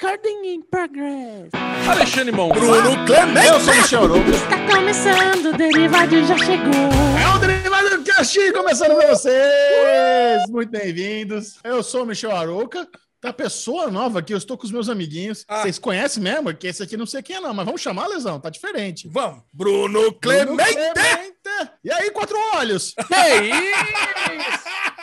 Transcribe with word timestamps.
Recording 0.00 0.44
in 0.44 0.62
progress. 0.70 1.50
Alexandre 1.88 2.30
Mon. 2.30 2.50
Bruno 2.50 3.04
Clemente. 3.04 3.48
Eu 3.48 3.60
sou 3.60 3.74
o 3.74 3.76
Michel 3.76 4.04
Arouca. 4.04 4.30
Está 4.30 4.66
começando, 4.76 5.46
o 5.46 5.56
Derivado 5.56 6.24
já 6.24 6.38
chegou. 6.38 6.72
É 7.20 7.34
o 7.34 7.38
Derivado 7.40 7.90
do 7.90 8.04
Cast 8.04 8.52
começando 8.52 8.94
com 8.94 9.08
vocês. 9.08 10.42
Muito 10.50 10.70
bem-vindos. 10.70 11.58
Eu 11.64 11.82
sou 11.82 12.04
o 12.04 12.06
Michel 12.06 12.30
Arouca. 12.30 12.88
Tá 13.20 13.32
pessoa 13.32 13.90
nova 13.90 14.20
aqui, 14.20 14.32
eu 14.32 14.38
estou 14.38 14.56
com 14.56 14.64
os 14.64 14.70
meus 14.70 14.88
amiguinhos. 14.88 15.44
Ah. 15.48 15.62
Vocês 15.62 15.80
conhecem 15.80 16.22
mesmo? 16.22 16.54
Que 16.54 16.68
esse 16.68 16.80
aqui 16.80 16.96
não 16.96 17.06
sei 17.06 17.20
quem 17.20 17.34
é, 17.34 17.40
não, 17.40 17.52
mas 17.52 17.66
vamos 17.66 17.80
chamar, 17.80 18.06
Lesão, 18.06 18.38
tá 18.38 18.48
diferente. 18.50 19.08
Vamos. 19.10 19.42
Bruno 19.52 20.12
Clemente. 20.12 20.46
Bruno 20.46 20.62
Clemente. 20.94 21.38
E 21.82 21.90
aí, 21.90 22.10
quatro 22.12 22.38
olhos? 22.54 22.94
Que 22.94 23.14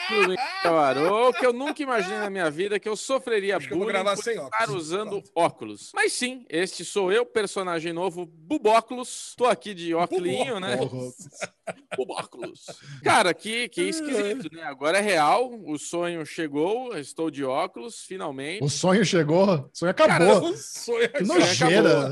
Michel 0.09 0.77
Arouca, 0.77 1.45
eu 1.45 1.53
nunca 1.53 1.81
imaginei 1.81 2.19
na 2.19 2.29
minha 2.29 2.49
vida 2.51 2.79
que 2.79 2.87
eu 2.87 2.95
sofreria 2.95 3.57
Acho 3.57 3.67
que 3.67 3.73
eu 3.73 3.77
bullying 3.77 3.91
gravar 3.93 4.15
por 4.15 4.23
sem 4.23 4.33
estar 4.35 4.63
óculos. 4.63 4.83
usando 4.83 5.09
Pronto. 5.21 5.31
óculos. 5.35 5.91
Mas 5.93 6.13
sim, 6.13 6.46
este 6.50 6.86
sou 6.86 7.11
eu, 7.11 7.25
personagem 7.25 7.91
novo, 7.93 8.25
Bubóculos. 8.25 9.33
Tô 9.37 9.46
aqui 9.46 9.73
de 9.73 9.93
óculinho, 9.93 10.60
né? 10.60 10.77
Bubóculos. 11.97 12.65
Cara, 13.04 13.33
que, 13.33 13.68
que 13.69 13.82
esquisito, 13.83 14.54
né? 14.54 14.63
Agora 14.63 14.97
é 14.97 15.01
real, 15.01 15.51
o 15.65 15.77
sonho 15.79 16.25
chegou, 16.25 16.96
estou 16.97 17.32
de 17.32 17.43
óculos, 17.43 18.04
finalmente. 18.04 18.63
O 18.63 18.69
sonho 18.69 19.04
chegou, 19.05 19.46
o 19.46 19.69
sonho 19.74 19.91
acabou. 19.91 20.41
Cara, 20.41 20.46
O 20.46 20.57
sonho 20.57 21.10
que 21.10 21.25
sonho 21.25 21.39
nojeira. 21.39 22.10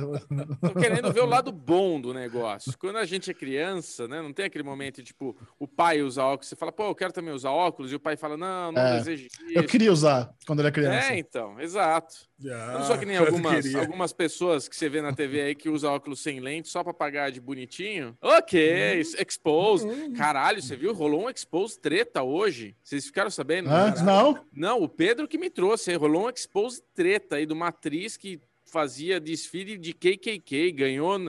Tô 0.61 0.79
querendo 0.79 1.11
ver 1.13 1.21
o 1.21 1.25
lado 1.25 1.51
bom 1.51 1.99
do 2.01 2.13
negócio. 2.13 2.75
Quando 2.77 2.97
a 2.97 3.05
gente 3.05 3.29
é 3.29 3.33
criança, 3.33 4.07
né? 4.07 4.21
Não 4.21 4.33
tem 4.33 4.45
aquele 4.45 4.63
momento, 4.63 5.03
tipo, 5.03 5.35
o 5.59 5.67
pai 5.67 6.01
usa 6.01 6.23
óculos, 6.23 6.47
você 6.47 6.55
fala, 6.55 6.71
pô, 6.71 6.85
eu 6.85 6.95
quero 6.95 7.13
também 7.13 7.33
usar 7.33 7.51
óculos, 7.51 7.82
e 7.91 7.95
o 7.95 7.99
pai 7.99 8.15
fala, 8.15 8.37
não, 8.37 8.71
não 8.71 8.81
É, 8.81 8.97
desejo 8.97 9.27
isso. 9.27 9.35
Eu 9.51 9.65
queria 9.65 9.91
usar 9.91 10.33
quando 10.47 10.59
era 10.59 10.71
criança. 10.71 11.13
É, 11.13 11.17
então, 11.19 11.59
exato. 11.59 12.15
Ah, 12.45 12.71
Eu 12.73 12.79
não 12.79 12.85
sou 12.85 12.97
que 12.97 13.05
nem 13.05 13.15
algumas, 13.17 13.63
queria. 13.63 13.79
algumas 13.79 14.13
pessoas 14.13 14.67
que 14.67 14.75
você 14.75 14.87
vê 14.89 15.01
na 15.01 15.13
TV 15.13 15.41
aí 15.41 15.55
que 15.55 15.69
usam 15.69 15.93
óculos 15.93 16.21
sem 16.21 16.39
lente 16.39 16.67
só 16.69 16.83
pra 16.83 16.93
pagar 16.93 17.31
de 17.31 17.39
bonitinho. 17.41 18.17
Ok, 18.21 18.97
Hum. 18.97 18.99
expose. 19.21 19.87
Caralho, 20.17 20.61
você 20.61 20.75
viu? 20.75 20.93
Rolou 20.93 21.25
um 21.25 21.29
expose 21.29 21.79
treta 21.79 22.23
hoje. 22.23 22.75
Vocês 22.83 23.05
ficaram 23.05 23.29
sabendo? 23.29 23.69
Não? 24.03 24.45
Não, 24.53 24.81
o 24.81 24.87
Pedro 24.89 25.27
que 25.27 25.37
me 25.37 25.49
trouxe. 25.49 25.93
Rolou 25.95 26.25
um 26.25 26.29
expose 26.29 26.81
treta 26.93 27.35
aí 27.37 27.45
de 27.45 27.53
uma 27.53 27.67
atriz 27.67 28.17
que 28.17 28.39
fazia 28.65 29.19
desfile 29.19 29.77
de 29.77 29.93
KKK, 29.93 30.71
ganhou. 30.71 31.19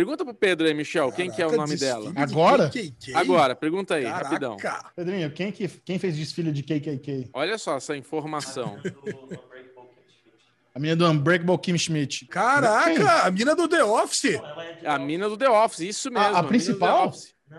Pergunta 0.00 0.24
pro 0.24 0.32
Pedro 0.32 0.66
aí, 0.66 0.72
Michel, 0.72 1.12
quem 1.12 1.30
que 1.30 1.42
é 1.42 1.46
o 1.46 1.50
Caraca, 1.50 1.66
nome 1.66 1.78
dela? 1.78 2.10
de 2.10 2.18
Agora? 2.22 2.70
KKK? 2.70 3.14
Agora, 3.14 3.54
pergunta 3.54 3.96
aí, 3.96 4.04
Caraca. 4.04 4.24
rapidão. 4.24 4.56
Pedrinho, 4.96 5.30
quem, 5.30 5.52
que, 5.52 5.68
quem 5.68 5.98
fez 5.98 6.16
desfile 6.16 6.50
de 6.52 6.62
KKK? 6.62 7.28
Olha 7.34 7.58
só 7.58 7.76
essa 7.76 7.94
informação. 7.94 8.78
A 10.74 10.78
menina 10.78 10.96
do 10.96 11.10
Unbreakable 11.10 11.58
Kim 11.58 11.76
Schmidt. 11.76 12.26
Caraca, 12.28 13.26
a 13.26 13.30
mina 13.30 13.56
do 13.56 13.66
The 13.68 13.82
Office. 13.84 14.40
A 14.86 14.98
mina 15.00 15.28
do 15.28 15.36
The 15.36 15.50
Office, 15.50 15.80
isso 15.80 16.10
mesmo. 16.10 16.24
a 16.24 16.28
mina 16.30 16.42
do 16.42 16.48
principal? 16.48 17.12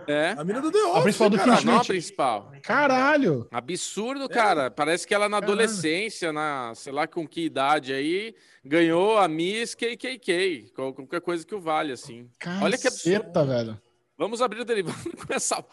É. 0.08 0.36
A 0.38 0.44
mina 0.44 0.62
do 0.62 0.72
The 0.72 0.78
Office. 0.86 1.04
principal 1.04 1.30
do 1.30 1.38
caralho. 1.38 1.58
Kim 1.60 1.66
Não 1.66 1.78
a 1.78 1.84
principal. 1.86 2.52
Caralho! 2.64 3.48
Absurdo, 3.52 4.30
cara. 4.30 4.72
Parece 4.72 5.06
que 5.06 5.14
ela 5.14 5.28
na 5.28 5.40
Caralho. 5.40 5.54
adolescência, 5.54 6.32
na 6.32 6.74
sei 6.76 6.94
lá 6.94 7.08
com 7.08 7.28
que 7.28 7.42
idade 7.42 7.94
aí, 7.94 8.34
ganhou 8.64 9.18
a 9.18 9.28
Miss 9.28 9.76
KKK. 9.76 10.72
qual- 10.76 10.94
Qualquer 10.94 11.22
coisa 11.22 11.46
que 11.46 11.54
o 11.56 11.60
vale, 11.60 11.92
assim. 11.92 12.30
Olha 12.62 12.78
que 12.78 12.88
absurdo. 12.88 13.20
Caceta, 13.20 13.46
velho. 13.46 13.82
Vamos 14.18 14.40
abrir 14.40 14.62
o 14.62 14.66
derivado 14.66 14.98
com 15.28 15.34
essa 15.34 15.66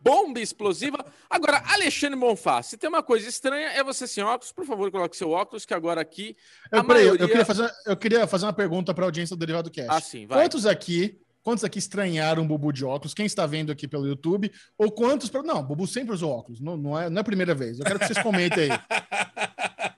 bomba 0.00 0.38
explosiva. 0.38 1.02
Agora, 1.30 1.62
Alexandre 1.72 2.18
Bonfá, 2.18 2.62
se 2.62 2.76
tem 2.76 2.86
uma 2.90 3.02
coisa 3.02 3.26
estranha, 3.26 3.68
é 3.68 3.82
você 3.82 4.06
sem 4.06 4.22
óculos. 4.22 4.52
Por 4.52 4.66
favor, 4.66 4.90
coloque 4.90 5.16
seu 5.16 5.30
óculos, 5.30 5.64
que 5.64 5.72
agora 5.72 6.02
aqui. 6.02 6.36
Eu, 6.70 6.80
a 6.80 6.84
peraí, 6.84 7.02
eu- 7.06 7.14
maioria... 7.16 7.24
eu, 7.24 7.28
queria 7.28 7.44
fazer, 7.46 7.72
eu 7.86 7.96
queria 7.96 8.26
fazer 8.26 8.44
uma 8.44 8.52
pergunta 8.52 8.92
para 8.92 9.04
a 9.04 9.06
audiência 9.06 9.34
do 9.34 9.40
Derivado 9.40 9.70
Cast. 9.70 9.90
Ah, 9.90 10.00
sim, 10.02 10.26
vai. 10.26 10.42
Quantos 10.44 10.66
aqui, 10.66 11.18
quantos 11.44 11.62
aqui 11.62 11.78
estranharam 11.78 12.42
o 12.42 12.46
Bubu 12.46 12.72
de 12.72 12.84
óculos? 12.84 13.14
Quem 13.14 13.26
está 13.26 13.46
vendo 13.46 13.70
aqui 13.70 13.86
pelo 13.86 14.08
YouTube? 14.08 14.50
Ou 14.76 14.90
quantos. 14.90 15.30
Não, 15.44 15.62
Bubu 15.62 15.86
sempre 15.86 16.14
usou 16.14 16.32
óculos. 16.32 16.60
Não, 16.60 16.76
não, 16.76 16.98
é, 16.98 17.08
não 17.08 17.18
é 17.18 17.20
a 17.20 17.24
primeira 17.24 17.54
vez. 17.54 17.78
Eu 17.78 17.84
quero 17.84 17.98
que 17.98 18.06
vocês 18.06 18.22
comentem 18.22 18.72
aí. 18.72 18.78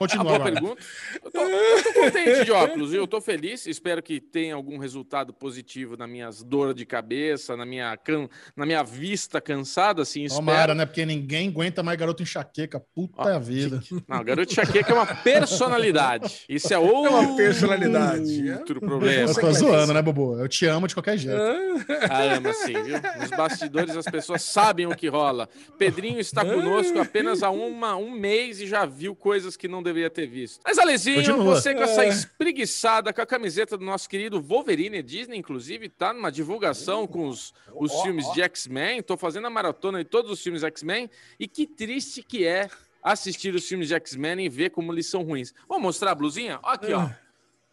Continua 0.00 0.24
boa 0.24 0.36
agora. 0.36 0.52
pergunta. 0.52 0.82
Eu 1.22 1.30
tô, 1.30 1.40
eu 1.42 1.82
tô 1.82 1.92
contente 1.92 2.44
de 2.46 2.50
óculos, 2.50 2.90
viu? 2.92 3.02
Eu 3.02 3.06
tô 3.06 3.20
feliz. 3.20 3.66
Espero 3.66 4.02
que 4.02 4.18
tenha 4.18 4.54
algum 4.54 4.78
resultado 4.78 5.30
positivo 5.30 5.94
na 5.94 6.06
minhas 6.06 6.42
dor 6.42 6.72
de 6.72 6.86
cabeça, 6.86 7.54
na 7.54 7.66
minha, 7.66 7.94
can... 7.98 8.26
na 8.56 8.64
minha 8.64 8.82
vista 8.82 9.42
cansada, 9.42 10.00
assim. 10.00 10.24
Espero. 10.24 10.46
Tomara, 10.46 10.74
né? 10.74 10.86
Porque 10.86 11.04
ninguém 11.04 11.50
aguenta 11.50 11.82
mais 11.82 11.98
garoto 11.98 12.22
enxaqueca. 12.22 12.80
Puta 12.80 13.38
vida. 13.38 13.82
Não, 14.08 14.24
garoto 14.24 14.50
enxaqueca 14.50 14.90
é 14.90 14.94
uma 14.94 15.04
personalidade. 15.06 16.46
Isso 16.48 16.72
é 16.72 16.78
outro 16.80 17.12
uma 17.12 17.36
personalidade. 17.36 18.48
é. 18.48 18.56
problema. 18.80 19.30
Eu 19.30 19.34
tô 19.34 19.52
zoando, 19.52 19.92
né, 19.92 20.00
Bubu? 20.00 20.38
Eu 20.38 20.48
te 20.48 20.64
amo 20.64 20.88
de 20.88 20.94
qualquer 20.94 21.18
jeito. 21.18 21.38
Caramba, 22.08 22.54
sim, 22.54 22.72
viu? 22.72 22.96
Nos 23.20 23.30
bastidores 23.30 23.94
as 23.94 24.06
pessoas 24.06 24.40
sabem 24.40 24.86
o 24.86 24.96
que 24.96 25.08
rola. 25.08 25.46
Pedrinho 25.76 26.20
está 26.20 26.42
conosco 26.42 26.98
apenas 26.98 27.42
há 27.42 27.50
uma, 27.50 27.96
um 27.96 28.10
mês 28.10 28.62
e 28.62 28.66
já 28.66 28.86
viu 28.86 29.14
coisas 29.14 29.58
que 29.58 29.68
não 29.68 29.82
deveria 29.90 30.10
ter 30.10 30.26
visto. 30.26 30.60
Mas, 30.64 30.78
Alezinho, 30.78 31.16
Continua. 31.16 31.44
você 31.54 31.74
com 31.74 31.82
essa 31.82 32.04
espreguiçada, 32.06 33.12
com 33.12 33.20
a 33.20 33.26
camiseta 33.26 33.76
do 33.76 33.84
nosso 33.84 34.08
querido 34.08 34.40
Wolverine, 34.40 35.02
Disney, 35.02 35.36
inclusive, 35.38 35.88
tá 35.88 36.12
numa 36.12 36.30
divulgação 36.32 37.06
com 37.06 37.28
os, 37.28 37.52
os 37.74 37.92
filmes 38.02 38.30
de 38.32 38.42
X-Men. 38.42 39.02
Tô 39.02 39.16
fazendo 39.16 39.46
a 39.46 39.50
maratona 39.50 39.98
de 40.02 40.04
todos 40.08 40.30
os 40.30 40.42
filmes 40.42 40.62
X-Men. 40.62 41.10
E 41.38 41.46
que 41.46 41.66
triste 41.66 42.22
que 42.22 42.46
é 42.46 42.68
assistir 43.02 43.54
os 43.54 43.66
filmes 43.66 43.88
de 43.88 43.94
X-Men 43.94 44.44
e 44.44 44.48
ver 44.48 44.70
como 44.70 44.92
eles 44.92 45.06
são 45.06 45.22
ruins. 45.22 45.54
Vamos 45.68 45.82
mostrar 45.82 46.10
a 46.10 46.14
blusinha? 46.14 46.58
Ó 46.62 46.70
Aqui, 46.70 46.92
ó. 46.92 47.08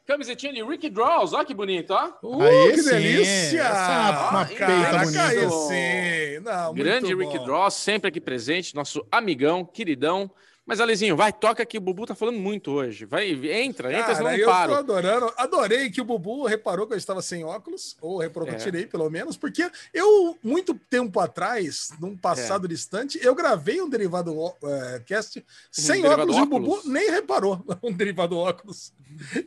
Camisetinha 0.06 0.54
de 0.54 0.64
Rick 0.64 0.90
Draws, 0.90 1.34
ó 1.34 1.44
que 1.44 1.54
bonito, 1.54 1.92
ó. 1.92 2.14
Uh, 2.24 2.42
Aí 2.42 2.72
que 2.72 2.78
sim, 2.82 2.90
delícia! 2.92 3.60
essa 3.62 3.92
é 3.92 4.10
uma 4.32 4.42
Ah, 4.42 4.46
peita 4.46 5.00
bonita. 5.04 5.24
aí 5.24 5.50
sim. 5.52 6.40
Não, 6.46 6.74
Grande 6.74 7.14
muito 7.14 7.28
Rick 7.30 7.40
bom. 7.40 7.46
Draw, 7.46 7.70
sempre 7.70 8.08
aqui 8.08 8.22
presente, 8.22 8.74
nosso 8.74 9.06
amigão, 9.12 9.66
queridão. 9.66 10.32
Mas, 10.68 10.82
Alezinho, 10.82 11.16
vai, 11.16 11.32
toca 11.32 11.66
que 11.66 11.78
o 11.78 11.82
Bubu 11.82 12.06
tá 12.06 12.14
falando 12.14 12.38
muito 12.38 12.72
hoje. 12.72 13.06
Vai, 13.06 13.30
entra, 13.32 13.92
entra, 13.94 14.14
senão 14.16 14.30
Cara, 14.30 14.38
eu 14.38 14.42
eu 14.42 14.46
não 14.46 14.46
tô 14.46 14.52
paro. 14.52 14.74
adorando. 14.76 15.34
Adorei 15.38 15.90
que 15.90 16.02
o 16.02 16.04
Bubu 16.04 16.46
reparou 16.46 16.86
que 16.86 16.94
eu 16.94 16.98
estava 16.98 17.22
sem 17.22 17.46
óculos, 17.46 17.96
ou 18.02 18.18
reparou 18.18 18.50
que 18.50 18.56
É. 18.56 18.58
eu 18.58 18.62
tirei, 18.62 18.86
pelo 18.86 19.10
menos, 19.10 19.38
porque 19.38 19.72
eu, 19.94 20.38
muito 20.44 20.74
tempo 20.90 21.22
atrás, 21.22 21.92
num 22.02 22.18
passado 22.18 22.66
É. 22.66 22.68
distante, 22.68 23.18
eu 23.24 23.34
gravei 23.34 23.82
um 23.82 23.88
derivado 23.90 24.36
é, 24.64 25.00
cast 25.06 25.44
sem 25.72 26.02
derivado 26.02 26.24
óculos, 26.34 26.38
e 26.38 26.42
o? 26.42 26.46
Bubu 26.46 26.82
nem 26.86 27.10
reparou. 27.12 27.64
Um 27.82 27.94
derivado 27.94 28.36
óculos. 28.38 28.92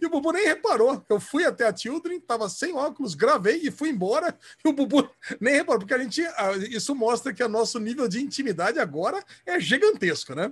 E 0.01 0.07
o 0.07 0.09
Bubu 0.09 0.33
nem 0.33 0.47
reparou. 0.47 1.05
Eu 1.09 1.21
fui 1.21 1.45
até 1.45 1.67
a 1.67 1.77
Children, 1.77 2.19
tava 2.21 2.49
sem 2.49 2.75
óculos, 2.75 3.15
gravei 3.15 3.61
e 3.63 3.71
fui 3.71 3.91
embora. 3.91 4.35
E 4.65 4.69
o 4.69 4.73
Bubu 4.73 5.07
nem 5.39 5.53
reparou, 5.55 5.81
porque 5.81 5.93
a 5.93 5.99
gente. 5.99 6.23
Isso 6.71 6.95
mostra 6.95 7.35
que 7.35 7.43
o 7.45 7.49
nosso 7.49 7.79
nível 7.79 8.09
de 8.09 8.21
intimidade 8.23 8.79
agora 8.79 9.23
é 9.45 9.61
gigantesco, 9.61 10.35
né? 10.35 10.51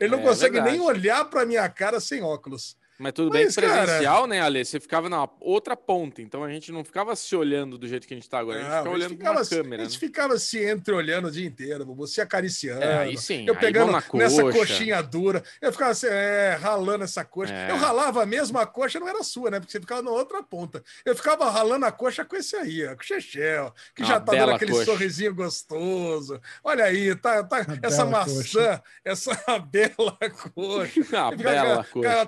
Ele 0.00 0.10
não 0.10 0.20
É 0.20 0.22
consegue 0.22 0.60
nem 0.60 0.80
olhar 0.80 1.24
pra 1.24 1.46
minha 1.46 1.68
cara 1.68 2.00
sem 2.00 2.22
óculos. 2.22 2.76
Mas 2.98 3.12
tudo 3.12 3.30
bem 3.30 3.44
Mas, 3.46 3.56
cara- 3.56 3.82
presencial, 3.84 4.26
né, 4.26 4.40
Ale? 4.40 4.64
Você 4.64 4.78
ficava 4.78 5.08
na 5.08 5.28
outra 5.40 5.76
ponta, 5.76 6.22
então 6.22 6.44
a 6.44 6.50
gente 6.50 6.70
não 6.70 6.84
ficava 6.84 7.16
se 7.16 7.34
olhando 7.34 7.76
do 7.76 7.88
jeito 7.88 8.06
que 8.06 8.14
a 8.14 8.16
gente 8.16 8.28
tá 8.28 8.38
agora. 8.38 8.58
A 8.58 8.60
gente 8.62 8.70
Não, 8.70 8.78
ficava 8.78 8.94
olhando 8.96 9.16
pra 9.16 9.30
uma 9.32 9.44
câmera, 9.46 9.82
a 9.82 9.84
né? 9.84 9.90
gente 9.90 9.98
ficava 9.98 10.38
se 10.38 10.64
entreolhando 10.70 11.28
o 11.28 11.30
dia 11.30 11.44
inteiro, 11.46 12.06
se 12.06 12.20
acariciando. 12.20 12.82
É, 12.84 12.98
aí 12.98 13.18
sim, 13.18 13.46
Eu 13.46 13.54
aí 13.54 13.60
pegando 13.60 13.90
na 13.92 14.02
nessa 14.14 14.42
coxa. 14.42 14.58
coxinha 14.58 15.02
dura, 15.02 15.42
eu 15.60 15.72
ficava 15.72 15.90
assim, 15.90 16.06
é, 16.08 16.56
ralando 16.60 17.02
essa 17.04 17.24
coxa. 17.24 17.52
É. 17.52 17.70
Eu 17.70 17.76
ralava 17.76 18.22
a 18.22 18.26
mesma 18.26 18.64
coxa, 18.66 19.00
não 19.00 19.08
era 19.08 19.22
sua, 19.24 19.50
né? 19.50 19.58
Porque 19.58 19.72
você 19.72 19.80
ficava 19.80 20.00
na 20.02 20.10
outra 20.12 20.42
ponta. 20.42 20.82
Eu 21.04 21.16
ficava 21.16 21.50
ralando 21.50 21.86
a 21.86 21.92
coxa 21.92 22.24
com 22.24 22.36
esse 22.36 22.54
aí, 22.56 22.86
ó, 22.86 22.94
com 22.94 23.02
o 23.02 23.04
Chechel, 23.04 23.74
que 23.94 24.02
Uma 24.02 24.08
já 24.08 24.20
tá 24.20 24.32
dando 24.32 24.52
aquele 24.52 24.70
coxa. 24.72 24.84
sorrisinho 24.84 25.34
gostoso. 25.34 26.40
Olha 26.62 26.84
aí, 26.84 27.14
tá, 27.16 27.42
tá 27.42 27.66
essa 27.82 28.04
maçã, 28.04 28.34
coxa. 28.36 28.82
essa 29.04 29.32
bela 29.58 30.16
coxa. 30.54 30.86
Ficava 30.92 31.36
bela 31.36 31.60
aquela, 31.60 31.84
coxa. 31.84 32.22
Aquela, 32.22 32.26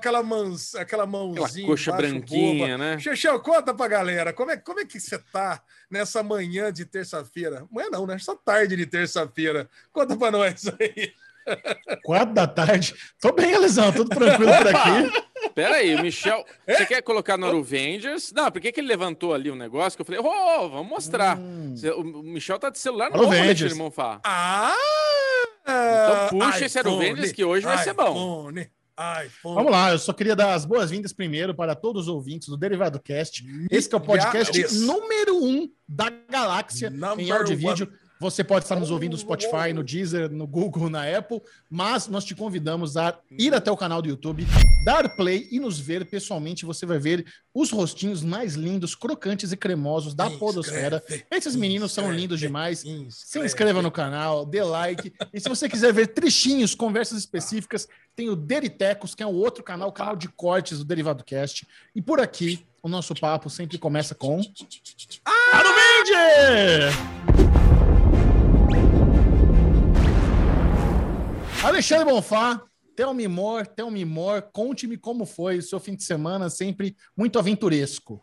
mans, 0.57 0.75
aquela 0.75 1.07
mãozinha. 1.07 1.47
Aquela 1.47 1.67
coxa 1.67 1.93
branquinha, 1.93 2.77
boba. 2.77 2.79
né? 2.79 2.99
Chechel, 2.99 3.39
conta 3.41 3.75
pra 3.75 3.87
galera, 3.87 4.33
como 4.33 4.51
é, 4.51 4.57
como 4.57 4.81
é 4.81 4.85
que 4.85 4.99
você 4.99 5.19
tá 5.19 5.63
nessa 5.91 6.23
manhã 6.23 6.73
de 6.73 6.85
terça-feira? 6.85 7.67
Manhã 7.71 7.89
não, 7.91 8.07
né? 8.07 8.15
Essa 8.15 8.35
tarde 8.35 8.77
de 8.77 8.87
terça-feira. 8.87 9.69
Conta 9.93 10.17
pra 10.17 10.31
nós 10.31 10.65
aí. 10.81 11.13
Quatro 12.03 12.35
da 12.35 12.47
tarde. 12.47 12.95
Tô 13.21 13.33
bem, 13.33 13.55
Alisão. 13.55 13.93
Tudo 13.93 14.11
tranquilo 14.11 14.51
por 14.57 14.67
aqui. 14.67 15.27
Pera 15.55 15.77
aí, 15.77 15.95
o 15.95 16.03
Michel. 16.03 16.45
É? 16.67 16.75
Você 16.75 16.87
quer 16.87 17.03
colocar 17.03 17.37
no 17.37 17.47
Avengers? 17.47 18.33
Não, 18.33 18.51
por 18.51 18.61
que, 18.61 18.73
que 18.73 18.81
ele 18.81 18.89
levantou 18.89 19.33
ali 19.33 19.49
um 19.51 19.55
negócio 19.55 19.97
que 19.97 20.03
eu 20.03 20.05
falei, 20.05 20.21
ô, 20.21 20.69
vamos 20.69 20.89
mostrar. 20.89 21.39
Hum. 21.39 21.75
O 21.97 22.23
Michel 22.23 22.59
tá 22.59 22.69
de 22.69 22.79
celular 22.79 23.11
novo, 23.11 23.27
Avengers. 23.27 23.61
Alexandre 23.61 23.75
Monfá. 23.79 24.21
Ah! 24.25 24.75
Então 25.63 26.29
puxa 26.39 26.65
esse 26.67 26.79
iPhone, 26.79 26.95
Arovênias 26.97 27.33
que 27.33 27.45
hoje 27.45 27.65
vai 27.65 27.79
ser 27.79 27.93
bom. 27.93 28.51
iPhone. 29.25 29.55
Vamos 29.55 29.71
lá, 29.71 29.93
eu 29.93 29.99
só 29.99 30.13
queria 30.13 30.35
dar 30.35 30.55
as 30.55 30.65
boas-vindas 30.65 31.13
primeiro 31.13 31.55
para 31.55 31.75
todos 31.75 32.03
os 32.03 32.09
ouvintos 32.09 32.49
do 32.49 32.57
Derivado 32.57 32.99
Cast. 33.01 33.45
Esse 33.71 33.89
que 33.89 33.95
é 33.95 33.99
o 33.99 34.01
podcast 34.01 34.75
número 34.81 35.37
um 35.37 35.71
da 35.87 36.11
galáxia 36.29 36.89
em 36.89 36.91
Number 36.91 37.33
áudio 37.33 37.53
e 37.53 37.57
vídeo. 37.57 37.93
Você 38.19 38.43
pode 38.43 38.65
estar 38.65 38.77
nos 38.77 38.91
ouvindo 38.91 39.13
no 39.13 39.19
Spotify, 39.19 39.73
no 39.75 39.85
Deezer, 39.85 40.31
no 40.31 40.47
Google, 40.47 40.89
na 40.89 41.05
Apple, 41.17 41.41
mas 41.71 42.09
nós 42.09 42.25
te 42.25 42.35
convidamos 42.35 42.97
a 42.97 43.19
ir 43.39 43.55
até 43.55 43.71
o 43.71 43.77
canal 43.77 44.01
do 44.01 44.09
YouTube, 44.09 44.47
dar 44.85 45.15
play 45.17 45.47
e 45.51 45.61
nos 45.61 45.79
ver 45.79 46.07
pessoalmente. 46.07 46.65
Você 46.65 46.87
vai 46.87 46.99
ver 46.99 47.27
os 47.53 47.71
rostinhos 47.71 48.23
mais 48.23 48.55
lindos, 48.55 48.95
crocantes 48.95 49.53
e 49.53 49.57
cremosos 49.57 50.15
da 50.15 50.25
Inscreve, 50.25 50.41
podosfera. 50.41 51.05
Esses 51.31 51.55
meninos 51.55 51.93
são 51.93 52.05
inscreve, 52.05 52.23
lindos 52.23 52.41
demais. 52.41 52.79
Se 52.79 52.89
inscreve. 52.89 53.47
inscreva 53.47 53.83
no 53.83 53.91
canal, 53.91 54.47
dê 54.47 54.63
like. 54.63 55.13
E 55.33 55.39
se 55.39 55.49
você 55.49 55.69
quiser 55.69 55.93
ver 55.93 56.09
trechinhos, 56.09 56.75
conversas 56.75 57.19
específicas, 57.19 57.87
tem 58.15 58.31
o 58.31 58.37
Deritecos, 58.37 59.15
que 59.15 59.23
é 59.23 59.27
o 59.27 59.35
outro 59.35 59.63
canal, 59.63 59.91
o 59.91 59.93
canal 59.93 60.17
de 60.17 60.29
cortes 60.29 60.79
do 60.79 60.85
Derivado 60.85 61.23
Cast. 61.23 61.67
E 61.95 62.01
por 62.01 62.19
aqui, 62.19 62.65
o 62.83 62.89
nosso 62.89 63.15
papo 63.15 63.51
sempre 63.51 63.77
começa 63.77 64.15
com. 64.15 64.41
Ah, 65.25 65.63
no 65.63 65.77
Alexandre 71.67 72.05
Bonfá, 72.05 72.63
Tell 72.95 73.13
me 73.13 73.27
more, 73.27 73.67
tell 73.67 73.91
me 73.91 74.05
more. 74.05 74.41
Conte-me 74.53 74.97
como 74.97 75.27
foi 75.27 75.59
o 75.59 75.63
seu 75.63 75.81
fim 75.81 75.97
de 75.97 76.05
semana, 76.05 76.49
sempre 76.49 76.97
muito 77.15 77.41
aventuresco. 77.41 78.23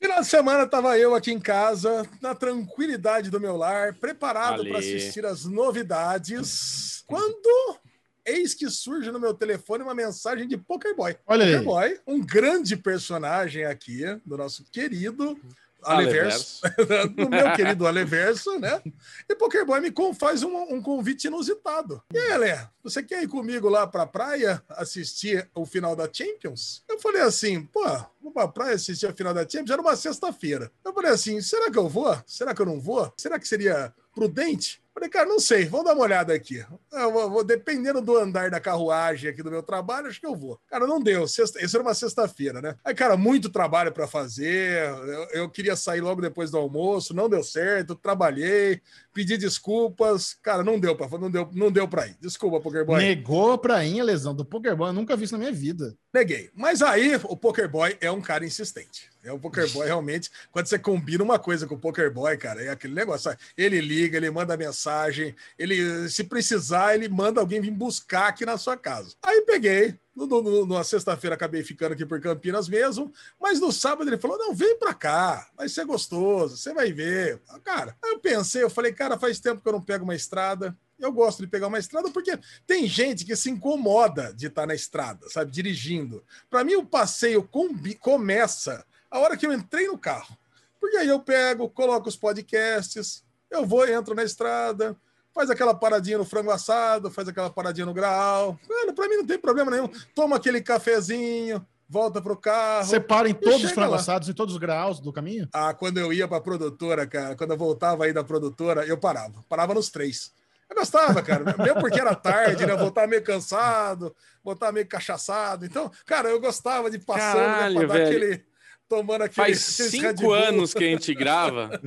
Final 0.00 0.20
de 0.20 0.26
semana 0.28 0.62
estava 0.62 0.96
eu 0.96 1.14
aqui 1.14 1.32
em 1.32 1.40
casa, 1.40 2.08
na 2.22 2.32
tranquilidade 2.32 3.28
do 3.28 3.40
meu 3.40 3.56
lar, 3.56 3.94
preparado 3.94 4.64
para 4.64 4.78
assistir 4.78 5.26
as 5.26 5.44
novidades, 5.44 7.02
quando 7.08 7.76
eis 8.24 8.54
que 8.54 8.70
surge 8.70 9.10
no 9.10 9.18
meu 9.18 9.34
telefone 9.34 9.82
uma 9.82 9.94
mensagem 9.94 10.46
de 10.46 10.56
Pokerboy. 10.56 11.16
Olha 11.26 11.44
aí. 11.44 11.52
Pokerboy, 11.52 12.00
um 12.06 12.24
grande 12.24 12.76
personagem 12.76 13.64
aqui 13.64 14.04
do 14.24 14.38
nosso 14.38 14.64
querido 14.70 15.36
Aleverso, 15.82 16.60
do 17.14 17.28
meu 17.28 17.52
querido 17.54 17.86
Aleverso, 17.86 18.58
né? 18.58 18.82
E 19.28 19.34
Pokerboy 19.34 19.80
me 19.80 19.92
faz 20.14 20.42
um, 20.42 20.74
um 20.74 20.82
convite 20.82 21.26
inusitado. 21.26 22.02
E 22.12 22.18
aí, 22.18 22.32
Alé, 22.32 22.68
você 22.82 23.02
quer 23.02 23.22
ir 23.22 23.28
comigo 23.28 23.68
lá 23.68 23.86
pra 23.86 24.06
praia 24.06 24.62
assistir 24.70 25.48
o 25.54 25.64
final 25.66 25.94
da 25.94 26.08
Champions? 26.12 26.82
Eu 26.88 26.98
falei 26.98 27.22
assim, 27.22 27.62
pô, 27.64 27.84
vou 28.22 28.32
pra 28.32 28.48
praia 28.48 28.74
assistir 28.74 29.06
a 29.06 29.12
final 29.12 29.34
da 29.34 29.42
Champions? 29.42 29.70
Era 29.70 29.82
uma 29.82 29.96
sexta-feira. 29.96 30.70
Eu 30.84 30.92
falei 30.92 31.10
assim, 31.10 31.40
será 31.40 31.70
que 31.70 31.78
eu 31.78 31.88
vou? 31.88 32.16
Será 32.26 32.54
que 32.54 32.62
eu 32.62 32.66
não 32.66 32.80
vou? 32.80 33.12
Será 33.16 33.38
que 33.38 33.46
seria 33.46 33.92
prudente? 34.14 34.79
Falei, 34.92 35.08
cara, 35.08 35.28
não 35.28 35.38
sei, 35.38 35.64
vamos 35.66 35.86
dar 35.86 35.94
uma 35.94 36.02
olhada 36.02 36.34
aqui. 36.34 36.64
Vou, 36.90 37.30
vou- 37.30 37.44
dependendo 37.44 38.00
do 38.02 38.16
andar 38.18 38.50
da 38.50 38.60
carruagem 38.60 39.30
aqui 39.30 39.42
do 39.42 39.50
meu 39.50 39.62
trabalho, 39.62 40.08
acho 40.08 40.20
que 40.20 40.26
eu 40.26 40.34
vou. 40.34 40.60
Cara, 40.68 40.86
não 40.86 41.00
deu. 41.00 41.26
Sexta, 41.28 41.64
isso 41.64 41.76
era 41.76 41.82
uma 41.82 41.94
sexta-feira, 41.94 42.60
né? 42.60 42.74
Aí, 42.84 42.94
cara, 42.94 43.16
muito 43.16 43.48
trabalho 43.48 43.92
para 43.92 44.06
fazer. 44.08 44.82
Eu, 44.90 45.42
eu 45.42 45.48
queria 45.50 45.76
sair 45.76 46.00
logo 46.00 46.20
depois 46.20 46.50
do 46.50 46.58
almoço, 46.58 47.14
não 47.14 47.28
deu 47.28 47.42
certo. 47.44 47.94
Trabalhei, 47.94 48.80
pedi 49.14 49.36
desculpas. 49.36 50.34
Cara, 50.42 50.62
não 50.64 50.78
deu 50.78 50.96
para 50.96 51.18
não 51.18 51.30
deu, 51.30 51.48
não 51.52 51.70
deu 51.70 51.86
para 51.86 52.06
ir. 52.08 52.16
Desculpa, 52.20 52.60
Pokerboy. 52.60 52.98
Negou 53.00 53.56
pra 53.58 53.84
ir 53.84 54.00
a 54.00 54.04
lesão 54.04 54.34
do 54.34 54.44
Pokémon, 54.44 54.88
eu 54.88 54.92
nunca 54.92 55.16
vi 55.16 55.24
isso 55.24 55.34
na 55.34 55.38
minha 55.38 55.52
vida. 55.52 55.94
Neguei. 56.12 56.50
Mas 56.54 56.82
aí 56.82 57.14
o 57.24 57.36
Pokerboy 57.36 57.96
é 58.00 58.10
um 58.10 58.20
cara 58.20 58.44
insistente. 58.44 59.08
É 59.22 59.32
o 59.32 59.38
Pokerboy 59.38 59.86
realmente, 59.86 60.28
quando 60.50 60.66
você 60.66 60.78
combina 60.78 61.22
uma 61.22 61.38
coisa 61.38 61.66
com 61.68 61.76
o 61.76 61.78
Pokerboy, 61.78 62.36
cara, 62.36 62.62
é 62.64 62.68
aquele 62.68 62.94
negócio. 62.94 63.30
Ele 63.56 63.80
liga, 63.80 64.16
ele 64.16 64.30
manda 64.30 64.56
mensagem, 64.56 65.36
ele, 65.58 66.08
se 66.08 66.24
precisar, 66.24 66.94
ele 66.96 67.08
manda 67.08 67.40
alguém 67.40 67.60
vir 67.60 67.70
buscar 67.70 68.26
aqui 68.28 68.44
na 68.44 68.58
sua 68.58 68.76
casa. 68.76 69.14
Aí 69.22 69.42
peguei. 69.42 69.98
No, 70.16 70.26
no- 70.26 70.42
no- 70.42 70.66
na 70.66 70.82
sexta-feira 70.84 71.34
acabei 71.36 71.62
ficando 71.62 71.92
aqui 71.92 72.04
por 72.04 72.20
Campinas 72.20 72.68
mesmo, 72.68 73.12
mas 73.40 73.60
no 73.60 73.70
sábado 73.72 74.10
ele 74.10 74.18
falou: 74.18 74.36
não, 74.36 74.52
vem 74.52 74.76
pra 74.78 74.92
cá, 74.92 75.48
vai 75.56 75.68
ser 75.68 75.84
gostoso, 75.86 76.56
você 76.56 76.74
vai 76.74 76.92
ver. 76.92 77.40
Cara, 77.64 77.96
aí 78.02 78.10
eu 78.10 78.18
pensei, 78.18 78.62
eu 78.62 78.68
falei, 78.68 78.92
cara, 78.92 79.16
faz 79.18 79.38
tempo 79.38 79.62
que 79.62 79.68
eu 79.68 79.72
não 79.72 79.80
pego 79.80 80.02
uma 80.04 80.14
estrada. 80.14 80.76
Eu 81.00 81.12
gosto 81.12 81.40
de 81.42 81.48
pegar 81.48 81.68
uma 81.68 81.78
estrada 81.78 82.10
porque 82.10 82.38
tem 82.66 82.86
gente 82.86 83.24
que 83.24 83.34
se 83.34 83.50
incomoda 83.50 84.32
de 84.34 84.46
estar 84.46 84.66
na 84.66 84.74
estrada, 84.74 85.28
sabe, 85.30 85.50
dirigindo. 85.50 86.22
Para 86.48 86.62
mim, 86.64 86.74
o 86.74 86.84
passeio 86.84 87.42
combi- 87.42 87.94
começa 87.94 88.84
a 89.10 89.18
hora 89.18 89.36
que 89.36 89.46
eu 89.46 89.52
entrei 89.52 89.86
no 89.86 89.98
carro. 89.98 90.36
Porque 90.80 90.96
aí 90.96 91.08
eu 91.08 91.20
pego, 91.20 91.68
coloco 91.68 92.08
os 92.08 92.16
podcasts, 92.16 93.22
eu 93.50 93.66
vou, 93.66 93.86
entro 93.88 94.14
na 94.14 94.22
estrada, 94.24 94.96
faz 95.34 95.50
aquela 95.50 95.74
paradinha 95.74 96.18
no 96.18 96.24
frango 96.24 96.50
assado, 96.50 97.10
faz 97.10 97.28
aquela 97.28 97.50
paradinha 97.50 97.86
no 97.86 97.94
grau. 97.94 98.58
Mano, 98.68 98.94
para 98.94 99.08
mim 99.08 99.16
não 99.16 99.26
tem 99.26 99.38
problema 99.38 99.70
nenhum. 99.70 99.88
Toma 100.14 100.36
aquele 100.36 100.60
cafezinho, 100.60 101.64
volta 101.88 102.22
pro 102.22 102.36
carro. 102.36 102.86
Você 102.86 103.00
para 103.00 103.28
em 103.28 103.34
todos 103.34 103.64
os 103.64 103.76
lá. 103.76 103.96
assados 103.96 104.28
em 104.28 104.32
todos 104.32 104.54
os 104.54 104.60
graus 104.60 105.00
do 105.00 105.12
caminho? 105.12 105.48
Ah, 105.52 105.74
quando 105.74 105.98
eu 105.98 106.12
ia 106.12 106.26
pra 106.28 106.40
produtora, 106.40 107.06
cara, 107.06 107.36
quando 107.36 107.50
eu 107.50 107.58
voltava 107.58 108.04
aí 108.04 108.12
da 108.12 108.24
produtora, 108.24 108.86
eu 108.86 108.96
parava. 108.96 109.44
Parava 109.48 109.74
nos 109.74 109.88
três. 109.90 110.32
Eu 110.70 110.76
gostava, 110.76 111.20
cara. 111.20 111.44
Mesmo 111.58 111.80
porque 111.80 112.00
era 112.00 112.14
tarde, 112.14 112.64
né? 112.64 112.72
Eu 112.72 112.78
voltava 112.78 113.08
meio 113.08 113.24
cansado, 113.24 114.14
voltava 114.42 114.72
meio 114.72 114.86
cachaçado. 114.86 115.66
Então, 115.66 115.90
cara, 116.06 116.28
eu 116.28 116.40
gostava 116.40 116.88
de 116.88 116.98
passando 116.98 117.74
né, 117.74 117.80
pra 117.80 117.88
dar 117.88 117.94
velho. 117.94 118.06
aquele. 118.06 118.50
Tomando 118.88 119.22
aquele. 119.22 119.46
Faz 119.46 119.58
cinco 119.90 120.32
anos 120.32 120.72
que 120.72 120.84
a 120.84 120.86
gente 120.86 121.12
grava 121.14 121.80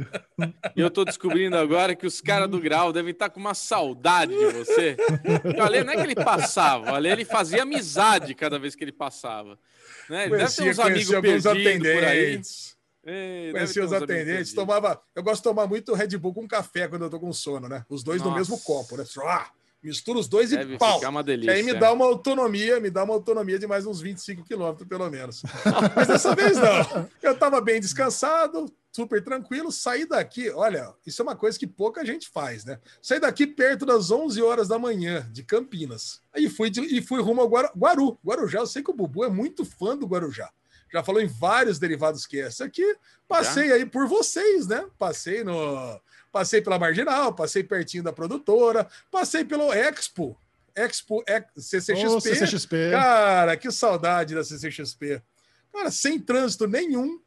e 0.75 0.79
eu 0.79 0.89
tô 0.89 1.03
descobrindo 1.03 1.57
agora 1.57 1.95
que 1.95 2.05
os 2.05 2.21
caras 2.21 2.49
do 2.49 2.59
Grau 2.59 2.93
devem 2.93 3.11
estar 3.11 3.29
com 3.29 3.39
uma 3.39 3.53
saudade 3.53 4.31
de 4.31 4.45
você. 4.53 4.95
Porque 5.41 5.59
O 5.59 5.63
Ale 5.63 5.83
não 5.83 5.93
é 5.93 5.95
que 5.97 6.01
ele 6.01 6.15
passava, 6.15 6.91
o 6.91 6.95
Ale 6.95 7.09
ele 7.09 7.25
fazia 7.25 7.63
amizade 7.63 8.33
cada 8.33 8.57
vez 8.57 8.73
que 8.73 8.83
ele 8.85 8.93
passava. 8.93 9.59
Né? 10.09 10.27
Ele 10.27 10.37
deve 10.37 10.51
ter 10.51 10.61
Conhecia, 10.61 10.71
uns 10.71 10.79
amigos 10.79 11.15
conhecia 11.15 11.51
perdidos 11.51 11.93
por 11.93 12.03
aí. 12.05 12.41
Ei, 13.05 13.51
Conhecia 13.51 13.83
os 13.83 13.91
atendentes. 13.93 14.25
perdidos. 14.25 14.53
Tomava. 14.53 15.01
Eu 15.15 15.23
gosto 15.23 15.37
de 15.37 15.43
tomar 15.43 15.67
muito 15.67 15.93
Red 15.93 16.17
Bull 16.17 16.33
com 16.33 16.47
café 16.47 16.87
quando 16.87 17.03
eu 17.03 17.09
tô 17.09 17.19
com 17.19 17.33
sono, 17.33 17.67
né? 17.67 17.85
Os 17.89 18.03
dois 18.03 18.21
no 18.21 18.27
Nossa. 18.29 18.39
mesmo 18.39 18.59
copo, 18.59 18.95
né? 18.95 19.03
Ah, 19.25 19.49
mistura 19.83 20.19
os 20.19 20.27
dois 20.29 20.51
Deve 20.51 20.75
e 20.75 20.77
pau. 20.77 20.99
delícia. 21.23 21.53
aí 21.53 21.63
me 21.63 21.73
dá 21.73 21.91
uma 21.91 22.05
autonomia, 22.05 22.79
me 22.79 22.89
dá 22.89 23.03
uma 23.03 23.13
autonomia 23.13 23.59
de 23.59 23.67
mais 23.67 23.85
uns 23.85 23.99
25 23.99 24.43
quilômetros, 24.45 24.87
pelo 24.87 25.09
menos. 25.09 25.43
Mas 25.95 26.07
dessa 26.07 26.33
vez 26.33 26.57
não. 26.57 27.09
Eu 27.21 27.37
tava 27.37 27.59
bem 27.59 27.81
descansado, 27.81 28.71
super 28.93 29.21
tranquilo, 29.21 29.69
saí 29.69 30.07
daqui. 30.07 30.49
Olha, 30.51 30.93
isso 31.05 31.21
é 31.21 31.23
uma 31.23 31.35
coisa 31.35 31.59
que 31.59 31.67
pouca 31.67 32.05
gente 32.05 32.29
faz, 32.29 32.63
né? 32.63 32.79
Saí 33.01 33.19
daqui 33.19 33.45
perto 33.45 33.85
das 33.85 34.09
11 34.11 34.41
horas 34.41 34.69
da 34.69 34.79
manhã, 34.79 35.27
de 35.29 35.43
Campinas. 35.43 36.21
Aí 36.33 36.49
fui, 36.49 36.69
de- 36.69 36.79
e 36.97 37.01
fui 37.01 37.21
rumo 37.21 37.41
ao 37.41 37.49
Guaru. 37.49 38.17
Guarujá, 38.25 38.59
eu 38.59 38.67
sei 38.67 38.81
que 38.81 38.91
o 38.91 38.93
Bubu 38.93 39.25
é 39.25 39.29
muito 39.29 39.65
fã 39.65 39.97
do 39.97 40.05
Guarujá. 40.07 40.49
Já 40.93 41.03
falou 41.03 41.19
em 41.21 41.25
vários 41.27 41.79
derivados 41.79 42.27
que 42.27 42.37
esse 42.37 42.61
aqui. 42.61 42.95
Passei 43.27 43.71
aí 43.71 43.85
por 43.85 44.07
vocês, 44.07 44.67
né? 44.67 44.85
Passei 44.99 45.43
no. 45.43 45.99
Passei 46.31 46.61
pela 46.61 46.77
Marginal, 46.79 47.33
passei 47.33 47.63
pertinho 47.63 48.03
da 48.03 48.13
produtora, 48.13 48.87
passei 49.11 49.43
pelo 49.43 49.73
Expo. 49.73 50.37
Expo 50.75 51.23
Ex- 51.27 51.67
CCXP. 51.67 52.07
Ô, 52.07 52.19
CCXP. 52.19 52.91
Cara, 52.91 53.57
que 53.57 53.71
saudade 53.71 54.33
da 54.35 54.43
CCXP. 54.43 55.21
Cara, 55.71 55.91
sem 55.91 56.19
trânsito 56.19 56.67
nenhum. 56.67 57.19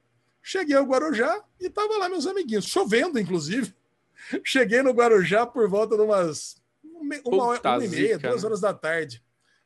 Cheguei 0.43 0.77
ao 0.77 0.85
Guarujá 0.85 1.43
e 1.61 1.69
tava 1.69 1.99
lá 1.99 2.09
meus 2.09 2.27
amiguinhos, 2.27 2.67
chovendo, 2.67 3.19
inclusive. 3.19 3.75
Cheguei 4.45 4.83
no 4.83 4.93
Guarujá 4.93 5.45
por 5.45 5.69
volta 5.69 5.97
de 5.97 6.03
umas 6.03 6.57
uma, 6.83 7.17
uma, 7.25 7.61
uma 7.61 7.85
e 7.85 7.89
meia, 7.89 8.19
duas 8.19 8.43
né? 8.43 8.47
horas 8.47 8.61
da 8.61 8.73
tarde. 8.73 9.23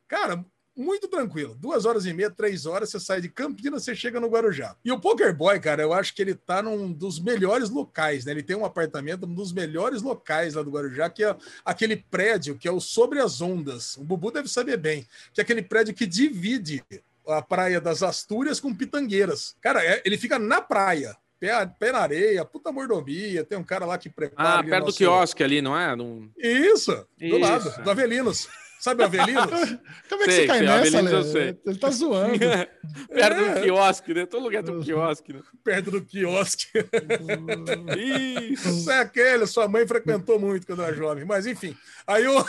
Cara, 0.09 0.45
muito 0.77 1.09
tranquilo. 1.09 1.55
Duas 1.59 1.85
horas 1.85 2.07
e 2.07 2.13
meia, 2.13 2.31
três 2.31 2.65
horas, 2.67 2.91
você 2.91 2.99
sai 3.01 3.21
de 3.21 3.29
Campinas, 3.29 3.85
você 3.85 3.95
chega 3.95 4.19
no 4.21 4.29
Guarujá. 4.29 4.75
E 4.85 4.91
o 4.91 4.99
Poker 5.01 5.35
Boy, 5.37 5.59
cara, 5.61 5.83
eu 5.83 5.93
acho 5.93 6.15
que 6.15 6.23
ele 6.23 6.35
tá 6.35 6.63
num 6.63 6.93
dos 6.93 7.19
melhores 7.21 7.69
locais, 7.71 8.25
né? 8.25 8.33
Ele 8.33 8.43
tem 8.43 8.57
um 8.57 8.65
apartamento 8.65 9.27
num 9.27 9.35
dos 9.35 9.53
melhores 9.53 10.01
locais 10.03 10.55
lá 10.55 10.63
do 10.63 10.71
Guarujá, 10.71 11.11
que 11.11 11.25
é 11.25 11.37
aquele 11.65 11.97
prédio 11.97 12.57
que 12.57 12.67
é 12.69 12.73
o 12.73 12.81
Sobre 12.81 13.21
as 13.21 13.41
Ondas. 13.41 13.97
O 13.97 14.05
Bubu 14.05 14.31
deve 14.31 14.49
saber 14.49 14.77
bem, 14.77 15.07
que 15.35 15.41
é 15.41 15.43
aquele 15.43 15.63
prédio 15.63 15.95
que 15.95 16.07
divide 16.07 16.83
a 17.29 17.43
praia 17.43 17.81
das 17.81 18.03
Astúrias 18.03 18.59
com 18.59 18.75
Pitangueiras. 18.75 19.55
Cara, 19.61 19.85
é- 19.85 20.03
ele 20.05 20.17
fica 20.19 20.39
na 20.39 20.61
praia. 20.61 21.17
Pé, 21.39 21.67
pé 21.79 21.91
na 21.93 22.01
areia, 22.01 22.45
puta 22.45 22.71
mordomia. 22.71 23.43
Tem 23.45 23.57
um 23.57 23.65
cara 23.65 23.87
lá 23.87 23.97
que 23.97 24.11
prepara. 24.11 24.59
Ah, 24.59 24.63
perto 24.63 24.81
do 24.83 24.87
nosso- 24.87 24.99
quiosque 24.99 25.43
ali, 25.43 25.63
não 25.63 25.75
é? 25.79 25.97
Num- 25.97 26.31
Isso, 26.37 26.93
do 27.19 27.25
Isso. 27.25 27.39
lado, 27.39 27.83
do 27.83 27.91
Avelinos. 27.91 28.47
Sabe 28.81 29.03
o 29.03 29.05
Avelinos? 29.07 29.45
Como 30.09 30.23
é 30.23 30.25
que 30.25 30.33
Sei, 30.33 30.41
você 30.41 30.47
cai 30.47 30.59
sei, 30.59 30.67
nessa, 30.67 30.99
Avelinos 30.99 31.13
eu 31.13 31.23
sei. 31.25 31.59
Ele 31.67 31.79
tá 31.79 31.91
zoando. 31.91 32.39
perto 33.13 33.41
É. 33.41 33.55
do 33.55 33.61
quiosque, 33.61 34.15
né? 34.15 34.27
Todo 34.27 34.43
lugar 34.43 34.63
tem 34.63 34.75
um 34.75 34.81
quiosque, 34.83 35.33
né? 35.35 35.41
Perto 35.63 35.91
do 35.91 36.03
quiosque. 36.03 36.67
Isso. 38.51 38.91
É 38.91 39.01
aquele, 39.01 39.47
sua 39.47 39.69
mãe 39.69 39.87
frequentou 39.87 40.41
muito 40.41 40.67
quando 40.67 40.83
era 40.83 40.95
jovem. 40.95 41.25
Mas 41.27 41.47
enfim, 41.47 41.77
aí 42.07 42.27
o. 42.27 42.45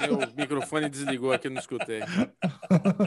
Meu 0.00 0.18
microfone 0.36 0.88
desligou 0.88 1.32
aqui, 1.32 1.48
eu 1.48 1.52
não 1.52 1.60
escutei. 1.60 2.00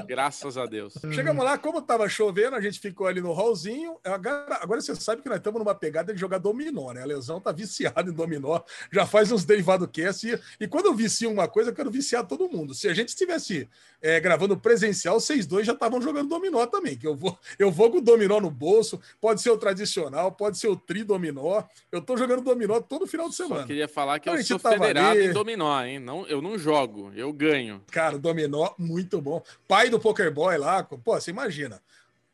Graças 0.08 0.58
a 0.58 0.66
Deus. 0.66 0.94
Chegamos 1.12 1.44
lá, 1.44 1.58
como 1.58 1.82
tava 1.82 2.08
chovendo, 2.08 2.56
a 2.56 2.62
gente 2.62 2.80
ficou 2.80 3.08
ali 3.08 3.22
no 3.22 3.34
hallzinho. 3.34 3.98
Agora, 4.04 4.60
agora 4.62 4.82
você 4.82 4.96
sabe 4.96 5.22
que 5.22 5.30
nós 5.30 5.38
estamos 5.38 5.60
numa 5.60 5.74
pegada 5.74 6.14
de 6.14 6.20
jogar 6.20 6.38
dominó, 6.38 6.92
né? 6.94 7.02
A 7.02 7.06
lesão 7.06 7.40
tá 7.42 7.52
viciada 7.52 8.10
em 8.10 8.14
dominó, 8.14 8.62
já 8.92 9.06
faz 9.06 9.32
uns 9.32 9.44
derivado 9.44 9.88
cast. 9.88 10.28
E, 10.28 10.40
e 10.64 10.68
quando 10.68 10.91
eu 10.92 10.96
vicio 10.96 11.32
uma 11.32 11.48
coisa, 11.48 11.70
eu 11.70 11.76
quero 11.76 11.90
viciar 11.90 12.26
todo 12.26 12.50
mundo. 12.50 12.74
Se 12.74 12.88
a 12.88 12.94
gente 12.94 13.10
estivesse 13.10 13.68
é, 14.02 14.20
gravando 14.20 14.58
presencial, 14.58 15.20
vocês 15.20 15.46
dois 15.46 15.66
já 15.66 15.74
estavam 15.74 16.02
jogando 16.02 16.30
dominó 16.30 16.66
também. 16.66 16.98
Que 16.98 17.08
eu 17.08 17.16
vou, 17.16 17.38
eu 17.58 17.72
vou 17.72 17.90
com 17.90 17.98
o 17.98 18.02
dominó 18.02 18.40
no 18.40 18.52
bolso, 18.52 19.00
pode 19.20 19.42
ser 19.42 19.50
o 19.50 19.58
tradicional, 19.58 20.32
pode 20.32 20.58
ser 20.58 20.68
o 20.68 20.76
tri 20.76 21.04
dominó. 21.04 21.64
Eu 21.92 22.02
tô 22.02 22.18
jogando 22.18 22.42
dominó 22.42 22.80
todo 22.80 23.08
final 23.08 23.30
de 23.30 23.36
semana. 23.36 23.62
Só 23.62 23.68
queria 23.68 23.88
falar 23.88 24.20
que 24.20 24.30
A 24.30 24.36
eu 24.36 24.44
sou 24.44 24.60
tava 24.60 24.78
federado 24.78 25.18
ali. 25.18 25.28
em 25.28 25.34
dominó, 25.34 25.84
hein? 25.84 26.00
Não, 26.00 26.28
eu 26.28 26.42
não 26.42 26.58
jogo, 26.58 27.12
eu 27.16 27.32
ganho. 27.32 27.82
Cara, 27.92 28.18
dominó, 28.18 28.72
muito 28.78 29.22
bom. 29.22 29.42
Pai 29.68 29.90
do 29.90 30.00
Poker 30.00 30.32
Boy 30.32 30.58
lá, 30.58 30.84
pô, 30.84 31.00
você 31.20 31.32
imagina. 31.32 31.82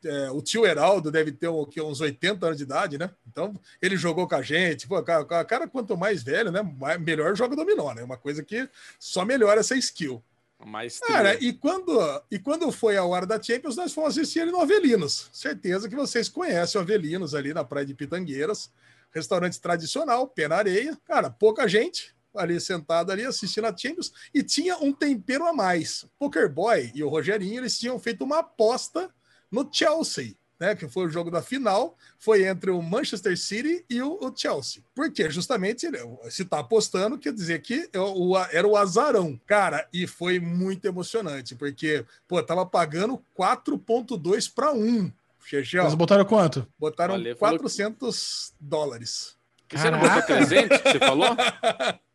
É, 0.04 0.30
o 0.30 0.40
tio 0.40 0.64
Heraldo 0.64 1.10
deve 1.10 1.32
ter 1.32 1.48
o 1.48 1.66
quê, 1.66 1.80
uns 1.80 2.00
80 2.00 2.46
anos 2.46 2.58
de 2.58 2.62
idade, 2.62 2.96
né? 2.98 3.10
Então, 3.26 3.52
ele 3.82 3.96
jogou 3.96 4.28
com 4.28 4.34
a 4.36 4.42
gente. 4.42 4.86
Pô, 4.86 5.02
cara, 5.02 5.24
cara, 5.44 5.66
quanto 5.68 5.96
mais 5.96 6.22
velho, 6.22 6.52
né? 6.52 6.62
mais- 6.62 7.00
Melhor 7.00 7.36
joga 7.36 7.56
dominó, 7.56 7.92
né? 7.92 8.02
Uma 8.02 8.16
coisa 8.16 8.42
que 8.42 8.68
só 8.98 9.24
melhora 9.24 9.60
essa 9.60 9.74
skill. 9.76 10.22
Mas 10.64 10.98
Cara, 10.98 11.34
e 11.42 11.52
quando, 11.52 11.98
e 12.30 12.38
quando 12.38 12.70
foi 12.72 12.96
a 12.96 13.04
hora 13.04 13.24
da 13.24 13.40
Champions, 13.40 13.76
nós 13.76 13.92
fomos 13.92 14.16
assistir 14.18 14.40
ele 14.40 14.50
no 14.50 14.60
Avelinos. 14.60 15.28
Certeza 15.32 15.88
que 15.88 15.94
vocês 15.94 16.28
conhecem 16.28 16.80
o 16.80 16.82
Avelinos 16.82 17.34
ali 17.34 17.54
na 17.54 17.62
Praia 17.64 17.86
de 17.86 17.94
Pitangueiras. 17.94 18.70
Restaurante 19.12 19.60
tradicional, 19.60 20.26
pé 20.26 20.48
na 20.48 20.56
areia. 20.56 20.98
Cara, 21.06 21.30
pouca 21.30 21.66
gente 21.68 22.14
ali 22.34 22.60
sentada 22.60 23.12
ali 23.12 23.24
assistindo 23.24 23.64
a 23.66 23.76
Champions 23.76 24.12
e 24.32 24.42
tinha 24.42 24.76
um 24.78 24.92
tempero 24.92 25.44
a 25.46 25.52
mais. 25.52 26.06
Poker 26.18 26.48
Boy 26.48 26.92
e 26.94 27.02
o 27.02 27.08
Rogerinho, 27.08 27.60
eles 27.60 27.78
tinham 27.78 27.98
feito 27.98 28.22
uma 28.22 28.40
aposta 28.40 29.10
no 29.50 29.68
Chelsea. 29.72 30.34
Né, 30.60 30.74
que 30.74 30.88
foi 30.88 31.06
o 31.06 31.08
jogo 31.08 31.30
da 31.30 31.40
final, 31.40 31.96
foi 32.18 32.44
entre 32.44 32.72
o 32.72 32.82
Manchester 32.82 33.38
City 33.38 33.84
e 33.88 34.02
o, 34.02 34.14
o 34.20 34.32
Chelsea. 34.36 34.82
Porque 34.92 35.30
justamente 35.30 35.86
se 36.30 36.44
tá 36.44 36.58
apostando, 36.58 37.16
quer 37.16 37.32
dizer 37.32 37.62
que 37.62 37.88
é 37.92 38.00
o- 38.00 38.30
o- 38.32 38.36
era 38.36 38.66
o 38.66 38.76
azarão. 38.76 39.40
Cara, 39.46 39.86
e 39.92 40.04
foi 40.08 40.40
muito 40.40 40.84
emocionante, 40.84 41.54
porque, 41.54 42.04
pô, 42.26 42.42
tava 42.42 42.66
pagando 42.66 43.22
4,2 43.38 44.48
para 44.52 44.72
1. 44.72 45.12
Xexel, 45.46 45.84
Eles 45.84 45.94
botaram 45.94 46.24
quanto? 46.24 46.66
botaram 46.76 47.14
falou 47.14 47.32
que- 47.34 47.38
400 47.38 48.52
dólares. 48.58 49.36
você 49.70 49.90
não 49.92 50.00
botou 50.00 50.22
300 50.22 50.78
que 50.78 50.90
você 50.90 50.98
falou? 50.98 51.36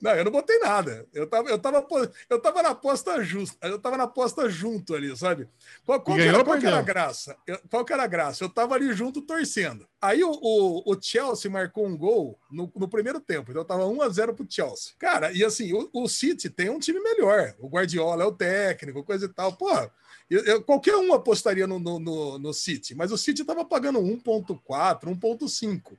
Não, 0.00 0.10
eu 0.12 0.24
não 0.24 0.32
botei 0.32 0.58
nada. 0.58 1.06
Eu 1.12 1.26
tava, 1.26 1.48
eu 1.50 1.58
tava, 1.58 1.86
eu 2.30 2.40
tava 2.40 2.62
na 2.62 2.70
aposta 2.70 3.22
justa. 3.22 3.56
Eu 3.66 3.78
tava 3.78 3.96
na 3.96 4.04
aposta 4.04 4.48
junto 4.48 4.94
ali, 4.94 5.16
sabe? 5.16 5.48
Qual, 5.84 6.00
qual, 6.00 6.16
era, 6.24 6.32
qual 6.44 6.56
era 6.56 6.78
a 6.78 6.82
graça? 6.82 7.36
Eu- 7.46 7.60
qual 7.70 7.86
era 7.90 8.02
a 8.02 8.06
graça? 8.06 8.44
Eu 8.44 8.48
tava 8.48 8.74
ali 8.74 8.92
junto 8.92 9.22
torcendo. 9.22 9.86
Aí 10.00 10.22
o, 10.24 10.30
o, 10.30 10.92
o 10.92 11.00
Chelsea 11.00 11.50
marcou 11.50 11.86
um 11.86 11.96
gol 11.96 12.38
no, 12.50 12.70
no 12.76 12.88
primeiro 12.88 13.20
tempo. 13.20 13.50
Então 13.50 13.64
tava 13.64 13.86
1 13.86 14.02
a 14.02 14.08
0 14.08 14.34
pro 14.34 14.46
Chelsea. 14.48 14.92
Cara, 14.98 15.32
e 15.32 15.44
assim, 15.44 15.72
o, 15.72 15.88
o 15.92 16.08
City 16.08 16.48
tem 16.50 16.70
um 16.70 16.78
time 16.78 17.00
melhor. 17.00 17.54
O 17.58 17.68
Guardiola 17.68 18.22
é 18.22 18.26
o 18.26 18.32
técnico, 18.32 19.04
coisa 19.04 19.26
e 19.26 19.28
tal. 19.28 19.52
Porra, 19.56 19.90
eu- 20.30 20.44
eu- 20.44 20.62
qualquer 20.62 20.96
um 20.96 21.12
apostaria 21.14 21.66
no, 21.66 21.78
no, 21.78 21.98
no, 21.98 22.38
no 22.38 22.52
City, 22.52 22.94
mas 22.94 23.10
o 23.12 23.18
City 23.18 23.44
tava 23.44 23.64
pagando 23.64 23.98
1.4, 24.00 25.04
1.5. 25.16 25.96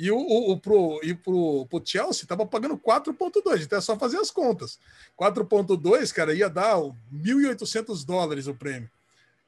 E 0.00 0.10
o, 0.10 0.16
o, 0.16 0.52
o 0.52 0.58
pro, 0.58 0.98
e 1.02 1.12
pro, 1.12 1.66
pro 1.66 1.82
Chelsea 1.84 2.26
tava 2.26 2.46
pagando 2.46 2.78
4,2. 2.78 3.64
Então 3.64 3.78
é 3.78 3.82
só 3.82 3.98
fazer 3.98 4.16
as 4.16 4.30
contas. 4.30 4.78
4,2, 5.20 6.10
cara, 6.10 6.32
ia 6.32 6.48
dar 6.48 6.76
1.800 7.12 8.06
dólares 8.06 8.46
o 8.46 8.54
prêmio. 8.54 8.90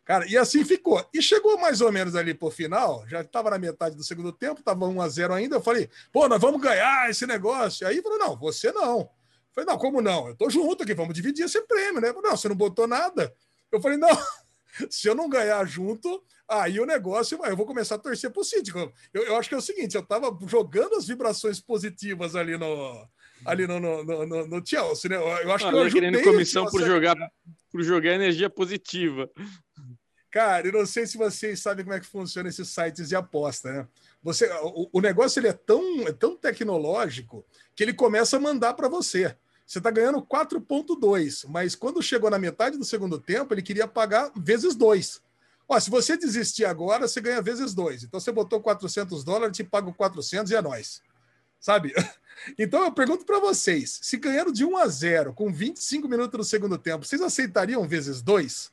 Cara, 0.04 0.26
e 0.26 0.36
assim 0.36 0.62
ficou. 0.62 1.02
E 1.14 1.22
chegou 1.22 1.56
mais 1.56 1.80
ou 1.80 1.90
menos 1.90 2.14
ali 2.14 2.34
pro 2.34 2.50
final, 2.50 3.02
já 3.08 3.22
estava 3.22 3.48
na 3.48 3.58
metade 3.58 3.96
do 3.96 4.04
segundo 4.04 4.30
tempo, 4.30 4.62
tava 4.62 4.86
1 4.86 5.00
a 5.00 5.08
0 5.08 5.32
ainda. 5.32 5.56
Eu 5.56 5.62
falei, 5.62 5.88
pô, 6.12 6.28
nós 6.28 6.38
vamos 6.38 6.60
ganhar 6.60 7.08
esse 7.08 7.26
negócio. 7.26 7.86
Aí 7.86 8.02
falou, 8.02 8.18
não, 8.18 8.36
você 8.36 8.70
não. 8.72 8.98
Eu 9.00 9.08
falei, 9.54 9.70
não, 9.70 9.78
como 9.78 10.02
não? 10.02 10.28
Eu 10.28 10.34
tô 10.34 10.50
junto 10.50 10.82
aqui, 10.82 10.92
vamos 10.92 11.14
dividir 11.14 11.46
esse 11.46 11.62
prêmio, 11.62 11.98
né? 11.98 12.08
Falei, 12.08 12.28
não, 12.28 12.36
você 12.36 12.50
não 12.50 12.56
botou 12.56 12.86
nada. 12.86 13.32
Eu 13.70 13.80
falei, 13.80 13.96
não, 13.96 14.10
se 14.90 15.08
eu 15.08 15.14
não 15.14 15.28
ganhar 15.28 15.64
junto, 15.66 16.22
aí 16.48 16.78
o 16.80 16.86
negócio, 16.86 17.38
vai, 17.38 17.50
eu 17.50 17.56
vou 17.56 17.66
começar 17.66 17.94
a 17.96 17.98
torcer 17.98 18.30
pro 18.30 18.44
City. 18.44 18.72
Eu, 18.74 18.92
eu 19.24 19.36
acho 19.36 19.48
que 19.48 19.54
é 19.54 19.58
o 19.58 19.62
seguinte, 19.62 19.94
eu 19.94 20.02
tava 20.04 20.36
jogando 20.46 20.94
as 20.96 21.06
vibrações 21.06 21.60
positivas 21.60 22.34
ali 22.36 22.56
no, 22.56 23.08
ali 23.44 23.66
no, 23.66 23.78
no, 23.80 24.04
no, 24.04 24.46
no- 24.46 24.66
Chelsea, 24.66 25.10
né? 25.10 25.16
Eu, 25.16 25.52
acho 25.52 25.68
que 25.68 25.74
eu 25.74 25.78
ajudei 25.86 26.10
querendo 26.10 26.24
comissão 26.32 26.64
por 26.66 26.80
jogar, 26.86 27.16
por 27.70 27.82
jogar 27.82 28.12
energia 28.14 28.50
positiva. 28.50 29.30
Cara, 30.30 30.66
eu 30.66 30.72
não 30.72 30.86
sei 30.86 31.06
se 31.06 31.18
vocês 31.18 31.60
sabem 31.60 31.84
como 31.84 31.94
é 31.94 32.00
que 32.00 32.06
funciona 32.06 32.48
esses 32.48 32.66
sites 32.70 33.10
de 33.10 33.14
aposta, 33.14 33.70
né? 33.70 33.88
Você, 34.22 34.50
o, 34.62 34.88
o 34.90 35.00
negócio 35.00 35.38
ele 35.38 35.48
é 35.48 35.52
tão, 35.52 36.08
é 36.08 36.12
tão 36.12 36.34
tecnológico 36.36 37.44
que 37.76 37.82
ele 37.82 37.92
começa 37.92 38.38
a 38.38 38.40
mandar 38.40 38.72
para 38.72 38.88
você. 38.88 39.36
Você 39.72 39.78
está 39.78 39.90
ganhando 39.90 40.20
4,2, 40.20 41.46
mas 41.48 41.74
quando 41.74 42.02
chegou 42.02 42.28
na 42.28 42.38
metade 42.38 42.76
do 42.76 42.84
segundo 42.84 43.18
tempo, 43.18 43.54
ele 43.54 43.62
queria 43.62 43.88
pagar 43.88 44.30
vezes 44.36 44.74
2. 44.74 45.22
Ó, 45.66 45.80
se 45.80 45.88
você 45.88 46.14
desistir 46.14 46.66
agora, 46.66 47.08
você 47.08 47.22
ganha 47.22 47.40
vezes 47.40 47.72
2. 47.72 48.04
Então 48.04 48.20
você 48.20 48.30
botou 48.30 48.60
400 48.60 49.24
dólares, 49.24 49.56
te 49.56 49.64
paga 49.64 49.90
400 49.90 50.52
e 50.52 50.54
é 50.54 50.60
nós. 50.60 51.00
Sabe? 51.58 51.94
Então 52.58 52.82
eu 52.82 52.90
pergunto 52.90 53.24
para 53.24 53.38
vocês: 53.38 54.00
se 54.02 54.16
ganharam 54.16 54.50
de 54.50 54.64
1 54.64 54.76
a 54.76 54.88
0 54.88 55.32
com 55.32 55.52
25 55.52 56.08
minutos 56.08 56.36
no 56.36 56.44
segundo 56.44 56.76
tempo, 56.76 57.04
vocês 57.04 57.20
aceitariam 57.20 57.86
vezes 57.86 58.20
2? 58.20 58.72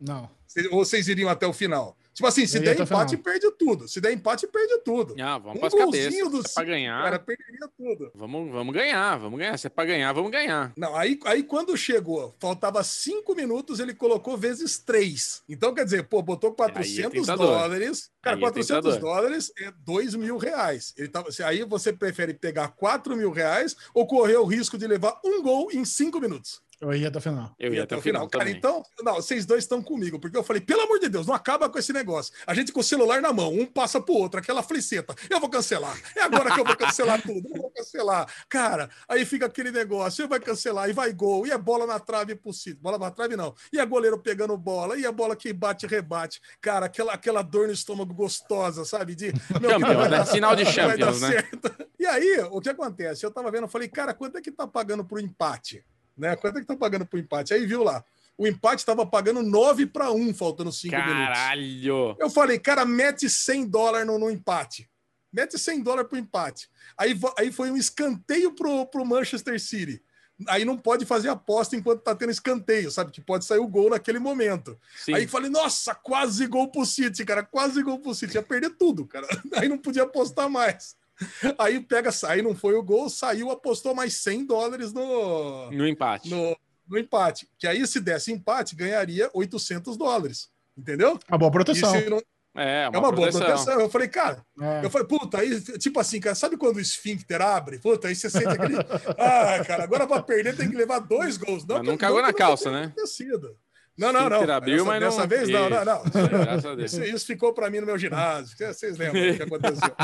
Não. 0.00 0.28
Ou 0.72 0.84
vocês 0.84 1.06
iriam 1.06 1.28
até 1.28 1.46
o 1.46 1.52
final? 1.52 1.96
Tipo 2.14 2.28
assim, 2.28 2.46
se 2.46 2.58
Eu 2.58 2.62
der 2.62 2.80
empate, 2.80 3.16
perde 3.16 3.50
tudo. 3.58 3.88
Se 3.88 4.00
der 4.00 4.12
empate, 4.12 4.46
perde 4.46 4.78
tudo. 4.84 5.16
Ah, 5.20 5.36
vamos 5.36 5.56
Um 5.56 5.58
para 5.58 5.66
as 5.66 5.74
golzinho 5.74 6.30
do 6.30 6.38
é 6.38 6.42
pra 6.54 6.62
ganhar, 6.64 7.02
Cara, 7.02 7.18
perderia 7.18 7.68
tudo. 7.76 8.12
vamos, 8.14 8.52
vamos 8.52 8.72
ganhar, 8.72 9.18
vamos 9.18 9.38
ganhar. 9.38 9.58
Se 9.58 9.66
é 9.66 9.70
para 9.70 9.84
ganhar, 9.84 10.12
vamos 10.12 10.30
ganhar. 10.30 10.72
Não, 10.76 10.94
aí, 10.94 11.18
aí 11.24 11.42
quando 11.42 11.76
chegou, 11.76 12.32
faltava 12.38 12.84
cinco 12.84 13.34
minutos, 13.34 13.80
ele 13.80 13.92
colocou 13.94 14.36
vezes 14.38 14.78
três. 14.78 15.42
Então, 15.48 15.74
quer 15.74 15.84
dizer, 15.84 16.04
pô, 16.04 16.22
botou 16.22 16.52
400 16.52 17.10
tentador. 17.12 17.46
dólares. 17.48 18.10
Cara, 18.22 18.36
Aí 18.36 18.42
é 18.42 18.46
400 18.46 18.94
tentador. 18.94 19.00
dólares 19.00 19.52
é 19.58 19.72
2 19.84 20.14
mil 20.14 20.36
reais. 20.38 20.94
Ele 20.96 21.08
tava, 21.08 21.28
aí 21.44 21.64
você 21.64 21.92
prefere 21.92 22.32
pegar 22.32 22.68
4 22.68 23.16
mil 23.16 23.32
reais 23.32 23.74
ou 23.92 24.06
correr 24.06 24.36
o 24.36 24.44
risco 24.44 24.78
de 24.78 24.86
levar 24.86 25.18
um 25.24 25.42
gol 25.42 25.68
em 25.72 25.84
cinco 25.84 26.20
minutos? 26.20 26.62
Eu 26.92 26.94
ia 26.98 27.08
até 27.08 27.18
o 27.18 27.20
final. 27.20 27.54
Eu 27.58 27.74
ia 27.74 27.82
até 27.84 27.96
o 27.96 28.00
final, 28.02 28.28
Cara, 28.28 28.44
também. 28.44 28.58
então, 28.58 28.82
não, 29.02 29.14
vocês 29.14 29.44
dois 29.46 29.64
estão 29.64 29.82
comigo, 29.82 30.18
porque 30.18 30.36
eu 30.36 30.44
falei, 30.44 30.60
pelo 30.60 30.82
amor 30.82 30.98
de 30.98 31.08
Deus, 31.08 31.26
não 31.26 31.34
acaba 31.34 31.68
com 31.68 31.78
esse 31.78 31.92
negócio. 31.92 32.32
A 32.46 32.54
gente 32.54 32.72
com 32.72 32.80
o 32.80 32.84
celular 32.84 33.20
na 33.20 33.32
mão, 33.32 33.52
um 33.52 33.66
passa 33.66 34.00
pro 34.00 34.14
outro, 34.14 34.38
aquela 34.40 34.62
fliceta. 34.62 35.14
Eu 35.30 35.40
vou 35.40 35.48
cancelar. 35.48 35.96
É 36.16 36.22
agora 36.22 36.52
que 36.52 36.60
eu 36.60 36.64
vou 36.64 36.76
cancelar 36.76 37.20
tudo. 37.22 37.48
Eu 37.54 37.62
vou 37.62 37.70
cancelar. 37.70 38.28
Cara, 38.48 38.90
aí 39.08 39.24
fica 39.24 39.46
aquele 39.46 39.70
negócio, 39.70 40.22
você 40.24 40.28
vai 40.28 40.40
cancelar, 40.40 40.88
e 40.88 40.92
vai 40.92 41.12
gol, 41.12 41.46
e 41.46 41.50
é 41.50 41.58
bola 41.58 41.86
na 41.86 41.98
trave 41.98 42.34
possível. 42.34 42.78
Bola 42.82 42.98
na 42.98 43.10
trave, 43.10 43.36
não. 43.36 43.54
E 43.72 43.78
é 43.78 43.86
goleiro 43.86 44.18
pegando 44.18 44.56
bola, 44.56 44.96
e 44.98 45.04
é 45.04 45.12
bola 45.12 45.34
que 45.36 45.52
bate 45.52 45.86
e 45.86 45.88
rebate. 45.88 46.40
Cara, 46.60 46.86
aquela, 46.86 47.12
aquela 47.12 47.42
dor 47.42 47.66
no 47.66 47.72
estômago 47.72 48.12
gostosa, 48.14 48.84
sabe? 48.84 49.14
De, 49.14 49.32
meu, 49.60 49.78
vai 49.80 49.94
né? 49.96 50.08
dar- 50.08 50.26
Final 50.26 50.54
de 50.56 50.64
Champions, 50.66 51.20
né? 51.20 51.30
certo. 51.30 51.74
E 51.98 52.06
aí, 52.06 52.38
o 52.50 52.60
que 52.60 52.68
acontece? 52.68 53.24
Eu 53.24 53.30
tava 53.30 53.50
vendo, 53.50 53.64
eu 53.64 53.68
falei, 53.68 53.88
cara, 53.88 54.12
quanto 54.12 54.36
é 54.38 54.42
que 54.42 54.50
tá 54.52 54.66
pagando 54.66 55.04
pro 55.04 55.18
empate? 55.20 55.84
Né? 56.16 56.36
Quanto 56.36 56.58
é 56.58 56.60
que 56.60 56.66
tá 56.66 56.76
pagando 56.76 57.06
pro 57.06 57.18
empate? 57.18 57.54
Aí 57.54 57.66
viu 57.66 57.82
lá. 57.82 58.04
O 58.36 58.46
empate 58.46 58.80
estava 58.80 59.06
pagando 59.06 59.42
9 59.42 59.86
para 59.86 60.10
1, 60.10 60.34
faltando 60.34 60.72
5 60.72 60.94
minutos. 60.94 61.14
Caralho! 61.14 62.16
Eu 62.18 62.28
falei, 62.28 62.58
cara, 62.58 62.84
mete 62.84 63.30
100 63.30 63.66
dólares 63.66 64.06
no, 64.06 64.18
no 64.18 64.30
empate. 64.30 64.90
Mete 65.32 65.58
100 65.58 65.82
dólares 65.82 66.08
pro 66.08 66.18
empate. 66.18 66.68
Aí, 66.98 67.18
aí 67.38 67.52
foi 67.52 67.70
um 67.70 67.76
escanteio 67.76 68.52
pro, 68.54 68.86
pro 68.86 69.04
Manchester 69.04 69.60
City. 69.60 70.02
Aí 70.48 70.64
não 70.64 70.76
pode 70.76 71.06
fazer 71.06 71.28
aposta 71.28 71.76
enquanto 71.76 72.02
tá 72.02 72.14
tendo 72.14 72.30
escanteio, 72.30 72.90
sabe? 72.90 73.12
Que 73.12 73.20
pode 73.20 73.44
sair 73.44 73.60
o 73.60 73.68
gol 73.68 73.90
naquele 73.90 74.18
momento. 74.18 74.76
Sim. 74.96 75.14
Aí 75.14 75.28
falei, 75.28 75.48
nossa, 75.48 75.94
quase 75.94 76.46
gol 76.48 76.68
pro 76.68 76.84
City, 76.84 77.24
cara, 77.24 77.44
quase 77.44 77.82
gol 77.82 78.00
pro 78.00 78.14
City. 78.14 78.34
Ia 78.34 78.42
perder 78.42 78.70
tudo, 78.70 79.06
cara. 79.06 79.26
Aí 79.54 79.68
não 79.68 79.78
podia 79.78 80.02
apostar 80.02 80.50
mais. 80.50 80.96
Aí 81.58 81.80
pega, 81.80 82.10
aí 82.26 82.42
não 82.42 82.54
foi 82.54 82.74
o 82.74 82.82
gol, 82.82 83.08
saiu, 83.08 83.50
apostou 83.50 83.94
mais 83.94 84.14
100 84.16 84.46
dólares 84.46 84.92
no, 84.92 85.70
no 85.70 85.86
empate. 85.86 86.28
no, 86.28 86.56
no 86.88 86.98
empate. 86.98 87.48
Que 87.58 87.66
aí, 87.66 87.86
se 87.86 88.00
desse 88.00 88.32
empate, 88.32 88.74
ganharia 88.74 89.30
800 89.32 89.96
dólares. 89.96 90.48
Entendeu? 90.76 91.18
Uma 91.28 91.38
boa 91.38 91.50
proteção. 91.52 91.92
não- 92.10 92.22
É, 92.56 92.84
é 92.84 92.88
uma, 92.88 92.98
uma 92.98 93.12
boa 93.12 93.28
proteção. 93.30 93.40
proteção. 93.46 93.80
Eu 93.80 93.88
falei, 93.88 94.08
cara, 94.08 94.44
É. 94.60 94.84
eu 94.84 94.90
falei, 94.90 95.06
puta, 95.06 95.38
aí, 95.38 95.60
tipo 95.78 96.00
assim, 96.00 96.18
cara, 96.20 96.34
sabe 96.34 96.56
quando 96.56 96.76
o 96.76 96.80
esfíncter 96.80 97.40
abre? 97.40 97.78
Puta, 97.78 98.08
aí 98.08 98.14
você 98.16 98.28
sente 98.28 98.48
aquele. 98.48 98.74
Ah, 99.18 99.64
cara, 99.64 99.84
agora 99.84 100.06
pra 100.06 100.20
perder 100.22 100.56
tem 100.56 100.68
que 100.68 100.76
levar 100.76 100.98
dois 100.98 101.36
gols. 101.36 101.64
Não, 101.64 101.78
Mas 101.78 101.86
não 101.86 101.96
cagou 101.96 102.20
na 102.20 102.28
não 102.28 102.34
calça, 102.34 102.70
né? 102.72 102.84
acontecido. 102.86 103.56
Não, 103.96 104.12
não, 104.12 104.28
não. 104.28 104.50
Abriu, 104.52 104.78
dessa, 104.78 104.84
mas 104.86 105.00
não- 105.00 105.08
dessa 105.10 105.26
vez 105.26 105.48
não, 105.48 105.70
não, 105.70 105.84
não. 105.84 106.84
Isso, 106.84 107.02
isso 107.04 107.26
ficou 107.26 107.52
para 107.54 107.70
mim 107.70 107.78
no 107.80 107.86
meu 107.86 107.96
ginásio. 107.96 108.56
Vocês 108.56 108.98
lembram 108.98 109.30
o 109.30 109.36
que 109.36 109.42
aconteceu? 109.42 109.94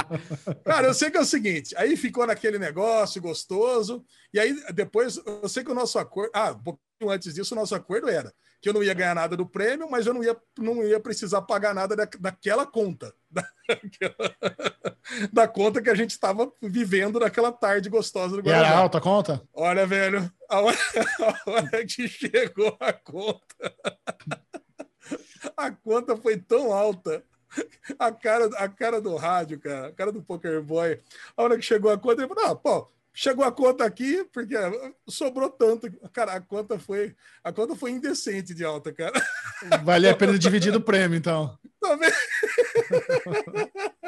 Cara, 0.65 0.87
eu 0.87 0.95
sei 0.95 1.11
que 1.11 1.17
é 1.17 1.21
o 1.21 1.25
seguinte: 1.25 1.75
aí 1.77 1.97
ficou 1.97 2.27
naquele 2.27 2.59
negócio 2.59 3.21
gostoso, 3.21 4.05
e 4.33 4.39
aí 4.39 4.55
depois 4.73 5.21
eu 5.25 5.49
sei 5.49 5.65
que 5.65 5.71
o 5.73 5.75
nosso 5.75 5.99
acordo. 5.99 6.31
Ah, 6.35 6.53
um 6.53 6.63
pouquinho 6.63 7.11
antes 7.11 7.35
disso, 7.35 7.55
o 7.55 7.59
nosso 7.59 7.75
acordo 7.75 8.09
era 8.09 8.33
que 8.61 8.69
eu 8.69 8.75
não 8.75 8.83
ia 8.83 8.93
ganhar 8.93 9.15
nada 9.15 9.37
do 9.37 9.47
prêmio, 9.47 9.91
mas 9.91 10.07
eu 10.07 10.13
não 10.13 10.23
ia, 10.23 10.37
não 10.59 10.83
ia 10.85 11.01
precisar 11.01 11.43
pagar 11.43 11.75
nada 11.75 11.97
da, 11.97 12.07
daquela 12.19 12.67
conta. 12.67 13.15
Daquela, 13.71 14.37
da 15.33 15.47
conta 15.47 15.81
que 15.81 15.89
a 15.89 15.95
gente 15.95 16.11
estava 16.11 16.53
vivendo 16.61 17.21
naquela 17.21 17.53
tarde 17.53 17.89
gostosa 17.89 18.43
do 18.43 18.49
E 18.49 18.51
era 18.51 18.77
alta 18.77 18.99
a 18.99 19.01
conta? 19.01 19.41
Olha, 19.55 19.87
velho, 19.87 20.29
a 20.49 20.61
hora, 20.61 20.77
a 21.47 21.51
hora 21.51 21.87
que 21.87 22.09
chegou 22.09 22.77
a 22.81 22.93
conta, 22.93 23.77
a 25.57 25.71
conta 25.71 26.17
foi 26.17 26.37
tão 26.37 26.73
alta. 26.73 27.23
A 27.97 28.11
cara, 28.11 28.47
a 28.57 28.69
cara 28.69 29.01
do 29.01 29.15
rádio, 29.15 29.61
cara, 29.61 29.87
a 29.87 29.93
cara 29.93 30.11
do 30.11 30.21
Poker 30.21 30.61
Boy. 30.63 31.01
A 31.37 31.43
hora 31.45 31.57
que 31.57 31.63
chegou 31.63 31.93
a 31.93 31.99
conta, 31.99 32.23
ele 32.23 32.35
falou: 32.35 32.49
Não, 32.49 32.57
pô, 32.57 32.91
chegou 33.13 33.45
a 33.45 33.53
conta 33.53 33.85
aqui, 33.85 34.25
porque 34.33 34.55
sobrou 35.09 35.51
tanto. 35.51 35.91
Cara, 36.13 36.35
a 36.35 36.41
conta 36.41 36.79
foi, 36.79 37.15
a 37.43 37.53
conta 37.53 37.75
foi 37.75 37.91
indecente 37.91 38.55
de 38.55 38.65
alta, 38.65 38.93
cara. 38.93 39.21
Valia 39.85 40.13
a 40.13 40.17
pena 40.17 40.39
dividir 40.39 40.75
o 40.75 40.81
prêmio, 40.81 41.17
então. 41.17 41.59
Tá 41.81 41.97
vendo? 41.97 42.13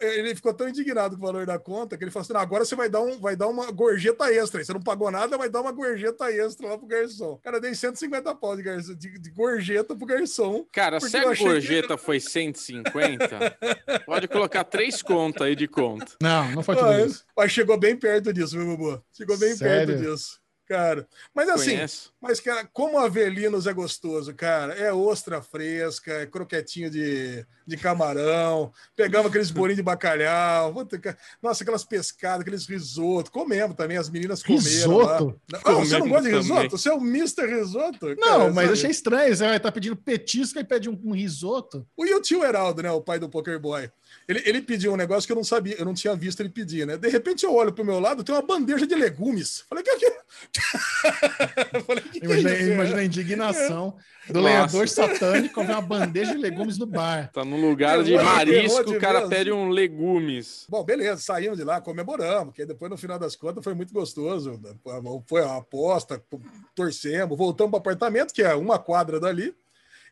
Ele 0.00 0.34
ficou 0.34 0.54
tão 0.54 0.68
indignado 0.68 1.16
com 1.16 1.22
o 1.22 1.26
valor 1.26 1.44
da 1.46 1.58
conta 1.58 1.96
que 1.96 2.04
ele 2.04 2.10
falou 2.10 2.22
assim: 2.22 2.32
"Não, 2.32 2.40
agora 2.40 2.64
você 2.64 2.76
vai 2.76 2.88
dar, 2.88 3.00
um, 3.00 3.18
vai 3.18 3.34
dar 3.34 3.48
uma 3.48 3.70
gorjeta 3.72 4.32
extra. 4.32 4.62
Você 4.64 4.72
não 4.72 4.80
pagou 4.80 5.10
nada, 5.10 5.36
vai 5.36 5.48
dar 5.48 5.60
uma 5.60 5.72
gorjeta 5.72 6.30
extra 6.32 6.68
lá 6.68 6.78
pro 6.78 6.86
garçom. 6.86 7.36
Cara, 7.42 7.56
eu 7.56 7.60
dei 7.60 7.74
150 7.74 8.34
pau 8.36 8.56
de, 8.56 8.62
garçom, 8.62 8.94
de, 8.94 9.18
de 9.18 9.30
gorjeta 9.30 9.96
pro 9.96 10.06
garçom. 10.06 10.64
Cara, 10.72 11.00
se 11.00 11.16
a 11.16 11.20
achei 11.30 11.34
que- 11.36 11.42
gorjeta 11.44 11.96
foi 11.96 12.20
150, 12.20 13.58
pode 14.06 14.28
colocar 14.28 14.64
três 14.64 15.02
contas 15.02 15.42
aí 15.42 15.56
de 15.56 15.66
conta. 15.68 16.06
Não, 16.22 16.50
não 16.52 16.62
foi 16.62 16.76
tudo 16.76 16.86
Mas, 16.88 17.10
isso. 17.12 17.24
mas 17.36 17.52
chegou 17.52 17.78
bem 17.78 17.96
perto 17.96 18.32
disso, 18.32 18.56
viu, 18.56 18.76
Bubu? 18.76 19.02
Chegou 19.12 19.36
bem 19.38 19.54
Sério? 19.56 19.96
perto 19.96 20.00
disso. 20.12 20.38
Cara, 20.66 21.08
mas 21.34 21.48
assim, 21.48 21.70
Conheço. 21.76 22.12
Mas, 22.20 22.40
cara, 22.40 22.68
como 22.72 22.98
Avelinos 22.98 23.66
é 23.66 23.72
gostoso, 23.72 24.34
cara. 24.34 24.74
É 24.74 24.92
ostra 24.92 25.40
fresca, 25.40 26.12
é 26.12 26.26
croquetinho 26.26 26.90
de, 26.90 27.46
de 27.64 27.76
camarão. 27.76 28.72
Pegamos 28.96 29.28
aqueles 29.28 29.52
bolinhos 29.52 29.76
de 29.76 29.82
bacalhau. 29.84 30.74
Nossa, 31.40 31.62
aquelas 31.62 31.84
pescadas, 31.84 32.40
aqueles 32.40 32.66
risoto. 32.66 33.30
Comemos 33.30 33.76
também, 33.76 33.96
as 33.96 34.10
meninas 34.10 34.42
comeram. 34.42 34.64
Risoto? 34.64 35.40
Lá. 35.52 35.60
Ah, 35.64 35.72
você 35.74 35.98
não 35.98 36.08
gosta 36.08 36.24
de 36.24 36.30
também. 36.30 36.40
risoto? 36.40 36.70
Você 36.70 36.88
é 36.88 36.92
o 36.92 36.98
Mr. 36.98 37.46
Risoto? 37.46 38.08
Não, 38.16 38.16
Cara, 38.16 38.52
mas 38.52 38.66
sabe? 38.66 38.72
achei 38.72 38.90
estranho. 38.90 39.36
Você 39.36 39.46
vai 39.46 39.56
estar 39.56 39.72
pedindo 39.72 39.94
petisco 39.96 40.58
e 40.58 40.64
pede 40.64 40.90
um, 40.90 41.00
um 41.04 41.14
risoto. 41.14 41.86
O 41.96 42.04
e 42.04 42.12
o 42.12 42.20
tio 42.20 42.44
Heraldo, 42.44 42.82
né? 42.82 42.90
O 42.90 43.00
pai 43.00 43.20
do 43.20 43.28
Poker 43.28 43.60
Boy. 43.60 43.90
Ele, 44.26 44.42
ele 44.44 44.60
pediu 44.60 44.92
um 44.92 44.96
negócio 44.96 45.26
que 45.26 45.32
eu 45.32 45.36
não 45.36 45.44
sabia, 45.44 45.76
eu 45.78 45.84
não 45.84 45.94
tinha 45.94 46.14
visto 46.14 46.40
ele 46.40 46.48
pedir, 46.48 46.86
né? 46.86 46.96
De 46.96 47.08
repente 47.08 47.44
eu 47.44 47.54
olho 47.54 47.72
pro 47.72 47.84
meu 47.84 48.00
lado, 48.00 48.24
tem 48.24 48.34
uma 48.34 48.42
bandeja 48.42 48.86
de 48.86 48.94
legumes. 48.94 49.64
Falei, 49.68 49.84
que 49.84 49.96
que 49.96 50.18
Falei, 51.86 52.04
que 52.10 52.20
que 52.20 52.26
é 52.26 52.72
imaginei 52.72 53.02
a 53.02 53.04
indignação 53.04 53.96
do 54.28 54.40
Nossa. 54.40 54.46
lenhador 54.46 54.88
satânico 54.88 55.64
ver 55.64 55.72
uma 55.72 55.80
bandeja 55.80 56.32
de 56.32 56.38
legumes 56.38 56.78
no 56.78 56.86
bar. 56.86 57.30
Tá 57.32 57.44
no 57.44 57.56
lugar 57.56 58.02
de 58.02 58.12
Errou, 58.12 58.24
marisco, 58.24 58.90
o 58.90 58.98
cara 58.98 59.26
pede 59.28 59.50
um 59.50 59.68
legumes. 59.70 60.66
Bom, 60.68 60.84
beleza, 60.84 61.20
saímos 61.20 61.58
de 61.58 61.64
lá, 61.64 61.80
comemoramos, 61.80 62.54
que 62.54 62.66
depois 62.66 62.90
no 62.90 62.96
final 62.96 63.18
das 63.18 63.34
contas 63.34 63.64
foi 63.64 63.74
muito 63.74 63.92
gostoso. 63.92 64.60
Foi 65.26 65.42
a 65.42 65.56
aposta, 65.56 66.22
torcemos, 66.74 67.36
voltamos 67.36 67.70
para 67.70 67.78
o 67.78 67.80
apartamento, 67.80 68.32
que 68.32 68.42
é 68.42 68.54
uma 68.54 68.78
quadra 68.78 69.18
dali, 69.18 69.54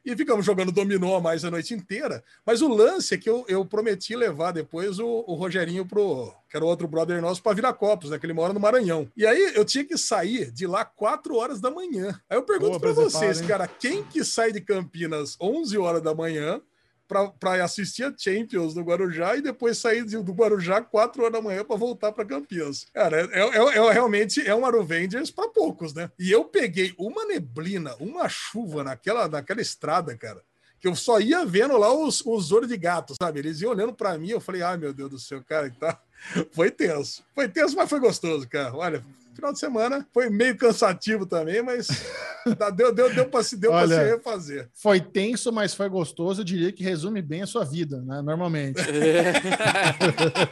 e 0.06 0.16
ficamos 0.16 0.46
jogando 0.46 0.70
dominó 0.70 1.18
mais 1.18 1.44
a 1.44 1.50
noite 1.50 1.74
inteira. 1.74 2.22
Mas 2.46 2.62
o 2.62 2.68
lance 2.68 3.12
é 3.12 3.18
que 3.18 3.28
eu, 3.28 3.44
eu 3.48 3.64
prometi 3.64 4.14
levar 4.14 4.52
depois 4.52 5.00
o, 5.00 5.24
o 5.26 5.34
Rogerinho 5.34 5.84
pro, 5.84 6.32
que 6.48 6.56
era 6.56 6.64
o 6.64 6.68
outro 6.68 6.86
brother 6.86 7.20
nosso, 7.20 7.42
para 7.42 7.56
Viracopos, 7.56 8.10
né? 8.10 8.18
Que 8.18 8.24
ele 8.24 8.32
mora 8.32 8.52
no 8.52 8.60
Maranhão. 8.60 9.10
E 9.16 9.26
aí 9.26 9.52
eu 9.56 9.64
tinha 9.64 9.84
que 9.84 9.98
sair 9.98 10.52
de 10.52 10.64
lá 10.64 10.84
4 10.84 11.34
horas 11.34 11.60
da 11.60 11.72
manhã. 11.72 12.18
Aí 12.30 12.38
eu 12.38 12.44
pergunto 12.44 12.78
para 12.78 12.92
vocês, 12.92 13.40
cara, 13.40 13.66
quem 13.66 14.04
que 14.04 14.24
sai 14.24 14.52
de 14.52 14.60
Campinas 14.60 15.36
11 15.40 15.76
horas 15.76 16.02
da 16.02 16.14
manhã 16.14 16.60
para 17.06 17.64
assistir 17.64 18.04
a 18.04 18.14
Champions 18.16 18.74
no 18.74 18.82
Guarujá 18.82 19.36
e 19.36 19.42
depois 19.42 19.78
sair 19.78 20.04
do 20.04 20.32
Guarujá 20.32 20.80
4 20.80 21.22
horas 21.22 21.32
da 21.32 21.42
manhã 21.42 21.64
para 21.64 21.76
voltar 21.76 22.12
para 22.12 22.24
Campinas. 22.24 22.86
Cara, 22.92 23.28
é, 23.32 23.40
é- 23.40 23.78
é- 23.78 23.92
realmente 23.92 24.46
é 24.46 24.54
um 24.54 24.66
Aruvengers 24.66 25.30
para 25.30 25.48
poucos, 25.48 25.94
né? 25.94 26.10
E 26.18 26.30
eu 26.30 26.44
peguei 26.44 26.94
uma 26.98 27.24
neblina, 27.24 27.94
uma 28.00 28.28
chuva 28.28 28.82
naquela, 28.84 29.28
naquela 29.28 29.60
estrada, 29.60 30.16
cara. 30.16 30.42
Que 30.78 30.88
eu 30.88 30.94
só 30.94 31.18
ia 31.20 31.44
vendo 31.46 31.76
lá 31.78 31.92
os, 31.92 32.20
os 32.26 32.52
olhos 32.52 32.68
de 32.68 32.76
gato, 32.76 33.14
sabe? 33.20 33.38
Eles 33.38 33.60
iam 33.60 33.70
olhando 33.70 33.94
para 33.94 34.18
mim, 34.18 34.28
eu 34.30 34.40
falei, 34.40 34.62
ai 34.62 34.76
meu 34.76 34.92
Deus 34.92 35.10
do 35.10 35.18
céu, 35.18 35.42
cara, 35.48 35.72
tá. 35.80 35.98
Foi 36.52 36.70
tenso. 36.70 37.22
Foi 37.34 37.48
tenso, 37.48 37.76
mas 37.76 37.88
foi 37.88 38.00
gostoso, 38.00 38.48
cara. 38.48 38.74
Olha, 38.74 39.04
final 39.36 39.52
de 39.52 39.58
semana 39.58 40.06
foi 40.12 40.28
meio 40.30 40.56
cansativo 40.56 41.26
também, 41.26 41.62
mas 41.62 41.86
deu, 42.74 42.92
deu, 42.92 43.14
deu 43.14 43.28
para 43.28 43.42
se, 43.44 43.56
deu 43.56 43.70
Olha, 43.70 43.96
se 43.96 44.16
refazer. 44.16 44.70
Foi 44.74 45.00
tenso, 45.00 45.52
mas 45.52 45.74
foi 45.74 45.88
gostoso. 45.88 46.40
Eu 46.40 46.44
diria 46.44 46.72
que 46.72 46.82
resume 46.82 47.22
bem 47.22 47.42
a 47.42 47.46
sua 47.46 47.64
vida, 47.64 48.02
né? 48.02 48.22
Normalmente. 48.22 48.80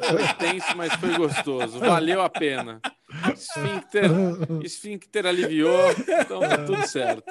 Foi 0.04 0.34
tenso, 0.38 0.76
mas 0.76 0.92
foi 0.94 1.16
gostoso. 1.16 1.78
Valeu 1.78 2.20
a 2.20 2.28
pena. 2.28 2.80
Esfíncter, 3.34 4.10
esfíncter 4.62 5.26
aliviou, 5.26 5.90
então 6.20 6.40
tá 6.40 6.58
tudo 6.64 6.86
certo. 6.86 7.22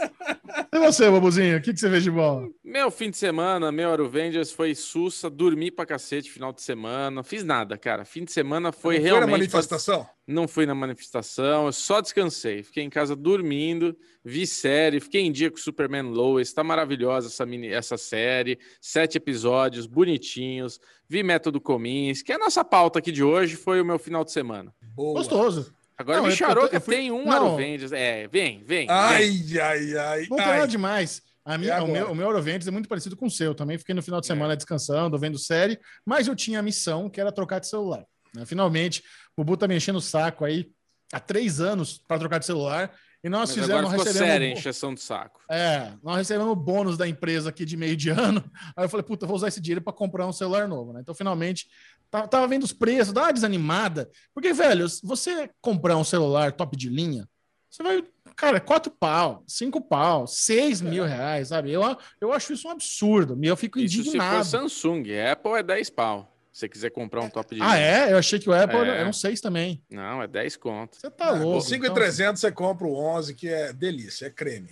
E 0.72 0.80
você, 0.80 1.10
Babuzinho? 1.10 1.58
O 1.58 1.62
que, 1.62 1.74
que 1.74 1.80
você 1.80 1.89
fez 1.89 2.04
de 2.04 2.12
bom? 2.12 2.48
Meu 2.63 2.89
fim 2.89 3.10
de 3.10 3.17
semana, 3.17 3.72
meu 3.72 3.91
Aruvengers 3.91 4.52
foi 4.52 4.74
sussa, 4.76 5.30
dormi 5.30 5.69
pra 5.72 5.86
cacete 5.86 6.32
final 6.32 6.52
de 6.54 6.62
semana, 6.62 7.24
fiz 7.24 7.43
nada, 7.43 7.78
cara. 7.78 8.06
Fim 8.06 8.24
de 8.24 8.32
semana 8.32 8.72
foi 8.72 8.96
Foi 8.96 9.04
na 9.04 9.10
realmente. 9.10 9.32
manifestação? 9.32 10.08
Não 10.28 10.48
fui 10.48 10.65
na 10.65 10.74
manifestação, 10.76 11.65
eu 11.65 11.72
só 11.74 12.02
descansei. 12.02 12.63
Fiquei 12.63 12.84
em 12.84 12.89
casa 12.89 13.15
dormindo, 13.15 13.96
vi 14.24 14.48
série, 14.48 15.00
fiquei 15.00 15.22
em 15.22 15.32
dia 15.32 15.52
com 15.52 15.58
Superman 15.58 16.04
Lois. 16.04 16.54
Tá 16.54 16.64
maravilhosa 16.64 17.28
essa, 17.28 17.46
mini, 17.46 17.68
essa 17.68 17.98
série. 17.98 18.58
Sete 18.82 19.18
episódios, 19.18 19.86
bonitinhos. 19.86 20.80
Vi 21.10 21.22
Método 21.24 21.60
Comins, 21.62 22.22
que 22.22 22.32
é 22.32 22.36
a 22.36 22.40
nossa 22.40 22.64
pauta 22.64 23.00
aqui 23.00 23.12
de 23.12 23.24
hoje, 23.24 23.56
foi 23.56 23.82
o 23.82 23.86
meu 23.86 24.00
final 24.00 24.24
de 24.24 24.32
semana. 24.32 24.74
Boa. 24.96 25.14
Gostoso. 25.20 25.74
Agora, 25.98 26.18
Não, 26.18 26.26
eu- 26.26 26.32
Micharoca 26.32 26.76
eu 26.78 26.82
fui- 26.82 26.96
tem 26.96 27.12
um 27.12 27.26
Não. 27.26 27.32
Aruvengers. 27.32 27.92
É, 27.92 28.28
vem, 28.28 28.64
vem. 28.64 28.88
vem. 28.88 28.88
Ai, 28.90 29.32
ai, 29.62 29.98
ai. 29.98 30.28
Não 30.30 30.38
tem 30.38 30.46
ai. 30.46 30.54
nada 30.58 30.68
demais. 30.68 31.22
A 31.46 31.58
minha, 31.58 31.84
o, 31.84 31.88
meu, 31.88 32.12
o 32.12 32.16
meu 32.16 32.38
é 32.38 32.72
muito 32.72 32.88
parecido 32.88 33.18
com 33.18 33.26
o 33.26 33.32
seu. 33.32 33.54
Também 33.54 33.78
fiquei 33.78 33.94
no 33.94 34.02
final 34.02 34.22
de 34.22 34.28
semana 34.28 34.56
descansando, 34.56 35.20
vendo 35.20 35.38
série, 35.38 35.78
mas 36.06 36.28
eu 36.28 36.36
tinha 36.36 36.60
a 36.60 36.64
missão 36.64 37.10
que 37.10 37.20
era 37.20 37.32
trocar 37.34 37.60
de 37.60 37.68
celular. 37.68 38.06
né? 38.34 38.46
Finalmente, 38.46 39.04
o 39.36 39.44
Bubu 39.44 39.58
tá 39.58 39.68
me 39.68 39.76
enchendo 39.76 39.98
o 40.00 40.02
saco 40.02 40.46
aí 40.46 40.72
há 41.12 41.20
três 41.20 41.60
anos 41.60 42.02
para 42.08 42.18
trocar 42.18 42.40
de 42.40 42.46
celular. 42.46 42.92
E 43.24 43.30
nós 43.30 43.50
Mas 43.50 43.58
fizemos, 43.58 43.86
agora 43.86 43.98
ficou 43.98 44.14
séria 44.14 44.52
encheção 44.52 44.94
de 44.94 45.00
saco. 45.00 45.40
é, 45.50 45.94
nós 46.04 46.18
recebemos 46.18 46.58
bônus 46.58 46.98
da 46.98 47.08
empresa 47.08 47.50
aqui 47.50 47.64
de 47.64 47.78
meio 47.78 47.96
de 47.96 48.10
ano. 48.10 48.44
Aí 48.76 48.84
eu 48.84 48.90
falei, 48.90 49.04
puta, 49.06 49.26
vou 49.26 49.36
usar 49.36 49.48
esse 49.48 49.62
dinheiro 49.62 49.82
para 49.82 49.94
comprar 49.94 50.28
um 50.28 50.34
celular 50.34 50.68
novo, 50.68 50.92
né? 50.92 51.00
Então, 51.02 51.16
finalmente, 51.16 51.68
tava, 52.12 52.28
tava 52.28 52.48
vendo 52.48 52.64
os 52.64 52.74
preços, 52.74 53.14
dá 53.14 53.22
uma 53.24 53.34
desanimada. 53.34 54.10
Porque, 54.34 54.52
velho, 54.52 54.86
você 55.02 55.50
comprar 55.62 55.96
um 55.96 56.04
celular 56.04 56.52
top 56.52 56.76
de 56.76 56.90
linha, 56.90 57.26
você 57.70 57.82
vai, 57.82 58.04
cara, 58.36 58.60
quatro 58.60 58.92
pau, 58.92 59.44
cinco 59.48 59.80
pau, 59.80 60.28
seis 60.28 60.82
mil 60.82 61.06
reais, 61.06 61.48
sabe? 61.48 61.72
Eu, 61.72 61.82
eu 62.20 62.34
acho 62.34 62.52
isso 62.52 62.68
um 62.68 62.72
absurdo. 62.72 63.40
Eu 63.42 63.56
fico 63.56 63.80
Isso 63.80 63.96
se 63.96 64.04
for 64.04 64.10
indignado. 64.10 64.46
Samsung, 64.46 65.06
Apple 65.32 65.54
é 65.54 65.64
10 65.64 65.90
pau. 65.92 66.33
Se 66.54 66.60
você 66.60 66.70
quiser 66.70 66.92
comprar 66.92 67.22
um 67.22 67.30
top 67.30 67.56
de 67.56 67.62
Ah, 67.63 67.76
linha. 67.76 67.80
é? 67.80 68.12
Eu 68.13 68.18
achei 68.18 68.38
que 68.38 68.48
o 68.48 68.54
Apple 68.54 68.78
É. 68.78 68.98
era 69.00 69.10
um 69.10 69.13
seis 69.13 69.42
também. 69.42 69.82
Não, 69.89 70.22
é 70.22 70.28
10 70.28 70.56
conto. 70.56 70.96
Você 70.96 71.10
tá 71.10 71.34
O 71.34 71.44
louco. 71.44 71.62
5,300 71.68 72.39
você 72.39 72.52
compra 72.52 72.86
o 72.86 72.96
11, 72.96 73.34
que 73.34 73.48
é 73.50 73.74
delícia, 73.74 74.28
é 74.28 74.30
creme. 74.30 74.70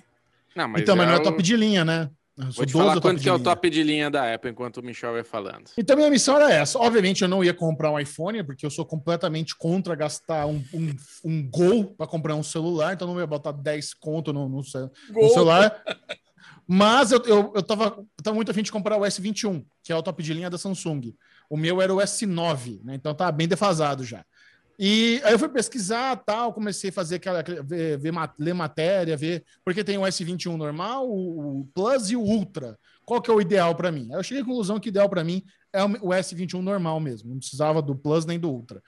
Não, 0.56 0.68
mas 0.68 0.84
Então, 0.84 0.96
mas 0.96 1.08
não 1.08 1.16
é 1.16 1.18
o- 1.18 1.24
top 1.24 1.42
de 1.42 1.56
linha, 1.58 1.84
né? 1.84 2.08
Eu 2.38 2.46
sou 2.46 2.54
Vou 2.54 2.66
te 2.68 2.74
12 2.74 2.88
falar 2.88 3.02
quanto 3.02 3.22
que 3.22 3.28
é 3.28 3.34
o 3.34 3.40
top 3.40 3.70
de 3.70 3.82
linha 3.84 4.10
da 4.12 4.32
Apple, 4.34 4.52
enquanto 4.52 4.78
o 4.78 4.84
Michel 4.84 5.12
vai 5.14 5.24
falando. 5.24 5.70
Então, 5.78 5.96
minha 5.98 6.10
missão 6.10 6.36
era 6.38 6.52
essa. 6.54 6.78
Obviamente, 6.80 7.24
eu 7.24 7.28
não 7.28 7.44
ia 7.44 7.54
comprar 7.54 7.92
um 7.92 8.00
iPhone, 8.00 8.44
porque 8.44 8.66
eu 8.66 8.70
sou 8.70 8.86
completamente 8.86 9.56
contra 9.56 9.96
gastar 9.96 10.46
um, 10.46 10.64
um, 10.74 10.96
um 11.26 11.50
Gol 11.50 11.94
para 11.96 12.06
comprar 12.08 12.36
um 12.36 12.44
celular, 12.44 12.94
então 12.94 13.08
eu 13.08 13.14
não 13.16 13.20
ia 13.22 13.28
botar 13.28 13.52
10 13.52 13.94
conto 13.96 14.32
no, 14.32 14.48
no, 14.48 14.58
no 14.58 14.64
celular. 15.30 15.84
Mas 16.68 17.12
eu, 17.12 17.22
eu, 17.26 17.52
eu, 17.56 17.64
tava, 17.64 17.86
eu 17.98 18.24
tava 18.24 18.36
muito 18.36 18.50
afim 18.52 18.62
de 18.64 18.72
comprar 18.72 18.96
o 18.98 19.02
S21, 19.02 19.66
que 19.84 19.92
é 19.92 19.96
o 19.96 20.02
top 20.04 20.22
de 20.24 20.34
linha 20.34 20.50
da 20.50 20.58
Samsung. 20.58 21.14
O 21.52 21.58
meu 21.58 21.82
era 21.82 21.94
o 21.94 21.98
S9, 21.98 22.82
né? 22.82 22.96
Então 22.96 23.14
tá 23.14 23.30
bem 23.30 23.46
defasado 23.46 24.06
já. 24.06 24.24
E 24.80 25.20
aí 25.26 25.34
eu 25.34 25.38
fui 25.38 25.50
pesquisar 25.50 26.16
tal, 26.16 26.54
comecei 26.54 26.90
a 26.90 26.94
fazer 26.94 27.16
aquela, 27.16 27.44
ver, 27.44 28.00
ver 28.00 28.14
ler 28.40 28.54
matéria, 28.54 29.18
ver, 29.18 29.44
porque 29.66 29.84
tem 29.84 29.98
o 29.98 30.04
S21 30.04 30.56
normal, 30.56 31.06
o, 31.10 31.60
o 31.60 31.66
Plus 31.74 32.10
e 32.10 32.16
o 32.16 32.22
Ultra. 32.22 32.80
Qual 33.06 33.22
que 33.22 33.30
é 33.30 33.34
o 33.34 33.42
ideal 33.42 33.76
para 33.76 33.92
mim? 33.92 34.08
Aí 34.12 34.18
eu 34.18 34.24
cheguei 34.24 34.44
à 34.44 34.46
conclusão 34.46 34.80
que 34.80 34.88
o 34.88 34.90
ideal 34.90 35.10
para 35.10 35.26
mim 35.26 35.44
é 35.74 35.84
o 35.84 35.88
o 35.88 36.10
S21 36.12 36.62
normal 36.62 37.02
mesmo, 37.02 37.30
não 37.30 37.38
precisava 37.38 37.82
do 37.82 37.98
Plus 37.98 38.26
nem 38.26 38.40
do 38.40 38.50
Ultra. 38.50 38.82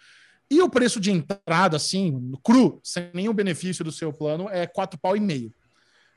E 0.50 0.62
o 0.62 0.70
preço 0.70 1.02
de 1.02 1.12
entrada, 1.12 1.76
assim, 1.76 2.32
cru, 2.42 2.80
sem 2.82 3.10
nenhum 3.14 3.34
benefício 3.34 3.84
do 3.84 3.92
seu 3.92 4.14
plano, 4.14 4.48
é 4.50 4.66
quatro 4.66 4.98
pau 4.98 5.18
e 5.18 5.20
meio. 5.20 5.54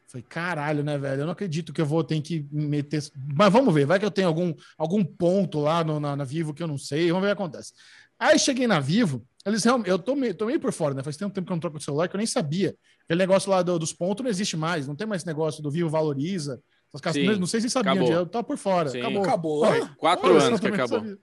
Falei, 0.09 0.25
caralho, 0.29 0.85
né, 0.85 0.97
velho? 0.97 1.23
Eu 1.23 1.27
não 1.27 1.33
acredito 1.33 1.73
que 1.73 1.81
eu 1.81 1.87
vou 1.87 2.05
ter 2.05 2.21
que 2.21 2.47
meter. 2.53 3.03
Mas 3.37 3.53
vamos 3.53 3.75
ver, 3.75 3.87
vai 3.87 3.99
que 3.99 4.05
eu 4.05 4.11
tenho 4.11 4.29
algum, 4.29 4.55
algum 4.79 5.05
ponto 5.05 5.59
lá 5.61 5.83
no- 5.83 5.99
na, 5.99 6.15
na 6.15 6.25
Vivo 6.25 6.55
que 6.55 6.63
eu 6.63 6.69
não 6.69 6.79
sei, 6.79 7.09
vamos 7.09 7.23
ver 7.27 7.33
o 7.33 7.37
que 7.37 7.43
acontece. 7.43 7.73
Aí 8.19 8.39
cheguei 8.39 8.67
na 8.67 8.81
Vivo 8.81 9.27
Eles 9.45 9.63
realmente, 9.63 9.89
eu 9.91 9.99
tô 9.99 10.17
meio, 10.17 10.35
tô 10.35 10.47
meio 10.47 10.59
por 10.59 10.73
fora, 10.73 10.93
né? 10.95 11.03
Faz 11.03 11.17
tanto 11.17 11.33
tempo 11.35 11.47
que 11.47 11.53
eu 11.53 11.57
não 11.57 11.61
troco 11.61 11.77
o 11.77 11.81
celular 11.81 12.09
que 12.09 12.17
eu 12.17 12.19
nem 12.19 12.27
sabia. 12.27 12.75
Aquele 13.05 13.19
negócio 13.19 13.49
lá 13.51 13.63
do- 13.63 13.79
dos 13.79 13.93
pontos 13.93 14.23
não 14.25 14.31
existe 14.31 14.57
mais, 14.57 14.87
não 14.89 14.97
tem 14.97 15.07
mais 15.07 15.21
esse 15.23 15.27
negócio 15.27 15.63
do 15.63 15.71
Vivo 15.71 15.89
Valoriza. 15.91 16.61
Essas 16.93 17.01
casas, 17.01 17.23
Sim, 17.23 17.39
não 17.39 17.47
sei 17.47 17.61
se 17.61 17.71
sabiam, 17.71 17.99
disso, 17.99 18.13
eu 18.13 18.27
tô 18.27 18.43
por 18.43 18.57
fora. 18.59 18.89
Sim. 18.89 19.01
Acabou. 19.01 19.23
Acabou. 19.23 19.63
Olha, 19.65 19.87
Quatro 19.99 20.27
olha, 20.35 20.43
anos 20.47 20.59
que 20.61 20.67
não 20.69 20.75
acabou. 20.75 20.99
sabia. 20.99 21.19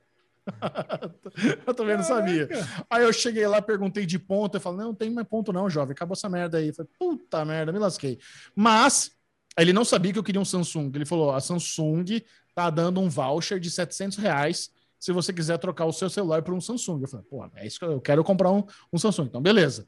eu 1.65 1.73
também 1.73 1.95
não 1.95 2.03
sabia. 2.03 2.49
Aí 2.89 3.03
eu 3.03 3.13
cheguei 3.13 3.47
lá, 3.47 3.61
perguntei 3.61 4.05
de 4.05 4.19
ponto, 4.19 4.55
eu 4.55 4.61
falei, 4.61 4.79
não, 4.79 4.87
não 4.87 4.95
tem 4.95 5.09
mais 5.09 5.27
ponto 5.27 5.53
não, 5.53 5.69
jovem, 5.69 5.93
acabou 5.93 6.13
essa 6.13 6.29
merda 6.29 6.57
aí. 6.57 6.69
Eu 6.69 6.73
falei, 6.73 6.91
puta 6.97 7.45
merda, 7.45 7.71
me 7.71 7.79
lasquei. 7.79 8.19
Mas 8.55 9.11
ele 9.57 9.73
não 9.73 9.85
sabia 9.85 10.11
que 10.11 10.19
eu 10.19 10.23
queria 10.23 10.41
um 10.41 10.45
Samsung. 10.45 10.91
Ele 10.93 11.05
falou, 11.05 11.31
a 11.31 11.39
Samsung 11.39 12.21
tá 12.53 12.69
dando 12.69 12.99
um 12.99 13.09
voucher 13.09 13.59
de 13.59 13.69
700 13.69 14.17
reais 14.17 14.71
se 14.99 15.11
você 15.11 15.33
quiser 15.33 15.57
trocar 15.57 15.85
o 15.85 15.91
seu 15.91 16.09
celular 16.09 16.41
por 16.43 16.53
um 16.53 16.61
Samsung. 16.61 17.01
Eu 17.01 17.07
falei, 17.07 17.25
pô, 17.29 17.45
é 17.55 17.67
isso 17.67 17.79
que 17.79 17.85
eu 17.85 17.99
quero 17.99 18.23
comprar 18.23 18.51
um, 18.51 18.63
um 18.91 18.97
Samsung. 18.97 19.25
Então, 19.25 19.41
beleza. 19.41 19.85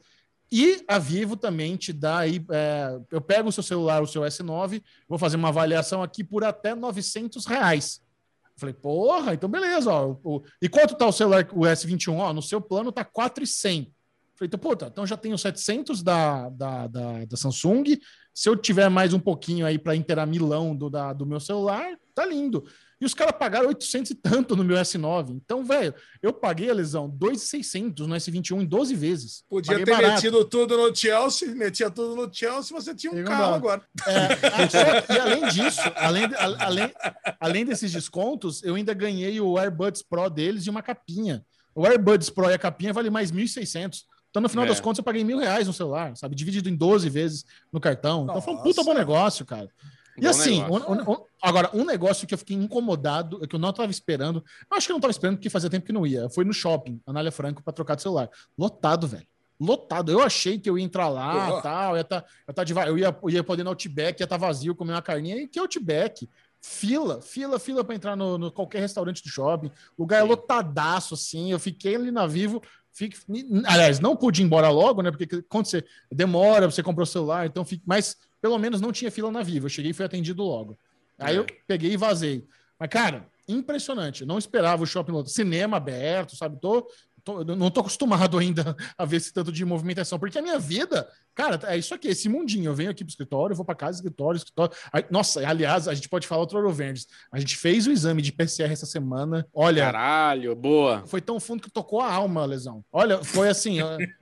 E 0.52 0.84
a 0.88 1.00
Vivo 1.00 1.36
também 1.36 1.76
te 1.76 1.92
dá 1.92 2.20
aí, 2.20 2.46
é, 2.52 3.00
eu 3.10 3.20
pego 3.20 3.50
o 3.50 3.52
seu 3.52 3.64
celular, 3.64 4.04
o 4.04 4.08
seu 4.08 4.22
S9, 4.22 4.84
vou 5.08 5.18
fazer 5.18 5.38
uma 5.38 5.48
avaliação 5.48 6.04
aqui 6.04 6.24
por 6.24 6.44
até 6.44 6.76
900 6.76 7.46
reais. 7.46 8.02
Falei, 8.58 8.74
porra, 8.74 9.34
então 9.34 9.50
beleza, 9.50 9.92
ó. 9.92 10.16
e 10.62 10.70
quanto 10.70 10.96
tá 10.96 11.06
o 11.06 11.12
celular, 11.12 11.46
o 11.52 11.62
S21? 11.62 12.18
Ó, 12.18 12.34
no 12.34 12.42
seu 12.42 12.62
plano 12.62 12.92
tá 12.92 13.04
4,100. 13.04 13.94
Falei, 14.38 14.48
então, 14.48 14.60
puta, 14.60 14.88
então 14.88 15.06
já 15.06 15.16
tenho 15.16 15.38
700 15.38 16.02
da, 16.02 16.50
da, 16.50 16.88
da, 16.88 17.26
da 17.26 17.38
Samsung. 17.38 17.84
Se 18.34 18.50
eu 18.50 18.56
tiver 18.56 18.90
mais 18.90 19.14
um 19.14 19.20
pouquinho 19.20 19.66
aí 19.66 19.78
para 19.78 19.96
inteirar 19.96 20.26
milão 20.26 20.76
do, 20.76 20.90
da, 20.90 21.14
do 21.14 21.26
meu 21.26 21.40
celular, 21.40 21.98
tá 22.14 22.26
lindo. 22.26 22.66
E 23.00 23.06
os 23.06 23.14
caras 23.14 23.36
pagaram 23.38 23.68
800 23.68 24.12
e 24.12 24.16
tanto 24.16 24.56
no 24.56 24.64
meu 24.64 24.78
S9. 24.78 25.32
Então, 25.32 25.66
velho, 25.66 25.94
eu 26.22 26.32
paguei 26.32 26.70
a 26.70 26.74
lesão 26.74 27.10
2,600 27.10 28.08
no 28.08 28.16
S21 28.16 28.62
em 28.62 28.66
12 28.66 28.96
vezes. 28.96 29.44
Podia 29.50 29.72
Paguei 29.74 29.86
ter 29.86 29.92
barato. 29.92 30.14
metido 30.16 30.46
tudo 30.46 30.78
no 30.78 30.96
Chelsea, 30.96 31.54
metia 31.54 31.90
tudo 31.92 32.16
no 32.16 32.34
Chelsea, 32.34 32.74
você 32.76 32.96
tinha 32.96 33.12
um 33.12 33.24
carro 33.26 33.54
agora. 33.56 33.82
É, 34.08 35.14
e 35.14 35.20
além 35.20 35.48
disso, 35.50 35.82
além, 35.96 36.24
além, 36.60 36.94
além 37.40 37.66
desses 37.66 37.92
descontos, 37.92 38.64
eu 38.64 38.76
ainda 38.76 38.94
ganhei 38.94 39.40
o 39.42 39.58
AirBuds 39.58 40.02
Pro 40.02 40.30
deles 40.30 40.66
e 40.66 40.70
uma 40.70 40.82
capinha. 40.82 41.44
O 41.74 41.86
AirBuds 41.86 42.30
Pro 42.30 42.50
e 42.50 42.54
a 42.54 42.58
capinha 42.60 42.94
vale 42.94 43.10
mais 43.10 43.32
1.600. 43.32 44.04
Então, 44.30 44.42
no 44.42 44.50
final 44.50 44.66
É. 44.66 44.68
das 44.70 44.80
contas, 44.80 44.98
eu 45.00 45.04
paguei 45.04 45.24
mil 45.24 45.38
reais 45.38 45.66
no 45.68 45.74
celular, 45.74 46.16
sabe? 46.16 46.36
Dividido 46.36 46.68
em 46.70 46.76
12 46.76 47.10
vezes 47.10 47.46
no 47.72 47.80
cartão. 47.80 48.24
Então, 48.24 48.42
foi 48.42 48.54
um 48.54 48.58
puta 48.58 48.78
Nossa. 48.82 48.84
bom 48.84 48.94
negócio, 48.98 49.46
cara. 49.46 49.70
E 50.18 50.22
Bom 50.22 50.30
assim, 50.30 50.64
um- 50.64 51.12
um- 51.12 51.26
agora, 51.42 51.70
um 51.74 51.84
negócio 51.86 52.26
que 52.28 52.34
eu 52.34 52.38
fiquei 52.38 52.56
incomodado, 52.56 53.44
é 53.44 53.48
que 53.48 53.56
eu 53.56 53.60
não 53.60 53.70
estava 53.70 53.92
esperando, 53.92 54.44
acho 54.72 54.88
que 54.88 54.92
eu 54.92 54.96
não 54.96 55.00
estava 55.00 55.12
esperando 55.12 55.36
porque 55.38 55.50
fazia 55.50 55.70
tempo 55.70 55.86
que 55.86 55.92
não 55.94 56.06
ia. 56.08 56.30
Foi 56.30 56.46
no 56.46 56.54
shopping, 56.54 57.02
Anália 57.06 57.32
Franco, 57.32 57.62
para 57.64 57.74
trocar 57.74 57.96
de 57.96 58.02
celular. 58.02 58.30
Lotado, 58.58 59.08
velho. 59.08 59.28
Lotado. 59.60 60.12
Eu 60.12 60.22
achei 60.22 60.60
que 60.60 60.70
eu 60.70 60.78
ia 60.78 60.84
entrar 60.84 61.08
lá 61.08 61.48
Porra. 61.48 61.62
tal, 61.62 61.96
ia 61.98 62.04
tá, 62.04 62.26
eu, 62.48 62.54
tá 62.54 62.64
deva- 62.64 62.88
eu, 62.88 62.98
ia, 62.98 63.18
eu 63.24 63.30
ia 63.30 63.44
poder 63.44 63.64
no 63.64 63.70
Outback, 63.70 64.20
ia 64.20 64.26
estar 64.26 64.38
vazio, 64.38 64.76
comer 64.76 64.92
uma 64.94 65.02
carninha. 65.02 65.38
E 65.38 65.48
que 65.48 65.58
Outback? 65.60 66.30
Fila, 66.62 67.22
fila, 67.22 67.60
fila 67.60 67.84
para 67.84 67.96
entrar 67.96 68.16
no, 68.16 68.38
no 68.38 68.52
qualquer 68.52 68.80
restaurante 68.80 69.22
do 69.24 69.30
shopping. 69.30 69.72
Lugar 69.98 70.24
Sim. 70.24 70.28
lotadaço, 70.30 71.14
assim. 71.14 71.52
Eu 71.52 71.60
fiquei 71.60 71.96
ali 71.96 72.12
na 72.12 72.26
Vivo. 72.28 72.62
Fique, 72.92 73.18
aliás, 73.68 74.00
não 74.00 74.16
pude 74.16 74.42
ir 74.42 74.46
embora 74.46 74.70
logo, 74.70 75.02
né? 75.02 75.12
Porque 75.12 75.42
quando 75.44 75.66
você 75.68 75.84
demora, 76.12 76.70
você 76.70 76.82
comprou 76.82 77.04
o 77.04 77.08
celular, 77.08 77.46
então 77.46 77.64
fica. 77.66 77.84
Mas 77.86 78.18
pelo 78.46 78.60
menos 78.60 78.80
não 78.80 78.92
tinha 78.92 79.10
fila 79.10 79.32
na 79.32 79.42
Vivo. 79.42 79.66
Eu 79.66 79.70
cheguei 79.72 79.90
e 79.90 79.94
fui 79.94 80.06
atendido 80.06 80.44
logo. 80.44 80.78
Aí 81.18 81.36
É. 81.36 81.40
eu 81.40 81.48
peguei 81.66 81.94
e 81.94 81.98
vazei. 81.98 82.46
Mas, 82.80 82.90
cara, 82.90 83.28
impressionante. 83.48 84.24
Não 84.24 84.38
esperava 84.38 84.84
o 84.84 84.86
shopping 84.86 85.14
lotado. 85.14 85.32
Cinema 85.32 85.78
aberto, 85.78 86.36
sabe? 86.36 86.60
Tô, 86.62 86.88
tô- 87.26 87.40
eu 87.42 87.56
não 87.56 87.72
tô 87.72 87.82
acostumado 87.82 88.38
ainda 88.38 88.76
a 88.98 89.04
ver 89.04 89.18
esse 89.18 89.34
tanto 89.34 89.52
de 89.52 89.66
movimentação, 89.66 90.18
porque 90.20 90.38
a 90.38 90.42
minha 90.42 90.60
vida, 90.60 91.08
cara, 91.34 91.60
é 91.64 91.78
isso 91.78 91.94
aqui, 91.94 92.08
esse 92.08 92.30
mundinho. 92.30 92.66
Eu 92.70 92.76
venho 92.76 92.92
aqui 92.92 93.04
pro 93.04 93.10
escritório, 93.10 93.54
eu 93.54 93.58
vou 93.58 93.66
para 93.66 93.76
casa, 93.76 93.98
escritório, 93.98 94.38
escritório. 94.38 94.74
Aí- 94.94 95.06
nossa, 95.10 95.46
aliás, 95.46 95.88
a 95.88 95.94
gente 95.94 96.08
pode 96.08 96.28
falar 96.28 96.42
outro 96.42 96.72
Verdes. 96.72 97.08
A 97.32 97.40
gente 97.40 97.58
fez 97.58 97.88
o 97.88 97.92
exame 97.92 98.22
de 98.22 98.32
PCR 98.32 98.72
essa 98.72 98.86
semana. 98.86 99.46
Olha, 99.54 99.84
Caralho, 99.86 100.56
boa. 100.56 101.04
foi 101.08 101.20
tão 101.22 101.40
fundo 101.40 101.62
que 101.64 101.72
tocou 101.72 102.00
a 102.02 102.12
alma 102.12 102.46
lesão. 102.46 102.84
Olha, 102.92 103.24
foi 103.24 103.50
assim, 103.50 103.80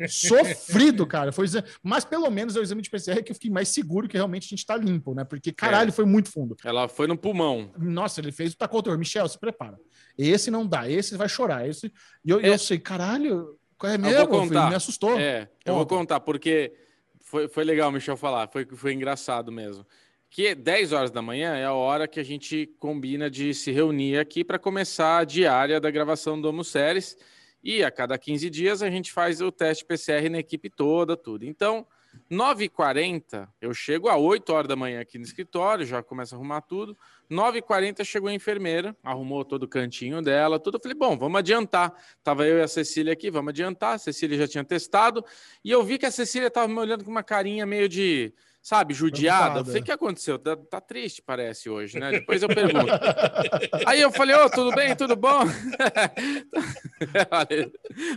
sofrido, 0.07 1.05
cara. 1.05 1.31
Foi, 1.31 1.45
mas 1.81 2.05
pelo 2.05 2.29
menos 2.29 2.55
é 2.55 2.59
o 2.59 2.63
exame 2.63 2.81
de 2.81 2.89
PCR 2.89 3.21
que 3.23 3.31
eu 3.31 3.35
fiquei 3.35 3.51
mais 3.51 3.67
seguro 3.69 4.07
que 4.07 4.17
realmente 4.17 4.45
a 4.45 4.49
gente 4.49 4.65
tá 4.65 4.77
limpo, 4.77 5.13
né? 5.13 5.23
Porque 5.23 5.51
caralho, 5.51 5.91
foi 5.91 6.05
muito 6.05 6.31
fundo. 6.31 6.55
Ela 6.63 6.87
foi 6.87 7.07
no 7.07 7.17
pulmão. 7.17 7.71
Nossa, 7.77 8.19
ele 8.21 8.31
fez 8.31 8.53
o 8.53 8.57
tacou 8.57 8.81
o 8.85 8.97
Michel, 8.97 9.27
se 9.27 9.39
prepara. 9.39 9.77
Esse 10.17 10.51
não 10.51 10.65
dá, 10.65 10.89
esse 10.89 11.15
vai 11.17 11.27
chorar. 11.29 11.67
Esse... 11.67 11.91
E 12.23 12.29
eu, 12.29 12.39
É. 12.39 12.49
eu 12.49 12.57
sei, 12.57 12.77
caralho, 12.79 13.57
qual 13.77 13.91
é 13.91 13.97
vou 13.97 14.09
mesmo? 14.09 14.27
Foi- 14.27 14.39
contar. 14.47 14.69
me 14.69 14.75
assustou. 14.75 15.19
É, 15.19 15.49
eu 15.65 15.73
vou 15.75 15.85
Conta. 15.85 15.95
contar, 15.99 16.19
porque 16.19 16.73
foi, 17.21 17.47
foi 17.47 17.63
legal 17.63 17.89
o 17.89 17.91
Michel 17.91 18.15
falar, 18.17 18.47
foi, 18.47 18.65
foi 18.65 18.93
engraçado 18.93 19.51
mesmo. 19.51 19.85
Que 20.29 20.55
10 20.55 20.93
horas 20.93 21.11
da 21.11 21.21
manhã 21.21 21.55
é 21.55 21.65
a 21.65 21.73
hora 21.73 22.07
que 22.07 22.19
a 22.19 22.23
gente 22.23 22.67
combina 22.79 23.29
de 23.29 23.53
se 23.53 23.71
reunir 23.71 24.17
aqui 24.17 24.43
para 24.43 24.57
começar 24.57 25.19
a 25.19 25.23
diária 25.23 25.79
da 25.79 25.91
gravação 25.91 26.39
do 26.41 26.49
Homo 26.49 26.63
Séries. 26.63 27.15
E 27.63 27.83
a 27.83 27.91
cada 27.91 28.17
15 28.17 28.49
dias 28.49 28.81
a 28.81 28.89
gente 28.89 29.11
faz 29.11 29.41
o 29.41 29.51
teste 29.51 29.85
PCR 29.85 30.27
na 30.29 30.39
equipe 30.39 30.69
toda, 30.69 31.15
tudo. 31.15 31.45
Então, 31.45 31.85
9h40, 32.31 33.47
eu 33.61 33.73
chego 33.73 34.09
a 34.09 34.17
8 34.17 34.51
horas 34.51 34.67
da 34.67 34.75
manhã 34.75 35.01
aqui 35.01 35.17
no 35.17 35.23
escritório, 35.23 35.85
já 35.85 36.01
começo 36.01 36.33
a 36.33 36.37
arrumar 36.37 36.61
tudo. 36.61 36.97
9h40 37.29 38.03
chegou 38.03 38.29
a 38.29 38.33
enfermeira, 38.33 38.95
arrumou 39.03 39.45
todo 39.45 39.63
o 39.63 39.67
cantinho 39.67 40.21
dela, 40.21 40.59
tudo. 40.59 40.77
Eu 40.77 40.81
falei, 40.81 40.97
bom, 40.97 41.17
vamos 41.17 41.39
adiantar. 41.39 41.93
Tava 42.23 42.45
eu 42.45 42.57
e 42.57 42.61
a 42.61 42.67
Cecília 42.67 43.13
aqui, 43.13 43.29
vamos 43.29 43.49
adiantar. 43.49 43.95
A 43.95 43.97
Cecília 43.97 44.37
já 44.37 44.47
tinha 44.47 44.63
testado. 44.63 45.23
E 45.63 45.71
eu 45.71 45.83
vi 45.83 45.97
que 45.97 46.05
a 46.05 46.11
Cecília 46.11 46.49
tava 46.49 46.67
me 46.67 46.79
olhando 46.79 47.03
com 47.03 47.11
uma 47.11 47.23
carinha 47.23 47.65
meio 47.65 47.87
de, 47.87 48.33
sabe, 48.61 48.93
judiada. 48.93 49.59
Eu 49.59 49.65
falei, 49.65 49.81
o 49.81 49.85
que 49.85 49.91
aconteceu? 49.91 50.39
Tá, 50.39 50.55
tá 50.55 50.79
triste, 50.81 51.21
parece, 51.21 51.69
hoje, 51.69 51.99
né? 51.99 52.11
Depois 52.11 52.41
eu 52.41 52.47
pergunto. 52.49 52.91
Aí 53.85 54.01
eu 54.01 54.11
falei, 54.11 54.35
ô, 54.35 54.49
tudo 54.49 54.71
bem, 54.73 54.95
tudo 54.95 55.15
bom? 55.15 55.41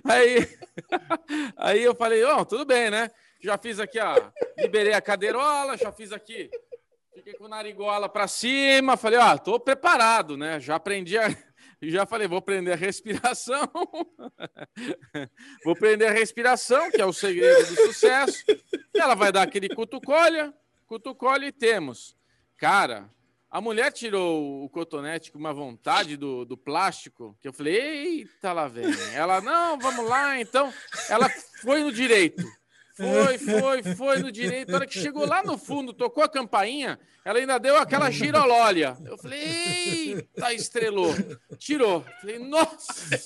aí, 0.04 0.48
aí 1.56 1.82
eu 1.82 1.94
falei, 1.94 2.22
ó, 2.24 2.44
tudo 2.44 2.64
bem, 2.64 2.90
né? 2.90 3.10
Já 3.46 3.56
fiz 3.56 3.78
aqui, 3.78 4.00
ó, 4.00 4.16
liberei 4.58 4.92
a 4.92 5.00
cadeirola, 5.00 5.76
já 5.76 5.92
fiz 5.92 6.10
aqui, 6.10 6.50
fiquei 7.14 7.32
com 7.34 7.44
o 7.44 7.48
narigola 7.48 8.08
para 8.08 8.26
cima, 8.26 8.96
falei, 8.96 9.20
ó, 9.20 9.38
tô 9.38 9.60
preparado, 9.60 10.36
né? 10.36 10.58
Já 10.58 10.74
aprendi 10.74 11.16
a, 11.16 11.28
já 11.80 12.04
falei, 12.04 12.26
vou 12.26 12.42
prender 12.42 12.72
a 12.72 12.76
respiração, 12.76 13.70
vou 15.64 15.76
prender 15.76 16.08
a 16.08 16.12
respiração, 16.12 16.90
que 16.90 17.00
é 17.00 17.06
o 17.06 17.12
segredo 17.12 17.68
do 17.68 17.82
sucesso. 17.82 18.44
Ela 18.92 19.14
vai 19.14 19.30
dar 19.30 19.42
aquele 19.42 19.68
cutucolha, 19.68 20.52
cutucolha 20.84 21.46
e 21.46 21.52
temos. 21.52 22.16
Cara, 22.58 23.08
a 23.48 23.60
mulher 23.60 23.92
tirou 23.92 24.64
o 24.64 24.68
cotonete 24.68 25.30
com 25.30 25.38
uma 25.38 25.54
vontade 25.54 26.16
do, 26.16 26.44
do 26.44 26.56
plástico, 26.56 27.38
que 27.40 27.46
eu 27.46 27.52
falei, 27.52 27.76
eita, 27.76 28.52
lá 28.52 28.66
vem. 28.66 28.86
Ela, 29.14 29.40
não, 29.40 29.78
vamos 29.78 30.04
lá, 30.08 30.40
então. 30.40 30.74
Ela 31.08 31.28
foi 31.62 31.84
no 31.84 31.92
direito. 31.92 32.44
Foi, 32.96 33.38
foi, 33.38 33.82
foi 33.94 34.18
no 34.20 34.32
direito. 34.32 34.70
Na 34.70 34.78
hora 34.78 34.86
que 34.86 34.98
chegou 34.98 35.26
lá 35.26 35.42
no 35.42 35.58
fundo, 35.58 35.92
tocou 35.92 36.24
a 36.24 36.28
campainha, 36.28 36.98
ela 37.24 37.38
ainda 37.38 37.58
deu 37.58 37.76
aquela 37.76 38.10
girolólia. 38.10 38.96
Eu 39.04 39.18
falei, 39.18 39.40
eita, 39.42 40.54
estrelou. 40.54 41.14
Tirou. 41.58 42.02
Falei, 42.20 42.38
nossa. 42.38 43.20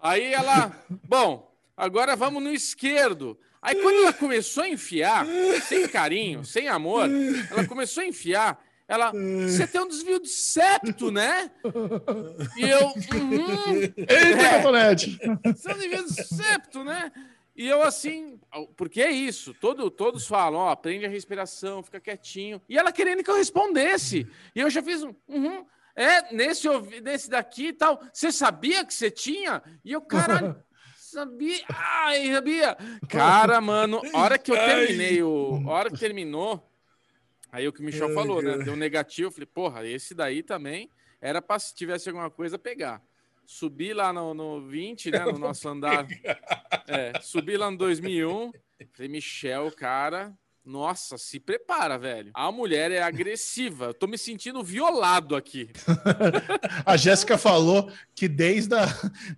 Aí 0.00 0.32
ela, 0.32 0.72
bom, 1.06 1.50
agora 1.76 2.16
vamos 2.16 2.42
no 2.42 2.50
esquerdo. 2.52 3.38
Aí 3.60 3.74
quando 3.76 3.96
ela 3.96 4.12
começou 4.12 4.62
a 4.62 4.68
enfiar, 4.68 5.26
sem 5.66 5.86
carinho, 5.88 6.44
sem 6.44 6.68
amor, 6.68 7.08
ela 7.50 7.66
começou 7.66 8.02
a 8.02 8.06
enfiar. 8.06 8.62
Ela, 8.86 9.12
você 9.12 9.66
tem 9.66 9.80
um 9.80 9.88
desvio 9.88 10.20
de 10.20 10.28
septo, 10.28 11.10
né? 11.10 11.50
E 12.58 12.68
eu, 12.68 12.86
uhum, 12.88 13.80
Eita, 13.96 14.76
É. 14.76 15.52
você 15.54 15.74
tem 15.74 15.78
um 15.80 16.04
desvio 16.04 16.04
de 16.04 16.24
septo, 16.36 16.84
né? 16.84 17.10
E 17.56 17.68
eu 17.68 17.82
assim, 17.82 18.40
porque 18.76 19.00
é 19.00 19.10
isso, 19.10 19.54
todo, 19.54 19.88
todos 19.88 20.26
falam, 20.26 20.60
ó, 20.60 20.70
aprende 20.70 21.06
a 21.06 21.08
respiração, 21.08 21.84
fica 21.84 22.00
quietinho. 22.00 22.60
E 22.68 22.76
ela 22.76 22.90
querendo 22.90 23.22
que 23.22 23.30
eu 23.30 23.36
respondesse. 23.36 24.26
E 24.54 24.60
eu 24.60 24.68
já 24.68 24.82
fiz 24.82 25.04
um, 25.04 25.14
uhum, 25.28 25.64
é, 25.94 26.34
nesse, 26.34 26.68
nesse 27.00 27.30
daqui 27.30 27.68
e 27.68 27.72
tal. 27.72 28.02
Você 28.12 28.32
sabia 28.32 28.84
que 28.84 28.92
você 28.92 29.08
tinha? 29.08 29.62
E 29.84 29.92
eu, 29.92 30.00
caralho, 30.00 30.56
sabia? 30.98 31.64
Ai, 31.68 32.32
sabia? 32.32 32.76
Cara, 33.08 33.60
mano, 33.60 34.02
a 34.12 34.18
hora 34.18 34.36
que 34.36 34.50
eu 34.50 34.56
terminei, 34.56 35.22
o, 35.22 35.62
a 35.68 35.70
hora 35.70 35.90
que 35.90 35.98
terminou, 35.98 36.68
aí 37.52 37.68
o 37.68 37.72
que 37.72 37.80
o 37.80 37.84
Michel 37.84 38.12
falou, 38.14 38.42
né? 38.42 38.58
Deu 38.58 38.74
negativo, 38.74 39.28
eu 39.28 39.32
falei, 39.32 39.46
porra, 39.46 39.86
esse 39.86 40.12
daí 40.12 40.42
também 40.42 40.90
era 41.20 41.40
pra 41.40 41.58
se 41.58 41.72
tivesse 41.72 42.08
alguma 42.08 42.30
coisa 42.30 42.58
pegar. 42.58 43.00
Subi 43.46 43.92
lá 43.92 44.12
no, 44.12 44.34
no 44.34 44.66
20, 44.66 45.10
né, 45.10 45.24
no 45.24 45.38
nosso 45.38 45.68
andar. 45.68 46.06
É, 46.88 47.20
subi 47.20 47.56
lá 47.56 47.70
no 47.70 47.76
2001. 47.76 48.52
Falei, 48.92 49.08
Michel, 49.08 49.70
cara, 49.72 50.36
Nossa, 50.64 51.18
se 51.18 51.38
prepara, 51.38 51.98
velho. 51.98 52.30
A 52.32 52.50
mulher 52.50 52.90
é 52.90 53.02
agressiva. 53.02 53.86
Eu 53.86 53.94
tô 53.94 54.06
me 54.06 54.16
sentindo 54.16 54.62
violado 54.62 55.36
aqui. 55.36 55.68
A 56.86 56.96
Jéssica 56.96 57.36
falou 57.36 57.90
que 58.14 58.26
desde 58.26 58.74
a, 58.74 58.86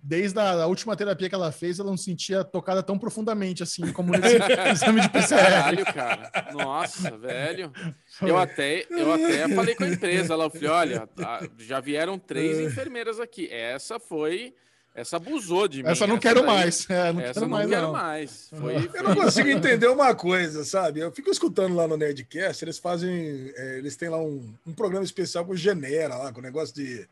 desde 0.01 0.39
a 0.39 0.65
última 0.67 0.95
terapia 0.95 1.27
que 1.27 1.35
ela 1.35 1.51
fez, 1.51 1.79
ela 1.79 1.89
não 1.89 1.97
sentia 1.97 2.45
tocada 2.45 2.81
tão 2.81 2.97
profundamente 2.97 3.61
assim, 3.61 3.91
como 3.91 4.13
nesse 4.13 4.37
exame 4.71 5.01
de 5.01 5.09
PCR. 5.09 5.37
Caralho, 5.37 5.85
cara. 5.85 6.31
Nossa, 6.53 7.17
velho. 7.17 7.73
Eu 8.21 8.37
até, 8.37 8.85
eu 8.89 9.13
até 9.13 9.49
falei 9.53 9.75
com 9.75 9.83
a 9.83 9.89
empresa. 9.89 10.33
Ela 10.33 10.49
falou: 10.49 10.71
olha, 10.71 11.07
tá, 11.07 11.41
já 11.57 11.79
vieram 11.81 12.17
três 12.17 12.59
enfermeiras 12.59 13.19
aqui. 13.19 13.49
Essa 13.51 13.99
foi. 13.99 14.53
Essa 14.97 15.17
abusou 15.17 15.67
de 15.67 15.83
mim. 15.83 15.89
Essa 15.89 16.07
não 16.07 16.17
quero 16.17 16.39
daí- 16.41 16.49
mais. 16.49 16.89
É, 16.89 17.13
não 17.13 17.21
essa 17.21 17.33
quero 17.33 17.45
não 17.45 17.49
mais, 17.57 17.69
quero 17.69 17.81
não. 17.83 17.91
mais. 17.93 18.47
Foi, 18.49 18.89
Eu 18.95 19.03
não 19.03 19.15
consigo 19.15 19.47
entender 19.47 19.87
uma 19.87 20.15
coisa, 20.15 20.65
sabe? 20.65 21.01
Eu 21.01 21.11
fico 21.11 21.29
escutando 21.29 21.75
lá 21.75 21.87
no 21.87 21.95
Nerdcast, 21.95 22.65
eles 22.65 22.79
fazem. 22.79 23.53
é, 23.55 23.77
eles 23.77 23.95
têm 23.95 24.09
lá 24.09 24.17
um, 24.19 24.51
um 24.65 24.73
programa 24.73 25.05
especial 25.05 25.45
com 25.45 25.55
Genera, 25.55 26.15
lá, 26.17 26.33
com 26.33 26.39
o 26.39 26.43
negócio 26.43 26.73
de. 26.73 27.07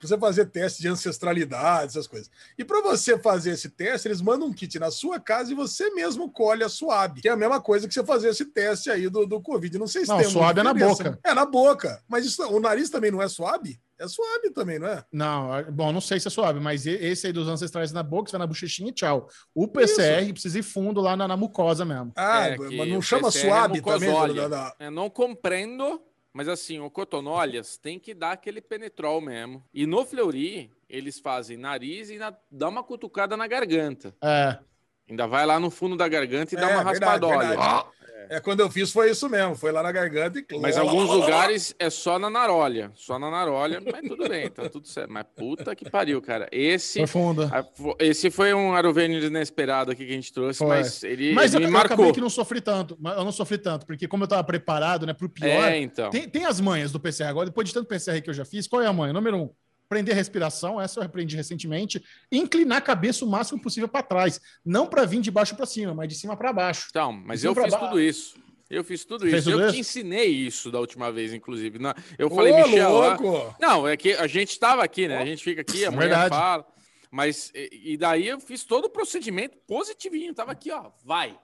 Pra 0.00 0.06
você 0.08 0.18
fazer 0.18 0.46
teste 0.46 0.80
de 0.80 0.86
ancestralidade, 0.88 1.90
essas 1.90 2.06
coisas. 2.06 2.30
E 2.56 2.64
para 2.64 2.80
você 2.82 3.18
fazer 3.18 3.50
esse 3.52 3.68
teste, 3.68 4.06
eles 4.08 4.20
mandam 4.20 4.46
um 4.48 4.52
kit 4.52 4.78
na 4.78 4.90
sua 4.92 5.18
casa 5.20 5.50
e 5.52 5.56
você 5.56 5.90
mesmo 5.90 6.30
colhe 6.30 6.62
a 6.62 6.68
suave, 6.68 7.20
que 7.20 7.28
é 7.28 7.32
a 7.32 7.36
mesma 7.36 7.60
coisa 7.60 7.86
que 7.88 7.94
você 7.94 8.04
fazer 8.04 8.28
esse 8.28 8.44
teste 8.44 8.90
aí 8.90 9.08
do, 9.08 9.26
do 9.26 9.40
Covid. 9.40 9.76
Não 9.78 9.88
sei 9.88 10.02
se 10.02 10.08
Não, 10.08 10.18
tem 10.18 10.26
muita 10.26 10.38
suave 10.40 10.60
é 10.60 10.62
na 10.62 10.72
boca. 10.74 11.18
É 11.24 11.34
na 11.34 11.44
boca. 11.46 12.02
Mas 12.08 12.24
isso, 12.24 12.42
o 12.48 12.60
nariz 12.60 12.90
também 12.90 13.10
não 13.10 13.20
é 13.22 13.28
suave? 13.28 13.78
É 14.00 14.06
suave 14.06 14.50
também, 14.50 14.78
não 14.78 14.86
é? 14.88 15.04
Não, 15.12 15.56
é- 15.56 15.64
bom, 15.64 15.92
não 15.92 16.00
sei 16.00 16.20
se 16.20 16.28
é 16.28 16.30
suave, 16.30 16.60
mas 16.60 16.86
esse 16.86 17.26
aí 17.26 17.32
dos 17.32 17.48
ancestrais 17.48 17.90
na 17.92 18.02
boca, 18.02 18.30
você 18.30 18.32
vai 18.36 18.40
na 18.40 18.46
bochechinha 18.46 18.90
e 18.90 18.92
tchau. 18.92 19.28
O 19.54 19.66
PCR 19.66 20.32
precisa 20.32 20.58
ir 20.58 20.62
fundo 20.62 21.00
lá 21.00 21.16
na, 21.16 21.26
na 21.26 21.36
mucosa 21.36 21.84
mesmo. 21.84 22.12
Ah, 22.16 22.46
É, 22.48 22.56
mas 22.56 22.88
não 22.88 23.02
chama 23.02 23.30
PCR 23.30 23.46
é 23.46 23.50
suave 23.50 23.82
também? 23.82 24.08
mucosólia. 24.08 24.48
Da- 24.48 24.68
da- 24.70 24.76
Eu 24.86 24.90
não 24.92 25.10
compreendo, 25.10 26.00
mas 26.32 26.46
assim, 26.48 26.78
o 26.78 26.90
cotonolhas 26.90 27.76
tem 27.76 27.98
que 27.98 28.14
dar 28.14 28.32
aquele 28.32 28.60
penetrol 28.60 29.20
mesmo. 29.20 29.64
E 29.74 29.86
no 29.86 30.04
Fleury, 30.06 30.70
eles 30.88 31.18
fazem 31.18 31.56
nariz 31.56 32.08
e 32.08 32.12
ainda 32.14 32.38
dá 32.50 32.68
uma 32.68 32.84
cutucada 32.84 33.36
na 33.36 33.46
garganta. 33.46 34.14
É, 34.22 34.58
Ainda 35.10 35.26
vai 35.26 35.46
lá 35.46 35.58
no 35.58 35.70
fundo 35.70 35.96
da 35.96 36.06
garganta 36.06 36.54
e 36.54 36.58
dá 36.58 36.68
É, 36.70 36.76
uma 36.76 36.84
verdade, 36.84 37.24
raspadolha. 37.24 37.48
verdade. 37.48 37.86
É, 38.30 38.40
quando 38.40 38.60
eu 38.60 38.70
fiz 38.70 38.90
foi 38.92 39.10
isso 39.10 39.28
mesmo. 39.28 39.54
Foi 39.54 39.70
lá 39.72 39.82
na 39.82 39.92
garganta 39.92 40.38
e. 40.38 40.44
Mas 40.60 40.76
em 40.76 40.80
alguns 40.80 41.08
lugares 41.08 41.74
é 41.78 41.88
só 41.90 42.18
na 42.18 42.28
narolha. 42.28 42.90
Só 42.94 43.18
na 43.18 43.30
narolha, 43.30 43.80
mas 43.80 44.08
tudo 44.08 44.28
bem, 44.28 44.50
tá 44.50 44.68
tudo 44.68 44.86
certo. 44.88 45.10
Mas 45.12 45.24
puta 45.36 45.74
que 45.74 45.88
pariu, 45.88 46.20
cara. 46.20 46.48
Esse, 46.52 46.98
foi 47.00 47.06
funda. 47.06 47.48
a- 47.52 47.62
fo- 47.64 47.96
esse 47.98 48.30
foi 48.30 48.52
um 48.52 48.72
Arovênio 48.74 49.22
inesperado 49.24 49.90
aqui 49.92 50.04
que 50.04 50.12
a 50.12 50.14
gente 50.14 50.32
trouxe, 50.32 50.58
Foi. 50.58 50.68
mas 50.68 51.02
ele, 51.04 51.32
Mas 51.32 51.54
eu, 51.54 51.58
ele 51.58 51.66
eu 51.66 51.68
me 51.70 51.74
marcou. 51.74 51.94
acabei 51.94 52.12
que 52.12 52.20
não 52.20 52.30
sofri 52.30 52.60
tanto. 52.60 52.96
mas 53.00 53.16
Eu 53.16 53.24
não 53.24 53.32
sofri 53.32 53.58
tanto, 53.58 53.86
porque 53.86 54.06
como 54.08 54.24
eu 54.24 54.28
tava 54.28 54.44
preparado, 54.44 55.06
né, 55.06 55.12
pro 55.12 55.28
pior, 55.28 55.46
É, 55.48 55.78
então. 55.80 56.10
tem, 56.10 56.28
tem 56.28 56.44
as 56.44 56.60
manhas 56.60 56.92
do 56.92 57.00
PCR. 57.00 57.28
Agora, 57.30 57.46
depois 57.46 57.66
de 57.68 57.74
tanto 57.74 57.86
PCR 57.86 58.20
que 58.22 58.30
eu 58.30 58.34
já 58.34 58.44
fiz, 58.44 58.66
qual 58.66 58.82
é 58.82 58.86
a 58.86 58.92
manha? 58.92 59.12
Número 59.12 59.36
um, 59.36 59.50
prender 59.88 60.12
a 60.14 60.16
respiração, 60.16 60.80
essa 60.80 61.00
eu 61.00 61.04
aprendi 61.04 61.34
recentemente, 61.34 62.02
inclinar 62.30 62.78
a 62.78 62.82
cabeça 62.82 63.24
o 63.24 63.28
máximo 63.28 63.60
possível 63.60 63.88
para 63.88 64.02
trás. 64.02 64.40
Não 64.64 64.86
para 64.86 65.04
vir 65.04 65.20
de 65.20 65.30
baixo 65.30 65.56
para 65.56 65.66
cima, 65.66 65.94
mas 65.94 66.08
de 66.08 66.14
cima 66.14 66.36
para 66.36 66.52
baixo. 66.52 66.88
Então, 66.90 67.12
mas 67.12 67.42
eu 67.42 67.54
fiz 67.54 67.70
baixo. 67.70 67.78
tudo 67.86 68.00
isso. 68.00 68.36
Eu 68.68 68.84
fiz 68.84 69.02
tudo 69.02 69.22
Fez 69.26 69.46
isso. 69.46 69.50
eu 69.50 69.60
isso? 69.64 69.72
te 69.72 69.80
ensinei 69.80 70.26
isso 70.26 70.70
da 70.70 70.78
última 70.78 71.10
vez, 71.10 71.32
inclusive. 71.32 71.78
Na- 71.78 71.94
Eu 72.18 72.26
Ô, 72.26 72.34
falei, 72.34 72.52
Michel. 72.54 72.90
ó, 72.92 73.08
louco! 73.16 73.56
Não, 73.58 73.88
é 73.88 73.96
que 73.96 74.12
a 74.12 74.26
gente 74.26 74.50
estava 74.50 74.84
aqui, 74.84 75.08
né? 75.08 75.16
A 75.16 75.24
gente 75.24 75.42
fica 75.42 75.62
aqui, 75.62 75.86
a 75.86 75.90
mulher 75.90 76.08
Verdade. 76.10 76.34
fala. 76.34 76.66
Mas, 77.10 77.50
e, 77.54 77.96
daí 77.96 78.28
eu 78.28 78.38
fiz 78.38 78.64
todo 78.64 78.84
o 78.84 78.90
procedimento 78.90 79.56
positivinho. 79.66 80.34
Tava 80.34 80.52
aqui, 80.52 80.70
ó. 80.70 80.90
Vai. 81.02 81.38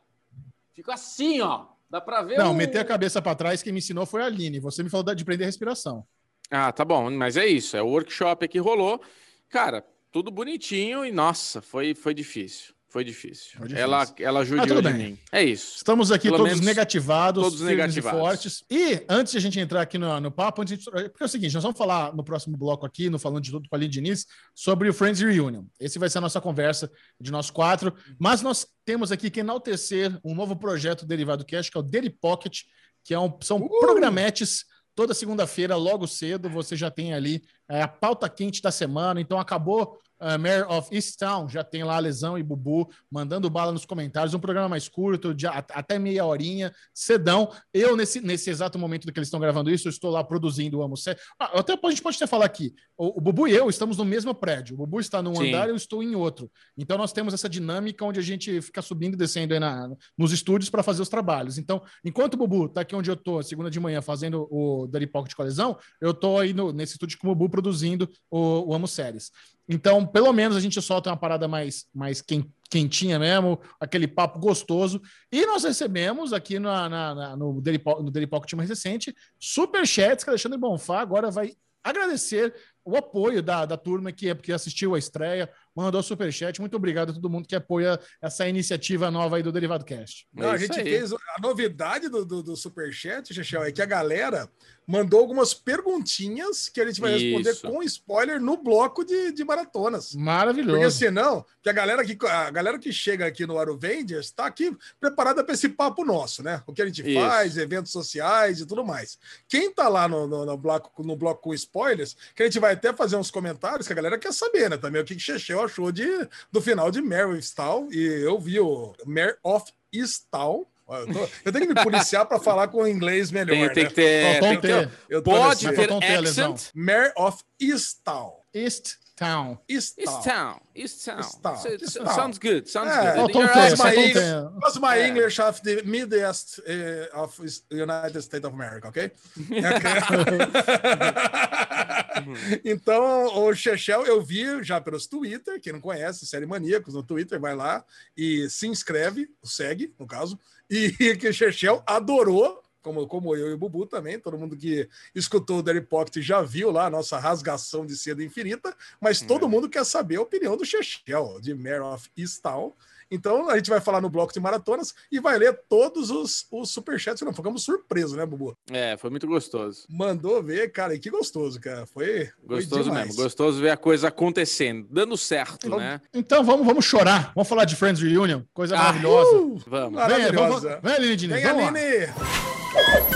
Fica 0.75 0.93
assim, 0.93 1.41
ó. 1.41 1.65
Dá 1.89 1.99
pra 1.99 2.21
ver. 2.21 2.37
Não, 2.37 2.51
o- 2.51 2.55
meter 2.55 2.81
a 2.81 2.85
cabeça 2.85 3.23
para 3.23 3.35
trás, 3.35 3.63
quem 3.63 3.73
me 3.73 3.79
ensinou 3.79 4.05
foi 4.05 4.21
a 4.21 4.27
Aline. 4.27 4.61
Você 4.61 4.83
me 4.83 4.91
falou 4.91 5.15
de 5.15 5.25
prender 5.25 5.47
a 5.47 5.49
respiração. 5.49 6.05
Ah, 6.51 6.71
tá 6.73 6.85
bom. 6.85 7.11
Mas 7.11 7.37
é 7.37 7.47
isso. 7.47 7.77
É 7.77 7.83
o 7.83 7.87
workshop 7.89 8.47
que 8.49 8.59
rolou. 8.59 9.01
Cara, 9.49 9.85
tudo 10.13 10.31
bonitinho 10.31 11.05
e, 11.05 11.11
nossa, 11.13 11.61
foi, 11.63 11.95
foi 11.95 12.15
difícil. 12.15 12.73
Foi 12.89 13.03
difícil. 13.03 13.59
Foi 13.59 13.67
difícil. 13.67 13.83
Ela, 13.83 14.15
ela 14.21 14.45
judiou 14.45 14.69
tudo 14.77 14.83
de 14.83 14.97
bem. 14.97 15.07
mim. 15.13 15.19
É 15.33 15.43
isso. 15.43 15.79
Estamos 15.79 16.13
aqui 16.13 16.31
Pelo 16.31 16.45
todos 16.45 16.61
negativados, 16.61 17.43
todos 17.43 17.61
negativados. 17.63 18.19
e 18.19 18.23
fortes. 18.23 18.65
E 18.71 19.05
antes 19.09 19.33
de 19.33 19.39
a 19.39 19.41
gente 19.41 19.59
entrar 19.59 19.81
aqui 19.83 19.99
no, 19.99 20.21
no 20.21 20.31
papo, 20.31 20.63
antes 20.63 20.79
de- 20.79 20.85
porque 20.85 21.25
é 21.25 21.27
o 21.27 21.29
seguinte, 21.29 21.55
nós 21.55 21.65
vamos 21.65 21.77
falar 21.77 22.15
no 22.15 22.23
próximo 22.23 22.57
bloco 22.57 22.87
aqui, 22.87 23.11
no 23.11 23.19
Falando 23.19 23.43
de 23.43 23.51
Tudo 23.51 23.69
com 23.69 23.75
a 23.75 23.79
Aline 23.79 23.91
Diniz, 23.91 24.27
sobre 24.55 24.89
o 24.89 24.95
Friends 24.95 25.21
Reunion. 25.21 25.65
Esse 25.81 25.99
vai 25.99 26.09
ser 26.09 26.19
a 26.19 26.21
nossa 26.21 26.41
conversa 26.41 26.89
de 27.21 27.33
nós 27.33 27.51
quatro, 27.51 27.93
mas 28.17 28.43
nós 28.43 28.65
temos 28.85 29.11
aqui 29.11 29.29
que 29.29 29.41
enaltecer 29.41 30.17
um 30.25 30.33
novo 30.33 30.55
projeto 30.55 31.05
derivado 31.05 31.45
Cash, 31.45 31.71
que 31.71 31.77
é 31.77 31.81
o 31.81 31.83
Daily 31.83 32.11
Pocket, 32.11 32.61
que 33.03 33.13
é 33.13 33.19
um- 33.19 33.37
são 33.43 33.57
Uh! 33.59 33.81
programetes 33.81 34.67
toda 34.95 35.15
segunda-feira, 35.15 35.77
logo 35.77 36.07
cedo, 36.07 36.49
você 36.49 36.77
já 36.77 36.91
tem 36.91 37.15
ali 37.15 37.43
é, 37.69 37.83
a 37.83 37.89
pauta 37.89 38.29
quente 38.29 38.63
da 38.63 38.71
semana, 38.71 39.21
então 39.21 39.39
acabou 39.39 39.99
uh, 40.25 40.39
Mayor 40.39 40.71
of 40.73 40.95
Easttown, 40.95 41.49
já 41.49 41.63
tem 41.63 41.85
lá 41.85 41.99
Lesão 41.99 42.39
e 42.39 42.43
Bubu 42.43 42.91
mandando 43.11 43.51
bala 43.51 43.73
nos 43.73 43.85
comentários, 43.85 44.35
um 44.35 44.39
programa 44.41 44.69
mais 44.69 44.89
curto, 44.89 45.35
de 45.35 45.47
até 45.47 45.99
meia 45.99 46.25
horinha, 46.25 46.73
cedão. 46.93 47.51
Eu, 47.73 47.97
nesse, 47.97 48.21
nesse 48.21 48.51
exato 48.51 48.79
momento 48.79 49.13
que 49.13 49.19
eles 49.19 49.29
estão 49.29 49.41
gravando 49.41 49.71
isso, 49.71 49.87
eu 49.89 49.91
estou 49.91 50.11
lá 50.11 50.25
produzindo 50.25 50.79
o 50.79 50.83
Amo 50.83 50.97
Sé. 50.97 51.17
Ah, 51.39 51.59
até 51.61 51.75
a 51.75 51.91
gente 51.91 52.03
pode 52.03 52.17
até 52.17 52.27
falar 52.27 52.47
aqui, 52.47 52.75
o, 52.97 53.19
o 53.19 53.21
Bubu 53.21 53.47
e 53.47 53.53
eu 53.53 53.69
estamos 53.69 53.97
no 53.99 54.05
mesmo 54.05 54.35
prédio, 54.35 54.75
o 54.75 54.79
Bubu 54.79 55.01
está 55.01 55.23
num 55.23 55.35
Sim. 55.35 55.49
andar, 55.49 55.69
eu 55.69 55.77
estou 55.77 56.03
em 56.03 56.15
outro. 56.15 56.51
Então 56.77 56.97
nós 56.97 57.13
temos 57.13 57.35
essa 57.35 57.49
dinâmica 57.49 58.05
onde 58.05 58.19
a 58.19 58.23
gente 58.23 58.61
fica 58.63 58.81
subindo 58.81 59.15
e 59.15 59.17
descendo 59.17 59.53
aí 59.55 59.61
na, 59.61 59.91
nos 60.17 60.33
estúdios 60.33 60.71
para 60.71 60.83
fazer 60.83 61.03
os 61.03 61.09
trabalhos. 61.09 61.59
Então, 61.59 61.83
enquanto 62.05 62.35
o 62.35 62.37
Bubu 62.37 62.67
está 62.67 62.81
aqui 62.81 62.97
onde 62.97 63.11
eu 63.11 63.15
estou, 63.15 63.43
segunda 63.43 63.71
de 63.71 63.79
manhã, 63.79 64.01
fazendo 64.01 64.49
o 64.51 64.87
Daily 64.87 65.07
Pocket 65.07 65.35
com 65.35 65.43
a 65.43 65.45
Lesão, 65.45 65.77
eu 66.01 66.13
estou 66.13 66.39
aí 66.39 66.53
no- 66.55 66.73
nesse 66.73 66.93
estúdio 66.95 67.19
com 67.19 67.29
o 67.29 67.35
Bubu 67.35 67.51
produzindo 67.51 68.09
o, 68.31 68.71
o 68.71 68.75
Amo 68.75 68.89
Séries. 68.89 69.31
Então, 69.69 70.07
pelo 70.07 70.33
menos 70.33 70.57
a 70.57 70.61
gente 70.61 70.81
solta 70.83 71.11
uma 71.11 71.17
parada 71.17 71.49
mais, 71.49 71.87
mais 71.95 72.21
quen- 72.21 72.51
quentinha 72.71 73.19
mesmo, 73.19 73.59
aquele 73.81 74.07
papo 74.07 74.39
gostoso. 74.39 75.01
E 75.33 75.47
nós 75.47 75.65
recebemos 75.65 76.33
aqui 76.33 76.59
na, 76.59 76.89
na- 76.89 77.15
na- 77.15 77.37
no, 77.37 77.61
Daily 77.61 77.83
no 77.85 78.11
Daily 78.11 78.27
Pocket 78.27 78.53
mais 78.55 78.69
recente 78.69 79.15
superchats 79.39 80.25
que 80.25 80.31
Alexandre 80.31 80.59
Bonfá 80.59 81.01
agora 81.01 81.31
vai 81.31 81.55
agradecer 81.83 82.55
o 82.85 82.97
apoio 82.97 83.43
da, 83.43 83.65
da 83.65 83.77
turma 83.77 84.11
que, 84.13 84.35
que 84.37 84.53
assistiu 84.53 84.95
a 84.95 84.99
estreia, 84.99 85.51
mandou 85.75 86.03
superchat. 86.03 86.61
Muito 86.61 86.77
obrigado 86.77 87.11
a 87.11 87.13
todo 87.13 87.31
mundo 87.31 87.47
que 87.49 87.57
apoia 87.57 87.99
essa 88.23 88.49
iniciativa 88.49 89.11
nova 89.11 89.37
aí 89.37 89.43
do 89.43 89.53
Derivado 89.53 89.85
Cast. 89.85 90.27
Não, 90.33 90.51
a 90.51 90.55
É 90.55 90.59
gente 90.59 90.79
aí. 90.79 90.85
fez 90.85 91.13
a 91.13 91.19
novidade 91.41 92.09
do, 92.09 92.25
do, 92.25 92.43
do 92.43 92.57
Superchat, 92.57 93.33
Chechel, 93.35 93.63
é 93.65 93.73
que 93.73 93.83
a 93.83 93.87
galera 93.87 94.49
mandou 94.87 95.19
algumas 95.21 95.55
perguntinhas 95.55 96.69
que 96.69 96.81
a 96.81 96.87
gente 96.87 97.01
vai 97.01 97.13
responder 97.13 97.51
Isso. 97.51 97.67
com 97.67 97.83
spoiler 97.83 98.41
no 98.41 98.57
bloco 98.57 99.05
de, 99.05 99.33
de 99.33 99.45
maratonas. 99.45 100.07
Porque 100.11 100.23
Maravilhoso. 100.25 100.99
senão, 100.99 101.45
que 101.63 101.71
a 101.71 101.73
galera 101.73 102.05
que, 102.05 102.17
a 102.27 102.51
galera 102.51 102.79
que 102.79 102.93
chega 102.93 103.27
aqui 103.27 103.47
no 103.47 103.59
Arovengers 103.59 104.27
está 104.27 104.47
aqui 104.47 104.77
preparada 105.01 105.43
para 105.43 105.55
esse 105.55 105.69
papo 105.71 106.05
nosso, 106.05 106.43
né? 106.43 106.63
O 106.67 106.73
que 106.73 106.83
a 106.83 106.87
gente 106.87 107.01
Isso. 107.03 107.19
faz, 107.19 107.57
eventos 107.57 107.93
sociais 107.93 108.61
e 108.61 108.67
tudo 108.67 108.85
mais. 108.85 109.19
Quem 109.49 109.73
tá 109.73 109.89
lá 109.89 110.07
no, 110.07 110.27
no, 110.27 110.45
no 110.45 110.57
bloco, 110.59 111.03
no 111.03 111.17
bloco 111.17 111.41
com 111.43 111.55
spoilers, 111.55 112.15
que 112.35 112.43
a 112.43 112.47
gente 112.47 112.59
vai 112.61 112.75
até 112.75 112.93
fazer 112.93 113.17
uns 113.17 113.31
comentários 113.31 113.87
que 113.87 113.93
a 113.93 113.97
galera 113.97 114.19
quer 114.19 114.33
saber, 114.33 114.69
né? 114.69 114.77
Também 114.77 115.01
o 115.01 115.05
que 115.05 115.15
que 115.15 115.23
Chechel 115.69 115.75
achou 115.87 115.93
de, 115.93 116.29
do 116.53 116.61
final 116.61 116.91
de 116.91 117.01
Mare 117.03 117.25
of 117.25 117.39
Stall. 117.39 117.89
E 117.93 118.25
eu 118.25 118.39
vi 118.39 118.61
o 118.61 118.95
Mare 119.07 119.37
of 119.43 119.65
Stall. 119.93 120.69
Eu, 120.87 121.07
tô- 121.13 121.29
eu 121.47 121.53
tenho 121.53 121.67
que 121.67 121.75
me 121.75 121.83
policiar 121.83 122.27
para 122.27 122.39
falar 122.39 122.69
com 122.69 122.83
o 122.83 122.89
inglês 122.89 123.31
melhor. 123.31 123.73
Tem, 123.73 123.73
tem 123.73 123.85
né? 123.85 123.89
que 123.89 123.95
ter. 123.95 124.23
Faltou 124.33 124.49
tem 124.49 124.61
que 124.61 124.67
ter- 124.67 124.91
Eu 125.09 125.23
tô 125.23 125.31
Pode 125.31 125.73
ter 125.73 125.91
accent. 126.21 126.63
Mare 126.75 127.13
of 127.17 127.43
Stall. 127.61 128.45
East 128.53 128.97
Town. 129.17 129.57
East. 129.69 129.95
Town. 130.25 130.61
East 130.75 131.05
Town. 131.05 131.05
East 131.05 131.05
Town. 131.05 131.23
So- 131.23 132.01
Town. 132.05 132.15
Sounds 132.15 132.39
good. 132.39 132.69
Sounds 132.69 132.91
É, 132.91 133.15
good. 133.15 133.33
Faltou 133.33 133.43
my 133.43 133.97
English. 133.97 134.81
My 134.81 134.99
É. 134.99 135.09
English 135.09 135.41
of 135.41 135.63
the 135.63 135.83
Midwest 135.85 136.61
eh, 136.67 137.09
of 137.15 137.39
United 137.71 138.21
States 138.23 138.45
of 138.45 138.53
America, 138.55 138.89
ok? 138.89 139.11
então, 142.65 143.45
o 143.45 143.55
Chechel 143.55 144.05
eu 144.05 144.23
vi 144.23 144.63
já 144.63 144.81
pelos 144.81 145.07
Twitter, 145.07 145.61
quem 145.61 145.73
não 145.73 145.81
conhece, 145.81 146.27
Série 146.27 146.47
Maníacos 146.47 146.95
no 146.95 147.03
Twitter, 147.03 147.41
vai 147.41 147.55
lá 147.55 147.85
e 148.17 148.49
se 148.51 148.67
inscreve, 148.67 149.29
segue, 149.43 149.95
no 149.99 150.07
caso, 150.07 150.39
e 150.71 150.91
que 151.17 151.29
o 151.29 151.33
Chechel 151.33 151.83
adorou, 151.87 152.63
como, 152.83 153.07
como 153.07 153.35
eu 153.35 153.49
e 153.51 153.53
o 153.55 153.59
Bubu 153.59 153.87
também, 153.87 154.19
todo 154.19 154.37
mundo 154.39 154.57
que 154.57 154.89
escutou 155.15 155.59
o 155.59 155.63
Daily 155.63 155.81
Pocket 155.81 156.23
já 156.23 156.43
viu 156.43 156.71
lá 156.71 156.87
a 156.87 156.91
nossa 156.91 157.19
rasgação 157.19 157.87
de 157.87 157.97
seda 157.97 158.23
infinita, 158.23 158.77
mas 159.01 159.21
todo 159.23 159.47
É. 159.47 159.49
mundo 159.49 159.69
quer 159.71 159.85
saber 159.85 160.17
a 160.17 160.23
opinião 160.23 160.57
do 160.57 160.65
Chechel, 160.67 161.41
de 161.41 161.55
Mare 161.55 161.81
of 161.81 162.11
Easttown, 162.17 162.75
Então 163.11 163.49
a 163.51 163.57
gente 163.57 163.71
vai 163.71 163.81
falar 163.81 164.01
no 164.01 164.09
bloco 164.11 164.33
de 164.33 164.41
maratonas 164.41 164.95
e 165.11 165.21
vai 165.21 165.39
ler 165.39 165.59
todos 165.69 166.11
os, 166.11 166.47
os 166.51 166.71
superchats. 166.71 167.23
Não, 167.23 167.33
ficamos 167.33 167.63
surpresos, 167.65 168.17
né, 168.17 168.25
Bubu? 168.27 168.57
É, 168.71 168.97
foi 168.97 169.11
muito 169.11 169.27
gostoso. 169.27 169.87
Mandou 169.91 170.43
ver, 170.43 170.71
cara, 170.73 170.95
e 170.95 170.99
que 170.99 171.11
gostoso, 171.11 171.61
cara. 171.61 171.87
Foi, 171.87 172.27
foi 172.47 172.57
Gostoso 172.57 172.85
demais. 172.85 173.07
mesmo. 173.09 173.23
Gostoso 173.23 173.61
ver 173.61 173.71
a 173.71 173.77
coisa 173.77 174.09
acontecendo, 174.09 174.87
dando 174.91 175.17
certo, 175.17 175.67
Então, 175.67 175.79
né? 175.79 176.01
Então 176.13 176.43
vamos, 176.45 176.67
vamos 176.67 176.85
chorar. 176.85 177.33
Vamos 177.35 177.49
falar 177.49 177.65
de 177.65 177.77
Friends 177.77 178.01
Reunion. 178.03 178.43
Coisa 178.53 178.75
Ah, 178.77 178.79
maravilhosa. 178.85 179.37
Uh, 179.37 179.59
Vamos. 179.67 179.67
Vem, 179.67 179.87
vamos, 179.87 179.95
maravilhosa. 179.95 180.81
vem, 180.83 180.93
Aline 180.95 181.17
Diniz. 181.17 181.37
Vem, 181.37 181.45
Vamos 181.47 181.63
lá. 181.63 181.69
Aline! 181.69 183.15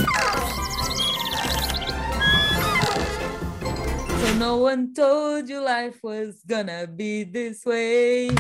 So 4.21 4.35
no 4.35 4.57
one 4.59 4.93
told 4.95 5.49
you 5.49 5.61
life 5.61 5.99
was 6.03 6.43
gonna 6.47 6.87
be 6.87 7.25
this 7.25 7.65
way. 7.65 8.31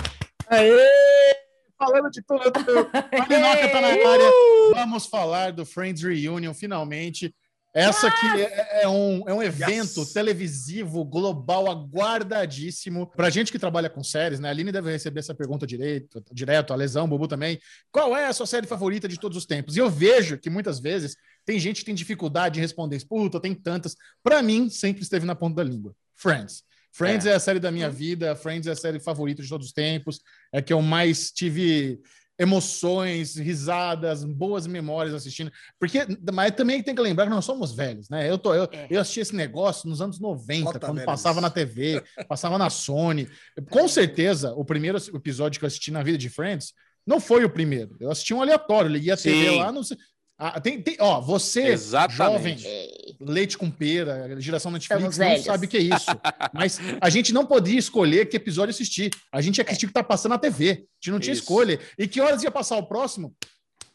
Aê! 0.50 1.37
Falando 1.78 2.11
de 2.11 2.22
tudo. 2.22 2.42
Marinoca 2.42 3.68
tá 3.70 3.80
na 3.80 3.88
área. 3.88 4.30
Vamos 4.74 5.06
falar 5.06 5.52
do 5.52 5.64
Friends 5.64 6.02
Reunion, 6.02 6.52
finalmente. 6.52 7.34
Essa 7.74 8.08
aqui 8.08 8.26
é, 8.42 8.82
é 8.82 8.88
um, 8.88 9.22
é 9.28 9.32
um 9.34 9.42
evento 9.42 10.00
Yes. 10.00 10.12
televisivo 10.12 11.04
global 11.04 11.70
aguardadíssimo. 11.70 13.06
Pra 13.14 13.30
gente 13.30 13.52
que 13.52 13.58
trabalha 13.58 13.88
com 13.88 14.02
séries, 14.02 14.40
né? 14.40 14.48
A 14.48 14.50
Aline 14.50 14.72
deve 14.72 14.90
receber 14.90 15.20
essa 15.20 15.34
pergunta 15.34 15.66
direito, 15.66 16.24
direto, 16.32 16.72
a 16.72 16.76
Lesão, 16.76 17.04
o 17.04 17.08
Bubu 17.08 17.28
também. 17.28 17.61
Qual 17.92 18.16
é 18.16 18.26
a 18.26 18.32
sua 18.32 18.46
série 18.46 18.66
favorita 18.66 19.06
de 19.06 19.20
todos 19.20 19.37
os 19.38 19.46
tempos? 19.46 19.76
E 19.76 19.78
eu 19.78 19.88
vejo 19.88 20.38
que 20.38 20.50
muitas 20.50 20.80
vezes 20.80 21.14
tem 21.44 21.61
gente 21.61 21.80
que 21.80 21.84
tem 21.87 21.94
dificuldade 21.94 22.54
de 22.54 22.61
responder. 22.61 22.98
Puta, 23.06 23.38
tem 23.38 23.54
tantas. 23.54 23.94
Pra 24.22 24.42
mim, 24.42 24.68
sempre 24.68 25.02
esteve 25.02 25.24
na 25.26 25.37
ponta 25.37 25.56
da 25.56 25.64
língua. 25.64 25.94
Friends. 26.16 26.64
Friends 26.98 27.26
é. 27.26 27.34
a 27.34 27.38
série 27.40 27.61
da 27.61 27.70
minha 27.70 27.88
vida, 27.88 28.34
Friends 28.34 28.66
é 28.66 28.72
a 28.72 28.76
série 28.76 28.98
favorita 28.98 29.40
de 29.40 29.48
todos 29.48 29.68
os 29.68 29.72
tempos, 29.72 30.20
é 30.52 30.61
que 30.61 30.72
eu 30.72 30.82
mais 30.82 31.30
tive 31.30 32.00
emoções, 32.37 33.37
risadas, 33.37 34.24
boas 34.24 34.66
memórias 34.66 35.14
assistindo. 35.14 35.50
Porque, 35.78 36.06
mas 36.32 36.52
também 36.52 36.82
tem 36.82 36.94
que 36.94 37.02
lembrar 37.02 37.24
que 37.24 37.30
nós 37.30 37.44
somos 37.44 37.72
velhos, 37.72 38.08
né? 38.08 38.30
Eu, 38.30 38.38
tô, 38.38 38.54
eu, 38.54 38.68
É. 38.72 38.87
eu 38.90 39.00
assisti 39.00 39.20
esse 39.20 39.34
negócio 39.34 39.88
nos 39.88 40.00
anos 40.00 40.20
90, 40.20 40.64
Bota 40.64 40.78
quando 40.80 41.04
passava 41.04 41.40
na 41.40 41.50
TV, 41.50 42.02
passava 42.28 42.58
na 42.58 42.70
Sony. 42.70 43.28
Com 43.70 43.88
certeza, 43.88 44.52
o 44.54 44.64
primeiro 44.64 44.98
episódio 45.14 45.58
que 45.58 45.64
eu 45.64 45.68
assisti 45.68 45.90
na 45.90 46.02
vida 46.02 46.18
de 46.18 46.28
Friends 46.28 46.72
não 47.06 47.18
foi 47.20 47.44
o 47.44 47.50
primeiro. 47.50 47.96
Eu 47.98 48.11
assisti 48.11 48.34
um 48.34 48.42
aleatório, 48.42 48.90
liguei 48.90 49.12
a 49.12 49.16
TV 49.16 49.50
Sim. 49.50 49.58
lá, 49.58 49.72
não 49.72 49.82
sei. 49.82 49.96
Ah, 50.40 50.61
tem, 50.61 50.81
tem, 50.81 50.96
ó, 51.01 51.20
você, 51.20 51.62
Exatamente. 51.62 52.62
jovem, 52.62 53.16
leite 53.20 53.59
com 53.59 53.68
pera, 53.68 54.40
geração 54.40 54.70
Netflix, 54.70 55.01
Estamos 55.03 55.18
não 55.18 55.27
velhos. 55.29 55.44
sabe 55.44 55.66
o 55.66 55.68
que 55.68 55.77
é 55.77 55.81
isso. 55.81 56.07
Mas 56.55 56.79
a 57.01 57.11
gente 57.11 57.33
não 57.33 57.44
podia 57.44 57.77
escolher 57.79 58.29
que 58.29 58.37
episódio 58.37 58.70
assistir. 58.70 59.11
A 59.33 59.40
gente 59.40 59.59
ia 59.59 59.64
assistir 59.64 59.87
o 59.87 59.88
que 59.88 59.94
tá 59.94 60.05
passando 60.05 60.31
na 60.33 60.38
TV. 60.38 60.70
A 60.70 60.74
gente 60.74 61.11
não 61.11 61.18
tinha 61.18 61.33
Isso. 61.33 61.42
escolha. 61.42 61.81
E 61.98 62.07
que 62.07 62.20
horas 62.20 62.44
ia 62.44 62.53
passar 62.53 62.77
o 62.77 62.85
próximo? 62.87 63.35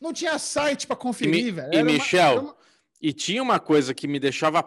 Não 0.02 0.12
tinha 0.12 0.38
site 0.38 0.86
para 0.86 0.98
conferir, 0.98 1.48
E 1.48 1.52
velho. 1.52 1.74
e 1.74 1.76
Era 1.78 1.84
Michel, 1.86 2.42
uma- 2.42 2.56
E 3.02 3.14
tinha 3.14 3.42
uma 3.42 3.58
coisa 3.60 3.94
que 3.94 4.06
me 4.06 4.20
deixava 4.20 4.62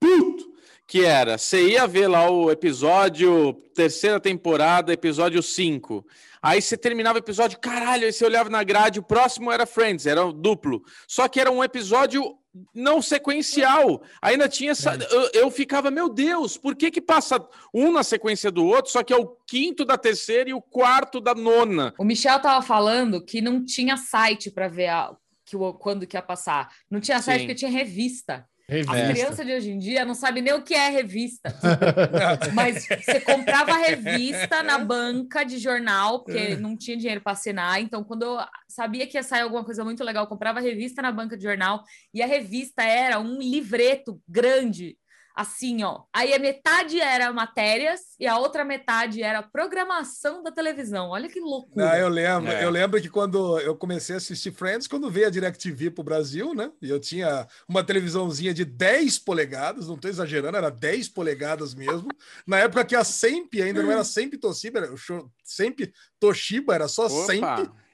puto, 0.00 0.52
que 0.88 1.04
era, 1.04 1.38
você 1.38 1.68
ia 1.68 1.86
ver 1.86 2.08
lá 2.08 2.28
o 2.28 2.50
episódio, 2.50 3.54
terceira 3.76 4.18
temporada, 4.18 4.92
episódio 4.92 5.40
5. 5.40 6.04
Aí 6.42 6.60
você 6.60 6.76
terminava 6.76 7.18
o 7.18 7.20
episódio, 7.20 7.58
caralho, 7.60 8.04
aí 8.04 8.12
você 8.12 8.24
olhava 8.24 8.50
na 8.50 8.64
grade, 8.64 8.98
o 8.98 9.02
próximo 9.02 9.52
era 9.52 9.64
Friends, 9.64 10.06
era 10.06 10.24
o 10.24 10.32
duplo. 10.32 10.82
Só 11.06 11.28
que 11.28 11.40
era 11.40 11.50
um 11.50 11.62
episódio 11.62 12.36
não 12.74 13.00
sequencial. 13.00 14.02
Ainda 14.20 14.48
tinha 14.48 14.72
essa. 14.72 14.94
Eu, 15.10 15.30
eu 15.32 15.50
ficava, 15.50 15.90
meu 15.90 16.08
Deus, 16.08 16.56
por 16.56 16.74
que 16.74 16.90
que 16.90 17.00
passa 17.00 17.40
um 17.72 17.92
na 17.92 18.02
sequência 18.02 18.50
do 18.50 18.66
outro, 18.66 18.90
só 18.90 19.02
que 19.02 19.12
é 19.12 19.16
o 19.16 19.36
quinto 19.46 19.84
da 19.84 19.96
terceira 19.96 20.50
e 20.50 20.54
o 20.54 20.60
quarto 20.60 21.20
da 21.20 21.34
nona? 21.34 21.94
O 21.98 22.04
Michel 22.04 22.40
tava 22.40 22.60
falando 22.64 23.24
que 23.24 23.40
não 23.40 23.64
tinha 23.64 23.96
site 23.96 24.50
para 24.50 24.68
ver 24.68 24.88
a- 24.88 25.14
que 25.44 25.56
quando 25.78 26.06
que 26.06 26.16
ia 26.16 26.22
passar. 26.22 26.68
Não 26.90 27.00
tinha 27.00 27.20
site 27.22 27.40
Sim. 27.40 27.46
porque 27.46 27.58
tinha 27.58 27.70
revista. 27.70 28.46
As 28.68 28.76
Revista. 28.76 29.12
crianças 29.12 29.46
de 29.46 29.52
hoje 29.52 29.70
em 29.70 29.78
dia 29.78 30.04
não 30.04 30.14
sabem 30.14 30.42
nem 30.42 30.54
o 30.54 30.62
que 30.62 30.74
é 30.74 30.88
revista. 30.88 31.54
Mas 32.54 32.86
você 32.86 33.20
comprava 33.20 33.76
revista 33.76 34.62
na 34.62 34.78
banca 34.78 35.44
de 35.44 35.58
jornal, 35.58 36.24
porque 36.24 36.56
não 36.56 36.76
tinha 36.76 36.96
dinheiro 36.96 37.20
para 37.20 37.32
assinar. 37.32 37.80
Então, 37.80 38.04
quando 38.04 38.22
eu 38.22 38.38
sabia 38.68 39.06
que 39.06 39.16
ia 39.16 39.22
sair 39.22 39.42
alguma 39.42 39.64
coisa 39.64 39.84
muito 39.84 40.02
legal, 40.04 40.24
eu 40.24 40.28
comprava 40.28 40.60
revista 40.60 41.02
na 41.02 41.12
banca 41.12 41.36
de 41.36 41.42
jornal. 41.42 41.82
E 42.14 42.22
a 42.22 42.26
revista 42.26 42.82
era 42.82 43.18
um 43.18 43.38
livreto 43.38 44.20
grande, 44.28 44.96
assim, 45.34 45.82
ó. 45.82 46.02
Aí 46.12 46.32
a 46.34 46.38
metade 46.38 47.00
era 47.00 47.32
matérias 47.32 48.00
e 48.20 48.26
a 48.26 48.38
outra 48.38 48.64
metade 48.64 49.22
era 49.22 49.42
programação 49.42 50.42
da 50.42 50.50
televisão. 50.52 51.10
Olha 51.10 51.28
que 51.28 51.40
loucura. 51.40 51.86
Não, 51.86 51.94
eu 51.96 52.08
lembro, 52.08 52.50
É. 52.50 52.64
eu 52.64 52.70
lembro 52.70 53.00
que 53.00 53.08
quando 53.08 53.58
eu 53.60 53.74
comecei 53.76 54.14
a 54.14 54.18
assistir 54.18 54.52
Friends, 54.52 54.86
quando 54.86 55.10
veio 55.10 55.26
a 55.26 55.30
DirecTV 55.30 55.90
pro 55.90 56.04
Brasil, 56.04 56.54
né? 56.54 56.70
E 56.80 56.88
eu 56.90 57.00
tinha 57.00 57.46
uma 57.68 57.82
televisãozinha 57.82 58.52
de 58.54 58.64
10 58.64 59.18
polegadas, 59.18 59.88
não 59.88 59.96
tô 59.96 60.08
exagerando, 60.08 60.56
era 60.56 60.70
10 60.70 61.08
polegadas 61.08 61.74
mesmo. 61.74 62.08
Na 62.46 62.58
época 62.58 62.84
que 62.84 62.94
a 62.96 63.04
Semp 63.04 63.54
ainda 63.60 63.82
não 63.82 63.90
era 63.90 64.04
Semp 64.04 64.34
Toshiba, 64.38 64.78
era 64.80 64.92
o 64.92 64.96
show- 64.96 65.30
Semp 65.44 65.80
Toshiba, 66.20 66.74
era 66.74 66.88
só 66.88 67.08
Semp. 67.08 67.42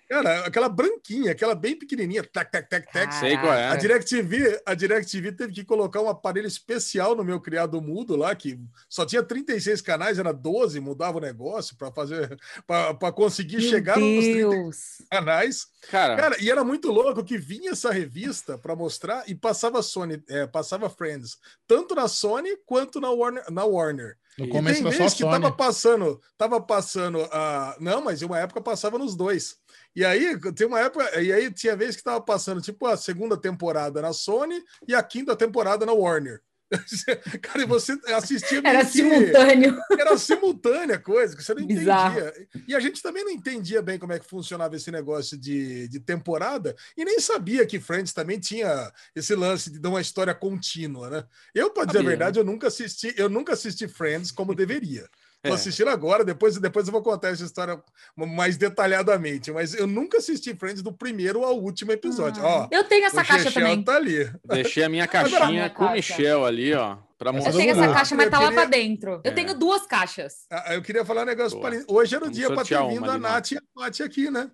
Cara, 0.09 0.47
aquela 0.47 0.69
branquinha, 0.71 1.33
aquela 1.33 1.55
bem 1.55 1.79
pequenininha, 1.79 2.25
tac, 2.25 2.51
tac, 2.51 2.69
tac, 2.69 2.91
tac. 2.91 3.15
sei 3.17 3.37
qual 3.37 3.53
A 3.53 3.57
é. 3.57 3.77
DirecTV, 3.77 4.63
a 4.65 4.75
DirecTV 4.75 5.33
teve 5.33 5.53
que 5.53 5.65
colocar 5.65 6.01
um 6.01 6.09
aparelho 6.09 6.47
especial 6.47 7.15
no 7.15 7.23
meu 7.23 7.39
criado 7.41 7.81
mudo 7.83 8.17
lá, 8.17 8.35
que 8.35 8.59
só 8.89 9.05
tinha 9.05 9.23
36 9.23 9.83
canais, 9.83 10.19
era 10.19 10.33
12, 10.33 10.81
mudava 10.81 11.19
o 11.19 11.21
negócio 11.21 11.77
para 11.77 11.93
fazer 11.93 12.39
para 12.67 13.13
conseguir 13.13 13.59
Meu 13.59 13.69
chegar 13.69 13.99
nos 13.99 14.25
30 14.25 14.39
Deus. 14.39 14.77
canais. 15.11 15.67
Cara, 15.91 16.17
Cara, 16.17 16.37
e 16.43 16.51
era 16.51 16.65
muito 16.65 16.91
louco 16.91 17.23
que 17.23 17.37
vinha 17.37 17.73
essa 17.73 17.91
revista 17.93 18.57
para 18.57 18.75
mostrar 18.75 19.25
e 19.29 19.35
passava 19.35 19.83
Sony, 19.83 20.23
é, 20.29 20.47
passava 20.47 20.89
Friends, 20.89 21.37
tanto 21.67 21.95
na 21.95 22.09
Sony 22.09 22.57
quanto 22.65 23.01
na 23.01 23.11
Warner, 23.11 23.45
na 23.51 23.65
Warner. 23.65 24.17
No 24.39 24.47
E 24.47 24.49
começo 24.49 24.77
Tem 24.83 24.87
era 24.87 24.97
só 24.97 25.03
vezes 25.03 25.17
que 25.17 25.23
Sony. 25.25 25.33
tava 25.41 25.53
passando, 25.53 26.21
tava 26.37 26.61
passando 26.61 27.21
a. 27.33 27.77
Não, 27.81 28.01
mas 28.03 28.23
em 28.23 28.25
uma 28.25 28.39
época 28.39 28.61
passava 28.61 28.97
nos 28.97 29.17
dois. 29.17 29.57
E 29.99 30.05
aí, 30.05 30.39
tem 30.55 30.65
uma 30.65 30.79
época, 30.79 31.21
e 31.21 31.33
aí 31.33 31.53
tinha 31.53 31.75
vez 31.75 31.97
que 31.97 32.05
tava 32.05 32.21
passando, 32.21 32.61
tipo, 32.61 32.87
a 32.87 32.97
segunda 32.97 33.37
temporada 33.37 34.01
na 34.01 34.13
Sony 34.13 34.63
e 34.87 34.95
a 34.95 35.03
quinta 35.03 35.35
temporada 35.35 35.85
na 35.85 35.93
Warner. 35.93 36.41
Cara, 37.43 37.63
e 37.63 37.67
você 37.67 37.99
assistia 38.15 38.61
Era 38.63 38.85
que- 38.85 38.93
simultâneo. 38.93 39.77
era 39.99 40.17
simultânea 40.17 40.99
coisa, 41.01 41.35
que 41.35 41.43
você 41.43 41.53
não 41.53 41.67
Bizarro. 41.67 42.17
entendia. 42.21 42.49
E 42.69 42.75
a 42.77 42.79
gente 42.79 43.03
também 43.03 43.25
não 43.25 43.33
entendia 43.33 43.83
bem 43.83 43.99
como 43.99 44.13
é 44.13 44.21
que 44.21 44.29
funcionava 44.29 44.77
esse 44.77 44.89
negócio 44.93 45.37
de, 45.37 45.89
de 45.89 45.99
temporada, 45.99 46.77
e 46.97 47.05
nem 47.05 47.19
sabia 47.19 47.67
que 47.67 47.81
Friends 47.81 48.13
também 48.13 48.39
tinha 48.39 48.93
esse 49.17 49.35
lance 49.35 49.69
de 49.69 49.81
dar 49.81 49.89
uma 49.89 50.01
história 50.01 50.33
contínua, 50.35 51.11
né? 51.11 51.25
Eu, 51.53 51.71
para 51.71 51.87
dizer 51.87 51.99
a 51.99 52.03
verdade, 52.03 52.39
eu 52.39 52.45
nunca 52.45 52.69
assisti, 52.69 53.13
eu 53.17 53.29
nunca 53.29 53.55
assisti 53.55 53.89
Friends 53.89 54.31
como 54.31 54.55
deveria. 54.55 55.09
Tô 55.43 55.51
É. 55.51 55.53
assistindo 55.53 55.89
agora, 55.89 56.25
depois, 56.25 56.59
depois 56.59 56.87
eu 56.89 56.93
vou 56.93 57.01
contar 57.03 57.29
essa 57.29 57.45
história 57.45 57.81
mais 58.17 58.57
detalhadamente, 58.57 59.53
mas 59.53 59.73
eu 59.73 59.87
nunca 59.87 60.19
assisti 60.19 60.53
Friends 60.55 60.83
do 60.83 60.93
primeiro 60.93 61.45
ao 61.45 61.57
último 61.61 61.93
episódio. 61.93 62.43
Ó, 62.45 62.67
Eu 62.73 62.83
tenho 62.85 63.05
essa 63.07 63.25
caixa 63.25 63.45
Chechel 63.45 63.63
também. 63.63 63.83
tá 63.85 63.95
ali. 63.95 64.31
deixei 64.45 64.83
a 64.83 64.89
minha 64.89 65.07
caixinha 65.07 65.47
Minha 65.47 65.71
com 65.71 65.85
o. 65.85 65.93
Michel 65.93 66.45
ali, 66.45 66.75
ó, 66.75 66.97
pra 67.17 67.31
Essa 67.31 67.51
Eu 67.51 67.53
tenho 67.57 67.71
essa 67.71 67.87
lá. 67.87 67.95
caixa, 67.95 68.15
mas 68.17 68.25
Eu 68.27 68.31
tá 68.33 68.39
lá 68.41 68.49
queria- 68.49 68.61
pra 68.63 68.71
dentro. 68.71 69.11
Eu 69.13 69.31
É. 69.31 69.31
tenho 69.31 69.55
duas 69.55 69.87
caixas. 69.87 70.35
Ah, 70.51 70.75
Eu 70.75 70.83
queria 70.83 71.05
falar 71.05 71.23
um 71.23 71.27
negócio 71.27 71.57
Boa. 71.59 71.71
pra... 71.71 71.81
Hoje 71.87 72.15
era 72.17 72.25
o 72.25 72.27
Vamos 72.27 72.37
dia 72.37 72.49
para 72.53 72.65
ter 72.65 72.89
vindo 72.89 73.11
a 73.11 73.19
Nath 73.19 73.53
e 73.53 73.59
a 73.59 73.63
Paty 73.75 74.03
aqui, 74.03 74.31
né? 74.33 74.51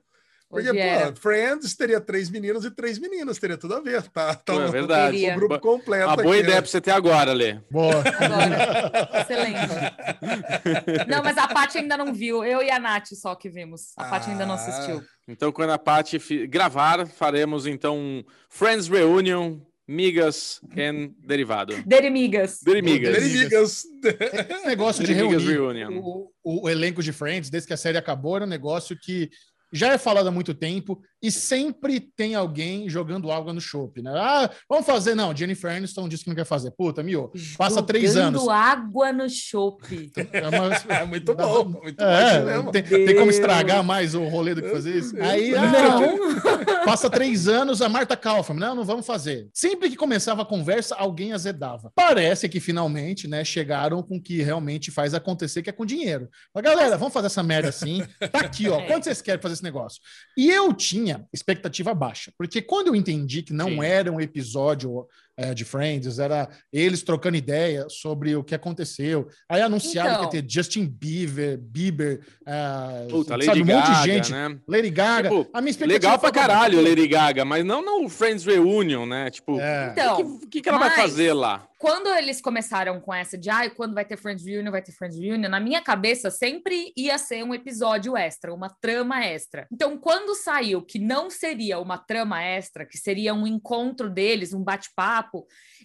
Porque, 0.49 0.71
Hoje 0.71 0.79
era. 0.79 1.11
pô, 1.11 1.21
Friends 1.21 1.75
teria 1.75 2.01
três 2.01 2.31
meninos 2.31 2.65
e 2.65 2.71
três 2.71 2.99
meninas, 2.99 3.39
teria 3.39 3.57
tudo 3.57 3.75
a 3.75 3.81
ver, 3.81 4.03
tá? 4.11 4.35
Pô, 4.47 4.61
é 4.61 4.67
o- 4.69 4.71
verdade. 4.71 5.31
O 5.31 5.35
grupo 5.35 5.59
completo 5.59 6.11
A 6.11 6.17
boa 6.17 6.29
aqui, 6.33 6.41
ideia 6.43 6.55
né? 6.57 6.61
pra 6.61 6.71
você 6.71 6.81
ter 6.81 6.91
agora, 6.93 7.33
Lê. 7.33 7.55
Boa. 7.71 7.95
Agora. 7.99 9.11
Excelente. 9.21 11.09
Não, 11.09 11.23
mas 11.25 11.37
a 11.39 11.49
Paty 11.49 11.79
ainda 11.79 11.97
não 11.97 12.13
viu. 12.15 12.45
Eu 12.45 12.63
e 12.63 12.71
a 12.71 12.79
Nath 12.79 13.09
só 13.15 13.35
que 13.35 13.49
vimos. 13.51 13.93
A 13.97 14.05
Paty 14.05 14.31
ainda 14.31 14.47
não 14.47 14.55
Ah. 14.55 14.57
assistiu. 14.57 15.03
Então, 15.27 15.51
quando 15.51 15.71
a 15.71 15.79
Paty 15.79 16.19
fi- 16.19 16.47
gravar, 16.47 17.07
faremos 17.07 17.67
então 17.67 17.97
um 17.99 18.25
Friends 18.49 18.87
Reunion, 18.87 19.59
Migas 19.89 20.61
and 20.77 21.11
Derivado. 21.27 21.75
Derimigas. 21.85 22.61
Derimigas. 22.63 23.13
Derimigas. 23.13 23.85
Esse 24.03 24.67
negócio 24.67 25.03
de 25.05 25.13
Derimigas 25.15 25.43
reunir 25.43 25.59
Reunion. 25.83 26.01
o, 26.01 26.31
o- 26.45 26.65
o 26.67 26.71
elenco 26.71 27.03
de 27.03 27.13
Friends, 27.13 27.51
desde 27.51 27.67
que 27.67 27.75
a 27.75 27.79
série 27.79 27.99
acabou, 27.99 28.37
era 28.37 28.45
um 28.45 28.49
negócio 28.49 28.97
que 28.99 29.29
já 29.75 29.93
é 29.93 29.99
falado 29.99 30.29
há 30.29 30.31
muito 30.31 30.55
tempo 30.55 31.03
e 31.27 31.31
sempre 31.33 31.99
tem 32.01 32.35
alguém 32.35 32.89
jogando 32.89 33.33
água 33.33 33.53
no 33.53 33.61
chope, 33.61 34.03
né? 34.03 34.13
Ah, 34.15 34.51
vamos 34.69 34.85
fazer. 34.87 35.15
Não, 35.15 35.35
Jennifer 35.35 35.71
Aniston 35.73 36.09
disse 36.09 36.25
que 36.25 36.29
não 36.31 36.37
quer 36.37 36.45
fazer. 36.45 36.71
Puta, 36.73 37.03
mio, 37.03 37.33
passa 37.57 37.83
três 37.83 38.13
Jogando 38.15 38.39
anos. 38.41 38.49
água 38.49 39.13
no 39.13 39.29
chope. 39.29 40.11
É, 40.35 40.49
uma- 40.49 40.95
É 40.95 41.05
muito 41.05 41.35
bom, 41.35 41.65
muito 41.65 41.97
bom 41.97 42.05
É, 42.05 42.43
mesmo. 42.45 42.71
tem, 42.73 42.83
tem 42.83 43.15
como 43.17 43.31
estragar 43.31 43.83
mais 43.85 44.15
o 44.15 44.25
rolê 44.25 44.55
do 44.55 44.63
que 44.63 44.69
fazer 44.69 44.97
isso? 44.99 45.15
Aí, 45.21 45.55
ah, 45.55 45.63
Não. 45.63 46.85
Passa 46.85 47.09
três 47.09 47.49
anos, 47.49 47.81
a 47.81 47.89
Marta 47.89 48.17
Kaufman, 48.17 48.59
não, 48.59 48.75
não 48.75 48.85
vamos 48.85 49.07
fazer. 49.07 49.49
Sempre 49.53 49.89
que 49.91 49.97
começava 49.97 50.43
a 50.43 50.45
conversa, 50.45 50.95
alguém 50.97 51.33
azedava. 51.33 51.91
Parece 51.95 52.49
que 52.49 52.61
finalmente, 52.61 53.27
né, 53.29 53.45
chegaram 53.45 54.03
com 54.03 54.17
o 54.17 54.21
que 54.23 54.43
realmente 54.43 54.91
faz 54.91 55.15
acontecer, 55.15 55.63
que 55.63 55.71
é 55.71 55.73
com 55.73 55.87
dinheiro. 55.87 56.29
Mas, 56.55 56.63
galera, 56.65 56.97
vamos 56.99 57.15
fazer 57.15 57.27
essa 57.27 57.43
merda 57.43 57.69
assim. 57.71 58.03
Tá 58.31 58.41
aqui, 58.41 58.69
ó. 58.69 58.75
É. 58.85 58.87
Quanto 58.87 59.05
vocês 59.05 59.23
querem 59.23 59.41
fazer 59.41 59.55
esse 59.55 59.63
negócio. 59.63 60.01
E 60.37 60.51
eu 60.51 60.73
tinha 60.75 61.14
expectativa 61.33 61.95
baixa, 61.95 62.33
porque 62.37 62.63
quando 62.63 62.89
eu 62.89 62.95
entendi 62.95 63.43
que 63.43 63.53
não 63.53 63.69
Sim. 63.69 63.85
era 63.85 64.13
um 64.13 64.21
episódio 64.21 65.07
é, 65.37 65.53
de 65.55 65.65
Friends, 65.65 66.19
era 66.19 66.49
eles 66.73 67.03
trocando 67.03 67.37
ideia 67.37 67.87
sobre 67.89 68.37
o 68.37 68.45
que 68.45 68.55
aconteceu. 68.55 69.29
Aí 69.49 69.61
anunciaram 69.61 70.11
Então. 70.15 70.29
que 70.29 70.37
ia 70.37 70.43
ter 70.43 70.51
Justin 70.53 70.87
Bieber, 70.87 71.59
Bieber, 71.59 72.21
é, 72.47 73.07
Puta, 73.11 73.31
sabe, 73.33 73.47
Lady 73.47 73.63
um 73.63 73.67
monte 73.67 73.87
Gaga, 73.87 74.03
de 74.03 74.05
gente. 74.13 74.33
né? 74.33 74.59
Lady 74.69 74.91
Gaga. 74.91 75.29
Tipo, 75.29 75.51
a 75.53 75.61
minha 75.61 75.71
expectativa 75.71 76.07
Legal 76.13 76.19
pra 76.19 76.31
caralho, 76.33 76.81
Lady 76.83 77.07
Gaga, 77.07 77.45
mas 77.45 77.65
não 77.65 77.85
no 77.85 78.09
Friends 78.09 78.45
Reunion, 78.45 79.07
né? 79.07 79.31
Tipo, 79.31 79.59
É. 79.61 79.91
Então, 79.93 80.21
o 80.21 80.39
que, 80.41 80.47
que, 80.47 80.61
que 80.63 80.69
ela 80.69 80.79
vai 80.79 80.89
mas- 80.91 81.01
fazer 81.01 81.33
lá? 81.33 81.67
quando 81.77 82.07
eles 82.15 82.41
começaram 82.41 82.99
com 82.99 83.13
essa 83.13 83.37
de 83.37 83.51
ai, 83.51 83.69
quando 83.69 83.93
vai 83.93 84.07
ter 84.07 84.17
Friends 84.17 84.43
Reunion, 84.47 84.71
vai 84.71 84.81
ter 84.81 84.91
Friends 84.93 85.19
Reunion, 85.19 85.51
na 85.51 85.61
minha 85.61 85.83
cabeça 85.83 86.31
sempre 86.31 86.91
ia 86.97 87.19
ser 87.19 87.45
um 87.45 87.53
episódio 87.53 88.17
extra, 88.17 88.55
uma 88.55 88.71
trama 88.71 89.23
extra. 89.23 89.67
Então, 89.71 89.99
quando 89.99 90.35
saiu 90.35 90.81
que 90.81 90.99
não 90.99 91.29
seria 91.29 91.79
uma 91.79 91.99
trama 91.99 92.43
extra, 92.43 92.87
que 92.87 92.97
seria 92.97 93.35
um 93.35 93.47
encontro 93.47 94.09
deles, 94.09 94.55
um 94.55 94.63
bate-papo, 94.65 95.24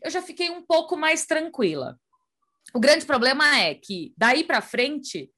eu 0.03 0.09
já 0.09 0.21
fiquei 0.21 0.49
um 0.49 0.61
pouco 0.61 0.95
mais 0.97 1.25
tranquila. 1.25 1.99
O 2.73 2.79
grande 2.79 3.05
problema 3.05 3.57
é 3.59 3.75
que 3.75 4.13
daí 4.17 4.43
pra 4.43 4.61
frente 4.61 5.31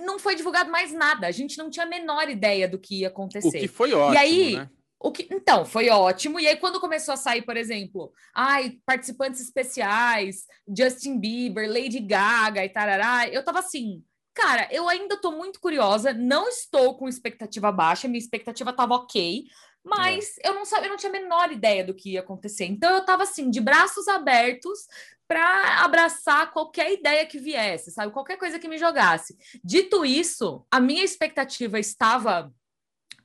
não 0.00 0.18
foi 0.18 0.34
divulgado 0.34 0.70
mais 0.70 0.92
nada. 0.92 1.26
A 1.26 1.30
gente 1.30 1.58
não 1.58 1.70
tinha 1.70 1.84
a 1.84 1.88
menor 1.88 2.28
ideia 2.28 2.68
do 2.68 2.78
que 2.78 3.00
ia 3.00 3.08
O 3.08 3.10
acontecer. 3.10 3.58
que 3.58 3.68
foi 3.68 3.92
ótimo, 3.92 4.18
aí, 4.18 4.56
né? 4.56 4.70
O 5.00 5.12
que, 5.12 5.28
então, 5.30 5.64
foi 5.64 5.88
ótimo. 5.90 6.40
E 6.40 6.46
aí, 6.48 6.56
quando 6.56 6.80
começou 6.80 7.14
a 7.14 7.16
sair, 7.16 7.42
por 7.42 7.56
exemplo, 7.56 8.12
ai, 8.34 8.78
participantes 8.84 9.40
especiais, 9.40 10.44
Justin 10.76 11.20
Bieber, 11.20 11.68
Lady 11.68 12.00
Gaga 12.00 12.64
e 12.64 12.68
tarará, 12.68 13.28
eu 13.28 13.44
tava 13.44 13.60
assim, 13.60 14.02
cara, 14.34 14.68
eu 14.72 14.88
ainda 14.88 15.16
tô 15.20 15.30
muito 15.32 15.60
curiosa, 15.60 16.12
não 16.12 16.48
estou 16.48 16.96
com 16.98 17.08
expectativa 17.08 17.70
baixa, 17.70 18.08
minha 18.08 18.18
expectativa 18.18 18.72
tava 18.72 18.94
ok, 18.94 19.44
mas 19.84 20.34
eu 20.44 20.54
não 20.54 20.64
sabia, 20.64 20.86
eu 20.86 20.90
não 20.90 20.96
tinha 20.96 21.10
a 21.10 21.12
menor 21.12 21.50
ideia 21.50 21.84
do 21.84 21.94
que 21.94 22.12
ia 22.12 22.20
acontecer. 22.20 22.64
Então 22.66 22.94
eu 22.94 23.04
tava 23.04 23.22
assim, 23.22 23.50
de 23.50 23.60
braços 23.60 24.06
abertos 24.08 24.86
para 25.26 25.84
abraçar 25.84 26.50
qualquer 26.52 26.92
ideia 26.92 27.26
que 27.26 27.38
viesse, 27.38 27.90
sabe? 27.90 28.12
Qualquer 28.12 28.38
coisa 28.38 28.58
que 28.58 28.66
me 28.66 28.78
jogasse. 28.78 29.36
Dito 29.62 30.04
isso, 30.04 30.66
a 30.70 30.80
minha 30.80 31.04
expectativa 31.04 31.78
estava 31.78 32.52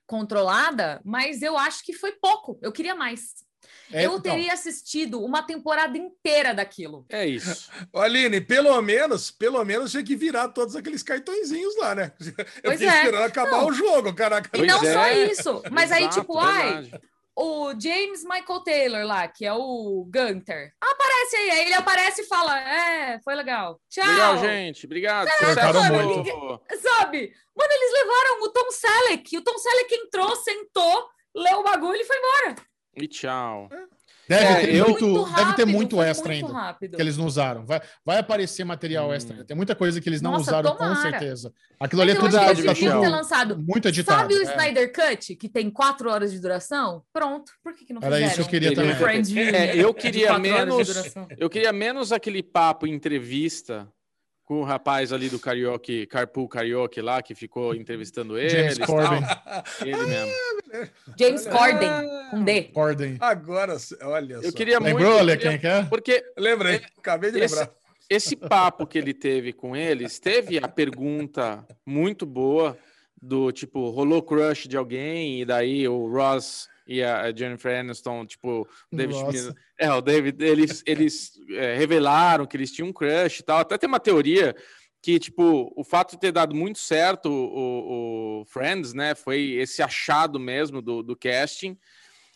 controlada, 0.06 1.02
mas 1.04 1.42
eu 1.42 1.58
acho 1.58 1.84
que 1.84 1.94
foi 1.94 2.12
pouco. 2.12 2.60
Eu 2.62 2.72
queria 2.74 2.94
mais. 2.94 3.46
É, 3.92 4.06
eu 4.06 4.18
então, 4.18 4.22
teria 4.22 4.54
assistido 4.54 5.24
uma 5.24 5.44
temporada 5.44 5.98
inteira 5.98 6.54
daquilo. 6.54 7.06
É 7.10 7.26
isso. 7.26 7.70
Aline, 7.94 8.42
pelo 8.42 8.82
menos, 8.82 9.30
pelo 9.30 9.64
menos 9.64 9.92
tinha 9.92 10.04
que 10.04 10.16
virar 10.16 10.50
todos 10.50 10.76
aqueles 10.76 11.04
cartõezinhos 11.04 11.76
lá, 11.78 11.94
né? 11.94 12.12
Eu 12.64 12.72
Pois 12.72 12.80
fiquei 12.80 12.88
é. 12.88 12.98
esperando 12.98 13.24
acabar 13.24 13.62
Não. 13.62 13.68
o 13.68 13.74
jogo, 13.74 14.14
caraca. 14.14 14.50
E 14.58 14.66
não 14.66 14.80
só 14.80 15.06
é. 15.06 15.26
isso, 15.26 15.62
mas 15.72 15.92
aí, 15.92 16.04
Exato, 16.04 16.22
tipo, 16.22 16.38
ai, 16.38 16.90
o 17.36 17.74
James 17.80 18.24
Michael 18.24 18.60
Taylor 18.64 19.06
lá, 19.06 19.28
que 19.28 19.46
é 19.46 19.54
o 19.54 20.08
Gunter, 20.08 20.72
aparece 20.80 21.36
aí. 21.36 21.50
Aí 21.52 21.66
ele 21.66 21.74
aparece 21.74 22.22
e 22.22 22.26
fala: 22.26 22.60
É, 22.60 23.20
foi 23.22 23.36
legal. 23.36 23.80
Tchau. 23.90 24.06
Legal, 24.06 24.38
gente. 24.38 24.86
Obrigado. 24.86 25.28
Trocaram 25.40 25.82
Sucesso. 25.82 25.94
muito. 25.94 26.62
Sabe? 26.80 27.34
Mano, 27.56 27.72
eles 27.72 27.94
levaram 27.94 28.42
o 28.44 28.50
Tom 28.50 28.72
Selleck. 28.72 29.38
O 29.38 29.42
Tom 29.42 29.58
Selleck 29.58 29.96
entrou, 29.96 30.36
sentou, 30.36 31.08
leu 31.36 31.60
o 31.60 31.64
bagulho 31.64 32.00
e 32.00 32.06
foi 32.06 32.18
embora. 32.18 32.56
E 32.96 33.08
tchau. 33.08 33.70
Deve, 34.30 34.44
É, 34.46 34.62
ter 34.62 34.76
eu- 34.76 34.86
muito, 34.88 35.06
deve 35.06 35.36
ter 35.36 35.42
rápido, 35.42 35.68
muito 35.68 36.02
extra 36.02 36.32
muito 36.32 36.46
ainda. 36.48 36.58
rápido. 36.58 36.96
Que 36.96 37.02
eles 37.02 37.18
não 37.18 37.26
usaram. 37.26 37.66
Vai, 37.66 37.82
vai 38.06 38.20
aparecer 38.20 38.64
material 38.64 39.10
Hum. 39.10 39.14
extra. 39.14 39.44
Tem 39.44 39.56
muita 39.56 39.76
coisa 39.76 40.00
que 40.00 40.08
eles 40.08 40.22
não 40.22 40.32
Nossa, 40.32 40.44
usaram, 40.50 40.72
com 40.72 40.78
tomara. 40.78 41.02
certeza. 41.02 41.54
Aquilo 41.78 42.02
ali 42.04 42.12
é 42.12 42.16
tudo, 42.16 42.28
acho 42.28 42.34
tá, 42.38 42.46
tá 42.46 42.74
tudo 42.74 43.02
ter 43.02 43.10
lançado. 43.10 43.60
muito 43.60 43.88
editado. 43.90 44.22
Sabe 44.22 44.36
o 44.36 44.40
É. 44.48 44.52
Snyder 44.52 44.94
Cut, 44.94 45.36
que 45.36 45.50
tem 45.50 45.70
quatro 45.70 46.10
horas 46.10 46.32
de 46.32 46.40
duração? 46.40 47.04
Pronto. 47.12 47.52
Por 47.62 47.76
que, 47.76 47.84
que 47.86 47.92
não 47.94 48.00
Era 48.02 48.16
fizeram? 48.16 48.28
isso 48.28 48.36
que 48.36 48.42
eu 48.42 48.50
queria 48.50 48.68
Ele- 48.70 48.76
também. 48.78 48.96
Friends 48.96 49.30
Reunion 49.30 49.56
É, 49.60 49.76
eu 49.76 49.94
queria 49.94 50.40
menos-. 50.40 51.14
Eu 51.38 51.50
queria 51.50 51.74
menos 51.74 52.14
aquele 52.14 52.42
papo 52.42 52.88
entrevista 52.88 53.90
com 54.46 54.62
o 54.62 54.64
rapaz 54.64 55.12
ali 55.14 55.30
do 55.30 55.40
karaoke, 55.40 56.06
Carpool 56.06 56.48
Karaoke 56.50 57.02
lá, 57.02 57.22
que 57.22 57.34
ficou 57.34 57.74
entrevistando 57.76 58.38
ele. 58.38 58.50
James 58.50 58.78
Corden. 58.80 59.22
Ele 59.82 60.06
mesmo. 60.06 60.32
James 61.20 61.46
Corden, 61.48 61.90
Ah. 61.90 62.28
com 62.32 62.44
D. 62.44 62.64
Corden. 62.64 63.18
Agora, 63.20 63.78
olha 64.04 64.34
Eu 64.36 64.44
só. 64.44 64.52
queria 64.52 64.80
muito. 64.80 64.96
Lembrou, 64.96 65.14
eu 65.14 65.20
Ale, 65.20 65.38
queria- 65.38 65.52
quem 65.52 65.60
que 65.60 65.68
é? 65.68 65.84
Porque 65.84 66.24
Lembrei, 66.38 66.82
acabei 66.98 67.32
de 67.32 67.40
Esse- 67.40 67.56
lembrar. 67.56 67.74
esse 68.10 68.36
papo 68.36 68.88
que 68.88 68.98
ele 68.98 69.14
teve 69.14 69.54
com 69.54 69.76
eles, 69.76 70.20
teve 70.20 70.58
a 70.58 70.68
pergunta 70.68 71.66
muito 71.86 72.26
boa 72.26 72.78
do 73.22 73.52
tipo, 73.52 73.90
rolou 73.90 74.22
crush 74.22 74.68
de 74.68 74.76
alguém, 74.76 75.42
e 75.42 75.46
daí 75.46 75.88
o 75.88 76.08
Ross 76.12 76.68
e 76.86 77.02
a 77.02 77.34
Jennifer 77.34 77.80
Aniston, 77.80 78.26
tipo, 78.26 78.68
o 78.92 78.96
David 78.96 79.54
é, 79.80 79.90
o 79.94 80.02
David, 80.02 80.44
eles, 80.44 80.84
eles 80.86 81.32
é, 81.52 81.76
revelaram 81.78 82.46
que 82.46 82.58
eles 82.58 82.72
tinham 82.72 82.90
um 82.90 82.94
crush 82.94 83.40
e 83.40 83.44
tal. 83.44 83.60
Até 83.60 83.78
tem 83.78 83.88
uma 83.88 84.00
teoria 84.00 84.54
que, 85.04 85.20
tipo, 85.20 85.70
o 85.76 85.84
fato 85.84 86.12
de 86.12 86.18
ter 86.22 86.32
dado 86.32 86.56
muito 86.56 86.80
certo 86.80 87.30
o, 87.30 88.40
o 88.40 88.46
Friends, 88.46 88.94
né, 88.94 89.14
foi 89.14 89.52
esse 89.56 89.84
achado 89.84 90.40
mesmo 90.40 90.82
do, 90.82 91.04
do 91.04 91.14
casting. 91.14 91.78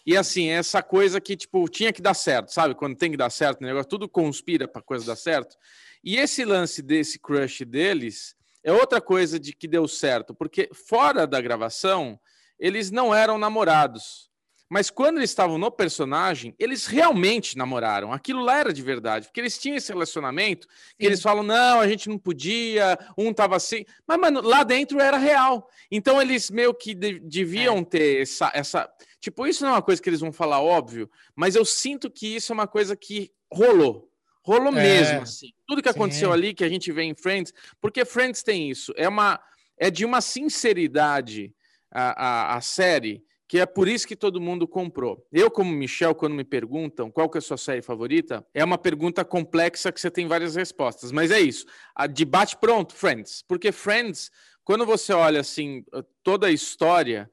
E 0.05 0.17
assim, 0.17 0.49
essa 0.49 0.83
coisa 0.83 1.21
que, 1.21 1.37
tipo, 1.37 1.69
tinha 1.69 1.93
que 1.93 2.01
dar 2.01 2.13
certo, 2.13 2.49
sabe? 2.51 2.75
Quando 2.75 2.97
tem 2.97 3.09
que 3.09 3.15
dar 3.15 3.29
certo 3.29 3.61
o 3.61 3.63
negócio, 3.63 3.87
tudo 3.87 4.09
conspira 4.09 4.67
pra 4.67 4.81
coisa 4.81 5.05
dar 5.05 5.15
certo. 5.15 5.55
E 6.03 6.17
esse 6.17 6.43
lance 6.43 6.81
desse 6.81 7.17
crush 7.17 7.63
deles 7.63 8.35
é 8.61 8.73
outra 8.73 8.99
coisa 8.99 9.39
de 9.39 9.53
que 9.53 9.67
deu 9.67 9.87
certo, 9.87 10.35
porque 10.35 10.69
fora 10.73 11.25
da 11.25 11.39
gravação, 11.39 12.19
eles 12.59 12.91
não 12.91 13.15
eram 13.15 13.37
namorados. 13.37 14.26
Mas 14.69 14.89
quando 14.89 15.17
eles 15.17 15.29
estavam 15.29 15.57
no 15.57 15.71
personagem, 15.71 16.53
eles 16.59 16.85
realmente 16.85 17.57
namoraram. 17.57 18.11
Aquilo 18.11 18.41
lá 18.43 18.57
era 18.57 18.73
de 18.73 18.81
verdade, 18.81 19.27
porque 19.27 19.39
eles 19.39 19.57
tinham 19.57 19.77
esse 19.77 19.91
relacionamento 19.91 20.67
que 20.67 20.73
Sim. 20.75 21.05
eles 21.05 21.21
falam: 21.21 21.41
não, 21.43 21.79
a 21.79 21.87
gente 21.87 22.09
não 22.09 22.17
podia, 22.17 22.97
um 23.17 23.33
tava 23.33 23.55
assim. 23.55 23.85
Mas, 24.05 24.19
mano, 24.19 24.41
lá 24.41 24.63
dentro 24.63 24.99
era 24.99 25.17
real. 25.17 25.69
Então 25.89 26.21
eles 26.21 26.49
meio 26.49 26.73
que 26.73 26.93
de- 26.93 27.19
deviam 27.19 27.83
ter 27.83 28.21
essa, 28.23 28.51
essa. 28.53 28.89
Tipo, 29.21 29.47
isso 29.47 29.63
não 29.63 29.69
é 29.69 29.73
uma 29.75 29.81
coisa 29.81 30.01
que 30.01 30.09
eles 30.09 30.19
vão 30.19 30.31
falar, 30.33 30.61
óbvio, 30.61 31.09
mas 31.35 31.55
eu 31.55 31.63
sinto 31.65 32.09
que 32.11 32.35
isso 32.35 32.51
é 32.51 32.55
uma 32.55 32.67
coisa 32.67 32.95
que 32.95 33.31
rolou. 33.51 34.11
Rolou 34.43 34.71
É, 34.77 34.81
mesmo, 34.83 35.21
assim. 35.21 35.51
Tudo 35.67 35.81
que 35.81 35.89
sim. 35.91 35.95
aconteceu 35.95 36.31
ali, 36.31 36.53
que 36.53 36.63
a 36.63 36.69
gente 36.69 36.91
vê 36.91 37.03
em 37.03 37.13
Friends, 37.15 37.53
porque 37.81 38.05
Friends 38.05 38.43
tem 38.43 38.69
isso. 38.69 38.93
É, 38.95 39.07
uma, 39.07 39.39
é 39.77 39.89
de 39.89 40.05
uma 40.05 40.21
sinceridade 40.21 41.53
a, 41.91 42.25
a, 42.53 42.55
a 42.57 42.61
série, 42.61 43.23
que 43.47 43.59
é 43.59 43.65
por 43.65 43.87
isso 43.87 44.07
que 44.07 44.15
todo 44.15 44.41
mundo 44.41 44.67
comprou. 44.67 45.25
Eu, 45.31 45.49
como 45.49 45.71
Michel, 45.71 46.13
quando 46.13 46.35
me 46.35 46.43
perguntam 46.43 47.09
qual 47.09 47.29
que 47.29 47.37
é 47.37 47.39
a 47.39 47.41
sua 47.41 47.57
série 47.57 47.81
favorita, 47.81 48.45
é 48.53 48.63
uma 48.63 48.77
pergunta 48.77 49.23
complexa 49.23 49.91
que 49.91 50.01
você 50.01 50.11
tem 50.11 50.27
várias 50.27 50.55
respostas. 50.55 51.11
Mas 51.11 51.31
é 51.31 51.39
isso. 51.39 51.65
A 51.95 52.07
debate 52.07 52.57
pronto, 52.57 52.93
Friends. 52.93 53.43
Porque 53.47 53.71
Friends, 53.71 54.29
quando 54.65 54.85
você 54.85 55.13
olha 55.13 55.39
assim, 55.39 55.85
toda 56.21 56.47
a 56.47 56.51
história. 56.51 57.29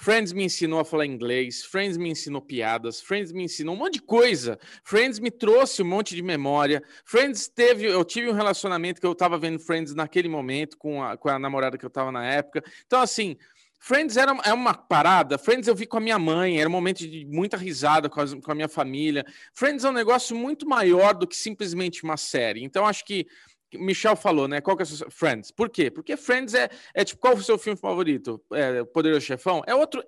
Friends 0.00 0.32
me 0.32 0.44
ensinou 0.44 0.78
a 0.78 0.84
falar 0.84 1.06
inglês, 1.06 1.64
Friends 1.64 1.96
me 1.96 2.08
ensinou 2.08 2.40
piadas, 2.40 3.00
Friends 3.00 3.32
me 3.32 3.42
ensinou 3.42 3.74
um 3.74 3.78
monte 3.78 3.94
de 3.94 4.02
coisa. 4.02 4.56
Friends 4.84 5.18
me 5.18 5.28
trouxe 5.28 5.82
um 5.82 5.86
monte 5.86 6.14
de 6.14 6.22
memória. 6.22 6.80
Friends 7.04 7.48
teve, 7.48 7.84
eu 7.84 8.04
tive 8.04 8.30
um 8.30 8.32
relacionamento 8.32 9.00
que 9.00 9.06
eu 9.06 9.14
tava 9.14 9.36
vendo 9.36 9.58
Friends 9.58 9.96
naquele 9.96 10.28
momento 10.28 10.78
com 10.78 11.02
a, 11.02 11.16
com 11.16 11.28
a 11.28 11.36
namorada 11.36 11.76
que 11.76 11.84
eu 11.84 11.90
tava 11.90 12.12
na 12.12 12.24
época. 12.24 12.62
Então, 12.86 13.00
assim, 13.00 13.36
Friends 13.78 14.16
era 14.16 14.36
é 14.44 14.52
uma 14.52 14.74
parada. 14.74 15.38
Friends 15.38 15.68
eu 15.68 15.74
vi 15.74 15.86
com 15.86 15.96
a 15.98 16.00
minha 16.00 16.18
mãe, 16.18 16.58
era 16.60 16.68
um 16.68 16.72
momento 16.72 16.98
de 16.98 17.24
muita 17.26 17.56
risada 17.56 18.08
com, 18.08 18.20
as- 18.20 18.34
com 18.34 18.52
a 18.52 18.54
minha 18.54 18.68
família. 18.68 19.24
Friends 19.54 19.84
é 19.84 19.88
um 19.88 19.92
negócio 19.92 20.36
muito 20.36 20.66
maior 20.68 21.14
do 21.14 21.26
que 21.26 21.36
simplesmente 21.36 22.02
uma 22.04 22.16
série. 22.16 22.62
Então, 22.64 22.86
acho 22.86 23.04
que 23.04 23.26
Michel 23.74 24.16
falou, 24.16 24.48
né? 24.48 24.60
Qual 24.60 24.76
que 24.76 24.82
é 24.82 24.86
seu... 24.86 25.10
Friends. 25.10 25.50
Por 25.50 25.68
quê? 25.68 25.90
Porque 25.90 26.16
Friends 26.16 26.54
é, 26.54 26.70
é 26.94 27.04
tipo, 27.04 27.20
qual 27.20 27.34
é 27.34 27.36
o 27.36 27.42
seu 27.42 27.58
filme 27.58 27.78
favorito? 27.78 28.42
É, 28.52 28.82
Poderoso 28.84 29.20
Chefão? 29.26 29.62
É 29.66 29.74
outro. 29.74 30.02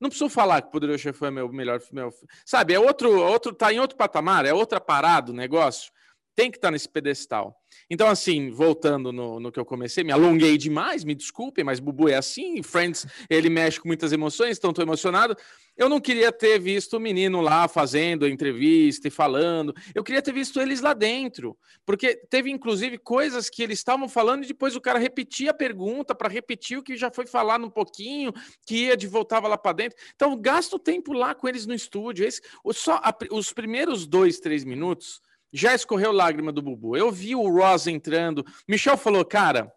Não 0.00 0.10
preciso 0.10 0.28
falar 0.28 0.60
que 0.62 0.70
Poderoso 0.70 0.98
Chefão 0.98 1.28
é 1.28 1.30
meu 1.30 1.48
melhor 1.50 1.80
meu, 1.92 2.12
Sabe, 2.44 2.74
é 2.74 2.80
outro, 2.80 3.10
outro, 3.18 3.54
tá 3.54 3.72
em 3.72 3.80
outro 3.80 3.96
patamar, 3.96 4.44
é 4.44 4.52
outra 4.52 4.80
parada 4.80 5.32
o 5.32 5.34
negócio. 5.34 5.90
Tem 6.36 6.50
que 6.50 6.58
estar 6.58 6.70
nesse 6.70 6.86
pedestal. 6.86 7.58
Então, 7.88 8.06
assim, 8.08 8.50
voltando 8.50 9.10
no, 9.10 9.40
no 9.40 9.50
que 9.50 9.58
eu 9.58 9.64
comecei, 9.64 10.04
me 10.04 10.12
alonguei 10.12 10.58
demais, 10.58 11.02
me 11.02 11.14
desculpem, 11.14 11.64
mas 11.64 11.80
Bubu 11.80 12.10
é 12.10 12.14
assim, 12.14 12.62
Friends, 12.62 13.06
ele 13.30 13.48
mexe 13.48 13.80
com 13.80 13.88
muitas 13.88 14.12
emoções, 14.12 14.58
então 14.58 14.70
estou 14.70 14.84
emocionado. 14.84 15.34
Eu 15.76 15.88
não 15.88 16.00
queria 16.00 16.30
ter 16.30 16.58
visto 16.58 16.96
o 16.96 17.00
menino 17.00 17.40
lá 17.40 17.66
fazendo 17.68 18.24
a 18.26 18.28
entrevista 18.30 19.08
e 19.08 19.10
falando. 19.10 19.74
Eu 19.94 20.04
queria 20.04 20.20
ter 20.20 20.32
visto 20.32 20.60
eles 20.60 20.80
lá 20.80 20.92
dentro. 20.94 21.56
Porque 21.84 22.16
teve, 22.30 22.50
inclusive, 22.50 22.98
coisas 22.98 23.48
que 23.48 23.62
eles 23.62 23.78
estavam 23.78 24.08
falando 24.08 24.44
e 24.44 24.48
depois 24.48 24.76
o 24.76 24.80
cara 24.80 24.98
repetia 24.98 25.50
a 25.50 25.54
pergunta 25.54 26.14
para 26.14 26.28
repetir 26.30 26.78
o 26.78 26.82
que 26.82 26.96
já 26.96 27.10
foi 27.10 27.26
falado 27.26 27.66
um 27.66 27.70
pouquinho, 27.70 28.32
que 28.66 28.86
ia 28.86 28.96
de 28.96 29.06
voltava 29.06 29.48
lá 29.48 29.56
para 29.58 29.72
dentro. 29.72 29.98
Então, 30.14 30.34
gasto 30.38 30.78
tempo 30.78 31.12
lá 31.14 31.34
com 31.34 31.46
eles 31.48 31.66
no 31.66 31.74
estúdio. 31.74 32.26
Esse, 32.26 32.42
só 32.72 32.94
a- 32.96 33.14
os 33.30 33.52
primeiros 33.52 34.06
dois, 34.06 34.38
três 34.38 34.64
minutos 34.64 35.20
já 35.52 35.74
escorreu 35.74 36.12
lágrima 36.12 36.52
do 36.52 36.62
Bubu. 36.62 36.96
Eu 36.96 37.10
vi 37.10 37.34
o 37.34 37.48
Ross 37.48 37.86
entrando. 37.86 38.44
Michel 38.68 38.96
falou, 38.96 39.24
cara. 39.24 39.72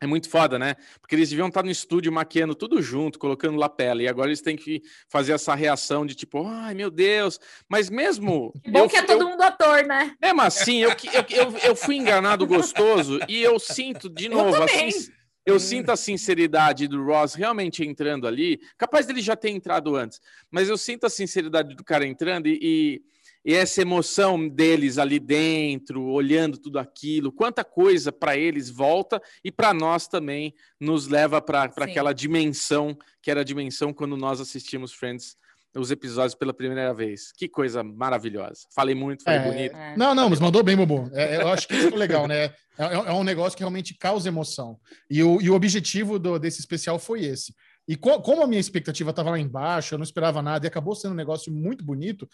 É 0.00 0.06
muito 0.06 0.28
foda, 0.28 0.58
né? 0.58 0.74
Porque 1.00 1.14
eles 1.14 1.30
deviam 1.30 1.48
estar 1.48 1.62
no 1.62 1.70
estúdio 1.70 2.12
maquiando 2.12 2.54
tudo 2.54 2.82
junto, 2.82 3.18
colocando 3.18 3.56
lapela, 3.56 4.02
e 4.02 4.08
agora 4.08 4.28
eles 4.28 4.42
têm 4.42 4.54
que 4.54 4.82
fazer 5.08 5.32
essa 5.32 5.54
reação 5.54 6.04
de 6.04 6.14
tipo, 6.14 6.44
ai 6.46 6.74
meu 6.74 6.90
Deus, 6.90 7.40
mas 7.70 7.88
mesmo. 7.88 8.52
Que 8.62 8.70
bom 8.70 8.80
eu- 8.80 8.88
que 8.88 8.96
é 8.98 9.02
todo 9.02 9.26
mundo 9.26 9.40
ator, 9.40 9.82
né? 9.86 10.14
É, 10.20 10.32
mas 10.34 10.58
assim, 10.60 10.78
eu, 10.82 10.90
eu, 10.90 11.24
eu, 11.52 11.58
eu 11.58 11.76
fui 11.76 11.96
enganado 11.96 12.46
gostoso 12.46 13.18
e 13.28 13.40
eu 13.42 13.58
sinto, 13.58 14.10
de 14.10 14.28
novo, 14.28 14.54
a 14.62 14.66
também. 14.66 14.90
sin- 14.90 15.10
eu 15.46 15.58
sinto 15.58 15.90
a 15.90 15.96
sinceridade 15.96 16.86
do 16.86 17.02
Ross 17.02 17.34
realmente 17.34 17.82
entrando 17.86 18.26
ali. 18.26 18.60
Capaz 18.76 19.06
dele 19.06 19.22
já 19.22 19.36
ter 19.36 19.50
entrado 19.50 19.96
antes, 19.96 20.20
mas 20.50 20.68
eu 20.68 20.76
sinto 20.76 21.04
a 21.06 21.10
sinceridade 21.10 21.74
do 21.74 21.84
cara 21.84 22.06
entrando 22.06 22.46
e, 22.46 22.58
e, 22.60 23.02
e 23.44 23.54
essa 23.54 23.82
emoção 23.82 24.48
deles 24.48 24.96
ali 24.98 25.18
dentro, 25.18 26.02
olhando 26.04 26.56
tudo 26.58 26.78
aquilo, 26.78 27.30
quanta 27.32 27.62
coisa 27.62 28.10
para 28.10 28.36
eles 28.36 28.70
volta 28.70 29.20
e 29.44 29.52
para 29.52 29.74
nós 29.74 30.08
também 30.08 30.54
nos 30.80 31.06
leva 31.08 31.40
para 31.42 31.64
aquela 31.64 32.12
dimensão 32.12 32.96
que 33.22 33.30
era 33.30 33.40
a 33.42 33.44
dimensão 33.44 33.92
quando 33.92 34.16
nós 34.16 34.40
assistimos 34.40 34.92
Friends. 34.92 35.36
Os 35.76 35.90
episódios 35.90 36.36
pela 36.36 36.54
primeira 36.54 36.94
vez. 36.94 37.32
Que 37.32 37.48
coisa 37.48 37.82
maravilhosa. 37.82 38.60
Falei 38.72 38.94
muito, 38.94 39.24
falei 39.24 39.40
É, 39.40 39.42
bonito. 39.42 39.76
É. 39.76 39.96
Não, 39.96 40.14
não, 40.14 40.30
mas 40.30 40.38
mandou 40.38 40.62
bem, 40.62 40.76
Bobo. 40.76 41.10
É, 41.12 41.42
eu 41.42 41.48
acho 41.48 41.66
que 41.66 41.74
isso 41.74 41.88
é 41.88 41.96
legal, 41.96 42.28
né? 42.28 42.44
É, 42.78 42.94
é 43.08 43.12
um 43.12 43.24
negócio 43.24 43.56
que 43.56 43.62
realmente 43.64 43.92
causa 43.98 44.28
emoção. 44.28 44.78
E 45.10 45.20
o, 45.20 45.40
e 45.42 45.50
o 45.50 45.54
objetivo 45.54 46.16
do- 46.16 46.38
desse 46.38 46.60
especial 46.60 46.96
foi 46.96 47.24
esse. 47.24 47.52
E 47.88 47.96
co- 47.96 48.20
como 48.22 48.42
a 48.42 48.46
minha 48.46 48.60
expectativa 48.60 49.10
estava 49.10 49.30
lá 49.30 49.38
embaixo, 49.38 49.94
eu 49.94 49.98
não 49.98 50.04
esperava 50.04 50.40
nada, 50.40 50.64
e 50.64 50.68
acabou 50.68 50.94
sendo 50.94 51.10
um 51.10 51.16
negócio 51.16 51.52
muito 51.52 51.84
bonito, 51.84 52.28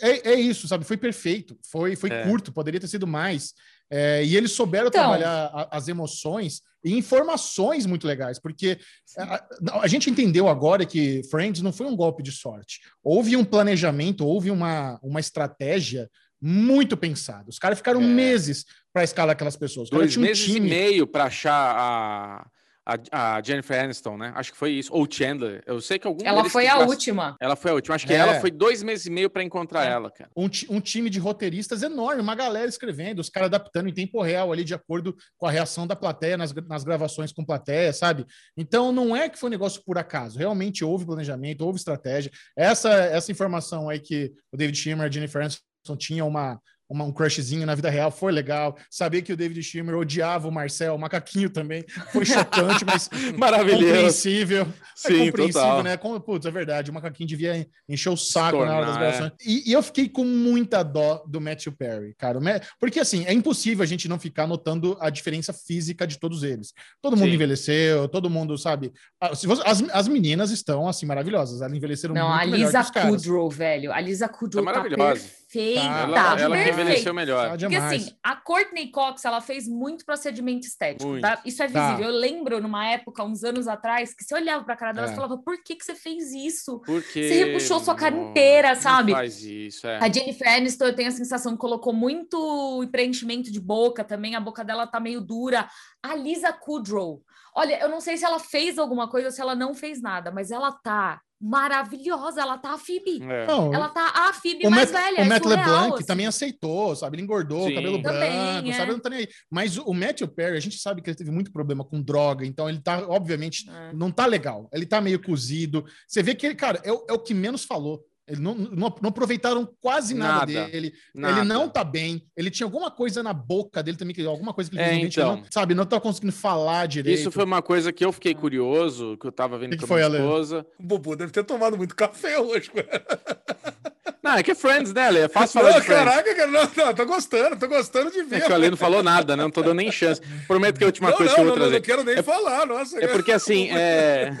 é, 0.00 0.30
é 0.32 0.34
isso, 0.34 0.66
sabe? 0.68 0.84
Foi 0.84 0.96
perfeito, 0.96 1.58
foi, 1.70 1.96
foi 1.96 2.10
É. 2.10 2.22
curto, 2.24 2.52
poderia 2.52 2.80
ter 2.80 2.88
sido 2.88 3.06
mais. 3.06 3.52
É, 3.90 4.24
e 4.24 4.36
eles 4.36 4.52
souberam 4.52 4.88
Então. 4.88 5.00
trabalhar 5.00 5.46
a- 5.54 5.68
as 5.76 5.86
emoções 5.88 6.60
e 6.84 6.92
informações 6.92 7.86
muito 7.86 8.06
legais, 8.06 8.38
porque 8.38 8.78
a, 9.16 9.44
a 9.82 9.86
gente 9.86 10.10
entendeu 10.10 10.48
agora 10.48 10.84
que 10.84 11.22
Friends 11.30 11.62
não 11.62 11.72
foi 11.72 11.86
um 11.86 11.94
golpe 11.96 12.22
de 12.22 12.32
sorte. 12.32 12.80
Houve 13.02 13.36
um 13.36 13.44
planejamento, 13.44 14.26
houve 14.26 14.50
uma, 14.50 14.98
uma 15.02 15.20
estratégia 15.20 16.10
muito 16.42 16.96
pensada. 16.96 17.48
Os 17.48 17.58
caras 17.58 17.78
ficaram 17.78 18.02
É. 18.02 18.04
meses 18.06 18.64
para 18.92 19.04
escalar 19.04 19.32
aquelas 19.34 19.56
pessoas. 19.56 19.88
Dois 19.88 20.16
um 20.16 20.20
meses 20.20 20.48
e 20.48 20.52
time. 20.54 20.68
meio 20.68 21.06
para 21.06 21.24
achar 21.24 21.74
a, 21.76 22.46
a, 22.86 23.36
a 23.36 23.42
Jennifer 23.42 23.82
Aniston, 23.82 24.16
né? 24.16 24.32
Acho 24.36 24.52
que 24.52 24.58
foi 24.58 24.70
isso. 24.70 24.92
Ou 24.92 25.06
Chandler. 25.10 25.62
Eu 25.66 25.80
sei 25.80 25.98
que 25.98 26.06
algum 26.06 26.24
Ela 26.24 26.48
foi 26.48 26.68
a 26.68 26.78
última. 26.78 27.36
Ela 27.40 27.56
foi 27.56 27.72
a 27.72 27.74
última. 27.74 27.96
Acho 27.96 28.06
que 28.06 28.12
É. 28.12 28.16
ela 28.16 28.40
foi 28.40 28.50
dois 28.50 28.82
meses 28.82 29.06
e 29.06 29.10
meio 29.10 29.28
para 29.28 29.42
encontrar 29.42 29.84
É. 29.84 29.90
ela, 29.90 30.10
cara. 30.10 30.30
um, 30.36 30.44
um 30.70 30.80
time 30.80 31.10
de 31.10 31.18
roteiristas 31.18 31.82
enorme, 31.82 32.22
uma 32.22 32.34
galera 32.36 32.68
escrevendo, 32.68 33.18
os 33.18 33.28
caras 33.28 33.48
adaptando 33.48 33.88
em 33.88 33.92
tempo 33.92 34.22
real 34.22 34.52
ali, 34.52 34.62
de 34.62 34.74
acordo 34.74 35.16
com 35.36 35.46
a 35.46 35.50
reação 35.50 35.86
da 35.86 35.96
plateia 35.96 36.36
nas, 36.36 36.52
nas 36.54 36.84
gravações 36.84 37.32
com 37.32 37.44
plateia, 37.44 37.92
sabe? 37.92 38.24
Então 38.56 38.92
não 38.92 39.16
é 39.16 39.28
que 39.28 39.38
foi 39.38 39.48
um 39.48 39.50
negócio 39.50 39.82
por 39.84 39.98
acaso, 39.98 40.38
realmente 40.38 40.84
houve 40.84 41.04
planejamento, 41.04 41.62
houve 41.62 41.78
estratégia. 41.78 42.30
Essa, 42.56 42.90
essa 42.92 43.32
informação 43.32 43.88
aí 43.88 43.98
que 43.98 44.32
o 44.52 44.56
David 44.56 44.78
Schimmer 44.78 45.06
e 45.06 45.08
a 45.08 45.10
Jennifer 45.10 45.42
Aniston 45.42 45.96
tinham 45.98 46.28
uma, 46.28 46.60
uma- 46.88 47.04
um 47.04 47.12
crushzinho 47.12 47.66
na 47.66 47.74
vida 47.74 47.90
real 47.90 48.10
foi 48.10 48.32
legal. 48.32 48.76
Saber 48.90 49.22
que 49.22 49.32
o 49.32 49.36
David 49.36 49.62
Schimmer 49.62 49.96
odiava 49.96 50.48
o 50.48 50.52
Marcel, 50.52 50.94
o 50.94 50.98
macaquinho 50.98 51.50
também, 51.50 51.84
foi 52.12 52.24
chocante, 52.24 52.84
mas 52.84 53.08
Maravilhoso. 53.36 53.84
compreensível. 53.84 54.62
É 54.62 55.08
Sim, 55.08 55.26
compreensível, 55.26 55.52
total. 55.62 55.82
né? 55.82 55.96
Como, 55.96 56.20
putz, 56.20 56.46
é 56.46 56.50
verdade, 56.50 56.90
o 56.90 56.94
macaquinho 56.94 57.28
devia 57.28 57.66
encher 57.88 58.10
o 58.10 58.16
saco 58.16 58.64
na 58.64 58.76
hora 58.76 58.86
das 58.86 58.96
gravações. 58.96 59.32
E, 59.44 59.68
e 59.70 59.72
eu 59.72 59.82
fiquei 59.82 60.08
com 60.08 60.24
muita 60.24 60.82
dó 60.82 61.22
do 61.26 61.40
Matthew 61.40 61.72
Perry, 61.72 62.14
cara. 62.16 62.38
Porque, 62.78 63.00
assim, 63.00 63.24
é 63.26 63.32
impossível 63.32 63.82
a 63.82 63.86
gente 63.86 64.08
não 64.08 64.18
ficar 64.18 64.46
notando 64.46 64.96
a 65.00 65.10
diferença 65.10 65.52
física 65.52 66.06
de 66.06 66.18
todos 66.18 66.42
eles. 66.42 66.72
Todo 67.02 67.16
mundo 67.16 67.28
Sim. 67.28 67.34
envelheceu, 67.34 68.08
todo 68.08 68.30
mundo, 68.30 68.56
sabe? 68.56 68.92
Ah, 69.20 69.30
As, 69.64 69.82
as 69.92 70.08
meninas 70.08 70.50
estão, 70.50 70.88
assim, 70.88 71.06
maravilhosas. 71.06 71.60
Elas 71.60 71.72
envelheceram 71.74 72.14
Não, 72.14 72.28
muito 72.28 72.42
a 72.42 72.46
melhor 72.46 72.66
Lisa. 72.66 72.84
Kudrow, 72.84 73.50
velho. 73.50 73.92
A 73.92 74.00
Lisa 74.00 74.28
Kudrow 74.28 74.64
Tá 74.64 74.72
tá, 74.72 74.78
maravilhosa. 74.78 75.28
Perfeita. 75.56 75.80
Tá, 75.80 76.02
Ela, 76.02 76.40
ela 76.40 76.56
que 76.56 76.64
demais. 76.64 76.68
envelheceu 76.68 77.14
melhor. 77.14 77.42
Tá 77.44 77.50
Porque 77.50 77.66
demais. 77.68 78.02
assim, 78.02 78.16
a 78.22 78.36
Courtney 78.36 78.90
Cox, 78.90 79.24
ela 79.24 79.40
fez 79.40 79.66
muito 79.66 80.04
procedimento 80.04 80.66
estético, 80.66 81.08
Muito. 81.08 81.22
tá? 81.22 81.40
Isso 81.44 81.62
é 81.62 81.68
Tá. 81.68 81.88
visível. 81.90 82.10
Eu 82.10 82.16
lembro 82.18 82.60
numa 82.60 82.86
época, 82.86 83.24
uns 83.24 83.42
anos 83.44 83.66
atrás, 83.68 84.14
que 84.14 84.24
você 84.24 84.34
olhava 84.34 84.64
pra 84.64 84.76
cara 84.76 84.92
dela 84.92 85.08
e 85.08 85.10
É. 85.12 85.14
falava, 85.14 85.38
por 85.38 85.62
que 85.62 85.74
que 85.76 85.84
você 85.84 85.94
fez 85.94 86.32
isso? 86.32 86.80
Porque. 86.84 87.28
Você 87.28 87.44
repuxou 87.44 87.80
sua 87.80 87.94
cara 87.94 88.14
Não, 88.14 88.30
inteira, 88.30 88.74
não 88.74 88.80
sabe? 88.80 89.12
faz 89.12 89.42
isso, 89.42 89.86
é. 89.86 89.98
A 89.98 90.12
Jennifer 90.12 90.48
Aniston, 90.48 90.84
eu 90.86 90.94
tenho 90.94 91.08
a 91.08 91.12
sensação 91.12 91.52
que 91.52 91.58
colocou 91.58 91.92
muito 91.92 92.86
preenchimento 92.92 93.50
de 93.50 93.60
boca 93.60 94.04
também, 94.04 94.34
a 94.36 94.40
boca 94.40 94.64
dela 94.64 94.86
tá 94.86 95.00
meio 95.00 95.20
dura. 95.20 95.68
A 96.02 96.14
Lisa 96.14 96.52
Kudrow, 96.52 97.22
olha, 97.54 97.80
eu 97.80 97.88
não 97.88 98.00
sei 98.00 98.16
se 98.16 98.24
ela 98.24 98.38
fez 98.38 98.78
alguma 98.78 99.08
coisa 99.08 99.28
ou 99.28 99.32
se 99.32 99.40
ela 99.40 99.54
não 99.54 99.74
fez 99.74 100.00
nada, 100.00 100.30
mas 100.30 100.50
ela 100.50 100.70
tá 100.72 101.20
maravilhosa, 101.40 102.40
ela 102.40 102.58
tá 102.58 102.74
a 102.74 102.78
Phoebe. 102.78 103.22
É. 103.22 103.46
Não, 103.46 103.72
Ela 103.74 103.88
tá 103.88 104.28
a 104.28 104.32
Phoebe 104.32 104.66
o 104.66 104.70
mais 104.70 104.90
Matt, 104.90 105.02
velha, 105.04 105.18
o 105.18 105.20
é 105.20 105.28
Matt 105.28 105.42
surreal, 105.42 105.58
LeBlanc 105.64 105.94
assim. 105.94 106.06
também 106.06 106.26
aceitou, 106.26 106.96
sabe? 106.96 107.16
Ele 107.16 107.22
engordou, 107.22 107.68
Sim. 107.68 107.74
cabelo 107.74 108.02
Também, 108.02 108.30
branco, 108.32 108.68
é. 108.68 108.72
sabe? 108.72 108.92
Não 108.92 108.98
tá 109.00 109.10
nem 109.10 109.18
aí. 109.20 109.28
Mas 109.50 109.76
o, 109.76 109.92
Matthew 109.92 110.28
Perry, 110.28 110.56
a 110.56 110.60
gente 110.60 110.78
sabe 110.78 111.02
que 111.02 111.10
ele 111.10 111.16
teve 111.16 111.30
muito 111.30 111.52
problema 111.52 111.84
com 111.84 112.00
droga, 112.02 112.44
então 112.46 112.68
ele 112.68 112.80
tá, 112.80 113.06
obviamente, 113.08 113.68
É. 113.68 113.92
não 113.92 114.10
tá 114.10 114.26
legal. 114.26 114.68
Ele 114.72 114.86
tá 114.86 115.00
meio 115.00 115.22
cozido. 115.22 115.84
Você 116.08 116.22
vê 116.22 116.34
que 116.34 116.46
ele, 116.46 116.54
cara, 116.54 116.80
é, 116.84 116.88
é 116.88 117.12
o 117.12 117.18
que 117.18 117.34
menos 117.34 117.64
falou. 117.64 118.02
Ele 118.28 118.40
não, 118.40 118.54
não, 118.54 118.94
não 119.00 119.08
aproveitaram 119.08 119.68
quase 119.80 120.12
nada, 120.12 120.52
Nada. 120.52 120.68
dele. 120.70 120.92
Nada. 121.14 121.38
Ele 121.40 121.48
não 121.48 121.68
tá 121.68 121.84
bem. 121.84 122.26
Ele 122.36 122.50
tinha 122.50 122.66
alguma 122.66 122.90
coisa 122.90 123.22
na 123.22 123.32
boca 123.32 123.82
dele 123.84 123.96
também, 123.96 124.14
que 124.14 124.24
alguma 124.26 124.52
coisa 124.52 124.68
que 124.68 124.76
ele 124.76 124.84
É, 124.84 124.94
então. 124.96 125.36
não, 125.36 125.44
sabe? 125.48 125.74
Não 125.74 125.86
tá 125.86 126.00
conseguindo 126.00 126.32
falar 126.32 126.86
direito. 126.86 127.20
Isso 127.20 127.30
foi 127.30 127.44
uma 127.44 127.62
coisa 127.62 127.92
que 127.92 128.04
eu 128.04 128.10
fiquei 128.12 128.34
curioso, 128.34 129.16
que 129.18 129.26
eu 129.28 129.32
tava 129.32 129.56
vendo 129.56 129.76
Que 129.76 129.86
com 129.86 129.94
a 129.94 129.96
minha 129.96 130.08
esposa. 130.08 130.66
O 130.78 130.82
Bubu 130.82 131.14
deve 131.14 131.30
ter 131.30 131.44
tomado 131.44 131.76
muito 131.76 131.94
café 131.94 132.38
hoje. 132.40 132.70
Não, 134.26 134.34
é 134.38 134.42
que 134.42 134.50
é 134.50 134.54
Friends, 134.56 134.92
né, 134.92 135.06
Ale? 135.06 135.18
É 135.20 135.28
fácil 135.28 135.60
falar 135.60 135.70
Não, 135.74 135.78
de 135.78 135.86
Friends. 135.86 136.04
caraca, 136.04 136.34
cara, 136.34 136.50
não, 136.50 136.70
não, 136.84 136.94
tô 136.94 137.06
gostando, 137.06 137.56
tô 137.56 137.68
gostando 137.68 138.10
de 138.10 138.24
ver. 138.24 138.38
É 138.38 138.40
que 138.40 138.50
o 138.50 138.54
Ale 138.56 138.70
não 138.70 138.76
falou 138.76 139.00
nada, 139.00 139.36
né? 139.36 139.44
Não 139.44 139.52
tô 139.52 139.62
dando 139.62 139.76
nem 139.76 139.92
chance. 139.92 140.20
Prometo 140.48 140.78
que 140.78 140.82
a 140.82 140.88
última 140.88 141.10
não, 141.10 141.16
coisa 141.16 141.30
não, 141.30 141.36
que 141.36 141.40
eu 141.42 141.44
não, 141.44 141.52
vou 141.52 141.60
não, 141.60 141.68
trazer. 141.68 141.78
não 141.78 141.86
quero 141.86 142.02
nem 142.02 142.22
falar, 142.24 142.66
nossa. 142.66 142.98
É 142.98 143.06
porque 143.06 143.30
assim, 143.30 143.70
é. 143.76 144.32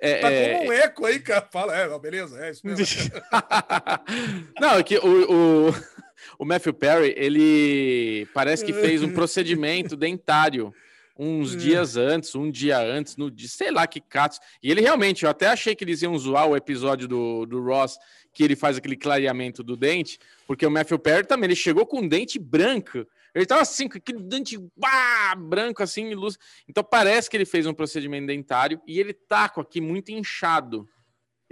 é- 0.00 0.14
Tá 0.20 0.30
é- 0.30 0.54
como 0.54 0.68
um 0.68 0.72
eco 0.72 1.04
aí, 1.04 1.18
cara. 1.18 1.48
Fala, 1.50 1.76
é, 1.76 1.88
não, 1.88 1.98
beleza, 1.98 2.38
é 2.46 2.52
isso 2.52 2.64
mesmo. 2.64 2.86
Não, 4.60 4.78
é 4.78 4.82
que 4.84 4.96
o, 4.98 5.68
o, 5.68 5.74
o 6.38 6.44
Matthew 6.44 6.72
Perry, 6.74 7.12
ele 7.16 8.28
parece 8.32 8.64
que 8.64 8.72
fez 8.72 9.02
um 9.02 9.10
procedimento 9.12 9.96
dentário 9.96 10.72
uns 11.18 11.56
dias 11.56 11.96
antes, 11.96 12.34
um 12.34 12.50
dia 12.50 12.78
antes, 12.78 13.16
no 13.16 13.30
dia, 13.30 13.48
sei 13.48 13.70
lá 13.70 13.86
que 13.86 14.00
catos. 14.00 14.40
E 14.62 14.70
ele 14.70 14.80
realmente, 14.80 15.24
eu 15.24 15.30
até 15.30 15.46
achei 15.46 15.74
que 15.74 15.84
eles 15.84 16.02
iam 16.02 16.16
zoar 16.18 16.46
o 16.48 16.56
episódio 16.56 17.06
do, 17.06 17.46
do 17.46 17.62
Ross, 17.62 17.98
que 18.32 18.42
ele 18.42 18.56
faz 18.56 18.76
aquele 18.76 18.96
clareamento 18.96 19.62
do 19.62 19.76
dente, 19.76 20.18
porque 20.46 20.66
o 20.66 20.70
Matthew 20.70 20.98
Perry 20.98 21.26
também, 21.26 21.46
ele 21.48 21.56
chegou 21.56 21.86
com 21.86 22.00
um 22.00 22.08
dente 22.08 22.38
branco. 22.38 23.06
Ele 23.34 23.46
tava 23.46 23.62
assim, 23.62 23.88
com 23.88 23.98
aquele 23.98 24.22
dente 24.22 24.58
bah, 24.76 25.34
branco 25.36 25.82
assim, 25.82 26.14
luz. 26.14 26.38
Então 26.68 26.82
parece 26.84 27.30
que 27.30 27.36
ele 27.36 27.44
fez 27.44 27.66
um 27.66 27.74
procedimento 27.74 28.26
dentário 28.26 28.80
e 28.86 28.98
ele 28.98 29.12
tá 29.12 29.48
com 29.48 29.60
aqui 29.60 29.80
muito 29.80 30.10
inchado. 30.10 30.88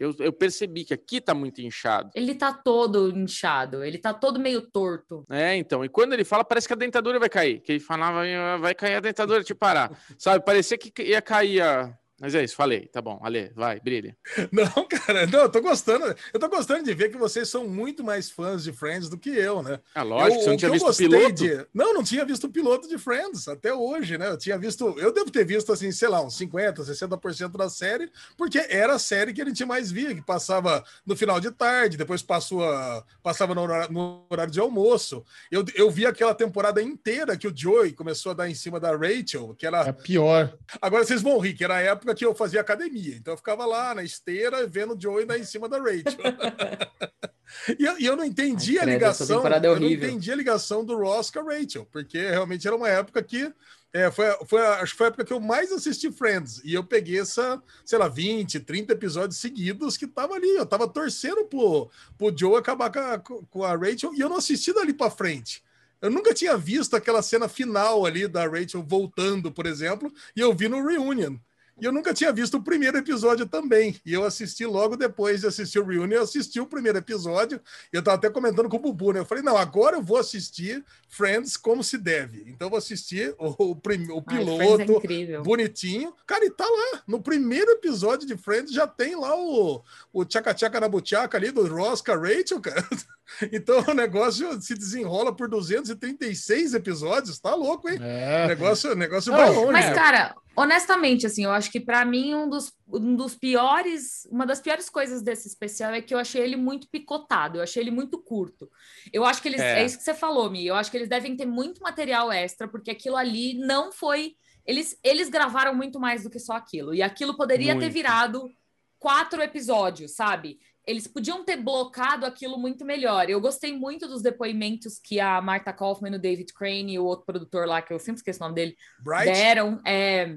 Eu, 0.01 0.15
eu 0.19 0.33
percebi 0.33 0.83
que 0.83 0.95
aqui 0.95 1.21
tá 1.21 1.35
muito 1.35 1.61
inchado. 1.61 2.11
Ele 2.15 2.35
tá 2.35 2.55
todo 2.55 3.11
inchado, 3.15 3.85
ele 3.85 3.99
tá 3.99 4.15
todo 4.15 4.41
meio 4.41 4.63
torto. 4.63 5.27
É, 5.29 5.55
então. 5.57 5.85
E 5.85 5.91
quando 5.91 6.15
ele 6.15 6.25
fala, 6.25 6.43
parece 6.43 6.67
que 6.67 6.73
a 6.73 6.77
dentadura 6.77 7.19
vai 7.19 7.29
cair. 7.29 7.61
Que 7.61 7.73
ele 7.73 7.81
falava, 7.81 8.23
"Ah, 8.23 8.57
vai 8.57 8.75
cair 8.75 8.95
a 8.95 9.01
dentadura, 9.01 9.45
te 9.45 9.55
parar. 9.55 9.93
Sabe? 10.17 10.43
Parecia 10.43 10.79
que 10.79 11.03
ia 11.03 11.21
cair 11.21 11.61
a. 11.61 11.95
Mas 12.21 12.35
é 12.35 12.45
isso, 12.45 12.55
falei. 12.55 12.87
Tá 12.89 13.01
bom, 13.01 13.19
Ale, 13.23 13.51
vai, 13.57 13.81
brilha. 13.81 14.15
Não, 14.53 14.87
cara, 14.87 15.27
não, 15.27 15.41
eu 15.41 15.49
tô 15.49 15.61
gostando. 15.63 16.15
Eu 16.35 16.39
tô 16.39 16.49
gostando 16.49 16.85
de 16.85 16.93
ver 16.93 17.11
que 17.11 17.17
vocês 17.17 17.49
são 17.49 17.67
muito 17.67 18.05
mais 18.05 18.31
fãs 18.31 18.63
de 18.63 18.73
Friends 18.73 19.09
do 19.09 19.17
que 19.17 19.31
eu, 19.31 19.63
né? 19.63 19.81
Ah, 19.95 20.03
lógico, 20.03 20.35
Eu- 20.37 20.41
você 20.43 20.47
não 20.49 20.55
o 20.55 20.59
tinha 20.59 20.59
que 20.59 20.67
eu 20.67 20.73
visto 20.73 20.85
o 20.85 20.87
gostei 20.89 21.09
piloto? 21.09 21.35
de- 21.35 21.67
Não, 21.73 21.95
não 21.95 22.03
tinha 22.05 22.25
visto 22.25 22.45
o 22.45 22.51
piloto 22.51 22.87
de 22.89 22.99
Friends 22.99 23.49
até 23.49 23.73
hoje, 23.73 24.19
né? 24.19 24.29
Eu 24.29 24.37
tinha 24.37 24.59
visto, 24.59 24.95
eu 24.99 25.13
devo 25.13 25.31
ter 25.31 25.45
visto 25.47 25.73
assim, 25.73 25.91
sei 25.93 26.09
lá, 26.09 26.23
uns 26.23 26.37
50, 26.37 26.85
60% 26.85 27.57
da 27.57 27.71
série, 27.71 28.11
porque 28.37 28.59
era 28.69 28.95
a 28.95 28.99
série 28.99 29.33
que 29.33 29.41
a 29.41 29.45
gente 29.47 29.65
mais 29.65 29.91
via, 29.91 30.15
que 30.15 30.21
passava 30.23 30.85
no 31.07 31.17
final 31.17 31.41
de 31.41 31.51
tarde, 31.51 31.97
depois 31.97 32.23
passou 32.23 32.63
a- 32.63 33.03
passava 33.23 33.55
no 33.55 33.63
horário, 33.63 33.93
no 33.93 34.27
horário 34.29 34.53
de 34.53 34.61
almoço. 34.61 35.25
Eu, 35.51 35.65
eu 35.75 35.91
vi 35.91 36.05
aquela 36.05 36.35
temporada 36.35 36.83
inteira 36.83 37.37
que 37.37 37.49
o 37.49 37.53
Joey 37.57 37.93
começou 37.93 38.33
a 38.33 38.35
dar 38.35 38.49
em 38.51 38.55
cima 38.55 38.79
da 38.79 38.95
Rachel, 38.97 39.55
que 39.57 39.67
era 39.67 39.81
É 39.89 39.93
pior. 39.93 40.55
Agora 40.83 41.05
vocês 41.05 41.23
vão 41.23 41.39
rir, 41.39 41.55
que 41.55 41.65
era 41.65 41.77
a 41.77 41.81
época 41.81 42.10
que 42.15 42.25
eu 42.25 42.35
fazia 42.35 42.61
academia. 42.61 43.17
Então 43.17 43.35
eu 43.35 43.39
ficava 43.39 43.65
lá 43.67 43.95
na 43.95 44.03
esteira 44.03 44.67
vendo 44.67 44.95
o 44.95 45.01
Joey 45.01 45.25
dar 45.27 45.39
em 45.39 45.45
cima 45.45 45.69
da 45.69 45.79
Rachel. 45.79 46.05
e, 47.79 47.85
eu, 47.85 47.99
e 47.99 48.07
eu 48.07 48.17
não 48.17 48.25
entendi 48.25 48.79
Ai, 48.79 48.85
a 48.85 48.87
ligação. 48.87 49.47
é 49.47 49.67
eu 49.67 49.81
não 49.81 49.89
entendi 49.89 50.33
a 50.33 50.37
ligação 50.37 50.85
do 50.85 50.97
Ross 50.97 51.31
com 51.31 51.41
a 51.41 51.55
Rachel, 51.55 51.87
porque 51.91 52.19
realmente 52.19 52.67
era 52.67 52.77
uma 52.77 52.89
época 52.89 53.23
que. 53.23 53.53
é, 53.93 54.11
foi, 54.11 54.27
foi, 54.47 54.61
a- 54.61 54.81
acho 54.81 54.93
que 54.93 54.99
foi 54.99 55.07
a 55.07 55.09
época 55.09 55.25
que 55.25 55.33
eu 55.33 55.41
mais 55.41 55.73
assisti 55.73 56.11
Friends. 56.13 56.61
E 56.65 56.75
eu 56.75 56.85
peguei 56.85 57.21
essa, 57.21 57.61
sei 57.85 57.99
lá, 57.99 58.09
20, 58.09 58.61
30 58.61 58.93
episódios 58.93 59.41
seguidos 59.41 59.97
que 59.97 60.07
tava 60.07 60.35
ali. 60.35 60.49
Eu 60.57 60.67
tava 60.67 60.87
torcendo 60.89 61.45
pro, 61.45 61.91
pro 62.17 62.37
Joe 62.37 62.57
acabar 62.57 62.91
com 62.91 62.99
a, 63.35 63.45
com 63.51 63.65
a 63.65 63.77
Rachel 63.77 64.15
e 64.15 64.21
eu 64.21 64.29
não 64.29 64.37
assisti 64.37 64.73
dali 64.73 64.93
pra 64.93 65.11
frente. 65.11 65.63
Eu 66.01 66.11
nunca 66.11 66.33
tinha 66.33 66.57
visto 66.57 66.97
aquela 66.97 67.21
cena 67.21 67.49
final 67.49 68.07
ali 68.07 68.27
da 68.27 68.47
Rachel 68.49 68.83
voltando, 68.83 69.53
por 69.53 69.67
exemplo, 69.67 70.11
e 70.35 70.41
eu 70.41 70.55
vi 70.55 70.67
no 70.69 70.87
Reunion. 70.87 71.37
E 71.81 71.85
eu 71.85 71.93
nunca 71.93 72.13
tinha 72.13 72.33
visto 72.33 72.57
o 72.59 72.63
primeiro 72.63 72.99
episódio 72.99 73.47
também. 73.47 73.97
E 74.05 74.13
eu 74.13 74.25
assisti 74.25 74.67
logo 74.67 74.97
depois 74.97 75.41
de 75.41 75.47
assistir 75.47 75.79
o 75.79 75.85
Reunion, 75.87 76.17
eu 76.19 76.23
assisti 76.23 76.61
o 76.61 76.67
primeiro 76.67 76.99
episódio. 76.99 77.61
E 77.93 77.97
eu 77.97 78.03
tava 78.03 78.17
até 78.17 78.29
comentando 78.31 78.69
com 78.69 78.77
o 78.77 78.81
Bubu, 78.81 79.13
né? 79.13 79.21
Eu 79.21 79.25
falei, 79.25 79.43
não, 79.43 79.57
agora 79.57 79.97
eu 79.97 80.03
vou 80.03 80.19
assistir 80.19 80.85
Friends 81.09 81.57
como 81.57 81.83
se 81.83 81.97
deve. 81.99 82.45
Então 82.47 82.67
eu 82.67 82.71
vou 82.71 82.79
assistir 82.79 83.35
o, 83.39 83.71
o, 83.71 83.77
prim- 83.77 84.11
o 84.11 84.23
Ai, 84.27 84.37
é 84.37 84.39
piloto 84.39 84.93
incrível. 84.93 85.43
bonitinho. 85.43 86.15
Cara, 86.27 86.45
e 86.45 86.51
tá 86.51 86.65
lá. 86.65 87.03
No 87.07 87.21
primeiro 87.21 87.71
episódio 87.73 88.27
de 88.27 88.37
Friends 88.37 88.73
já 88.73 88.87
tem 88.87 89.17
lá 89.17 89.35
o, 89.37 89.83
o 90.13 90.25
tchaca-tchaca 90.25 90.79
na 90.81 90.89
buchaca 90.89 91.37
ali 91.39 91.51
do 91.51 91.67
Ross 91.67 92.01
com 92.03 92.13
Rachel, 92.13 92.61
cara. 92.61 92.87
Então 93.53 93.85
o 93.89 93.95
negócio 93.95 94.61
se 94.61 94.75
desenrola 94.75 95.35
por 95.35 95.49
236 95.49 96.75
episódios. 96.75 97.39
Tá 97.39 97.55
louco, 97.55 97.89
hein? 97.89 97.99
O 97.99 98.03
É. 98.03 98.47
negócio, 98.49 98.93
o 98.93 98.95
negócio 98.97 99.31
Não, 99.33 99.39
vai 99.39 99.51
longe. 99.51 99.73
Mas, 99.73 99.87
É. 99.87 99.95
cara, 99.95 100.35
honestamente, 100.57 101.27
assim, 101.27 101.45
eu 101.45 101.51
acho 101.53 101.71
que 101.71 101.81
pra 101.81 102.05
mim 102.05 102.35
um 102.35 102.49
dos, 102.49 102.73
um 102.93 103.15
dos 103.15 103.35
piores, 103.35 104.27
uma 104.31 104.45
das 104.47 104.61
piores 104.61 104.91
coisas 104.91 105.23
desse 105.23 105.49
especial 105.49 105.93
é 105.93 106.01
que 106.03 106.13
eu 106.15 106.19
achei 106.19 106.43
ele 106.43 106.57
muito 106.57 106.89
picotado, 106.89 107.59
eu 107.59 107.63
achei 107.63 107.83
ele 107.83 107.91
muito 107.91 108.19
curto. 108.19 108.71
Eu 109.13 109.25
acho 109.25 109.41
que 109.41 109.49
eles, 109.49 109.61
É. 109.61 109.81
é, 109.81 109.85
isso 109.85 109.99
que 109.99 110.05
você 110.05 110.15
falou, 110.15 110.51
Mi, 110.51 110.67
eu 110.67 110.75
acho 110.75 110.91
que 110.91 110.97
eles 110.97 111.09
devem 111.09 111.37
ter 111.37 111.47
muito 111.47 111.81
material 111.83 112.31
extra, 112.33 112.69
porque 112.69 112.91
aquilo 112.91 113.17
ali 113.17 113.55
não 113.55 113.93
foi. 113.93 114.35
Eles, 114.67 114.99
eles 115.03 115.29
gravaram 115.29 115.75
muito 115.75 115.99
mais 115.99 116.23
do 116.23 116.31
que 116.31 116.39
só 116.39 116.53
aquilo, 116.53 116.95
e 116.95 117.03
aquilo 117.03 117.37
poderia 117.37 117.73
ter 117.75 117.81
Muito. 117.81 117.93
virado 117.93 118.51
quatro 118.99 119.41
episódios, 119.43 120.15
sabe? 120.15 120.59
Eles 120.87 121.07
podiam 121.07 121.45
ter 121.45 121.57
blocado 121.57 122.25
aquilo 122.27 122.59
muito 122.59 122.85
melhor. 122.85 123.29
Eu 123.29 123.41
gostei 123.41 123.77
muito 123.77 124.09
dos 124.09 124.23
depoimentos 124.23 124.99
que 124.99 125.21
a 125.21 125.41
Martha 125.41 125.73
Kaufman, 125.73 126.17
o 126.17 126.19
David 126.19 126.53
Crane 126.55 126.95
e 126.95 126.99
o 126.99 127.05
outro 127.05 127.27
produtor 127.27 127.67
lá, 127.67 127.81
que 127.83 127.93
eu 127.93 127.99
sempre 127.99 128.19
esqueço 128.19 128.41
o 128.41 128.43
nome 128.45 128.55
dele, 128.55 128.77
Bright, 129.05 129.25
deram. 129.33 129.81
É, 129.87 130.37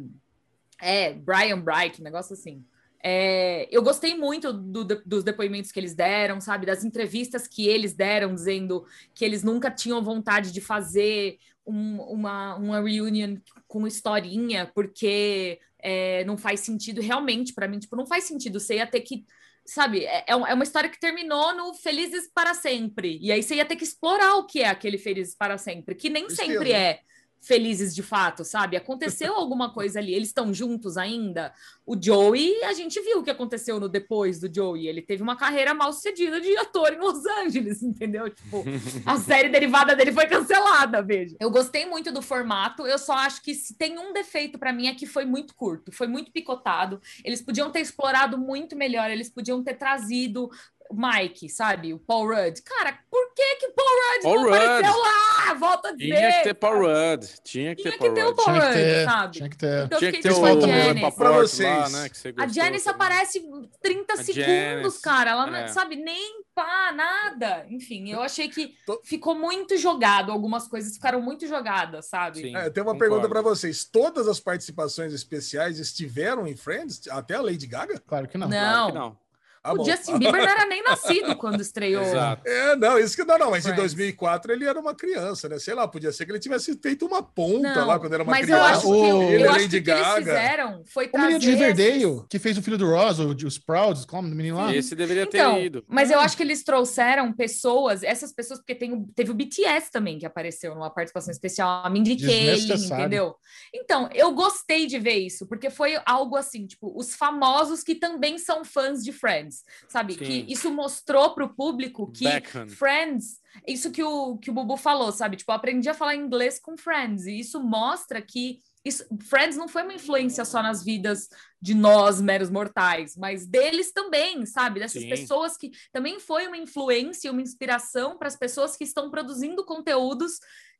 é, 0.81 1.13
Brian 1.13 1.59
Bright, 1.59 2.01
um 2.01 2.03
negócio 2.03 2.33
assim. 2.33 2.63
É, 3.05 3.67
eu 3.71 3.81
gostei 3.83 4.15
muito 4.15 4.53
do- 4.53 4.83
do- 4.85 5.01
dos 5.05 5.23
depoimentos 5.23 5.71
que 5.71 5.79
eles 5.79 5.93
deram, 5.93 6.39
sabe? 6.39 6.65
Das 6.65 6.83
entrevistas 6.85 7.47
que 7.47 7.67
eles 7.67 7.93
deram, 7.93 8.33
dizendo 8.33 8.85
que 9.13 9.25
eles 9.25 9.43
nunca 9.43 9.69
tinham 9.71 10.01
vontade 10.03 10.51
de 10.51 10.61
fazer 10.61 11.37
um- 11.65 12.01
uma, 12.01 12.55
uma 12.55 12.81
reunion 12.81 13.37
com 13.67 13.85
historinha, 13.87 14.71
porque 14.73 15.59
é, 15.85 16.23
não 16.23 16.37
faz 16.37 16.61
sentido 16.61 17.01
realmente 17.01 17.53
para 17.53 17.67
mim. 17.67 17.77
Tipo, 17.79 17.97
não 17.97 18.05
faz 18.05 18.23
sentido. 18.23 18.57
Você 18.59 18.75
ia 18.75 18.87
ter 18.87 19.01
que. 19.01 19.25
Sabe, 19.65 20.05
é, 20.05 20.25
é 20.27 20.31
é 20.31 20.53
uma 20.53 20.63
história 20.63 20.89
que 20.89 20.99
terminou 20.99 21.53
no 21.55 21.73
Felizes 21.73 22.29
para 22.33 22.53
Sempre. 22.53 23.17
E 23.21 23.31
aí 23.31 23.41
você 23.41 23.55
ia 23.55 23.65
ter 23.65 23.75
que 23.75 23.83
explorar 23.83 24.35
o 24.35 24.45
que 24.45 24.61
é 24.61 24.67
aquele 24.67 24.97
Felizes 24.97 25.35
para 25.35 25.57
Sempre, 25.57 25.95
que 25.95 26.09
nem 26.09 26.29
sempre 26.29 26.71
é 26.71 26.99
felizes 27.43 27.93
de 27.93 28.01
fato, 28.01 28.43
sabe? 28.45 28.77
Aconteceu 28.77 29.35
alguma 29.35 29.73
coisa 29.73 29.99
ali, 29.99 30.13
eles 30.13 30.29
estão 30.29 30.53
juntos 30.53 30.97
ainda. 30.97 31.53
O 31.85 32.01
Joey, 32.01 32.63
a 32.63 32.73
gente 32.73 32.99
viu 33.01 33.19
o 33.19 33.23
que 33.23 33.29
aconteceu 33.29 33.79
no 33.79 33.89
depois 33.89 34.39
do 34.39 34.53
Joey. 34.53 34.87
Ele 34.87 35.01
teve 35.01 35.21
uma 35.21 35.35
carreira 35.35 35.73
mal 35.73 35.91
sucedida 35.91 36.39
de 36.39 36.55
ator 36.57 36.93
em 36.93 36.99
Los 36.99 37.25
Angeles, 37.25 37.83
entendeu? 37.83 38.29
Tipo, 38.29 38.63
a 39.05 39.17
série 39.17 39.49
derivada 39.49 39.93
dele 39.95 40.13
foi 40.13 40.25
cancelada, 40.25 41.01
veja. 41.01 41.35
Eu 41.39 41.51
gostei 41.51 41.85
muito 41.85 42.11
do 42.11 42.21
formato, 42.21 42.87
eu 42.87 42.97
só 42.97 43.13
acho 43.13 43.43
que 43.43 43.53
se 43.53 43.77
tem 43.77 43.99
um 43.99 44.13
defeito 44.13 44.57
pra 44.57 44.71
mim 44.71 44.87
é 44.87 44.95
que 44.95 45.05
foi 45.05 45.25
muito 45.25 45.53
curto, 45.53 45.91
foi 45.91 46.07
muito 46.07 46.31
picotado. 46.31 47.01
Eles 47.25 47.41
podiam 47.41 47.69
ter 47.69 47.81
explorado 47.81 48.37
muito 48.37 48.75
melhor, 48.75 49.11
eles 49.11 49.29
podiam 49.29 49.61
ter 49.61 49.73
trazido 49.73 50.49
Mike, 50.95 51.49
sabe? 51.49 51.93
O 51.93 51.99
Paul 51.99 52.27
Rudd. 52.27 52.61
Cara, 52.63 52.97
por 53.09 53.33
que 53.35 53.55
que 53.57 53.67
o 53.67 53.71
Paul 53.73 53.87
Rudd 53.87 54.23
Paul 54.23 54.35
não 54.35 54.53
apareceu 54.53 54.91
Rudd. 54.93 55.01
lá? 55.07 55.53
Volta 55.53 55.89
a 55.89 55.91
dizer. 55.91 56.15
Tinha 56.15 56.31
que 56.37 56.43
ter 56.43 56.53
Paul? 56.55 56.73
Rudd. 56.79 57.25
Tinha 57.43 57.75
que 57.75 57.81
Tinha 57.83 57.91
ter 57.91 57.97
que 57.97 58.05
Paul 58.05 58.13
ter 58.13 58.23
o 58.23 58.25
Rudd. 58.27 58.35
Paul 58.35 58.45
Tinha 58.53 58.61
que 58.61 58.67
Rudd, 58.67 58.83
ter, 58.83 59.05
sabe? 59.05 59.33
tinha 59.37 59.49
que 59.49 59.57
ter. 59.57 59.83
Então 59.85 59.99
Tinha 59.99 60.11
que 60.11 60.21
ter 60.21 60.31
o 60.31 60.35
Janice. 60.35 60.67
Janice. 60.67 60.93
Papaporte 61.01 61.17
Pra 61.17 61.29
lá, 61.29 61.37
vocês. 61.37 61.93
né? 61.93 62.33
A 62.37 62.47
Janice 62.47 62.85
também. 62.85 62.95
aparece 62.95 63.43
30 63.81 64.13
A 64.13 64.17
segundos, 64.17 64.45
Janice, 64.45 65.01
cara. 65.01 65.31
Ela 65.31 65.47
não 65.47 65.55
é. 65.57 65.67
sabe 65.67 65.95
nem 65.95 66.43
pá, 66.55 66.91
nada. 66.93 67.65
Enfim, 67.69 68.11
eu 68.11 68.21
achei 68.21 68.47
que 68.47 68.75
Tô- 68.85 69.01
ficou 69.03 69.35
muito 69.35 69.77
jogado. 69.77 70.31
Algumas 70.31 70.67
coisas 70.67 70.93
ficaram 70.95 71.21
muito 71.21 71.47
jogadas, 71.47 72.05
sabe? 72.07 72.39
Sim. 72.41 72.55
É, 72.55 72.69
tem 72.69 72.81
uma 72.83 72.93
Concordo. 72.93 72.97
pergunta 72.99 73.29
para 73.29 73.41
vocês. 73.41 73.83
Todas 73.83 74.27
as 74.27 74.39
participações 74.39 75.13
especiais 75.13 75.79
estiveram 75.79 76.45
em 76.47 76.55
Friends? 76.55 77.07
Até 77.09 77.35
a 77.35 77.41
Lady 77.41 77.65
Gaga? 77.67 77.99
Claro 77.99 78.27
que 78.27 78.37
não. 78.37 78.47
Não. 78.47 78.57
Claro 78.57 78.91
que 78.91 78.97
não. 78.99 79.22
Ah, 79.63 79.73
o 79.73 79.77
bom. 79.77 79.85
Justin 79.85 80.17
Bieber 80.19 80.41
não 80.43 80.49
era 80.49 80.65
nem 80.65 80.83
nascido 80.83 81.35
quando 81.37 81.61
estreou. 81.61 82.03
Exato. 82.03 82.41
É, 82.45 82.75
não, 82.75 82.99
isso 82.99 83.15
que 83.15 83.23
não, 83.23 83.37
não, 83.37 83.49
mas 83.51 83.63
em 83.65 83.69
Friends. 83.69 83.93
2004 83.93 84.51
ele 84.51 84.65
era 84.65 84.77
uma 84.77 84.93
criança, 84.93 85.47
né? 85.47 85.57
Sei 85.57 85.73
lá, 85.73 85.87
podia 85.87 86.11
ser 86.11 86.25
que 86.25 86.31
ele 86.33 86.39
tivesse 86.39 86.77
feito 86.81 87.05
uma 87.05 87.23
ponta 87.23 87.73
Não, 87.73 87.87
lá 87.87 87.97
quando 87.97 88.13
era 88.13 88.23
uma 88.23 88.31
mas 88.31 88.49
eu 88.49 88.57
criança. 88.57 88.71
acho 88.73 88.81
que, 88.81 88.87
O- 88.87 89.05
eu, 89.05 89.21
Ele, 89.29 89.43
eu 89.45 89.51
acho 89.51 89.69
que 89.69 89.77
o 89.77 89.83
que 89.83 89.91
eles 89.91 90.07
fizeram 90.15 90.83
foi 90.85 91.05
O 91.05 91.09
trazer... 91.11 91.25
menino 91.27 91.39
de 91.39 91.49
Riverdale, 91.51 92.03
esses- 92.03 92.25
que 92.29 92.39
fez 92.39 92.57
o 92.57 92.61
filho 92.61 92.77
do 92.77 92.89
Ross, 92.89 93.19
o, 93.19 93.29
os 93.29 93.57
Prouds, 93.57 94.03
como 94.05 94.27
o 94.27 94.31
menino 94.35 94.57
lá. 94.57 94.75
Esse 94.75 94.95
deveria 94.95 95.25
ter 95.25 95.37
Então, 95.37 95.57
ido. 95.61 95.85
mas 95.87 96.11
eu 96.11 96.19
acho 96.19 96.35
que 96.35 96.43
eles 96.43 96.61
trouxeram 96.63 97.31
pessoas, 97.31 98.03
essas 98.03 98.33
pessoas, 98.33 98.59
porque 98.59 98.75
tem, 98.75 98.91
o- 98.93 99.07
teve 99.15 99.31
o 99.31 99.33
BTS 99.33 99.89
também 99.91 100.17
que 100.19 100.25
apareceu 100.25 100.75
numa 100.75 100.89
participação 100.89 101.31
especial, 101.31 101.85
a 101.85 101.89
Mindy 101.89 102.17
Kaling, 102.17 102.73
entendeu? 102.73 103.35
Então, 103.73 104.09
eu 104.13 104.33
gostei 104.33 104.87
de 104.87 104.99
ver 104.99 105.15
isso, 105.19 105.47
porque 105.47 105.69
foi 105.69 105.97
algo 106.05 106.35
assim, 106.35 106.65
tipo, 106.67 106.91
os 106.97 107.13
famosos 107.15 107.81
que 107.81 107.95
também 107.95 108.37
são 108.37 108.65
fãs 108.65 109.01
de 109.03 109.11
Friends, 109.13 109.52
sabe? 109.87 110.13
Sim. 110.13 110.19
Que 110.19 110.51
isso 110.51 110.71
mostrou 110.71 111.33
pro 111.33 111.53
público 111.53 112.11
que 112.11 112.25
Beckham. 112.25 112.67
Friends, 112.67 113.39
isso 113.67 113.91
que 113.91 114.03
o, 114.03 114.37
que 114.37 114.49
o 114.49 114.53
Bubu 114.53 114.77
falou, 114.77 115.11
sabe? 115.11 115.37
Tipo, 115.37 115.51
aprendi 115.51 115.89
a 115.89 115.93
falar 115.93 116.15
inglês 116.15 116.59
com 116.59 116.77
Friends, 116.77 117.25
e 117.25 117.39
isso 117.39 117.61
mostra 117.61 118.21
que 118.21 118.59
isso, 118.85 119.05
Friends 119.29 119.55
não 119.55 119.69
foi 119.69 119.83
uma 119.83 119.93
influência 119.93 120.43
só 120.43 120.61
nas 120.61 120.83
vidas 120.83 121.29
de 121.61 121.73
nós, 121.73 122.19
meros 122.19 122.49
mortais, 122.49 123.15
mas 123.15 123.47
deles 123.47 123.93
também, 123.93 124.45
sabe? 124.45 124.81
Dessas 124.81 125.01
Sim. 125.03 125.09
pessoas 125.09 125.55
que 125.55 125.71
também 125.93 126.19
foi 126.19 126.47
uma 126.47 126.57
influência, 126.57 127.31
uma 127.31 127.41
inspiração 127.41 128.17
para 128.17 128.27
as 128.27 128.35
pessoas 128.35 128.75
que 128.75 128.83
estão 128.83 129.09
produzindo 129.09 129.63
conteúdos 129.63 130.33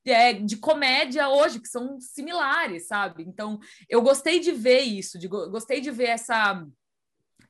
é, 0.06 0.34
de 0.34 0.58
comédia 0.58 1.30
hoje, 1.30 1.62
que 1.62 1.70
são 1.70 1.98
similares, 2.02 2.88
sabe? 2.88 3.24
Então, 3.24 3.58
eu 3.88 4.02
gostei 4.02 4.38
de 4.42 4.52
ver 4.52 4.82
isso, 4.82 5.18
de, 5.18 5.30
go- 5.30 5.50
gostei 5.50 5.80
de 5.80 5.90
ver 5.90 6.10
essa. 6.10 6.62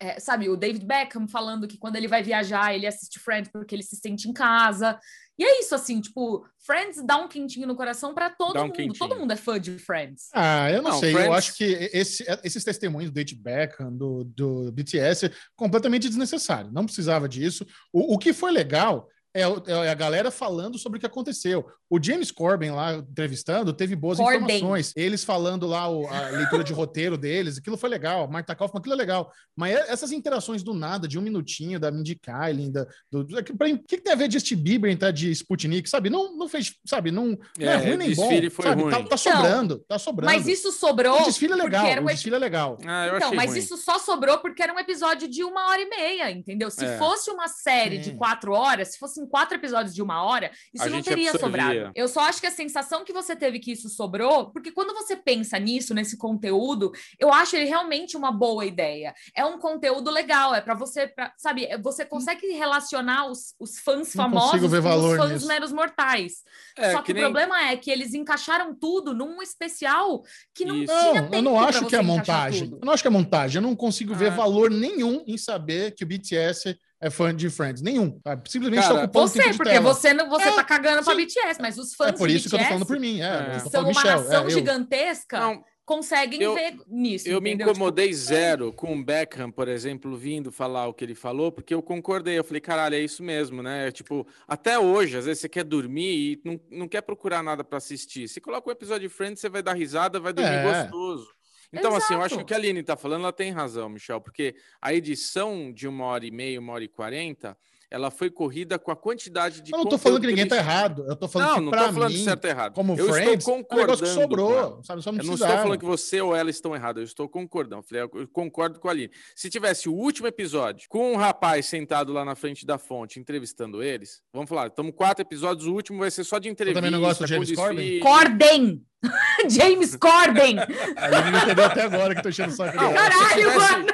É, 0.04 0.20
sabe, 0.20 0.50
o 0.50 0.58
David 0.58 0.86
Beckham 0.86 1.28
falando 1.28 1.68
que 1.68 1.78
quando 1.78 1.96
ele 1.96 2.08
vai 2.08 2.22
viajar, 2.22 2.74
ele 2.76 2.86
assiste 2.88 3.20
Friends 3.20 3.50
porque 3.52 3.74
ele 3.74 3.84
se 3.84 3.96
sente 3.96 4.28
em 4.28 4.34
casa. 4.34 5.00
E 5.40 5.44
é 5.44 5.60
isso, 5.62 5.74
assim, 5.74 6.00
tipo, 6.00 6.46
Friends 6.64 7.04
dá 7.04 7.18
um 7.18 7.28
quentinho 7.28 7.66
no 7.68 7.76
coração 7.76 8.14
para 8.14 8.30
todo 8.30 8.60
um 8.60 8.64
mundo. 8.64 8.74
quentinho. 8.74 8.94
Todo 9.00 9.16
mundo 9.20 9.32
é 9.32 9.36
fã 9.36 9.60
de 9.60 9.80
Friends. 9.80 10.30
Ah, 10.34 10.70
eu 10.70 10.82
não, 10.82 10.92
Não, 10.92 11.00
sei. 11.00 11.12
Friends- 11.12 11.28
Eu 11.28 11.34
acho 11.34 11.56
que 11.56 11.64
esse- 11.92 12.26
esses 12.44 12.64
testemunhos 12.64 13.10
do 13.10 13.14
David 13.16 13.36
Beckham, 13.42 13.92
do, 13.96 14.24
do 14.26 14.72
BTS, 14.72 15.26
é 15.28 15.32
completamente 15.56 16.08
desnecessário. 16.08 16.72
Não 16.72 16.86
precisava 16.86 17.28
disso. 17.28 17.66
O, 17.92 18.14
o 18.14 18.18
que 18.20 18.32
foi 18.34 18.52
legal 18.52 19.08
é, 19.34 19.48
o- 19.48 19.64
é 19.66 19.90
a 19.90 19.94
galera 19.96 20.30
falando 20.30 20.78
sobre 20.78 20.98
o 20.98 21.00
que 21.00 21.06
aconteceu. 21.06 21.66
O 21.90 22.02
James 22.02 22.32
Corbin 22.32 22.70
lá 22.72 22.94
entrevistando 22.96 23.74
teve 23.74 23.96
boas 23.96 24.18
Corden. 24.18 24.38
informações. 24.58 24.94
Eles 24.96 25.24
falando 25.24 25.66
lá 25.68 25.90
o- 25.90 26.08
a 26.08 26.30
leitura 26.30 26.64
de 26.64 26.72
roteiro 26.74 27.18
deles, 27.18 27.58
aquilo 27.58 27.78
foi 27.78 27.90
legal. 27.90 28.28
Marta 28.30 28.56
Kaufman, 28.56 28.80
aquilo 28.80 28.94
é 28.94 28.98
legal. 28.98 29.32
Mas 29.56 29.76
é- 29.76 29.92
essas 29.92 30.12
interações 30.12 30.62
do 30.64 30.74
nada, 30.74 31.08
de 31.08 31.18
um 31.18 31.22
minutinho, 31.22 31.80
da 31.80 31.90
Mindy 31.92 32.16
Kaling, 32.16 32.72
da, 32.72 32.86
do, 33.12 33.24
do- 33.24 33.44
pra- 33.58 33.68
o 33.70 33.78
que, 33.80 33.98
que 33.98 34.02
tem 34.04 34.14
a 34.14 34.16
ver 34.16 34.32
Justin 34.32 34.56
Bieber 34.58 34.92
entrar 34.92 35.12
de 35.12 35.32
Sputnik, 35.32 35.90
sabe? 35.90 36.10
Não, 36.10 36.36
não 36.38 36.48
fez, 36.48 36.76
sabe? 36.86 37.10
Não, 37.12 37.28
não 37.30 37.38
é, 37.60 37.66
É, 37.66 37.76
ruim 37.78 37.98
nem 37.98 38.14
bom. 38.16 38.28
desfile 38.28 38.50
foi 38.50 38.66
sabe? 38.66 38.82
ruim. 38.84 38.92
Tá, 38.92 38.98
tá 39.00 39.04
Então, 39.06 39.18
sobrando, 39.18 39.80
tá 39.88 40.00
sobrando. 40.00 40.34
Mas 40.34 40.48
isso 40.48 40.72
sobrou. 40.72 41.22
O 41.22 41.26
desfile 41.26 41.54
é 41.54 41.56
legal, 41.56 41.86
um 41.86 42.04
o 42.04 42.08
desfile 42.08 42.36
é 42.36 42.40
legal. 42.40 42.78
Ah, 42.86 43.08
eu 43.08 43.16
Então, 43.18 43.28
achei 43.30 43.38
mas 43.38 43.50
ruim. 43.52 43.60
isso 43.60 43.78
só 43.78 43.98
sobrou 44.00 44.38
porque 44.40 44.62
era 44.62 44.74
um 44.74 44.80
episódio 44.80 45.28
de 45.28 45.44
uma 45.44 45.70
hora 45.70 45.82
e 45.82 45.90
meia, 45.90 46.32
entendeu? 46.32 46.70
Se 46.70 46.86
É. 46.86 46.98
fosse 46.98 47.30
uma 47.32 47.48
série 47.48 47.98
de 47.98 48.12
Sim. 48.12 48.18
quatro 48.18 48.54
horas, 48.54 48.90
se 48.90 49.00
fossem 49.24 49.28
quatro 49.28 49.58
episódios 49.58 49.94
de 49.96 50.02
uma 50.02 50.24
hora, 50.24 50.52
isso 50.74 50.84
A 50.84 50.90
não 50.90 51.02
teria 51.02 51.32
absorvia. 51.32 51.64
sobrado. 51.64 51.92
Eu 51.96 52.08
só 52.08 52.22
acho 52.22 52.40
que 52.40 52.48
a 52.48 52.52
sensação 52.52 53.04
que 53.04 53.14
você 53.14 53.36
teve 53.36 53.60
que 53.60 53.72
isso 53.72 53.90
sobrou, 53.90 54.52
porque 54.52 54.72
quando 54.72 54.94
você 54.94 55.16
pensa 55.16 55.58
nisso, 55.60 55.94
nesse 55.94 56.18
conteúdo, 56.18 56.92
eu 57.20 57.32
acho 57.34 57.56
ele 57.56 57.66
realmente 57.66 58.16
uma 58.18 58.32
boa 58.32 58.66
ideia. 58.66 59.14
É 59.36 59.46
um 59.46 59.58
conteúdo 59.60 60.10
legal, 60.12 60.54
é 60.54 60.62
para 60.62 60.74
você, 60.76 61.08
pra, 61.08 61.34
sabe, 61.38 61.66
é- 61.66 61.78
você 61.78 62.06
consegue 62.06 62.48
relacionar 62.54 63.28
os, 63.28 63.56
os 63.60 63.80
fãs 63.80 64.14
Não 64.16 64.24
famosos 64.24 64.70
ver 64.72 64.82
com 64.82 64.90
os 65.12 65.18
fãs 65.18 65.32
nisso. 65.32 65.48
meros 65.48 65.72
mortais. 65.72 66.44
É, 66.78 66.92
Só 66.92 67.00
que, 67.02 67.08
que 67.08 67.14
nem- 67.14 67.24
o 67.24 67.26
problema 67.28 67.70
é 67.70 67.78
que 67.78 67.90
eles 67.92 68.14
encaixaram 68.14 68.74
tudo 68.76 69.14
num 69.14 69.42
especial 69.42 70.24
que 70.54 70.66
não 70.66 70.76
Isso. 70.76 70.94
tinha 70.94 71.04
Não, 71.06 71.14
tempo 71.24 71.36
eu 71.36 71.42
não 71.42 71.54
pra 71.58 71.66
acho 71.68 71.86
que 71.86 71.96
é 71.96 72.02
montagem. 72.02 72.70
tudo. 72.70 72.80
Eu 72.82 72.86
não 72.86 72.94
acho 72.94 73.04
que 73.04 73.08
é 73.08 73.12
montagem. 73.12 73.58
Eu 73.58 73.62
não 73.68 73.76
consigo 73.76 74.14
ver 74.14 74.32
Ah. 74.32 74.36
valor 74.36 74.70
nenhum 74.70 75.24
em 75.28 75.38
saber 75.38 75.92
que 75.96 76.04
o 76.04 76.08
BTS 76.08 76.78
é 77.08 77.10
fã 77.10 77.36
de 77.36 77.50
Friends. 77.50 77.82
Nenhum. 77.82 78.20
sabe? 78.24 78.50
Simplesmente 78.52 78.82
Cara, 78.82 78.94
está 78.94 79.04
ocupando 79.06 79.32
tempo 79.32 79.44
Você, 79.44 79.52
de 79.52 79.58
porque 79.58 79.72
tela. 79.72 79.94
você 79.94 80.14
não 80.14 80.30
você 80.30 80.50
É, 80.50 80.52
tá 80.56 80.64
cagando 80.64 81.04
pra 81.04 81.14
sim. 81.16 81.26
BTS, 81.26 81.62
mas 81.62 81.78
os 81.78 81.94
fãs 81.94 82.10
É 82.10 82.12
por 82.14 82.28
de 82.28 82.36
isso 82.36 82.50
que 82.50 82.56
eu 82.56 82.60
tô 82.60 82.64
BTS 82.64 82.70
falando 82.74 82.88
por 82.88 83.00
mim. 83.00 83.22
É, 83.22 83.56
É. 83.56 83.60
são 83.60 83.82
uma 83.82 83.88
Michel, 83.90 84.18
nação 84.24 84.46
é, 84.48 84.50
gigantesca 84.50 85.40
Não, 85.40 85.64
conseguem 85.86 86.42
Eu- 86.42 86.56
ver 86.56 86.76
nisso. 86.88 87.28
Eu 87.28 87.42
me 87.42 87.50
entendeu? 87.50 87.68
Tipo, 87.68 87.78
incomodei 87.78 88.14
zero 88.14 88.72
com 88.72 88.96
o 88.96 89.04
Beckham, 89.04 89.52
por 89.52 89.68
exemplo, 89.68 90.16
vindo 90.16 90.50
falar 90.52 90.88
o 90.88 90.94
que 90.94 91.04
ele 91.04 91.14
falou, 91.16 91.52
porque 91.52 91.74
eu 91.74 91.82
concordei. 91.82 92.40
Eu 92.40 92.44
falei, 92.44 92.62
caralho, 92.62 92.96
é 92.96 93.00
isso 93.00 93.22
mesmo, 93.22 93.62
né? 93.62 93.92
Tipo, 93.92 94.26
até 94.48 94.80
hoje, 94.80 95.18
às 95.18 95.26
vezes 95.26 95.42
você 95.42 95.50
quer 95.50 95.64
dormir 95.66 96.16
e 96.16 96.42
não, 96.46 96.60
não 96.72 96.88
quer 96.88 97.02
procurar 97.02 97.44
nada 97.44 97.64
pra 97.66 97.80
assistir. 97.80 98.30
Se 98.30 98.40
coloca 98.40 98.70
um 98.70 98.72
episódio 98.72 99.10
de 99.10 99.14
Friends, 99.14 99.42
você 99.42 99.50
vai 99.50 99.62
dar 99.62 99.74
risada, 99.74 100.20
vai 100.22 100.32
dormir 100.32 100.52
É. 100.52 100.64
gostoso. 100.84 101.28
Então, 101.74 101.96
assim, 101.96 102.14
eu 102.14 102.20
acho 102.22 102.30
que 102.30 102.34
Exato. 102.36 102.44
o 102.44 102.46
que 102.46 102.54
a 102.54 102.58
Aline 102.58 102.84
tá 102.84 102.96
falando, 102.96 103.24
ela 103.24 103.34
tem 103.34 103.52
razão, 103.52 103.90
Michel, 103.90 104.22
porque 104.22 104.56
a 104.82 104.94
edição 104.94 105.72
de 105.74 105.88
uma 105.88 106.06
hora 106.06 106.26
e 106.26 106.32
meia, 106.32 106.60
uma 106.60 106.74
hora 106.74 106.84
e 106.84 106.88
quarenta, 106.88 107.58
ela 107.90 108.10
foi 108.10 108.30
corrida 108.32 108.80
com 108.80 108.90
a 108.90 108.96
quantidade 108.96 109.62
de. 109.62 109.72
Eu 109.72 109.78
não 109.78 109.86
tô 109.86 110.00
falando 110.00 110.22
que 110.22 110.26
ninguém 110.28 110.48
tá 110.48 110.56
eles- 110.56 110.66
errado. 110.68 111.06
Eu 111.08 111.16
tô 111.16 111.28
falando 111.28 111.48
Não, 111.50 111.56
que 111.56 111.62
não 111.66 111.72
tô 111.72 111.94
falando 111.94 112.10
mim, 112.12 112.18
de 112.18 112.24
certo 112.24 112.46
ou 112.46 112.50
errado. 112.50 112.74
como 112.74 112.94
eu 112.98 113.08
Friends, 113.08 113.38
estou 113.48 113.54
é 113.54 113.58
um 113.58 113.78
negócio 113.78 114.04
que 114.06 114.12
concordando. 114.14 114.22
sobrou. 114.22 114.84
Sabe? 114.84 115.02
Só 115.04 115.12
não 115.12 115.20
Eu 115.20 115.26
não 115.26 115.34
estou 115.36 115.48
falando 115.48 115.78
que 115.80 115.86
você 115.86 116.20
ou 116.22 116.36
ela 116.36 116.50
estão 116.50 116.74
erradas, 116.76 117.02
eu 117.02 117.06
estou 117.06 117.30
concordando. 117.30 117.82
Eu 117.82 117.84
falei, 117.84 118.04
eu 118.04 118.28
concordo 118.30 118.80
com 118.80 118.88
a 118.88 118.92
Aline. 118.92 119.12
Se 119.36 119.48
tivesse 119.48 119.88
o 119.88 119.94
último 119.94 120.28
episódio 120.28 120.88
com 120.90 121.14
um 121.14 121.16
rapaz 121.18 121.68
sentado 121.68 122.12
lá 122.12 122.26
na 122.26 122.34
frente 122.34 122.66
da 122.66 122.80
fonte 122.80 123.20
entrevistando 123.20 123.84
eles, 123.84 124.22
vamos 124.34 124.50
falar, 124.50 124.68
estamos 124.68 124.94
quatro 124.96 125.22
episódios, 125.22 125.68
o 125.68 125.74
último 125.74 126.00
vai 126.00 126.10
ser 126.10 126.24
só 126.24 126.40
de 126.40 126.50
entrevista. 126.50 126.80
também 126.82 126.90
não 126.92 127.00
gosta 127.00 127.26
do 127.26 127.28
com 127.28 127.34
James 127.46 127.52
Corden? 127.56 128.00
Corden! 128.00 128.86
James 129.50 129.96
Corden! 129.96 130.58
A 130.96 131.06
Aline 131.06 131.32
não 131.32 131.40
entendeu 131.40 131.66
até 131.66 131.82
agora 131.84 132.14
que 132.14 132.20
eu 132.20 132.24
tô 132.24 132.30
enchendo 132.30 132.54
o 132.54 132.56
saco. 132.56 132.78
Caralho, 132.78 133.14
se 133.28 133.36
tivesse, 133.36 133.58
mano! 133.58 133.88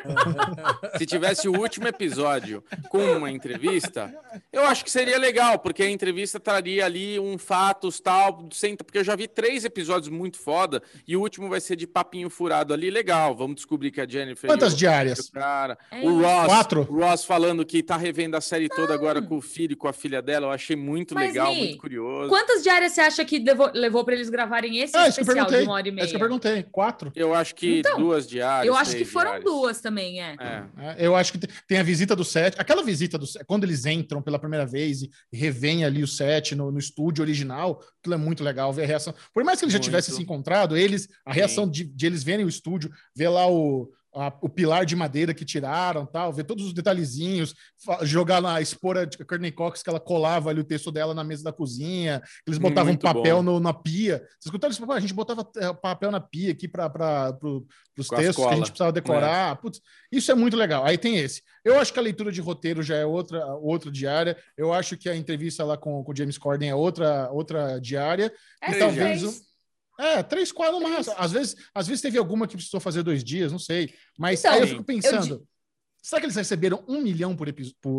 se 0.97 1.05
tivesse 1.05 1.49
o 1.49 1.57
último 1.59 1.87
episódio 1.87 2.63
com 2.89 2.99
uma 2.99 3.31
entrevista, 3.31 4.13
eu 4.51 4.63
acho 4.65 4.83
que 4.83 4.91
seria 4.91 5.17
legal, 5.17 5.59
porque 5.59 5.83
a 5.83 5.89
entrevista 5.89 6.39
traria 6.39 6.85
ali 6.85 7.19
um 7.19 7.37
fatos 7.37 7.99
tal, 7.99 8.47
senta, 8.51 8.83
porque 8.83 8.99
eu 8.99 9.03
já 9.03 9.15
vi 9.15 9.27
três 9.27 9.65
episódios 9.65 10.09
muito 10.09 10.37
foda 10.37 10.81
e 11.07 11.15
o 11.15 11.21
último 11.21 11.49
vai 11.49 11.59
ser 11.59 11.75
de 11.75 11.87
papinho 11.87 12.29
furado 12.29 12.73
ali, 12.73 12.89
legal. 12.89 13.35
Vamos 13.35 13.55
descobrir 13.55 13.91
que 13.91 14.01
a 14.01 14.07
Jennifer. 14.07 14.49
Quantas 14.49 14.75
diárias? 14.75 15.19
o 15.19 15.31
cara, 15.31 15.77
É 15.91 16.01
o. 16.01 16.21
Ross, 16.21 16.45
Quatro? 16.45 16.87
o 16.89 16.99
Ross 16.99 17.23
falando 17.23 17.65
que 17.65 17.81
tá 17.81 17.97
revendo 17.97 18.35
a 18.35 18.41
série 18.41 18.67
toda 18.69 18.93
agora 18.93 19.21
com 19.21 19.37
o 19.37 19.41
filho 19.41 19.73
e 19.73 19.75
com 19.75 19.87
a 19.87 19.93
filha 19.93 20.21
dela, 20.21 20.47
eu 20.47 20.51
achei 20.51 20.75
muito 20.75 21.15
Mas, 21.15 21.29
legal, 21.29 21.53
Mi, 21.53 21.59
muito 21.59 21.77
curioso. 21.77 22.29
Quantas 22.29 22.61
diárias 22.61 22.91
você 22.91 23.01
acha 23.01 23.25
que 23.25 23.39
levou, 23.39 23.71
levou 23.73 24.03
para 24.03 24.15
eles 24.15 24.29
gravarem 24.29 24.79
esse 24.79 24.97
Ah, 24.99 25.07
isso 25.07 25.15
que 25.15 25.21
eu 25.21 25.23
especial 25.23 25.45
de 25.45 25.51
perguntei. 25.51 25.67
uma 25.67 25.73
hora 25.75 25.87
e 25.87 25.89
É 25.89 25.93
meia? 25.93 26.03
isso 26.03 26.11
que 26.11 26.15
eu 26.15 26.19
perguntei. 26.19 26.63
Quatro. 26.71 27.11
Eu 27.15 27.33
acho 27.33 27.55
que 27.55 27.79
Então, 27.79 27.99
duas 27.99 28.27
diárias. 28.27 28.67
Eu 28.73 28.79
acho 28.79 28.95
que 28.95 29.05
foram 29.05 29.31
diárias. 29.31 29.45
duas 29.51 29.81
também, 29.81 30.21
é. 30.21 30.35
É. 30.39 30.63
É, 30.77 30.95
Eu 31.07 31.15
acho 31.15 31.31
que 31.33 31.39
tem- 31.67 31.77
a 31.79 31.83
visita 31.83 32.15
do 32.15 32.23
set. 32.23 32.55
Aquela 32.59 32.83
visita 32.83 33.17
do 33.17 33.25
set, 33.25 33.43
quando 33.45 33.63
eles 33.63 33.85
entram 33.85 34.21
pela 34.21 34.37
primeira 34.39 34.65
vez 34.65 35.01
e 35.03 35.09
revêem 35.31 35.85
ali 35.85 36.03
o 36.03 36.07
set 36.07 36.55
no, 36.55 36.71
no 36.71 36.79
estúdio 36.79 37.21
original, 37.23 37.81
aquilo 37.99 38.15
é 38.15 38.17
muito 38.17 38.43
legal 38.43 38.71
ver 38.73 38.83
a 38.83 38.87
reação. 38.87 39.13
Por 39.33 39.43
mais 39.43 39.59
que 39.59 39.65
eles 39.65 39.73
já 39.73 39.79
tivessem 39.79 40.13
se 40.13 40.21
encontrado, 40.21 40.75
eles, 40.77 41.07
a 41.25 41.33
reação 41.33 41.69
de, 41.69 41.83
de 41.85 42.05
eles 42.05 42.23
verem 42.23 42.45
o 42.45 42.49
estúdio, 42.49 42.89
ver 43.15 43.29
lá 43.29 43.47
o, 43.49 43.89
a- 44.13 44.33
o 44.41 44.49
pilar 44.49 44.85
de 44.85 44.95
madeira 44.95 45.33
que 45.33 45.45
tiraram, 45.45 46.05
tal, 46.05 46.33
ver 46.33 46.43
todos 46.43 46.65
os 46.65 46.73
detalhezinhos, 46.73 47.53
jogar 48.03 48.39
lá, 48.39 48.59
expor 48.61 48.97
a 48.97 49.05
Courtney 49.25 49.51
Cox, 49.51 49.83
que 49.83 49.89
ela 49.89 49.99
colava 49.99 50.49
ali 50.49 50.59
o 50.61 50.63
texto 50.63 50.91
dela 50.91 51.13
na 51.13 51.23
mesa 51.23 51.43
da 51.43 51.53
cozinha, 51.53 52.21
eles 52.47 52.57
botavam 52.59 52.91
Muito 52.91 53.01
papel 53.01 53.43
no- 53.43 53.59
na 53.59 53.73
pia. 53.73 54.17
Vocês 54.39 54.45
escutaram 54.45 54.71
isso? 54.71 54.83
A 54.85 54.99
gente 54.99 55.13
botava 55.13 55.47
é, 55.57 55.73
papel 55.73 56.11
na 56.11 56.19
pia 56.19 56.51
aqui 56.51 56.67
para 56.67 56.89
pro, 57.33 57.65
os 57.97 58.07
textos 58.07 58.35
que 58.35 58.41
a 58.51 58.55
gente 58.55 58.69
precisava 58.71 58.91
decorar. 58.91 59.55
Putz, 59.57 59.81
isso 60.11 60.31
é 60.31 60.35
muito 60.35 60.55
legal. 60.57 60.85
Aí 60.85 60.97
tem 60.97 61.17
esse. 61.17 61.41
Eu 61.63 61.79
acho 61.79 61.91
que 61.93 61.99
a 61.99 62.01
leitura 62.01 62.31
de 62.31 62.41
roteiro 62.41 62.81
já 62.81 62.95
é 62.95 63.05
outra, 63.05 63.45
outra 63.57 63.91
diária. 63.91 64.37
Eu 64.57 64.73
acho 64.73 64.97
que 64.97 65.09
a 65.09 65.15
entrevista 65.15 65.63
lá 65.63 65.77
com, 65.77 66.01
o 66.01 66.15
James 66.15 66.37
Corden 66.37 66.69
é 66.69 66.75
outra, 66.75 67.29
outra 67.31 67.79
diária. 67.79 68.31
É 68.61 68.67
três. 68.67 68.79
talvez 68.79 69.23
um- 69.23 69.48
É, 69.99 70.23
três, 70.23 70.49
quatro 70.49 70.79
no 70.79 70.89
máximo. 70.89 71.13
Às 71.17 71.33
vezes, 71.33 71.55
às 71.75 71.85
vezes 71.85 72.01
teve 72.01 72.17
alguma 72.17 72.47
que 72.47 72.55
precisou 72.55 72.79
fazer 72.79 73.03
dois 73.03 73.21
dias, 73.21 73.51
não 73.51 73.59
sei. 73.59 73.93
Mas 74.17 74.39
Então, 74.39 74.53
aí 74.53 74.61
eu 74.61 74.67
fico 74.67 74.81
eu 74.81 74.85
pensando. 74.85 75.45
Será 76.01 76.21
que 76.21 76.25
eles 76.25 76.37
receberam 76.37 76.85
um 76.87 77.01
milhão 77.01 77.35
por 77.35 77.49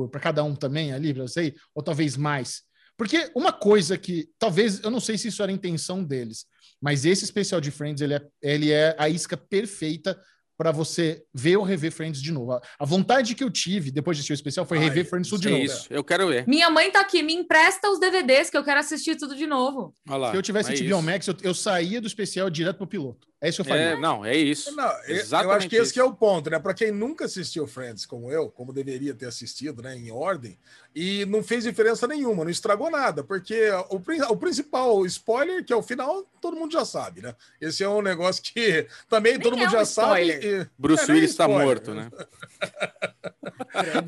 para 0.09 0.21
cada 0.21 0.43
um 0.43 0.57
também 0.57 0.95
ali, 0.95 1.13
pra 1.13 1.29
sei? 1.29 1.55
Ou 1.75 1.83
talvez 1.83 2.17
mais? 2.17 2.63
Porque 2.97 3.31
uma 3.35 3.53
coisa 3.53 3.99
que, 3.99 4.31
talvez, 4.39 4.83
eu 4.83 4.91
não 4.91 5.01
sei 5.01 5.19
se 5.19 5.29
isso 5.29 5.43
era 5.43 5.53
a 5.53 5.55
intenção 5.55 6.03
deles, 6.03 6.47
mas 6.81 7.05
esse 7.05 7.25
especial 7.25 7.61
de 7.61 7.71
Friends, 7.71 8.01
ele 8.01 8.15
é, 8.15 8.27
ele 8.43 8.73
é 8.73 8.97
a 8.99 9.09
isca 9.09 9.37
perfeita 9.37 10.19
para 10.61 10.73
você 10.73 11.25
ver 11.33 11.57
ou 11.57 11.65
rever 11.65 11.91
Friends 11.91 12.21
de 12.21 12.31
novo. 12.31 12.53
A, 12.53 12.85
vontade 12.85 13.35
que 13.35 13.43
eu 13.43 13.49
tive 13.49 13.91
depois 13.91 14.15
de 14.15 14.21
assistir 14.21 14.35
o 14.35 14.35
especial 14.35 14.67
foi 14.67 14.77
Ai, 14.77 14.85
rever 14.85 15.09
Friends 15.09 15.31
tudo 15.31 15.41
de 15.41 15.49
É 15.49 15.53
novo. 15.53 15.65
isso, 15.65 15.87
eu 15.89 16.05
quero 16.05 16.29
ver. 16.29 16.47
Minha 16.47 16.69
mãe 16.69 16.91
tá 16.91 17.01
aqui, 17.01 17.23
me 17.23 17.33
empresta 17.33 17.91
os 17.91 17.99
DVDs 17.99 18.51
que 18.51 18.59
eu 18.59 18.63
quero 18.63 18.79
assistir 18.79 19.17
tudo 19.17 19.35
de 19.35 19.47
novo. 19.47 19.97
Olha 20.07 20.19
lá, 20.19 20.31
Se 20.33 20.37
eu 20.37 20.43
tivesse 20.43 20.75
é 20.75 20.87
HBO. 20.87 21.01
Max, 21.01 21.27
eu, 21.27 21.35
eu 21.43 21.55
saía 21.55 21.99
do 21.99 22.07
especial 22.07 22.51
direto 22.51 22.77
pro 22.77 22.87
piloto. 22.87 23.27
É 23.43 23.49
isso 23.49 23.63
que 23.65 23.71
eu 23.71 23.73
faria. 23.75 23.91
É, 23.93 23.97
não, 23.97 24.23
é 24.23 24.37
isso. 24.37 24.77
Não, 24.77 24.85
eu- 25.09 25.51
acho 25.53 25.67
que 25.69 25.77
esse 25.77 25.85
isso. 25.85 25.93
que 25.95 26.01
é 26.01 26.05
o 26.05 26.13
ponto, 26.13 26.51
né? 26.51 26.59
Para 26.59 26.75
quem 26.75 26.93
nunca 26.93 27.25
assistiu 27.25 27.67
Friends 27.67 28.05
como 28.05 28.31
eu, 28.31 28.51
como 28.51 28.71
deveria 28.73 29.15
ter 29.15 29.25
assistido, 29.27 29.83
né, 29.83 29.97
em 29.97 30.11
ordem, 30.11 30.59
e 30.95 31.25
não 31.25 31.43
fez 31.43 31.65
diferença 31.65 32.07
nenhuma, 32.07 32.45
não 32.45 32.51
estragou 32.51 32.91
nada, 32.91 33.25
porque 33.25 33.71
o, 33.89 34.03
o 34.33 34.37
principal 34.37 35.07
spoiler, 35.07 35.65
que 35.65 35.73
é 35.73 35.77
o 35.77 35.83
final, 35.83 36.23
todo 36.41 36.55
mundo 36.57 36.73
já 36.73 36.85
sabe, 36.85 37.23
né? 37.23 37.35
Esse 37.59 37.83
é 37.83 37.89
um 37.89 38.03
negócio 38.03 38.43
que 38.43 38.87
também 39.09 39.39
todo 39.41 39.57
Nem 39.57 39.65
mundo 39.65 39.75
é 39.75 39.77
um 39.77 39.81
já 39.81 39.85
sabe. 39.87 40.21
spoiler. 40.29 40.63
e- 40.63 40.71
Bruce 40.79 41.05
É, 41.05 41.07
nem 41.07 41.15
Willis 41.17 41.31
está 41.31 41.49
morto, 41.49 41.95
né? 41.95 42.11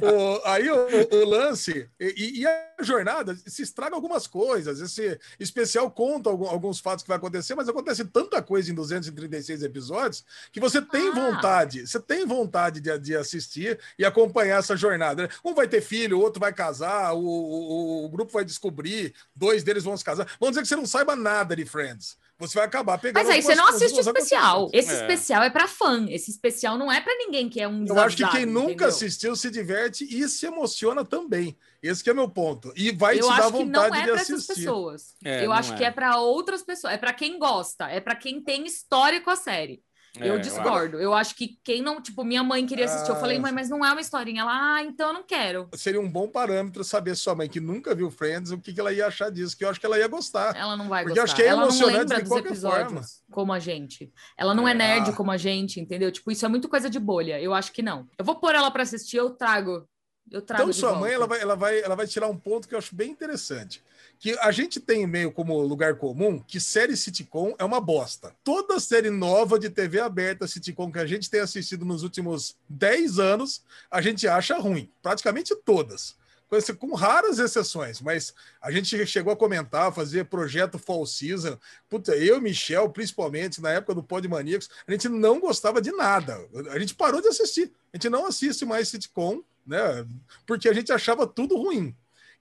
O- 0.03 0.41
aí 0.47 0.70
o, 0.70 0.87
o 1.22 1.24
lance 1.28 1.89
e, 1.99 2.41
e 2.41 2.47
a 2.47 2.72
jornada 2.83 3.35
se 3.47 3.62
estraga 3.62 3.95
algumas 3.95 4.26
coisas. 4.26 4.80
Esse 4.80 5.18
especial 5.39 5.91
conta 5.91 6.30
alguns 6.30 6.80
fatos 6.80 7.03
que 7.03 7.09
vai 7.09 7.16
acontecer, 7.16 7.55
mas 7.55 7.68
acontece 7.68 8.05
tanta 8.05 8.43
coisa 8.43 8.70
em 8.70 8.74
236 8.74 9.62
episódios 9.62 10.24
que 10.53 10.61
você 10.61 10.80
tem 10.83 11.09
Ah. 11.09 11.12
vontade, 11.14 11.87
você 11.87 11.99
tem 12.01 12.26
vontade 12.26 12.80
de, 12.80 12.99
de 12.99 13.16
assistir 13.16 13.78
e 13.99 14.05
acompanhar 14.05 14.59
essa 14.59 14.76
jornada. 14.76 15.22
né? 15.24 15.28
Um 15.45 15.55
vai 15.55 15.66
ter 15.68 15.80
filho, 15.80 16.18
o 16.18 16.20
outro 16.20 16.41
vai 16.41 16.53
casar, 16.53 17.12
o, 17.14 17.20
o- 17.24 18.05
o 18.05 18.09
grupo 18.09 18.33
vai 18.33 18.45
descobrir, 18.45 19.14
dois 19.35 19.62
deles 19.62 19.85
vão 19.85 19.97
se 19.97 20.05
casar. 20.05 20.26
Vamos 20.39 20.53
dizer 20.55 20.62
que 20.62 20.68
você 20.68 20.76
não 20.76 20.87
saiba 20.87 21.16
nada 21.16 21.57
de 21.57 21.64
Friends. 21.64 22.16
Você 22.49 22.59
vai 22.59 22.66
acabar 22.66 22.99
pegando. 22.99 23.24
Mas 23.24 23.32
aí 23.34 23.40
você 23.43 23.55
não 23.55 23.68
assiste 23.68 23.97
o 23.97 24.01
especial. 24.01 24.68
Esse 24.72 24.90
É. 24.90 24.95
especial 25.01 25.43
é 25.45 25.51
pra 25.51 25.68
fã. 25.68 26.07
Esse 26.09 26.30
especial 26.30 26.76
não 26.76 26.90
é 26.90 27.01
pra 27.01 27.14
ninguém 27.16 27.49
que 27.49 27.61
é 27.61 27.68
um 27.68 27.84
Eu 27.86 27.99
acho 28.01 28.16
que 28.16 28.22
quem 28.24 28.30
desavisado, 28.40 28.53
nunca 28.53 28.72
entendeu? 28.72 28.88
assistiu 28.88 29.36
se 29.36 29.51
diverte 29.51 30.05
e 30.05 30.28
se 30.28 30.45
emociona 30.47 31.05
também. 31.05 31.57
Esse 31.82 32.03
que 32.03 32.11
é 32.11 32.14
meu 32.14 32.28
ponto. 32.28 32.72
E 32.76 32.90
vai 32.93 33.16
Eu 33.18 33.22
te 33.22 33.28
dar 33.28 33.32
acho 33.34 33.53
que 33.53 33.64
não 33.64 33.82
vontade 33.82 33.97
é 33.97 34.01
de 34.01 34.11
pra 34.12 34.20
essas 34.20 34.30
assistir. 34.40 34.55
pessoas. 34.55 35.14
É, 35.24 35.47
eu 35.47 35.53
acho 35.53 35.76
que 35.76 35.84
é. 35.84 35.86
é 35.86 35.90
pra 35.90 36.16
outras 36.18 36.62
pessoas. 36.62 36.93
É 36.95 36.97
pra 36.99 37.12
quem 37.12 37.38
gosta. 37.38 37.86
É 37.88 38.01
pra 38.01 38.14
quem 38.16 38.40
tem 38.43 38.66
história 38.66 39.20
com 39.20 39.30
a 39.30 39.36
série. 39.36 39.82
É, 40.18 40.28
eu 40.28 40.34
eu 40.34 40.40
discordo. 40.40 41.00
Eu 41.00 41.14
acho 41.14 41.34
que 41.34 41.58
quem 41.64 41.80
não, 41.80 42.00
tipo, 42.02 42.22
minha 42.22 42.42
mãe 42.42 42.66
queria 42.66 42.84
assistir. 42.84 43.08
Eu 43.10 43.16
falei, 43.16 43.38
Ah. 43.38 43.40
mãe, 43.40 43.52
mas 43.52 43.70
não 43.70 43.82
é 43.84 43.90
uma 43.90 44.00
historinha. 44.00 44.42
Ela, 44.42 44.52
ah, 44.76 44.82
então 44.82 45.08
eu 45.08 45.14
não 45.14 45.22
quero. 45.22 45.68
Seria 45.74 46.00
um 46.00 46.10
bom 46.10 46.28
parâmetro 46.28 46.84
saber 46.84 47.16
sua 47.16 47.34
mãe 47.34 47.48
que 47.48 47.60
nunca 47.60 47.94
viu 47.94 48.10
Friends, 48.10 48.50
o 48.50 48.58
que, 48.58 48.74
que 48.74 48.80
ela 48.80 48.92
ia 48.92 49.06
achar 49.06 49.30
disso, 49.30 49.56
que 49.56 49.64
eu 49.64 49.70
acho 49.70 49.80
que 49.80 49.86
ela 49.86 49.98
ia 49.98 50.06
gostar. 50.08 50.54
Ela 50.54 50.76
não 50.76 50.88
vai 50.88 51.02
Porque 51.04 51.18
eu 51.18 51.22
gostar. 51.22 51.32
acho 51.32 51.36
que 51.36 51.42
é 51.42 51.46
ela 51.50 51.62
emocionante 51.62 52.14
de 52.14 52.28
qualquer 52.28 52.54
forma. 52.54 53.00
como 53.30 53.52
a 53.54 53.58
gente. 53.58 54.12
Ela 54.36 54.54
não 54.54 54.68
é, 54.68 54.72
É, 54.72 54.74
nerd 54.74 55.12
como 55.14 55.30
a 55.30 55.36
gente, 55.38 55.80
entendeu? 55.80 56.12
Tipo, 56.12 56.30
isso 56.30 56.44
é 56.44 56.48
muito 56.48 56.68
coisa 56.68 56.90
de 56.90 56.98
bolha. 57.00 57.40
Eu 57.40 57.54
acho 57.54 57.72
que 57.72 57.80
não. 57.82 58.06
Eu 58.18 58.24
vou 58.24 58.34
pôr 58.36 58.54
ela 58.54 58.70
pra 58.70 58.82
assistir, 58.82 59.16
eu 59.16 59.30
trago. 59.30 59.88
Eu 60.30 60.40
trago 60.42 60.62
Então, 60.64 60.72
sua 60.74 60.90
volta. 60.90 61.04
mãe 61.06 61.12
ela 61.14 61.26
vai, 61.26 61.40
ela, 61.40 61.54
vai, 61.56 61.80
ela 61.82 61.94
vai 61.96 62.06
tirar 62.06 62.28
um 62.28 62.36
ponto 62.38 62.68
que 62.68 62.74
eu 62.74 62.78
acho 62.78 62.94
bem 62.94 63.10
interessante. 63.10 63.82
Que 64.23 64.39
a 64.39 64.53
gente 64.53 64.79
tem 64.79 65.05
meio 65.05 65.33
como 65.33 65.61
lugar 65.62 65.97
comum 65.97 66.39
que 66.39 66.61
série 66.61 66.97
sitcom 66.97 67.57
é 67.59 67.64
uma 67.64 67.81
bosta. 67.81 68.33
Toda 68.45 68.79
série 68.79 69.11
nova 69.11 69.59
de 69.59 69.68
TV 69.68 69.99
aberta 69.99 70.47
sitcom 70.47 70.93
que 70.93 71.01
a 71.01 71.07
gente 71.07 71.29
tem 71.29 71.41
assistido 71.41 71.85
nos 71.85 72.05
últimos 72.05 72.55
10 72.68 73.18
anos, 73.18 73.64
a 73.91 74.01
gente 74.01 74.29
acha 74.29 74.57
ruim. 74.57 74.89
Praticamente 75.03 75.57
todas. 75.64 76.14
Com- 76.79 76.95
raras 76.95 77.41
exceções, 77.41 78.01
mas 78.01 78.33
a 78.61 78.70
gente 78.70 79.05
chegou 79.07 79.33
a 79.33 79.37
comentar, 79.37 79.93
fazer 79.93 80.27
projeto 80.27 80.79
Fall 80.79 81.05
Season. 81.05 81.59
Puta, 81.91 82.14
eu, 82.14 82.41
Michel, 82.41 82.91
principalmente, 82.91 83.61
na 83.61 83.70
época 83.70 83.93
do 83.93 84.05
Pod 84.05 84.29
Maníacos, 84.29 84.70
a 84.87 84.93
gente 84.93 85.09
não 85.09 85.41
gostava 85.41 85.83
de 85.83 85.91
nada. 85.91 86.39
A 86.70 86.79
gente 86.79 86.95
parou 86.95 87.20
de 87.20 87.27
assistir. 87.27 87.73
A 87.93 87.97
gente 87.97 88.09
não 88.09 88.25
assiste 88.25 88.64
mais 88.64 88.89
sitcom, 88.89 89.43
né? 89.66 90.07
Porque 90.47 90.68
a 90.68 90.73
gente 90.73 90.93
achava 90.93 91.27
tudo 91.27 91.57
ruim. 91.57 91.93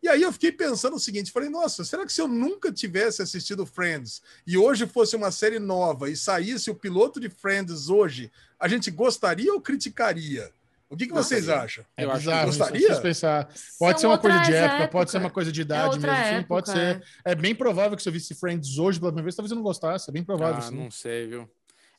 E 0.01 0.09
aí 0.09 0.21
eu 0.21 0.31
fiquei 0.33 0.51
pensando 0.51 0.95
o 0.95 0.99
seguinte, 0.99 1.31
falei, 1.31 1.47
nossa, 1.49 1.83
será 1.83 2.05
que 2.05 2.11
se 2.11 2.21
eu 2.21 2.27
nunca 2.27 2.71
tivesse 2.71 3.21
assistido 3.21 3.65
Friends 3.65 4.21
e 4.47 4.57
hoje 4.57 4.87
fosse 4.87 5.15
uma 5.15 5.31
série 5.31 5.59
nova 5.59 6.09
e 6.09 6.15
saísse 6.15 6.71
o 6.71 6.75
piloto 6.75 7.19
de 7.19 7.29
Friends 7.29 7.87
hoje, 7.87 8.31
a 8.59 8.67
gente 8.67 8.89
gostaria 8.89 9.53
ou 9.53 9.61
criticaria? 9.61 10.51
O 10.89 10.97
que, 10.97 11.07
que 11.07 11.13
vocês 11.13 11.45
sim. 11.45 11.51
acham? 11.51 11.85
É 11.95 12.03
Eu 12.03 12.11
acho 12.11 12.19
bizarro, 12.19 12.43
que 12.43 12.49
isso, 12.49 12.59
gostaria. 12.59 12.87
vocês 12.87 12.99
pensar. 12.99 13.49
Pode 13.79 13.91
São 13.93 13.97
ser 13.99 14.07
uma 14.07 14.17
coisa 14.17 14.39
de 14.39 14.51
outras 14.51 14.71
época, 14.71 14.87
pode 14.89 15.11
ser 15.11 15.17
uma 15.19 15.29
coisa 15.29 15.51
de 15.51 15.61
É 15.61 15.63
idade 15.63 15.95
outra 15.95 16.11
mesmo. 16.11 16.37
Sim, 16.39 16.43
pode 16.43 16.69
época, 16.69 16.85
ser. 16.85 17.03
É 17.23 17.33
bem 17.33 17.55
provável 17.55 17.95
que 17.95 18.03
se 18.03 18.09
eu 18.09 18.13
visse 18.13 18.35
Friends 18.35 18.77
hoje 18.77 18.99
pela 18.99 19.11
primeira 19.11 19.23
vez, 19.23 19.35
talvez 19.35 19.51
eu 19.51 19.55
não 19.55 19.63
gostasse. 19.63 20.09
É 20.09 20.11
bem 20.11 20.23
provável. 20.23 20.57
Ah, 20.57 20.61
sim. 20.61 20.75
não 20.75 20.91
sei, 20.91 21.27
viu? 21.27 21.49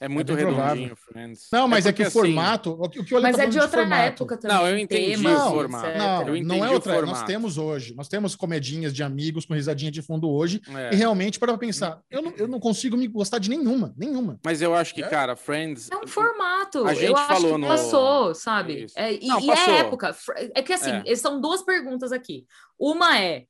É 0.04 0.08
muito 0.08 0.34
bem 0.34 0.44
provável. 0.44 0.68
redondinho, 0.74 0.96
Friends. 0.96 1.48
Não, 1.52 1.68
mas 1.68 1.86
é, 1.86 1.90
porque, 1.92 2.02
que 2.02 2.06
o 2.06 2.08
assim, 2.08 2.18
formato. 2.18 2.70
O 2.78 2.88
que 2.88 3.00
o 3.00 3.04
que 3.04 3.14
Ale 3.14 3.22
Mas 3.22 3.36
tá 3.36 3.42
é 3.44 3.46
de 3.46 3.58
outra 3.58 3.80
formato. 3.82 4.02
época 4.02 4.36
também. 4.36 4.56
Não, 4.56 4.66
eu 4.68 4.78
entendi 4.78 5.26
o 5.26 5.38
formato. 5.50 5.98
Não, 5.98 6.22
Eu 6.28 6.36
entendi 6.36 6.42
não 6.58 6.64
é 6.64 6.70
o 6.70 6.72
outra. 6.74 6.92
Nós 6.92 7.00
formato. 7.04 7.26
temos 7.26 7.58
hoje. 7.58 7.94
Nós 7.94 8.08
temos 8.08 8.34
comedinhas 8.34 8.92
de 8.92 9.02
amigos 9.02 9.46
com 9.46 9.54
risadinha 9.54 9.90
de 9.90 10.02
fundo 10.02 10.28
hoje. 10.30 10.60
É. 10.74 10.92
E 10.92 10.96
realmente, 10.96 11.38
para 11.38 11.56
pensar, 11.56 12.00
eu 12.10 12.20
não, 12.20 12.32
eu 12.36 12.48
não 12.48 12.58
consigo 12.58 12.96
me 12.96 13.06
gostar 13.06 13.38
de 13.38 13.48
nenhuma. 13.48 13.94
Nenhuma. 13.96 14.38
Mas 14.44 14.60
eu 14.60 14.74
acho 14.74 14.94
que, 14.94 15.02
É? 15.02 15.08
cara, 15.08 15.36
Friends. 15.36 15.88
É 15.90 15.96
um 15.96 16.06
formato. 16.06 16.84
A 16.86 16.94
gente 16.94 17.06
eu 17.06 17.16
acho 17.16 17.28
falou 17.28 17.54
que 17.54 17.60
no- 17.60 17.66
passou, 17.68 18.34
sabe? 18.34 18.84
Isso. 18.84 18.98
É, 18.98 19.12
e, 19.14 19.26
Não, 19.26 19.40
e 19.40 19.46
passou. 19.46 19.74
é 19.74 19.78
época. 19.78 20.16
É 20.54 20.62
que 20.62 20.72
assim, 20.72 21.02
É. 21.06 21.14
são 21.16 21.40
duas 21.40 21.62
perguntas 21.62 22.10
aqui. 22.12 22.44
Uma 22.78 23.18
é. 23.18 23.44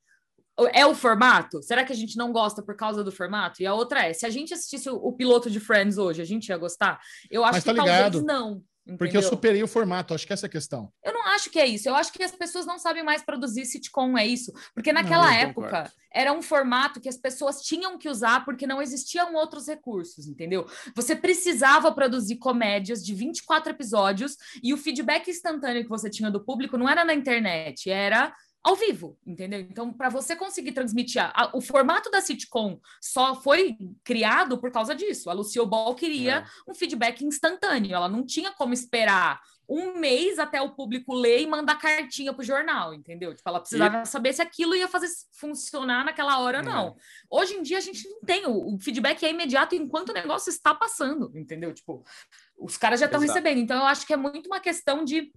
É 0.71 0.85
o 0.85 0.93
formato? 0.93 1.63
Será 1.63 1.83
que 1.83 1.91
a 1.91 1.95
gente 1.95 2.15
não 2.15 2.31
gosta 2.31 2.61
por 2.61 2.75
causa 2.75 3.03
do 3.03 3.11
formato? 3.11 3.61
E 3.61 3.65
a 3.65 3.73
outra 3.73 4.07
é: 4.07 4.13
se 4.13 4.25
a 4.25 4.29
gente 4.29 4.53
assistisse 4.53 4.89
o, 4.89 4.95
o 4.95 5.13
piloto 5.13 5.49
de 5.49 5.59
Friends 5.59 5.97
hoje, 5.97 6.21
a 6.21 6.25
gente 6.25 6.49
ia 6.49 6.57
gostar? 6.57 6.99
Eu 7.29 7.43
acho 7.43 7.53
Mas 7.53 7.63
que 7.63 7.73
tá 7.73 7.83
ligado. 7.83 8.13
talvez 8.13 8.23
não. 8.23 8.63
Porque 8.85 9.15
eu 9.15 9.21
entendeu? 9.21 9.29
superei 9.29 9.63
o 9.63 9.67
formato. 9.67 10.13
Acho 10.13 10.27
que 10.27 10.33
essa 10.33 10.45
é 10.45 10.49
a 10.49 10.51
questão. 10.51 10.91
Eu 11.03 11.13
não 11.13 11.25
acho 11.27 11.49
que 11.49 11.57
é 11.57 11.65
isso. 11.65 11.87
Eu 11.87 11.95
acho 11.95 12.11
que 12.11 12.21
as 12.21 12.35
pessoas 12.35 12.65
não 12.65 12.77
sabem 12.77 13.01
mais 13.01 13.23
produzir 13.23 13.65
sitcom, 13.65 14.17
é 14.17 14.27
isso. 14.27 14.51
Porque 14.73 14.91
naquela 14.91 15.27
eu 15.27 15.47
época 15.47 15.67
concordo. 15.67 15.91
era 16.13 16.33
um 16.33 16.41
formato 16.41 16.99
que 16.99 17.07
as 17.07 17.15
pessoas 17.15 17.61
tinham 17.61 17.97
que 17.97 18.09
usar 18.09 18.43
porque 18.43 18.67
não 18.67 18.81
existiam 18.81 19.33
outros 19.35 19.67
recursos, 19.67 20.27
entendeu? 20.27 20.67
Você 20.97 21.15
precisava 21.15 21.93
produzir 21.93 22.35
comédias 22.35 23.03
de 23.03 23.15
24 23.15 23.71
episódios 23.71 24.35
e 24.61 24.73
o 24.73 24.77
feedback 24.77 25.29
instantâneo 25.29 25.83
que 25.83 25.89
você 25.89 26.09
tinha 26.09 26.29
do 26.29 26.43
público 26.43 26.77
não 26.77 26.89
era 26.89 27.05
na 27.05 27.13
internet, 27.13 27.89
era 27.89 28.33
ao 28.63 28.75
vivo, 28.75 29.17
entendeu? 29.25 29.59
Então, 29.59 29.91
para 29.91 30.07
você 30.09 30.35
conseguir 30.35 30.71
transmitir 30.71 31.21
a- 31.21 31.33
a- 31.35 31.51
o 31.53 31.59
formato 31.61 32.09
da 32.09 32.21
sitcom 32.21 32.79
só 33.01 33.35
foi 33.35 33.77
criado 34.03 34.57
por 34.57 34.71
causa 34.71 34.95
disso. 34.95 35.29
A 35.29 35.33
Lucille 35.33 35.65
Ball 35.67 35.93
queria 35.95 36.37
É. 36.37 36.45
um 36.71 36.73
feedback 36.73 37.25
instantâneo. 37.25 37.93
Ela 37.93 38.07
não 38.07 38.25
tinha 38.25 38.51
como 38.51 38.73
esperar 38.73 39.41
um 39.67 39.97
mês 39.97 40.39
até 40.39 40.61
o 40.61 40.71
público 40.75 41.13
ler 41.13 41.41
e 41.41 41.47
mandar 41.47 41.77
cartinha 41.77 42.33
pro 42.33 42.43
jornal, 42.43 42.93
entendeu? 42.93 43.33
Tipo, 43.33 43.47
ela 43.49 43.59
precisava 43.61 44.05
saber 44.05 44.33
se 44.33 44.41
aquilo 44.41 44.75
ia 44.75 44.87
fazer 44.89 45.07
funcionar 45.31 46.03
naquela 46.05 46.39
hora 46.39 46.59
ou 46.59 46.63
não. 46.63 46.95
Hoje 47.29 47.55
em 47.55 47.61
dia 47.63 47.77
a 47.77 47.81
gente 47.81 48.07
não 48.09 48.19
tem, 48.21 48.45
o, 48.45 48.75
o 48.75 48.79
feedback 48.79 49.23
é 49.23 49.29
imediato 49.29 49.73
enquanto 49.75 50.09
o 50.09 50.13
negócio 50.13 50.49
está 50.49 50.73
passando, 50.75 51.31
entendeu? 51.37 51.73
Tipo, 51.73 52.03
os 52.57 52.77
caras 52.77 52.99
já 52.99 53.05
estão 53.07 53.19
recebendo. 53.21 53.57
Então 53.59 53.77
eu 53.77 53.85
acho 53.85 54.05
que 54.05 54.13
é 54.13 54.17
muito 54.17 54.47
uma 54.47 54.59
questão 54.59 55.03
de 55.03 55.31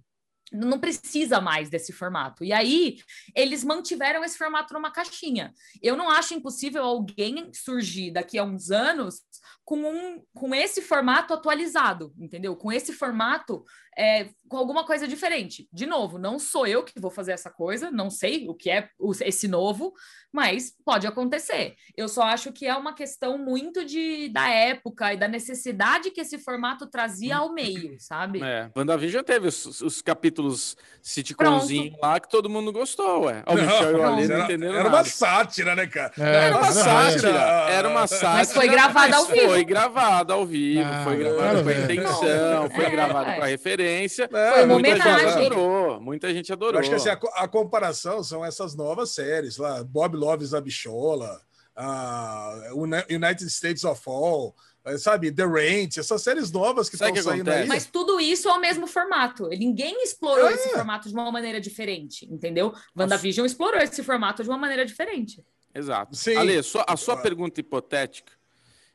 não 0.51 0.79
precisa 0.79 1.41
mais 1.41 1.69
desse 1.69 1.91
formato. 1.91 2.43
E 2.43 2.53
aí, 2.53 2.97
eles 3.35 3.63
mantiveram 3.63 4.23
esse 4.23 4.37
formato 4.37 4.73
numa 4.73 4.91
caixinha. 4.91 5.53
Eu 5.81 5.95
não 5.95 6.09
acho 6.09 6.33
impossível 6.33 6.83
alguém 6.83 7.51
surgir 7.53 8.11
daqui 8.11 8.37
a 8.37 8.43
uns 8.43 8.71
anos 8.71 9.21
com, 9.65 9.79
um, 9.79 10.23
com 10.33 10.55
esse 10.55 10.81
formato 10.81 11.33
atualizado, 11.33 12.13
entendeu? 12.17 12.55
Com 12.55 12.71
esse 12.71 12.93
formato, 12.93 13.65
é, 13.97 14.29
com 14.47 14.57
alguma 14.57 14.85
coisa 14.85 15.07
diferente. 15.07 15.67
De 15.73 15.85
novo, 15.85 16.17
não 16.19 16.37
sou 16.37 16.67
eu 16.67 16.83
que 16.83 16.99
vou 16.99 17.09
fazer 17.11 17.31
essa 17.31 17.49
coisa, 17.49 17.89
não 17.91 18.09
sei 18.09 18.47
o 18.47 18.53
que 18.53 18.69
é 18.69 18.89
esse 19.21 19.47
novo, 19.47 19.93
mas 20.31 20.71
pode 20.85 21.07
acontecer. 21.07 21.73
Eu 21.95 22.07
só 22.07 22.21
acho 22.23 22.51
que 22.51 22.65
é 22.67 22.75
uma 22.75 22.93
questão 22.93 23.37
muito 23.37 23.83
de, 23.83 24.29
da 24.29 24.47
época 24.49 25.13
e 25.13 25.17
da 25.17 25.27
necessidade 25.27 26.11
que 26.11 26.21
esse 26.21 26.37
formato 26.37 26.85
trazia 26.85 27.37
ao 27.37 27.51
meio, 27.53 27.95
sabe? 27.99 28.41
É, 28.43 28.69
WandaVision 28.77 29.23
teve 29.23 29.47
os, 29.47 29.81
os 29.81 30.01
capítulos 30.01 30.77
sitcomzinho 31.01 31.95
lá 32.01 32.19
que 32.19 32.29
todo 32.29 32.49
mundo 32.49 32.71
gostou, 32.71 33.25
ué. 33.25 33.43
Ó, 33.47 33.53
O 33.53 33.55
Michel 33.55 33.91
e 33.91 33.95
o 33.95 34.03
Ali 34.05 34.27
não 34.27 34.35
era, 34.35 34.43
entenderam 34.43 34.73
era 34.75 34.83
nada. 34.83 34.95
uma 34.97 35.03
sátira, 35.05 35.75
né, 35.75 35.87
cara? 35.87 36.13
É, 36.19 36.35
Era 36.45 36.57
uma 36.57 36.71
sátira, 36.71 37.29
era 37.69 37.89
uma 37.89 38.07
sátira. 38.07 38.31
Mas 38.33 38.53
foi 38.53 38.67
gravado 38.67 39.15
ao 39.15 39.25
vivo. 39.25 39.47
Foi 39.49 39.63
gravado 39.65 40.33
ao 40.33 40.45
vivo, 40.45 40.81
Ah, 40.89 41.03
foi 41.03 41.17
nada 41.17 41.29
gravado 41.35 41.57
a 41.57 41.61
com 41.63 41.67
ver. 41.67 41.83
intenção, 41.91 42.69
foi 42.69 42.85
É, 42.85 42.89
gravado 42.89 43.29
é. 43.31 43.35
com 43.37 43.43
a 43.43 43.47
referência. 43.47 43.86
É, 43.87 44.07
Foi 44.29 44.63
uma 44.63 44.73
muita 44.75 44.89
gente 44.95 45.01
homenagem. 45.07 45.45
adorou, 45.47 46.01
muita 46.01 46.33
gente 46.33 46.49
Eu 46.49 46.53
adorou. 46.55 46.79
acho 46.79 46.89
que 46.89 46.95
assim, 46.95 47.09
a, 47.09 47.19
a 47.35 47.47
comparação 47.47 48.23
são 48.23 48.43
essas 48.45 48.75
novas 48.75 49.11
séries 49.11 49.57
lá, 49.57 49.83
Bob 49.83 50.15
Loves 50.15 50.53
a 50.53 50.61
Bichola, 50.61 51.41
a 51.75 52.71
Uni- 52.73 53.05
United 53.09 53.45
States 53.49 53.83
of 53.83 54.01
All, 54.07 54.55
eh, 54.85 54.97
sabe, 54.97 55.31
The 55.31 55.43
Ranch, 55.45 55.97
essas 55.99 56.21
séries 56.21 56.51
novas 56.51 56.89
que 56.89 56.95
estão 56.95 57.15
saindo 57.15 57.49
aí. 57.51 57.67
Mas 57.67 57.85
tudo 57.85 58.19
isso 58.19 58.49
é 58.49 58.53
o 58.53 58.59
mesmo 58.59 58.87
formato. 58.87 59.47
Ninguém 59.49 60.01
explorou 60.03 60.47
É. 60.49 60.53
esse 60.53 60.69
formato 60.69 61.07
de 61.07 61.13
uma 61.13 61.31
maneira 61.31 61.61
diferente, 61.61 62.25
entendeu? 62.31 62.73
WandaVision 62.97 63.45
explorou 63.45 63.79
esse 63.79 64.03
formato 64.03 64.41
de 64.43 64.49
uma 64.49 64.57
maneira 64.57 64.85
diferente. 64.85 65.43
Exato. 65.73 66.15
Sim. 66.15 66.35
Ale, 66.35 66.63
sua- 66.63 66.85
a 66.87 66.97
sua 66.97 67.13
Ah. 67.13 67.17
pergunta 67.17 67.59
hipotética, 67.59 68.33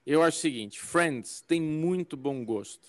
eu 0.05 0.21
acho 0.23 0.39
o 0.39 0.41
seguinte: 0.41 0.81
Friends 0.81 1.41
tem 1.47 1.61
muito 1.63 2.17
bom 2.17 2.45
gosto. 2.45 2.89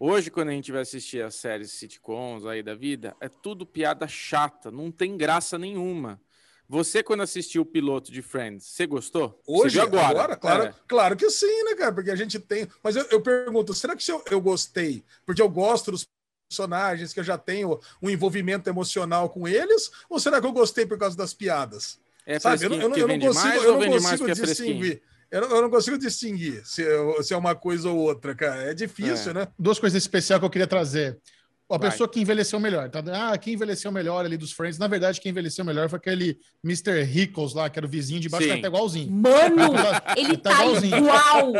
Hoje, 0.00 0.30
quando 0.30 0.50
a 0.50 0.52
gente 0.52 0.70
vai 0.70 0.82
assistir 0.82 1.22
as 1.22 1.34
séries 1.34 1.72
sitcoms 1.72 2.46
aí 2.46 2.62
da 2.62 2.74
vida, 2.74 3.16
é 3.20 3.28
tudo 3.28 3.66
piada 3.66 4.06
chata, 4.06 4.70
não 4.70 4.92
tem 4.92 5.16
graça 5.16 5.58
nenhuma. 5.58 6.20
Você, 6.68 7.02
quando 7.02 7.22
assistiu 7.22 7.62
o 7.62 7.66
piloto 7.66 8.12
de 8.12 8.22
Friends, 8.22 8.64
você 8.64 8.86
gostou? 8.86 9.40
Hoje, 9.44 9.80
você 9.80 9.88
viu 9.88 9.98
agora, 9.98 10.36
claro, 10.36 10.64
É. 10.64 10.74
claro 10.86 11.16
que 11.16 11.28
sim, 11.30 11.64
né, 11.64 11.74
cara? 11.74 11.92
Porque 11.92 12.10
a 12.10 12.16
gente 12.16 12.38
tem. 12.38 12.68
Mas 12.82 12.94
eu, 12.94 13.06
eu 13.10 13.20
pergunto, 13.20 13.74
será 13.74 13.96
que 13.96 14.04
se 14.04 14.12
eu, 14.12 14.22
eu 14.30 14.40
gostei 14.40 15.02
porque 15.26 15.42
eu 15.42 15.48
gosto 15.48 15.90
dos 15.90 16.06
personagens, 16.48 17.12
que 17.12 17.18
eu 17.18 17.24
já 17.24 17.36
tenho 17.36 17.80
um 18.00 18.08
envolvimento 18.08 18.68
emocional 18.70 19.30
com 19.30 19.48
eles, 19.48 19.90
ou 20.08 20.20
será 20.20 20.40
que 20.40 20.46
eu 20.46 20.52
gostei 20.52 20.86
por 20.86 20.98
causa 20.98 21.16
das 21.16 21.34
piadas? 21.34 21.98
É 22.24 22.38
Sabe? 22.38 22.66
Eu, 22.66 22.72
eu 22.74 22.80
eu 22.96 23.08
não 23.08 23.18
consigo, 23.18 23.64
eu 23.64 23.80
não 23.80 23.90
consigo 23.90 24.30
é 24.30 24.34
distinguir. 24.34 25.02
Eu 25.30 25.42
não, 25.42 25.56
eu 25.56 25.62
não 25.62 25.70
consigo 25.70 25.98
distinguir 25.98 26.62
se, 26.64 26.82
eu- 26.82 27.22
se 27.22 27.34
é 27.34 27.36
uma 27.36 27.54
coisa 27.54 27.90
ou 27.90 27.96
outra, 27.98 28.34
cara. 28.34 28.62
É 28.62 28.74
difícil, 28.74 29.30
É. 29.32 29.34
né? 29.34 29.48
Duas 29.58 29.78
coisas 29.78 30.00
especiais 30.02 30.38
que 30.40 30.44
eu 30.46 30.50
queria 30.50 30.66
trazer. 30.66 31.18
A 31.70 31.76
Vai. 31.76 31.90
pessoa 31.90 32.08
que 32.08 32.18
envelheceu 32.18 32.58
melhor. 32.58 32.88
Tá? 32.88 33.02
Ah, 33.12 33.36
quem 33.36 33.52
envelheceu 33.52 33.92
melhor 33.92 34.24
ali 34.24 34.38
dos 34.38 34.52
Friends. 34.52 34.78
Na 34.78 34.88
verdade, 34.88 35.20
quem 35.20 35.28
envelheceu 35.30 35.62
melhor 35.66 35.90
foi 35.90 35.98
aquele 35.98 36.38
Mr. 36.64 37.02
Rickles 37.02 37.52
lá, 37.52 37.68
que 37.68 37.78
era 37.78 37.84
o 37.84 37.88
vizinho 37.88 38.18
de 38.20 38.28
baixo, 38.30 38.48
Sim. 38.48 38.54
que 38.56 38.62
tá 38.62 38.68
igualzinho. 38.68 39.10
Mano, 39.12 39.74
Tá- 39.74 40.14
ele 40.16 40.36
tá 40.38 40.50
tá 40.50 40.64
igualzinho. 40.64 40.96
igual. 40.96 41.50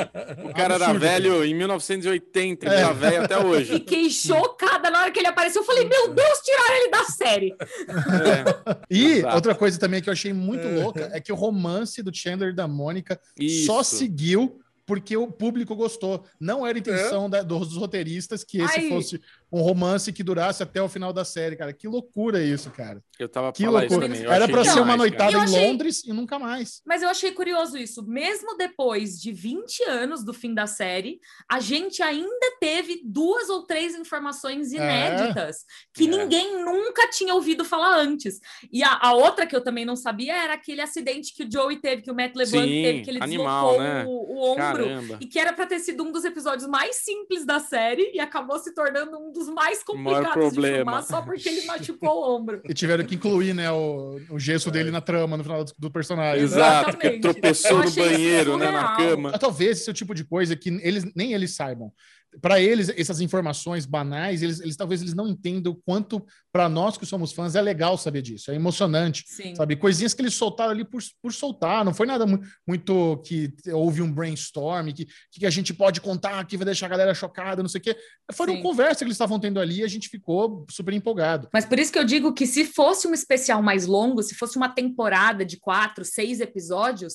O 0.48 0.54
cara 0.54 0.74
era 0.76 0.86
Absurdo, 0.86 1.00
velho 1.00 1.44
em 1.44 1.54
1980, 1.54 2.66
ele 2.66 2.74
É. 2.74 2.80
tá 2.84 2.92
velho 2.94 3.22
até 3.24 3.38
hoje. 3.38 3.72
Fiquei 3.74 4.08
chocada 4.08 4.90
na 4.90 5.02
hora 5.02 5.10
que 5.10 5.18
ele 5.18 5.28
apareceu. 5.28 5.60
Eu 5.60 5.66
falei, 5.66 5.84
meu 5.86 6.08
Deus, 6.14 6.38
tiraram 6.42 6.74
ele 6.76 6.90
da 6.90 7.04
série. 7.04 7.54
É, 7.88 8.76
E 8.90 9.04
Exato. 9.18 9.34
outra 9.34 9.54
coisa 9.54 9.78
também 9.78 10.00
que 10.00 10.08
eu 10.08 10.12
achei 10.12 10.32
muito 10.32 10.66
louca 10.68 11.10
é 11.12 11.20
que 11.20 11.32
o 11.32 11.36
romance 11.36 12.02
do 12.02 12.14
Chandler 12.14 12.50
e 12.52 12.56
da 12.56 12.66
Mônica 12.66 13.20
só 13.66 13.82
seguiu 13.82 14.58
porque 14.86 15.14
o 15.14 15.30
público 15.30 15.76
gostou. 15.76 16.24
Não 16.40 16.66
era 16.66 16.78
intenção 16.78 17.28
da- 17.28 17.42
dos 17.42 17.76
roteiristas 17.76 18.42
que 18.42 18.58
esse 18.62 18.78
Ai. 18.80 18.88
fosse 18.88 19.20
um 19.50 19.60
romance 19.62 20.12
que 20.12 20.22
durasse 20.22 20.62
até 20.62 20.82
o 20.82 20.88
final 20.88 21.12
da 21.12 21.24
série, 21.24 21.56
cara. 21.56 21.72
Que 21.72 21.88
loucura 21.88 22.42
isso, 22.42 22.70
cara. 22.70 23.02
Eu 23.18 23.28
tava 23.28 23.52
Que 23.52 23.66
loucura. 23.66 24.06
também. 24.08 24.22
eu 24.22 24.30
Era 24.32 24.46
pra 24.46 24.64
ser 24.64 24.80
uma 24.80 24.96
noitada 24.96 25.32
em 25.32 25.40
achei- 25.40 25.66
Londres 25.66 26.04
e 26.04 26.12
nunca 26.12 26.38
mais. 26.38 26.82
Mas 26.86 27.02
eu 27.02 27.08
achei 27.08 27.32
curioso 27.32 27.76
isso. 27.78 28.06
Mesmo 28.06 28.56
depois 28.56 29.20
de 29.20 29.32
20 29.32 29.82
anos 29.84 30.22
do 30.24 30.32
fim 30.34 30.52
da 30.54 30.66
série, 30.66 31.18
a 31.50 31.60
gente 31.60 32.02
ainda 32.02 32.56
teve 32.60 33.00
duas 33.04 33.48
ou 33.48 33.64
três 33.66 33.94
informações 33.94 34.72
inéditas 34.72 35.64
que 35.94 36.04
É. 36.04 36.06
ninguém 36.06 36.62
nunca 36.64 37.08
tinha 37.10 37.34
ouvido 37.34 37.64
falar 37.64 37.96
antes. 37.98 38.40
E 38.72 38.82
a, 38.82 38.98
a 39.00 39.12
outra 39.14 39.46
que 39.46 39.56
eu 39.56 39.60
também 39.62 39.84
não 39.84 39.96
sabia 39.96 40.34
era 40.36 40.54
aquele 40.54 40.80
acidente 40.80 41.34
que 41.34 41.44
o 41.44 41.50
Joey 41.50 41.80
teve, 41.80 42.02
que 42.02 42.10
o 42.10 42.14
Matt 42.14 42.34
LeBlanc 42.36 42.68
Sim, 42.68 42.82
teve, 42.82 43.02
que 43.02 43.10
ele 43.10 43.22
animal, 43.22 43.70
deslocou 43.70 43.82
né? 43.94 44.04
o, 44.06 44.10
o 44.10 44.52
ombro. 44.52 44.56
Caramba. 44.62 45.18
E 45.20 45.26
que 45.26 45.38
era 45.38 45.52
para 45.52 45.66
ter 45.66 45.78
sido 45.80 46.04
um 46.04 46.12
dos 46.12 46.24
episódios 46.24 46.68
mais 46.68 46.96
simples 46.96 47.44
da 47.44 47.58
série 47.60 48.10
e 48.14 48.20
acabou 48.20 48.58
se 48.58 48.74
tornando 48.74 49.18
um 49.18 49.32
dos 49.38 49.48
mais 49.48 49.82
complicados 49.82 50.52
de 50.52 50.60
filmar 50.60 51.02
só 51.02 51.22
porque 51.22 51.48
ele 51.48 51.64
machucou 51.64 52.08
o 52.08 52.36
ombro. 52.36 52.60
E 52.64 52.74
tiveram 52.74 53.04
que 53.04 53.14
incluir, 53.14 53.54
né, 53.54 53.70
o, 53.70 54.20
o 54.30 54.38
gesso 54.38 54.70
dele 54.70 54.90
na 54.90 55.00
trama 55.00 55.36
no 55.36 55.42
final 55.42 55.64
do, 55.64 55.72
do 55.78 55.90
personagem. 55.90 56.44
Exato, 56.44 56.90
porque 56.90 57.06
Exatamente. 57.06 57.20
tropeçou 57.20 57.84
no 57.84 57.90
banheiro, 57.90 58.56
né, 58.56 58.70
na 58.70 58.96
cama. 58.96 59.38
Talvez 59.38 59.80
esse 59.80 59.88
é 59.88 59.92
o 59.92 59.94
tipo 59.94 60.14
de 60.14 60.24
coisa 60.24 60.56
que 60.56 60.68
eles 60.82 61.04
nem 61.14 61.32
eles 61.32 61.54
saibam. 61.54 61.92
Para 62.40 62.60
eles, 62.60 62.88
essas 62.90 63.20
informações 63.20 63.86
banais, 63.86 64.42
eles, 64.42 64.60
eles 64.60 64.76
talvez 64.76 65.00
eles 65.00 65.14
não 65.14 65.28
entendam 65.28 65.72
o 65.72 65.76
quanto 65.76 66.24
para 66.52 66.68
nós 66.68 66.96
que 66.96 67.06
somos 67.06 67.32
fãs 67.32 67.54
é 67.54 67.60
legal 67.60 67.96
saber 67.98 68.22
disso, 68.22 68.50
é 68.50 68.54
emocionante, 68.54 69.24
Sim. 69.26 69.54
sabe? 69.54 69.76
Coisinhas 69.76 70.14
que 70.14 70.22
eles 70.22 70.34
soltaram 70.34 70.70
ali 70.72 70.84
por, 70.84 71.02
por 71.22 71.32
soltar, 71.32 71.84
não 71.84 71.94
foi 71.94 72.06
nada 72.06 72.26
mu- 72.26 72.40
muito 72.66 73.18
que 73.24 73.52
houve 73.72 74.02
um 74.02 74.12
brainstorm, 74.12 74.88
que, 74.92 75.06
que 75.32 75.46
a 75.46 75.50
gente 75.50 75.72
pode 75.74 76.00
contar, 76.00 76.44
que 76.46 76.56
vai 76.56 76.64
deixar 76.64 76.86
a 76.86 76.90
galera 76.90 77.14
chocada, 77.14 77.62
não 77.62 77.68
sei 77.68 77.80
o 77.80 77.82
quê. 77.84 77.96
Foram 78.32 78.56
Sim. 78.56 78.62
conversas 78.62 78.98
que 78.98 79.04
eles 79.04 79.14
estavam 79.14 79.38
tendo 79.38 79.60
ali 79.60 79.80
e 79.80 79.84
a 79.84 79.88
gente 79.88 80.08
ficou 80.08 80.66
super 80.70 80.94
empolgado. 80.94 81.48
Mas 81.52 81.64
por 81.64 81.78
isso 81.78 81.92
que 81.92 81.98
eu 81.98 82.04
digo 82.04 82.32
que 82.32 82.46
se 82.46 82.64
fosse 82.64 83.06
um 83.06 83.14
especial 83.14 83.62
mais 83.62 83.86
longo, 83.86 84.22
se 84.22 84.34
fosse 84.34 84.56
uma 84.56 84.68
temporada 84.68 85.44
de 85.44 85.58
quatro, 85.58 86.04
seis 86.04 86.40
episódios, 86.40 87.14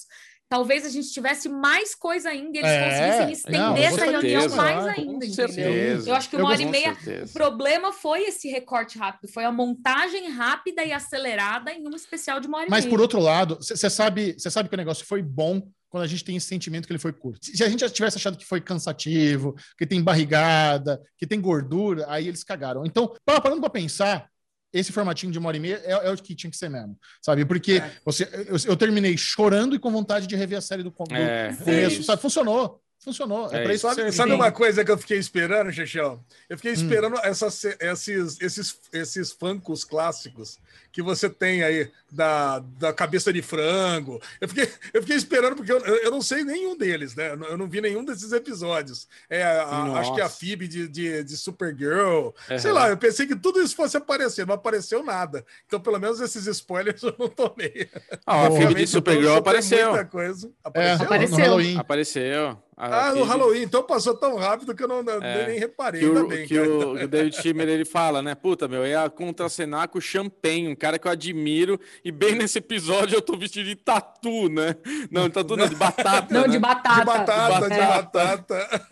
talvez 0.53 0.85
a 0.85 0.89
gente 0.89 1.09
tivesse 1.11 1.49
mais 1.49 1.95
coisa 1.95 2.29
ainda 2.29 2.55
e 2.55 2.59
eles 2.61 2.69
É, 2.69 2.83
conseguissem 2.85 3.31
estender 3.31 3.59
não, 3.59 3.75
essa 3.75 4.05
reunião 4.05 4.41
certeza, 4.41 4.55
mais 4.55 4.75
com 4.83 5.01
ainda, 5.01 5.25
entendeu? 5.25 5.49
certeza. 5.49 6.09
Eu 6.11 6.13
acho 6.15 6.29
que 6.29 6.35
Eu 6.35 6.39
uma 6.41 6.49
hora 6.51 6.61
e 6.61 6.65
meia. 6.67 6.93
certeza. 6.93 7.25
O 7.31 7.33
problema 7.33 7.91
foi 7.91 8.21
esse 8.25 8.47
recorte 8.49 8.95
rápido, 8.99 9.31
foi 9.31 9.45
a 9.45 9.51
montagem 9.51 10.29
rápida 10.29 10.83
e 10.83 10.91
acelerada 10.91 11.71
em 11.73 11.87
um 11.87 11.95
especial 11.95 12.39
de 12.39 12.47
uma 12.47 12.59
hora 12.59 12.67
Mas 12.69 12.85
e 12.85 12.87
por 12.87 12.97
meia. 12.97 13.01
outro 13.01 13.19
lado, 13.19 13.55
você 13.59 13.89
sabe, 13.89 14.35
você 14.37 14.51
sabe 14.51 14.69
que 14.69 14.75
o 14.75 14.77
negócio 14.77 15.03
foi 15.07 15.23
bom 15.23 15.59
quando 15.89 16.03
a 16.03 16.07
gente 16.07 16.23
tem 16.23 16.35
esse 16.35 16.45
sentimento 16.45 16.85
que 16.85 16.91
ele 16.91 16.99
foi 16.99 17.13
curto. 17.13 17.43
Se 17.43 17.63
a 17.63 17.67
gente 17.69 17.79
já 17.79 17.89
tivesse 17.89 18.17
achado 18.17 18.37
que 18.37 18.45
foi 18.45 18.61
cansativo, 18.61 19.55
que 19.75 19.87
tem 19.87 20.03
barrigada, 20.03 21.01
que 21.17 21.25
tem 21.25 21.41
gordura, 21.41 22.05
aí 22.09 22.27
eles 22.27 22.43
cagaram. 22.43 22.85
Então, 22.85 23.11
parando 23.25 23.59
para 23.59 23.69
pensar, 23.71 24.27
esse 24.73 24.91
formatinho 24.91 25.31
de 25.31 25.37
uma 25.37 25.47
hora 25.47 25.57
e 25.57 25.59
meia 25.59 25.81
é, 25.85 25.91
é, 25.91 26.11
o 26.11 26.17
que 26.17 26.33
tinha 26.33 26.49
que 26.49 26.57
ser 26.57 26.69
mesmo, 26.69 26.97
sabe? 27.21 27.45
Porque 27.45 27.73
é. 27.73 27.91
você, 28.03 28.27
eu, 28.47 28.57
eu, 28.65 28.75
terminei 28.75 29.15
chorando 29.15 29.75
e 29.75 29.79
com 29.79 29.91
vontade 29.91 30.25
de 30.25 30.35
rever 30.35 30.57
a 30.57 30.61
série 30.61 30.81
do, 30.81 30.89
do 30.89 31.15
é, 31.15 31.53
começo, 31.53 32.03
sabe? 32.03 32.21
Funcionou. 32.21 32.82
Funcionou. 33.03 33.53
É, 33.53 33.65
é 33.65 33.73
isso. 33.73 33.87
Sabe, 33.87 34.11
sabe 34.11 34.31
uma 34.31 34.51
coisa 34.51 34.85
que 34.85 34.91
eu 34.91 34.97
fiquei 34.97 35.17
esperando, 35.17 35.71
Xexão? 35.71 36.23
Eu 36.49 36.57
fiquei 36.57 36.71
hum. 36.71 36.75
esperando 36.75 37.15
hum. 37.15 37.21
essas, 37.23 37.65
esses, 37.65 38.39
esses, 38.39 38.79
esses 38.93 39.31
funkos 39.31 39.83
clássicos 39.83 40.57
que 40.93 41.01
você 41.01 41.27
tem 41.27 41.63
aí 41.63 41.91
da, 42.11 42.59
da 42.59 42.93
cabeça 42.93 43.33
de 43.33 43.41
frango. 43.41 44.21
Eu 44.39 44.47
fiquei, 44.47 44.69
eu 44.93 45.01
fiquei 45.01 45.17
esperando, 45.17 45.55
porque 45.55 45.71
eu, 45.71 45.79
eu 45.79 46.11
não 46.11 46.21
sei 46.21 46.43
nenhum 46.43 46.77
deles, 46.77 47.15
né? 47.15 47.31
Eu 47.31 47.57
não 47.57 47.67
vi 47.67 47.81
nenhum 47.81 48.05
desses 48.05 48.31
episódios. 48.31 49.07
É, 49.27 49.43
a, 49.43 49.99
acho 49.99 50.13
que 50.13 50.21
a 50.21 50.29
Phoebe 50.29 50.67
de, 50.67 50.87
de, 50.87 51.23
de 51.23 51.35
Supergirl. 51.35 52.29
Uhum. 52.49 52.59
Sei 52.59 52.71
lá, 52.71 52.89
eu 52.89 52.97
pensei 52.97 53.25
que 53.25 53.35
tudo 53.35 53.59
isso 53.59 53.75
fosse 53.75 53.97
aparecer, 53.97 54.45
não 54.45 54.53
apareceu 54.53 55.03
nada. 55.03 55.43
Então, 55.65 55.79
pelo 55.79 55.99
menos 55.99 56.21
esses 56.21 56.45
spoilers 56.45 57.01
eu 57.01 57.15
não 57.17 57.27
tomei. 57.27 57.89
Ah, 58.25 58.47
a 58.47 58.51
Phoebe 58.51 58.75
de 58.75 58.87
Supergirl 58.87 59.35
apareceu. 59.35 59.89
Muita 59.89 60.05
coisa. 60.05 60.51
Apareceu. 60.63 61.01
É, 61.01 61.05
apareceu. 61.05 61.79
Apareceu. 61.79 62.63
Ah, 62.75 63.13
no 63.13 63.23
Halloween, 63.23 63.63
então 63.63 63.83
passou 63.83 64.15
tão 64.15 64.35
rápido 64.35 64.75
que 64.75 64.83
eu 64.83 64.87
não 64.87 64.99
é, 64.99 65.47
nem 65.47 65.59
reparei. 65.59 66.01
Que, 66.01 66.07
o, 66.07 66.27
bem, 66.27 66.47
que 66.47 66.59
o, 66.59 67.03
o, 67.03 67.07
David 67.07 67.35
Schimmer 67.35 67.67
ele 67.67 67.85
fala, 67.85 68.21
né? 68.21 68.35
Puta, 68.35 68.67
meu, 68.67 68.85
ia 68.85 69.09
contracenar 69.09 69.89
com 69.89 69.97
o 69.97 70.01
Champagne, 70.01 70.67
um 70.67 70.75
cara 70.75 70.97
que 70.97 71.07
eu 71.07 71.11
admiro, 71.11 71.79
e 72.03 72.11
bem 72.11 72.35
nesse 72.35 72.57
episódio 72.57 73.15
eu 73.15 73.21
tô 73.21 73.37
vestido 73.37 73.65
de 73.65 73.75
tatu, 73.75 74.49
né? 74.49 74.75
Não, 75.11 75.29
tatu 75.29 75.55
não, 75.55 75.67
de 75.67 75.75
batata. 75.75 76.33
Não, 76.33 76.41
né? 76.41 76.47
de 76.47 76.59
batata. 76.59 76.99
De 76.99 77.05
batata, 77.05 77.69
de 77.69 77.77
batata. 77.77 78.87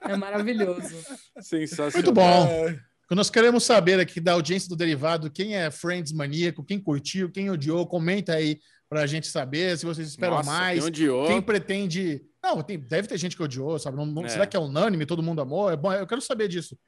É 0.00 0.16
maravilhoso. 0.16 0.96
Sensacional. 1.40 1.92
Muito 1.94 2.12
bom. 2.12 2.46
É. 2.48 2.88
Nós 3.14 3.30
queremos 3.30 3.64
saber 3.64 3.98
aqui 3.98 4.20
da 4.20 4.32
audiência 4.32 4.68
do 4.68 4.76
Derivado 4.76 5.30
quem 5.30 5.56
é 5.56 5.70
Friends 5.70 6.12
maníaco, 6.12 6.64
quem 6.64 6.78
curtiu, 6.78 7.30
quem 7.30 7.50
odiou, 7.50 7.86
comenta 7.86 8.34
aí 8.34 8.58
para 8.88 9.02
a 9.02 9.06
gente 9.06 9.26
saber 9.26 9.76
se 9.76 9.86
vocês 9.86 10.08
esperam 10.08 10.36
Nossa, 10.36 10.50
mais. 10.50 10.78
Quem, 10.80 10.88
odiou. 10.88 11.26
quem 11.26 11.42
pretende. 11.42 12.22
Não, 12.42 12.62
tem, 12.62 12.78
deve 12.78 13.08
ter 13.08 13.18
gente 13.18 13.36
que 13.36 13.42
odiou, 13.42 13.78
sabe? 13.78 13.96
Não, 13.96 14.06
não, 14.06 14.24
é. 14.24 14.28
Será 14.28 14.46
que 14.46 14.56
é 14.56 14.60
unânime? 14.60 15.06
Todo 15.06 15.22
mundo 15.22 15.40
amou? 15.40 15.70
É 15.70 15.76
bom, 15.76 15.92
eu 15.92 16.06
quero 16.06 16.20
saber 16.20 16.48
disso. 16.48 16.78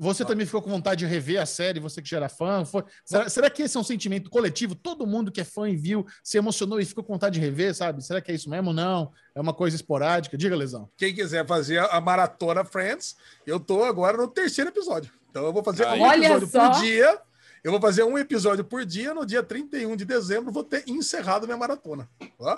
Você 0.00 0.24
também 0.24 0.46
ficou 0.46 0.62
com 0.62 0.70
vontade 0.70 1.00
de 1.00 1.06
rever 1.06 1.42
a 1.42 1.46
série, 1.46 1.80
você 1.80 2.00
que 2.00 2.08
já 2.08 2.18
era 2.18 2.28
fã? 2.28 2.64
Foi... 2.64 2.84
Será, 3.04 3.28
será, 3.28 3.50
que 3.50 3.62
esse 3.62 3.76
é 3.76 3.80
um 3.80 3.84
sentimento 3.84 4.30
coletivo? 4.30 4.76
Todo 4.76 5.04
mundo 5.04 5.32
que 5.32 5.40
é 5.40 5.44
fã 5.44 5.68
e 5.68 5.74
viu 5.74 6.06
se 6.22 6.38
emocionou 6.38 6.78
e 6.78 6.84
ficou 6.84 7.02
com 7.02 7.14
vontade 7.14 7.40
de 7.40 7.44
rever, 7.44 7.74
sabe? 7.74 8.04
Será 8.04 8.20
que 8.20 8.30
é 8.30 8.34
isso 8.34 8.48
mesmo? 8.48 8.72
Não. 8.72 9.10
É 9.34 9.40
uma 9.40 9.52
coisa 9.52 9.74
esporádica? 9.74 10.38
Diga, 10.38 10.54
Lesão. 10.54 10.88
Quem 10.96 11.12
quiser 11.12 11.44
fazer 11.44 11.78
a 11.80 12.00
maratona 12.00 12.64
Friends, 12.64 13.16
eu 13.44 13.58
tô 13.58 13.82
agora 13.82 14.16
no 14.16 14.28
terceiro 14.28 14.70
episódio. 14.70 15.12
Então 15.30 15.44
eu 15.44 15.52
vou 15.52 15.64
fazer 15.64 15.84
Aí. 15.84 16.00
um 16.00 16.12
episódio 16.12 16.48
por 16.48 16.80
dia 16.80 17.20
eu 17.62 17.72
vou 17.72 17.80
fazer 17.80 18.02
um 18.04 18.16
episódio 18.16 18.64
por 18.64 18.84
dia. 18.84 19.12
No 19.12 19.26
dia 19.26 19.42
31 19.42 19.96
de 19.96 20.04
dezembro, 20.04 20.52
vou 20.52 20.64
ter 20.64 20.84
encerrado 20.86 21.46
minha 21.46 21.56
maratona. 21.56 22.08
Ó. 22.38 22.56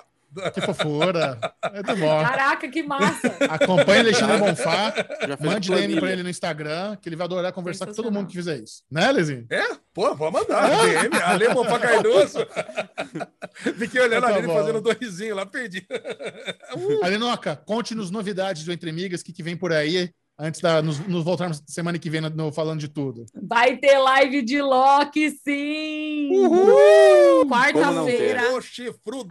Que 0.53 0.61
fofura. 0.61 1.37
Muito 1.73 1.95
bom. 1.97 2.23
Caraca, 2.23 2.67
que 2.69 2.83
massa. 2.83 3.35
Acompanhe 3.49 3.99
Alexandre 3.99 4.37
Bonfá. 4.37 4.93
Mande 5.39 5.69
DM 5.69 5.99
para 5.99 6.11
ele 6.11 6.23
no 6.23 6.29
Instagram, 6.29 6.95
que 6.95 7.09
ele 7.09 7.15
vai 7.15 7.25
adorar 7.25 7.51
conversar 7.51 7.85
com 7.85 7.93
todo 7.93 8.11
mundo 8.11 8.27
que 8.27 8.35
fizer 8.35 8.57
isso. 8.59 8.83
Né, 8.89 9.11
Lezinho? 9.11 9.45
É? 9.49 9.63
Pô, 9.93 10.15
vou 10.15 10.31
mandar. 10.31 10.69
DM, 10.69 11.15
Ale 11.23 11.49
Bonfá 11.49 11.79
Cardoso. 11.79 12.39
Fiquei 13.77 14.01
olhando 14.01 14.27
tá 14.27 14.35
ali, 14.35 14.47
fazendo 14.47 14.81
dois 14.81 14.97
risinhos 14.97 15.35
lá, 15.35 15.45
perdi. 15.45 15.85
Uh. 16.75 17.03
Alenoca, 17.03 17.55
conte-nos 17.55 18.09
novidades 18.09 18.63
do 18.63 18.71
Entre 18.71 18.91
Migas, 18.91 19.21
o 19.21 19.25
que, 19.25 19.33
que 19.33 19.43
vem 19.43 19.57
por 19.57 19.73
aí 19.73 20.11
antes 20.41 20.59
da 20.59 20.81
nos, 20.81 20.99
nos 21.07 21.23
voltarmos 21.23 21.61
semana 21.67 21.99
que 21.99 22.09
vem 22.09 22.19
no, 22.19 22.29
no, 22.29 22.51
falando 22.51 22.79
de 22.79 22.87
tudo. 22.87 23.25
Vai 23.33 23.77
ter 23.77 23.97
live 23.99 24.41
de 24.41 24.61
Loki, 24.61 25.29
sim! 25.29 26.29
Uhul! 26.31 27.47
Quarta-feira, 27.47 28.41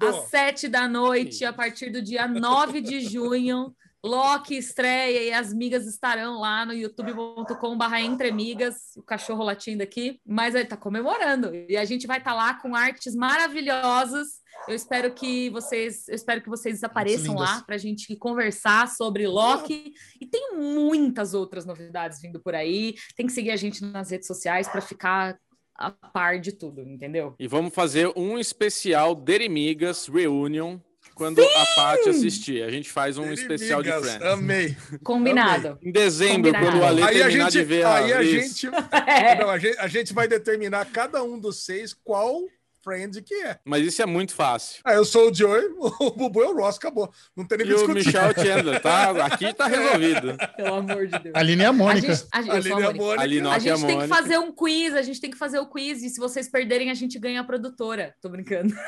às 0.09 0.29
sete 0.31 0.69
da 0.69 0.87
noite, 0.87 1.45
a 1.45 1.53
partir 1.53 1.91
do 1.91 2.01
dia 2.01 2.29
9 2.29 2.81
de 2.81 3.01
junho. 3.01 3.75
Loki 4.03 4.57
estreia 4.57 5.25
e 5.25 5.33
as 5.33 5.53
migas 5.53 5.87
estarão 5.87 6.41
lá 6.41 6.65
no 6.65 6.73
youtube.com.br 6.73 7.97
entremigas, 7.99 8.97
o 8.97 9.03
cachorro 9.03 9.45
latindo 9.45 9.83
aqui, 9.83 10.19
mas 10.27 10.55
ele 10.55 10.65
tá 10.65 10.77
comemorando 10.77 11.55
e 11.55 11.77
a 11.77 11.85
gente 11.85 12.07
vai 12.07 12.17
estar 12.17 12.31
tá 12.31 12.37
lá 12.37 12.55
com 12.55 12.75
artes 12.75 13.15
maravilhosas. 13.15 14.40
Eu 14.69 14.75
espero 14.75 15.13
que 15.13 15.51
vocês, 15.51 16.09
eu 16.09 16.15
espero 16.15 16.41
que 16.41 16.49
vocês 16.49 16.83
apareçam 16.85 17.35
lá 17.35 17.63
para 17.63 17.75
a 17.75 17.79
gente 17.79 18.15
conversar 18.17 18.89
sobre 18.89 19.27
Loki 19.27 19.95
e 20.21 20.27
tem 20.27 20.55
muitas 20.57 21.35
outras 21.35 21.65
novidades 21.65 22.21
vindo 22.21 22.41
por 22.41 22.55
aí. 22.55 22.95
Tem 23.17 23.27
que 23.27 23.33
seguir 23.33 23.51
a 23.51 23.57
gente 23.57 23.85
nas 23.85 24.11
redes 24.11 24.27
sociais 24.27 24.69
para 24.69 24.81
ficar 24.81 25.39
a 25.75 25.91
par 25.91 26.39
de 26.39 26.53
tudo, 26.53 26.83
entendeu? 26.83 27.35
E 27.39 27.49
vamos 27.49 27.75
fazer 27.75 28.13
um 28.15 28.39
especial 28.39 29.15
Derimigas 29.15 30.07
Reunion 30.07 30.79
quando 31.15 31.43
Sim! 31.43 31.49
a 31.55 31.67
Paty 31.75 32.09
assistir. 32.11 32.63
A 32.63 32.71
gente 32.71 32.91
faz 32.91 33.19
um 33.19 33.33
especial 33.33 33.83
de 33.83 33.91
Friends. 33.91 34.23
Amei. 34.23 34.77
Combinado. 35.03 35.69
Amei. 35.69 35.79
Em 35.83 35.93
dezembro, 35.93 36.53
Combinado. 36.53 36.67
quando 36.67 36.83
o 36.83 36.85
Ale 36.87 37.03
aí 37.03 37.19
terminar 37.19 37.47
a 37.47 37.51
gente, 37.51 37.53
de 37.53 37.65
ver 37.65 37.87
aí 37.87 38.13
a, 38.13 38.19
a 38.19 38.25
gente, 38.25 38.67
é. 38.67 39.35
não, 39.41 39.51
a 39.51 39.59
gente, 39.59 39.79
a 39.79 39.89
gente 39.89 40.15
vai 40.15 40.29
determinar 40.29 40.85
cada 40.87 41.23
um 41.23 41.39
dos 41.39 41.65
seis 41.65 41.95
qual 41.95 42.43
friend 42.83 43.21
que 43.23 43.35
é. 43.35 43.59
Mas 43.65 43.85
isso 43.87 44.03
é 44.03 44.07
muito 44.07 44.35
fácil. 44.35 44.81
Ah, 44.85 44.95
eu 44.95 45.05
sou 45.05 45.31
o 45.31 45.35
Joey, 45.35 45.65
o 46.01 46.11
Bubu 46.11 46.43
é 46.43 46.49
o 46.49 46.57
Ross, 46.57 46.77
acabou. 46.77 47.13
Não 47.37 47.47
tem 47.47 47.59
nem 47.59 47.69
E 47.69 47.75
o 47.75 47.89
Michel 47.89 48.33
Chandler, 48.35 48.81
tá? 48.81 49.11
Aqui 49.27 49.53
tá 49.55 49.67
resolvido. 49.67 50.37
Pelo 50.57 50.75
amor 50.75 51.07
de 51.07 51.19
Deus. 51.19 51.35
A 51.35 51.39
Aline 51.39 51.63
é 51.63 51.67
a 51.67 51.73
Mônica. 51.73 52.07
A 52.07 52.15
gente, 52.15 52.29
a 52.33 52.43
gente, 52.43 52.51
a 52.51 52.55
Aline 52.55 52.71
é 52.71 52.87
a 52.87 52.93
Mônica. 52.93 53.49
A, 53.49 53.55
a 53.55 53.59
gente 53.59 53.87
tem 53.87 53.99
que 54.01 54.09
fazer 54.09 54.39
um 54.39 54.53
quiz, 54.53 54.95
a 54.95 55.03
gente 55.03 55.21
tem 55.21 55.31
que 55.31 55.39
fazer 55.39 55.59
o 55.59 55.67
quiz, 55.67 56.03
e 56.03 56.09
se 56.09 56.19
vocês 56.19 56.49
perderem, 56.49 56.91
a 56.91 56.95
gente 56.95 57.19
ganha 57.19 57.41
a 57.41 57.45
produtora. 57.45 58.15
Tô 58.21 58.29
brincando. 58.29 58.75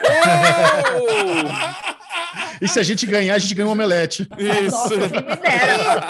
Oh! 0.94 2.01
E 2.60 2.68
se 2.68 2.78
a 2.78 2.82
gente 2.82 3.06
ganhar, 3.06 3.34
a 3.34 3.38
gente 3.38 3.54
ganha 3.54 3.68
um 3.68 3.72
omelete. 3.72 4.28
Isso. 4.38 4.70
Nossa, 4.70 4.96
me 4.96 5.08
dera. 5.36 6.00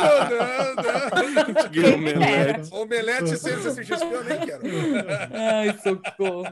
ganha 1.71 1.89
um 1.89 1.95
omelete. 1.95 2.69
Omelete 2.73 3.39
sem 3.39 3.55
esse 3.55 3.69
eu 4.03 4.25
nem 4.25 4.39
quero. 4.41 4.63
Ai, 5.33 5.79
socorro. 5.83 6.47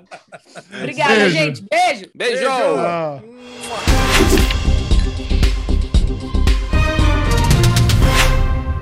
Obrigada, 0.74 1.14
Beijo. 1.14 1.30
gente. 1.30 1.62
Beijo. 1.70 2.10
Beijo. 2.14 2.36
Beijo. 2.36 2.48
Ah. 2.48 3.20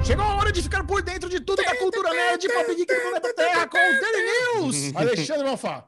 Chegou 0.05 0.25
a 0.25 0.37
hora 0.37 0.53
de 0.53 0.63
ficar 0.63 0.85
por 0.85 1.03
dentro 1.03 1.29
de 1.29 1.41
tudo 1.41 1.63
da 1.63 1.77
cultura 1.77 2.11
nerd 2.11 2.49
pop 2.49 2.75
geek 2.75 2.95
do 2.95 3.01
planeta 3.01 3.35
Terra 3.35 3.67
com 3.67 3.77
o 3.77 4.01
Daily 4.01 4.63
News. 4.63 4.97
Alexandre 4.97 5.45
Malfá 5.45 5.85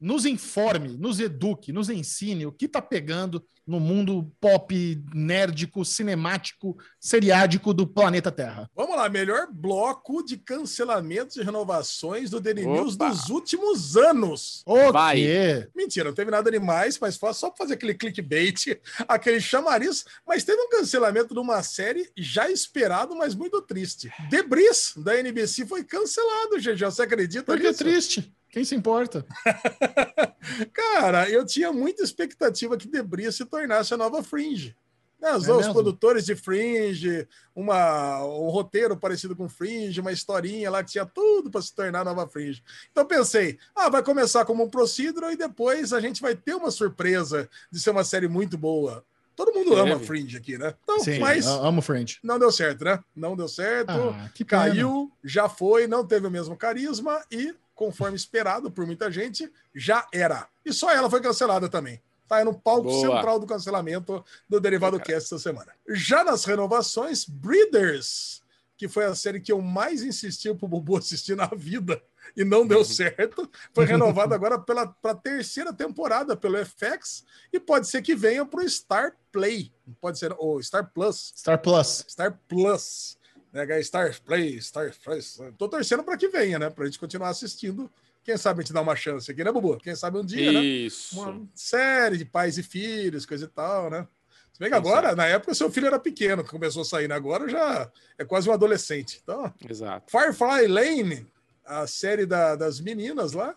nos 0.00 0.24
informe, 0.24 0.96
nos 0.96 1.20
eduque, 1.20 1.72
nos 1.72 1.90
ensine 1.90 2.46
o 2.46 2.52
que 2.52 2.64
está 2.64 2.80
pegando 2.80 3.44
no 3.66 3.78
mundo 3.78 4.32
pop, 4.40 5.04
nerdico, 5.14 5.84
cinemático, 5.84 6.76
seriádico 6.98 7.74
do 7.74 7.86
planeta 7.86 8.32
Terra. 8.32 8.68
Vamos 8.74 8.96
lá, 8.96 9.08
melhor 9.08 9.48
bloco 9.52 10.24
de 10.24 10.38
cancelamentos 10.38 11.36
e 11.36 11.42
renovações 11.42 12.30
do 12.30 12.40
Daily 12.40 12.66
News 12.66 12.96
dos 12.96 13.28
últimos 13.28 13.96
anos. 13.96 14.62
O 14.66 14.90
Vai. 14.90 15.16
quê? 15.16 15.68
Mentira, 15.76 16.08
não 16.08 16.14
teve 16.14 16.30
nada 16.30 16.50
demais, 16.50 16.98
mas 16.98 17.16
foi 17.16 17.32
só 17.34 17.48
para 17.48 17.58
fazer 17.58 17.74
aquele 17.74 17.94
clickbait, 17.94 18.80
aquele 19.06 19.40
chamariz, 19.40 20.04
mas 20.26 20.42
teve 20.42 20.60
um 20.60 20.70
cancelamento 20.70 21.34
de 21.34 21.40
uma 21.40 21.62
série 21.62 22.10
já 22.16 22.50
esperado, 22.50 23.14
mas 23.14 23.34
muito 23.34 23.60
triste. 23.62 24.10
Debris, 24.28 24.94
da 24.96 25.16
NBC, 25.18 25.66
foi 25.66 25.84
cancelado, 25.84 26.58
GG, 26.58 26.84
você 26.84 27.02
acredita 27.02 27.44
Por 27.44 27.60
que 27.60 27.72
triste? 27.72 28.34
Quem 28.50 28.64
se 28.64 28.74
importa? 28.74 29.24
Cara, 30.72 31.28
eu 31.30 31.46
tinha 31.46 31.72
muita 31.72 32.02
expectativa 32.02 32.76
que 32.76 32.88
Debris 32.88 33.36
se 33.36 33.44
tornasse 33.44 33.94
a 33.94 33.96
nova 33.96 34.22
Fringe. 34.22 34.76
Né, 35.20 35.34
os, 35.34 35.46
é 35.46 35.52
os 35.52 35.68
produtores 35.68 36.24
de 36.24 36.34
Fringe, 36.34 37.28
uma, 37.54 38.24
um 38.24 38.48
roteiro 38.48 38.96
parecido 38.96 39.36
com 39.36 39.50
Fringe, 39.50 40.00
uma 40.00 40.10
historinha 40.10 40.70
lá 40.70 40.82
que 40.82 40.92
tinha 40.92 41.04
tudo 41.04 41.50
para 41.50 41.60
se 41.60 41.74
tornar 41.74 42.04
nova 42.04 42.26
Fringe. 42.26 42.62
Então 42.90 43.04
pensei, 43.04 43.58
ah, 43.76 43.90
vai 43.90 44.02
começar 44.02 44.46
como 44.46 44.64
um 44.64 44.70
procedural 44.70 45.30
e 45.30 45.36
depois 45.36 45.92
a 45.92 46.00
gente 46.00 46.22
vai 46.22 46.34
ter 46.34 46.54
uma 46.54 46.70
surpresa 46.70 47.50
de 47.70 47.78
ser 47.78 47.90
uma 47.90 48.02
série 48.02 48.28
muito 48.28 48.56
boa. 48.56 49.04
Todo 49.36 49.52
mundo 49.52 49.74
ama 49.74 49.98
Fringe 49.98 50.36
aqui, 50.36 50.58
né? 50.58 50.74
Então, 50.82 51.00
Sim, 51.00 51.18
mas 51.18 51.46
amo 51.46 51.80
Fringe. 51.80 52.18
Não 52.22 52.38
deu 52.38 52.50
certo, 52.50 52.84
né? 52.84 52.98
Não 53.14 53.36
deu 53.36 53.48
certo. 53.48 53.90
Ah, 53.90 54.30
caiu, 54.46 55.10
já 55.22 55.48
foi, 55.48 55.86
não 55.86 56.06
teve 56.06 56.26
o 56.26 56.30
mesmo 56.30 56.56
carisma 56.56 57.22
e 57.30 57.54
conforme 57.80 58.14
esperado 58.14 58.70
por 58.70 58.84
muita 58.84 59.10
gente, 59.10 59.50
já 59.74 60.06
era. 60.12 60.46
E 60.66 60.70
só 60.70 60.90
ela 60.90 61.08
foi 61.08 61.22
cancelada 61.22 61.66
também. 61.66 61.98
Tá 62.28 62.36
aí 62.36 62.44
no 62.44 62.52
palco 62.52 62.90
Boa. 62.90 63.00
central 63.00 63.40
do 63.40 63.46
cancelamento 63.46 64.22
do 64.46 64.60
Derivado 64.60 64.98
Boa, 64.98 65.02
Cast 65.02 65.32
essa 65.34 65.38
semana. 65.38 65.72
Já 65.88 66.22
nas 66.22 66.44
renovações, 66.44 67.24
Breeders, 67.24 68.42
que 68.76 68.86
foi 68.86 69.06
a 69.06 69.14
série 69.14 69.40
que 69.40 69.50
eu 69.50 69.62
mais 69.62 70.02
insisti 70.02 70.52
pro 70.52 70.68
Bubu 70.68 70.98
assistir 70.98 71.34
na 71.34 71.46
vida. 71.46 72.02
e 72.36 72.44
não 72.44 72.66
deu 72.66 72.84
certo. 72.84 73.50
Foi 73.72 73.86
renovado 73.86 74.34
agora 74.34 74.58
pela 74.58 74.86
pra 74.86 75.14
terceira 75.14 75.72
temporada 75.72 76.36
pelo 76.36 76.58
FX 76.62 77.24
e 77.50 77.58
pode 77.58 77.88
ser 77.88 78.02
que 78.02 78.14
venha 78.14 78.44
para 78.44 78.60
o 78.60 78.68
Star 78.68 79.16
Play. 79.32 79.72
Pode 80.02 80.18
ser 80.18 80.34
o 80.38 80.62
Star 80.62 80.92
Plus. 80.92 81.32
Star 81.34 81.58
Plus. 81.58 82.04
Star 82.06 82.38
Plus. 82.46 83.16
Né, 83.52 83.82
Star 83.82 84.14
Play, 84.22 84.60
Star 84.60 84.92
Plus. 85.02 85.38
Tô 85.58 85.68
torcendo 85.68 86.02
para 86.04 86.16
que 86.16 86.28
venha, 86.28 86.58
né? 86.58 86.70
Para 86.70 86.84
a 86.84 86.86
gente 86.86 86.98
continuar 86.98 87.30
assistindo. 87.30 87.90
Quem 88.22 88.36
sabe 88.36 88.60
a 88.60 88.62
gente 88.62 88.72
dá 88.72 88.80
uma 88.80 88.94
chance 88.94 89.30
aqui, 89.30 89.42
né, 89.42 89.50
Bubu? 89.50 89.78
Quem 89.78 89.94
sabe 89.96 90.18
um 90.18 90.24
dia, 90.24 90.52
né? 90.52 90.60
Isso. 90.60 91.18
Uma 91.20 91.42
série 91.54 92.16
de 92.18 92.24
pais 92.24 92.58
e 92.58 92.62
filhos, 92.62 93.26
coisa 93.26 93.46
e 93.46 93.48
tal, 93.48 93.90
né? 93.90 94.06
Se 94.52 94.60
bem 94.60 94.68
que 94.68 94.74
agora, 94.74 95.16
na 95.16 95.26
época, 95.26 95.54
seu 95.54 95.70
filho 95.70 95.86
era 95.86 95.98
pequeno, 95.98 96.44
que 96.44 96.50
começou 96.50 96.82
a 96.82 96.84
sair, 96.84 97.08
né? 97.08 97.14
agora 97.14 97.48
já 97.48 97.90
é 98.18 98.24
quase 98.24 98.48
um 98.48 98.52
adolescente. 98.52 99.18
Então, 99.22 99.52
Exato. 99.68 100.10
Firefly 100.10 100.66
Lane, 100.66 101.26
a 101.64 101.86
série 101.86 102.26
da- 102.26 102.54
das 102.56 102.78
meninas 102.78 103.32
lá, 103.32 103.56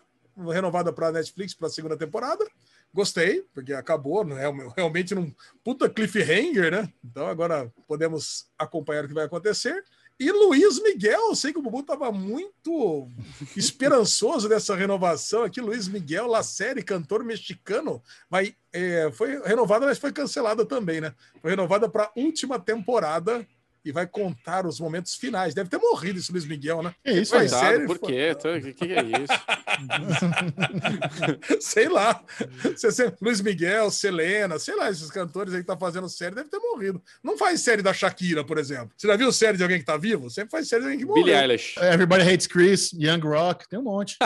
renovada 0.50 0.92
para 0.92 1.12
Netflix 1.12 1.52
para 1.54 1.66
a 1.68 1.70
segunda 1.70 1.96
temporada. 1.96 2.44
Gostei, 2.94 3.44
porque 3.52 3.72
acabou, 3.72 4.24
não 4.24 4.38
é 4.38 4.44
realmente 4.76 5.16
num 5.16 5.34
puta 5.64 5.90
cliffhanger, 5.90 6.70
né? 6.70 6.92
Então 7.04 7.26
agora 7.26 7.72
podemos 7.88 8.46
acompanhar 8.56 9.04
o 9.04 9.08
que 9.08 9.14
vai 9.14 9.24
acontecer. 9.24 9.84
E 10.18 10.30
Luiz 10.30 10.80
Miguel, 10.80 11.34
sei 11.34 11.52
que 11.52 11.58
o 11.58 11.62
Bubu 11.62 11.80
estava 11.80 12.12
muito 12.12 13.10
esperançoso 13.56 14.48
dessa 14.48 14.76
renovação 14.76 15.42
aqui. 15.42 15.60
Luiz 15.60 15.88
Miguel, 15.88 16.28
La 16.28 16.44
Série, 16.44 16.84
cantor 16.84 17.24
mexicano, 17.24 18.00
vai, 18.30 18.54
é, 18.72 19.10
foi 19.10 19.42
renovada, 19.42 19.86
mas 19.86 19.98
foi 19.98 20.12
cancelada 20.12 20.64
também, 20.64 21.00
né? 21.00 21.12
Foi 21.42 21.50
renovada 21.50 21.88
para 21.88 22.12
última 22.14 22.60
temporada 22.60 23.44
e 23.84 23.92
vai 23.92 24.06
contar 24.06 24.66
os 24.66 24.80
momentos 24.80 25.14
finais. 25.14 25.54
Deve 25.54 25.68
ter 25.68 25.78
morrido 25.78 26.18
esse 26.18 26.32
Luiz 26.32 26.46
Miguel, 26.46 26.82
né? 26.82 26.94
É 27.04 27.12
isso 27.12 27.32
Vai 27.32 27.42
aí. 27.42 27.48
ser. 27.48 27.54
Coitado, 27.54 27.72
sério? 27.72 27.86
por 27.86 27.98
quê? 27.98 28.36
O 28.48 28.62
que, 28.62 28.72
que 28.72 28.92
é 28.92 29.02
isso? 29.02 29.32
sei 31.60 31.88
lá. 31.88 32.22
Luiz 33.20 33.40
Miguel, 33.40 33.90
Selena, 33.90 34.58
sei 34.58 34.76
lá, 34.76 34.90
esses 34.90 35.10
cantores 35.10 35.52
aí 35.54 35.60
que 35.60 35.66
tá 35.66 35.76
fazendo 35.76 36.08
série 36.08 36.34
devem 36.34 36.50
ter 36.50 36.58
morrido. 36.58 37.02
Não 37.22 37.36
faz 37.36 37.60
série 37.60 37.82
da 37.82 37.92
Shakira, 37.92 38.42
por 38.44 38.58
exemplo. 38.58 38.90
Você 38.96 39.06
já 39.06 39.16
viu 39.16 39.32
série 39.32 39.56
de 39.56 39.62
alguém 39.62 39.78
que 39.78 39.84
tá 39.84 39.96
vivo? 39.96 40.30
Sempre 40.30 40.50
faz 40.50 40.68
série 40.68 40.82
de 40.82 40.86
alguém 40.86 40.98
que 41.00 41.04
morreu. 41.06 41.24
Billie 41.24 41.38
Eilish. 41.38 41.76
Everybody 41.78 42.22
Hates 42.22 42.46
Chris, 42.46 42.92
Young 42.92 43.20
Rock, 43.20 43.68
tem 43.68 43.78
um 43.78 43.82
monte. 43.82 44.16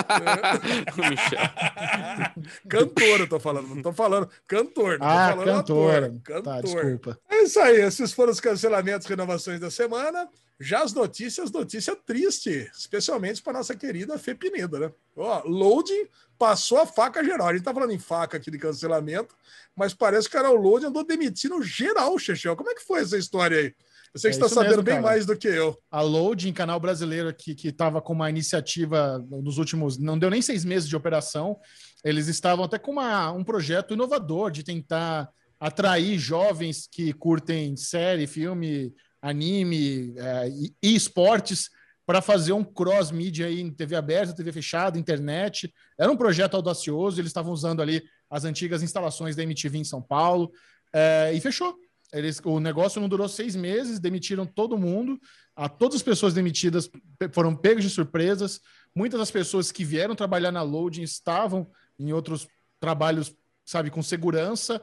O 0.98 1.08
Michel. 1.08 1.38
Cantor, 2.68 3.20
eu 3.20 3.28
tô 3.28 3.38
falando. 3.40 3.74
Não 3.74 3.82
tô 3.82 3.92
falando 3.92 4.28
cantor. 4.46 4.92
Não 4.92 4.98
tô 4.98 5.04
Ah, 5.04 5.28
falando 5.30 5.46
cantora. 5.56 6.06
ator. 6.06 6.20
Cantor. 6.22 6.42
Tá, 6.42 6.60
desculpa. 6.60 7.18
É 7.30 7.42
isso 7.42 7.60
aí. 7.60 7.80
Esses 7.80 8.12
foram 8.12 8.32
os 8.32 8.40
cancelamentos 8.40 9.06
e 9.06 9.10
renovações 9.10 9.60
da 9.60 9.70
semana. 9.70 10.28
Já 10.60 10.82
as 10.82 10.92
notícias, 10.92 11.52
notícia 11.52 11.94
triste, 11.94 12.68
especialmente 12.76 13.40
para 13.40 13.52
nossa 13.52 13.76
querida 13.76 14.18
Fê 14.18 14.34
Pineda, 14.34 14.78
né? 14.80 14.92
Ó, 15.16 15.42
Loading 15.46 16.08
passou 16.36 16.78
a 16.78 16.86
faca 16.86 17.22
geral. 17.22 17.46
A 17.48 17.52
gente 17.54 17.62
tá 17.62 17.72
falando 17.72 17.92
em 17.92 17.98
faca 17.98 18.36
aqui 18.38 18.50
de 18.50 18.58
cancelamento, 18.58 19.36
mas 19.76 19.94
parece 19.94 20.28
que 20.28 20.36
o 20.36 20.54
Loading 20.54 20.86
andou 20.86 21.04
demitindo 21.04 21.62
geral, 21.62 22.18
Chechel. 22.18 22.56
Como 22.56 22.70
é 22.70 22.74
que 22.74 22.82
foi 22.84 23.00
essa 23.02 23.16
história 23.16 23.56
aí? 23.56 23.74
Eu 24.12 24.18
sei 24.20 24.30
que 24.32 24.36
É 24.36 24.40
você 24.40 24.46
está 24.46 24.48
sabendo 24.48 24.70
mesmo, 24.70 24.82
bem 24.82 24.94
cara. 24.96 25.06
mais 25.06 25.26
do 25.26 25.36
que 25.36 25.46
eu. 25.46 25.78
A 25.90 26.00
Loading, 26.00 26.52
canal 26.52 26.80
brasileiro 26.80 27.28
aqui, 27.28 27.54
que 27.54 27.68
estava 27.68 28.00
com 28.02 28.12
uma 28.14 28.28
iniciativa 28.28 29.24
nos 29.30 29.58
últimos. 29.58 29.96
Não 29.96 30.18
deu 30.18 30.28
nem 30.30 30.42
seis 30.42 30.64
meses 30.64 30.88
de 30.88 30.96
operação. 30.96 31.56
Eles 32.04 32.28
estavam 32.28 32.64
até 32.64 32.78
com 32.78 32.92
uma, 32.92 33.30
um 33.32 33.44
projeto 33.44 33.94
inovador 33.94 34.50
de 34.50 34.62
tentar 34.62 35.28
atrair 35.58 36.18
jovens 36.18 36.88
que 36.90 37.12
curtem 37.12 37.76
série, 37.76 38.26
filme, 38.26 38.94
anime 39.20 40.14
é, 40.16 40.48
e, 40.48 40.74
e 40.82 40.94
esportes 40.94 41.70
para 42.06 42.22
fazer 42.22 42.52
um 42.52 42.64
cross-mídia 42.64 43.50
em 43.50 43.70
TV 43.70 43.96
aberta, 43.96 44.34
TV 44.34 44.50
fechada, 44.52 44.98
internet. 44.98 45.72
Era 45.98 46.10
um 46.10 46.16
projeto 46.16 46.54
audacioso, 46.54 47.20
eles 47.20 47.28
estavam 47.28 47.52
usando 47.52 47.82
ali 47.82 48.02
as 48.30 48.44
antigas 48.44 48.82
instalações 48.82 49.36
da 49.36 49.42
MTV 49.42 49.78
em 49.78 49.84
São 49.84 50.00
Paulo 50.00 50.50
é, 50.92 51.32
e 51.34 51.40
fechou. 51.40 51.76
Eles, 52.10 52.40
o 52.42 52.58
negócio 52.58 53.00
não 53.00 53.08
durou 53.08 53.28
seis 53.28 53.54
meses, 53.54 54.00
demitiram 54.00 54.46
todo 54.46 54.78
mundo. 54.78 55.20
A, 55.54 55.68
todas 55.68 55.96
as 55.96 56.02
pessoas 56.02 56.32
demitidas 56.32 56.88
foram 57.32 57.54
pegas 57.54 57.84
de 57.84 57.90
surpresas. 57.90 58.60
Muitas 58.94 59.20
das 59.20 59.30
pessoas 59.30 59.70
que 59.70 59.84
vieram 59.84 60.14
trabalhar 60.14 60.50
na 60.50 60.62
Loading 60.62 61.02
estavam 61.02 61.70
em 61.98 62.12
outros 62.12 62.46
trabalhos, 62.80 63.34
sabe, 63.64 63.90
com 63.90 64.02
segurança 64.02 64.80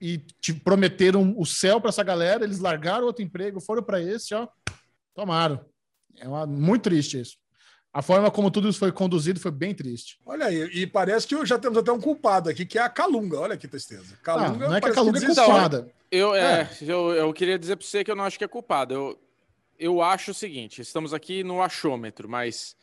e 0.00 0.18
te 0.18 0.52
prometeram 0.54 1.34
o 1.36 1.44
céu 1.46 1.80
para 1.80 1.88
essa 1.90 2.02
galera. 2.02 2.44
Eles 2.44 2.58
largaram 2.60 3.06
outro 3.06 3.24
emprego, 3.24 3.60
foram 3.60 3.82
para 3.82 4.00
esse, 4.00 4.34
ó, 4.34 4.46
tomaram. 5.14 5.64
É 6.18 6.28
uma- 6.28 6.46
muito 6.46 6.82
triste 6.82 7.20
isso. 7.20 7.36
A 7.92 8.02
forma 8.02 8.30
como 8.30 8.50
tudo 8.50 8.68
isso 8.68 8.78
foi 8.78 8.92
conduzido 8.92 9.40
foi 9.40 9.50
bem 9.50 9.74
triste. 9.74 10.18
Olha 10.26 10.46
aí, 10.46 10.62
e 10.74 10.86
parece 10.86 11.26
que 11.26 11.46
já 11.46 11.58
temos 11.58 11.78
até 11.78 11.90
um 11.90 12.00
culpado 12.00 12.48
aqui, 12.50 12.66
que 12.66 12.78
é 12.78 12.82
a 12.82 12.88
Calunga. 12.88 13.40
Olha 13.40 13.56
que 13.56 13.66
tristeza. 13.66 14.14
Ah, 14.14 14.22
Calunga 14.22 14.68
não 14.68 14.76
é 14.76 14.80
que 14.80 14.88
a 14.88 14.92
Calunga 14.92 15.18
é 15.18 15.20
desistiu. 15.20 15.44
culpada. 15.44 15.90
Eu, 16.10 16.34
é, 16.34 16.68
eu, 16.82 17.10
eu 17.12 17.32
queria 17.32 17.58
dizer 17.58 17.76
para 17.76 17.86
você 17.86 18.04
que 18.04 18.10
eu 18.10 18.16
não 18.16 18.24
acho 18.24 18.38
que 18.38 18.44
é 18.44 18.48
culpado. 18.48 18.94
Eu, 18.94 19.18
eu 19.78 20.02
acho 20.02 20.30
o 20.30 20.34
seguinte: 20.34 20.80
estamos 20.82 21.12
aqui 21.14 21.42
no 21.42 21.62
achômetro, 21.62 22.28
mas 22.28 22.76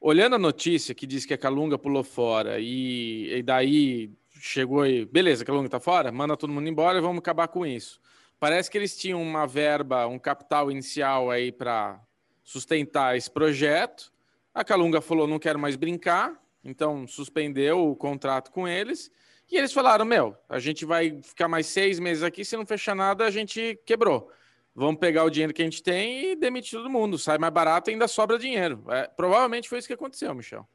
olhando 0.00 0.36
a 0.36 0.38
notícia 0.38 0.94
que 0.94 1.06
diz 1.06 1.24
que 1.24 1.34
a 1.34 1.38
Calunga 1.38 1.78
pulou 1.78 2.04
fora 2.04 2.58
e, 2.58 3.38
e 3.38 3.42
daí 3.42 4.10
chegou 4.40 4.86
e 4.86 5.04
beleza, 5.04 5.42
a 5.42 5.46
Calunga 5.46 5.68
tá 5.68 5.80
fora, 5.80 6.12
manda 6.12 6.36
todo 6.36 6.52
mundo 6.52 6.68
embora 6.68 6.98
e 6.98 7.00
vamos 7.00 7.18
acabar 7.18 7.48
com 7.48 7.66
isso. 7.66 8.00
Parece 8.38 8.70
que 8.70 8.76
eles 8.76 8.96
tinham 8.96 9.22
uma 9.22 9.46
verba, 9.46 10.06
um 10.06 10.18
capital 10.18 10.70
inicial 10.70 11.30
aí 11.30 11.50
para 11.50 12.00
sustentar 12.44 13.16
esse 13.16 13.30
projeto. 13.30 14.12
A 14.54 14.62
Calunga 14.62 15.00
falou: 15.00 15.26
não 15.26 15.38
quero 15.38 15.58
mais 15.58 15.74
brincar, 15.74 16.38
então 16.62 17.06
suspendeu 17.06 17.90
o 17.90 17.96
contrato 17.96 18.50
com 18.50 18.68
eles. 18.68 19.10
E 19.50 19.56
eles 19.56 19.72
falaram: 19.72 20.04
Meu, 20.04 20.36
a 20.48 20.58
gente 20.58 20.84
vai 20.84 21.20
ficar 21.22 21.48
mais 21.48 21.66
seis 21.66 21.98
meses 21.98 22.22
aqui, 22.22 22.44
se 22.44 22.56
não 22.56 22.66
fechar 22.66 22.94
nada, 22.94 23.24
a 23.24 23.30
gente 23.30 23.78
quebrou. 23.86 24.30
Vamos 24.76 25.00
pegar 25.00 25.24
o 25.24 25.30
dinheiro 25.30 25.54
que 25.54 25.62
a 25.62 25.64
gente 25.64 25.82
tem 25.82 26.32
e 26.32 26.36
demitir 26.36 26.78
todo 26.78 26.90
mundo. 26.90 27.18
Sai 27.18 27.38
mais 27.38 27.52
barato 27.52 27.88
e 27.88 27.94
ainda 27.94 28.06
sobra 28.06 28.38
dinheiro. 28.38 28.84
É, 28.90 29.08
provavelmente 29.08 29.68
foi 29.70 29.78
isso 29.78 29.88
que 29.88 29.94
aconteceu, 29.94 30.34
Michel. 30.34 30.68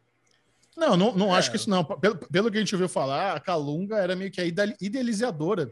Não, 0.75 0.97
não, 0.97 1.13
não 1.15 1.33
acho 1.35 1.49
É. 1.49 1.51
que 1.51 1.57
isso 1.57 1.69
não. 1.69 1.83
Pelo, 1.83 2.15
pelo 2.17 2.49
que 2.49 2.57
a 2.57 2.59
gente 2.61 2.73
ouviu 2.73 2.89
falar, 2.89 3.35
a 3.35 3.39
Calunga 3.39 3.97
era 3.97 4.15
meio 4.15 4.31
que 4.31 4.41
a 4.41 4.45
ide- 4.45 4.75
idealizadora. 4.81 5.71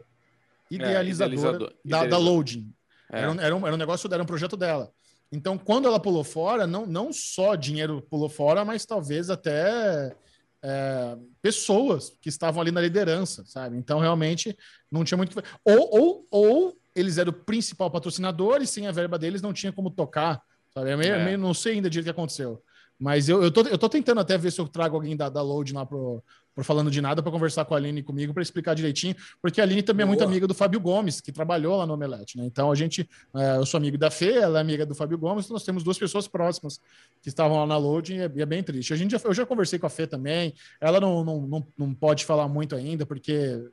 Idealizadora 0.70 1.34
idealizador- 1.34 1.74
da, 1.84 2.06
da. 2.06 2.18
Loading. 2.18 2.72
É. 3.12 3.18
Era, 3.20 3.32
um, 3.32 3.40
era, 3.40 3.56
um, 3.56 3.66
era 3.66 3.74
um 3.74 3.78
negócio, 3.78 4.08
era 4.12 4.22
um 4.22 4.26
projeto 4.26 4.56
dela. 4.56 4.92
Então, 5.32 5.58
quando 5.58 5.88
ela 5.88 5.98
pulou 5.98 6.22
fora, 6.22 6.66
não, 6.66 6.86
não 6.86 7.12
só 7.12 7.54
dinheiro 7.56 8.00
pulou 8.08 8.28
fora, 8.28 8.64
mas 8.64 8.84
talvez 8.86 9.30
até 9.30 10.14
é, 10.62 11.16
pessoas 11.42 12.16
que 12.20 12.28
estavam 12.28 12.60
ali 12.60 12.70
na 12.70 12.80
liderança, 12.80 13.44
sabe? 13.46 13.76
Então, 13.76 13.98
realmente, 13.98 14.56
não 14.90 15.02
tinha 15.02 15.16
muito. 15.18 15.36
o 15.36 15.42
que 15.42 15.48
fa- 15.48 15.58
Ou, 15.64 15.98
ou, 16.00 16.26
ou 16.30 16.79
eles 17.00 17.18
eram 17.18 17.30
o 17.30 17.34
principal 17.34 17.90
patrocinador 17.90 18.60
e 18.62 18.66
sem 18.66 18.86
a 18.86 18.92
verba 18.92 19.18
deles 19.18 19.42
não 19.42 19.52
tinha 19.52 19.72
como 19.72 19.90
tocar, 19.90 20.40
sabe? 20.74 20.90
É 20.90 20.96
meio, 20.96 21.14
É. 21.14 21.24
meio- 21.24 21.38
não 21.38 21.54
sei 21.54 21.74
ainda 21.74 21.90
direito 21.90 22.06
o 22.10 22.12
que 22.14 22.18
aconteceu. 22.20 22.62
Mas 22.98 23.30
eu, 23.30 23.42
eu, 23.42 23.50
tô, 23.50 23.62
eu 23.62 23.78
tô 23.78 23.88
tentando 23.88 24.20
até 24.20 24.36
ver 24.36 24.52
se 24.52 24.60
eu 24.60 24.68
trago 24.68 24.94
alguém 24.94 25.16
da, 25.16 25.30
da 25.30 25.40
Load 25.40 25.72
lá 25.72 25.86
pro, 25.86 26.22
pro 26.54 26.62
Falando 26.62 26.90
de 26.90 27.00
Nada 27.00 27.22
para 27.22 27.32
conversar 27.32 27.64
com 27.64 27.72
a 27.72 27.78
Aline 27.78 28.00
e 28.00 28.02
comigo 28.02 28.34
para 28.34 28.42
explicar 28.42 28.74
direitinho, 28.74 29.16
porque 29.40 29.58
a 29.58 29.64
Aline 29.64 29.82
também 29.82 30.04
é 30.04 30.06
muito 30.06 30.18
Boa. 30.18 30.30
amiga 30.30 30.46
do 30.46 30.52
Fábio 30.52 30.78
Gomes, 30.78 31.18
que 31.18 31.32
trabalhou 31.32 31.78
lá 31.78 31.86
no 31.86 31.94
Omelete, 31.94 32.36
né? 32.36 32.44
Então 32.44 32.70
a 32.70 32.74
gente, 32.74 33.08
é, 33.34 33.56
eu 33.56 33.64
sou 33.64 33.78
amigo 33.78 33.96
da 33.96 34.10
Fê, 34.10 34.32
ela 34.34 34.58
é 34.58 34.60
amiga 34.60 34.84
do 34.84 34.94
Fábio 34.94 35.16
Gomes, 35.16 35.46
então 35.46 35.54
nós 35.54 35.64
temos 35.64 35.82
duas 35.82 35.96
pessoas 35.98 36.28
próximas 36.28 36.78
que 37.22 37.30
estavam 37.30 37.56
lá 37.60 37.66
na 37.66 37.78
Load 37.78 38.12
e 38.14 38.18
é, 38.20 38.30
e 38.36 38.42
é 38.42 38.44
bem 38.46 38.62
triste. 38.62 38.92
A 38.92 38.96
gente 38.96 39.12
já, 39.12 39.20
eu 39.24 39.32
já 39.32 39.46
conversei 39.46 39.78
com 39.78 39.86
a 39.86 39.90
Fê 39.90 40.06
também, 40.06 40.52
ela 40.78 41.00
não, 41.00 41.24
não, 41.24 41.40
não, 41.46 41.66
não 41.78 41.94
pode 41.94 42.26
falar 42.26 42.48
muito 42.48 42.76
ainda, 42.76 43.06
porque 43.06 43.64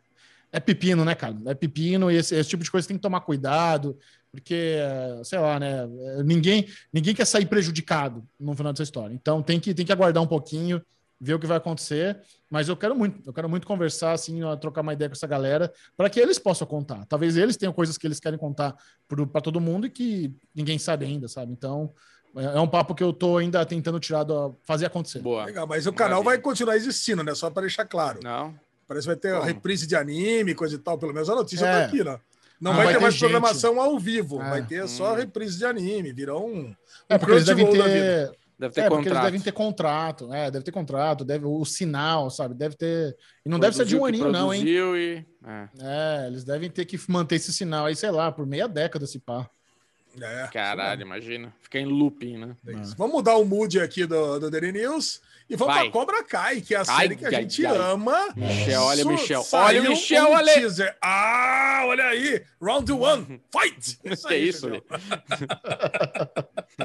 é 0.52 0.60
pepino, 0.60 1.04
né, 1.04 1.16
cara? 1.16 1.36
É 1.46 1.54
pepino 1.54 2.10
e 2.10 2.16
esse, 2.16 2.36
esse 2.36 2.50
tipo 2.50 2.64
de 2.64 2.72
coisa 2.72 2.88
tem 2.88 2.98
que 2.98 3.02
tomar 3.02 3.22
cuidado, 3.22 3.98
porque, 4.32 4.78
sei 5.24 5.40
lá, 5.40 5.60
né? 5.60 5.88
Ninguém, 6.24 6.68
ninguém 6.92 7.14
quer 7.14 7.26
sair 7.26 7.46
prejudicado 7.46 8.24
no 8.40 8.56
final 8.56 8.72
dessa 8.72 8.84
história. 8.84 9.14
Então 9.14 9.42
tem 9.42 9.60
que, 9.60 9.74
tem 9.74 9.86
que 9.86 9.92
aguardar 9.92 10.22
um 10.24 10.28
pouquinho, 10.28 10.82
ver 11.20 11.34
o 11.34 11.40
que 11.40 11.48
vai 11.48 11.58
acontecer. 11.58 12.20
Mas 12.50 12.70
eu 12.70 12.78
quero 12.78 12.96
muito, 12.96 13.28
eu 13.28 13.34
quero 13.34 13.50
muito 13.50 13.68
conversar, 13.68 14.14
assim, 14.14 14.40
trocar 14.62 14.82
uma 14.82 14.94
ideia 14.94 15.10
com 15.10 15.16
essa 15.16 15.28
galera, 15.28 15.72
para 15.96 16.10
que 16.10 16.20
eles 16.20 16.40
possam 16.40 16.68
contar. 16.68 17.06
Talvez 17.06 17.36
eles 17.36 17.58
tenham 17.58 17.74
coisas 17.74 17.98
que 17.98 18.08
eles 18.08 18.20
querem 18.20 18.40
contar 18.40 18.76
para 19.32 19.42
todo 19.42 19.60
mundo 19.60 19.88
e 19.88 19.90
que 19.90 20.34
ninguém 20.56 20.78
sabe 20.78 21.06
ainda, 21.06 21.28
sabe? 21.28 21.52
Então 21.52 21.92
é 22.36 22.58
é 22.58 22.60
um 22.60 22.68
papo 22.68 22.94
que 22.94 23.04
eu 23.04 23.12
tô 23.12 23.38
ainda 23.38 23.66
tentando 23.66 24.00
tirar, 24.00 24.24
do, 24.24 24.56
fazer 24.64 24.86
acontecer. 24.86 25.20
Boa. 25.20 25.46
Legal, 25.46 25.66
mas 25.66 25.88
o 25.88 25.94
canal 25.94 26.18
vai 26.18 26.36
Maravilha. 26.36 26.44
continuar 26.44 26.76
existindo, 26.76 27.24
né? 27.24 27.34
Só 27.34 27.50
para 27.50 27.62
deixar 27.62 27.86
claro. 27.86 28.20
Não. 28.24 28.56
Parece 28.88 29.06
que 29.06 29.14
vai 29.14 29.16
ter 29.18 29.34
Como? 29.34 29.44
reprise 29.46 29.86
de 29.86 29.96
anime, 29.96 30.56
coisa 30.56 30.76
e 30.76 30.78
tal. 30.80 30.98
Pelo 30.98 31.14
menos 31.14 31.30
a 31.30 31.36
notícia 31.36 31.66
É. 31.66 31.72
tá 31.82 31.86
aqui, 31.86 32.04
né? 32.04 32.20
Não 32.60 32.72
Ah, 32.72 32.76
vai, 32.76 32.86
vai 32.86 32.94
ter 32.94 33.00
ter 33.00 33.02
mais 33.04 33.14
gente. 33.14 33.20
programação 33.22 33.80
ao 33.82 34.00
vivo. 34.00 34.42
É. 34.42 34.50
Vai 34.50 34.66
ter 34.66 34.88
só 34.88 35.14
Hum. 35.14 35.16
reprise 35.18 35.58
de 35.58 35.66
anime. 35.66 36.12
Virou 36.14 36.48
um, 36.48 36.60
um 36.70 36.76
É, 37.10 37.18
porque 37.18 37.34
eles 37.34 37.46
devem 37.46 37.70
ter. 37.70 38.32
Deve 38.60 38.74
ter 38.74 38.82
É, 38.82 38.90
porque 38.90 39.02
eles 39.02 39.08
contrato. 39.10 39.24
devem 39.26 39.40
ter 39.42 39.52
contrato, 39.52 40.34
é, 40.34 40.50
deve 40.50 40.66
ter 40.66 40.72
contrato, 40.72 41.24
deve 41.24 41.46
o 41.46 41.64
sinal, 41.64 42.32
sabe? 42.32 42.56
Deve 42.56 42.76
ter. 42.76 43.16
E 43.46 43.50
não 43.50 43.60
deve 43.60 43.76
ser 43.76 43.86
de 43.86 43.96
um 43.96 44.00
Produziu 44.00 44.26
aninho, 44.26 44.34
não, 44.34 44.52
hein? 44.52 44.62
produziu 44.62 44.98
E... 44.98 45.26
É. 45.46 45.68
É, 46.24 46.28
eles 46.28 46.44
devem 46.44 46.68
ter 46.68 46.86
que 46.86 47.00
manter 47.08 47.36
esse 47.36 47.54
sinal 47.54 47.86
aí, 47.86 47.96
sei 47.96 48.10
lá, 48.10 48.32
por 48.32 48.48
meia 48.48 48.68
década 48.68 49.06
se 49.06 49.20
pá. 49.20 49.48
É, 50.20 50.48
Caralho, 50.52 51.04
imagina. 51.04 51.54
Fica 51.62 51.78
em 51.78 51.86
looping, 51.86 52.38
né? 52.38 52.56
É 52.66 52.72
isso. 52.82 52.96
Vamos 52.98 53.14
mudar 53.18 53.36
o 53.38 53.46
mood 53.46 53.80
aqui 53.80 54.08
do, 54.08 54.40
do 54.40 54.50
Daily 54.50 54.72
News 54.72 55.22
e 55.50 55.56
vamos 55.56 55.74
Vai. 55.76 55.84
pra 55.86 55.92
Cobra 55.94 56.24
Kai, 56.24 56.62
que 56.62 56.76
é 56.76 56.78
a 56.78 56.82
Ai, 56.82 56.86
série 56.86 57.16
que 57.16 57.26
a 57.26 57.30
ai, 57.30 57.36
gente 57.36 57.66
ai. 57.66 57.78
ama. 57.78 58.34
Michel, 58.36 58.82
olha 58.82 59.04
Su- 59.04 59.10
Michel. 59.10 59.44
saiu 59.44 59.64
Olha 59.82 59.82
o 59.82 59.94
Michel, 59.94 60.26
um 60.28 60.32
olha. 60.34 60.54
teaser. 60.54 60.98
Ah, 61.02 61.84
olha 61.86 62.06
aí. 62.06 62.44
Round 62.62 62.92
one, 62.92 63.42
fight! 63.52 63.98
Que 63.98 64.10
aí, 64.34 64.48
isso, 64.50 64.62
Chegão. 64.70 64.82
Ale? 64.90 66.38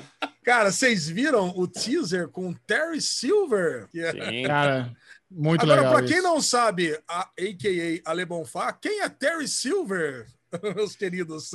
Cara, 0.45 0.70
vocês 0.73 1.09
viram 1.09 1.53
o 1.57 1.66
teaser 1.69 2.28
com 2.28 2.53
Terry 2.53 3.01
Silver? 3.01 3.89
É- 3.95 4.11
Sim. 4.12 4.43
Cara, 4.47 4.93
muito 5.31 5.62
Agora, 5.62 5.81
legal. 5.82 5.95
pra 5.97 6.03
quem 6.07 6.16
isso. 6.19 6.23
não 6.27 6.41
sabe, 6.41 6.99
a 7.09 7.20
a.k.a. 7.39 8.11
Ale 8.11 8.24
Bonfá, 8.24 8.73
quem 8.73 9.01
é 9.01 9.09
Terry 9.09 9.47
Silver, 9.49 10.27
meus 10.77 10.95
queridos? 10.97 11.51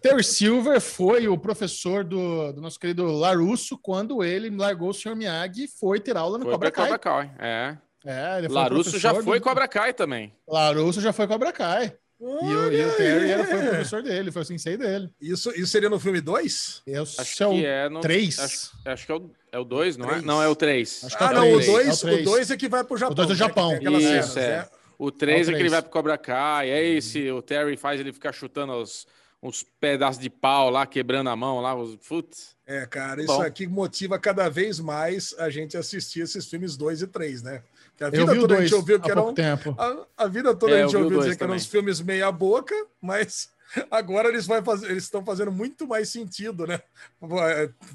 Terry 0.00 0.24
Silver 0.24 0.80
foi 0.80 1.28
o 1.28 1.38
professor 1.38 2.04
do, 2.04 2.52
do 2.52 2.60
nosso 2.60 2.78
querido 2.78 3.04
Larusso 3.06 3.78
quando 3.78 4.22
ele 4.22 4.50
largou 4.50 4.90
o 4.90 4.94
Sr. 4.94 5.14
Miyagi 5.16 5.64
e 5.64 5.68
foi 5.68 6.00
ter 6.00 6.16
aula 6.16 6.38
no 6.38 6.44
Foi 6.44 6.52
Cobra 6.52 6.70
Kai. 6.70 6.84
Cobra 6.84 6.98
Kai. 6.98 7.34
É. 7.38 7.76
É, 8.04 8.38
ele 8.38 8.48
foi 8.48 8.56
Larusso 8.56 8.98
já 8.98 9.14
foi 9.14 9.38
do- 9.38 9.44
Cobra 9.44 9.68
Kai 9.68 9.92
também. 9.94 10.34
Larusso 10.48 11.00
já 11.00 11.12
foi 11.12 11.26
Cobra 11.26 11.52
Kai. 11.52 11.94
E 12.20 12.24
o, 12.24 12.72
e 12.72 12.84
o 12.84 12.96
Terry 12.96 13.30
era, 13.32 13.44
foi 13.44 13.58
o 13.58 13.68
professor 13.68 14.00
dele, 14.00 14.30
foi 14.30 14.42
o 14.42 14.44
sensei 14.44 14.76
dele. 14.76 15.10
Isso, 15.20 15.50
isso 15.50 15.66
seria 15.66 15.88
no 15.90 15.98
filme 15.98 16.20
2? 16.20 16.82
É 16.86 17.00
o 17.00 17.02
Acho 17.02 17.36
que 17.50 17.66
é 17.66 17.88
no. 17.88 18.00
três. 18.00 18.38
Acho, 18.38 18.70
acho 18.84 19.06
que 19.06 19.10
é 19.10 19.14
o, 19.16 19.30
é 19.50 19.58
o 19.58 19.64
2, 19.64 19.96
não 19.96 20.06
é? 20.06 20.08
Três. 20.10 20.24
Não, 20.24 20.40
é 20.40 20.46
o 20.46 20.54
3. 20.54 21.04
Acho 21.04 21.18
que 21.18 21.22
é 21.22 21.26
Ah, 21.26 21.30
o 21.30 21.34
não, 21.34 21.48
o 21.48 21.60
três, 21.60 21.66
2 21.66 22.04
é 22.04 22.06
o 22.06 22.30
o 22.30 22.52
é 22.52 22.56
que 22.56 22.68
vai 22.68 22.84
pro 22.84 22.96
Japão. 22.96 23.14
dois 23.16 23.28
é 23.28 23.32
o 23.32 23.34
né? 23.34 23.38
Japão. 23.38 23.70
Aquelas 23.72 24.02
Isso, 24.04 24.10
cenas, 24.34 24.36
é. 24.36 24.56
né? 24.58 24.68
O 25.02 25.10
3 25.10 25.48
É 25.48 25.50
é, 25.50 25.54
o 25.54 25.56
que 25.56 25.62
ele 25.62 25.68
vai 25.68 25.82
pro 25.82 25.90
Cobra 25.90 26.16
Kai. 26.16 26.70
É 26.70 26.84
esse, 26.84 27.28
o 27.32 27.42
Terry 27.42 27.76
faz 27.76 27.98
ele 27.98 28.12
ficar 28.12 28.32
chutando 28.32 28.72
os, 28.74 29.04
uns 29.42 29.66
pedaços 29.80 30.22
de 30.22 30.30
pau 30.30 30.70
lá, 30.70 30.86
quebrando 30.86 31.28
a 31.28 31.34
mão 31.34 31.60
lá. 31.60 31.74
Os, 31.74 31.96
putz. 31.96 32.54
É, 32.64 32.86
cara, 32.86 33.20
isso 33.20 33.26
Bom. 33.26 33.42
aqui 33.42 33.66
motiva 33.66 34.16
cada 34.16 34.48
vez 34.48 34.78
mais 34.78 35.34
a 35.38 35.50
gente 35.50 35.76
assistir 35.76 36.20
esses 36.20 36.46
filmes 36.46 36.76
2 36.76 37.02
e 37.02 37.06
3, 37.08 37.42
né? 37.42 37.62
A 38.00 38.04
Eu 38.04 38.10
vida 38.10 38.40
toda 38.40 38.58
a 38.58 38.60
gente 38.62 38.74
ouviu 38.74 39.00
que 39.00 39.10
eram. 39.10 39.34
tempo. 39.34 39.74
A, 39.76 40.24
a 40.24 40.26
vida 40.28 40.54
toda 40.54 40.72
É, 40.72 40.82
a 40.82 40.86
gente 40.86 40.96
ouviu 40.96 41.18
dizer 41.18 41.36
que 41.36 41.42
eram 41.42 41.54
uns 41.54 41.66
filmes 41.66 42.00
meia 42.00 42.30
boca, 42.30 42.74
mas 43.00 43.48
agora 43.90 44.28
eles 44.28 44.48
eles 44.82 45.04
estão 45.04 45.24
fazendo 45.24 45.50
muito 45.52 45.86
mais 45.86 46.08
sentido, 46.08 46.66
né? 46.66 46.80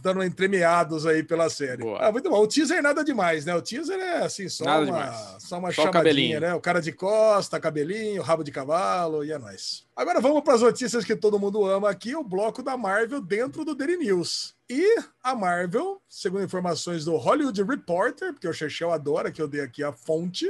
Dando 0.02 0.24
entremeados 0.24 1.06
aí 1.06 1.24
pela 1.24 1.49
série. 1.49 1.82
Boa. 1.84 1.99
Ah, 1.99 2.12
muito 2.12 2.30
bom. 2.30 2.40
O 2.41 2.48
teaser 2.48 2.82
nada 2.82 3.04
demais, 3.04 3.45
né? 3.45 3.56
O 3.56 3.62
teaser 3.62 3.99
é 3.99 4.24
assim, 4.24 4.48
só 4.49 4.66
Nada 4.66 4.86
uma, 4.86 4.86
demais. 4.86 5.44
só 5.44 5.60
uma 5.60 5.72
Só 5.72 5.82
o 5.82 5.86
chamadinha, 5.86 5.91
cabelinho. 5.91 6.40
né? 6.41 6.54
O 6.54 6.62
cara 6.62 6.82
de 6.82 6.91
costa, 6.91 7.60
cabelinho, 7.60 8.22
rabo 8.22 8.44
de 8.44 8.52
cavalo 8.52 9.24
e 9.24 9.32
é 9.32 9.38
nóis. 9.38 9.86
Agora 9.95 10.20
vamos 10.22 10.41
para 10.44 10.54
as 10.56 10.62
notícias 10.62 11.04
que 11.04 11.16
todo 11.16 11.40
mundo 11.40 11.66
ama 11.66 11.90
aqui, 11.90 12.16
o 12.16 12.24
bloco 12.24 12.62
da 12.62 12.78
Marvel 12.78 13.22
dentro 13.22 13.66
do 13.66 13.74
Daily 13.76 13.98
News. 13.98 14.56
E 14.70 14.98
a 15.24 15.34
Marvel, 15.36 16.02
segundo 16.08 16.44
informações 16.44 17.06
do 17.06 17.16
Hollywood 17.16 17.64
Reporter, 17.64 18.34
porque 18.34 18.48
o 18.48 18.54
Chechel 18.54 18.91
adora 18.91 19.32
que 19.32 19.41
eu 19.41 19.48
dei 19.48 19.62
aqui 19.62 19.84
a 19.84 19.91
fonte, 19.91 20.45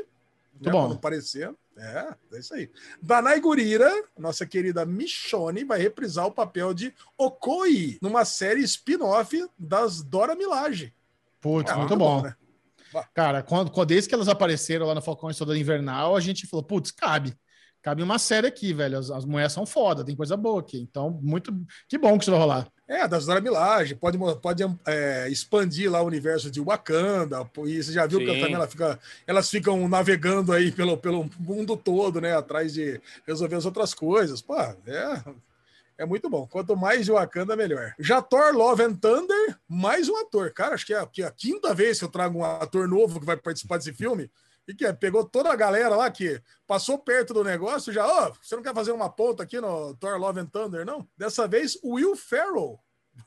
né, 0.59 0.71
bom. 0.71 0.81
pra 0.81 0.89
não 0.89 0.97
parecer. 0.97 1.53
É, 1.77 2.15
é 2.33 2.39
isso 2.39 2.53
aí. 2.53 2.69
Danai 3.01 3.39
Gurira, 3.39 3.91
nossa 4.17 4.45
querida 4.45 4.85
Michonne, 4.85 5.63
vai 5.63 5.79
reprisar 5.79 6.25
o 6.25 6.31
papel 6.31 6.73
de 6.73 6.93
Okoi 7.17 7.97
numa 8.01 8.25
série 8.25 8.61
spin-off 8.61 9.47
das 9.57 10.01
Dora 10.01 10.35
Milaje. 10.35 10.93
Putz, 11.39 11.71
Ah, 11.71 11.77
muito 11.77 11.95
bom. 11.95 12.23
né? 12.23 12.35
Cara, 13.13 13.43
quando, 13.43 13.69
quando 13.69 13.89
desde 13.89 14.09
que 14.09 14.15
elas 14.15 14.27
apareceram 14.27 14.87
lá 14.87 14.95
no 14.95 15.01
Falcão 15.01 15.29
e 15.29 15.33
Soldado 15.33 15.59
Invernal, 15.59 16.15
a 16.15 16.19
gente 16.19 16.47
falou, 16.47 16.63
putz, 16.63 16.89
cabe. 16.89 17.37
Cabe 17.81 18.01
uma 18.01 18.17
série 18.17 18.47
aqui, 18.47 18.73
velho. 18.73 18.97
As, 18.97 19.11
as 19.11 19.23
mulheres 19.23 19.53
são 19.53 19.65
foda, 19.65 20.03
tem 20.03 20.15
coisa 20.15 20.35
boa 20.35 20.59
aqui. 20.59 20.79
Então, 20.79 21.19
muito. 21.21 21.53
Que 21.87 21.97
bom 21.97 22.17
que 22.17 22.23
isso 22.23 22.31
vai 22.31 22.39
rolar. 22.39 22.67
É, 22.87 23.05
das 23.05 23.25
Dora 23.25 23.41
Milaje, 23.41 23.93
pode, 23.95 24.17
pode 24.41 24.63
é, 24.85 25.27
expandir 25.29 25.91
lá 25.91 26.01
o 26.01 26.05
universo 26.05 26.49
de 26.49 26.61
Wakanda, 26.61 27.45
e 27.65 27.83
você 27.83 27.91
já 27.91 28.05
viu 28.05 28.19
que 28.19 28.27
Sim. 28.27 28.39
também 28.39 28.53
ela 28.53 28.67
fica, 28.67 28.97
elas 29.25 29.49
ficam 29.49 29.89
navegando 29.89 30.53
aí 30.53 30.71
pelo, 30.71 30.97
pelo 30.97 31.29
mundo 31.37 31.75
todo, 31.75 32.21
né, 32.21 32.37
atrás 32.37 32.73
de 32.73 33.01
resolver 33.27 33.57
as 33.57 33.65
outras 33.65 33.93
coisas. 33.93 34.41
Pô, 34.41 34.55
é, 34.57 35.23
é 35.97 36.05
muito 36.05 36.29
bom. 36.29 36.47
Quanto 36.47 36.77
mais 36.77 37.03
de 37.03 37.11
Wakanda, 37.11 37.57
melhor. 37.57 37.93
Já 37.99 38.21
Thor 38.21 38.55
Love 38.55 38.83
and 38.83 38.95
Thunder, 38.95 39.57
mais 39.67 40.07
um 40.07 40.15
ator. 40.17 40.53
Cara, 40.53 40.75
acho 40.75 40.85
que 40.85 40.93
é, 40.93 41.05
que 41.07 41.23
é 41.23 41.25
a 41.25 41.31
quinta 41.31 41.73
vez 41.73 41.99
que 41.99 42.05
eu 42.05 42.09
trago 42.09 42.39
um 42.39 42.45
ator 42.45 42.87
novo 42.87 43.19
que 43.19 43.25
vai 43.25 43.35
participar 43.35 43.77
desse 43.77 43.91
filme. 43.91 44.31
E 44.67 44.73
que 44.73 44.85
é, 44.85 44.91
pegou 44.91 45.23
toda 45.23 45.49
a 45.51 45.55
galera 45.55 45.95
lá 45.95 46.11
que 46.11 46.41
passou 46.67 46.99
perto 46.99 47.33
do 47.33 47.43
negócio, 47.43 47.93
já, 47.93 48.05
ó, 48.05 48.31
você 48.41 48.55
não 48.55 48.61
quer 48.63 48.73
fazer 48.73 48.91
uma 48.91 49.09
ponta 49.09 49.43
aqui 49.43 49.61
no 49.61 49.95
Thor 49.95 50.17
Love 50.19 50.41
and 50.41 50.47
Thunder, 50.47 50.85
não? 50.85 51.07
Dessa 51.17 51.47
vez, 51.47 51.77
o 51.81 51.93
Will 51.95 52.15
Ferrell 52.17 52.77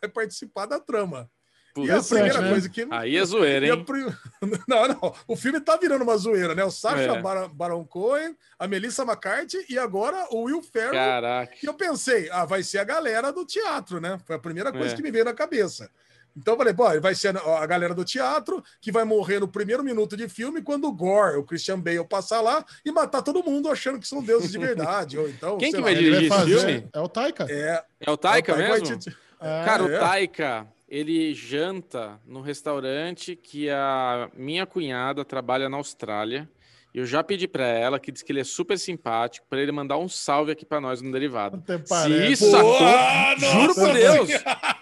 vai 0.01 0.11
participar 0.11 0.67
da 0.67 0.79
trama. 0.79 1.31
Putz, 1.73 1.89
e 1.89 1.93
a 1.93 2.03
primeira 2.03 2.41
né? 2.41 2.51
coisa 2.51 2.69
que. 2.69 2.87
Aí 2.91 3.17
é 3.17 3.25
zoeira, 3.25 3.65
e 3.67 3.71
hein? 3.71 3.85
pri- 3.85 4.05
Não, 4.67 4.89
não. 4.89 5.15
O 5.29 5.37
filme 5.37 5.61
tá 5.61 5.77
virando 5.77 6.03
uma 6.03 6.17
zoeira, 6.17 6.53
né? 6.53 6.65
O 6.65 6.71
Sacha 6.71 7.03
É. 7.03 7.23
Baron, 7.23 7.49
Baron 7.49 7.85
Cohen, 7.85 8.37
a 8.59 8.67
Melissa 8.67 9.05
McCarthy 9.05 9.65
e 9.69 9.79
agora 9.79 10.27
o 10.31 10.43
Will 10.43 10.61
Ferrell. 10.63 10.93
Caraca. 10.93 11.55
E 11.63 11.67
eu 11.67 11.73
pensei, 11.75 12.29
ah, 12.33 12.45
vai 12.45 12.63
ser 12.65 12.79
a 12.79 12.85
galera 12.85 13.33
do 13.33 13.47
teatro, 13.47 14.01
né? 14.01 14.19
Foi 14.27 14.35
a 14.35 14.39
primeira 14.41 14.73
coisa 14.73 14.95
É. 14.95 14.97
que 14.97 15.03
me 15.03 15.13
veio 15.13 15.25
na 15.25 15.33
cabeça. 15.33 15.89
Então 16.37 16.55
eu 16.55 16.59
falei, 16.59 16.75
pô, 16.75 17.01
vai 17.01 17.15
ser 17.15 17.37
a 17.37 17.67
galera 17.67 17.95
do 17.95 18.05
teatro 18.05 18.63
que 18.81 18.93
vai 18.93 19.05
morrer 19.05 19.41
no 19.41 19.49
primeiro 19.49 19.83
minuto 19.83 20.17
de 20.17 20.29
filme 20.29 20.63
quando 20.63 20.85
o 20.87 20.93
Gore, 20.93 21.37
o 21.39 21.45
Christian 21.45 21.79
Bale, 21.79 22.05
passar 22.05 22.41
lá 22.41 22.65
e 22.85 22.91
matar 22.93 23.23
todo 23.23 23.43
mundo 23.43 23.69
achando 23.69 23.99
que 23.99 24.07
são 24.07 24.23
deuses 24.23 24.51
de 24.51 24.59
verdade. 24.59 25.19
ou 25.19 25.29
então, 25.29 25.59
Quem 25.59 25.71
sei 25.71 25.81
que 25.81 25.85
lá, 25.85 25.93
vai 25.93 25.95
dirigir 25.95 26.33
esse 26.33 26.45
filme? 26.45 26.89
É 26.93 27.01
o 27.01 27.09
Taika. 27.09 27.47
É, 27.49 27.85
É 28.01 28.11
o 28.11 28.17
Taika 28.17 28.53
é 28.53 28.55
o 28.55 28.59
mesmo? 28.59 28.99
É, 29.41 29.65
Cara, 29.65 29.85
o. 29.85 29.99
Taika, 29.99 30.67
ele 30.89 31.35
janta 31.35 32.21
no 32.27 32.41
restaurante 32.41 33.35
que 33.37 33.71
a 33.71 34.29
minha 34.35 34.67
cunhada 34.67 35.25
trabalha 35.25 35.69
na 35.69 35.77
Austrália. 35.77 36.49
Eu 36.93 37.07
já 37.07 37.23
pedi 37.23 37.47
pra 37.47 37.65
ela, 37.67 38.01
que 38.01 38.11
diz 38.11 38.23
que 38.23 38.33
ele 38.33 38.41
é 38.41 38.45
super 38.45 38.77
simpático, 38.79 39.47
pra 39.49 39.61
ele 39.61 39.71
mandar 39.71 39.97
um 39.97 40.09
salve 40.09 40.51
aqui 40.51 40.65
pra 40.67 40.81
nós 40.81 41.01
no 41.01 41.13
derivado. 41.13 41.57
Até 41.59 41.79
Se 41.79 41.89
parece. 41.89 42.33
isso, 42.33 42.51
Boa! 42.51 43.37
juro 43.39 43.75
por 43.75 43.93
Deus. 43.93 44.31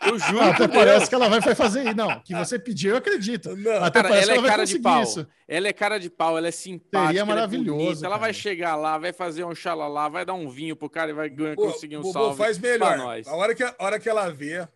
Eu 0.07 0.19
juro 0.19 0.41
Até 0.43 0.57
por 0.67 0.69
Deus. 0.69 0.85
parece 0.85 1.09
que 1.09 1.15
ela 1.15 1.29
vai 1.29 1.43
fazer 1.55 1.85
isso. 1.85 1.95
Não, 1.97 2.21
que 2.21 2.35
você 2.35 2.59
pediu, 2.59 2.93
eu 2.93 2.97
acredito. 2.97 3.55
Não, 3.57 3.85
Até 3.85 4.01
Cara, 4.03 4.09
parece 4.09 4.31
ela 4.31 4.33
que 4.33 4.39
é 4.39 4.41
vai 4.43 4.51
cara 4.51 4.65
de 4.65 4.79
pau. 4.79 5.03
isso. 5.03 5.27
Ela 5.47 5.69
é 5.69 5.73
cara 5.73 5.99
de 5.99 6.09
pau, 6.11 6.39
ela 6.39 6.49
é 6.49 6.51
simpática. 6.51 7.07
Seria 7.09 7.21
ela 7.21 7.31
é 7.33 7.35
maravilhoso, 7.35 7.79
bonita, 7.85 8.07
Ela 8.07 8.17
vai 8.17 8.33
chegar 8.33 8.75
lá, 8.77 8.97
vai 8.99 9.13
fazer 9.13 9.45
um 9.45 9.55
xalala, 9.55 10.09
vai 10.09 10.25
dar 10.25 10.35
um 10.35 10.49
vinho 10.49 10.75
pro 10.77 10.89
cara 10.89 11.11
e 11.11 11.15
vai 11.15 11.29
Pô, 11.31 11.55
conseguir 11.57 11.97
um 11.99 12.03
Bubu, 12.03 12.13
salve. 12.13 12.37
faz 12.39 12.59
pra 12.59 12.71
melhor. 12.71 12.97
nós. 12.99 13.27
A 13.29 13.35
hora, 13.35 13.55
que, 13.55 13.63
a 13.63 13.75
hora 13.79 13.99
que 13.99 14.09
ela 14.09 14.29
vê, 14.31 14.53
é, 14.53 14.57
é, 14.61 14.69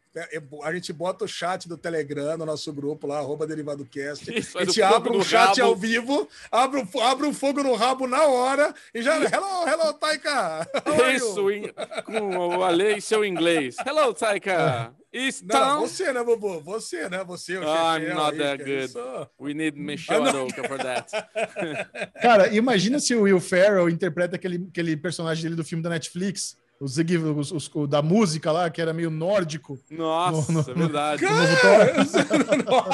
a 0.64 0.72
gente 0.74 0.92
bota 0.92 1.24
o 1.24 1.28
chat 1.28 1.68
do 1.68 1.76
Telegram 1.78 2.36
no 2.36 2.44
nosso 2.46 2.72
grupo 2.72 3.06
lá, 3.06 3.18
arroba 3.18 3.46
Derivado 3.46 3.84
Cast. 3.86 4.32
Isso, 4.36 4.58
a 4.58 4.62
é 4.62 4.66
gente 4.66 4.82
abre 4.82 5.10
um 5.16 5.22
chat 5.22 5.58
rabo. 5.58 5.62
ao 5.70 5.76
vivo, 5.76 6.28
abre, 6.50 6.80
o- 6.94 7.00
abre 7.00 7.26
um 7.26 7.32
fogo 7.32 7.62
no 7.62 7.74
rabo 7.74 8.06
na 8.06 8.24
hora 8.24 8.74
e 8.94 9.02
já. 9.02 9.16
Hello, 9.16 9.66
hello, 9.68 9.92
Taika! 9.94 10.66
How 10.86 11.02
are 11.02 11.12
you?" 11.12 11.16
Isso, 11.16 11.50
em- 11.50 11.72
com 12.04 12.36
o 12.58 12.62
Ale 12.62 12.96
e 12.96 13.00
seu 13.00 13.24
inglês. 13.24 13.76
Hello, 13.86 14.12
Taika. 14.12 14.92
It's 15.14 15.42
Não, 15.44 15.80
você, 15.82 16.10
né, 16.12 16.22
Bubu? 16.24 16.60
Você, 16.62 17.08
né? 17.08 17.22
Você, 17.24 17.58
o 17.58 17.62
I'm 17.62 18.00
Chechel 18.00 18.14
not 18.14 18.32
aí, 18.32 18.38
that 18.38 18.62
é 18.62 18.64
good. 18.64 18.84
isso. 18.84 19.28
We 19.40 19.52
need 19.54 19.78
Michelle 19.78 20.26
Ah, 20.28 20.32
não. 20.32 20.40
Aroca 20.40 20.64
for 20.68 20.78
that. 20.78 21.10
Cara, 22.22 22.48
imagina 22.54 22.98
se 22.98 23.14
o 23.14 23.22
Will 23.22 23.40
Ferrell 23.40 23.88
interpreta 23.90 24.36
aquele, 24.36 24.66
aquele 24.70 24.96
personagem 24.96 25.42
dele 25.44 25.56
do 25.56 25.64
filme 25.64 25.82
da 25.82 25.90
Netflix, 25.90 26.56
o 26.82 26.88
Zig, 26.88 27.16
os- 27.16 27.52
os- 27.52 27.70
o 27.74 27.86
da 27.86 28.02
música 28.02 28.50
lá, 28.50 28.68
que 28.68 28.80
era 28.82 28.92
meio 28.92 29.10
nórdico. 29.10 29.78
Nossa, 29.90 30.52
No- 30.52 30.62
no- 30.62 30.70
é 30.70 30.74
verdade. 30.74 31.24
O 31.24 31.30
novo 31.30 31.56
Thor. 31.60 32.86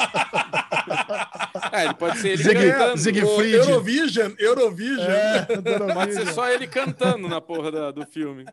É, 1.71 1.85
ele 1.85 1.93
pode 1.93 2.17
ser 2.19 2.29
ele 2.29 2.43
Zig- 2.43 2.55
cantando. 2.71 2.97
Zig- 2.97 3.23
O 3.23 3.35
Fried. 3.35 3.53
Eurovision, 3.55 4.31
Eurovision. 4.37 5.09
É, 5.09 5.47
Pode 5.93 6.13
ser 6.13 6.27
só 6.33 6.49
ele 6.49 6.67
cantando 6.67 7.27
na 7.27 7.39
porra 7.41 7.71
da- 7.71 7.91
do 7.91 8.05
filme. 8.05 8.45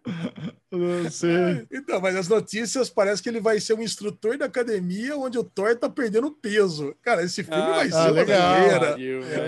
Não 0.71 1.11
sei. 1.11 1.67
Então, 1.73 2.01
mas 2.01 2.17
as 2.17 2.29
notícias 2.29 2.91
parece 2.91 3.23
que 3.23 3.29
ele 3.29 3.41
vai 3.41 3.61
ser 3.61 3.75
um 3.75 3.83
instrutor 3.83 4.37
da 4.37 4.47
academia 4.47 5.17
onde 5.17 5.39
o 5.39 5.45
Thor 5.45 5.75
tá 5.77 5.89
perdendo 5.89 6.31
peso. 6.31 6.95
Cara, 7.03 7.23
esse 7.23 7.43
filme 7.43 7.61
Ah, 7.63 7.71
vai 7.77 7.89
ser 7.89 7.97
ah, 7.97 8.03
uma 8.05 8.11
legal. 8.11 8.57
zoeira. 8.61 8.97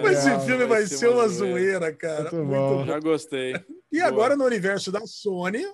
Mas 0.02 0.18
esse 0.18 0.26
Legal, 0.28 0.46
filme 0.46 0.64
vai, 0.66 0.86
ser 0.86 1.08
uma 1.08 1.28
zoeira, 1.28 1.92
cara. 1.92 2.22
Muito 2.22 2.36
Muito 2.36 2.48
bom. 2.50 2.76
bom. 2.78 2.86
Já 2.86 2.98
gostei. 3.00 3.54
E 3.92 3.98
Boa. 3.98 4.08
agora, 4.08 4.36
no 4.36 4.44
universo 4.44 4.90
da 4.92 5.00
Sony, 5.06 5.64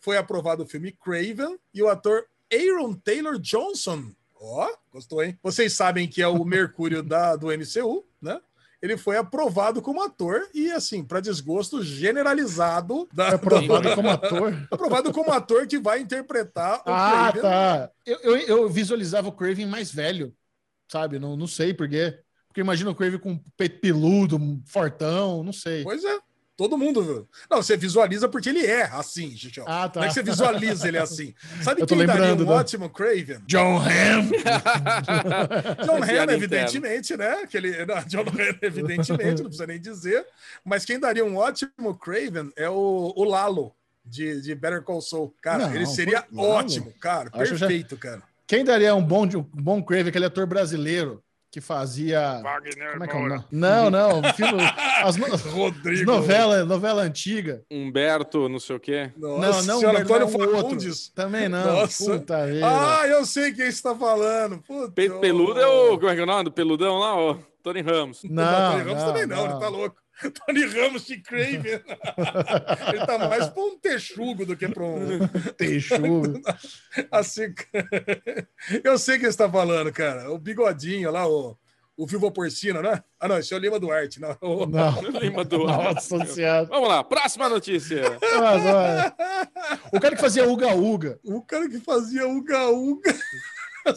foi 0.00 0.16
aprovado 0.16 0.62
o 0.62 0.66
filme 0.66 0.92
Craven 0.92 1.58
e 1.74 1.82
o 1.82 1.88
ator 1.88 2.24
Aaron 2.52 2.94
Taylor 2.94 3.38
Johnson. 3.38 4.04
Ó, 4.46 4.68
gostou, 4.92 5.22
hein? 5.22 5.38
Vocês 5.42 5.72
sabem 5.72 6.06
que 6.06 6.20
é 6.20 6.28
o 6.28 6.44
Mercúrio 6.44 7.02
da, 7.02 7.34
do 7.36 7.48
MCU, 7.48 8.04
né? 8.20 8.40
Ele 8.82 8.98
foi 8.98 9.16
aprovado 9.16 9.80
como 9.80 10.02
ator 10.02 10.46
e, 10.52 10.70
assim, 10.70 11.02
para 11.02 11.18
desgosto 11.20 11.82
generalizado 11.82 13.08
da, 13.12 13.28
É 13.28 13.34
aprovado 13.34 13.94
como 13.94 14.10
ator. 14.10 14.54
aprovado 14.70 15.12
como 15.12 15.32
ator 15.32 15.66
que 15.66 15.78
vai 15.78 16.00
interpretar 16.00 16.80
o 16.80 16.82
Ah, 16.90 17.30
Kraven. 17.32 17.42
tá. 17.42 17.90
Eu, 18.04 18.18
eu, 18.20 18.36
eu 18.36 18.68
visualizava 18.68 19.28
o 19.28 19.32
Craven 19.32 19.66
mais 19.66 19.90
velho, 19.90 20.34
sabe? 20.92 21.18
Não, 21.18 21.34
não 21.34 21.46
sei 21.46 21.72
por 21.72 21.88
quê. 21.88 22.18
Porque 22.46 22.60
imagina 22.60 22.90
o 22.90 22.94
Craven 22.94 23.18
com 23.18 23.38
peito 23.56 23.80
peludo, 23.80 24.38
fortão, 24.66 25.42
não 25.42 25.52
sei. 25.52 25.82
Pois 25.82 26.04
é. 26.04 26.18
Todo 26.56 26.78
mundo. 26.78 27.02
viu? 27.02 27.28
Não, 27.50 27.60
você 27.62 27.76
visualiza 27.76 28.28
porque 28.28 28.48
ele 28.48 28.64
é 28.64 28.84
assim, 28.84 29.36
Xixão. 29.36 29.64
Ah, 29.66 29.88
tá. 29.88 30.00
Não 30.00 30.06
é 30.06 30.08
que 30.08 30.14
você 30.14 30.22
visualiza 30.22 30.86
ele 30.86 30.98
assim. 30.98 31.34
Sabe 31.62 31.82
Eu 31.82 31.86
quem 31.86 32.06
daria 32.06 32.34
um 32.34 32.48
ótimo 32.48 32.88
Craven? 32.88 33.40
John 33.46 33.78
Hamm. 33.78 34.30
John 35.84 35.96
Hamm, 36.02 36.30
evidentemente, 36.30 37.16
né? 37.16 37.46
Que 37.46 37.56
ele, 37.56 37.84
não, 37.84 38.00
John 38.04 38.20
Hamm, 38.20 38.58
evidentemente, 38.62 39.42
não 39.42 39.48
precisa 39.50 39.66
nem 39.66 39.80
dizer. 39.80 40.24
Mas 40.64 40.84
quem 40.84 41.00
daria 41.00 41.24
um 41.24 41.36
ótimo 41.36 41.98
Craven 41.98 42.52
é 42.56 42.68
o, 42.68 43.12
o 43.16 43.24
Lalo, 43.24 43.74
de, 44.04 44.40
de 44.40 44.54
Better 44.54 44.82
Call 44.82 45.00
Saul. 45.00 45.34
Cara, 45.40 45.66
Não, 45.66 45.74
ele 45.74 45.86
seria 45.86 46.24
ótimo, 46.36 46.92
cara. 47.00 47.30
Acho 47.32 47.56
já- 47.56 47.66
Perfeito, 47.66 47.96
cara. 47.96 48.22
Quem 48.46 48.62
daria 48.62 48.94
um 48.94 49.02
bom, 49.02 49.24
um 49.24 49.42
bom 49.42 49.82
Crave, 49.82 50.10
aquele 50.10 50.26
ator 50.26 50.46
brasileiro 50.46 51.23
que 51.54 51.60
fazia. 51.60 52.40
Como 52.42 53.04
é 53.04 53.06
que 53.06 53.14
é 53.16 53.16
o 53.16 53.28
nome? 53.28 53.44
Não, 53.48 53.88
não. 53.88 54.20
Filme, 54.34 54.60
as, 55.04 55.14
no- 55.14 55.32
as 55.32 55.42
Rodrigo. 55.42 56.10
novela, 56.10 56.64
novela 56.64 57.02
antiga. 57.02 57.62
Humberto, 57.70 58.48
não 58.48 58.58
sei 58.58 58.74
o 58.74 58.80
quê. 58.80 59.12
Nossa, 59.16 59.38
não, 59.38 59.62
não, 59.62 59.78
senhora, 59.78 59.98
não, 59.98 60.04
Antônio 60.04 60.26
não, 60.26 60.40
outro. 60.40 60.56
Fagundes. 60.56 61.08
Também 61.10 61.48
não. 61.48 61.64
Nossa. 61.64 62.04
Puta 62.10 62.44
vida. 62.48 62.66
Ah, 62.66 63.06
eu 63.06 63.24
sei 63.24 63.52
quem 63.52 63.66
você 63.66 63.70
está 63.70 63.94
falando. 63.94 64.58
Puta, 64.66 64.90
Peito 64.90 65.20
peludo 65.20 65.60
é 65.60 65.66
o. 65.68 65.96
Como 65.96 66.08
é 66.10 66.14
que 66.16 66.20
é 66.20 66.24
o 66.24 66.26
nome? 66.26 66.42
Do 66.42 66.50
peludão 66.50 66.98
lá, 66.98 67.14
ó. 67.14 67.36
Tony 67.62 67.82
Ramos. 67.82 68.24
não, 68.24 68.72
Tony 68.72 68.82
Ramos 68.82 69.02
não, 69.02 69.06
também 69.12 69.26
não, 69.28 69.36
não. 69.36 69.50
ele 69.52 69.60
tá 69.60 69.68
louco. 69.68 69.96
Tony 70.46 70.64
Ramos 70.66 71.06
de 71.06 71.18
Craven. 71.20 71.80
ele 72.92 73.06
tá 73.06 73.18
mais 73.18 73.48
pra 73.48 73.62
um 73.62 73.78
texugo 73.78 74.44
do 74.46 74.56
que 74.56 74.68
pra 74.68 74.84
um. 74.84 75.26
Texugo. 75.56 76.40
Assim, 77.10 77.54
eu 78.82 78.98
sei 78.98 79.14
quem 79.16 79.24
você 79.24 79.28
está 79.30 79.50
falando, 79.50 79.92
cara. 79.92 80.30
O 80.30 80.38
bigodinho 80.38 81.10
lá, 81.10 81.26
o, 81.28 81.56
o 81.96 82.06
Viva 82.06 82.30
Porcina, 82.30 82.80
né? 82.82 83.02
Ah, 83.20 83.28
não, 83.28 83.38
esse 83.38 83.52
é 83.52 83.56
o 83.56 83.60
Lima 83.60 83.78
Duarte. 83.78 84.20
Não. 84.20 84.36
O- 84.40 84.66
Não. 84.66 85.02
Lima 85.20 85.44
Nossa 85.44 86.24
senhora. 86.26 86.64
Vamos 86.66 86.88
lá, 86.88 87.02
próxima 87.04 87.48
notícia. 87.48 88.02
Mas, 88.20 88.66
olha, 88.66 89.14
O 89.92 90.00
cara 90.00 90.14
que 90.14 90.20
fazia 90.20 90.48
Uga 90.48 90.74
Uga. 90.74 91.18
O 91.24 91.42
cara 91.42 91.68
que 91.68 91.80
fazia 91.80 92.26
Uga 92.26 92.68
Uga. 92.70 93.14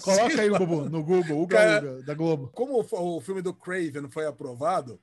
Coloca 0.04 0.42
aí, 0.42 0.50
Bubu, 0.50 0.90
no 0.90 1.02
Google, 1.02 1.42
Uga 1.44 1.58
Cara- 1.58 1.80
Uga, 1.94 2.04
da 2.04 2.14
Globo. 2.14 2.52
Como 2.54 2.74
o, 2.82 3.16
o 3.18 3.22
filme 3.22 3.42
do 3.42 3.54
Craven 3.54 4.10
foi 4.10 4.26
aprovado, 4.26 5.00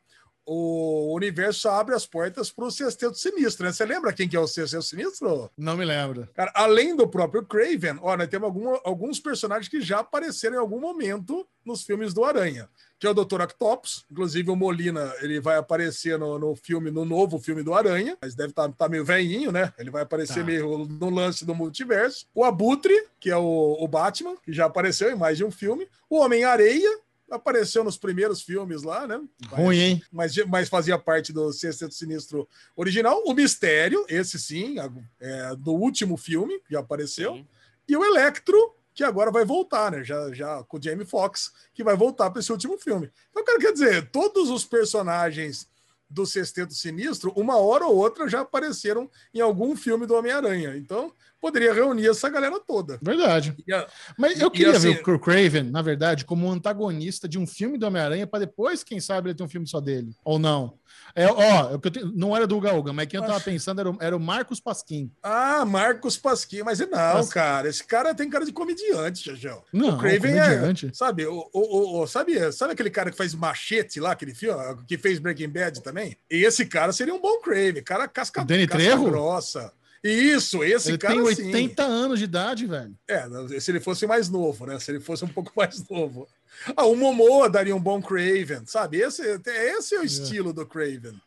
o 0.46 1.14
universo 1.14 1.68
abre 1.68 1.94
as 1.94 2.06
portas 2.06 2.50
para 2.50 2.64
o 2.66 2.70
Sexteto 2.70 3.14
Sinistro, 3.16 3.64
né? 3.66 3.72
Você 3.72 3.84
lembra 3.84 4.12
quem 4.12 4.28
que 4.28 4.36
é 4.36 4.40
o 4.40 4.46
Sexteto 4.46 4.82
Sinistro? 4.82 5.50
Não 5.56 5.76
me 5.76 5.84
lembro. 5.84 6.28
Cara, 6.34 6.52
além 6.54 6.94
do 6.94 7.08
próprio 7.08 7.44
Craven, 7.44 7.98
ó, 8.02 8.16
nós 8.16 8.28
temos 8.28 8.46
algum- 8.46 8.78
alguns 8.84 9.18
personagens 9.20 9.68
que 9.68 9.80
já 9.80 10.00
apareceram 10.00 10.56
em 10.56 10.58
algum 10.60 10.78
momento 10.80 11.46
nos 11.64 11.82
filmes 11.82 12.12
do 12.12 12.22
Aranha, 12.24 12.68
que 12.98 13.06
é 13.06 13.10
o 13.10 13.14
Dr. 13.14 13.40
Octopus, 13.40 14.04
inclusive 14.10 14.50
o 14.50 14.56
Molina, 14.56 15.14
ele 15.22 15.40
vai 15.40 15.56
aparecer 15.56 16.18
no, 16.18 16.38
no 16.38 16.54
filme, 16.54 16.90
no 16.90 17.06
novo 17.06 17.38
filme 17.38 17.62
do 17.62 17.72
Aranha, 17.72 18.18
mas 18.20 18.34
deve 18.34 18.50
estar 18.50 18.88
meio 18.90 19.04
velhinho, 19.04 19.50
né? 19.50 19.72
Ele 19.78 19.90
vai 19.90 20.02
aparecer 20.02 20.40
Tá. 20.40 20.44
meio 20.44 20.78
no 20.86 21.08
lance 21.08 21.44
do 21.46 21.54
multiverso. 21.54 22.26
O 22.34 22.44
Abutre, 22.44 22.94
que 23.18 23.30
é 23.30 23.36
o, 23.36 23.78
o 23.80 23.88
Batman, 23.88 24.36
que 24.42 24.52
já 24.52 24.66
apareceu 24.66 25.10
em 25.10 25.16
mais 25.16 25.38
de 25.38 25.44
um 25.44 25.50
filme. 25.50 25.88
O 26.10 26.18
Homem-Areia, 26.18 26.98
apareceu 27.34 27.84
nos 27.84 27.96
primeiros 27.96 28.42
filmes 28.42 28.82
lá, 28.82 29.06
né? 29.06 29.20
Ruim, 29.48 29.78
hein? 29.78 30.02
mas, 30.10 30.34
mas 30.46 30.68
fazia 30.68 30.98
parte 30.98 31.32
do 31.32 31.52
Sexteto 31.52 31.94
Sinistro 31.94 32.48
original. 32.76 33.22
O 33.26 33.34
Mistério, 33.34 34.04
esse 34.08 34.38
sim, 34.38 34.76
é, 35.20 35.56
do 35.56 35.72
último 35.72 36.16
filme, 36.16 36.58
que 36.60 36.72
já 36.72 36.80
apareceu. 36.80 37.34
Sim. 37.34 37.46
E 37.88 37.96
o 37.96 38.04
Electro, 38.04 38.74
que 38.94 39.04
agora 39.04 39.30
vai 39.30 39.44
voltar, 39.44 39.90
né? 39.90 40.04
Já, 40.04 40.32
já 40.32 40.62
com 40.64 40.78
o 40.78 40.82
Jamie 40.82 41.04
Foxx, 41.04 41.52
que 41.74 41.84
vai 41.84 41.96
voltar 41.96 42.30
para 42.30 42.40
esse 42.40 42.52
último 42.52 42.78
filme. 42.78 43.10
Então, 43.30 43.44
cara, 43.44 43.58
quer 43.58 43.72
dizer, 43.72 44.10
todos 44.10 44.50
os 44.50 44.64
personagens 44.64 45.68
do 46.08 46.24
Sexteto 46.24 46.72
Sinistro, 46.72 47.32
uma 47.34 47.56
hora 47.56 47.86
ou 47.86 47.96
outra 47.96 48.28
já 48.28 48.40
apareceram 48.40 49.10
em 49.32 49.40
algum 49.40 49.74
filme 49.74 50.06
do 50.06 50.14
Homem-Aranha. 50.14 50.76
Então, 50.76 51.12
poderia 51.44 51.74
reunir 51.74 52.08
essa 52.08 52.28
galera 52.30 52.58
toda. 52.58 52.98
Verdade. 53.02 53.54
A- 53.70 53.86
Mas 54.16 54.40
eu 54.40 54.50
queria 54.50 54.72
assim- 54.72 54.94
ver 54.94 55.10
o 55.10 55.18
Craven, 55.18 55.64
na 55.64 55.82
verdade, 55.82 56.24
como 56.24 56.46
um 56.46 56.50
antagonista 56.52 57.28
de 57.28 57.38
um 57.38 57.46
filme 57.46 57.76
do 57.76 57.86
Homem-Aranha, 57.86 58.26
para 58.26 58.40
depois, 58.46 58.82
quem 58.82 58.98
sabe, 58.98 59.28
ele 59.28 59.34
ter 59.36 59.42
um 59.42 59.48
filme 59.48 59.66
só 59.68 59.78
dele. 59.80 60.14
Ou 60.24 60.38
não. 60.38 60.78
É, 61.14 61.26
ó, 61.26 61.74
é 61.74 61.78
não 62.14 62.34
era 62.34 62.46
do 62.46 62.56
Uga, 62.56 62.92
mas 62.92 63.06
quem 63.06 63.20
eu 63.20 63.26
tava 63.26 63.38
pensando 63.40 63.80
era 63.80 63.90
o, 63.90 63.96
era 64.00 64.16
o 64.16 64.20
Marcos 64.20 64.58
Pasquim. 64.58 65.10
Ah, 65.22 65.64
Marcos 65.64 66.16
Pasquim, 66.16 66.62
mas 66.62 66.78
não, 66.80 66.88
Mas- 66.90 67.28
cara. 67.28 67.68
Esse 67.68 67.84
cara 67.84 68.14
tem 68.14 68.28
cara 68.30 68.44
de 68.46 68.52
comediante, 68.52 69.26
Jajão. 69.26 69.62
Não, 69.72 69.90
o 69.90 69.98
Craven 69.98 70.38
é, 70.38 70.44
comediante. 70.48 70.90
sabe, 70.94 71.26
o, 71.26 71.44
o, 71.52 72.00
o- 72.02 72.06
sabe, 72.06 72.50
sabe 72.52 72.72
aquele 72.72 72.90
cara 72.90 73.10
que 73.10 73.16
faz 73.16 73.34
machete 73.34 74.00
lá, 74.00 74.12
aquele 74.12 74.34
filme, 74.34 74.58
que 74.88 74.96
fez 74.96 75.18
Breaking 75.18 75.48
Bad 75.50 75.82
também? 75.82 76.16
E 76.30 76.44
esse 76.44 76.64
cara 76.64 76.92
seria 76.92 77.14
um 77.14 77.20
bom 77.20 77.38
Craven, 77.40 77.82
cara 77.82 78.08
casca, 78.08 78.44
Danny 78.44 78.66
casca 78.66 78.82
Trejo? 78.82 79.04
grossa. 79.04 79.72
Isso, 80.04 80.62
esse 80.62 80.90
Ele 80.90 80.98
cara 80.98 81.14
tem 81.14 81.34
sim. 81.34 81.46
80 81.46 81.82
anos 81.82 82.18
de 82.18 82.26
idade, 82.26 82.66
velho. 82.66 82.94
É, 83.08 83.26
se 83.58 83.70
ele 83.70 83.80
fosse 83.80 84.06
mais 84.06 84.28
novo, 84.28 84.66
né? 84.66 84.78
Se 84.78 84.90
ele 84.90 85.00
fosse 85.00 85.24
um 85.24 85.28
pouco 85.28 85.50
mais 85.56 85.82
novo. 85.88 86.28
Ah, 86.76 86.84
o 86.84 86.94
Momoa 86.94 87.48
daria 87.48 87.74
um 87.74 87.80
bom 87.80 88.02
Craven, 88.02 88.66
sabe? 88.66 88.98
Esse, 88.98 89.22
esse 89.46 89.94
é 89.94 90.00
o 90.00 90.04
estilo 90.04 90.52
do 90.52 90.66
Craven. 90.66 91.18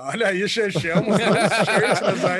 Olha 0.00 0.28
aí, 0.28 0.48
Chechel. 0.48 0.94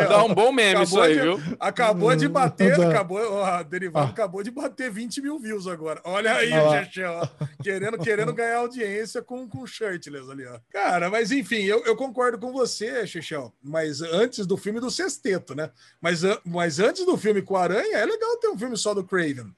Dá 0.09 0.25
um 0.25 0.33
bom 0.33 0.53
meme 0.53 0.71
Acabou 0.81 0.85
isso 0.85 1.01
aí, 1.01 1.15
de- 1.15 1.21
viu? 1.21 1.57
Acabou 1.59 2.15
de 2.17 2.29
bater, 2.29 2.77
Dá. 2.77 2.89
acabou, 2.89 3.19
ó, 3.33 3.63
derivado 3.65 4.07
Ah. 4.07 4.11
acabou 4.11 4.43
de 4.45 4.51
bater 4.53 4.91
20 4.91 5.21
mil 5.21 5.39
views 5.41 5.67
agora. 5.67 6.01
Olha 6.05 6.35
aí, 6.35 6.51
lá. 6.51 6.85
Chechel, 6.85 7.29
querendo, 7.63 7.99
querendo 7.99 8.33
ganhar 8.33 8.59
audiência 8.59 9.21
com, 9.23 9.49
com 9.49 9.67
shirtless 9.67 10.31
ali, 10.31 10.47
ó. 10.47 10.59
Cara, 10.71 11.11
mas 11.11 11.33
enfim, 11.33 11.65
eu, 11.65 11.85
eu 11.85 11.97
concordo 11.97 12.39
com 12.39 12.53
você, 12.53 13.05
Chechel, 13.07 13.53
mas 13.63 14.01
antes 14.03 14.47
do 14.47 14.57
filme 14.57 14.79
do 14.79 14.91
Sexteto, 14.91 15.55
né? 15.55 15.71
Mas, 16.01 16.21
mas 16.45 16.79
antes 16.79 17.05
do 17.05 17.17
filme 17.17 17.43
com 17.43 17.57
a 17.57 17.63
Aranha, 17.65 17.97
é 17.99 18.07
legal 18.07 18.37
ter 18.37 18.49
um 18.49 18.59
filme 18.59 18.77
só 18.77 18.95
do 18.95 19.03
Craven, 19.03 19.53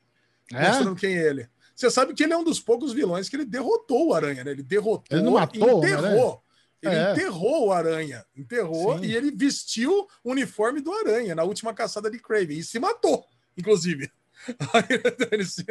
É? 0.55 0.69
mostrando 0.69 0.97
quem 0.97 1.19
é 1.19 1.27
ele. 1.29 1.49
Você 1.75 1.91
sabe 1.91 2.13
que 2.15 2.23
ele 2.25 2.33
é 2.33 2.37
um 2.37 2.45
dos 2.45 2.61
poucos 2.61 2.93
vilões 2.93 3.29
que 3.29 3.37
ele 3.37 3.45
derrotou 3.45 4.09
o 4.09 4.15
Aranha, 4.15 4.43
né? 4.45 4.51
Ele 4.51 4.63
derrotou, 4.63 5.05
Ele 5.11 5.23
não 5.23 5.33
matou 5.33 5.79
enterrou. 5.85 6.43
Ele 6.83 6.95
É. 6.95 7.13
enterrou 7.13 7.67
o 7.69 7.73
Aranha, 7.73 8.25
enterrou 8.37 8.99
Sim. 8.99 9.05
e 9.05 9.15
ele 9.15 9.31
vestiu 9.31 10.09
o 10.25 10.31
uniforme 10.31 10.81
do 10.81 10.93
Aranha 10.93 11.35
na 11.35 11.43
última 11.45 11.75
caçada 11.75 12.11
de 12.11 12.19
Craven 12.19 12.59
e 12.59 12.63
se 12.63 12.79
matou, 12.79 13.25
inclusive. 13.57 14.11
Aí, 14.73 15.01
ele 15.31 15.45
se- 15.45 15.65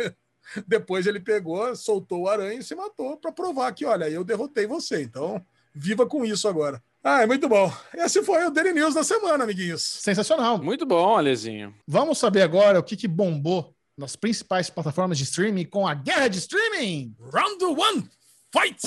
Depois 0.67 1.05
ele 1.07 1.19
pegou, 1.19 1.75
soltou 1.75 2.21
o 2.21 2.27
Aranha 2.29 2.59
e 2.59 2.63
se 2.63 2.73
matou 2.75 3.17
para 3.17 3.31
provar 3.31 3.71
que, 3.73 3.85
olha, 3.85 4.09
eu 4.09 4.23
derrotei 4.23 4.65
você. 4.67 5.01
Então, 5.01 5.43
viva 5.73 6.05
com 6.07 6.23
isso 6.25 6.47
agora. 6.47 6.81
Ah, 7.03 7.21
é 7.23 7.25
muito 7.25 7.47
bom. 7.47 7.71
Esse 7.93 8.21
foi 8.23 8.43
o 8.45 8.49
Daily 8.49 8.73
News 8.73 8.93
da 8.93 9.03
semana, 9.03 9.43
amiguinhos. 9.43 9.81
Sensacional. 9.81 10.57
Muito 10.61 10.85
bom, 10.85 11.15
Alezinho. 11.17 11.73
Vamos 11.87 12.17
saber 12.17 12.41
agora 12.41 12.79
o 12.79 12.83
que, 12.83 12.97
que 12.97 13.07
bombou 13.07 13.73
nas 13.97 14.15
principais 14.15 14.69
plataformas 14.69 15.17
de 15.17 15.23
streaming 15.23 15.65
com 15.65 15.87
a 15.87 15.93
guerra 15.93 16.27
de 16.27 16.39
streaming. 16.39 17.15
Round 17.31 17.63
one, 17.65 18.09
fight! 18.51 18.81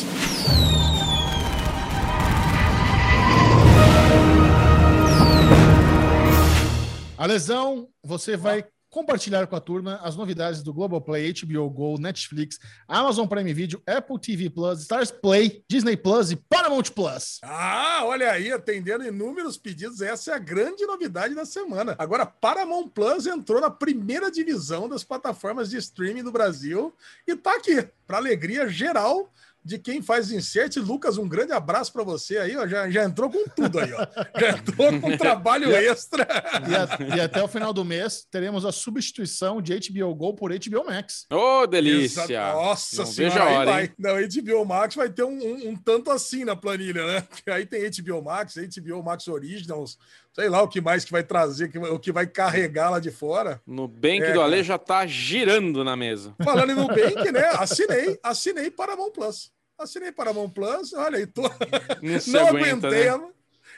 A 7.23 7.27
lesão, 7.27 7.89
você 8.03 8.37
vai 8.37 8.67
compartilhar 8.91 9.47
com 9.47 9.55
a 9.55 9.61
turma 9.61 10.01
as 10.03 10.17
novidades 10.17 10.61
do 10.61 10.75
Globoplay, 10.75 11.33
HBO 11.33 11.71
Go, 11.71 11.97
Netflix, 11.97 12.59
Amazon 12.89 13.29
Prime 13.29 13.55
Video, 13.55 13.81
Apple 13.87 14.19
TV 14.19 14.51
Plus, 14.51 14.81
Stars 14.81 15.13
Play, 15.13 15.63
Disney 15.71 15.97
Plus 15.97 16.33
e 16.33 16.37
Paramount 16.37 16.91
Plus. 16.93 17.39
Ah, 17.45 18.01
olha 18.03 18.33
aí, 18.33 18.51
atendendo 18.51 19.07
inúmeros 19.07 19.57
pedidos, 19.57 20.01
essa 20.01 20.33
é 20.33 20.35
a 20.35 20.39
grande 20.39 20.85
novidade 20.85 21.33
da 21.33 21.45
semana. 21.45 21.95
Agora, 21.97 22.27
Paramount 22.27 22.89
Plus 22.89 23.25
entrou 23.29 23.61
na 23.61 23.71
primeira 23.71 24.29
divisão 24.29 24.89
das 24.89 25.05
plataformas 25.05 25.71
de 25.71 25.77
streaming 25.77 26.25
do 26.25 26.33
Brasil 26.33 26.93
e 27.25 27.37
tá 27.37 27.55
aqui, 27.55 27.89
para 28.05 28.17
alegria 28.17 28.69
geral 28.69 29.33
de 29.65 29.79
quem 29.79 30.03
faz 30.03 30.31
insert. 30.33 30.77
Lucas, 30.79 31.19
um 31.19 31.29
grande 31.29 31.53
abraço 31.53 31.93
para 31.93 32.03
você 32.03 32.39
aí, 32.39 32.57
ó, 32.57 32.67
já, 32.67 32.91
já 32.91 33.05
entrou 33.05 33.31
com 33.31 33.49
tudo 33.49 33.79
aí, 33.79 33.93
ó. 33.93 34.07
Já 34.41 34.51
entrou 34.51 35.01
com 35.01 35.17
trabalho 35.17 35.71
extra. 35.77 36.27
E, 36.69 36.75
a- 37.13 37.17
e 37.17 37.21
até 37.21 37.43
o 37.43 37.49
final 37.49 37.73
do 37.73 37.85
mês 37.85 38.27
teremos 38.31 38.65
a 38.65 38.73
substituição 38.73 39.61
de 39.63 39.73
HBO 39.79 40.15
Go 40.15 40.35
por 40.35 40.51
HBO 40.53 40.85
Max. 40.85 41.27
Ô, 41.31 41.67
delícia. 41.67 42.23
Exato. 42.23 42.57
Nossa 42.57 42.97
Não 42.97 43.07
senhora, 43.07 43.35
vejo 43.35 43.45
a 43.45 43.49
aí 43.49 43.57
hora, 43.57 43.71
vai. 43.71 43.83
hein? 43.85 43.91
Não, 43.99 44.15
HBO 44.17 44.65
Max 44.65 44.95
vai 44.95 45.09
ter 45.11 45.23
um, 45.25 45.39
um- 45.39 45.69
um 45.71 45.77
tanto 45.77 46.11
assim 46.11 46.45
na 46.45 46.57
planilha, 46.57 47.07
né? 47.07 47.25
Aí 47.53 47.67
tem 47.67 47.89
HBO 47.91 48.23
Max, 48.23 48.55
HBO 48.57 49.03
Max 49.03 49.29
Originals, 49.29 49.99
sei 50.35 50.49
lá 50.49 50.63
o 50.63 50.69
que 50.69 50.81
mais 50.81 51.05
que 51.05 51.13
vai 51.13 51.23
trazer, 51.23 51.71
o 51.91 51.99
que 51.99 52.13
vai 52.13 52.27
carregar 52.27 52.91
lá 52.91 52.99
de 52.99 53.11
fora. 53.11 53.61
No 53.67 53.87
Bank 53.87 54.23
É, 54.23 54.33
do 54.33 54.41
Ale 54.41 54.63
já 54.63 54.79
tá 54.79 55.07
girando 55.07 55.85
na 55.85 55.97
mesa. 55.97 56.35
Falando 56.43 56.73
em 56.73 56.75
Nubank, 56.75 57.31
né? 57.33 57.45
Assinei, 57.59 58.19
assinei 58.23 58.71
Paramount 58.71 59.11
Plus. 59.11 59.53
Assinei 59.79 60.13
Paramount 60.13 60.51
Plus, 60.51 60.93
olha 60.93 61.19
aí, 61.19 61.27
tô... 61.27 61.43
Não 61.43 61.51
não 62.29 62.49
aguenta, 62.49 62.89
aguentei, 62.89 63.11
né? 63.11 63.31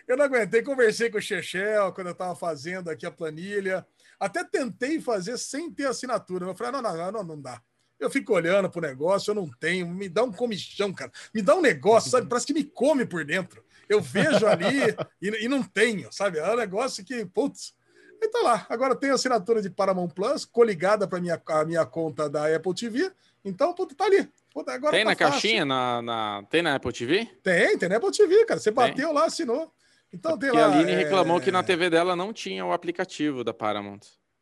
eu 0.06 0.16
não 0.16 0.24
aguentei, 0.24 0.62
conversei 0.62 1.10
com 1.10 1.18
o 1.18 1.22
Chechel 1.22 1.92
quando 1.92 2.08
eu 2.08 2.14
tava 2.14 2.36
fazendo 2.36 2.90
aqui 2.90 3.06
a 3.06 3.10
planilha, 3.10 3.86
até 4.20 4.44
tentei 4.44 5.00
fazer 5.00 5.38
sem 5.38 5.70
ter 5.70 5.86
assinatura, 5.86 6.46
eu 6.46 6.54
falei, 6.54 6.72
não, 6.72 6.82
não, 6.82 7.12
não, 7.12 7.24
não 7.24 7.40
dá. 7.40 7.60
Eu 7.98 8.10
fico 8.10 8.34
olhando 8.34 8.68
pro 8.68 8.82
negócio, 8.82 9.30
eu 9.30 9.34
não 9.34 9.48
tenho, 9.48 9.88
me 9.88 10.08
dá 10.08 10.22
um 10.22 10.32
comichão, 10.32 10.92
cara. 10.92 11.10
Me 11.32 11.40
dá 11.40 11.54
um 11.54 11.62
negócio, 11.62 12.10
sabe? 12.10 12.28
Parece 12.28 12.46
que 12.46 12.52
me 12.52 12.64
come 12.64 13.06
por 13.06 13.24
dentro. 13.24 13.64
Eu 13.88 14.00
vejo 14.00 14.46
ali 14.46 14.94
e, 15.20 15.44
e 15.44 15.48
não 15.48 15.62
tenho, 15.62 16.12
sabe? 16.12 16.38
É 16.38 16.52
um 16.52 16.56
negócio 16.56 17.04
que, 17.04 17.24
putz. 17.26 17.74
E 18.22 18.28
tá 18.28 18.38
lá. 18.40 18.66
Agora 18.70 18.94
tem 18.96 19.10
assinatura 19.10 19.60
de 19.60 19.68
Paramount 19.68 20.08
Plus, 20.08 20.44
coligada 20.44 21.06
para 21.06 21.20
minha, 21.20 21.40
a 21.46 21.64
minha 21.64 21.84
conta 21.84 22.28
da 22.30 22.54
Apple 22.54 22.74
TV. 22.74 23.10
Então, 23.44 23.74
puta, 23.74 23.94
tá 23.94 24.04
ali. 24.04 24.26
Puta, 24.52 24.72
agora 24.72 24.92
Tem 24.92 25.04
tá 25.04 25.10
na 25.10 25.16
fácil. 25.16 25.32
caixinha? 25.32 25.64
Na, 25.64 26.00
na- 26.00 26.42
Tem 26.48 26.62
na 26.62 26.74
Apple 26.76 26.92
TV? 26.92 27.28
Tem, 27.42 27.76
tem 27.76 27.88
na 27.88 27.96
Apple 27.96 28.10
TV, 28.12 28.44
cara. 28.46 28.58
Você 28.60 28.70
bateu 28.70 29.12
lá, 29.12 29.26
assinou. 29.26 29.70
Então 30.12 30.38
tem 30.38 30.50
lá. 30.52 30.66
a 30.66 30.72
Aline 30.72 30.92
é, 30.92 30.96
reclamou 30.96 31.40
que 31.40 31.50
na 31.50 31.62
TV 31.62 31.90
dela 31.90 32.14
não 32.16 32.32
tinha 32.32 32.64
o 32.64 32.72
aplicativo 32.72 33.42
da 33.44 33.52
Paramount. 33.52 34.00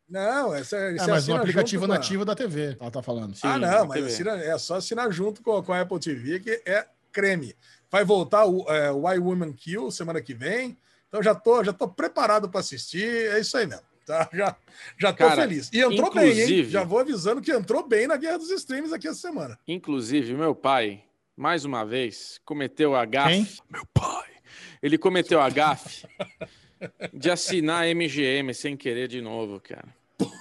Não, 0.09 0.55
essa 0.55 0.77
É, 0.77 0.93
você 0.99 1.11
mas 1.11 1.27
no 1.27 1.37
aplicativo 1.37 1.87
com 1.87 1.93
a- 1.93 1.95
nativo 1.97 2.25
da 2.25 2.35
TV, 2.35 2.77
ela 2.79 2.91
tá 2.91 3.03
falando. 3.03 3.33
Ah, 3.43 3.55
Sim, 3.55 3.61
não, 3.61 3.79
na 3.79 3.85
mas 3.87 4.05
assina- 4.05 4.37
é 4.37 4.59
só 4.59 4.75
assinar 4.77 5.11
junto 5.11 5.43
com, 5.43 5.61
com 5.63 5.73
a 5.73 5.81
Apple 5.81 5.99
TV, 5.99 6.39
que 6.41 6.63
é 6.67 6.87
creme. 7.11 7.57
Vai 7.93 8.05
voltar 8.07 8.47
o 8.47 8.65
é, 8.73 8.91
Why 8.91 9.19
Woman 9.19 9.53
Kill 9.53 9.91
semana 9.91 10.23
que 10.23 10.33
vem. 10.33 10.79
Então 11.09 11.23
já 11.23 11.35
tô, 11.35 11.63
já 11.63 11.75
tô 11.75 11.87
preparado 11.87 12.49
para 12.49 12.61
assistir. 12.61 13.31
É 13.31 13.39
isso 13.39 13.55
aí 13.59 13.67
mesmo. 13.67 13.85
Tá? 14.05 14.29
Já, 14.35 14.57
já 14.99 15.13
tô 15.13 15.19
Cara, 15.19 15.43
feliz. 15.43 15.71
E 15.73 15.79
entrou 15.81 16.13
bem, 16.13 16.25
hein? 16.25 16.33
inclusive- 16.33 16.71
Já 16.71 16.83
vou 16.83 16.99
avisando 16.99 17.41
que 17.41 17.53
entrou 17.53 17.87
bem 17.87 18.09
na 18.09 18.17
Guerra 18.17 18.39
dos 18.39 18.51
Streams 18.51 18.93
aqui 18.93 19.07
essa 19.07 19.21
semana. 19.21 19.57
Inclusive, 19.69 20.35
meu 20.35 20.57
pai, 20.57 21.05
mais 21.37 21.65
uma 21.65 21.85
vez, 21.85 22.41
cometeu 22.45 22.97
a 22.97 23.05
gafe. 23.05 23.31
Quem? 23.45 23.49
Meu 23.71 23.87
pai. 23.95 24.29
Ele 24.83 24.99
cometeu 24.99 25.41
a 25.41 25.49
gafe 25.49 26.05
de 27.13 27.31
assinar 27.31 27.85
a 27.85 27.95
MGM 27.95 28.53
sem 28.53 28.77
querer 28.77 29.07
de 29.07 29.21
novo, 29.21 29.61
cara. 29.61 29.95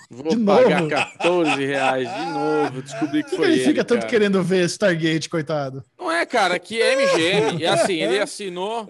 Vou 0.09 0.35
De 0.35 0.43
pagar 0.43 0.79
novo? 0.81 0.89
14 0.89 1.65
reais 1.65 2.09
de 2.09 2.25
novo. 2.25 2.81
Descobri 2.81 3.23
que 3.23 3.29
Por 3.29 3.37
foi 3.37 3.47
ele 3.47 3.55
ele. 3.55 3.63
fica 3.65 3.83
tanto 3.83 3.99
cara. 4.01 4.09
querendo 4.09 4.43
ver 4.43 4.65
Stargate, 4.65 5.29
coitado? 5.29 5.83
Não 5.97 6.11
é, 6.11 6.25
cara, 6.25 6.59
que 6.59 6.81
é 6.81 6.95
MGM. 6.95 7.61
E 7.61 7.65
assim, 7.67 8.01
ele 8.01 8.19
assinou. 8.19 8.87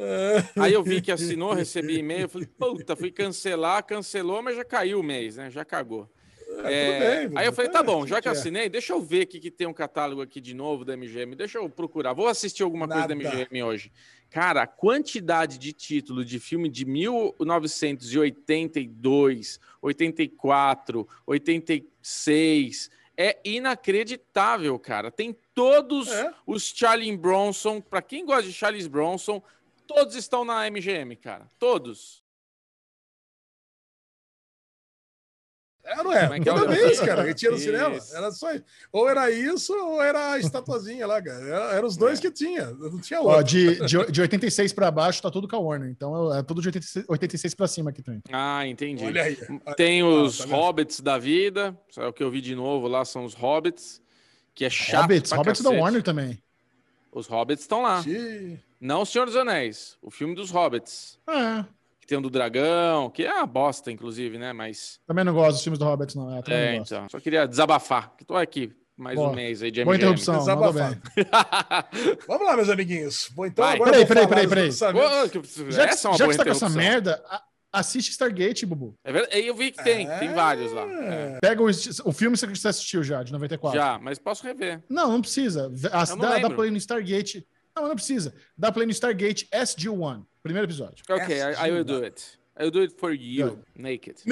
Aí 0.57 0.73
eu 0.73 0.83
vi 0.83 1.01
que 1.01 1.11
assinou, 1.11 1.53
recebi 1.53 1.99
e-mail. 1.99 2.27
Falei, 2.27 2.47
puta, 2.47 2.95
fui 2.95 3.11
cancelar, 3.11 3.83
cancelou, 3.85 4.41
mas 4.41 4.55
já 4.55 4.65
caiu 4.65 4.99
o 4.99 5.03
mês, 5.03 5.37
né? 5.37 5.49
Já 5.49 5.63
cagou. 5.63 6.09
É, 6.63 7.27
bem, 7.27 7.37
aí 7.37 7.45
eu 7.45 7.53
falei, 7.53 7.71
tá 7.71 7.81
bom, 7.81 8.05
já 8.05 8.21
que 8.21 8.27
é. 8.27 8.31
assinei, 8.31 8.69
deixa 8.69 8.93
eu 8.93 9.01
ver 9.01 9.21
aqui 9.21 9.39
que 9.39 9.49
tem 9.49 9.65
um 9.65 9.73
catálogo 9.73 10.21
aqui 10.21 10.41
de 10.41 10.53
novo 10.53 10.83
da 10.83 10.95
MGM, 10.97 11.33
deixa 11.35 11.57
eu 11.57 11.69
procurar. 11.69 12.13
Vou 12.13 12.27
assistir 12.27 12.63
alguma 12.63 12.87
coisa 12.87 13.07
da. 13.07 13.15
MGM 13.15 13.63
hoje. 13.63 13.91
Cara, 14.31 14.63
a 14.63 14.67
quantidade 14.67 15.57
de 15.59 15.73
título 15.73 16.23
de 16.23 16.39
filme 16.39 16.69
de 16.69 16.85
1982, 16.85 19.59
84, 19.81 21.05
86 21.27 22.89
é 23.17 23.37
inacreditável, 23.43 24.79
cara. 24.79 25.11
Tem 25.11 25.35
todos 25.53 26.07
É. 26.09 26.33
os 26.47 26.71
Charlie 26.73 27.15
Bronson, 27.17 27.81
pra 27.81 28.01
quem 28.01 28.25
gosta 28.25 28.43
de 28.43 28.53
Charles 28.53 28.87
Bronson, 28.87 29.43
todos 29.85 30.15
estão 30.15 30.45
na 30.45 30.65
MGM, 30.65 31.17
cara. 31.17 31.51
Todos. 31.59 32.20
É, 35.83 35.95
não 36.03 36.13
é? 36.13 36.21
Como 36.23 36.33
é 36.35 36.39
que 36.39 36.49
é 36.49 36.53
Toda 36.53 36.67
vez, 36.67 36.99
cara, 36.99 37.21
a 37.23 37.27
gente 37.27 37.43
ia 37.43 37.49
no 37.51 37.57
Isso. 37.57 37.65
cinema. 37.65 37.97
Era 38.13 38.31
só 38.31 38.53
isso. 38.53 38.63
Ou 38.91 39.09
era 39.09 39.31
isso, 39.31 39.73
ou 39.73 40.01
era 40.01 40.33
a 40.33 40.39
estatuazinha 40.39 41.07
lá, 41.07 41.21
cara. 41.21 41.43
Era, 41.43 41.73
era 41.75 41.85
os 41.85 41.97
dois 41.97 42.19
que 42.19 42.29
tinha. 42.31 42.67
Não 42.71 42.99
tinha 42.99 43.19
Ó, 43.21 43.25
outro. 43.37 43.43
de, 43.45 43.75
de, 43.85 44.11
de 44.11 44.21
86 44.21 44.73
pra 44.73 44.91
baixo 44.91 45.21
tá 45.21 45.31
tudo 45.31 45.47
com 45.47 45.55
a 45.55 45.59
Warner. 45.59 45.89
Então 45.89 46.33
é 46.33 46.43
tudo 46.43 46.61
de 46.61 46.67
86, 46.67 47.05
86 47.09 47.55
pra 47.55 47.67
cima 47.67 47.89
aqui 47.89 48.01
também. 48.03 48.21
Ah, 48.31 48.65
entendi. 48.67 49.03
Olha 49.03 49.23
aí. 49.23 49.37
Tem 49.75 50.03
os 50.03 50.37
tá? 50.39 50.45
Hobbits 50.55 50.99
da 51.01 51.17
vida. 51.17 51.77
É 51.97 52.05
o 52.05 52.13
que 52.13 52.23
eu 52.23 52.29
vi 52.29 52.41
de 52.41 52.55
novo 52.55 52.87
lá, 52.87 53.03
são 53.03 53.25
os 53.25 53.33
Hobbits. 53.33 54.01
Que 54.53 54.65
é 54.65 54.69
chato. 54.69 55.01
Hobbits, 55.03 55.29
pra 55.29 55.37
Hobbits 55.39 55.61
da. 55.61 55.69
Warner 55.71 56.03
também. 56.03 56.41
Os 57.11 57.27
Hobbits 57.27 57.63
estão 57.63 57.81
lá. 57.81 58.01
Ih, 58.05 58.59
Não 58.79 59.01
o 59.01 59.05
Senhor 59.05 59.25
dos 59.25 59.35
Anéis. 59.35 59.97
O 60.01 60.09
filme 60.11 60.35
dos 60.35 60.51
Hobbits. 60.51 61.17
É, 61.27 61.63
Que 61.63 61.67
tem 62.11 62.17
o 62.17 62.21
do 62.21 62.29
dragão, 62.29 63.09
que 63.09 63.23
é 63.25 63.33
uma 63.33 63.45
bosta, 63.45 63.89
inclusive, 63.89 64.37
né? 64.37 64.51
Mas. 64.51 64.99
também 65.07 65.23
não 65.23 65.33
gosto 65.33 65.53
dos 65.53 65.63
filmes 65.63 65.79
do 65.79 65.85
Hobbits, 65.85 66.13
não. 66.15 66.29
É, 66.35 66.41
É, 66.47 66.75
não 66.75 66.83
então. 66.83 67.07
Só 67.09 67.19
queria 67.21 67.47
desabafar. 67.47 68.13
Que 68.17 68.25
tô 68.25 68.35
aqui 68.35 68.73
mais 68.97 69.15
Boa. 69.15 69.29
um 69.29 69.33
mês 69.33 69.63
aí 69.63 69.71
de 69.71 69.83
Boa 69.83 69.95
MGM. 69.95 70.11
interrupção, 70.11 70.45
mandou 70.45 70.73
Desabafado. 70.73 71.01
bem. 71.15 71.25
Vamos 72.27 72.45
lá, 72.45 72.55
meus 72.57 72.69
amiguinhos. 72.69 73.29
Bom, 73.33 73.45
então 73.45 73.63
Vai. 73.65 73.75
agora 73.75 73.91
Peraí, 73.91 74.05
peraí, 74.05 74.27
peraí, 74.27 74.47
peraí. 74.47 74.71
Já, 74.71 74.91
que- 75.29 75.39
Essa 75.89 76.07
é 76.07 76.11
uma 76.11 76.17
já 76.17 76.25
boa 76.25 76.27
que 76.27 76.33
você 76.33 76.37
tá 76.37 76.43
com 76.43 76.49
essa 76.51 76.65
interrupção. 76.65 76.69
merda, 76.75 77.23
a- 77.29 77.41
assiste 77.73 78.09
Stargate, 78.11 78.65
Bubu. 78.65 78.93
É 79.03 79.11
verdade. 79.13 79.39
Eu 79.47 79.55
vi 79.55 79.71
que 79.71 79.81
tem, 79.83 80.05
tem 80.19 80.33
vários 80.33 80.71
lá. 80.73 80.81
É. 80.83 81.39
Pega 81.41 81.61
o, 81.63 81.67
o 81.67 82.11
filme 82.11 82.37
que 82.37 82.45
você 82.57 82.67
assistiu 82.67 83.01
já, 83.03 83.23
de 83.23 83.31
94. 83.31 83.79
Já, 83.79 83.97
mas 83.99 84.19
posso 84.19 84.43
rever. 84.43 84.83
Não, 84.89 85.09
não 85.13 85.21
precisa. 85.21 85.71
A- 85.93 86.03
Eu 86.03 86.15
não 86.17 86.17
dá, 86.17 86.37
dá 86.39 86.49
play 86.49 86.69
no 86.69 86.77
Stargate. 86.77 87.47
Não, 87.81 87.87
não 87.87 87.95
precisa. 87.95 88.33
Dá 88.55 88.71
play 88.71 88.85
no 88.85 88.91
Stargate 88.91 89.47
SG-1, 89.51 90.23
primeiro 90.43 90.67
episódio. 90.67 91.03
Ok, 91.09 91.35
I, 91.35 91.67
I 91.67 91.71
will 91.71 91.83
do 91.83 92.03
it. 92.03 92.39
I 92.59 92.63
will 92.65 92.71
do 92.71 92.81
it 92.81 92.93
for 92.95 93.11
you, 93.11 93.63
naked. 93.75 94.17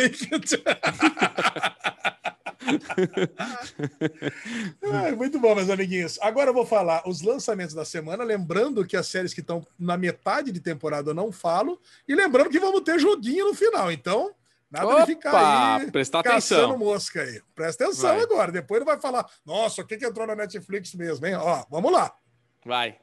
Ai, 4.94 5.16
muito 5.16 5.40
bom, 5.40 5.56
meus 5.56 5.70
amiguinhos. 5.70 6.20
Agora 6.22 6.52
eu 6.52 6.54
vou 6.54 6.66
falar 6.66 7.02
os 7.08 7.22
lançamentos 7.22 7.74
da 7.74 7.84
semana, 7.84 8.24
lembrando 8.24 8.86
que 8.86 8.96
as 8.96 9.08
séries 9.08 9.34
que 9.34 9.40
estão 9.42 9.66
na 9.80 9.98
metade 9.98 10.52
de 10.52 10.60
temporada 10.60 11.10
eu 11.10 11.16
não 11.16 11.32
falo, 11.32 11.82
e 12.08 12.14
lembrando 12.14 12.52
que 12.52 12.60
vamos 12.60 12.82
ter 12.82 13.00
joguinho 13.00 13.48
no 13.48 13.56
final. 13.56 13.92
Então, 13.92 14.32
nada 14.70 14.86
Opa, 14.86 15.00
de 15.00 15.06
ficar 15.08 15.80
aí 15.80 15.90
prestar 15.92 16.20
atenção. 16.20 16.78
mosca 16.78 17.24
aí. 17.24 17.42
Presta 17.56 17.86
atenção 17.86 18.14
Vai. 18.14 18.22
agora. 18.22 18.52
Depois 18.52 18.80
ele 18.80 18.86
vai 18.86 19.00
falar: 19.02 19.26
nossa, 19.44 19.82
o 19.82 19.88
que, 19.88 19.98
que 19.98 20.06
entrou 20.06 20.28
na 20.28 20.36
Netflix 20.36 20.94
mesmo, 20.94 21.26
hein? 21.26 21.34
Ó, 21.34 21.66
vamos 21.72 21.92
lá. 21.92 22.14
Vai. 22.64 23.00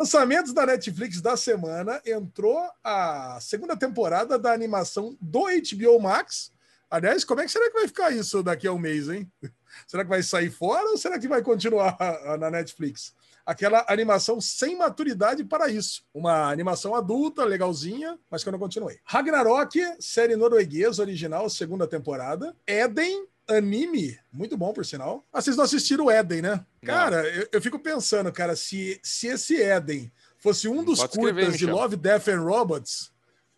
Lançamentos 0.00 0.54
da 0.54 0.64
Netflix 0.64 1.20
da 1.20 1.36
semana 1.36 2.00
entrou 2.06 2.58
a 2.82 3.38
segunda 3.38 3.76
temporada 3.76 4.38
da 4.38 4.50
animação 4.50 5.14
do 5.20 5.40
HBO 5.40 6.00
Max. 6.00 6.50
Aliás, 6.90 7.22
como 7.22 7.42
é 7.42 7.44
que 7.44 7.52
será 7.52 7.66
que 7.68 7.74
vai 7.78 7.86
ficar 7.86 8.10
isso 8.10 8.42
daqui 8.42 8.66
a 8.66 8.72
um 8.72 8.78
mês, 8.78 9.10
hein? 9.10 9.30
Será 9.86 10.02
que 10.02 10.08
vai 10.08 10.22
sair 10.22 10.50
fora 10.50 10.88
ou 10.88 10.96
será 10.96 11.18
que 11.18 11.28
vai 11.28 11.42
continuar 11.42 11.98
na 12.40 12.50
Netflix? 12.50 13.14
Aquela 13.44 13.84
animação 13.88 14.40
sem 14.40 14.76
maturidade 14.76 15.44
para 15.44 15.68
isso. 15.68 16.02
Uma 16.14 16.50
animação 16.50 16.94
adulta, 16.94 17.44
legalzinha, 17.44 18.18
mas 18.30 18.42
que 18.42 18.48
eu 18.48 18.52
não 18.52 18.58
continuei. 18.58 18.98
Ragnarok, 19.04 19.78
série 20.00 20.34
norueguesa 20.34 21.02
original, 21.02 21.48
segunda 21.50 21.86
temporada. 21.86 22.56
Eden, 22.66 23.26
anime, 23.50 24.18
muito 24.32 24.56
bom 24.56 24.72
por 24.72 24.84
sinal. 24.86 25.24
Ah, 25.32 25.40
vocês 25.40 25.56
não 25.56 25.64
assistiram 25.64 26.06
o 26.06 26.10
Eden, 26.10 26.42
né? 26.42 26.64
Cara, 26.84 27.28
eu, 27.28 27.48
eu 27.52 27.62
fico 27.62 27.78
pensando, 27.78 28.30
cara, 28.32 28.54
se, 28.56 28.98
se 29.02 29.26
esse 29.26 29.60
Eden 29.60 30.10
fosse 30.38 30.68
um 30.68 30.82
dos 30.84 31.00
Pode 31.00 31.12
escrever, 31.12 31.40
curtas 31.42 31.58
de. 31.58 31.66
Love, 31.66 31.96
Death 31.96 32.28
and 32.28 32.40
Robots, 32.42 33.12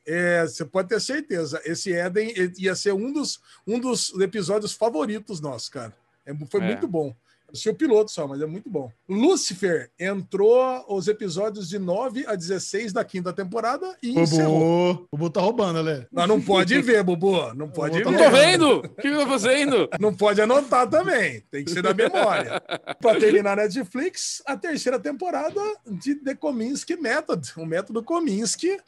é, 0.06 0.43
você 0.43 0.64
pode 0.64 0.89
ter 0.89 1.01
certeza. 1.01 1.60
Esse 1.64 1.93
Eden 1.93 2.32
ia 2.59 2.74
ser 2.74 2.93
um 2.93 3.12
dos, 3.12 3.40
um 3.66 3.78
dos 3.78 4.12
episódios 4.20 4.73
favoritos 4.73 5.40
nossos, 5.40 5.69
cara. 5.69 5.94
É, 6.27 6.35
foi 6.47 6.60
É. 6.60 6.64
muito 6.64 6.89
bom. 6.89 7.14
Eu 7.53 7.59
sei 7.59 7.70
o 7.70 7.74
piloto 7.74 8.11
só, 8.11 8.27
mas 8.27 8.41
é 8.41 8.47
muito 8.47 8.70
bom. 8.70 8.91
Lucifer 9.07 9.91
entrou 10.01 10.85
os 10.89 11.07
episódios 11.07 11.69
de 11.69 11.79
9 11.79 12.24
a 12.27 12.35
16 12.35 12.95
da 12.95 13.05
quinta 13.05 13.31
temporada 13.31 13.95
e 14.03 14.19
encerrou. 14.19 14.95
Bubu, 14.95 15.09
Bubu 15.12 15.31
tá 15.31 15.43
roubando, 15.43 15.79
Ale. 15.81 16.07
Não, 16.11 16.27
não 16.27 16.41
pode 16.41 16.81
ver, 16.81 17.03
Bubu. 17.03 17.53
Não 17.55 17.69
pode 17.69 17.99
Eu 18.01 18.09
ver. 18.09 18.11
Não 18.11 18.24
tô 18.24 18.31
vendo! 18.31 18.77
O 18.79 18.89
que 18.89 19.09
eu 19.09 19.20
tô 19.20 19.27
fazendo? 19.27 19.89
Não 20.01 20.15
pode 20.15 20.41
anotar 20.41 20.89
também. 20.89 21.43
Tem 21.51 21.62
que 21.62 21.70
ser 21.70 21.83
da 21.83 21.93
memória. 21.93 22.59
Para 23.01 23.20
terminar 23.20 23.57
na 23.57 23.65
Netflix, 23.65 24.43
a 24.47 24.57
terceira 24.57 24.99
temporada 24.99 25.61
de 25.87 26.15
The 26.15 26.35
Kominsky 26.35 26.97
Method. 26.97 27.53
O 27.59 27.66
método 27.66 28.03
Kominsky. 28.03 28.79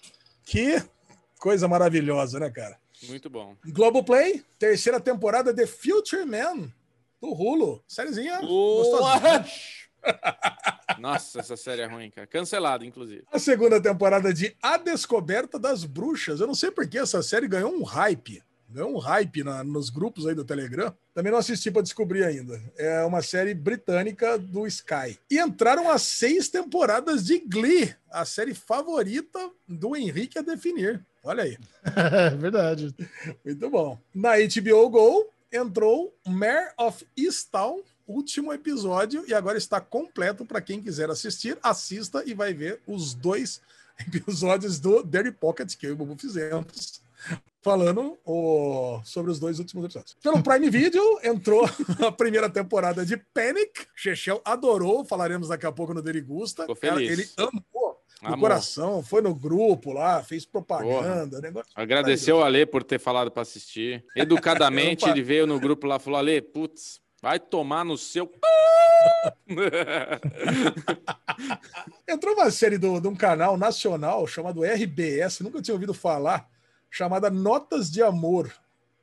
Que 0.47 0.83
coisa 1.39 1.69
maravilhosa, 1.69 2.41
né, 2.41 2.49
cara? 2.49 2.79
Muito 3.09 3.29
bom. 3.29 3.55
Globoplay, 3.67 4.43
terceira 4.59 4.99
temporada 4.99 5.53
de 5.53 5.67
Future 5.67 6.25
Man, 6.25 6.71
do 7.25 7.33
Hulu. 7.33 7.83
Sériezinha 7.89 8.41
gostosinha. 8.41 9.31
What? 9.31 9.51
Nossa, 11.01 11.41
essa 11.41 11.57
série 11.57 11.83
é 11.83 11.87
ruim, 11.87 12.11
cara. 12.11 12.27
Cancelado, 12.27 12.85
inclusive. 12.85 13.25
A 13.33 13.39
segunda 13.39 13.81
temporada 13.81 14.33
de 14.33 14.55
A 14.63 14.77
Descoberta 14.77 15.59
das 15.59 15.85
Bruxas. 15.85 16.41
Eu 16.41 16.47
não 16.47 16.55
sei 16.55 16.71
por 16.71 16.87
que 16.87 16.99
essa 16.99 17.23
série 17.23 17.49
ganhou 17.49 17.73
um 17.73 17.83
hype. 17.83 18.43
Ganhou 18.69 18.95
um 18.95 18.99
hype 18.99 19.45
na- 19.45 19.63
nos 19.63 19.89
grupos 19.89 20.27
aí 20.27 20.35
do 20.35 20.45
Telegram. 20.45 20.93
Também 21.15 21.31
não 21.31 21.39
assisti 21.39 21.71
para 21.71 21.83
descobrir 21.83 22.25
ainda. 22.25 22.61
É 22.77 23.03
uma 23.05 23.23
série 23.23 23.55
britânica 23.55 24.37
do 24.39 24.67
Sky. 24.67 25.19
E 25.31 25.39
entraram 25.39 25.89
as 25.91 26.03
seis 26.03 26.49
temporadas 26.49 27.25
de 27.25 27.39
Glee, 27.39 27.95
a 28.11 28.25
série 28.25 28.55
favorita 28.55 29.51
do 29.69 29.95
Henrique 29.97 30.39
a 30.39 30.43
definir. 30.43 31.05
Olha 31.23 31.45
aí. 31.45 31.57
É 31.95 32.31
verdade. 32.31 32.95
Muito 33.45 33.71
bom. 33.71 33.99
Na 34.15 34.33
HBO 34.39 34.89
Go 34.91 35.27
entrou 35.55 36.15
Mare 36.27 36.73
of 36.79 37.07
Easttown, 37.17 37.83
último 38.07 38.53
episódio, 38.53 39.25
e 39.27 39.33
agora 39.33 39.57
está 39.57 39.81
completo 39.81 40.45
para 40.45 40.61
quem 40.61 40.83
quiser 40.83 41.09
assistir. 41.09 41.57
Assista 41.63 42.23
e 42.27 42.35
vai 42.35 42.53
ver 42.53 42.81
os 42.87 43.15
dois 43.15 43.61
episódios 44.07 44.79
do 44.81 45.03
Dirty 45.03 45.31
Pocket 45.31 45.75
que 45.77 45.87
eu 45.87 45.91
e 45.91 45.93
o 45.93 45.97
Bubu 45.97 46.17
fizemos 46.19 47.05
falando 47.65 48.19
o, 48.27 49.01
sobre 49.05 49.33
os 49.33 49.39
dois 49.39 49.59
últimos 49.59 49.87
episódios. 49.87 50.15
Pelo 50.23 50.43
Prime 50.43 50.69
Video 50.69 51.03
entrou 51.23 51.65
a 52.07 52.13
primeira 52.13 52.51
temporada 52.51 53.07
de 53.07 53.17
Panic. 53.17 53.87
Chechel 53.97 54.43
adorou, 54.45 55.03
falaremos 55.03 55.49
daqui 55.49 55.65
a 55.65 55.73
pouco 55.73 55.95
no 55.95 56.03
Derigusta. 56.03 56.67
Ele 57.11 57.27
amou 57.39 57.74
no 58.25 58.35
Amor. 58.35 58.49
coração, 58.49 59.03
foi 59.03 59.21
no 59.21 59.35
grupo 59.35 59.93
lá, 59.93 60.23
fez 60.23 60.47
propaganda, 60.47 61.41
negócio. 61.41 61.71
Agradeceu 61.75 62.39
o 62.39 62.43
Ale 62.43 62.65
por 62.65 62.83
ter 62.83 62.99
falado 62.99 63.31
para 63.31 63.43
assistir. 63.43 64.03
Educadamente, 64.17 65.05
ele 65.09 65.23
veio 65.23 65.47
no 65.47 65.61
grupo 65.61 65.87
lá 65.87 65.97
e 65.97 66.01
falou: 66.01 66.19
Ale, 66.19 66.41
putz, 66.41 67.03
vai 67.21 67.39
tomar 67.39 67.85
no 67.85 67.99
seu. 67.99 68.33
Entrou 72.09 72.35
uma 72.35 72.51
série 72.51 72.79
do, 72.79 72.99
de 72.99 73.09
um 73.09 73.15
canal 73.15 73.59
nacional 73.59 74.27
chamado 74.27 74.65
RBS, 74.65 75.41
nunca 75.41 75.61
tinha 75.61 75.75
ouvido 75.75 75.93
falar, 75.93 76.49
chamada 76.91 77.31
Notas 77.31 77.91
de 77.91 78.03
Amor. 78.03 78.51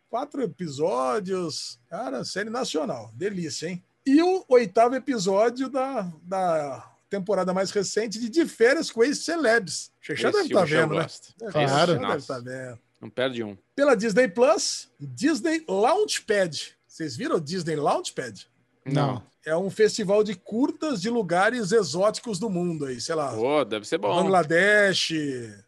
Quatro 0.09 0.41
episódios, 0.41 1.79
cara, 1.87 2.25
série 2.25 2.49
nacional, 2.49 3.11
delícia, 3.13 3.69
hein? 3.69 3.83
E 4.05 4.21
o 4.21 4.43
oitavo 4.49 4.95
episódio 4.95 5.69
da, 5.69 6.11
da 6.23 6.90
temporada 7.11 7.53
mais 7.53 7.69
recente 7.71 8.17
de 8.19 8.29
De 8.29 8.45
Férias 8.47 8.89
com 8.89 9.03
Ex-Celebs. 9.03 9.91
Xexá 10.01 10.29
Esse 10.29 10.37
deve 10.37 10.47
estar 10.47 10.61
Michel 10.63 10.87
vendo, 10.89 10.95
né? 10.95 11.07
Claro. 11.51 11.91
Xexá 11.93 12.07
deve 12.07 12.17
estar 12.17 12.39
vendo. 12.39 12.79
Não 13.01 13.09
perde 13.09 13.43
um. 13.43 13.57
Pela 13.75 13.95
Disney 13.95 14.27
Plus, 14.27 14.89
Disney 14.99 15.63
Launchpad. 15.67 16.75
Vocês 16.87 17.15
viram 17.17 17.35
o 17.35 17.41
Disney 17.41 17.75
Launchpad? 17.75 18.47
Não. 18.85 19.21
É 19.43 19.57
um 19.57 19.69
festival 19.71 20.23
de 20.23 20.35
curtas 20.35 21.01
de 21.01 21.09
lugares 21.09 21.71
exóticos 21.71 22.37
do 22.37 22.47
mundo 22.49 22.85
aí, 22.85 23.01
sei 23.01 23.15
lá. 23.15 23.33
Pô, 23.33 23.65
deve 23.65 23.87
ser 23.87 23.97
bom. 23.97 24.15
Bangladesh, 24.23 25.07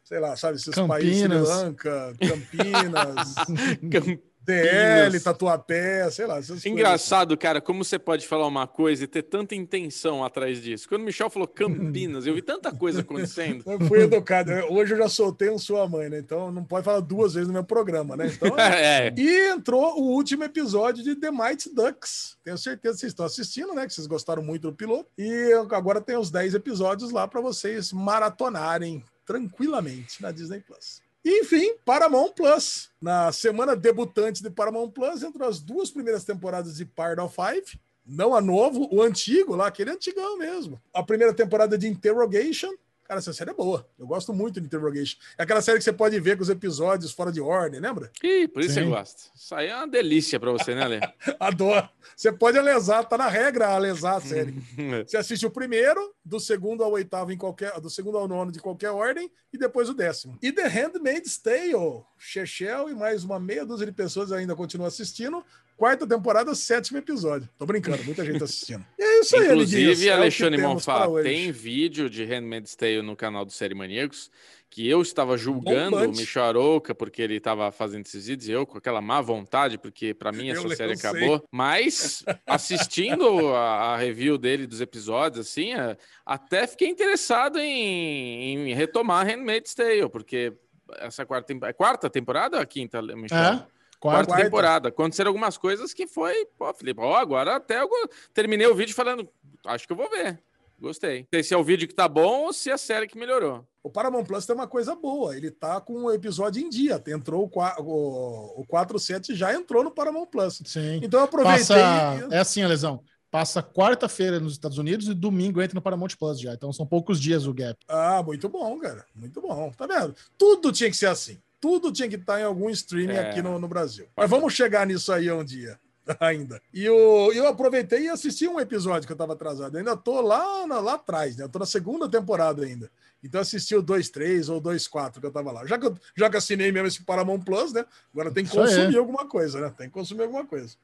sei 0.04 0.20
lá, 0.20 0.36
sabe, 0.36 0.58
esses 0.58 0.76
países, 0.76 1.18
Sri 1.22 1.28
Campinas. 1.30 1.50
Lanka, 1.50 2.14
Campinas, 2.20 3.36
Cam- 3.92 4.20
DL, 4.46 5.20
Tatuapé, 5.20 6.10
sei 6.12 6.26
lá. 6.26 6.36
essas 6.36 6.48
coisas. 6.48 6.66
Engraçado, 6.66 7.38
cara, 7.38 7.62
como 7.62 7.84
você 7.84 7.98
pode 7.98 8.28
falar 8.28 8.46
uma 8.48 8.68
coisa 8.68 9.04
e 9.06 9.08
ter 9.08 9.24
tanta 9.24 9.56
intenção 9.56 10.24
atrás 10.24 10.62
disso. 10.62 10.88
Quando 10.88 11.02
o 11.02 11.06
Michel 11.06 11.30
falou 11.30 11.48
Campinas, 11.48 12.26
eu 12.26 12.34
vi 12.34 12.42
tanta 12.42 12.72
coisa 12.72 13.02
acontecendo. 13.02 13.64
Eu 13.74 13.80
fui 13.88 14.02
educado. 14.02 14.52
Hoje 14.70 14.94
eu 14.94 14.98
já 14.98 15.08
soltei 15.08 15.50
um 15.50 15.58
sua 15.58 15.88
mãe, 15.88 16.10
né? 16.10 16.20
Então 16.20 16.52
não 16.52 16.64
pode 16.64 16.86
falar 16.86 17.00
duas 17.00 17.34
vezes 17.34 17.48
no 17.48 17.54
meu 17.54 17.64
programa, 17.64 18.16
né? 18.16 18.28
Então, 18.28 18.56
é, 18.60 19.14
E 19.18 19.52
entrou 19.52 20.00
o 20.00 20.12
último 20.12 20.44
episódio 20.44 21.04
de 21.04 21.16
The 21.16 21.32
Mighty 21.32 21.74
Ducks. 21.74 22.38
Tenho 22.44 22.58
certeza 22.58 22.96
que 22.96 23.00
vocês 23.02 23.12
estão 23.12 23.26
assistindo, 23.26 23.74
né? 23.74 23.86
Que 23.88 23.94
vocês 23.94 24.08
gostaram 24.08 24.44
muito 24.44 24.70
do 24.70 24.74
piloto. 24.76 25.10
E 25.18 25.54
agora 25.72 26.02
tem 26.02 26.18
os 26.18 26.30
10 26.30 26.54
episódios 26.56 27.12
lá 27.12 27.28
para 27.28 27.42
vocês 27.42 27.92
maratonarem 27.92 29.04
tranquilamente 29.26 30.22
na 30.22 30.32
Disney 30.32 30.60
Plus. 30.60 31.03
Enfim, 31.26 31.76
Paramount 31.86 32.34
Plus. 32.34 32.90
Na 33.02 33.32
semana 33.32 33.76
debutante 33.76 34.44
de 34.44 34.50
Paramount 34.50 34.90
Plus, 34.90 35.24
entrou 35.24 35.48
as 35.48 35.60
duas 35.60 35.90
primeiras 35.90 36.24
temporadas 36.24 36.76
de 36.76 36.86
Parallel 36.86 37.30
Five. 37.30 37.80
Não 38.06 38.36
a 38.36 38.42
novo, 38.42 38.90
o 38.92 39.02
antigo 39.02 39.56
lá, 39.56 39.68
aquele 39.68 39.92
antigão 39.92 40.38
mesmo. 40.38 40.82
A 40.94 41.02
primeira 41.02 41.34
temporada 41.34 41.78
de 41.78 41.88
Interrogation. 41.88 42.74
Cara, 43.06 43.20
essa 43.20 43.34
série 43.34 43.52
é 43.52 43.54
boa. 43.54 43.88
Eu 44.00 44.08
gosto 44.08 44.34
muito 44.34 44.62
de 44.62 44.68
Interrogation. 44.68 45.18
É 45.38 45.44
aquela 45.44 45.62
série 45.62 45.78
que 45.78 45.84
você 45.84 45.92
pode 45.92 46.20
ver 46.20 46.38
com 46.38 46.44
os 46.44 46.50
episódios 46.50 47.12
fora 47.12 47.32
de 47.32 47.42
ordem, 47.42 47.80
lembra? 47.80 48.10
Ih, 48.24 48.48
por 48.48 48.62
isso 48.62 48.76
Sim. 48.76 48.86
você 48.86 48.90
gosta. 48.90 49.24
Isso 49.36 49.56
aí 49.56 49.68
é 49.68 49.76
uma 49.76 49.88
delícia 49.88 50.40
pra 50.40 50.52
você, 50.52 50.74
né, 50.74 50.88
Lê? 50.88 51.00
Adoro. 51.40 51.90
Você 52.16 52.32
pode 52.32 52.58
alesar, 52.58 53.06
tá 53.06 53.18
na 53.18 53.28
regra 53.28 53.68
alesar 53.70 54.16
a 54.16 54.22
série. 54.22 54.54
Você 55.08 55.18
assiste 55.18 55.46
o 55.46 55.52
primeiro, 55.52 56.14
do 56.24 56.40
segundo 56.40 56.84
ao 56.84 56.92
oitavo 56.92 57.32
em 57.32 57.38
qualquer, 57.38 57.80
do 57.80 57.90
segundo 57.90 58.18
ao 58.18 58.28
nono 58.28 58.52
de 58.52 58.60
qualquer 58.60 58.92
ordem 58.92 59.32
e 59.52 59.58
depois 59.58 59.90
o 59.90 59.94
décimo. 59.94 60.38
E 60.42 60.52
The 60.52 60.68
Handmaid's 60.68 61.38
Tale, 61.38 62.04
Chechel 62.18 62.90
e 62.90 62.94
mais 62.94 63.24
uma 63.24 63.40
meia 63.40 63.66
dúzia 63.66 63.86
de 63.86 63.92
pessoas 63.92 64.32
ainda 64.32 64.56
continuam 64.56 64.88
assistindo. 64.88 65.44
Quarta 65.76 66.08
temporada, 66.08 66.54
sétimo 66.56 66.98
episódio. 67.00 67.50
Tô 67.58 67.66
brincando, 67.66 68.04
muita 68.04 68.24
gente 68.24 68.44
assistindo. 68.44 68.86
E 68.98 69.02
é 69.04 69.20
isso 69.20 69.36
aí. 69.36 69.46
Inclusive, 69.48 70.08
É 70.08 70.12
o 70.14 70.18
Alexandre 70.18 70.62
Monfá, 70.62 71.08
tem 71.22 71.52
vídeo 71.52 72.10
de 72.10 72.24
Handmaid's 72.24 72.76
Tale 72.76 73.02
no 73.02 73.16
canal 73.16 73.44
do 73.44 73.52
Série 73.52 73.74
Maníacos 73.76 74.30
que 74.70 74.90
eu 74.90 75.04
estava 75.04 75.38
julgando 75.38 75.98
o 75.98 76.00
Bombante. 76.00 76.20
Michel 76.22 76.46
Arouca 76.46 76.96
porque 76.96 77.22
ele 77.22 77.36
estava 77.36 77.72
fazendo 77.72 78.08
esses 78.08 78.26
vídeos, 78.26 78.50
e 78.50 78.52
eu 78.54 78.66
com 78.66 78.76
aquela 78.80 79.00
má 79.02 79.22
vontade, 79.22 79.78
porque 79.78 80.16
para 80.16 80.32
mim 80.32 80.50
essa 80.50 80.64
Eu- 80.66 80.76
série 80.76 80.94
eu 80.94 80.98
sei. 80.98 81.10
acabou. 81.12 81.48
Mas 81.52 82.24
assistindo 82.48 83.50
a, 83.54 83.94
a 83.94 83.98
review 83.98 84.36
dele 84.36 84.66
dos 84.66 84.82
episódios, 84.82 85.46
assim, 85.48 85.76
é, 85.76 85.96
até 86.26 86.66
fiquei 86.66 86.88
interessado 86.90 87.60
em, 87.60 88.70
em 88.70 88.74
retomar 88.74 89.28
Handmaid's 89.28 89.76
Tale, 89.76 90.10
porque 90.10 90.54
essa 90.98 91.24
quarta, 91.24 91.54
é 91.68 91.74
quarta 91.74 92.10
temporada 92.10 92.58
ou 92.58 92.64
a 92.64 92.66
quinta, 92.66 93.00
Michel? 93.00 93.38
É? 93.38 93.68
Quarta, 94.04 94.28
Quarta. 94.28 94.44
Temporada. 94.44 94.90
Aconteceram 94.90 95.30
algumas 95.30 95.58
coisas 95.58 95.94
que 95.94 96.06
foi, 96.06 96.46
pô, 96.58 96.74
Felipe, 96.74 97.00
ó, 97.00 97.16
agora 97.16 97.56
até 97.56 97.82
eu 97.82 97.88
terminei 98.34 98.68
o 98.68 98.76
vídeo 98.76 98.94
falando, 98.94 99.30
acho 99.66 99.88
que 99.88 99.94
eu 99.94 99.98
vou 99.98 100.10
ver. 100.10 100.38
Gostei. 100.78 101.22
Não 101.22 101.28
sei 101.34 101.44
se 101.44 101.54
é 101.54 101.58
o 101.58 101.64
vídeo 101.64 101.88
que 101.88 101.96
tá 101.96 102.06
bom 102.10 102.48
ou 102.48 102.52
se 102.52 102.70
é 102.70 102.74
a 102.74 102.78
série 102.78 103.08
que 103.08 103.18
melhorou. 103.18 103.66
O 103.82 103.90
Paramount 103.90 104.26
Plus 104.26 104.46
tem 104.46 104.54
uma 104.54 104.68
coisa 104.68 104.94
boa, 104.94 105.38
ele 105.38 105.50
tá 105.50 105.80
com 105.80 106.04
o 106.04 106.12
episódio 106.12 106.62
em 106.62 106.68
dia. 106.68 107.02
Entrou 107.08 107.50
o, 107.50 107.82
o, 107.82 108.62
o 108.62 108.66
47 108.68 109.34
já 109.34 109.54
entrou 109.54 109.86
no 109.86 109.92
Paramount 109.92 110.26
Plus. 110.26 110.62
Sim. 110.66 111.00
Então 111.02 111.22
eu 111.22 111.26
aproveitei. 111.26 111.78
Passa... 111.78 112.28
É 112.30 112.40
assim, 112.40 112.62
Alesão. 112.62 113.02
Passa 113.32 113.64
quarta-feira 113.64 114.38
nos 114.42 114.52
Estados 114.52 114.78
Unidos 114.78 115.08
e 115.08 115.14
domingo 115.14 115.62
entra 115.62 115.76
no 115.76 115.82
Paramount 115.82 116.10
Plus 116.20 116.42
já. 116.42 116.54
Então 116.54 116.74
são 116.74 116.86
poucos 116.86 117.22
dias 117.22 117.48
o 117.48 117.54
gap. 117.54 117.80
Ah, 117.88 118.22
muito 118.22 118.50
bom, 118.50 118.78
cara. 118.80 119.06
Muito 119.16 119.40
bom. 119.40 119.72
Tá 119.78 119.88
vendo? 119.88 120.14
Tudo 120.38 120.74
tinha 120.74 120.90
que 120.90 120.98
ser 120.98 121.08
assim. 121.08 121.40
Tudo 121.64 121.94
tinha 121.94 122.10
que 122.10 122.16
estar 122.16 122.42
em 122.42 122.44
algum 122.44 122.70
streaming 122.70 123.14
É. 123.14 123.30
aqui 123.30 123.42
no, 123.42 123.58
no 123.58 123.70
Brasil. 123.70 124.06
Mas 124.18 124.30
vamos 124.30 124.52
chegar 124.54 124.86
nisso 124.86 125.14
aí 125.14 125.32
um 125.32 125.46
dia. 125.46 125.80
Ainda. 126.20 126.62
E 126.74 126.90
o, 126.90 127.32
eu 127.32 127.48
aproveitei 127.48 128.02
e 128.02 128.10
assisti 128.10 128.46
um 128.50 128.60
episódio 128.60 129.08
que 129.08 129.14
eu 129.14 129.18
tava 129.18 129.32
atrasado. 129.32 129.74
Eu 129.74 129.80
ainda 129.80 129.96
tô 129.96 130.20
lá, 130.20 130.68
na- 130.68 130.82
lá 130.82 130.96
atrás, 130.96 131.38
né? 131.38 131.46
Eu 131.46 131.50
tô 131.50 131.60
na 131.60 131.66
segunda 131.66 132.10
temporada 132.10 132.66
ainda. 132.66 132.92
Então 133.24 133.40
eu 133.40 133.44
assisti 133.44 133.74
o 133.74 133.82
2.3 133.82 134.50
ou 134.54 134.60
2.4 134.62 135.22
que 135.22 135.26
eu 135.26 135.32
tava 135.32 135.50
lá. 135.54 135.66
Já 135.66 135.80
que 135.80 135.86
eu, 135.88 135.96
já 136.18 136.30
que 136.30 136.36
eu 136.36 136.40
assinei 136.40 136.70
mesmo 136.74 136.90
esse 136.90 137.02
Paramount 137.04 137.40
Plus, 137.40 137.72
né? 137.72 137.86
Agora 138.12 138.30
tem 138.34 138.44
que 138.44 138.50
Isso 138.50 138.60
consumir 138.60 138.98
alguma 138.98 139.26
coisa, 139.30 139.62
né? 139.62 139.74
Tem 139.78 139.88
que 139.88 139.94
consumir 139.94 140.24
alguma 140.24 140.46
coisa. 140.46 140.76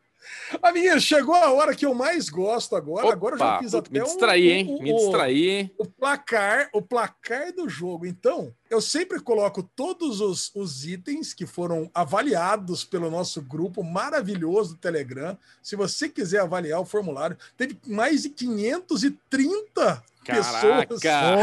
Amiguinhos, 0.61 1.03
chegou 1.03 1.33
a 1.35 1.51
hora 1.51 1.75
que 1.75 1.85
eu 1.85 1.93
mais 1.93 2.29
gosto 2.29 2.75
agora. 2.75 3.11
agora 3.11 3.35
eu 3.35 3.39
já 3.39 3.45
Opa, 3.55 3.59
fiz 3.63 3.73
até 3.73 3.89
me 3.91 4.01
um- 4.01 4.03
distraí, 4.05 4.49
hein? 4.51 4.67
um- 4.69 4.83
Me 4.83 4.93
um- 4.93 4.97
distraí, 4.97 5.49
hein? 5.49 5.71
o 5.77 5.85
placar, 5.85 6.69
o 6.73 6.81
placar 6.81 7.53
do 7.53 7.67
jogo. 7.69 8.05
Então, 8.05 8.53
eu 8.69 8.81
sempre 8.81 9.19
coloco 9.19 9.63
todos 9.75 10.21
os, 10.21 10.51
os 10.55 10.85
itens 10.85 11.33
que 11.33 11.45
foram 11.45 11.89
avaliados 11.93 12.83
pelo 12.83 13.09
nosso 13.09 13.41
grupo 13.41 13.83
maravilhoso 13.83 14.73
do 14.75 14.79
Telegram. 14.79 15.37
Se 15.61 15.75
você 15.75 16.09
quiser 16.09 16.41
avaliar 16.41 16.79
o 16.79 16.85
formulário, 16.85 17.37
teve 17.57 17.77
mais 17.87 18.23
de 18.23 18.29
530 18.29 20.03
pessoas! 20.35 20.85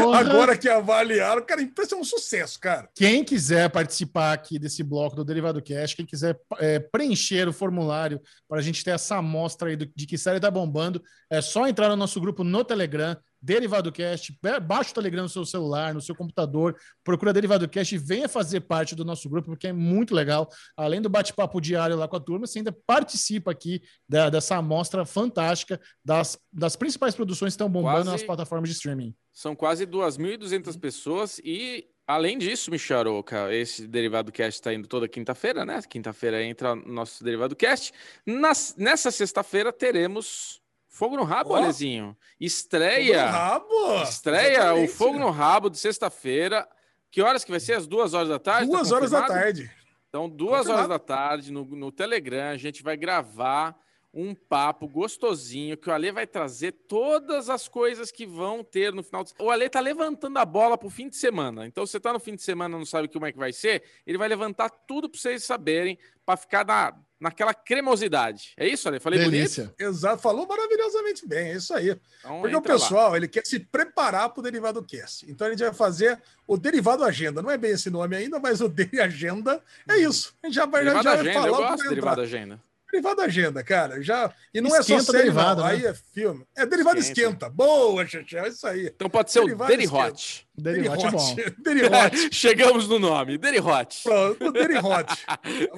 Porra. 0.03 0.19
agora 0.19 0.57
que 0.57 0.69
avaliaram. 0.69 1.45
Cara, 1.45 1.61
isso 1.61 1.95
é 1.95 1.97
um 1.97 2.03
sucesso, 2.03 2.59
cara. 2.59 2.89
Quem 2.95 3.23
quiser 3.23 3.69
participar 3.69 4.33
aqui 4.33 4.57
desse 4.59 4.83
bloco 4.83 5.15
do 5.15 5.23
Derivado 5.25 5.61
Cash, 5.61 5.93
quem 5.93 6.05
quiser 6.05 6.39
é, 6.59 6.79
preencher 6.79 7.47
o 7.47 7.53
formulário 7.53 8.21
para 8.47 8.59
a 8.59 8.61
gente 8.61 8.83
ter 8.83 8.91
essa 8.91 9.17
amostra 9.17 9.69
aí 9.69 9.75
do- 9.75 9.89
de 9.95 10.05
que 10.05 10.17
série 10.17 10.39
tá 10.39 10.49
bombando, 10.51 11.01
é 11.29 11.41
só 11.41 11.67
entrar 11.67 11.89
no 11.89 11.95
nosso 11.95 12.19
grupo 12.21 12.43
no 12.43 12.63
Telegram, 12.63 13.15
Derivado 13.47 13.93
Cast, 13.93 14.37
ba- 14.43 14.59
baixa 14.59 14.91
o 14.91 14.93
Telegram 14.93 15.23
no 15.23 15.29
seu 15.29 15.45
celular, 15.45 15.93
no 15.93 16.01
seu 16.01 16.13
computador, 16.13 16.75
procura 17.01 17.31
Derivado 17.31 17.65
Cast 17.69 17.95
e 17.95 17.97
venha 17.97 18.27
fazer 18.27 18.59
parte 18.59 18.93
do 18.93 19.05
nosso 19.05 19.29
grupo, 19.29 19.47
porque 19.51 19.67
é 19.67 19.71
muito 19.73 20.13
legal. 20.13 20.49
Além 20.75 21.01
do 21.01 21.07
bate-papo 21.07 21.61
diário 21.61 21.95
lá 21.95 22.09
com 22.09 22.17
a 22.17 22.19
turma, 22.19 22.45
você 22.45 22.59
ainda 22.59 22.75
participa 22.85 23.51
aqui 23.51 23.81
da- 24.07 24.29
dessa 24.29 24.57
amostra 24.57 25.05
fantástica 25.05 25.79
das, 26.03 26.37
das 26.51 26.75
principais 26.75 27.15
produções 27.15 27.53
que 27.53 27.55
estão 27.55 27.69
bombando 27.69 27.99
Quase- 27.99 28.09
nas 28.11 28.23
plataformas 28.23 28.69
de 28.69 28.75
streaming. 28.75 29.15
São 29.31 29.55
quase 29.55 29.85
2.200 29.85 30.75
pessoas 30.75 31.39
e, 31.41 31.85
além 32.05 32.37
disso, 32.37 32.69
Michel 32.69 32.99
Arouca, 32.99 33.53
esse 33.53 33.87
Derivado 33.87 34.29
Cast 34.29 34.59
está 34.59 34.73
indo 34.73 34.89
toda 34.89 35.07
quinta-feira, 35.07 35.63
né? 35.63 35.79
Quinta-feira 35.89 36.43
entra 36.43 36.73
o 36.73 36.75
nosso 36.75 37.23
Derivado 37.23 37.55
Cast. 37.55 37.93
Nas- 38.25 38.75
nessa 38.77 39.09
sexta-feira 39.09 39.71
teremos 39.71 40.59
Fogo 40.97 41.15
no 41.15 41.23
Rabo, 41.23 41.51
Ó. 41.53 41.57
Alezinho. 41.57 42.17
Estreia. 42.39 43.27
Rabo! 43.29 44.01
Estreia 44.03 44.51
Exatamente. 44.53 44.91
o 44.91 44.93
Fogo 44.95 45.19
no 45.19 45.29
Rabo 45.29 45.69
de 45.69 45.77
sexta-feira. 45.77 46.67
Que 47.11 47.21
horas 47.21 47.43
que 47.43 47.51
vai 47.51 47.59
ser? 47.59 47.73
Às 47.73 47.85
duas 47.85 48.13
horas 48.13 48.29
da 48.29 48.39
tarde? 48.39 48.69
Tá 48.71 48.77
Duas 48.77 48.91
horas 48.91 49.11
da 49.11 49.21
tarde. 49.21 49.71
Então, 50.09 50.27
duas 50.27 50.59
Confirmado. 50.65 50.77
horas 50.79 50.89
da 50.89 50.99
tarde, 50.99 51.51
no, 51.51 51.63
no 51.65 51.91
Telegram, 51.91 52.49
a 52.49 52.57
gente 52.57 52.81
vai 52.81 52.97
gravar 52.97 53.75
um 54.17 54.33
papo 54.33 54.87
gostosinho 54.87 55.77
que 55.77 55.89
o 55.89 55.93
Ale 55.93 56.11
vai 56.11 56.25
trazer 56.25 56.71
todas 56.71 57.51
as 57.51 57.67
coisas 57.67 58.09
que 58.09 58.25
vão 58.25 58.63
ter 58.63 58.91
no 58.91 59.03
final. 59.03 59.23
De... 59.23 59.31
O 59.39 59.51
Ale 59.51 59.69
tá 59.69 59.79
levantando 59.79 60.37
a 60.39 60.45
bola 60.45 60.75
pro 60.75 60.89
fim 60.89 61.07
de 61.07 61.15
semana. 61.15 61.67
Então, 61.67 61.85
você 61.85 61.99
tá 61.99 62.11
no 62.11 62.19
fim 62.19 62.35
de 62.35 62.41
semana 62.41 62.75
não 62.75 62.85
sabe 62.85 63.07
como 63.07 63.27
é 63.27 63.31
que 63.31 63.37
vai 63.37 63.53
ser, 63.53 63.83
ele 64.07 64.17
vai 64.17 64.27
levantar 64.27 64.69
tudo 64.69 65.07
para 65.07 65.19
vocês 65.19 65.43
saberem, 65.43 65.99
para 66.25 66.35
ficar 66.35 66.65
na, 66.65 66.95
naquela 67.19 67.53
cremosidade. 67.53 68.53
É 68.57 68.67
isso, 68.67 68.87
Ale? 68.87 68.99
Falei 68.99 69.19
Delícia. 69.19 69.65
bonito? 69.65 69.81
Exato, 69.81 70.19
falou 70.19 70.47
maravilhosamente 70.47 71.27
bem, 71.27 71.49
é 71.49 71.55
isso 71.55 71.73
aí. 71.75 71.95
Então, 72.19 72.41
Porque 72.41 72.55
o 72.55 72.57
entra 72.57 72.73
lá. 72.73 72.79
pessoal, 72.79 73.15
ele 73.15 73.27
quer 73.27 73.45
se 73.45 73.59
preparar 73.59 74.29
para 74.29 74.39
o 74.39 74.43
Derivado 74.43 74.83
Cast. 74.83 75.29
Então 75.29 75.45
a 75.45 75.51
gente 75.51 75.63
vai 75.63 75.73
fazer 75.73 76.19
o 76.47 76.57
Derivado 76.57 77.03
Agenda. 77.03 77.43
Não 77.43 77.51
é 77.51 77.57
bem 77.57 77.71
esse 77.71 77.91
nome 77.91 78.15
ainda, 78.15 78.39
mas 78.39 78.61
o 78.61 78.67
Deri 78.69 78.99
Agenda 78.99 79.61
é 79.87 79.97
isso. 79.97 80.35
A 80.41 80.47
gente 80.47 80.55
já 80.55 80.65
vai, 80.65 80.83
Derivado 80.83 81.03
já 81.03 81.15
vai 81.15 81.27
eu 81.27 81.33
falar 81.33 81.51
o 81.51 81.61
que 81.61 81.67
gosto 81.67 81.83
de 81.83 81.89
derivado 81.89 82.21
agenda. 82.21 82.67
Derivado 82.97 83.21
Agenda, 83.21 83.63
cara. 83.63 84.01
Já... 84.01 84.33
E 84.53 84.59
não 84.59 84.75
é 84.75 84.79
Esquenta 84.79 85.03
só 85.03 85.11
série, 85.11 85.23
derivado, 85.25 85.61
né? 85.63 85.69
Aí 85.69 85.85
é 85.85 85.93
filme. 85.93 86.43
É 86.55 86.65
Derivado 86.65 86.99
Esquenta. 86.99 87.21
Esquenta. 87.21 87.49
Boa, 87.49 88.05
Xaxé, 88.07 88.39
é 88.39 88.47
isso 88.49 88.65
aí. 88.67 88.87
Então 88.87 89.07
pode 89.09 89.31
ser 89.31 89.41
Derivado 89.41 89.65
o 89.65 89.67
Deri 89.67 89.83
esquerdo. 89.83 90.13
Hot. 90.13 90.47
Derivado 90.57 91.05
é 91.05 91.11
bom. 91.11 91.35
Deri 91.59 91.81
Hot. 91.85 92.29
Chegamos 92.35 92.87
no 92.87 92.97
nome, 92.97 93.37
Deri 93.37 93.59
Hot. 93.59 94.01
Pronto, 94.03 94.47
o 94.47 94.51
Deri 94.51 94.77
Hot. 94.77 95.13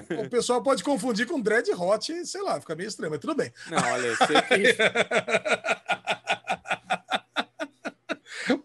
O 0.25 0.29
pessoal 0.29 0.63
pode 0.63 0.83
confundir 0.83 1.25
com 1.27 1.39
Dread 1.41 1.69
Hot, 1.71 2.25
sei 2.25 2.41
lá, 2.41 2.59
fica 2.59 2.75
meio 2.75 2.87
estranho, 2.87 3.11
mas 3.11 3.19
tudo 3.19 3.35
bem. 3.35 3.51
Não, 3.69 3.77
olha, 3.91 4.15
que... 4.47 4.77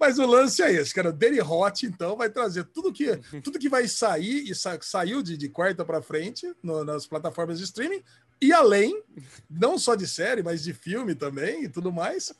Mas 0.01 0.19
o 0.19 0.27
lance 0.27 0.63
é 0.63 0.73
esse, 0.73 0.95
cara. 0.95 1.11
O 1.11 1.13
Daily 1.13 1.41
Hot, 1.43 1.85
então, 1.87 2.17
vai 2.17 2.31
trazer 2.31 2.65
tudo 2.65 2.93
que, 2.93 3.17
tudo 3.43 3.59
que 3.59 3.69
vai 3.69 3.87
sair 3.87 4.49
e 4.51 4.55
sa- 4.55 4.79
saiu 4.81 5.23
de, 5.23 5.37
de 5.37 5.49
quarta 5.49 5.85
para 5.85 6.01
frente 6.01 6.51
no- 6.63 6.85
nas 6.85 7.07
plataformas 7.07 7.59
de 7.59 7.65
streaming, 7.65 8.03
e 8.41 8.53
além, 8.53 9.03
não 9.49 9.79
só 9.79 9.95
de 9.95 10.07
série, 10.07 10.43
mas 10.43 10.63
de 10.63 10.73
filme 10.73 11.15
também 11.15 11.65
e 11.65 11.69
tudo 11.69 11.93
mais. 11.93 12.33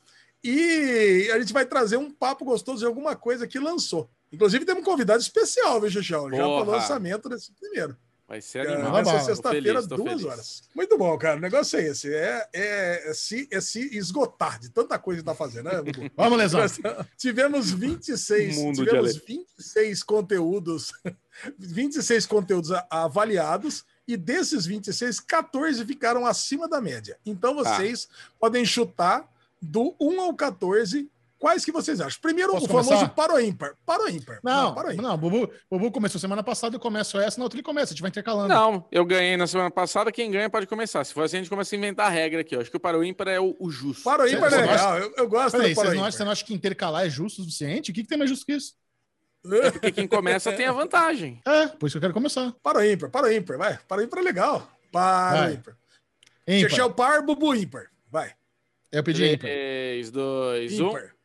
E 0.43 1.29
a 1.33 1.39
gente 1.39 1.53
vai 1.53 1.65
trazer 1.65 1.97
um 1.97 2.11
papo 2.11 2.45
gostoso 2.45 2.79
de 2.79 2.85
alguma 2.85 3.15
coisa 3.15 3.47
que 3.47 3.59
lançou. 3.59 4.09
Inclusive, 4.31 4.65
temos 4.65 4.81
um 4.81 4.85
convidado 4.85 5.21
especial, 5.21 5.79
viu, 5.81 5.89
Xuxão? 5.89 6.29
Já 6.29 6.37
para 6.37 6.45
o 6.45 6.63
lançamento 6.65 7.29
desse 7.29 7.51
primeiro. 7.53 7.97
Vai 8.27 8.41
ser 8.41 8.65
Cara, 8.65 8.79
animal. 8.79 9.03
vai 9.03 9.05
ser 9.05 9.25
sexta-feira, 9.25 9.81
duas 9.83 10.09
feliz. 10.09 10.25
horas. 10.25 10.63
Muito 10.73 10.97
bom, 10.97 11.15
cara. 11.15 11.37
O 11.37 11.41
negócio 11.41 11.77
é 11.77 11.83
esse. 11.83 12.11
É, 12.11 12.47
é, 12.53 13.09
é 13.09 13.13
se, 13.13 13.47
é 13.51 13.61
se 13.61 13.95
esgotar 13.95 14.59
de 14.59 14.69
tanta 14.69 14.97
coisa 14.97 15.21
que 15.21 15.25
tá 15.25 15.35
fazendo, 15.35 15.65
né? 15.65 15.83
Vamos, 16.17 16.37
Lesão. 16.37 16.59
Nós 16.59 16.79
tivemos 17.17 17.71
26, 17.71 18.57
Mundo 18.57 18.83
tivemos 18.83 19.11
Ale. 19.11 19.21
26 19.27 20.03
conteúdos, 20.03 20.91
26 21.57 22.25
conteúdos 22.25 22.71
avaliados 22.89 23.85
e 24.07 24.15
desses 24.17 24.65
26, 24.65 25.19
14 25.19 25.83
ficaram 25.85 26.25
acima 26.25 26.67
da 26.67 26.79
média. 26.81 27.17
Então 27.25 27.61
Tá. 27.63 27.75
vocês 27.77 28.07
podem 28.39 28.65
chutar 28.65 29.27
do 29.61 29.95
1 29.99 30.21
ao 30.21 30.33
14 30.33 31.09
quais 31.39 31.63
que 31.65 31.71
vocês 31.71 31.99
acham. 32.01 32.19
Primeiro 32.21 32.51
Posso 32.53 32.65
o 32.65 32.67
famoso 32.67 32.89
começar? 32.89 33.09
para 33.09 33.35
o 33.35 33.39
ímpar. 33.39 33.75
Para 33.85 34.03
o 34.05 34.09
ímpar. 34.09 34.39
Não, 34.43 34.73
para 34.73 34.89
o 34.89 34.93
ímpar. 34.93 35.03
não, 35.03 35.17
Bubu, 35.17 35.49
Bubu 35.69 35.91
começou 35.91 36.19
semana 36.19 36.41
passada, 36.43 36.75
eu 36.75 36.79
começo 36.79 37.19
essa, 37.19 37.37
na 37.37 37.43
outra 37.45 37.57
ele 37.57 37.63
começa, 37.63 37.91
a 37.91 37.93
gente 37.93 38.01
vai 38.01 38.09
intercalando. 38.09 38.49
Não, 38.49 38.85
eu 38.91 39.05
ganhei 39.05 39.37
na 39.37 39.45
semana 39.45 39.69
passada, 39.69 40.11
quem 40.11 40.31
ganha 40.31 40.49
pode 40.49 40.65
começar. 40.65 41.03
Se 41.03 41.13
for 41.13 41.23
assim, 41.23 41.37
a 41.37 41.39
gente 41.41 41.49
começa 41.49 41.75
a 41.75 41.77
inventar 41.77 42.07
a 42.07 42.09
regra 42.09 42.41
aqui. 42.41 42.55
ó. 42.55 42.61
Acho 42.61 42.71
que 42.71 42.77
o 42.77 42.79
para 42.79 42.97
o 42.97 43.03
ímpar 43.03 43.27
é 43.27 43.39
o, 43.39 43.55
o 43.59 43.69
justo. 43.69 44.03
Para 44.03 44.23
o 44.23 44.27
ímpar 44.27 44.53
é 44.53 44.57
legal. 44.57 44.97
Eu, 44.97 45.13
eu 45.17 45.27
gosto 45.27 45.51
Peraí, 45.57 45.73
do 45.73 45.75
para 45.75 45.83
vocês 45.83 45.93
o 45.93 45.97
não, 45.97 46.03
acham, 46.05 46.11
você 46.11 46.15
ímpar. 46.17 46.25
não 46.25 46.31
acha 46.31 46.45
que 46.45 46.53
intercalar 46.53 47.05
é 47.05 47.09
justo 47.09 47.41
o 47.41 47.43
suficiente? 47.43 47.91
O 47.91 47.93
que, 47.93 48.01
que 48.03 48.09
tem 48.09 48.17
mais 48.17 48.29
justo 48.29 48.45
que 48.45 48.53
isso? 48.53 48.73
É 49.63 49.71
porque 49.71 49.91
quem 49.91 50.07
começa 50.07 50.51
tem 50.53 50.65
a 50.65 50.71
vantagem. 50.71 51.41
É, 51.45 51.67
por 51.67 51.87
isso 51.87 51.93
que 51.93 51.97
eu 51.97 52.01
quero 52.01 52.13
começar. 52.13 52.53
Para 52.63 52.79
o 52.79 52.83
ímpar, 52.83 53.09
para 53.09 53.27
o 53.27 53.31
ímpar, 53.31 53.57
vai. 53.57 53.77
Para 53.87 54.01
o 54.01 54.03
ímpar 54.05 54.19
é 54.19 54.23
legal. 54.23 54.71
Para 54.91 55.31
Vai. 55.37 55.49
o 55.49 55.53
ímpar. 55.53 55.77
Ímpar. 56.47 56.69
Chechel 56.69 56.91
par, 56.93 57.21
bubu 57.21 57.53
ímpar. 57.55 57.85
Vai. 58.11 58.33
Eu 58.91 59.03
pedi 59.03 59.25
ímpar. 59.25 59.49
3, 59.49 60.11
2, 60.11 60.79
1. 60.79 60.87
Ímpar. 60.87 61.15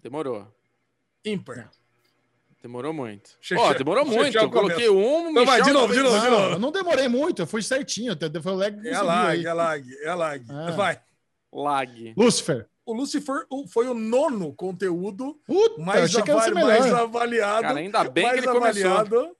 Demorou. 0.00 0.48
Ímpar. 1.24 1.70
Demorou 2.62 2.92
muito. 2.92 3.30
Ó, 3.58 3.72
demorou 3.74 4.04
Xexé 4.06 4.16
muito. 4.18 4.38
ao 4.38 4.44
Eu 4.44 4.50
coloquei 4.50 4.88
um, 4.88 5.30
Então 5.30 5.44
vai, 5.46 5.62
de 5.62 5.70
novo, 5.72 5.92
de 5.92 6.00
novo, 6.02 6.18
de 6.18 6.24
Não, 6.24 6.30
novo. 6.40 6.52
eu 6.54 6.58
não 6.58 6.72
demorei 6.72 7.06
muito, 7.06 7.42
eu 7.42 7.46
fui 7.46 7.62
certinho. 7.62 8.12
Foi 8.42 8.52
o 8.52 8.56
lag 8.56 8.80
que 8.80 8.88
É 8.88 9.00
lag, 9.00 9.46
é 9.46 9.52
lag, 9.52 9.96
é 10.02 10.14
lag. 10.14 10.44
Ah. 10.48 10.70
Vai. 10.72 11.00
Lag. 11.52 12.14
Lucifer. 12.16 12.68
O 12.86 12.94
Lucifer 12.94 13.44
foi 13.68 13.88
o 13.88 13.94
nono 13.94 14.54
conteúdo 14.54 15.34
Puta, 15.44 15.82
mais, 15.82 16.14
que 16.14 16.30
avali- 16.30 16.54
mais 16.54 16.86
avaliado. 16.92 17.62
Cara, 17.62 17.78
ainda 17.80 18.04
bem 18.04 18.24
que 18.24 18.30
mais 18.30 18.38
ele 18.44 18.46
começou. 18.52 18.90
avaliado 18.92 19.36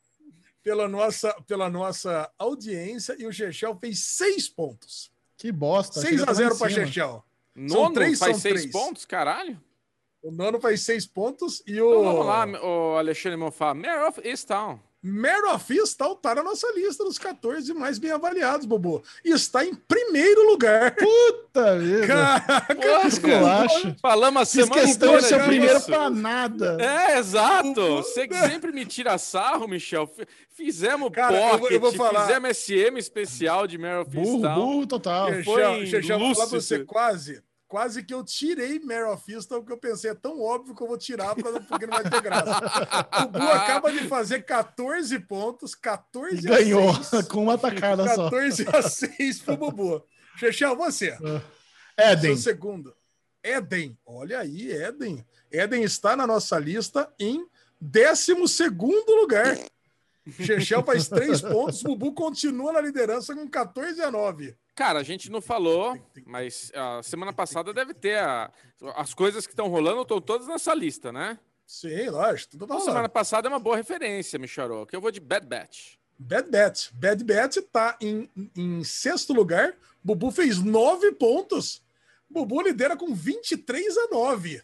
pela 0.64 0.88
nossa, 0.88 1.32
pela 1.46 1.70
nossa 1.70 2.28
audiência. 2.38 3.14
E 3.18 3.24
o 3.24 3.32
Chechel 3.32 3.76
fez 3.80 4.00
seis 4.00 4.48
pontos. 4.48 5.12
Que 5.38 5.52
bosta. 5.52 6.00
achei 6.00 6.18
6 6.18 6.24
que 6.24 6.28
a 6.28 6.32
ia 6.32 6.36
tá 6.36 6.42
lá 6.42 6.50
0 6.50 6.54
em 6.54 6.58
para. 6.58 6.86
Chechel. 6.86 7.24
Nono 7.54 7.94
três, 7.94 8.18
faz 8.18 8.32
são 8.32 8.40
seis 8.40 8.54
três. 8.62 8.72
pontos, 8.72 9.04
caralho. 9.04 9.58
O 10.22 10.32
nono 10.32 10.60
faz 10.60 10.80
seis 10.80 11.06
pontos 11.06 11.62
e 11.66 11.74
Então 11.74 11.86
o 11.88 12.02
vamos 12.04 12.26
lá, 12.26 12.44
o 12.64 12.96
Alexandre 12.98 13.36
Mofá. 13.36 13.72
Mare 13.74 14.08
of 14.08 14.20
Easttown. 14.26 14.80
Mare 15.08 15.46
of 15.54 15.72
Easttown 15.72 16.16
tá 16.16 16.34
na 16.34 16.42
nossa 16.42 16.66
lista 16.74 17.04
dos 17.04 17.16
14 17.18 17.72
mais 17.74 17.98
bem 17.98 18.10
avaliados, 18.10 18.66
Bobo. 18.66 19.02
E 19.24 19.30
está 19.30 19.64
em 19.64 19.74
primeiro 19.74 20.50
lugar. 20.50 20.96
Puta 20.96 21.78
vida. 21.78 22.06
Caraca, 22.06 22.74
Que 22.74 23.06
esculacho. 23.08 23.94
Falamos 24.02 24.42
a 24.42 24.44
Fiz 24.46 24.64
semana 24.64 24.82
questão 24.82 25.08
inteira 25.08 25.22
de 25.22 25.28
ser 25.28 25.40
o 25.40 25.44
primeiro 25.46 25.80
pra 25.82 26.10
nada. 26.10 26.76
É, 26.80 27.18
exato. 27.18 27.96
Você 27.96 28.26
que 28.26 28.34
sempre 28.34 28.72
me 28.72 28.84
tira 28.84 29.16
sarro, 29.18 29.68
Michel. 29.68 30.10
Fizemos 30.50 31.10
Cara, 31.12 31.36
eu 31.36 31.40
vou- 31.50 31.58
pocket, 31.58 31.70
eu 31.72 31.80
vou 31.80 31.92
falar- 31.92 32.26
fizemos 32.26 32.56
SM 32.56 32.98
especial 32.98 33.66
de 33.66 33.78
Mare 33.78 33.98
of 34.00 34.10
Burro, 34.10 34.34
Easttown. 34.36 34.54
burro 34.54 34.86
total. 34.86 35.28
foi 35.44 35.86
Chechel, 35.86 36.18
vou 36.18 36.34
falar 36.34 36.48
pra 36.48 36.60
você 36.60 36.84
quase. 36.84 37.42
Quase 37.68 38.02
que 38.04 38.14
eu 38.14 38.22
tirei 38.22 38.78
Mare 38.78 39.04
of 39.10 39.32
Easttown, 39.32 39.58
porque 39.60 39.72
eu 39.72 39.78
pensei, 39.78 40.10
é 40.10 40.14
tão 40.14 40.40
óbvio 40.40 40.74
que 40.74 40.82
eu 40.82 40.86
vou 40.86 40.96
tirar 40.96 41.36
não- 41.36 41.60
porque 41.64 41.84
não 41.86 41.94
vai 42.00 42.08
ter 42.08 42.20
graça. 42.22 42.60
O 43.26 43.28
Bu 43.28 43.42
acaba 43.42 43.90
de 43.92 44.06
fazer 44.06 44.42
14 44.42 45.18
pontos, 45.20 45.74
14 45.74 46.42
Ganhou 46.42 46.90
a 46.90 47.02
6. 47.02 47.26
com 47.28 47.42
uma 47.42 47.58
tacada 47.58 48.04
só. 48.14 48.24
14 48.30 48.66
a 48.72 48.82
6 48.82 49.40
pro 49.40 49.56
Bubu. 49.56 50.04
Chechel, 50.38 50.76
você. 50.76 51.16
Éden. 51.96 52.36
Seu 52.36 52.52
segundo. 52.52 52.94
Éden. 53.42 53.98
Olha 54.06 54.40
aí, 54.40 54.70
Éden. 54.70 55.26
Éden 55.50 55.82
está 55.82 56.14
na 56.14 56.26
nossa 56.26 56.58
lista 56.60 57.12
em 57.18 57.46
12 57.80 58.34
lugar. 59.08 59.58
Chechel 60.30 60.82
faz 60.82 61.08
3 61.08 61.40
pontos. 61.40 61.82
Bubu 61.82 62.12
continua 62.12 62.72
na 62.72 62.80
liderança 62.80 63.34
com 63.34 63.48
14 63.48 64.00
a 64.02 64.10
9. 64.10 64.56
Cara, 64.74 64.98
a 64.98 65.02
gente 65.02 65.30
não 65.30 65.40
falou, 65.40 65.98
mas 66.26 66.70
a 66.74 67.02
semana 67.02 67.32
passada 67.32 67.72
deve 67.72 67.94
ter. 67.94 68.18
a- 68.18 68.50
as 68.96 69.14
coisas 69.14 69.46
que 69.46 69.52
estão 69.52 69.68
rolando 69.68 70.02
estão 70.02 70.20
todas 70.20 70.46
nessa 70.46 70.74
lista, 70.74 71.10
né? 71.12 71.38
Sim, 71.66 72.08
lógico. 72.10 72.52
Tudo 72.52 72.64
Então, 72.64 72.80
semana 72.80 73.08
passada 73.08 73.48
é 73.48 73.50
uma 73.50 73.58
boa 73.58 73.76
referência, 73.76 74.38
Michel, 74.38 74.84
que 74.86 74.94
eu 74.94 75.00
vou 75.00 75.10
de 75.10 75.18
Bad 75.20 75.46
Batch. 75.46 75.94
Bad 76.18 76.50
Bet. 76.50 76.90
Bad 76.94 77.24
Bet 77.24 77.60
tá 77.62 77.96
em, 78.00 78.28
em 78.56 78.82
sexto 78.84 79.32
lugar. 79.32 79.74
Bubu 80.04 80.30
fez 80.30 80.58
9 80.58 81.12
pontos. 81.12 81.82
Bubu 82.28 82.60
lidera 82.62 82.96
com 82.96 83.14
23 83.14 83.96
a 83.96 84.08
9. 84.10 84.62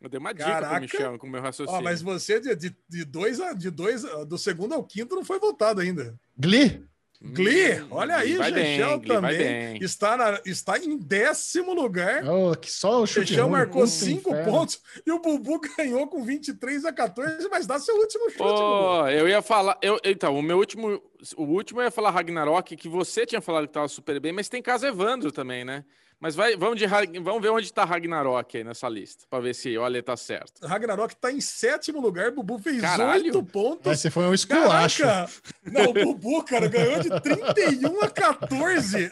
Eu 0.00 0.08
dei 0.08 0.18
uma 0.20 0.32
dica 0.32 0.44
Caraca. 0.46 0.72
pro 0.74 0.80
Michel 0.82 1.18
com 1.18 1.26
o 1.26 1.30
meu 1.30 1.40
raciocínio. 1.40 1.80
Ó, 1.80 1.82
mas 1.82 2.02
você 2.02 2.38
de, 2.38 2.54
de, 2.54 2.76
de 2.88 3.04
dois 3.04 3.40
a 3.40 3.52
de 3.52 3.70
dois 3.70 4.04
a- 4.04 4.24
do 4.24 4.36
segundo 4.36 4.74
ao 4.74 4.84
quinto 4.84 5.14
não 5.16 5.24
foi 5.24 5.38
votado 5.38 5.80
ainda. 5.80 6.14
Glee. 6.38 6.84
Glee, 7.18 7.82
olha 7.90 8.16
aí, 8.16 8.38
Hum, 8.38 8.42
Chechel 8.44 9.00
Glee 9.00 9.18
vai 9.20 9.32
também 9.38 9.82
está, 9.82 10.18
na, 10.18 10.38
está 10.44 10.78
em 10.78 10.98
décimo 10.98 11.72
lugar. 11.72 12.22
Oh, 12.28 12.54
que 12.54 12.70
só 12.70 13.00
o 13.00 13.06
chute 13.06 13.34
marcou 13.40 13.82
puta 13.84 13.86
5 13.86 14.30
inferno. 14.30 14.52
pontos 14.52 14.82
e 15.04 15.10
o 15.10 15.18
Bubu 15.18 15.58
ganhou 15.78 16.06
com 16.08 16.22
23 16.22 16.84
a 16.84 16.92
14, 16.92 17.48
mas 17.48 17.66
dá 17.66 17.78
seu 17.78 17.96
último 17.96 18.28
chute. 18.28 18.36
Pô, 18.38 19.08
eu 19.08 19.26
ia 19.26 19.40
falar. 19.40 19.78
Eu, 19.80 19.98
então, 20.04 20.36
o 20.38 20.42
meu 20.42 20.58
último. 20.58 21.02
O 21.38 21.44
último 21.44 21.80
eu 21.80 21.84
ia 21.86 21.90
falar 21.90 22.10
Ragnarok, 22.10 22.76
que 22.76 22.88
você 22.88 23.24
tinha 23.24 23.40
falado 23.40 23.66
que 23.66 23.72
tava 23.72 23.88
super 23.88 24.20
bem, 24.20 24.32
mas 24.32 24.50
tem 24.50 24.60
caso 24.62 24.86
Evandro 24.86 25.32
também, 25.32 25.64
né? 25.64 25.84
Mas 26.18 26.34
vai, 26.34 26.56
vamos, 26.56 26.78
de, 26.78 26.86
vamos 26.86 27.42
ver 27.42 27.50
onde 27.50 27.70
tá 27.70 27.84
Ragnarok 27.84 28.56
aí 28.56 28.64
nessa 28.64 28.88
lista, 28.88 29.26
pra 29.28 29.38
ver 29.38 29.54
se 29.54 29.76
olha 29.76 30.02
tá 30.02 30.16
certo. 30.16 30.66
Ragnarok 30.66 31.12
está 31.12 31.30
em 31.30 31.42
sétimo 31.42 32.00
lugar, 32.00 32.30
Bubu 32.30 32.58
fez 32.58 32.80
Caralho. 32.80 33.24
8 33.26 33.42
pontos. 33.44 33.92
Esse 33.92 34.10
foi 34.10 34.24
um 34.24 34.32
esculacho. 34.32 35.02
Caraca! 35.02 35.30
Não, 35.64 35.90
o 35.90 35.92
Bubu, 35.92 36.42
cara, 36.42 36.68
ganhou 36.68 37.00
de 37.00 37.10
31 37.20 38.00
a 38.02 38.08
14. 38.08 39.10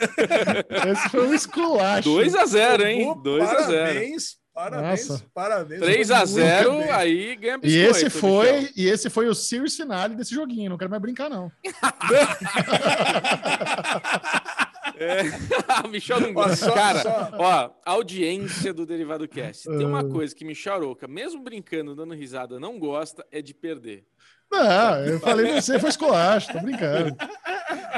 Esse 0.91 1.09
foi 1.11 1.29
um 1.29 1.35
esculacho. 1.35 2.09
2 2.09 2.35
a 2.35 2.47
0 2.47 2.87
hein? 2.87 3.05
Bubu, 3.09 3.21
2 3.23 3.51
a 3.51 3.63
0 3.63 3.75
Parabéns, 3.75 4.37
parabéns, 4.55 5.09
Nossa. 5.09 5.25
parabéns. 5.35 5.81
3 5.81 6.07
Foi 6.09 6.17
a 6.17 6.19
muito 6.21 6.33
0 6.33 6.71
bem. 6.79 6.91
aí 6.91 7.37
ganha 7.37 7.61
E 7.63 7.77
esse 7.77 8.05
biscoito, 8.05 8.19
foi, 8.19 8.53
Michel. 8.53 8.71
e 8.77 8.87
esse 8.89 9.11
foi 9.11 9.29
o 9.29 9.35
series 9.35 9.77
finale 9.77 10.15
desse 10.15 10.35
joguinho. 10.35 10.71
Não 10.71 10.79
quero 10.79 10.91
mais 10.91 11.03
brincar, 11.03 11.29
não. 11.29 11.53
É. 14.99 15.23
Michel 15.89 16.21
não 16.21 16.31
Ó, 16.31 16.33
gosta. 16.33 16.57
só- 16.67 16.73
Cara, 16.73 17.03
só- 17.03 17.31
ó, 17.39 17.71
audiência 17.85 18.73
do 18.73 18.87
Derivado 18.87 19.27
Cast. 19.29 19.65
Tem 19.69 19.85
uma 19.87 20.01
Ah. 20.01 20.05
coisa 20.09 20.35
que 20.35 20.45
Michel 20.45 20.75
Aroca, 20.75 21.07
mesmo 21.09 21.43
brincando, 21.43 21.95
dando 21.95 22.15
risada, 22.15 22.59
não 22.61 22.79
gosta, 22.79 23.25
é 23.33 23.41
de 23.43 23.53
perder. 23.55 24.05
Não, 24.51 25.05
eu 25.07 25.21
falei 25.21 25.61
você, 25.61 25.79
foi 25.81 25.89
esculacho, 25.91 26.53
tô 26.53 26.61
brincando. 26.61 27.17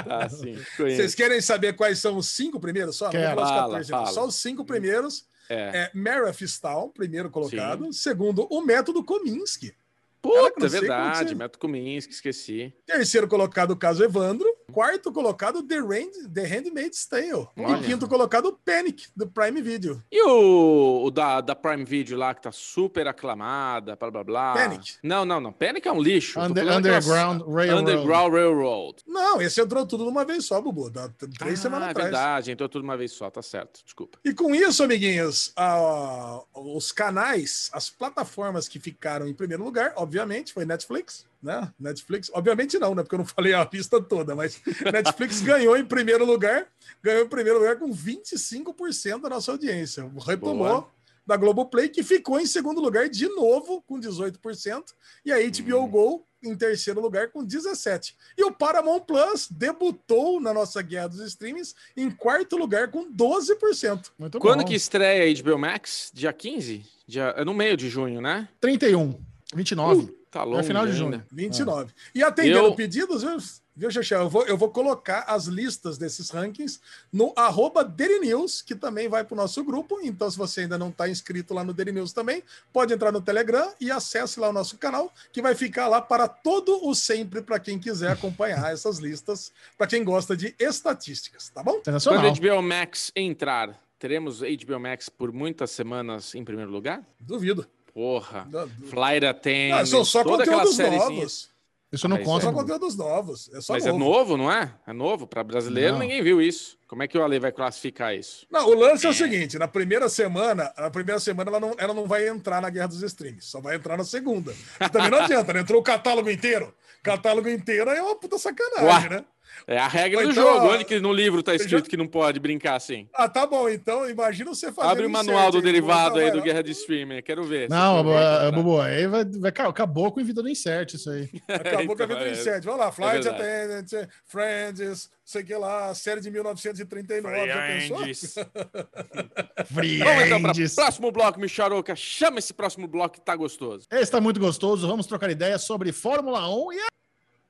Tá, 0.07 0.29
sim. 0.29 0.57
Vocês 0.77 1.15
querem 1.15 1.41
saber 1.41 1.73
quais 1.75 1.99
são 1.99 2.17
os 2.19 2.29
cinco 2.29 2.61
primeiros? 2.61 2.97
Só, 2.97 3.09
Quero. 3.09 3.35
Fala, 3.41 3.63
14, 3.63 3.91
fala. 3.91 4.07
Só 4.07 4.27
os 4.27 4.35
cinco 4.37 4.65
primeiros. 4.65 5.27
É. 5.49 5.55
É 5.55 5.91
Mara 5.95 6.33
Fistal, 6.33 6.91
primeiro 6.91 7.31
colocado. 7.31 7.93
Segundo, 7.93 8.47
o 8.51 8.61
método 8.61 9.03
Kominsky. 9.03 9.75
Puta, 10.21 10.67
é 10.67 10.69
verdade. 10.69 11.35
Método 11.35 11.59
Kominsky, 11.59 12.13
esqueci. 12.13 12.75
Terceiro 12.87 13.27
colocado, 13.27 13.71
o 13.73 13.77
caso 13.77 14.05
Evandro. 14.05 14.47
Quarto 14.73 15.13
colocado, 15.13 15.63
The, 15.63 15.79
Rand, 15.79 16.29
The 16.35 16.45
Handmaid's 16.45 17.07
Tale. 17.07 17.49
Olha. 17.57 17.77
E 17.79 17.85
quinto 17.85 18.09
colocado, 18.09 18.59
Panic, 18.65 19.07
do 19.17 19.27
Prime 19.27 19.63
Video. 19.63 20.03
E 20.11 20.23
o, 20.27 21.05
o 21.05 21.11
da, 21.11 21.41
da 21.41 21.55
Prime 21.55 21.85
Video 21.85 22.19
lá, 22.19 22.35
que 22.35 22.43
tá 22.43 22.51
super 22.53 23.07
aclamada, 23.07 23.97
blá 23.97 24.11
blá 24.11 24.25
blá. 24.25 24.55
Panic. 24.55 24.95
Não, 25.03 25.25
não, 25.25 25.41
não. 25.41 25.53
Panic 25.53 25.87
é 25.87 25.93
um 25.93 26.03
lixo. 26.03 26.41
Under- 26.41 26.65
daquelas- 26.65 27.07
Underground 27.07 27.43
Railroad. 27.43 27.81
Underground 27.81 28.33
Railroad. 28.35 28.97
Não, 29.07 29.41
esse 29.41 29.61
entrou 29.61 29.87
tudo 29.87 30.05
numa 30.05 30.25
vez 30.25 30.45
só, 30.45 30.61
Bubu. 30.61 30.91
Da, 30.91 31.09
três 31.39 31.61
ah, 31.61 31.63
semanas 31.63 31.89
é 31.89 31.91
atrás. 31.93 32.11
verdade. 32.11 32.51
Entrou 32.51 32.69
tudo 32.69 32.83
uma 32.83 32.97
vez 32.97 33.13
só, 33.13 33.31
tá 33.31 33.43
certo. 33.43 33.83
Desculpa. 33.85 34.19
E 34.25 34.35
com 34.35 34.55
isso, 34.55 34.83
amiguinhos, 34.83 35.53
ah, 35.57 36.43
os 36.55 36.91
canais, 36.93 37.71
as 37.73 37.89
plataformas 37.89 38.67
que 38.69 38.81
ficaram 38.81 39.29
em 39.29 39.35
primeiro 39.35 39.63
lugar, 39.65 39.93
obviamente, 39.97 40.53
foi 40.53 40.65
Netflix, 40.65 41.25
né? 41.43 41.73
Netflix, 41.79 42.31
obviamente 42.33 42.79
não, 42.79 42.95
né? 42.95 43.03
Porque 43.03 43.15
eu 43.15 43.19
não 43.19 43.27
falei 43.27 43.55
a 43.55 43.69
lista 43.71 44.01
toda, 44.01 44.35
mas 44.35 44.61
Netflix 44.93 45.41
ganhou 45.41 45.77
em 45.77 45.85
primeiro 45.85 46.25
lugar, 46.25 46.67
ganhou 47.03 47.25
em 47.25 47.29
primeiro 47.29 47.59
lugar 47.59 47.77
com 47.77 47.91
25% 47.91 49.21
da 49.21 49.29
nossa 49.29 49.53
audiência. 49.53 50.11
Retomou 50.27 50.69
Boa. 50.69 50.89
da 51.27 51.37
Globoplay, 51.37 51.89
que 51.89 52.03
ficou 52.03 52.41
em 52.41 52.47
segundo 52.47 52.81
lugar 52.81 53.09
de 53.09 53.29
novo 53.29 53.83
com 53.83 54.01
18%, 54.01 54.85
e 55.25 55.33
a 55.33 55.37
HBO 55.37 55.85
Hum. 55.85 55.89
Go 55.89 56.27
em 56.43 56.57
terceiro 56.57 57.01
lugar 57.01 57.29
com 57.29 57.45
17%. 57.45 58.13
E 58.37 58.45
o 58.45 58.53
Paramount 58.53 59.01
Plus 59.01 59.49
debutou 59.51 60.41
na 60.41 60.53
nossa 60.53 60.81
guerra 60.83 61.09
dos 61.09 61.21
streams 61.21 61.75
em 61.97 62.11
quarto 62.11 62.57
lugar 62.57 62.91
com 62.91 63.11
12%. 63.13 64.11
Muito 64.19 64.39
Quando 64.39 64.61
bom. 64.61 64.67
que 64.67 64.75
estreia 64.75 65.25
a 65.25 65.43
HBO 65.43 65.59
Max? 65.59 66.11
Dia 66.15 66.33
15? 66.33 66.85
Dia... 67.07 67.35
É 67.37 67.45
no 67.45 67.55
meio 67.55 67.77
de 67.77 67.89
junho, 67.89 68.21
né? 68.21 68.49
31, 68.61 69.19
29. 69.55 70.16
Tá 70.31 70.43
longe 70.45 70.67
final 70.67 70.85
de 70.87 70.93
ainda. 70.93 71.17
junho. 71.17 71.25
29. 71.33 71.93
E 72.15 72.23
atendendo 72.23 72.59
Eu- 72.59 72.75
pedidos, 72.75 73.23
viu, 73.23 73.37
viu 73.75 73.91
Xexé? 73.91 74.17
Eu 74.17 74.29
vou, 74.29 74.45
eu 74.47 74.57
vou 74.57 74.69
colocar 74.71 75.21
as 75.27 75.47
listas 75.47 75.97
desses 75.97 76.31
rankings 76.31 76.79
no 77.13 77.33
arroba 77.37 77.83
Daily 77.85 78.21
News, 78.21 78.61
que 78.61 78.75
também 78.75 79.09
vai 79.09 79.25
para 79.25 79.33
o 79.35 79.37
nosso 79.37 79.63
grupo. 79.65 79.99
Então, 80.03 80.31
se 80.31 80.37
você 80.37 80.63
ainda 80.63 80.77
não 80.77 80.89
está 80.91 81.09
inscrito 81.09 81.55
lá 81.55 81.65
no 81.65 81.73
Daily 81.73 81.93
News 81.93 82.13
também, 82.13 82.43
pode 82.73 82.93
entrar 82.93 83.11
no 83.13 83.21
Telegram 83.21 83.73
e 83.81 83.91
acesse 83.91 84.39
lá 84.41 84.51
o 84.51 84.53
nosso 84.53 84.77
canal, 84.77 85.11
que 85.33 85.41
vai 85.41 85.55
ficar 85.55 85.89
lá 85.89 86.03
para 86.03 86.29
todo 86.29 86.87
o 86.87 86.95
sempre, 86.95 87.41
para 87.41 87.59
quem 87.59 87.79
quiser 87.79 88.11
acompanhar 88.11 88.73
essas 88.73 88.99
listas, 88.99 89.53
para 89.79 89.87
quem 89.87 90.05
gosta 90.05 90.37
de 90.37 90.55
estatísticas, 90.59 91.49
tá 91.49 91.63
bom? 91.63 91.81
Quando 91.83 92.41
HBO 92.41 92.61
Max 92.63 93.11
entrar, 93.17 93.81
teremos 93.99 94.41
HBO 94.41 94.79
Max 94.81 95.09
por 95.09 95.33
muitas 95.33 95.71
semanas 95.71 96.35
em 96.35 96.45
primeiro 96.45 96.71
lugar? 96.71 97.03
Duvido. 97.19 97.67
Porra. 97.97 98.47
Flight 98.91 99.25
Attendant, 99.25 99.79
não, 99.79 99.87
são 99.87 100.05
só 100.05 100.23
toda 100.23 100.45
conteúdos 100.45 100.77
novos. 100.77 101.49
Isso 101.91 102.07
não 102.07 102.19
Mas 102.19 102.27
conta. 102.27 102.43
Só 102.43 102.49
é. 102.51 102.53
Bubu. 102.53 102.63
conteúdos 102.65 102.95
novos. 102.97 103.51
É 103.55 103.61
só 103.63 103.73
Mas 103.73 103.87
novo. 103.87 103.97
é 103.97 103.99
novo, 103.99 104.37
não 104.37 104.53
é? 104.53 104.75
É 104.87 104.93
novo. 104.93 105.27
Para 105.27 105.43
brasileiro, 105.43 105.93
Não. 105.93 106.01
ninguém 106.01 106.23
viu 106.23 106.43
isso. 106.43 106.77
Como 106.87 107.03
é 107.03 107.09
que 107.09 107.17
o 107.17 107.23
Ale 107.25 107.39
vai 107.39 107.51
classificar 107.53 108.15
isso? 108.15 108.47
Não, 108.51 108.69
o 108.69 108.75
lance 108.75 109.07
é 109.07 109.09
o 109.09 109.15
seguinte: 109.15 109.59
na 109.59 109.67
primeira 109.67 110.11
semana, 110.11 110.71
na 110.77 110.91
primeira 110.91 111.19
semana 111.19 111.49
ela 111.49 111.59
não, 111.59 111.75
ela 111.79 111.95
não 111.95 112.07
vai 112.07 112.29
entrar 112.29 112.61
na 112.61 112.69
guerra 112.69 112.89
dos 112.89 113.03
streams, 113.03 113.47
só 113.47 113.63
vai 113.63 113.77
entrar 113.77 113.97
na 113.97 114.05
segunda. 114.05 114.55
E 114.79 114.89
também 114.91 115.11
não 115.11 115.19
adianta, 115.25 115.55
né? 115.55 115.61
Entrou 115.61 115.81
o 115.81 115.83
catálogo 115.83 116.29
inteiro. 116.29 116.75
Catálogo 117.03 117.49
inteiro 117.49 117.89
é 117.89 118.03
uma 118.03 118.17
puta 118.17 118.37
sacanagem, 118.37 119.09
Ué. 119.09 119.17
né? 119.21 119.25
É 119.67 119.79
a 119.79 119.89
regra 119.89 120.21
Ou 120.21 120.27
do 120.27 120.31
então, 120.33 120.45
jogo. 120.55 120.67
Onde 120.75 120.85
que 120.85 120.99
no 121.01 121.13
livro 121.13 121.43
tá 121.43 121.55
escrito 121.55 121.85
já- 121.85 121.91
que 121.91 121.97
não 121.97 122.07
pode 122.07 122.39
brincar 122.39 122.75
assim? 122.77 123.09
Ah, 123.15 123.29
tá 123.29 123.47
bom, 123.47 123.69
então 123.69 124.09
imagina 124.09 124.55
você 124.55 124.71
fazer. 124.73 124.89
Abre 124.91 125.07
o 125.07 125.11
manual 125.11 125.51
do 125.51 125.61
derivado 125.63 126.19
aí 126.19 126.31
do 126.31 126.41
Guerra 126.43 126.63
de 126.63 126.73
Streamer. 126.73 127.23
Quero 127.23 127.43
ver. 127.45 127.69
Não, 127.69 128.03
Bubu, 128.03 128.17
é, 128.17 128.51
Bubu, 128.53 128.81
aí 128.81 129.07
vai, 129.07 129.25
vai, 129.25 129.51
acabou 129.51 130.13
com 130.13 130.21
o 130.21 130.25
vida 130.25 130.43
do 130.43 130.49
insert 130.49 130.95
isso 130.95 131.11
aí. 131.11 131.29
Acabou 131.49 131.97
com 131.97 132.03
a 132.03 132.05
Então, 132.05 132.07
vida 132.09 132.21
do 132.21 132.27
é. 132.27 132.33
incêndio. 132.33 132.63
Vamos 132.65 132.81
lá, 132.81 132.93
Flight 132.93 133.23
verdade. 133.25 133.43
Attendant, 133.43 134.09
Friends, 134.25 135.11
sei 135.25 135.43
que 135.43 135.55
lá, 135.55 135.95
série 135.95 136.21
de 136.21 136.31
1939, 136.31 137.47
já 137.47 137.67
pensou? 137.67 137.99
Friends. 137.99 138.35
Vamos 139.71 140.23
então 140.27 140.43
para 140.43 140.55
Friends. 140.55 140.75
próximo 140.75 141.11
bloco, 141.11 141.41
Micharoca. 141.41 141.97
Chama 141.97 142.39
esse 142.39 142.53
próximo 142.55 142.87
bloco 142.87 143.15
que 143.15 143.21
tá 143.21 143.35
gostoso. 143.35 143.87
Esse 143.91 144.11
tá 144.11 144.21
muito 144.21 144.39
gostoso. 144.41 144.87
Vamos 144.87 145.07
trocar 145.07 145.31
ideias 145.31 145.63
sobre 145.63 145.93
Fórmula 145.93 146.49
1 146.49 146.73
e 146.73 146.79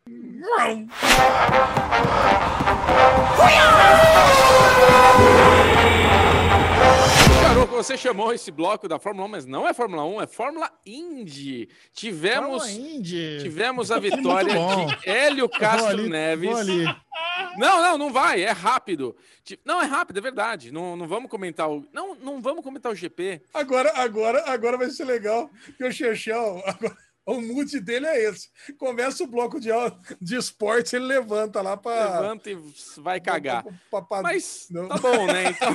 a 0.07 0.69
Micharoca, 7.29 7.73
você 7.73 7.97
chamou 7.97 8.33
esse 8.33 8.51
bloco 8.53 8.87
da 8.87 8.99
Fórmula 8.99 9.27
1, 9.27 9.31
mas 9.31 9.47
não 9.47 9.67
é 9.67 9.75
Fórmula 9.75 10.05
1, 10.05 10.23
é 10.23 10.27
Fórmula 10.27 10.71
Indy. 10.87 11.69
Tivemos, 11.93 12.63
Fórmula 12.63 12.71
Indy. 12.71 13.39
tivemos 13.43 13.91
a 13.91 13.99
vitória 13.99 14.55
de 14.55 15.09
Hélio 15.09 15.49
Castro 15.49 15.89
ali, 15.89 16.09
Neves. 16.09 16.51
Não, 17.57 17.83
não, 17.83 17.99
não 17.99 18.13
vai, 18.13 18.43
é 18.43 18.51
rápido. 18.51 19.17
Não, 19.65 19.81
é 19.81 19.87
rápido, 19.87 20.19
é 20.19 20.23
verdade. 20.23 20.73
Não, 20.73 20.97
não 20.97 21.09
vamos 21.09 21.31
comentar 21.31 21.71
o. 21.71 21.85
Não, 21.93 22.15
não 22.15 22.41
vamos 22.41 22.63
comentar 22.63 22.93
o 22.93 22.95
GP. 22.95 23.43
Agora, 23.53 23.93
agora, 23.97 24.45
agora 24.51 24.77
vai 24.77 24.91
ser 24.91 25.05
legal 25.05 25.51
que 25.77 25.85
o 25.85 25.93
Chechel, 25.93 26.63
agora, 26.67 26.97
o 27.27 27.41
mood 27.41 27.81
dele 27.81 28.07
é 28.07 28.29
esse. 28.29 28.49
Começa 28.79 29.25
o 29.25 29.27
bloco 29.27 29.59
de, 29.59 29.71
de 30.21 30.37
esportes, 30.37 30.93
ele 30.93 31.07
levanta 31.07 31.61
lá 31.61 31.77
para. 31.77 32.21
Levanta 32.21 32.51
e 32.51 32.59
vai 32.99 33.21
cagar. 33.21 33.65
Mas 33.91 34.23
Mas 34.23 34.69
Não. 34.71 34.87
tá 34.89 34.97
bom, 34.99 35.27
né? 35.27 35.51
Então. 35.51 35.75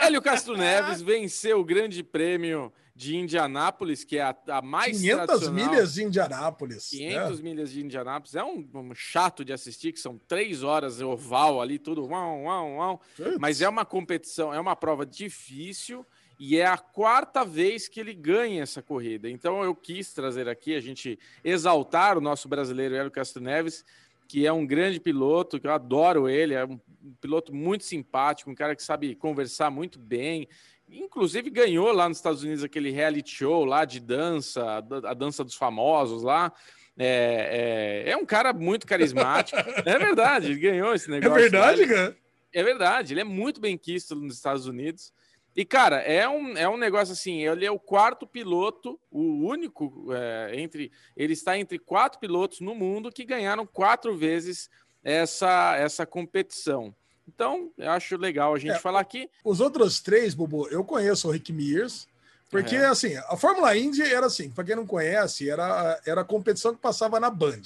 Hélio 0.00 0.20
Castro 0.20 0.56
Neves 0.56 1.00
venceu 1.00 1.60
o 1.60 1.64
Grande 1.64 2.02
Prêmio 2.04 2.70
de 2.94 3.16
Indianápolis, 3.16 4.04
que 4.04 4.18
é 4.18 4.22
a, 4.22 4.36
a 4.48 4.62
mais 4.62 5.00
500 5.00 5.26
tradicional. 5.26 5.54
milhas 5.70 5.94
de 5.94 6.04
Indianápolis. 6.04 6.88
500 6.90 7.40
né? 7.40 7.42
milhas 7.42 7.72
de 7.72 7.84
Indianápolis. 7.84 8.34
É 8.36 8.44
um, 8.44 8.68
um 8.74 8.94
chato 8.94 9.44
de 9.44 9.52
assistir, 9.52 9.92
que 9.92 9.98
são 9.98 10.18
três 10.28 10.62
horas 10.62 11.00
oval 11.00 11.60
ali, 11.60 11.78
tudo. 11.78 12.06
Uau, 12.06 12.42
uau, 12.42 12.72
uau. 12.74 13.00
Mas 13.40 13.60
é 13.60 13.68
uma 13.68 13.84
competição, 13.84 14.52
é 14.54 14.60
uma 14.60 14.76
prova 14.76 15.04
difícil 15.04 16.06
e 16.38 16.56
é 16.58 16.66
a 16.66 16.76
quarta 16.76 17.44
vez 17.44 17.86
que 17.88 18.00
ele 18.00 18.12
ganha 18.14 18.62
essa 18.62 18.82
corrida. 18.82 19.28
Então 19.30 19.62
eu 19.62 19.74
quis 19.74 20.12
trazer 20.12 20.48
aqui 20.48 20.74
a 20.74 20.80
gente 20.80 21.18
exaltar 21.44 22.18
o 22.18 22.20
nosso 22.20 22.48
brasileiro 22.48 22.94
Hélio 22.94 23.10
Castro 23.10 23.42
Neves, 23.42 23.84
que 24.26 24.46
é 24.46 24.52
um 24.52 24.66
grande 24.66 24.98
piloto, 24.98 25.60
que 25.60 25.66
eu 25.66 25.72
adoro 25.72 26.28
ele, 26.28 26.54
é 26.54 26.64
um 26.64 26.78
piloto 27.20 27.54
muito 27.54 27.84
simpático, 27.84 28.50
um 28.50 28.54
cara 28.54 28.74
que 28.74 28.82
sabe 28.82 29.14
conversar 29.14 29.70
muito 29.70 29.98
bem. 29.98 30.48
Inclusive 30.88 31.50
ganhou 31.50 31.92
lá 31.92 32.08
nos 32.08 32.18
Estados 32.18 32.42
Unidos 32.42 32.64
aquele 32.64 32.90
reality 32.90 33.30
show 33.30 33.64
lá 33.64 33.84
de 33.84 34.00
dança, 34.00 34.76
a 34.76 34.80
dan- 34.80 35.08
a 35.08 35.14
dança 35.14 35.44
dos 35.44 35.54
famosos 35.54 36.22
lá. 36.22 36.52
É, 36.96 38.04
é, 38.06 38.10
é 38.12 38.16
um 38.16 38.24
cara 38.24 38.52
muito 38.52 38.86
carismático. 38.86 39.58
é 39.84 39.98
verdade, 39.98 40.46
ele 40.52 40.60
ganhou 40.60 40.94
esse 40.94 41.08
É 41.08 41.10
negócio. 41.12 41.34
lá. 41.34 41.40
verdade, 41.40 41.86
cara? 41.86 42.16
é 42.52 42.62
verdade, 42.62 43.12
ele 43.14 43.20
é 43.20 43.24
muito 43.24 43.60
bem 43.60 43.76
quisto 43.76 44.14
nos 44.14 44.34
Estados 44.36 44.66
Unidos. 44.66 45.12
E, 45.56 45.64
cara, 45.64 45.96
é 45.98 46.28
um, 46.28 46.56
é 46.56 46.68
um 46.68 46.76
negócio 46.76 47.12
assim, 47.12 47.46
ele 47.46 47.64
é 47.64 47.70
o 47.70 47.78
quarto 47.78 48.26
piloto, 48.26 48.98
o 49.10 49.46
único 49.46 50.08
é, 50.12 50.52
entre. 50.60 50.90
Ele 51.16 51.32
está 51.32 51.56
entre 51.58 51.78
quatro 51.78 52.18
pilotos 52.18 52.60
no 52.60 52.74
mundo 52.74 53.12
que 53.12 53.24
ganharam 53.24 53.64
quatro 53.64 54.16
vezes 54.16 54.68
essa, 55.02 55.76
essa 55.76 56.04
competição. 56.04 56.94
Então, 57.28 57.70
eu 57.78 57.90
acho 57.90 58.16
legal 58.16 58.54
a 58.54 58.58
gente 58.58 58.72
É, 58.72 58.78
falar 58.78 59.00
aqui. 59.00 59.30
Os 59.44 59.60
outros 59.60 60.00
três, 60.00 60.34
Bubu, 60.34 60.68
eu 60.68 60.82
conheço 60.84 61.28
o 61.28 61.30
Rick 61.30 61.52
Mears, 61.52 62.06
porque, 62.50 62.76
É. 62.76 62.86
assim, 62.86 63.16
a 63.16 63.36
Fórmula 63.36 63.76
Indy 63.76 64.02
era 64.02 64.26
assim, 64.26 64.50
para 64.50 64.64
quem 64.64 64.76
não 64.76 64.86
conhece, 64.86 65.48
era, 65.48 66.00
era 66.04 66.20
a 66.20 66.24
competição 66.24 66.74
que 66.74 66.80
passava 66.80 67.18
na 67.20 67.30
Band. 67.30 67.62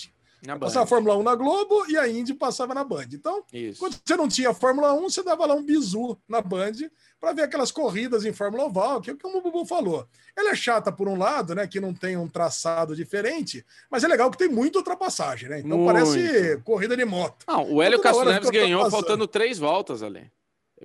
Na 0.46 0.56
Passava 0.58 0.84
a. 0.84 0.86
Fórmula 0.86 1.16
1 1.16 1.22
na 1.22 1.34
Globo 1.34 1.84
e 1.90 1.96
a 1.96 2.08
Indy 2.08 2.32
passava 2.34 2.72
na 2.74 2.84
Band. 2.84 3.06
Então, 3.12 3.42
Isso. 3.52 3.80
quando 3.80 3.96
você 4.04 4.16
não 4.16 4.28
tinha 4.28 4.54
Fórmula 4.54 4.92
1, 4.94 5.02
você 5.10 5.22
dava 5.22 5.44
lá 5.46 5.54
um 5.54 5.62
bizu 5.64 6.16
na 6.28 6.40
Band 6.40 6.72
para 7.20 7.32
ver 7.32 7.42
aquelas 7.42 7.72
corridas 7.72 8.24
em 8.24 8.32
Fórmula 8.32 8.64
Oval, 8.66 9.00
que 9.00 9.10
é 9.10 9.16
como 9.16 9.38
o 9.38 9.42
Bubu 9.42 9.64
falou. 9.66 10.06
Ela 10.36 10.50
é 10.50 10.54
chata 10.54 10.92
por 10.92 11.08
um 11.08 11.18
lado, 11.18 11.54
né, 11.54 11.66
que 11.66 11.80
não 11.80 11.92
tem 11.92 12.16
um 12.16 12.28
traçado 12.28 12.94
diferente, 12.94 13.66
mas 13.90 14.04
é 14.04 14.08
legal 14.08 14.30
que 14.30 14.38
tem 14.38 14.48
muita 14.48 14.78
ultrapassagem, 14.78 15.48
né? 15.48 15.58
Então 15.58 15.78
Muito. 15.78 15.92
parece 15.92 16.58
corrida 16.64 16.96
de 16.96 17.04
moto. 17.04 17.44
Não, 17.48 17.72
o 17.72 17.82
Hélio 17.82 17.98
Toda 17.98 18.02
Castro 18.08 18.20
hora 18.20 18.32
Neves 18.34 18.48
fica 18.48 18.60
ganhou 18.62 18.88
faltando 18.90 19.26
três 19.26 19.58
voltas 19.58 20.02
ali. 20.02 20.30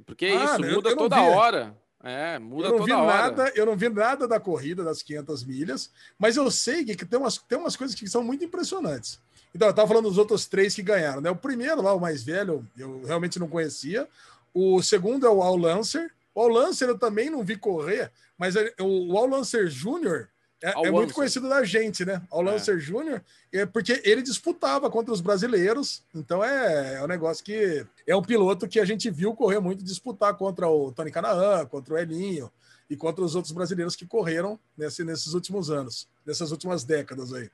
Porque 0.08 0.26
Ah, 0.26 0.46
isso 0.46 0.60
né, 0.62 0.70
eu- 0.72 0.76
muda 0.76 0.90
eu 0.90 0.96
não 0.96 1.04
toda 1.04 1.16
vi. 1.18 1.22
hora. 1.30 1.78
É, 2.06 2.38
muda 2.40 2.68
eu 2.68 2.72
não 2.72 2.78
toda 2.80 2.86
vi 2.86 2.92
hora. 3.00 3.06
nada, 3.32 3.52
eu 3.56 3.66
não 3.66 3.78
vi 3.78 3.88
nada 3.88 4.28
da 4.28 4.38
corrida 4.40 4.84
das 4.84 5.02
500 5.04 5.44
milhas, 5.46 5.90
mas 6.20 6.36
eu 6.36 6.50
sei 6.52 6.84
que, 6.84 6.96
que 6.98 7.06
tem, 7.06 7.18
umas, 7.18 7.38
tem 7.38 7.58
umas 7.58 7.78
coisas 7.78 7.96
que 7.96 8.06
são 8.08 8.22
muito 8.24 8.44
impressionantes. 8.44 9.22
Então, 9.54 9.68
eu 9.68 9.72
estava 9.72 9.88
falando 9.88 10.10
dos 10.10 10.18
outros 10.18 10.46
três 10.46 10.74
que 10.74 10.82
ganharam, 10.82 11.22
né? 11.22 11.30
O 11.30 11.36
primeiro 11.36 11.82
lá, 11.82 11.94
o 11.94 12.00
mais 12.00 12.24
velho, 12.24 12.66
eu 12.78 13.04
realmente 13.06 13.40
não 13.40 13.48
conhecia. 13.48 14.08
O 14.54 14.82
segundo 14.82 15.26
é 15.26 15.30
o 15.30 15.42
Al 15.42 15.58
Lancer. 15.58 16.12
O 16.34 16.42
Al 16.42 16.48
Lancer 16.48 16.90
eu 16.90 16.98
também 16.98 17.30
não 17.30 17.44
vi 17.44 17.56
correr, 17.56 18.12
mas 18.38 18.56
é- 18.56 18.74
o, 18.80 19.14
o 19.14 19.18
Al 19.18 19.28
Lancer 19.28 19.68
Júnior 19.68 20.28
É, 20.62 20.72
Al 20.74 20.86
é 20.86 20.92
muito 20.92 21.14
conhecido 21.14 21.48
da 21.50 21.64
gente, 21.64 22.06
né? 22.06 22.22
Ao 22.32 22.42
Lancer 22.42 22.80
Júnior, 22.80 23.22
é 23.52 23.66
porque 23.66 24.02
ele 24.06 24.22
disputava 24.22 24.90
contra 24.90 25.14
os 25.14 25.20
brasileiros. 25.22 26.02
Então 26.16 26.42
é, 26.44 26.96
é 26.96 27.04
um 27.04 27.08
negócio 27.08 27.44
que 27.44 27.86
é 28.08 28.16
um 28.16 28.22
piloto 28.22 28.68
que 28.68 28.80
a 28.80 28.86
gente 28.86 29.10
viu 29.12 29.36
correr 29.36 29.60
muito, 29.60 29.84
disputar 29.84 30.34
contra 30.36 30.68
o 30.68 30.92
Tony 30.92 31.12
Canaan, 31.12 31.66
contra 31.66 31.94
o 31.94 31.98
Elinho 31.98 32.50
e 32.90 32.96
contra 32.96 33.24
os 33.24 33.36
outros 33.36 33.52
brasileiros 33.54 33.96
que 33.96 34.06
correram 34.06 34.58
nesse, 34.78 35.04
nesses 35.04 35.34
últimos 35.34 35.70
anos, 35.70 36.08
nessas 36.26 36.52
últimas 36.52 36.84
décadas 36.86 37.34
aí. 37.34 37.50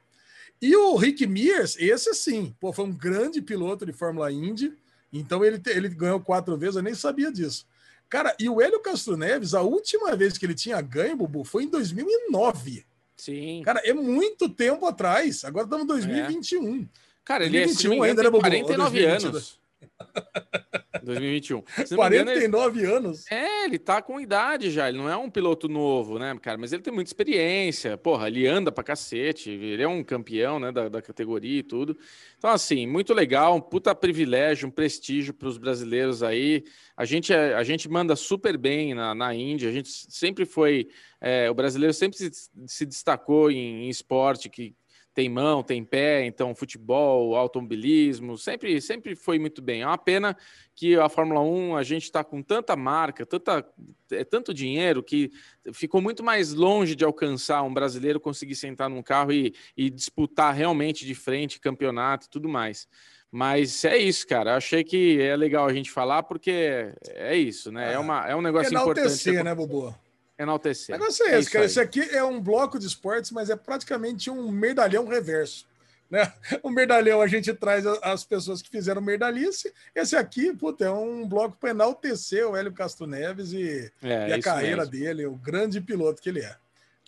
E 0.61 0.76
o 0.76 0.95
Rick 0.95 1.26
Mears, 1.26 1.77
esse 1.80 2.14
sim, 2.14 2.53
pô, 2.60 2.73
foi 2.73 2.86
um 2.86 2.91
grande 2.91 3.41
piloto 3.41 3.86
de 3.86 3.94
Fórmula 3.94 4.31
Indy. 4.31 4.73
Então 5.11 5.44
ele, 5.44 5.61
ele 5.68 5.90
ganhou 5.90 6.19
quatro 6.19 6.57
vezes, 6.57 6.76
eu 6.76 6.84
nem 6.84 6.94
sabia 6.94 7.31
disso. 7.31 7.65
Cara, 8.10 8.36
e 8.40 8.49
o 8.49 8.60
Hélio 8.60 8.80
Castro 8.81 9.15
Neves, 9.15 9.53
a 9.53 9.61
última 9.61 10.15
vez 10.15 10.38
que 10.38 10.45
ele 10.45 10.56
tinha 10.56 10.81
ganho, 10.81 11.15
Bubu, 11.15 11.44
foi 11.44 11.64
em 11.64 11.68
2009. 11.68 12.84
Sim. 13.15 13.61
Cara, 13.64 13.81
é 13.84 13.94
muito 13.94 14.49
tempo 14.49 14.86
atrás. 14.86 15.44
Agora 15.45 15.65
estamos 15.65 15.84
em 15.84 15.88
2021. 15.88 16.88
Cara, 17.23 17.45
ele 17.45 17.57
é, 17.57 17.61
não 17.61 17.68
me 17.68 17.73
2021 17.73 17.94
engano, 17.94 18.03
ainda, 18.03 18.23
né, 18.23 18.30
Bobo? 18.30 18.41
49 18.41 19.06
Ou 19.06 19.10
anos. 19.11 19.59
2021. 21.04 21.64
Se 21.86 21.96
não 21.96 22.10
me 22.10 22.16
engano, 22.16 22.32
ele- 22.32 22.50
49 22.50 22.86
anos. 22.86 23.32
É, 23.32 23.66
ele 23.66 23.80
tá 23.80 24.02
com 24.02 24.20
idade 24.20 24.70
já, 24.72 24.90
ele 24.90 24.98
não 24.98 25.10
é 25.10 25.16
um 25.16 25.30
piloto 25.30 25.68
novo, 25.68 26.20
né, 26.20 26.38
cara? 26.42 26.58
Mas 26.58 26.74
ele 26.74 26.82
tem 26.82 26.94
muita 26.94 27.10
experiência, 27.10 27.98
porra, 27.98 28.28
ele 28.28 28.46
anda 28.48 28.72
pra 28.72 28.84
cacete, 28.84 29.50
ele 29.50 29.82
é 29.82 29.88
um 29.88 30.04
campeão, 30.04 30.60
né, 30.60 30.72
da, 30.72 30.90
da 30.90 31.02
categoria 31.02 31.60
e 31.60 31.64
tudo. 31.64 31.98
Então, 32.38 32.50
assim, 32.50 32.86
muito 32.86 33.14
legal, 33.14 33.56
um 33.56 33.62
puta 33.62 33.94
privilégio, 33.96 34.68
um 34.68 34.72
prestígio 34.72 35.34
pros 35.34 35.58
brasileiros 35.58 36.22
aí. 36.22 36.64
A 36.96 37.06
gente, 37.06 37.34
é- 37.34 37.54
a 37.54 37.64
gente 37.64 37.88
manda 37.90 38.16
super 38.16 38.58
bem 38.58 38.94
na, 38.94 39.16
na 39.16 39.34
Índia, 39.34 39.70
a 39.70 39.74
gente 39.74 39.90
sempre 39.90 40.46
foi, 40.46 40.88
é, 41.22 41.50
o 41.50 41.54
brasileiro 41.54 41.94
sempre 41.94 42.18
se, 42.18 42.32
se 42.68 42.86
destacou 42.86 43.50
em, 43.52 43.86
em 43.86 43.90
esporte 43.90 44.50
que 44.50 44.76
tem 45.20 45.28
mão, 45.28 45.62
tem 45.62 45.84
pé, 45.84 46.26
então 46.26 46.56
futebol, 46.56 47.36
automobilismo, 47.36 48.38
sempre, 48.38 48.80
sempre 48.80 49.18
foi 49.18 49.38
muito 49.38 49.62
bem. 49.62 49.82
É 49.82 49.86
uma 49.86 49.98
pena 49.98 50.34
que 50.74 50.96
a 50.96 51.10
Fórmula 51.10 51.41
1 51.41 51.76
a 51.76 51.84
gente 51.84 52.04
está 52.04 52.24
com 52.24 52.41
tanta 52.41 52.74
marca, 52.74 53.26
tanta, 53.26 53.68
é, 54.14 54.24
tanto 54.24 54.54
dinheiro 54.54 55.04
que 55.04 55.30
ficou 55.74 56.00
muito 56.00 56.24
mais 56.24 56.54
longe 56.54 56.96
de 56.96 57.04
alcançar 57.04 57.64
um 57.64 57.74
brasileiro 57.74 58.18
conseguir 58.18 58.56
sentar 58.56 58.90
num 58.90 59.04
carro 59.04 59.34
e, 59.34 59.54
e 59.76 59.90
disputar 59.90 60.56
realmente 60.56 61.06
de 61.06 61.14
frente 61.14 61.60
campeonato 61.60 62.28
e 62.28 62.30
tudo 62.30 62.48
mais. 62.48 62.88
Mas 63.30 63.84
é 63.84 63.98
isso, 63.98 64.26
cara. 64.26 64.52
Eu 64.52 64.56
achei 64.56 64.86
que 64.86 65.22
é 65.22 65.36
legal 65.36 65.68
a 65.68 65.74
gente 65.74 65.91
falar 65.91 66.24
porque 66.24 66.94
é 67.10 67.36
isso, 67.36 67.74
né? 67.74 67.91
É, 67.91 68.00
uma, 68.00 68.26
é 68.26 68.34
um 68.34 68.41
negócio 68.41 68.74
importante. 68.74 69.00
Enaltecer, 69.00 69.44
né, 69.44 69.54
Bubu? 69.54 69.94
Enaltecer. 70.40 70.95
O 70.95 70.99
negócio 70.99 71.26
é 71.28 71.38
esse, 71.38 71.52
cara. 71.52 71.66
aí. 71.66 71.68
Esse 71.68 71.82
aqui 71.82 72.02
é 72.16 72.24
um 72.24 72.40
bloco 72.40 72.80
de 72.80 72.88
esportes, 72.88 73.30
mas 73.30 73.49
é 73.49 73.57
praticamente 73.57 74.30
um 74.30 74.49
merdalhão 74.49 75.06
reverso. 75.06 75.68
Né? 76.10 76.32
O 76.64 76.70
merdalhão 76.72 77.22
a 77.22 77.28
gente 77.28 77.53
traz 77.53 77.86
as 77.86 78.24
pessoas 78.24 78.61
que 78.61 78.70
fizeram 78.70 79.02
merdalice. 79.02 79.74
Esse 79.94 80.16
aqui, 80.16 80.53
puta, 80.53 80.86
é 80.86 80.90
um 80.91 81.28
bloco 81.28 81.57
para 81.60 81.72
enaltecer 81.72 82.48
o 82.48 82.56
Hélio 82.56 82.72
Castro 82.72 83.06
Neves 83.06 83.52
e, 83.52 83.91
É, 84.02 84.30
e 84.30 84.34
a 84.34 84.38
isso 84.38 84.48
carreira 84.48 84.86
mesmo. 84.86 84.91
dele, 84.91 85.26
o 85.26 85.36
grande 85.36 85.82
piloto 85.82 86.22
que 86.22 86.30
ele 86.30 86.40
é. 86.40 86.56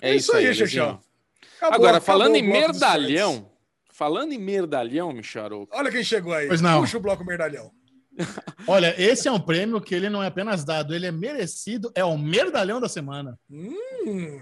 É 0.01 0.13
isso 0.13 0.35
aí, 0.35 0.53
Xexão. 0.53 0.85
Lezinho. 0.85 1.03
Acabou, 1.57 1.75
Agora, 1.75 2.01
falando 2.01 2.35
em 2.35 2.43
merdalhão, 2.43 3.49
falando 3.91 4.33
em 4.33 4.39
merdalhão, 4.39 5.11
Micharou, 5.13 5.67
Olha 5.71 5.91
quem 5.91 6.03
chegou 6.03 6.33
aí. 6.33 6.47
Pois 6.47 6.59
não. 6.59 6.81
Puxa 6.81 6.97
o 6.97 7.01
bloco 7.01 7.23
merdalhão. 7.23 7.71
Olha, 8.67 8.93
esse 9.01 9.27
é 9.27 9.31
um 9.31 9.39
prêmio 9.39 9.81
que 9.81 9.95
ele 9.95 10.09
não 10.09 10.21
é 10.21 10.27
apenas 10.27 10.63
dado, 10.63 10.93
ele 10.93 11.05
é 11.05 11.11
merecido, 11.11 11.91
é 11.95 12.03
o 12.03 12.17
merdalhão 12.17 12.79
da 12.79 12.89
semana. 12.89 13.39
Hum, 13.49 14.41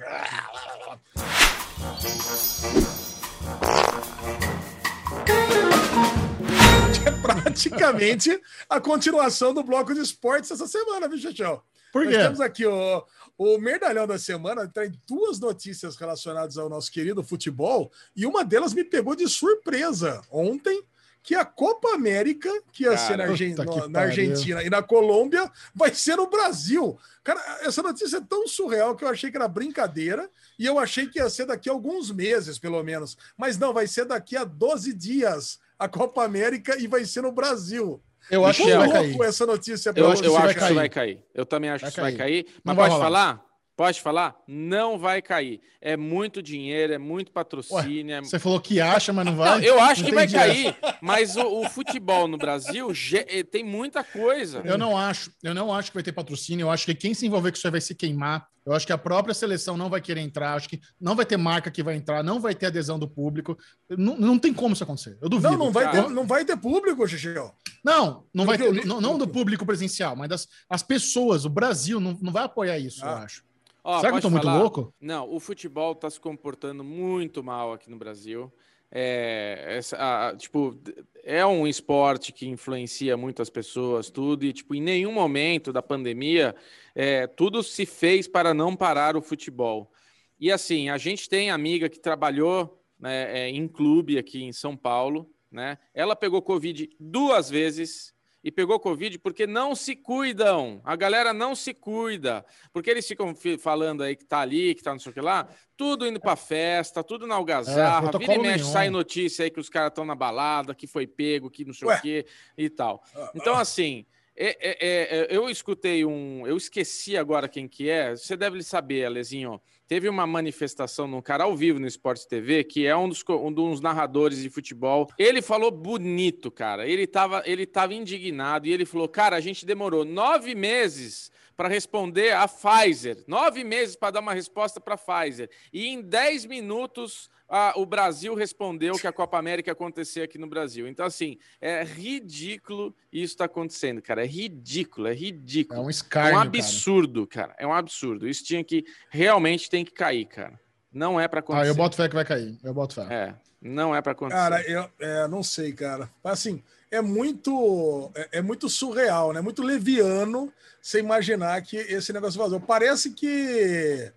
é 7.06 7.12
praticamente 7.12 8.41
a 8.70 8.80
continuação 8.80 9.54
do 9.54 9.64
bloco 9.64 9.94
de 9.94 10.02
esportes 10.02 10.52
essa 10.52 10.68
semana, 10.68 11.08
viu, 11.08 11.18
Xexão? 11.18 11.62
Por 11.91 12.06
Nós 12.06 12.16
quê? 12.16 12.22
temos 12.22 12.41
aqui 12.41 12.66
o, 12.66 13.04
o 13.38 13.58
Merdalhão 13.58 14.06
da 14.06 14.20
Semana, 14.20 14.68
traz 14.68 14.91
duas 15.08 15.40
notícias 15.40 15.96
relacionadas 15.96 16.58
ao 16.58 16.70
nosso 16.70 16.91
querido 16.91 17.24
futebol, 17.24 17.91
e 18.16 18.26
uma 18.26 18.44
delas 18.44 18.74
me 18.74 18.84
pegou 18.84 19.16
de 19.16 19.28
surpresa 19.28 20.22
ontem, 20.30 20.84
que 21.30 21.36
a 21.36 21.46
Copa 21.46 21.90
América, 21.94 22.50
que 22.72 22.86
ia 22.86 22.98
ser 22.98 23.12
na, 23.16 23.18
Cara, 23.26 23.30
Argen- 23.30 23.56
na. 23.90 24.00
Argentina 24.00 24.64
e 24.64 24.70
na 24.72 24.82
Colômbia, 24.82 25.48
vai 25.76 25.94
ser 25.94 26.16
no 26.16 26.28
Brasil. 26.28 26.98
Cara, 27.24 27.40
essa 27.62 27.84
notícia 27.84 28.18
é 28.18 28.22
tão 28.28 28.48
surreal 28.48 28.96
que 28.96 29.04
eu 29.04 29.08
achei 29.08 29.30
que 29.30 29.38
era 29.38 29.48
brincadeira, 29.48 30.28
e 30.58 30.66
eu 30.66 30.80
achei 30.80 31.06
que 31.06 31.20
ia 31.20 31.30
ser 31.30 31.46
daqui 31.46 31.70
a 31.70 31.72
alguns 31.72 32.10
meses, 32.10 32.58
pelo 32.58 32.82
menos. 32.82 33.16
Mas 33.38 33.60
não, 33.60 33.72
vai 33.72 33.86
ser 33.86 34.06
daqui 34.06 34.36
a 34.36 34.44
12 34.44 34.92
dias 34.92 35.60
a 35.78 35.88
Copa 35.88 36.24
América 36.24 36.76
e 36.82 36.88
vai 36.88 37.06
ser 37.06 37.22
no 37.22 37.32
Brasil. 37.32 38.02
Eu 38.32 38.44
acho 38.44 38.64
que 38.64 38.76
vai 38.76 38.88
louco 38.88 39.20
cair. 39.20 39.22
essa 39.30 39.46
notícia 39.46 39.94
pra 39.94 40.02
eu, 40.02 40.06
eu 40.08 40.12
acho 40.12 40.24
que 40.24 40.64
isso 40.64 40.74
vai 40.74 40.90
cair. 40.90 41.24
Eu 41.32 41.46
também 41.46 41.70
acho 41.70 41.84
Vai 41.84 41.92
que 41.92 41.94
isso 42.00 42.02
vai 42.02 42.14
cair. 42.14 42.48
Mas 42.64 42.76
vai 42.76 42.86
pode 42.90 42.96
rolar. 43.04 43.06
falar? 43.36 43.49
Pode 43.80 44.02
falar? 44.02 44.36
Não 44.46 45.00
vai 45.00 45.22
cair. 45.22 45.62
É 45.80 45.96
muito 45.96 46.44
dinheiro, 46.44 46.92
é 46.92 46.98
muito 46.98 47.32
patrocínio. 47.32 48.14
é- 48.14 48.22
Você 48.22 48.38
falou 48.38 48.60
que 48.60 48.82
acha, 48.82 49.14
mas 49.14 49.24
não 49.26 49.32
Não, 49.32 49.40
vai. 49.40 49.66
eu 49.66 49.80
acho 49.80 50.02
Não 50.02 50.10
que 50.10 50.16
vai 50.16 50.26
essa. 50.26 50.36
cair, 50.36 50.76
mas 51.02 51.38
o, 51.38 51.62
o 51.62 51.70
futebol 51.70 52.28
no 52.28 52.38
Brasil 52.38 52.92
eh, 53.14 53.42
tem 53.42 53.64
muita 53.64 54.04
coisa. 54.04 54.62
Eu 54.66 54.78
não 54.78 54.98
acho, 54.98 55.32
eu 55.42 55.54
não 55.54 55.74
acho 55.74 55.92
que 55.92 55.96
vai 55.96 56.04
ter 56.04 56.12
patrocínio. 56.12 56.66
Eu 56.66 56.72
acho 56.72 56.86
que 56.86 56.94
quem 56.94 57.14
se 57.14 57.26
envolver 57.26 57.52
com 57.52 57.58
isso 57.58 57.72
vai 57.72 57.80
se 57.80 57.96
queimar. 57.96 58.46
Eu 58.66 58.74
acho 58.74 58.86
que 58.86 58.92
a 58.92 58.98
própria 58.98 59.34
seleção 59.34 59.78
não 59.78 59.90
vai 59.90 60.02
querer 60.02 60.20
entrar. 60.20 60.56
Acho 60.56 60.68
que 60.68 60.82
não 61.00 61.16
vai 61.16 61.26
ter 61.26 61.38
marca 61.38 61.72
que 61.72 61.82
vai 61.82 61.96
entrar, 61.96 62.22
não 62.22 62.38
vai 62.42 62.54
ter 62.54 62.66
adesão 62.66 63.00
do 63.00 63.08
público. 63.08 63.58
Não, 63.90 64.18
não 64.18 64.38
tem 64.38 64.54
como 64.54 64.74
isso 64.74 64.84
acontecer. 64.84 65.18
Eu 65.22 65.30
duvido. 65.30 65.52
Não, 65.52 65.58
não 65.58 65.72
vai, 65.72 65.90
ter, 65.90 66.10
não 66.10 66.28
vai 66.28 66.44
ter 66.44 66.58
público, 66.58 67.08
Xixel. 67.08 67.56
Não, 67.82 68.26
não 68.34 68.46
vai 68.46 68.58
ter, 68.58 68.66
eu 68.66 68.86
não, 68.86 69.00
não 69.00 69.18
do 69.18 69.26
público 69.26 69.66
presencial, 69.66 70.18
mas 70.18 70.28
das 70.28 70.48
as 70.70 70.84
pessoas. 70.84 71.46
O 71.46 71.50
Brasil 71.50 72.02
não, 72.02 72.18
não 72.22 72.34
vai 72.34 72.44
apoiar 72.44 72.78
isso, 72.78 73.06
eu 73.06 73.10
Ah. 73.10 73.24
acho. 73.24 73.48
Ó, 73.84 74.00
Será 74.00 74.12
que 74.12 74.18
eu 74.18 74.22
tô 74.22 74.30
muito 74.30 74.44
louco? 74.60 74.94
Não, 75.00 75.30
o 75.34 75.40
futebol 75.40 75.94
está 75.94 76.10
se 76.10 76.20
comportando 76.20 76.84
muito 76.84 77.44
mal 77.44 77.74
aqui 77.74 77.90
no 77.90 77.98
Brasil. 77.98 78.52
É, 78.92 79.66
essa- 79.78 79.98
a- 79.98 80.30
a- 80.30 80.36
tipo, 80.36 80.76
é 81.24 81.46
um 81.46 81.68
esporte 81.68 82.32
que 82.34 82.48
influencia 82.48 83.16
muitas 83.16 83.50
pessoas, 83.50 84.10
tudo, 84.10 84.44
e 84.46 84.52
tipo, 84.52 84.74
em 84.74 84.82
nenhum 84.82 85.12
momento 85.12 85.72
da 85.72 85.82
pandemia 85.82 86.56
é, 86.96 87.28
tudo 87.28 87.62
se 87.62 87.86
fez 87.86 88.28
para 88.28 88.54
não 88.54 88.76
parar 88.76 89.16
o 89.16 89.22
futebol. 89.22 89.92
E 90.40 90.52
assim, 90.52 90.90
a 90.90 90.98
gente 90.98 91.30
tem 91.30 91.52
amiga 91.52 91.88
que 91.88 92.00
trabalhou 92.00 92.82
né, 93.00 93.42
é, 93.42 93.50
em 93.50 93.68
clube 93.68 94.18
aqui 94.18 94.44
em 94.44 94.52
São 94.52 94.76
Paulo, 94.76 95.30
né? 95.52 95.78
Ela 95.94 96.16
pegou 96.16 96.42
Covid 96.42 96.90
duas 97.00 97.50
vezes 97.50 98.14
e 98.44 98.52
pegou 98.52 98.80
Covid 98.80 99.20
porque 99.20 99.45
não 99.45 99.76
se 99.76 99.95
cuidam. 99.95 100.82
A 100.84 100.95
galera 100.95 101.34
não 101.34 101.56
se 101.56 101.74
cuida. 101.74 102.45
Porque 102.72 102.90
eles 102.90 103.07
ficam 103.07 103.36
fi- 103.36 103.57
falando 103.57 104.02
aí 104.03 104.16
que 104.16 104.26
tá 104.26 104.40
ali, 104.40 104.74
que 104.76 104.82
tá 104.82 104.91
não 104.91 104.99
sei 104.99 105.11
o 105.11 105.14
que 105.14 105.22
lá, 105.22 105.48
tudo 105.76 106.07
indo 106.07 106.20
pra 106.20 106.36
festa, 106.36 107.03
tudo 107.03 107.28
na 107.28 107.36
algazarra. 107.36 108.11
Vira 108.18 108.36
e 108.36 108.38
mexe, 108.40 108.57
nenhum. 108.64 108.72
sai 108.72 108.90
notícia 108.90 109.44
aí 109.44 109.49
que 109.52 109.60
os 109.60 109.70
caras 109.70 109.90
estão 109.90 110.06
na 110.06 110.16
balada, 110.16 110.74
que 110.74 110.88
foi 110.88 111.06
pego, 111.06 111.49
que 111.49 111.66
não 111.66 111.74
sei 111.74 111.88
Ué. 111.88 111.98
o 111.98 112.02
que 112.02 112.26
e 112.57 112.70
tal. 112.70 113.03
Então, 113.36 113.56
assim, 113.56 114.06
é- 114.36 114.57
é- 114.61 114.78
é- 114.80 115.20
é, 115.20 115.28
eu 115.36 115.49
escutei 115.49 116.06
um. 116.06 116.48
Eu 116.48 116.56
esqueci 116.56 117.18
agora 117.18 117.49
quem 117.49 117.68
que 117.68 117.90
é. 117.90 118.16
Você 118.16 118.38
deve 118.38 118.64
saber, 118.64 119.06
Alezinho. 119.06 119.61
Teve 119.90 120.07
uma 120.07 120.28
manifestação 120.28 121.07
num 121.07 121.20
cara 121.20 121.45
ao 121.45 121.57
vivo 121.57 121.80
no 121.80 121.88
Esporte 121.88 122.28
TV, 122.28 122.64
que 122.64 122.86
é 122.86 122.95
um 122.95 123.10
dos, 123.10 123.24
um 123.28 123.52
dos 123.52 123.82
narradores 123.82 124.40
de 124.40 124.48
futebol. 124.48 125.07
Ele 125.18 125.41
falou 125.41 125.72
bonito, 125.72 126.52
cara. 126.52 126.88
Ele 126.88 127.07
tava, 127.07 127.41
ele 127.44 127.66
tava 127.66 127.95
indignado 127.95 128.68
e 128.68 128.72
ele 128.72 128.86
falou: 128.86 129.10
Cara, 129.10 129.36
a 129.36 129.40
gente 129.40 129.66
demorou 129.66 130.06
nove 130.06 130.53
meses 130.53 131.32
para 131.57 131.68
responder 131.68 132.34
a 132.34 132.48
Pfizer. 132.48 133.24
Nove 133.28 133.64
meses 133.64 133.95
para 133.95 134.11
dar 134.11 134.20
uma 134.20 134.32
resposta 134.32 134.80
para 134.80 134.94
a 134.94 134.98
Pfizer. 134.98 135.49
E 135.74 135.88
em 135.88 136.03
dez 136.03 136.45
minutos 136.45 137.28
a- 137.50 137.74
o 137.76 137.86
Brasil 137.86 138.36
respondeu 138.36 138.94
que 138.96 139.08
a 139.08 139.12
Copa 139.12 139.38
América 139.38 139.70
ia 139.70 139.74
acontecer 139.74 140.22
aqui 140.22 140.38
no 140.38 140.48
Brasil. 140.48 140.88
Então, 140.88 141.06
assim, 141.06 141.38
é 141.60 141.84
ridículo 141.84 142.96
isso 143.12 143.34
está 143.34 143.46
acontecendo, 143.46 144.02
cara. 144.02 144.24
É 144.24 144.28
ridículo, 144.28 145.08
é 145.08 145.12
É 145.12 145.16
ridículo. 145.16 145.82
um 145.82 145.88
É 145.88 145.90
escárnio, 145.92 146.32
um 146.34 146.36
cara. 146.38 146.48
absurdo, 146.48 147.28
cara. 147.28 147.56
É 147.58 147.66
um 147.66 147.74
absurdo. 147.74 148.28
Isso 148.28 148.44
tinha 148.44 148.64
que 148.64 148.86
realmente 149.10 149.70
tem 149.70 149.84
que 149.84 149.92
cair, 149.92 150.26
cara. 150.26 150.60
Não 150.94 151.20
é 151.20 151.28
para 151.28 151.40
acontecer. 151.40 151.66
Ah, 151.66 151.70
eu 151.70 151.76
boto 151.76 151.96
fé 151.96 152.08
que 152.08 152.16
vai 152.16 152.26
cair. 152.26 152.58
Eu 152.64 152.74
boto 152.74 152.96
fé. 152.96 153.02
É, 153.14 153.36
não 153.62 153.96
é 153.96 154.02
para 154.02 154.12
acontecer. 154.14 154.40
Cara, 154.42 154.62
eu 154.70 154.90
é, 155.00 155.28
não 155.28 155.44
sei, 155.44 155.72
cara. 155.74 156.10
Assim, 156.24 156.64
é 156.92 157.02
muito, 157.02 158.12
é, 158.16 158.40
é 158.40 158.42
muito 158.42 158.68
surreal, 158.70 159.32
né? 159.34 159.42
Muito 159.42 159.62
leviano 159.62 160.52
você 160.82 161.00
imaginar 161.00 161.62
que 161.62 161.78
esse 161.78 162.12
negócio 162.14 162.40
vazou. 162.40 162.60
Parece 162.60 163.12
que 163.12 164.12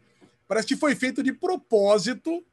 parece 0.49 0.67
que 0.69 0.77
foi 0.77 0.95
feito 0.95 1.23
de 1.23 1.33
propósito 1.33 2.45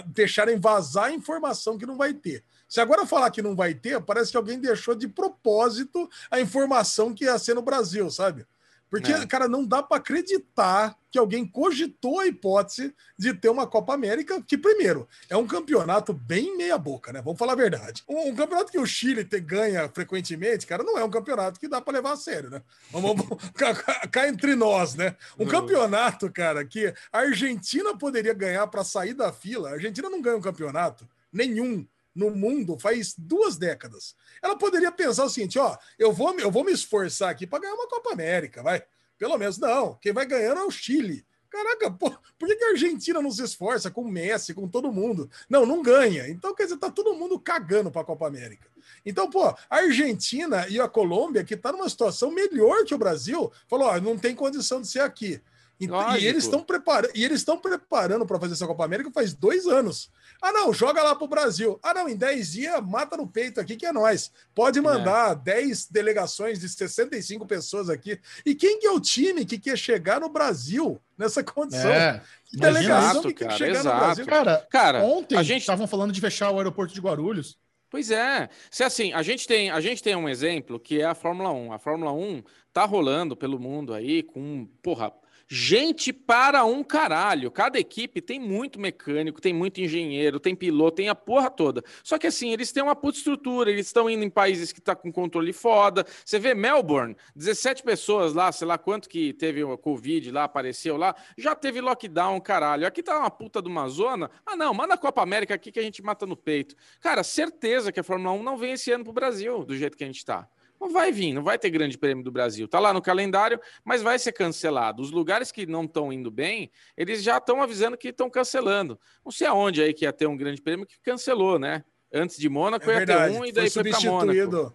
deixarem 0.00 0.58
vazar 0.58 1.04
a 1.04 1.12
informação 1.12 1.76
que 1.76 1.86
não 1.86 1.96
vai 1.96 2.14
ter. 2.14 2.44
Se 2.68 2.80
agora 2.80 3.06
falar 3.06 3.30
que 3.30 3.42
não 3.42 3.54
vai 3.54 3.74
ter, 3.74 4.00
parece 4.00 4.30
que 4.30 4.36
alguém 4.36 4.58
deixou 4.58 4.94
de 4.94 5.06
propósito 5.06 6.08
a 6.30 6.40
informação 6.40 7.12
que 7.12 7.24
ia 7.24 7.38
ser 7.38 7.54
no 7.54 7.62
Brasil, 7.62 8.10
sabe? 8.10 8.46
Porque, 8.92 9.10
É. 9.10 9.26
cara, 9.26 9.48
não 9.48 9.64
dá 9.64 9.82
para 9.82 9.96
acreditar 9.96 10.94
que 11.10 11.18
alguém 11.18 11.46
cogitou 11.46 12.20
a 12.20 12.26
hipótese 12.26 12.94
de 13.18 13.32
ter 13.32 13.48
uma 13.48 13.66
Copa 13.66 13.94
América, 13.94 14.42
que, 14.46 14.58
primeiro, 14.58 15.08
é 15.30 15.36
um 15.36 15.46
campeonato 15.46 16.12
bem 16.12 16.58
meia-boca, 16.58 17.10
né? 17.10 17.22
Vamos 17.22 17.38
falar 17.38 17.54
a 17.54 17.56
verdade. 17.56 18.02
Um, 18.06 18.28
um 18.28 18.34
campeonato 18.36 18.70
que 18.70 18.78
o 18.78 18.84
Chile 18.84 19.24
te, 19.24 19.40
ganha 19.40 19.88
frequentemente, 19.88 20.66
cara, 20.66 20.82
não 20.82 20.98
é 20.98 21.04
um 21.04 21.08
campeonato 21.10 21.58
que 21.58 21.68
dá 21.68 21.80
para 21.80 21.94
levar 21.94 22.12
a 22.12 22.16
sério, 22.18 22.50
né? 22.50 22.62
Vamos, 22.90 23.14
cá, 24.12 24.28
entre 24.28 24.54
nós, 24.54 24.94
né? 24.94 25.16
Um 25.38 25.46
campeonato, 25.46 26.30
cara, 26.30 26.62
que 26.62 26.92
a 27.10 27.18
Argentina 27.20 27.96
poderia 27.96 28.34
ganhar 28.34 28.66
para 28.66 28.84
sair 28.84 29.14
da 29.14 29.32
fila. 29.32 29.70
A 29.70 29.72
Argentina 29.72 30.10
não 30.10 30.20
ganha 30.20 30.36
um 30.36 30.42
campeonato 30.42 31.08
nenhum 31.32 31.86
no 32.14 32.30
mundo 32.30 32.78
faz 32.78 33.14
duas 33.16 33.56
décadas. 33.56 34.14
Ela 34.42 34.56
poderia 34.56 34.92
pensar 34.92 35.24
o 35.24 35.30
seguinte: 35.30 35.58
ó, 35.58 35.76
eu 35.98 36.12
vou, 36.12 36.38
eu 36.38 36.50
vou 36.50 36.64
me 36.64 36.72
esforçar 36.72 37.30
aqui 37.30 37.46
para 37.46 37.60
ganhar 37.60 37.74
uma 37.74 37.88
Copa 37.88 38.12
América, 38.12 38.62
vai. 38.62 38.82
Pelo 39.18 39.38
menos 39.38 39.58
não. 39.58 39.94
Quem 40.00 40.12
vai 40.12 40.26
ganhando 40.26 40.60
é 40.60 40.64
o 40.64 40.70
Chile. 40.70 41.24
Caraca, 41.52 41.90
pô, 41.90 42.10
por 42.38 42.48
que, 42.48 42.64
a 42.64 42.70
Argentina 42.70 43.20
não 43.20 43.30
se 43.30 43.42
esforça 43.42 43.90
com 43.90 44.00
o 44.00 44.10
Messi, 44.10 44.54
com 44.54 44.66
todo 44.66 44.90
mundo? 44.90 45.30
Não, 45.50 45.66
não 45.66 45.82
ganha. 45.82 46.26
Então, 46.26 46.54
quer 46.54 46.62
dizer, 46.62 46.78
tá 46.78 46.90
todo 46.90 47.14
mundo 47.14 47.38
cagando 47.38 47.90
para 47.90 48.00
a 48.00 48.04
Copa 48.06 48.26
América. 48.26 48.70
Então, 49.04 49.28
pô, 49.28 49.44
a 49.44 49.56
Argentina 49.68 50.66
e 50.68 50.80
a 50.80 50.88
Colômbia, 50.88 51.44
que 51.44 51.54
tá 51.54 51.70
numa 51.70 51.88
situação 51.90 52.30
melhor 52.30 52.84
que 52.86 52.94
o 52.94 52.98
Brasil, 52.98 53.52
falou: 53.68 53.88
ó, 53.88 54.00
não 54.00 54.16
tem 54.16 54.34
condição 54.34 54.80
de 54.80 54.88
ser 54.88 55.00
aqui. 55.00 55.42
Então, 55.84 56.16
e 56.16 56.26
eles 56.26 56.44
estão 56.44 56.62
preparando, 56.62 57.10
e 57.14 57.24
eles 57.24 57.38
estão 57.38 57.58
preparando 57.58 58.24
para 58.24 58.38
fazer 58.38 58.54
essa 58.54 58.66
Copa 58.66 58.84
América 58.84 59.10
faz 59.10 59.34
dois 59.34 59.66
anos. 59.66 60.10
Ah, 60.40 60.52
não, 60.52 60.72
joga 60.72 61.02
lá 61.02 61.14
pro 61.14 61.26
Brasil. 61.26 61.78
Ah, 61.82 61.94
não, 61.94 62.08
em 62.08 62.16
10 62.16 62.52
dias 62.52 62.80
mata 62.82 63.16
no 63.16 63.26
peito 63.26 63.60
aqui 63.60 63.76
que 63.76 63.86
é 63.86 63.92
nós. 63.92 64.30
Pode 64.54 64.80
mandar 64.80 65.34
10 65.34 65.86
delegações 65.86 66.60
de 66.60 66.68
65 66.68 67.46
pessoas 67.46 67.88
aqui. 67.88 68.18
E 68.44 68.54
quem 68.54 68.78
que 68.78 68.86
é 68.86 68.90
o 68.90 69.00
time 69.00 69.44
que 69.44 69.58
quer 69.58 69.76
chegar 69.76 70.20
no 70.20 70.28
Brasil 70.28 71.00
nessa 71.16 71.42
condição? 71.42 71.90
É. 71.90 72.22
Que 72.44 72.56
delegação 72.56 73.22
que 73.22 73.34
quer 73.34 73.46
cara, 73.46 73.58
chegar 73.58 73.80
exato. 73.80 73.96
no 73.96 74.04
Brasil? 74.04 74.26
Cara, 74.26 74.66
Cara, 74.70 75.04
ontem 75.04 75.36
a 75.36 75.42
gente 75.42 75.62
estavam 75.62 75.86
falando 75.86 76.12
de 76.12 76.20
fechar 76.20 76.50
o 76.50 76.58
aeroporto 76.58 76.94
de 76.94 77.00
Guarulhos. 77.00 77.58
Pois 77.92 78.10
é. 78.10 78.48
Se 78.70 78.82
assim, 78.82 79.12
a 79.12 79.22
gente 79.22 79.46
tem, 79.46 79.70
a 79.70 79.78
gente 79.78 80.02
tem 80.02 80.16
um 80.16 80.28
exemplo 80.28 80.80
que 80.80 81.00
é 81.00 81.04
a 81.04 81.14
Fórmula 81.14 81.52
1. 81.52 81.72
A 81.72 81.78
Fórmula 81.78 82.10
1 82.10 82.42
tá 82.72 82.86
rolando 82.86 83.36
pelo 83.36 83.60
mundo 83.60 83.92
aí 83.92 84.22
com, 84.22 84.66
porra, 84.82 85.12
gente 85.48 86.12
para 86.12 86.64
um 86.64 86.82
caralho. 86.82 87.50
Cada 87.50 87.78
equipe 87.78 88.20
tem 88.20 88.40
muito 88.40 88.80
mecânico, 88.80 89.40
tem 89.40 89.52
muito 89.52 89.80
engenheiro, 89.80 90.40
tem 90.40 90.54
piloto, 90.54 90.96
tem 90.96 91.08
a 91.08 91.14
porra 91.14 91.50
toda. 91.50 91.82
Só 92.02 92.18
que 92.18 92.26
assim, 92.26 92.52
eles 92.52 92.72
têm 92.72 92.82
uma 92.82 92.96
puta 92.96 93.18
estrutura, 93.18 93.70
eles 93.70 93.86
estão 93.86 94.08
indo 94.08 94.24
em 94.24 94.30
países 94.30 94.72
que 94.72 94.80
tá 94.80 94.94
com 94.94 95.12
controle 95.12 95.52
foda. 95.52 96.04
Você 96.24 96.38
vê 96.38 96.54
Melbourne, 96.54 97.16
17 97.34 97.82
pessoas 97.82 98.34
lá, 98.34 98.50
sei 98.52 98.66
lá 98.66 98.78
quanto 98.78 99.08
que 99.08 99.32
teve 99.32 99.62
o 99.62 99.76
Covid 99.78 100.30
lá, 100.30 100.44
apareceu 100.44 100.96
lá, 100.96 101.14
já 101.36 101.54
teve 101.54 101.80
lockdown, 101.80 102.40
caralho. 102.40 102.86
Aqui 102.86 103.02
tá 103.02 103.18
uma 103.18 103.30
puta 103.30 103.60
de 103.62 103.68
uma 103.68 103.88
zona. 103.88 104.30
Ah, 104.44 104.56
não, 104.56 104.72
manda 104.72 104.94
a 104.94 104.98
Copa 104.98 105.22
América 105.22 105.54
aqui 105.54 105.70
que 105.70 105.80
a 105.80 105.82
gente 105.82 106.02
mata 106.02 106.26
no 106.26 106.36
peito. 106.36 106.74
Cara, 107.00 107.22
certeza 107.22 107.92
que 107.92 108.00
a 108.00 108.04
Fórmula 108.04 108.32
1 108.32 108.42
não 108.42 108.56
vem 108.56 108.72
esse 108.72 108.90
ano 108.90 109.04
pro 109.04 109.12
Brasil, 109.12 109.64
do 109.64 109.76
jeito 109.76 109.96
que 109.96 110.04
a 110.04 110.06
gente 110.06 110.24
tá. 110.24 110.48
Não 110.82 110.90
vai 110.90 111.12
vir, 111.12 111.32
não 111.32 111.44
vai 111.44 111.56
ter 111.56 111.70
grande 111.70 111.96
prêmio 111.96 112.24
do 112.24 112.32
Brasil. 112.32 112.66
Tá 112.66 112.80
lá 112.80 112.92
no 112.92 113.00
calendário, 113.00 113.60
mas 113.84 114.02
vai 114.02 114.18
ser 114.18 114.32
cancelado. 114.32 115.00
Os 115.00 115.12
lugares 115.12 115.52
que 115.52 115.64
não 115.64 115.84
estão 115.84 116.12
indo 116.12 116.28
bem, 116.28 116.72
eles 116.96 117.22
já 117.22 117.38
estão 117.38 117.62
avisando 117.62 117.96
que 117.96 118.08
estão 118.08 118.28
cancelando. 118.28 118.98
Não 119.24 119.30
sei 119.30 119.46
aonde 119.46 119.80
aí 119.80 119.94
que 119.94 120.04
ia 120.04 120.12
ter 120.12 120.26
um 120.26 120.36
grande 120.36 120.60
prêmio 120.60 120.84
que 120.84 120.98
cancelou, 121.00 121.56
né? 121.56 121.84
Antes 122.12 122.36
de 122.36 122.48
Mônaco 122.48 122.90
É 122.90 122.98
ia 122.98 123.06
ter 123.06 123.30
um 123.30 123.44
e 123.44 123.52
daí 123.52 123.70
foi, 123.70 123.84
foi 123.84 123.92
para 123.92 124.00
Mônaco. 124.00 124.32
substituído. 124.32 124.74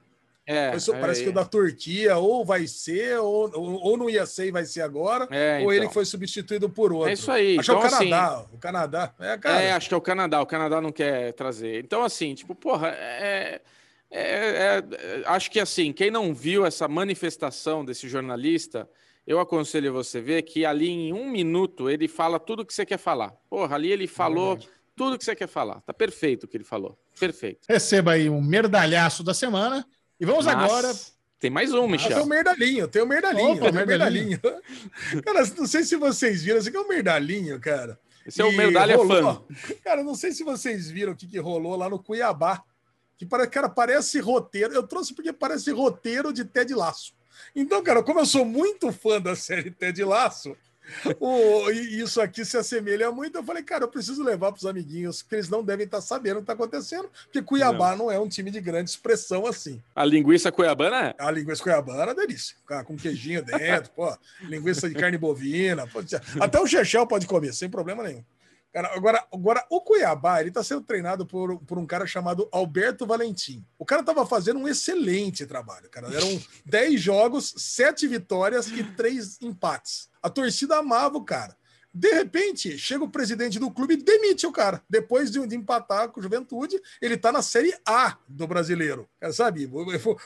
É, 0.50 0.80
su- 0.80 0.94
parece 0.94 1.20
é, 1.20 1.24
que 1.26 1.30
o 1.30 1.34
da 1.34 1.44
Turquia 1.44 2.16
ou 2.16 2.46
vai 2.46 2.66
ser, 2.68 3.20
ou, 3.20 3.52
ou, 3.54 3.98
não 3.98 4.10
ia 4.10 4.26
ser 4.26 4.46
e 4.48 4.52
vai 4.52 4.64
ser 4.64 4.80
agora, 4.82 5.28
é, 5.30 5.60
ou 5.62 5.74
ele 5.74 5.80
então. 5.80 5.90
que 5.90 5.94
foi 5.94 6.06
substituído 6.06 6.70
por 6.70 6.94
outro. 6.94 7.10
É 7.10 7.14
isso 7.14 7.30
aí. 7.30 7.60
Acho 7.60 7.70
que 7.70 7.76
é 7.76 7.78
o 7.78 7.86
Então, 7.86 7.98
assim, 7.98 8.10
Canadá. 8.10 8.46
O 8.54 8.58
Canadá. 8.58 9.14
É. 9.20 9.66
É, 9.66 9.72
acho 9.74 9.90
que 9.90 9.94
é 9.94 9.98
o 9.98 10.02
Canadá. 10.02 10.42
O 10.42 10.46
Canadá 10.46 10.80
não 10.80 10.94
quer 10.94 11.34
trazer. 11.34 11.84
Então, 11.84 12.02
assim, 12.02 12.34
tipo, 12.34 12.56
porra, 12.56 12.88
é, 12.88 13.60
é- 14.12 14.22
é- 14.22 14.84
é- 15.22 15.24
acho 15.26 15.52
que 15.52 15.60
assim, 15.60 15.92
quem 15.92 16.10
não 16.12 16.34
viu 16.34 16.66
essa 16.66 16.88
manifestação 16.88 17.84
desse 17.84 18.08
jornalista, 18.08 18.90
eu 19.26 19.40
aconselho 19.40 19.92
você 19.92 20.22
ver 20.22 20.44
que 20.44 20.66
ali 20.66 20.90
em 20.90 21.14
um 21.14 21.30
minuto 21.30 21.90
ele 21.90 22.08
fala 22.08 22.40
tudo 22.40 22.66
que 22.66 22.74
você 22.74 22.86
quer 22.86 22.98
falar. 22.98 23.32
Porra, 23.50 23.76
ali 23.76 23.92
ele 23.92 24.08
falou 24.08 24.58
tudo 24.96 25.18
que 25.18 25.24
você 25.26 25.36
quer 25.36 25.48
falar. 25.48 25.82
Tá 25.82 25.94
perfeito 25.94 26.46
o 26.46 26.48
que 26.48 26.58
ele 26.58 26.64
falou. 26.64 26.98
Perfeito. 27.20 27.66
Receba 27.70 28.14
aí 28.14 28.30
um 28.30 28.42
merdalhaço 28.42 29.24
da 29.24 29.34
semana. 29.34 29.86
E 30.20 30.26
vamos 30.26 30.46
Mas 30.46 30.56
agora. 30.56 30.92
Tem 31.40 31.52
mais 31.52 31.72
um, 31.72 31.76
Ah, 31.76 31.80
tem 31.82 31.88
o 31.88 31.92
Michel. 31.92 32.26
Merdalinho, 32.26 32.88
tem 32.88 33.02
o 33.02 33.06
Merdalinho, 33.06 33.52
Opa, 33.52 33.60
tem 33.62 33.70
o 33.70 33.74
Merdalinho. 33.86 34.40
Merdalinho. 34.42 35.22
cara, 35.24 35.46
não 35.56 35.68
sei 35.68 35.84
se 35.84 35.96
vocês 35.96 36.42
viram, 36.42 36.58
esse 36.58 36.70
aqui 36.70 36.78
é 36.78 36.82
o 36.82 36.88
Merdalinho, 36.88 37.60
cara. 37.60 38.00
Esse 38.26 38.42
é 38.42 38.46
o 38.46 38.52
E 38.52 38.58
Merdalha 38.58 38.96
rolou- 38.98 39.46
fã. 39.48 39.76
Cara, 39.84 40.04
não 40.04 40.16
sei 40.16 40.32
se 40.32 40.44
vocês 40.44 40.90
viram 40.90 41.14
o 41.14 41.16
que, 41.16 41.28
que 41.28 41.38
rolou 41.38 41.76
lá 41.76 41.88
no 41.90 42.02
Cuiabá. 42.02 42.64
Que, 43.18 43.26
para- 43.26 43.48
cara, 43.48 43.68
parece 43.70 44.20
roteiro. 44.20 44.74
Eu 44.74 44.84
trouxe 44.84 45.14
porque 45.14 45.34
parece 45.34 45.72
roteiro 45.72 46.32
de 46.32 46.46
Ted 46.46 46.74
Laço. 46.74 47.14
Então, 47.56 47.82
cara, 47.84 48.04
como 48.04 48.20
eu 48.20 48.26
sou 48.26 48.46
muito 48.46 48.92
fã 48.92 49.20
da 49.22 49.36
série 49.36 49.72
Ted 49.72 50.04
Laço, 50.04 50.56
o, 51.20 51.70
e 51.70 52.00
isso 52.00 52.22
aqui 52.22 52.46
se 52.46 52.58
assemelha 52.58 53.12
muito. 53.12 53.38
Eu 53.38 53.44
falei, 53.44 53.62
cara, 53.64 53.84
eu 53.84 53.88
preciso 53.90 54.24
levar 54.24 54.52
para 54.52 54.60
os 54.60 54.66
amiguinhos, 54.66 55.22
que 55.22 55.36
eles 55.36 55.50
não 55.50 55.64
devem 55.64 55.86
estar 55.86 56.00
sabendo 56.02 56.36
o 56.36 56.38
que 56.38 56.44
está 56.44 56.54
acontecendo, 56.54 57.10
porque 57.26 57.42
Cuiabá 57.42 57.96
não. 57.96 58.10
é 58.10 58.20
um 58.20 58.28
time 58.30 58.50
de 58.50 58.62
grande 58.62 58.90
expressão 58.90 59.46
assim. 59.46 59.82
A 59.96 60.06
linguiça 60.06 60.52
cuiabana 60.52 61.08
é? 61.10 61.16
A 61.20 61.30
linguiça 61.30 61.62
cuiabana 61.62 62.12
é 62.12 62.16
delícia. 62.16 62.56
Cara, 62.66 62.84
com 62.84 62.96
queijinho 62.96 63.44
dentro, 63.44 63.92
pô, 63.92 64.16
linguiça 64.42 64.88
de 64.88 64.96
carne 64.96 65.18
bovina. 65.18 65.86
pô, 65.88 66.00
até 66.40 66.60
o 66.60 66.66
Chechel 66.68 67.06
pode 67.06 67.28
comer, 67.28 67.54
sem 67.54 67.70
problema 67.70 68.04
nenhum. 68.04 68.24
Cara, 68.74 68.94
agora, 68.94 69.28
agora, 69.34 69.66
o 69.70 69.82
Cuiabá, 69.82 70.42
ele 70.42 70.52
tá 70.52 70.64
sendo 70.64 70.82
treinado 70.82 71.26
por, 71.26 71.60
por 71.62 71.78
um 71.78 71.86
cara 71.86 72.06
chamado 72.06 72.48
Alberto 72.52 73.06
Valentim. 73.06 73.66
O 73.78 73.86
cara 73.86 74.04
tava 74.04 74.26
fazendo 74.26 74.60
um 74.60 74.68
excelente 74.68 75.46
trabalho, 75.46 75.90
cara. 75.90 76.08
Eram 76.14 76.40
10 76.66 77.02
jogos, 77.02 77.54
7 77.58 78.08
vitórias 78.08 78.68
e 78.68 78.84
3 78.84 79.42
empates. 79.42 80.10
A 80.22 80.30
torcida 80.30 80.78
amava 80.78 81.18
o 81.18 81.24
cara. 81.24 81.58
De 81.98 82.14
repente, 82.14 82.78
chega 82.78 83.04
o 83.04 83.10
presidente 83.10 83.58
do 83.58 83.72
clube 83.72 83.96
e 83.96 83.98
demite 83.98 84.46
o 84.46 84.52
cara. 84.52 84.84
Depois 84.88 85.32
de, 85.32 85.44
de 85.48 85.56
empatar 85.56 86.10
com 86.10 86.20
o 86.20 86.24
Juventude, 86.24 86.80
ele 87.02 87.18
tá 87.18 87.32
na 87.32 87.42
Série 87.42 87.74
A 87.84 88.16
do 88.28 88.46
brasileiro. 88.46 89.10
Cara, 89.20 89.34
sabe? 89.34 89.68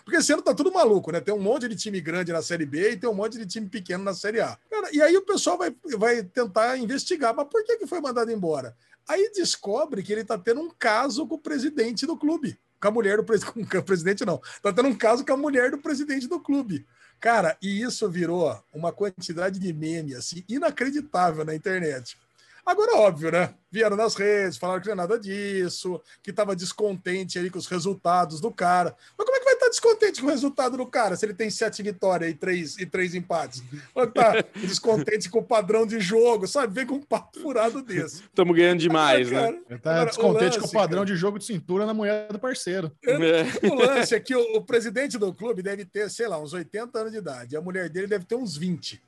Porque 0.03 0.17
esse 0.17 0.33
ano 0.33 0.41
tá 0.41 0.53
tudo 0.53 0.69
maluco, 0.69 1.13
né? 1.13 1.21
Tem 1.21 1.33
um 1.33 1.39
monte 1.39 1.69
de 1.69 1.77
time 1.77 2.01
grande 2.01 2.33
na 2.33 2.41
Série 2.41 2.65
B 2.65 2.91
e 2.91 2.97
tem 2.97 3.09
um 3.09 3.13
monte 3.13 3.37
de 3.37 3.45
time 3.45 3.69
pequeno 3.69 4.03
na 4.03 4.13
Série 4.13 4.41
A. 4.41 4.57
Cara, 4.69 4.89
e 4.91 5.01
aí 5.01 5.15
o 5.15 5.21
pessoal 5.21 5.57
vai, 5.57 5.73
vai 5.97 6.23
tentar 6.23 6.77
investigar. 6.77 7.33
Mas 7.33 7.47
por 7.47 7.63
que, 7.63 7.77
que 7.77 7.87
foi 7.87 8.01
mandado 8.01 8.29
embora? 8.29 8.75
Aí 9.07 9.31
descobre 9.33 10.03
que 10.03 10.11
ele 10.11 10.25
tá 10.25 10.37
tendo 10.37 10.59
um 10.59 10.69
caso 10.69 11.25
com 11.25 11.35
o 11.35 11.39
presidente 11.39 12.05
do 12.05 12.17
clube. 12.17 12.59
Com 12.81 12.89
a 12.89 12.91
mulher 12.91 13.15
do 13.15 13.23
presidente. 13.23 13.53
Com 13.71 13.77
o 13.77 13.83
presidente, 13.83 14.25
não. 14.25 14.41
Tá 14.61 14.73
tendo 14.73 14.89
um 14.89 14.95
caso 14.95 15.23
com 15.25 15.31
a 15.31 15.37
mulher 15.37 15.71
do 15.71 15.77
presidente 15.77 16.27
do 16.27 16.39
clube. 16.39 16.85
Cara, 17.21 17.55
e 17.61 17.83
isso 17.83 18.09
virou 18.09 18.59
uma 18.73 18.91
quantidade 18.91 19.59
de 19.59 19.71
meme, 19.71 20.15
assim, 20.15 20.43
inacreditável 20.49 21.45
na 21.45 21.53
internet. 21.53 22.17
Agora, 22.65 22.97
óbvio, 22.97 23.31
né? 23.31 23.53
Vieram 23.71 23.95
nas 23.95 24.15
redes, 24.15 24.57
falaram 24.57 24.81
que 24.81 24.87
não 24.87 24.93
é 24.93 24.95
nada 24.95 25.19
disso, 25.19 26.01
que 26.23 26.31
estava 26.31 26.55
descontente 26.55 27.37
aí 27.37 27.51
com 27.51 27.59
os 27.59 27.67
resultados 27.67 28.41
do 28.41 28.51
cara. 28.51 28.95
Mas 29.15 29.25
como 29.25 29.37
é 29.37 29.39
descontente 29.71 30.21
com 30.21 30.27
o 30.27 30.29
resultado 30.29 30.77
do 30.77 30.85
cara 30.85 31.15
se 31.15 31.25
ele 31.25 31.33
tem 31.33 31.49
sete 31.49 31.81
vitórias 31.81 32.29
e 32.29 32.33
três, 32.35 32.77
e 32.77 32.85
três 32.85 33.15
empates? 33.15 33.63
Ou 33.95 34.05
tá 34.05 34.33
descontente 34.55 35.29
com 35.29 35.39
o 35.39 35.43
padrão 35.43 35.85
de 35.85 35.99
jogo, 35.99 36.47
sabe? 36.47 36.73
Vem 36.73 36.85
com 36.85 36.95
um 36.95 37.01
papo 37.01 37.39
furado 37.39 37.81
desse. 37.81 38.23
Estamos 38.23 38.55
ganhando 38.55 38.79
demais, 38.79 39.29
Cara, 39.29 39.51
né? 39.51 39.59
Ele 39.69 39.79
tá 39.79 40.05
descontente 40.05 40.57
com 40.57 40.59
o 40.59 40.61
lance, 40.61 40.73
padrão 40.73 41.01
cara. 41.01 41.13
de 41.13 41.15
jogo 41.15 41.39
de 41.39 41.45
cintura 41.45 41.85
na 41.85 41.93
mulher 41.93 42.27
do 42.31 42.37
parceiro. 42.39 42.91
É. 43.03 43.67
O 43.67 43.75
lance 43.75 44.13
é 44.13 44.19
que 44.19 44.35
o, 44.35 44.57
o 44.57 44.61
presidente 44.61 45.17
do 45.17 45.33
clube 45.33 45.63
deve 45.63 45.85
ter, 45.85 46.09
sei 46.09 46.27
lá, 46.27 46.39
uns 46.39 46.53
80 46.53 46.99
anos 46.99 47.11
de 47.11 47.17
idade. 47.17 47.55
E 47.55 47.57
a 47.57 47.61
mulher 47.61 47.89
dele 47.89 48.07
deve 48.07 48.25
ter 48.25 48.35
uns 48.35 48.55
20. 48.55 49.01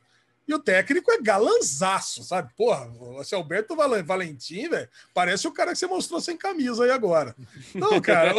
E 0.47 0.53
o 0.53 0.59
técnico 0.59 1.09
é 1.11 1.21
galanzaço, 1.21 2.23
sabe? 2.23 2.51
Porra, 2.57 2.89
esse 3.21 3.33
Alberto 3.33 3.75
Val- 3.75 4.03
Valentim, 4.03 4.67
velho, 4.67 4.89
parece 5.13 5.47
o 5.47 5.51
cara 5.53 5.71
que 5.71 5.77
você 5.77 5.87
mostrou 5.87 6.19
sem 6.19 6.35
camisa 6.37 6.83
aí 6.83 6.91
agora. 6.91 7.33
Não, 7.73 8.01
cara, 8.01 8.33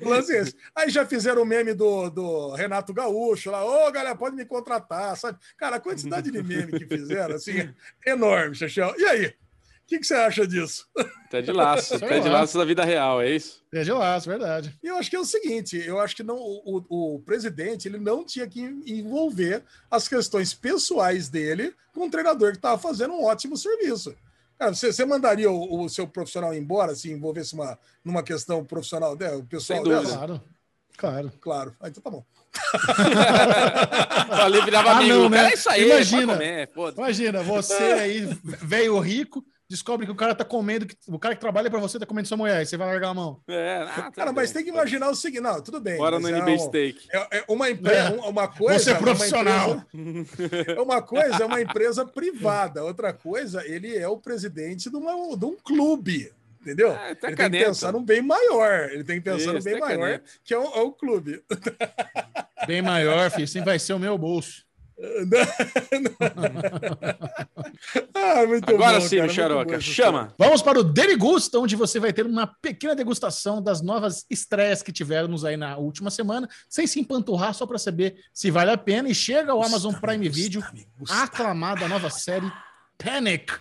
o 0.00 0.08
lance 0.08 0.34
é 0.34 0.40
esse. 0.40 0.56
Aí 0.74 0.88
já 0.88 1.04
fizeram 1.04 1.42
o 1.42 1.46
meme 1.46 1.74
do, 1.74 2.08
do 2.08 2.52
Renato 2.54 2.94
Gaúcho 2.94 3.50
lá, 3.50 3.64
ô, 3.64 3.90
galera, 3.92 4.16
pode 4.16 4.34
me 4.34 4.46
contratar, 4.46 5.16
sabe? 5.16 5.38
Cara, 5.58 5.76
a 5.76 5.80
quantidade 5.80 6.30
de 6.30 6.42
meme 6.42 6.72
que 6.78 6.86
fizeram, 6.86 7.34
assim, 7.36 7.58
é 8.06 8.10
enorme, 8.12 8.54
Chachel. 8.54 8.94
E 8.98 9.04
aí? 9.04 9.34
O 9.86 9.88
que, 9.88 10.00
que 10.00 10.06
você 10.06 10.14
acha 10.14 10.46
disso? 10.46 10.84
Tá 11.30 11.40
de 11.40 11.50
laço. 11.50 11.98
Sei 11.98 12.08
Tá 12.08 12.18
de 12.20 12.28
laço 12.28 12.56
da 12.56 12.64
vida 12.64 12.84
real, 12.84 13.20
é 13.20 13.28
isso? 13.30 13.60
É 13.74 13.82
de 13.82 13.90
laço, 13.90 14.28
verdade. 14.28 14.72
E 14.82 14.86
eu 14.86 14.96
acho 14.96 15.10
que 15.10 15.16
é 15.16 15.18
o 15.20 15.24
seguinte, 15.24 15.76
eu 15.84 15.98
acho 15.98 16.14
que 16.14 16.22
não, 16.22 16.36
o, 16.36 16.84
o- 16.88 17.18
presidente 17.20 17.88
ele 17.88 17.98
não 17.98 18.24
tinha 18.24 18.46
que 18.46 18.60
envolver 18.86 19.64
as 19.90 20.06
questões 20.06 20.54
pessoais 20.54 21.28
dele 21.28 21.74
com 21.92 22.04
um 22.04 22.10
treinador 22.10 22.52
que 22.52 22.58
estava 22.58 22.78
fazendo 22.80 23.12
um 23.14 23.24
ótimo 23.24 23.56
serviço. 23.56 24.14
Cara, 24.56 24.72
você, 24.72 24.92
você 24.92 25.04
mandaria 25.04 25.50
o, 25.50 25.82
o 25.82 25.88
seu 25.88 26.06
profissional 26.06 26.54
embora 26.54 26.94
se 26.94 27.10
envolvesse 27.10 27.54
uma, 27.54 27.76
numa 28.04 28.22
questão 28.22 28.64
profissional 28.64 29.16
dela, 29.16 29.38
o 29.38 29.44
pessoal 29.44 29.82
Sem 29.82 29.88
dela? 29.92 30.06
Claro. 30.06 30.42
Claro. 30.96 31.32
Claro. 31.40 31.76
Ah, 31.80 31.88
então 31.88 32.02
tá 32.02 32.10
bom. 32.10 32.24
Ali 34.30 34.60
virava 34.62 34.90
Ah, 34.92 34.96
amigo. 34.98 35.14
não, 35.14 35.28
né? 35.28 35.36
Cara, 35.38 35.50
é 35.50 35.54
isso 35.54 35.70
aí, 35.70 35.86
Imagina. 35.90 36.32
comer, 36.34 36.70
foda-se. 36.72 36.98
Imagina, 36.98 37.42
você 37.42 37.74
aí, 37.74 38.20
velho 38.62 38.98
rico, 39.00 39.44
descobre 39.68 40.06
que 40.06 40.12
o 40.12 40.16
cara 40.16 40.34
tá 40.34 40.44
comendo, 40.44 40.86
que- 40.86 40.96
o 41.08 41.18
cara 41.18 41.34
que 41.34 41.40
trabalha 41.40 41.70
pra 41.70 41.80
você 41.80 41.98
tá 41.98 42.06
comendo 42.06 42.28
sua 42.28 42.36
mulher, 42.36 42.58
aí 42.58 42.66
você 42.66 42.76
vai 42.76 42.86
largar 42.86 43.08
a 43.10 43.14
mão. 43.14 43.40
É, 43.48 43.84
ah, 43.88 44.10
Cara, 44.14 44.32
mas 44.32 44.48
bem. 44.52 44.54
tem 44.54 44.64
que 44.64 44.70
imaginar 44.76 45.10
o 45.10 45.14
seguinte. 45.14 45.40
Não, 45.42 45.60
tudo 45.62 45.80
bem. 45.80 45.96
Bora 45.96 46.16
no 46.18 46.22
mas 46.22 46.32
é 46.34 46.38
NB 46.38 46.52
um- 46.52 46.58
Steak. 46.58 47.08
É, 47.12 47.38
é 47.38 47.44
uma 47.48 47.68
empresa, 47.70 48.08
É. 48.16 48.28
uma 48.28 48.48
coisa. 48.48 48.78
Você 48.78 48.90
é 48.90 48.92
uma 48.94 49.00
profissional. 49.02 49.82
empresa- 49.92 50.72
é 50.72 50.80
uma 50.80 51.02
coisa 51.02 51.42
é 51.42 51.46
uma 51.46 51.60
empresa 51.60 52.04
privada, 52.06 52.84
outra 52.84 53.12
coisa, 53.12 53.64
ele 53.66 53.96
é 53.96 54.06
o 54.08 54.16
presidente 54.16 54.88
de, 54.90 54.96
uma- 54.96 55.36
de 55.36 55.44
um 55.44 55.56
clube. 55.56 56.32
Entendeu? 56.60 56.90
É, 56.90 57.14
tá 57.14 57.28
ele 57.28 57.36
tem 57.36 57.36
caneta. 57.36 57.58
que 57.64 57.70
pensar 57.70 57.92
num 57.92 58.02
bem 58.04 58.20
maior. 58.20 58.90
Ele 58.90 59.04
tem 59.04 59.18
que 59.20 59.30
pensar 59.30 59.52
no 59.52 59.58
Isso, 59.58 59.64
bem 59.64 59.78
tá 59.78 59.86
maior, 59.86 60.00
caneta. 60.00 60.24
que 60.42 60.52
é 60.52 60.58
o, 60.58 60.64
é 60.64 60.80
o 60.80 60.90
clube. 60.90 61.40
Bem 62.66 62.82
maior, 62.82 63.30
filho, 63.30 63.44
assim 63.44 63.62
vai 63.62 63.78
ser 63.78 63.92
o 63.92 63.98
meu 64.00 64.18
bolso. 64.18 64.65
ah, 68.14 68.46
muito 68.46 68.74
Agora 68.74 68.98
bom, 68.98 69.06
sim, 69.06 69.18
cara, 69.18 69.66
essa 69.68 69.80
chama. 69.80 70.34
Vamos 70.38 70.62
para 70.62 70.80
o 70.80 70.84
Derigusta, 70.84 71.58
onde 71.58 71.76
você 71.76 72.00
vai 72.00 72.14
ter 72.14 72.24
uma 72.24 72.46
pequena 72.46 72.94
degustação 72.94 73.62
das 73.62 73.82
novas 73.82 74.24
estreias 74.30 74.82
que 74.82 74.90
tivemos 74.90 75.44
aí 75.44 75.54
na 75.56 75.76
última 75.76 76.10
semana, 76.10 76.48
sem 76.66 76.86
se 76.86 76.98
empanturrar, 76.98 77.52
só 77.52 77.66
para 77.66 77.76
saber 77.78 78.16
se 78.32 78.50
vale 78.50 78.70
a 78.70 78.78
pena. 78.78 79.10
E 79.10 79.14
chega 79.14 79.52
ao 79.52 79.62
Amazon 79.62 79.92
Prime 79.94 80.30
Video 80.30 80.64
aclamada 81.10 81.86
nova 81.88 82.08
série 82.08 82.50
Panic. 82.96 83.52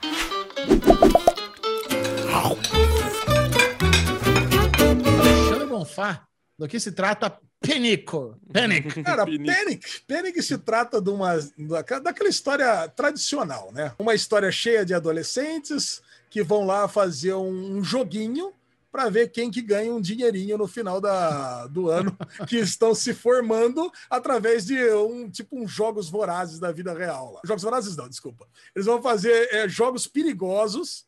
Alexandre 5.20 5.68
Bonfá, 5.68 6.26
do 6.58 6.66
que 6.66 6.80
se 6.80 6.94
trata 6.94 7.38
Penico? 7.66 8.38
Panic. 8.52 9.02
Cara. 9.04 9.26
Panic. 9.26 10.02
Panic 10.08 10.42
se 10.42 10.58
trata 10.58 11.02
de 11.02 11.10
uma, 11.10 11.38
da- 11.58 12.00
daquela 12.00 12.30
história 12.30 12.88
tradicional, 12.90 13.72
né? 13.74 13.94
Uma 14.00 14.14
história 14.16 14.52
cheia 14.52 14.86
de 14.86 14.94
adolescentes 14.94 16.02
que 16.30 16.44
vão 16.44 16.66
lá 16.66 16.88
fazer 16.88 17.34
um 17.34 17.84
joguinho 17.84 18.54
para 18.92 19.10
ver 19.10 19.30
quem 19.30 19.52
que 19.52 19.62
ganha 19.62 19.94
um 19.94 20.00
dinheirinho 20.00 20.58
no 20.58 20.68
final 20.68 21.02
da, 21.02 21.68
do 21.68 21.90
ano 21.90 22.18
que 22.48 22.56
estão 22.58 22.96
se 22.96 23.14
formando 23.14 23.92
através 24.10 24.66
de 24.66 24.78
um 24.94 25.30
tipo 25.30 25.62
uns 25.62 25.70
jogos 25.70 26.10
vorazes 26.10 26.60
da 26.60 26.72
vida 26.72 26.94
real. 26.94 27.34
Lá. 27.34 27.42
Jogos 27.44 27.64
vorazes 27.64 27.98
não, 27.98 28.08
desculpa. 28.08 28.48
Eles 28.74 28.86
vão 28.86 29.02
fazer 29.02 29.50
é, 29.54 29.68
jogos 29.68 30.08
perigosos 30.08 31.05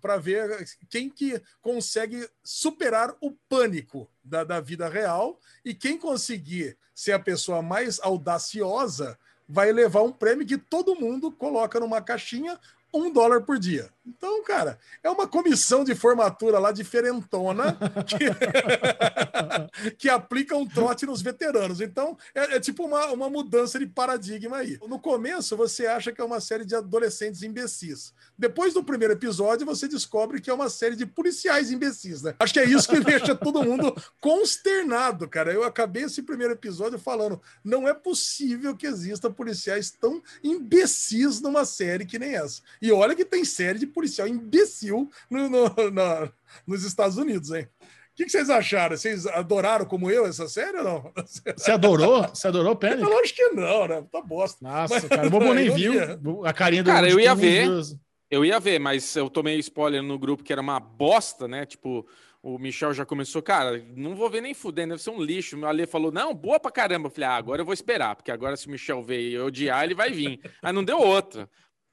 para 0.00 0.16
ver 0.16 0.66
quem 0.88 1.10
que 1.10 1.40
consegue 1.60 2.28
superar 2.42 3.14
o 3.20 3.32
pânico 3.48 4.08
da, 4.22 4.44
da 4.44 4.60
vida 4.60 4.88
real 4.88 5.40
e 5.64 5.74
quem 5.74 5.98
conseguir 5.98 6.76
ser 6.94 7.12
a 7.12 7.18
pessoa 7.18 7.60
mais 7.62 7.98
audaciosa 8.00 9.18
vai 9.48 9.72
levar 9.72 10.02
um 10.02 10.12
prêmio 10.12 10.46
que 10.46 10.58
todo 10.58 10.94
mundo 10.94 11.32
coloca 11.32 11.80
numa 11.80 12.02
caixinha 12.02 12.58
um 12.92 13.12
dólar 13.12 13.42
por 13.42 13.58
dia. 13.58 13.90
Então, 14.08 14.42
cara, 14.42 14.78
é 15.02 15.10
uma 15.10 15.28
comissão 15.28 15.84
de 15.84 15.94
formatura 15.94 16.58
lá 16.58 16.72
diferentona 16.72 17.76
que, 18.06 19.92
que 19.98 20.08
aplica 20.08 20.56
um 20.56 20.66
trote 20.66 21.04
nos 21.04 21.20
veteranos. 21.20 21.82
Então, 21.82 22.16
é, 22.34 22.56
é 22.56 22.60
tipo 22.60 22.86
uma, 22.86 23.06
uma 23.08 23.28
mudança 23.28 23.78
de 23.78 23.86
paradigma 23.86 24.56
aí. 24.56 24.78
No 24.88 24.98
começo, 24.98 25.56
você 25.56 25.86
acha 25.86 26.10
que 26.10 26.20
é 26.20 26.24
uma 26.24 26.40
série 26.40 26.64
de 26.64 26.74
adolescentes 26.74 27.42
imbecis. 27.42 28.14
Depois 28.38 28.72
do 28.72 28.82
primeiro 28.82 29.12
episódio, 29.12 29.66
você 29.66 29.86
descobre 29.86 30.40
que 30.40 30.48
é 30.48 30.54
uma 30.54 30.70
série 30.70 30.96
de 30.96 31.04
policiais 31.04 31.70
imbecis, 31.70 32.22
né? 32.22 32.34
Acho 32.38 32.54
que 32.54 32.60
é 32.60 32.64
isso 32.64 32.88
que 32.88 33.00
deixa 33.04 33.34
todo 33.34 33.62
mundo 33.62 33.94
consternado, 34.20 35.28
cara. 35.28 35.52
Eu 35.52 35.64
acabei 35.64 36.04
esse 36.04 36.22
primeiro 36.22 36.54
episódio 36.54 36.98
falando: 36.98 37.42
não 37.62 37.86
é 37.86 37.92
possível 37.92 38.74
que 38.74 38.86
exista 38.86 39.28
policiais 39.28 39.90
tão 39.90 40.22
imbecis 40.42 41.40
numa 41.40 41.66
série 41.66 42.06
que 42.06 42.18
nem 42.18 42.36
essa. 42.36 42.62
E 42.80 42.90
olha 42.90 43.14
que 43.14 43.24
tem 43.24 43.44
série 43.44 43.78
de 43.78 43.86
policial 43.98 44.28
imbecil 44.28 45.08
no, 45.30 45.48
no- 45.48 45.90
na- 45.90 46.30
nos 46.66 46.84
Estados 46.84 47.16
Unidos, 47.16 47.50
hein? 47.50 47.68
O 47.82 48.18
que, 48.18 48.24
que 48.24 48.30
vocês 48.30 48.50
acharam? 48.50 48.96
Vocês 48.96 49.26
adoraram 49.26 49.84
como 49.84 50.10
eu 50.10 50.26
essa 50.26 50.48
série 50.48 50.78
ou 50.78 50.84
não? 50.84 51.12
Você 51.56 51.70
adorou? 51.70 52.22
Você 52.28 52.48
adorou 52.48 52.74
Panic? 52.76 53.00
Eu 53.02 53.18
acho 53.20 53.34
que 53.34 53.48
não, 53.50 53.86
né? 53.86 54.04
Tá 54.10 54.20
bosta. 54.20 54.58
Nossa, 54.60 54.94
Mas- 54.94 55.04
cara, 55.04 55.26
o 55.26 55.30
Bobo 55.30 55.54
nem 55.54 55.70
viu. 55.70 56.44
A 56.44 56.52
carinha 56.52 56.82
do 56.82 56.90
Cara, 56.90 57.08
eu 57.08 57.20
ia 57.20 57.34
ver. 57.34 57.68
Eu 58.30 58.44
ia 58.44 58.58
ver, 58.60 58.78
mas 58.78 59.16
eu 59.16 59.30
tomei 59.30 59.58
spoiler 59.58 60.02
no 60.02 60.18
grupo 60.18 60.42
que 60.44 60.52
era 60.52 60.60
uma 60.60 60.78
bosta, 60.78 61.46
né? 61.48 61.64
Tipo, 61.64 62.06
o 62.42 62.58
Michel 62.58 62.92
já 62.92 63.06
começou, 63.06 63.40
cara, 63.40 63.82
não 63.96 64.14
vou 64.14 64.28
ver 64.28 64.42
nem 64.42 64.52
fudendo, 64.52 64.90
deve 64.90 65.02
ser 65.02 65.10
um 65.10 65.22
lixo. 65.22 65.56
O 65.58 65.64
Ale 65.64 65.86
falou, 65.86 66.12
não, 66.12 66.34
boa 66.34 66.60
pra 66.60 66.70
caramba. 66.70 67.06
Eu 67.06 67.10
falei, 67.10 67.28
ah, 67.28 67.36
agora 67.36 67.62
eu 67.62 67.64
vou 67.64 67.72
esperar, 67.72 68.14
porque 68.16 68.30
agora 68.30 68.54
se 68.56 68.66
o 68.66 68.70
Michel 68.70 69.02
ver 69.02 69.20
e 69.30 69.38
odiar, 69.38 69.82
ele 69.84 69.94
vai 69.94 70.10
vir. 70.10 70.40
Aí 70.62 70.72
não 70.74 70.84
deu 70.84 70.98
outra. 71.00 71.48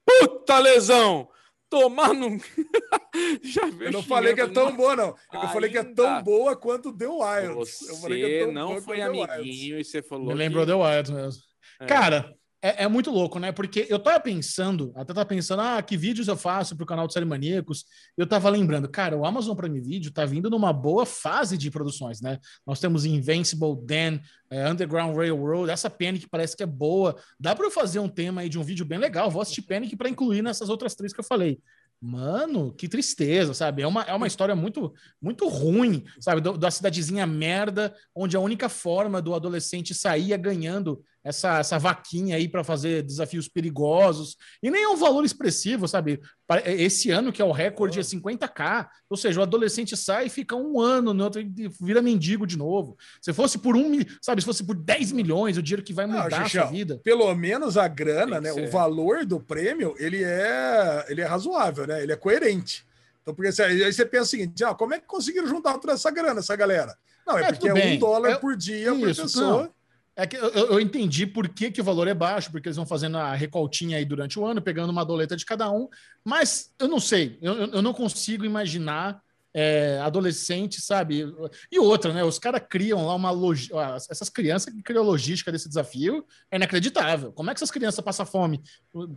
Puta 0.05 0.57
lesão! 0.59 1.29
Tomar 1.69 2.13
no. 2.13 2.37
já 3.43 3.65
veio 3.65 3.89
Eu 3.89 3.91
não 3.91 4.03
falei 4.03 4.33
que 4.33 4.41
é 4.41 4.47
tão 4.47 4.75
boa, 4.75 4.95
não. 4.95 5.15
É 5.33 5.37
eu 5.45 5.49
falei 5.49 5.69
que 5.69 5.77
é 5.77 5.83
tão 5.83 6.07
Ainda. 6.07 6.21
boa 6.21 6.55
quanto 6.55 6.95
The 6.95 7.07
Wild. 7.07 7.47
Eu 7.89 7.95
falei 7.97 8.19
que 8.19 8.25
é 8.25 8.39
Você 8.39 8.43
tão 8.45 8.51
não 8.53 8.67
boa 8.69 8.81
foi 8.81 9.01
amiguinho 9.01 9.79
e 9.79 9.83
você 9.83 10.01
falou. 10.01 10.27
Me 10.27 10.31
que- 10.33 10.37
lembrou 10.37 10.65
The 10.65 10.73
Wild 10.73 11.11
mesmo. 11.11 11.41
É. 11.81 11.85
Cara, 11.85 12.33
é, 12.65 12.83
é 12.85 12.87
muito 12.87 13.11
louco, 13.11 13.37
né? 13.37 13.51
Porque 13.51 13.85
eu 13.87 13.99
tava 13.99 14.19
pensando, 14.19 14.91
até 14.95 15.13
tava 15.13 15.25
pensando, 15.25 15.61
ah, 15.61 15.79
que 15.83 15.95
vídeos 15.95 16.27
eu 16.27 16.35
faço 16.35 16.75
pro 16.75 16.85
canal 16.85 17.05
do 17.05 17.13
Série 17.13 17.25
Maníacos. 17.25 17.85
Eu 18.17 18.25
tava 18.25 18.49
lembrando, 18.49 18.89
cara, 18.89 19.15
o 19.15 19.23
Amazon 19.23 19.55
Prime 19.55 19.79
Video 19.79 20.11
tá 20.11 20.25
vindo 20.25 20.49
numa 20.49 20.73
boa 20.73 21.05
fase 21.05 21.59
de 21.59 21.69
produções, 21.69 22.21
né? 22.21 22.39
Nós 22.65 22.79
temos 22.79 23.05
Invincible, 23.05 23.75
Dan, 23.83 24.19
é, 24.49 24.67
Underground 24.67 25.15
Railroad, 25.15 25.69
essa 25.69 25.91
Panic 25.91 26.27
parece 26.27 26.57
que 26.57 26.63
é 26.63 26.65
boa. 26.65 27.15
Dá 27.39 27.55
para 27.55 27.67
eu 27.67 27.71
fazer 27.71 27.99
um 27.99 28.09
tema 28.09 28.41
aí 28.41 28.49
de 28.49 28.57
um 28.57 28.63
vídeo 28.63 28.83
bem 28.83 28.97
legal. 28.97 29.29
Vou 29.29 29.43
assistir 29.43 29.61
Panic 29.61 29.95
para 29.95 30.09
incluir 30.09 30.41
nessas 30.41 30.67
outras 30.67 30.95
três 30.95 31.13
que 31.13 31.19
eu 31.19 31.25
falei. 31.25 31.59
Mano, 32.01 32.73
que 32.73 32.87
tristeza, 32.87 33.53
sabe? 33.53 33.83
É 33.83 33.87
uma, 33.87 34.01
é 34.03 34.13
uma 34.13 34.27
história 34.27 34.55
muito 34.55 34.93
muito 35.21 35.47
ruim, 35.47 36.03
sabe? 36.19 36.41
Da 36.41 36.69
cidadezinha 36.69 37.25
merda, 37.25 37.95
onde 38.13 38.35
a 38.35 38.39
única 38.39 38.69
forma 38.69 39.21
do 39.21 39.33
adolescente 39.33 39.93
sair 39.93 40.33
é 40.33 40.37
ganhando 40.37 41.03
essa, 41.25 41.57
essa 41.57 41.79
vaquinha 41.79 42.35
aí 42.35 42.47
para 42.47 42.63
fazer 42.63 43.01
desafios 43.01 43.47
perigosos. 43.49 44.37
E 44.61 44.69
nem 44.69 44.83
é 44.83 44.87
um 44.87 44.95
valor 44.95 45.25
expressivo, 45.25 45.87
sabe? 45.87 46.21
Pa- 46.47 46.61
Esse 46.63 47.09
ano, 47.09 47.33
que 47.33 47.41
é 47.41 47.45
o 47.45 47.51
recorde, 47.51 47.99
é 47.99 48.03
50k. 48.03 48.87
Ou 49.09 49.17
seja, 49.17 49.39
o 49.39 49.43
adolescente 49.43 49.97
sai 49.97 50.27
e 50.27 50.29
fica 50.29 50.55
um 50.55 50.79
ano 50.79 51.13
no 51.15 51.23
outro 51.23 51.41
vira 51.81 51.99
mendigo 52.01 52.45
de 52.45 52.55
novo. 52.57 52.95
Se 53.19 53.33
fosse 53.33 53.57
por 53.57 53.75
um, 53.75 53.99
sabe? 54.21 54.41
Se 54.41 54.45
fosse 54.45 54.63
por 54.63 54.75
10 54.75 55.11
milhões, 55.11 55.57
o 55.57 55.63
dinheiro 55.63 55.83
que 55.83 55.93
vai 55.93 56.05
Não, 56.05 56.21
mudar 56.21 56.41
a 56.41 56.45
Xixão, 56.45 56.61
sua 56.63 56.71
vida. 56.71 57.01
Pelo 57.03 57.33
menos 57.33 57.75
a 57.75 57.87
grana, 57.87 58.39
né? 58.39 58.53
que 58.53 58.61
O 58.61 58.63
ser. 58.65 58.69
valor 58.69 59.25
do 59.25 59.39
prêmio, 59.39 59.95
ele 59.97 60.23
é, 60.23 61.05
ele 61.09 61.21
é 61.21 61.25
razoável, 61.25 61.87
né? 61.87 62.03
Ele 62.03 62.11
é 62.11 62.15
coerente. 62.15 62.85
Então, 63.23 63.33
porque 63.33 63.59
aí 63.63 63.91
você 63.91 64.05
pensa 64.05 64.23
o 64.23 64.27
seguinte: 64.27 64.63
ah, 64.63 64.75
como 64.75 64.93
é 64.93 64.99
que 64.99 65.07
conseguiram 65.07 65.47
juntar 65.47 65.79
toda 65.79 65.93
essa 65.93 66.11
grana, 66.11 66.39
essa 66.39 66.55
galera? 66.55 66.95
Não, 67.25 67.35
é, 67.39 67.45
É, 67.45 67.51
porque 67.51 67.67
é 67.67 67.73
bem. 67.73 67.95
um 67.95 67.99
dólar 67.99 68.33
É- 68.33 68.35
por 68.35 68.55
dia 68.55 68.93
por 68.93 69.09
Isso, 69.09 69.23
pessoa. 69.23 69.63
não. 69.63 69.75
É 70.17 70.25
que 70.25 70.37
eu, 70.37 70.49
eu- 70.49 70.79
entendi 70.79 71.27
por 71.27 71.49
que, 71.49 71.69
que 71.69 71.81
o 71.81 71.83
valor 71.83 72.07
é 72.07 72.13
baixo, 72.13 72.49
porque 72.51 72.69
eles 72.69 72.77
vão 72.77 72.85
fazendo 72.85 73.17
a 73.17 73.33
recoltinha 73.35 73.97
aí 73.97 74.05
durante 74.05 74.39
o 74.39 74.45
ano, 74.45 74.61
pegando 74.61 74.89
uma 74.89 75.03
doleta 75.05 75.35
de 75.35 75.45
cada 75.45 75.69
um, 75.69 75.89
mas 76.23 76.73
eu 76.79 76.87
não 76.87 76.99
sei, 77.01 77.37
eu- 77.41 77.53
eu 77.73 77.81
não 77.81 77.93
consigo 77.93 78.45
imaginar 78.45 79.21
é, 79.57 79.99
adolescente, 80.03 80.81
sabe? 80.81 81.25
E 81.71 81.79
outra, 81.79 82.11
né? 82.11 82.25
Os 82.25 82.37
caras 82.37 82.61
criam 82.69 83.05
lá 83.07 83.15
uma 83.15 83.31
logística. 83.31 83.95
Essas 84.11 84.27
crianças 84.29 84.73
que 84.73 84.83
criam 84.83 85.01
a 85.01 85.05
logística 85.05 85.49
desse 85.49 85.69
desafio 85.69 86.25
é 86.51 86.57
inacreditável. 86.57 87.31
Como 87.31 87.49
é 87.49 87.53
que 87.53 87.59
essas 87.59 87.71
crianças 87.71 88.03
passam 88.03 88.25
fome 88.25 88.61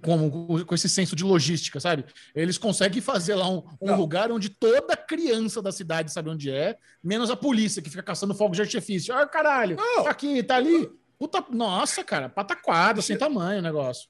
com, 0.01 0.65
com- 0.65 0.75
esse 0.75 0.89
senso 0.89 1.17
de 1.17 1.25
logística, 1.25 1.81
sabe? 1.81 2.05
Eles 2.37 2.57
conseguem 2.57 3.03
fazer 3.03 3.35
lá 3.35 3.51
um, 3.51 3.65
um 3.83 3.97
lugar 3.97 4.31
onde 4.31 4.49
toda 4.49 4.97
criança 4.97 5.61
da 5.61 5.73
cidade 5.73 6.13
sabe 6.13 6.31
onde 6.31 6.51
é, 6.51 6.77
menos 7.03 7.31
a 7.31 7.37
polícia 7.37 7.83
que 7.83 7.91
fica 7.91 8.03
caçando 8.05 8.33
fogos 8.33 8.57
de 8.57 8.63
artifício. 8.63 9.13
Ah, 9.13 9.27
caralho, 9.27 9.75
Não. 9.77 10.05
tá 10.05 10.11
aqui, 10.11 10.41
tá 10.45 10.55
ali. 10.57 10.89
Puta, 11.19 11.45
nossa, 11.51 12.05
cara, 12.05 12.29
pataquada, 12.29 13.03
sem 13.03 13.19
tamanho 13.19 13.59
o 13.59 13.63
negócio. 13.63 14.09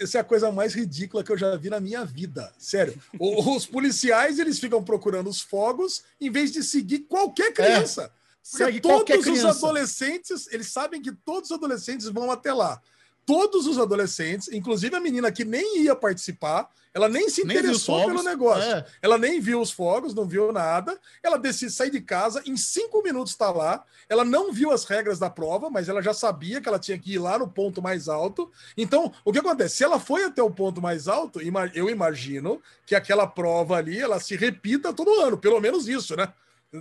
Essa 0.00 0.18
é 0.18 0.20
a 0.20 0.24
coisa 0.24 0.50
mais 0.50 0.74
ridícula 0.74 1.22
que 1.22 1.30
eu 1.30 1.38
já 1.38 1.54
vi 1.56 1.70
na 1.70 1.78
minha 1.78 2.04
vida. 2.04 2.52
Sério. 2.58 3.00
Os 3.18 3.64
policiais, 3.64 4.40
eles 4.40 4.58
ficam 4.58 4.82
procurando 4.82 5.30
os 5.30 5.40
fogos 5.40 6.02
em 6.20 6.30
vez 6.30 6.50
de 6.50 6.64
seguir 6.64 7.00
qualquer 7.00 7.52
criança. 7.52 8.12
Porque 8.42 8.64
Segue 8.64 8.80
qualquer 8.80 9.14
todos 9.18 9.28
os 9.28 9.38
criança. 9.38 9.58
adolescentes, 9.66 10.48
eles 10.50 10.72
sabem 10.72 11.00
que 11.00 11.12
todos 11.12 11.50
os 11.50 11.56
adolescentes 11.56 12.08
vão 12.08 12.28
até 12.28 12.52
lá. 12.52 12.82
Todos 13.24 13.66
os 13.66 13.78
adolescentes, 13.78 14.48
inclusive 14.52 14.94
a 14.96 15.00
menina 15.00 15.30
que 15.30 15.44
nem 15.44 15.82
ia 15.82 15.94
participar, 15.94 16.68
ela 16.94 17.08
nem 17.08 17.30
se 17.30 17.44
Nem 17.44 17.56
interessou 17.56 18.00
fogos. 18.00 18.12
pelo 18.12 18.22
negócio. 18.22 18.70
É. 18.70 18.84
Ela 19.00 19.16
nem 19.16 19.40
viu 19.40 19.60
os 19.60 19.70
fogos, 19.70 20.12
não 20.12 20.26
viu 20.26 20.52
nada. 20.52 20.98
Ela 21.22 21.38
decide 21.38 21.72
sair 21.72 21.90
de 21.90 22.00
casa, 22.02 22.42
em 22.44 22.54
cinco 22.56 23.02
minutos 23.02 23.32
está 23.32 23.50
lá. 23.50 23.82
Ela 24.08 24.24
não 24.24 24.52
viu 24.52 24.70
as 24.70 24.84
regras 24.84 25.18
da 25.18 25.30
prova, 25.30 25.70
mas 25.70 25.88
ela 25.88 26.02
já 26.02 26.12
sabia 26.12 26.60
que 26.60 26.68
ela 26.68 26.78
tinha 26.78 26.98
que 26.98 27.14
ir 27.14 27.18
lá 27.18 27.38
no 27.38 27.48
ponto 27.48 27.80
mais 27.80 28.08
alto. 28.08 28.50
Então, 28.76 29.10
o 29.24 29.32
que 29.32 29.38
acontece? 29.38 29.76
Se 29.76 29.84
ela 29.84 29.98
foi 29.98 30.24
até 30.24 30.42
o 30.42 30.50
ponto 30.50 30.82
mais 30.82 31.08
alto, 31.08 31.40
eu 31.74 31.88
imagino 31.88 32.60
que 32.84 32.94
aquela 32.94 33.26
prova 33.26 33.76
ali 33.76 33.98
ela 33.98 34.20
se 34.20 34.36
repita 34.36 34.92
todo 34.92 35.20
ano, 35.20 35.38
pelo 35.38 35.60
menos 35.60 35.88
isso, 35.88 36.14
né? 36.14 36.30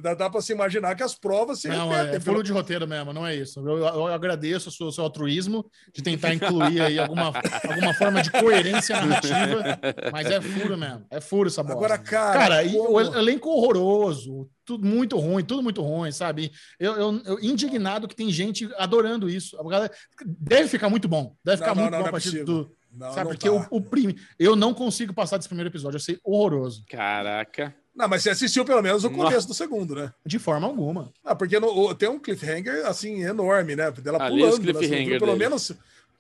Dá, 0.02 0.14
dá 0.14 0.30
para 0.30 0.40
se 0.42 0.54
imaginar 0.54 0.96
que 0.96 1.04
as 1.04 1.14
provas 1.14 1.60
se 1.60 1.68
Não, 1.68 1.90
repetem. 1.90 2.16
é, 2.16 2.20
furo 2.22 2.42
de 2.42 2.52
roteiro 2.54 2.88
mesmo, 2.88 3.12
não 3.12 3.28
é 3.28 3.36
isso. 3.36 3.60
Eu, 3.60 3.78
eu- 3.80 4.08
agradeço 4.08 4.70
o 4.70 4.72
seu, 4.72 4.90
seu 4.90 5.04
altruísmo 5.04 5.70
de 5.94 6.02
tentar 6.02 6.34
incluir 6.34 6.80
aí 6.82 6.98
alguma, 6.98 7.34
alguma 7.70 7.94
forma 7.94 8.22
de 8.22 8.32
coerência 8.32 8.96
narrativa, 8.96 9.64
mas 10.12 10.28
é 10.28 10.40
furo 10.40 10.78
mesmo. 10.78 11.06
É 11.10 11.20
furo 11.20 11.50
essa 11.50 11.62
bola. 11.62 11.76
Agora, 11.76 11.98
cara, 11.98 12.40
Cara, 12.40 12.64
e 12.64 12.72
como- 12.72 12.90
o 12.94 13.02
elenco 13.02 13.50
horroroso, 13.50 14.50
tudo 14.64 14.86
muito 14.88 15.18
ruim, 15.20 15.44
tudo 15.44 15.62
muito 15.62 15.82
ruim, 15.82 16.12
sabe? 16.12 16.52
Eu, 16.80 16.94
eu, 16.96 17.22
eu 17.26 17.40
indignado 17.42 18.08
que 18.08 18.16
tem 18.16 18.32
gente 18.32 18.70
adorando 18.78 19.30
isso. 19.30 19.60
A 19.60 19.64
galera 19.70 19.92
deve 20.26 20.70
ficar 20.70 20.90
muito 20.90 21.10
bom. 21.10 21.36
Deve 21.44 21.58
ficar 21.58 21.76
não, 21.76 21.82
muito 21.84 21.92
não, 21.92 21.98
bom 22.00 22.04
não 22.04 22.06
a 22.06 22.10
é 22.10 22.12
partir 22.12 22.30
possível. 22.30 22.46
do. 22.46 22.76
Não, 22.94 23.08
sabe? 23.14 23.24
não 23.24 23.32
Porque 23.32 23.50
tá. 23.50 23.68
o, 23.72 23.78
o 23.78 23.82
prime, 23.82 24.18
eu 24.40 24.56
não 24.56 24.74
consigo 24.74 25.14
passar 25.14 25.36
desse 25.38 25.50
primeiro 25.50 25.70
episódio. 25.70 25.96
Eu 25.98 26.02
sei 26.02 26.18
horroroso. 26.24 26.84
Caraca. 26.90 27.74
Não, 27.94 28.08
mas 28.08 28.24
você 28.24 28.30
assistiu 28.30 28.64
pelo 28.64 28.82
menos 28.82 29.04
o 29.04 29.10
Nossa. 29.10 29.24
começo 29.26 29.48
do 29.48 29.54
segundo, 29.54 29.96
né? 29.96 30.14
De 30.26 30.40
forma 30.40 30.66
alguma. 30.68 31.12
Ah, 31.24 31.36
porque 31.36 31.60
no- 31.60 31.68
o- 31.68 31.94
tem 31.94 32.08
um 32.10 32.18
cliffhanger, 32.20 32.86
assim, 32.86 33.22
enorme, 33.24 33.76
né? 33.76 33.92
Dela 33.92 34.24
Ali, 34.24 34.44
os 34.44 34.58
pulando. 34.60 34.74
né? 34.82 34.88
Viu? 35.04 35.20
Pelo 35.20 35.26
dele. 35.34 35.38
menos, 35.38 35.72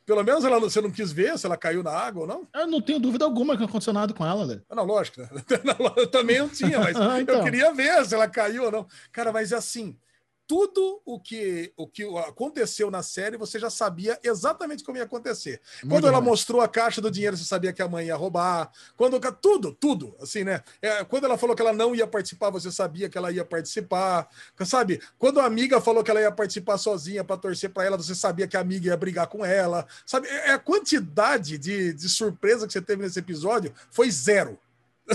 pelo 0.05 0.23
menos 0.23 0.43
ela, 0.43 0.59
não- 0.59 0.69
você 0.69 0.81
não 0.81 0.91
quis 0.91 1.11
ver 1.13 1.37
se 1.39 1.45
ela 1.45 1.55
caiu 1.55 1.81
na 1.81 1.91
água 1.91 2.23
ou 2.23 2.27
não? 2.27 2.47
Eu 2.53 2.67
não 2.67 2.81
tenho 2.81 2.99
dúvida 2.99 3.23
alguma 3.23 3.53
que 3.53 3.61
não 3.61 3.69
aconteceu 3.69 3.93
nada 3.93 4.13
com 4.13 4.25
ela, 4.25 4.43
Lê. 4.43 4.59
Ah, 4.69 4.75
Não, 4.75 4.83
lógico, 4.83 5.21
né? 5.21 5.29
Eu 5.97 6.07
também 6.07 6.39
não 6.39 6.49
tinha, 6.49 6.77
mas 6.79 6.95
Ah, 6.99 7.21
então. 7.21 7.35
eu 7.35 7.43
queria 7.43 7.73
ver 7.73 8.05
se 8.05 8.13
ela 8.13 8.27
caiu 8.27 8.65
ou 8.65 8.71
não. 8.71 8.87
Cara, 9.11 9.31
mas 9.31 9.53
assim, 9.53 9.95
tudo 10.51 11.01
o 11.05 11.17
que, 11.17 11.73
o 11.77 11.87
que 11.87 12.03
aconteceu 12.27 12.91
na 12.91 13.01
série, 13.01 13.37
você 13.37 13.57
já 13.57 13.69
sabia 13.69 14.19
exatamente 14.21 14.83
como 14.83 14.97
ia 14.97 15.05
acontecer. 15.05 15.61
Quando 15.79 15.91
Muito 15.93 16.07
ela 16.07 16.17
ruim. 16.17 16.27
mostrou 16.27 16.61
a 16.61 16.67
caixa 16.67 16.99
do 16.99 17.09
dinheiro, 17.09 17.37
você 17.37 17.45
sabia 17.45 17.71
que 17.71 17.81
a 17.81 17.87
mãe 17.87 18.07
ia 18.07 18.15
roubar. 18.15 18.69
Quando 18.95 19.19
tudo, 19.41 19.71
tudo, 19.73 20.13
assim, 20.21 20.43
né? 20.43 20.61
É, 20.81 21.03
quando 21.05 21.23
ela 21.23 21.37
falou 21.37 21.55
que 21.55 21.61
ela 21.61 21.73
não 21.73 21.95
ia 21.95 22.05
participar, 22.05 22.49
você 22.49 22.69
sabia 22.71 23.09
que 23.09 23.17
ela 23.17 23.31
ia 23.31 23.45
participar, 23.45 24.27
sabe? 24.65 25.01
Quando 25.17 25.39
a 25.39 25.45
amiga 25.45 25.79
falou 25.79 26.03
que 26.03 26.11
ela 26.11 26.21
ia 26.21 26.31
participar 26.31 26.77
sozinha 26.77 27.23
para 27.23 27.37
torcer 27.37 27.69
para 27.69 27.85
ela, 27.85 27.97
você 27.97 28.13
sabia 28.13 28.47
que 28.47 28.57
a 28.57 28.59
amiga 28.59 28.87
ia 28.87 28.97
brigar 28.97 29.27
com 29.27 29.45
ela, 29.45 29.87
sabe? 30.05 30.27
É 30.27 30.51
é 30.51 30.53
a 30.53 30.59
quantidade 30.59 31.57
de, 31.57 31.93
de 31.93 32.09
surpresa 32.09 32.67
que 32.67 32.73
você 32.73 32.81
teve 32.81 33.01
nesse 33.01 33.19
episódio 33.19 33.73
foi 33.89 34.11
zero. 34.11 34.59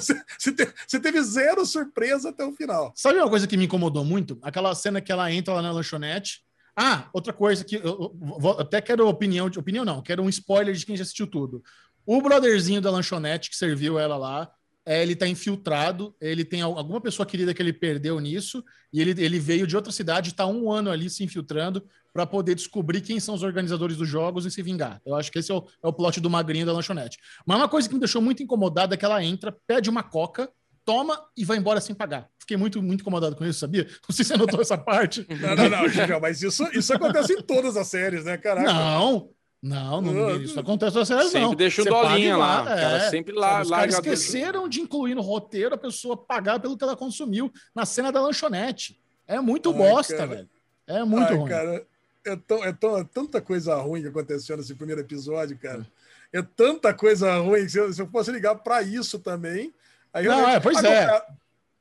Você, 0.01 0.53
te- 0.53 0.73
você 0.87 1.01
teve 1.01 1.23
zero 1.23 1.65
surpresa 1.65 2.31
até 2.31 2.45
o 2.45 2.53
final. 2.53 2.93
Sabe 2.97 3.19
uma 3.19 3.29
coisa 3.29 3.47
que 3.47 3.57
me 3.57 3.65
incomodou 3.65 4.05
muito? 4.05 4.39
Aquela 4.43 4.75
cena 4.75 5.01
que 5.01 5.11
ela 5.13 5.31
entra 5.33 5.55
lá 5.55 5.63
na 5.63 5.73
lanchonete. 5.73 6.43
Ah, 6.77 7.09
outra 7.13 7.33
coisa 7.33 7.65
que 7.65 7.77
eu, 7.77 7.83
eu 7.85 8.17
vou- 8.39 8.61
até 8.61 8.81
quero 8.81 9.09
opinião, 9.09 9.49
de 9.49 9.59
opinião 9.59 9.85
não, 9.85 10.03
quero 10.03 10.23
um 10.23 10.29
spoiler 10.29 10.75
de 10.75 10.85
quem 10.85 10.97
já 10.97 11.03
assistiu 11.03 11.27
tudo. 11.27 11.63
O 12.05 12.21
brotherzinho 12.21 12.81
da 12.81 12.91
lanchonete 12.91 13.49
que 13.51 13.57
serviu 13.57 13.99
ela 13.99 14.17
lá, 14.17 14.51
é, 14.85 15.03
ele 15.03 15.17
tá 15.17 15.27
infiltrado, 15.27 16.15
ele 16.21 16.45
tem 16.45 16.63
al- 16.63 16.79
alguma 16.79 17.01
pessoa 17.01 17.27
querida 17.27 17.53
que 17.53 17.61
ele 17.61 17.73
perdeu 17.73 18.21
nisso, 18.21 18.63
e 18.93 19.01
ele, 19.01 19.11
ele 19.25 19.39
veio 19.41 19.67
de 19.67 19.75
outra 19.75 19.91
cidade, 19.91 20.35
tá 20.35 20.47
um 20.47 20.71
ano 20.71 20.91
ali 20.91 21.11
se 21.11 21.25
infiltrando 21.25 21.85
para 22.17 22.25
poder 22.27 22.55
descobrir 22.55 23.03
quem 23.03 23.21
são 23.21 23.35
os 23.35 23.43
organizadores 23.43 23.95
dos 23.99 24.09
jogos 24.09 24.47
e 24.47 24.51
se 24.51 24.63
vingar. 24.63 25.03
Eu 25.05 25.15
acho 25.15 25.31
que 25.31 25.39
esse 25.39 25.53
é 25.53 25.55
o, 25.55 25.63
é 25.85 25.87
o 25.87 25.93
plot 25.93 26.19
do 26.19 26.31
magrinho 26.31 26.65
da 26.65 26.73
lanchonete. 26.73 27.19
Mas 27.45 27.59
uma 27.59 27.69
coisa 27.69 27.87
que 27.87 27.95
me 27.95 28.01
deixou 28.01 28.23
muito 28.23 28.43
incomodada 28.43 28.95
é 28.95 28.97
que 28.97 29.05
ela 29.05 29.23
entra, 29.23 29.55
pede 29.67 29.91
uma 29.91 30.03
coca, 30.03 30.51
toma 30.83 31.21
e 31.37 31.45
vai 31.45 31.59
embora 31.59 31.79
sem 31.79 31.95
pagar. 31.95 32.27
Fiquei 32.39 32.57
muito, 32.57 32.81
muito 32.83 33.03
incomodado 33.03 33.37
com 33.37 33.45
isso, 33.45 33.59
sabia? 33.59 33.85
Não 34.09 34.17
sei 34.17 34.25
se 34.25 34.31
você 34.33 34.37
notou 34.39 34.63
essa 34.63 34.79
parte. 34.79 35.27
Não, 35.41 35.55
não, 35.57 35.69
não, 35.69 35.89
Gigel, 35.89 36.19
mas 36.21 36.43
isso, 36.43 36.65
isso 36.73 36.95
acontece 36.95 37.35
em 37.35 37.43
todas 37.43 37.77
as 37.77 37.87
séries, 37.89 38.25
né? 38.25 38.39
Caraca. 38.39 38.73
Não, 38.73 39.29
não, 39.63 40.01
não, 40.01 40.37
isso 40.41 40.59
acontece 40.59 40.97
nas 40.97 41.09
séries, 41.09 41.27
Sempre 41.27 41.41
não. 41.49 41.55
deixa 41.55 41.83
o 41.83 41.85
Você 41.85 41.91
dolinha 41.91 42.37
lá, 42.37 42.63
o 42.63 42.65
cara 42.67 43.11
sempre 43.11 43.35
lá- 43.35 43.61
Os 43.63 43.69
caras 43.69 43.95
larga- 43.95 43.95
esqueceram 44.15 44.69
de 44.69 44.81
incluir 44.81 45.15
no 45.15 45.23
roteiro 45.23 45.75
a 45.75 45.79
pessoa 45.79 46.17
pagar 46.17 46.61
pelo 46.61 46.79
que 46.79 46.85
ela 46.85 46.97
consumiu 46.97 47.53
na 47.75 47.85
cena 47.85 48.11
da 48.13 48.21
lanchonete. 48.23 48.99
É 49.27 49.41
muito 49.41 49.71
Ai, 49.73 49.77
bosta, 49.77 50.17
cara. 50.17 50.29
velho. 50.29 50.49
É 50.87 51.03
muito 51.03 51.31
Ai, 51.33 51.35
ruim. 51.37 51.49
cara, 51.49 51.85
é, 52.27 52.37
tão, 52.37 52.65
é, 52.65 52.73
tão, 52.73 52.99
é 52.99 53.05
tanta 53.05 53.41
coisa 53.41 53.75
ruim 53.77 54.03
que 54.03 54.09
aconteceu 54.09 54.57
nesse 54.57 54.75
primeiro 54.75 55.01
episódio, 55.01 55.57
cara. 55.59 55.87
É 56.33 56.43
tanta 56.43 56.93
coisa 56.93 57.37
ruim 57.39 57.65
que 57.65 57.71
se 57.71 57.79
eu, 57.79 57.93
se 57.93 58.03
eu 58.03 58.07
fosse 58.09 58.31
ligar 58.31 58.57
para 58.57 58.83
isso 58.83 59.19
também. 59.19 59.73
Aí 60.13 60.27
eu 60.27 60.33
Não, 60.33 60.49
é, 60.49 60.61
pois 60.61 60.83
é. 60.83 61.23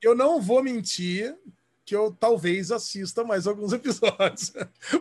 Eu 0.01 0.15
não 0.15 0.39
vou 0.39 0.63
mentir 0.63 1.35
que 1.85 1.95
eu 1.95 2.15
talvez 2.19 2.71
assista 2.71 3.23
mais 3.23 3.45
alguns 3.45 3.71
episódios. 3.73 4.51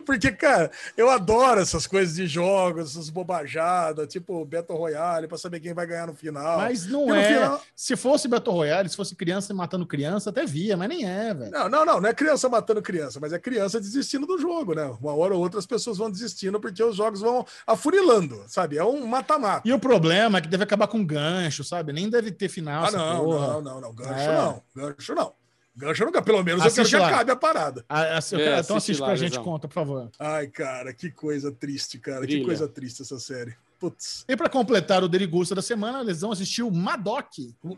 Porque, 0.05 0.31
cara, 0.31 0.69
eu 0.95 1.09
adoro 1.09 1.59
essas 1.59 1.87
coisas 1.87 2.15
de 2.15 2.27
jogos, 2.27 2.91
essas 2.91 3.09
bobajadas, 3.09 4.07
tipo 4.07 4.45
Battle 4.45 4.77
Royale, 4.77 5.27
para 5.27 5.37
saber 5.37 5.59
quem 5.59 5.73
vai 5.73 5.87
ganhar 5.87 6.07
no 6.07 6.13
final. 6.13 6.57
Mas 6.57 6.85
não 6.85 7.13
é. 7.13 7.27
final- 7.33 7.61
Se 7.75 7.95
fosse 7.95 8.27
Battle 8.27 8.53
Royale, 8.55 8.87
se 8.87 8.95
fosse 8.95 9.15
criança 9.15 9.53
matando 9.53 9.85
criança, 9.85 10.29
até 10.29 10.45
via, 10.45 10.77
mas 10.77 10.87
nem 10.89 11.05
é, 11.09 11.33
velho. 11.33 11.51
Não, 11.51 11.67
não, 11.67 11.85
não, 11.85 12.01
não 12.01 12.09
é 12.09 12.13
criança 12.13 12.47
matando 12.47 12.81
criança, 12.81 13.19
mas 13.19 13.33
é 13.33 13.39
criança 13.39 13.79
desistindo 13.79 14.27
do 14.27 14.37
jogo, 14.37 14.73
né? 14.75 14.85
Uma 15.01 15.15
hora 15.15 15.33
ou 15.33 15.41
outra 15.41 15.59
as 15.59 15.65
pessoas 15.65 15.97
vão 15.97 16.11
desistindo 16.11 16.59
porque 16.59 16.83
os 16.83 16.95
jogos 16.95 17.21
vão 17.21 17.45
afurilando, 17.65 18.43
sabe? 18.47 18.77
É 18.77 18.83
um 18.83 19.05
mata-mata. 19.07 19.67
E 19.67 19.73
o 19.73 19.79
problema 19.79 20.37
é 20.37 20.41
que 20.41 20.47
deve 20.47 20.63
acabar 20.63 20.87
com 20.87 21.03
gancho, 21.03 21.63
sabe? 21.63 21.91
Nem 21.93 22.09
deve 22.09 22.31
ter 22.31 22.47
final. 22.49 22.85
Ah, 22.85 22.91
não, 22.91 23.23
não, 23.27 23.61
não, 23.61 23.81
não. 23.81 23.93
Gancho 23.93 24.13
É. 24.29 24.35
não. 24.35 24.61
Gancho 24.75 25.15
não. 25.15 25.33
Gancho 25.75 26.05
não. 26.05 26.11
Pelo 26.23 26.43
menos 26.43 26.61
eu 26.61 26.67
Assiste 26.67 26.91
quero 26.91 27.03
que 27.03 27.09
lá. 27.09 27.15
acabe 27.15 27.31
a 27.31 27.35
parada. 27.35 27.85
Assim, 27.89 28.35
eu 28.35 28.41
É, 28.41 28.45
quero- 28.45 28.61
então 28.61 28.77
assiste 28.77 28.99
lá, 29.01 29.07
pra 29.07 29.15
gente, 29.15 29.31
Lesão. 29.31 29.43
conta, 29.43 29.67
por 29.67 29.73
favor. 29.73 30.09
Ai, 30.19 30.47
cara, 30.47 30.93
que 30.93 31.11
coisa 31.11 31.51
triste, 31.51 31.97
cara. 31.99 32.21
Que 32.21 32.27
Brilha. 32.27 32.45
coisa 32.45 32.67
triste 32.67 33.01
essa 33.01 33.19
série. 33.19 33.55
Putz. 33.79 34.23
E 34.27 34.35
pra 34.37 34.47
completar 34.49 35.03
o 35.03 35.09
Derigusta 35.09 35.53
da 35.53 35.61
semana, 35.61 35.99
a 35.99 36.01
Lesão 36.01 36.31
assistiu 36.31 36.71
Madoc. 36.71 37.27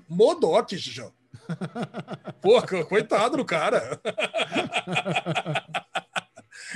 Modok, 0.07 0.78
Xijão. 0.78 1.11
Pô, 2.41 2.61
co- 2.61 2.86
coitado 2.86 3.38
do 3.38 3.45
cara. 3.45 3.99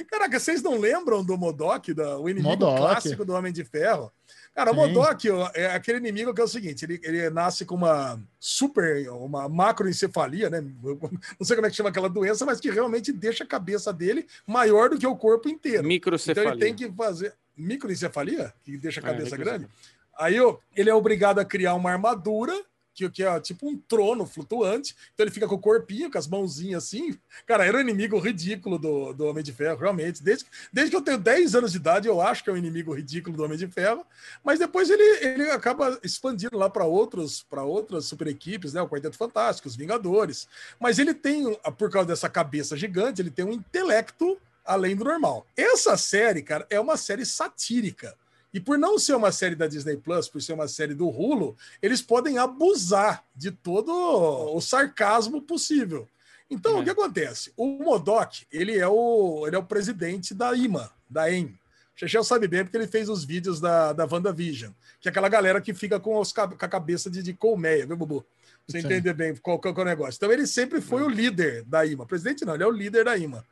Caraca, 0.10 0.40
vocês 0.40 0.62
não 0.62 0.80
lembram 0.80 1.24
do 1.24 1.38
Modok, 1.38 1.94
da, 1.94 2.18
o 2.18 2.30
inimigo 2.30 2.50
Modok. 2.50 2.78
clássico 2.78 3.26
do 3.26 3.34
Homem 3.34 3.52
de 3.52 3.64
Ferro? 3.64 4.12
Cara, 4.54 4.72
o. 4.72 4.76
Modok 4.76 5.28
é 5.54 5.68
aquele 5.68 6.00
inimigo 6.00 6.34
que 6.34 6.42
é 6.42 6.44
o 6.44 6.48
seguinte: 6.48 6.84
ele, 6.84 7.00
ele 7.04 7.30
nasce 7.30 7.66
com 7.66 7.76
uma 7.76 8.22
super, 8.40 9.10
uma 9.12 9.48
macroencefalia, 9.48 10.50
né? 10.50 10.62
Não 11.40 11.46
sei 11.46 11.56
como 11.56 11.68
é 11.68 11.70
que 11.70 11.76
chama 11.76 11.90
aquela 11.90 12.10
doença, 12.10 12.46
mas 12.46 12.60
que 12.60 12.70
realmente 12.70 13.12
deixa 13.14 13.44
a 13.44 13.48
cabeça 13.48 13.94
dele 13.94 14.28
maior 14.46 14.90
do 14.90 15.00
que 15.00 15.08
o 15.08 15.16
corpo 15.16 15.48
inteiro. 15.48 15.78
Então 15.80 15.88
Microcefalia. 15.88 16.50
ele 16.52 16.60
tem 16.60 16.76
que 16.76 16.92
fazer 16.94 17.34
microencefalia, 17.58 18.54
que 18.64 18.78
deixa 18.78 19.00
a 19.00 19.04
É, 19.04 19.06
cabeça 19.08 19.38
microcefalia. 19.38 19.68
grande. 19.68 19.74
Aí 20.18 20.36
ele 20.76 20.90
é 20.90 20.94
obrigado 20.94 21.40
a 21.40 21.46
criar 21.46 21.74
uma 21.74 21.90
armadura, 21.92 22.54
que, 22.94 23.10
que 23.10 23.24
é 23.24 23.40
tipo 23.40 23.68
um 23.68 23.78
trono 23.78 24.26
flutuante. 24.26 24.96
Então 25.14 25.24
ele 25.24 25.34
fica 25.34 25.48
com 25.48 25.56
o 25.56 25.60
corpinho, 25.60 26.12
com 26.12 26.18
as 26.18 26.28
mãozinhas 26.28 26.86
assim. 26.86 27.18
Cara, 27.46 27.66
era 27.66 27.78
um 27.78 27.82
inimigo 27.82 28.18
ridículo 28.20 28.78
do, 28.78 29.14
do 29.14 29.26
Homem 29.26 29.44
de 29.44 29.54
Ferro, 29.54 29.80
realmente. 29.80 30.24
Desde, 30.24 30.46
desde 30.72 30.92
que 30.92 30.98
eu 30.98 31.02
tenho 31.02 31.18
10 31.18 31.56
anos 31.56 31.72
de 31.72 31.78
idade, 31.78 32.08
eu 32.08 32.22
acho 32.22 32.44
que 32.44 32.50
é 32.50 32.54
um 32.54 32.58
inimigo 32.58 32.94
ridículo 32.94 33.36
do 33.36 33.44
Homem 33.44 33.58
de 33.58 33.68
Ferro. 33.68 34.06
Mas 34.44 34.60
depois 34.60 34.90
ele, 34.90 35.04
ele 35.26 35.50
acaba 35.52 36.00
expandindo 36.04 36.58
lá 36.58 36.70
para 36.70 36.86
outros 36.86 37.44
para 37.44 37.64
outras 37.64 38.06
super 38.06 38.28
equipes, 38.28 38.74
né? 38.74 38.82
O 38.82 38.88
Quarteto 38.88 39.18
Fantástico, 39.18 39.68
os 39.68 39.76
Vingadores. 39.76 40.48
Mas 40.80 41.00
ele 41.00 41.14
tem, 41.14 41.56
por 41.78 41.90
causa 41.90 42.08
dessa 42.08 42.30
cabeça 42.30 42.78
gigante, 42.78 43.22
ele 43.22 43.32
tem 43.32 43.46
um 43.46 43.52
intelecto 43.52 44.40
além 44.66 44.96
do 44.96 45.04
normal. 45.04 45.46
Essa 45.56 45.98
série, 45.98 46.42
cara, 46.42 46.66
é 46.70 46.80
uma 46.80 46.98
série 46.98 47.26
satírica. 47.26 48.16
E 48.54 48.60
por 48.60 48.78
não 48.78 49.00
ser 49.00 49.16
uma 49.16 49.32
série 49.32 49.56
da 49.56 49.68
Disney 49.68 49.98
Plus, 49.98 50.28
por 50.28 50.42
ser 50.42 50.54
uma 50.54 50.68
série 50.68 50.94
do 50.94 51.08
Hulu, 51.08 51.56
eles 51.82 52.02
podem 52.02 52.38
abusar 52.38 53.24
de 53.36 53.50
todo 53.52 53.92
o 53.92 54.60
sarcasmo 54.60 55.42
possível. 55.42 56.08
Então, 56.50 56.78
É. 56.78 56.82
o 56.82 56.84
que 56.84 56.90
acontece? 56.90 57.54
O 57.56 57.66
Modok, 57.66 58.46
ele 58.52 58.78
é 58.78 58.88
o, 58.88 59.46
ele 59.48 59.56
é 59.56 59.60
o 59.60 59.64
presidente 59.64 60.34
da 60.34 60.54
IMA, 60.54 60.92
da 61.10 61.32
EM. 61.32 61.58
Chechel 61.96 62.24
sabe 62.24 62.48
bem 62.48 62.64
porque 62.64 62.76
ele 62.76 62.88
fez 62.88 63.08
os 63.08 63.24
vídeos 63.24 63.62
da, 63.62 63.94
da 63.94 64.06
WandaVision, 64.06 64.72
que 65.00 65.08
é 65.08 65.12
aquela 65.12 65.30
galera 65.30 65.62
que 65.62 65.74
fica 65.74 66.00
com, 66.00 66.18
os, 66.20 66.34
com 66.34 66.42
a 66.42 66.68
cabeça 66.68 67.10
de, 67.10 67.22
de 67.24 67.34
colmeia, 67.34 67.86
viu, 67.86 67.96
Bubu? 67.96 68.22
Pra 68.22 68.28
Você 68.68 68.82
Sim. 68.82 68.88
entender 68.88 69.14
bem 69.14 69.36
qual, 69.36 69.60
qual 69.60 69.74
é 69.76 69.82
o 69.82 69.86
negócio. 69.86 70.18
Então, 70.18 70.32
ele 70.32 70.46
sempre 70.46 70.82
foi 70.82 71.04
o 71.04 71.10
líder 71.10 71.64
da 71.64 71.86
IMA. 71.86 72.06
Presidente 72.06 72.44
não, 72.44 72.54
ele 72.56 72.64
é 72.64 72.68
o 72.68 72.72
líder 72.72 73.06
da 73.06 73.18
IMA. 73.18 73.46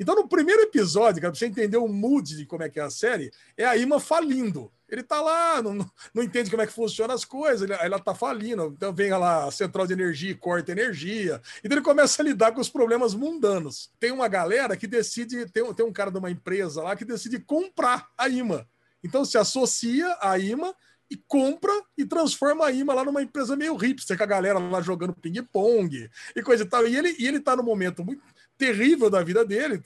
Então, 0.00 0.14
no 0.14 0.26
primeiro 0.26 0.62
episódio, 0.62 1.20
cara, 1.20 1.30
pra 1.30 1.38
você 1.38 1.44
entender 1.44 1.76
o 1.76 1.86
mood 1.86 2.34
de 2.34 2.46
como 2.46 2.62
é 2.62 2.70
que 2.70 2.80
é 2.80 2.82
a 2.82 2.88
série, 2.90 3.30
é 3.54 3.66
a 3.66 3.76
Ima 3.76 4.00
falindo. 4.00 4.72
Ele 4.88 5.02
tá 5.02 5.20
lá, 5.20 5.60
não, 5.62 5.74
não- 6.14 6.22
entende 6.22 6.50
como 6.50 6.62
é 6.62 6.66
que 6.66 6.72
funciona 6.72 7.12
as 7.12 7.22
coisas, 7.24 7.62
ele- 7.62 7.78
ela 7.80 7.98
tá 7.98 8.14
falindo. 8.14 8.72
Então 8.74 8.94
vem 8.94 9.10
lá 9.10 9.44
a 9.44 9.50
central 9.50 9.86
de 9.86 9.92
energia 9.92 10.30
e 10.30 10.34
corta 10.34 10.72
energia. 10.72 11.40
Então 11.62 11.76
ele 11.76 11.84
começa 11.84 12.22
a 12.22 12.24
lidar 12.24 12.52
com 12.52 12.62
os 12.62 12.70
problemas 12.70 13.14
mundanos. 13.14 13.92
Tem 14.00 14.10
uma 14.10 14.26
galera 14.26 14.74
que 14.74 14.86
decide, 14.86 15.44
tem, 15.52 15.62
um- 15.62 15.74
tem 15.74 15.84
um 15.84 15.92
cara 15.92 16.10
de 16.10 16.18
uma 16.18 16.30
empresa 16.30 16.82
lá 16.82 16.96
que 16.96 17.04
decide 17.04 17.38
comprar 17.38 18.08
a 18.16 18.26
IMA. 18.26 18.66
Então 19.04 19.22
se 19.24 19.36
associa 19.36 20.16
à 20.20 20.38
IMA 20.38 20.74
e 21.10 21.16
compra 21.16 21.72
e 21.98 22.06
transforma 22.06 22.64
a 22.66 22.72
IMA 22.72 22.94
lá 22.94 23.04
numa 23.04 23.22
empresa 23.22 23.54
meio 23.56 23.76
hipster, 23.76 24.16
com 24.16 24.22
a 24.22 24.26
galera 24.26 24.58
lá 24.58 24.80
jogando 24.80 25.12
ping-pong 25.12 26.08
e 26.34 26.42
coisa 26.42 26.62
e 26.64 26.66
tal. 26.66 26.86
E 26.86 26.96
ele, 26.96 27.14
e 27.18 27.26
ele 27.26 27.40
tá 27.40 27.54
momento 27.56 28.04
muito 28.04 28.22
terrível 28.60 29.08
da 29.08 29.22
vida 29.22 29.42
dele, 29.42 29.82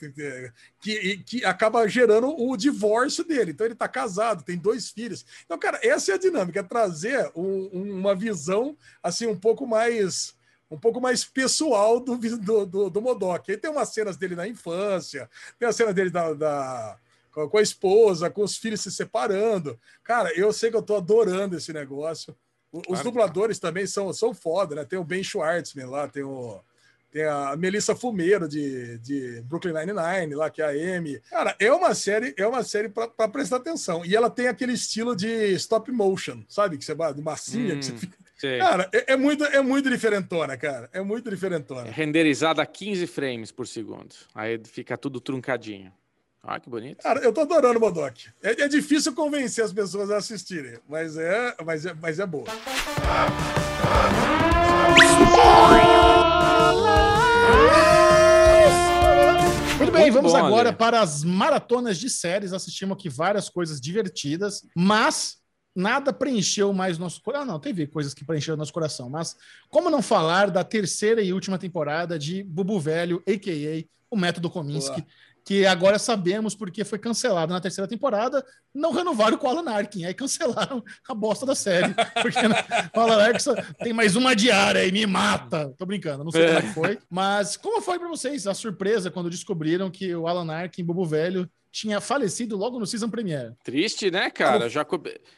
que, 0.81 1.17
que 1.25 1.45
acaba 1.45 1.87
gerando 1.87 2.27
o 2.37 2.57
divórcio 2.57 3.23
dele. 3.23 3.51
Então 3.51 3.65
ele 3.65 3.73
está 3.73 3.87
casado, 3.87 4.43
tem 4.43 4.57
dois 4.57 4.89
filhos. 4.89 5.25
Então, 5.45 5.57
cara, 5.57 5.79
essa 5.81 6.11
é 6.11 6.15
a 6.15 6.19
dinâmica, 6.19 6.59
é 6.59 6.63
trazer 6.63 7.31
um- 7.33 7.67
uma 7.97 8.13
visão 8.13 8.77
assim 9.01 9.25
um 9.27 9.37
pouco 9.39 9.65
mais 9.65 10.35
um 10.69 10.79
pouco 10.79 10.99
mais 10.99 11.23
pessoal 11.23 11.99
do, 11.99 12.17
do, 12.17 12.65
do, 12.65 12.89
do 12.89 13.01
Modok. 13.01 13.49
Aí 13.49 13.57
tem 13.57 13.69
umas 13.69 13.89
cenas 13.89 14.17
dele 14.17 14.35
na 14.35 14.47
infância, 14.47 15.29
tem 15.59 15.69
a 15.69 15.71
cena 15.71 15.93
dele 15.93 16.09
da, 16.09 16.33
da 16.33 16.97
com 17.31 17.57
a 17.57 17.61
esposa, 17.61 18.29
com 18.29 18.43
os 18.43 18.57
filhos 18.57 18.81
se 18.81 18.91
separando. 18.91 19.79
Cara, 20.03 20.33
eu 20.37 20.51
sei 20.51 20.71
que 20.71 20.75
eu 20.75 20.81
tô 20.81 20.95
adorando 20.95 21.55
esse 21.55 21.71
negócio. 21.71 22.35
Os 22.71 22.83
claro. 22.87 23.03
dubladores 23.03 23.59
também 23.59 23.85
são, 23.85 24.11
são 24.11 24.33
foda, 24.33 24.75
né? 24.75 24.83
Tem 24.85 24.97
o 24.97 25.03
Ben 25.03 25.23
Schwartzman 25.23 25.85
lá, 25.85 26.07
tem 26.07 26.23
o 26.23 26.59
tem 27.15 27.23
a 27.23 27.55
Melissa 27.55 27.95
Fumeiro 27.95 28.45
de, 28.45 28.97
de 28.97 29.41
Brooklyn 29.43 29.71
Nine-Nine 29.71 30.35
lá, 30.35 30.49
que 30.49 30.61
é 30.61 30.65
a 30.65 30.97
Amy. 30.97 31.21
Cara, 31.29 31.55
é 31.57 31.71
uma 31.71 31.95
série, 31.95 32.35
é 32.37 32.45
uma 32.45 32.61
série 32.61 32.89
para 32.89 33.29
prestar 33.29 33.55
atenção. 33.55 34.05
E 34.05 34.13
ela 34.13 34.29
tem 34.29 34.49
aquele 34.49 34.73
estilo 34.73 35.15
de 35.15 35.53
stop 35.53 35.89
motion, 35.93 36.43
sabe? 36.49 36.77
Que 36.77 36.83
você 36.83 36.93
vai 36.93 37.13
de 37.13 37.21
massinha, 37.21 37.75
hum, 37.75 37.79
que 37.79 37.85
você 37.85 37.95
fica... 37.95 38.17
Cara, 38.59 38.89
é, 38.91 39.13
é, 39.13 39.15
muito, 39.15 39.45
é 39.45 39.61
muito 39.61 39.89
diferentona, 39.89 40.57
cara. 40.57 40.89
É 40.91 40.99
muito 40.99 41.29
diferentona. 41.29 41.87
É 41.87 41.89
renderizada 41.89 42.61
a 42.61 42.65
15 42.65 43.07
frames 43.07 43.49
por 43.49 43.65
segundo. 43.65 44.13
Aí 44.35 44.59
fica 44.65 44.97
tudo 44.97 45.21
truncadinho. 45.21 45.93
Ah, 46.43 46.59
que 46.59 46.69
bonito. 46.69 47.01
Cara, 47.01 47.21
eu 47.21 47.31
tô 47.31 47.41
adorando 47.41 47.77
o 47.77 47.81
Modok. 47.81 48.27
É, 48.43 48.63
é, 48.63 48.67
difícil 48.67 49.15
convencer 49.15 49.63
as 49.63 49.71
pessoas 49.71 50.11
a 50.11 50.17
assistirem, 50.17 50.79
mas 50.87 51.15
é, 51.15 51.55
mas 51.63 51.85
é, 51.85 51.93
mas 51.93 52.19
é 52.19 52.25
boa. 52.25 52.45
Bem, 59.95 60.11
Muito 60.11 60.13
vamos 60.13 60.31
bom, 60.33 60.37
agora 60.37 60.73
para 60.73 61.01
as 61.01 61.23
maratonas 61.23 61.97
de 61.97 62.09
séries. 62.09 62.53
Assistimos 62.53 62.97
aqui 62.97 63.09
várias 63.09 63.49
coisas 63.49 63.79
divertidas, 63.79 64.65
mas 64.75 65.37
nada 65.75 66.13
preencheu 66.13 66.71
mais 66.71 66.97
nosso 66.97 67.21
coração. 67.21 67.43
Ah, 67.43 67.51
não, 67.53 67.59
teve 67.59 67.87
coisas 67.87 68.13
que 68.13 68.23
preencheram 68.23 68.57
nosso 68.57 68.73
coração, 68.73 69.09
mas 69.09 69.35
como 69.69 69.89
não 69.89 70.01
falar 70.01 70.49
da 70.49 70.63
terceira 70.63 71.21
e 71.21 71.33
última 71.33 71.57
temporada 71.57 72.17
de 72.17 72.43
Bubu 72.43 72.79
Velho, 72.79 73.21
a.k.a. 73.27 73.85
o 74.09 74.17
Método 74.17 74.49
Kominsky, 74.49 75.01
Boa 75.01 75.34
que 75.45 75.63
agora 75.65 75.99
sabemos 75.99 76.55
porque 76.55 76.83
foi 76.83 76.97
cancelado 76.97 77.53
na 77.53 77.61
terceira 77.61 77.87
temporada, 77.87 78.43
não 78.73 78.91
renovaram 78.91 79.37
com 79.37 79.45
o 79.45 79.49
Alan 79.49 79.71
Arkin, 79.71 80.03
aí 80.03 80.13
cancelaram 80.13 80.83
a 81.07 81.13
bosta 81.13 81.45
da 81.45 81.53
série, 81.53 81.93
porque 82.19 82.39
o 82.95 82.99
Alan 82.99 83.23
Arkin 83.23 83.51
tem 83.77 83.93
mais 83.93 84.15
uma 84.15 84.35
diária 84.35 84.83
e 84.83 84.91
me 84.91 85.05
mata. 85.05 85.71
Tô 85.77 85.85
brincando, 85.85 86.23
não 86.23 86.31
sei 86.31 86.45
é. 86.45 86.61
como 86.61 86.73
foi, 86.73 86.99
mas 87.07 87.55
como 87.55 87.79
foi 87.79 87.99
para 87.99 88.09
vocês 88.09 88.47
a 88.47 88.55
surpresa 88.55 89.11
quando 89.11 89.29
descobriram 89.29 89.91
que 89.91 90.15
o 90.15 90.27
Alan 90.27 90.51
Arkin, 90.51 90.83
Bobo 90.83 91.05
Velho, 91.05 91.47
tinha 91.75 91.99
falecido 91.99 92.55
logo 92.55 92.79
no 92.79 92.87
season 92.87 93.09
premiere. 93.09 93.53
Triste, 93.61 94.09
né, 94.09 94.29
cara? 94.29 94.69
Já 94.69 94.85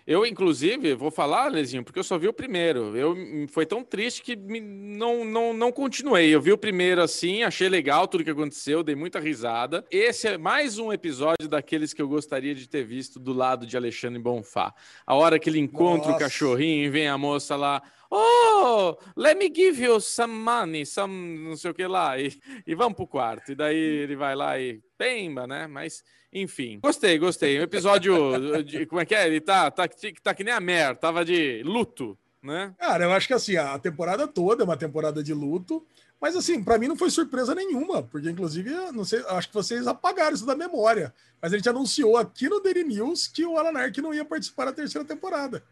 eu 0.06 0.24
inclusive 0.24 0.94
vou 0.94 1.10
falar, 1.10 1.48
Lezinho, 1.48 1.84
porque 1.84 1.98
eu 1.98 2.04
só 2.04 2.16
vi 2.16 2.28
o 2.28 2.34
primeiro. 2.34 2.96
Eu 2.96 3.16
foi 3.48 3.66
tão 3.66 3.84
triste 3.84 4.22
que 4.22 4.36
me... 4.36 4.62
não, 4.62 5.26
não 5.26 5.52
não 5.52 5.72
continuei. 5.72 6.30
Eu 6.30 6.40
vi 6.40 6.52
o 6.52 6.58
primeiro 6.58 7.02
assim, 7.02 7.42
achei 7.42 7.68
legal 7.68 8.08
tudo 8.08 8.24
que 8.24 8.30
aconteceu, 8.30 8.84
dei 8.84 8.96
muita 8.96 9.20
risada. 9.20 9.84
Esse 9.90 10.28
é 10.28 10.38
mais 10.38 10.78
um 10.78 10.94
episódio 10.94 11.48
daqueles 11.50 11.92
que 11.92 12.02
eu 12.04 12.08
gostaria 12.08 12.54
de 12.54 12.70
ter 12.70 12.84
visto 12.84 13.20
do 13.20 13.34
lado 13.34 13.66
de 13.66 13.76
Alexandre 13.76 14.22
Bonfá. 14.22 14.76
A 15.08 15.16
hora 15.16 15.40
que 15.40 15.50
ele 15.50 15.60
encontra 15.60 16.12
Nossa. 16.12 16.18
o 16.18 16.20
cachorrinho 16.20 16.86
e 16.86 16.90
vem 16.90 17.08
a 17.08 17.18
moça 17.18 17.56
lá, 17.56 17.82
Oh, 18.10 18.96
let 19.18 19.38
me 19.38 19.52
give 19.54 19.84
you 19.84 20.00
some 20.00 20.34
money, 20.34 20.86
some 20.86 21.40
não 21.40 21.58
sei 21.58 21.72
o 21.72 21.74
que 21.74 21.86
lá, 21.86 22.18
e, 22.18 22.32
e 22.66 22.74
vamos 22.74 22.96
pro 22.96 23.06
quarto. 23.06 23.52
E 23.52 23.56
daí 23.56 23.76
ele 23.76 24.16
vai 24.16 24.34
lá 24.34 24.58
e 24.58 24.82
pemba, 24.98 25.46
né? 25.46 25.68
Mas 25.68 26.04
enfim, 26.32 26.80
gostei, 26.82 27.18
gostei. 27.18 27.60
Um 27.60 27.64
episódio, 27.64 28.64
de, 28.64 28.86
como 28.86 29.02
é 29.02 29.06
que 29.06 29.16
é? 29.16 29.28
Ele 29.28 29.40
tá, 29.40 29.72
tá, 29.72 29.88
tá 30.22 30.34
que 30.34 30.44
nem 30.44 30.54
a 30.54 30.60
Mer, 30.60 30.98
tava 30.98 31.24
de 31.24 31.64
luto, 31.64 32.18
né? 32.44 32.74
Cara, 32.78 33.06
eu 33.06 33.12
acho 33.14 33.28
que 33.28 33.34
assim, 33.34 33.56
a 33.56 33.78
temporada 33.80 34.28
toda 34.28 34.64
é 34.64 34.66
uma 34.66 34.78
temporada 34.78 35.24
de 35.24 35.34
luto, 35.34 35.86
mas 36.20 36.36
assim, 36.36 36.64
para 36.64 36.78
mim 36.78 36.88
não 36.88 36.98
foi 36.98 37.10
surpresa 37.10 37.56
nenhuma, 37.56 38.04
porque 38.04 38.30
inclusive, 38.30 38.70
não 38.92 39.06
sei, 39.06 39.24
acho 39.30 39.48
que 39.48 39.54
vocês 39.54 39.88
apagaram 39.88 40.36
isso 40.36 40.46
da 40.46 40.56
memória, 40.56 41.14
mas 41.42 41.54
a 41.54 41.58
gente 41.58 41.70
anunciou 41.70 42.18
aqui 42.18 42.50
no 42.50 42.60
Daily 42.60 42.84
News 42.84 43.28
que 43.28 43.46
o 43.46 43.58
Alan 43.58 43.80
Ark 43.80 44.02
não 44.02 44.14
ia 44.14 44.26
participar 44.26 44.66
da 44.66 44.74
terceira 44.74 45.08
temporada. 45.08 45.64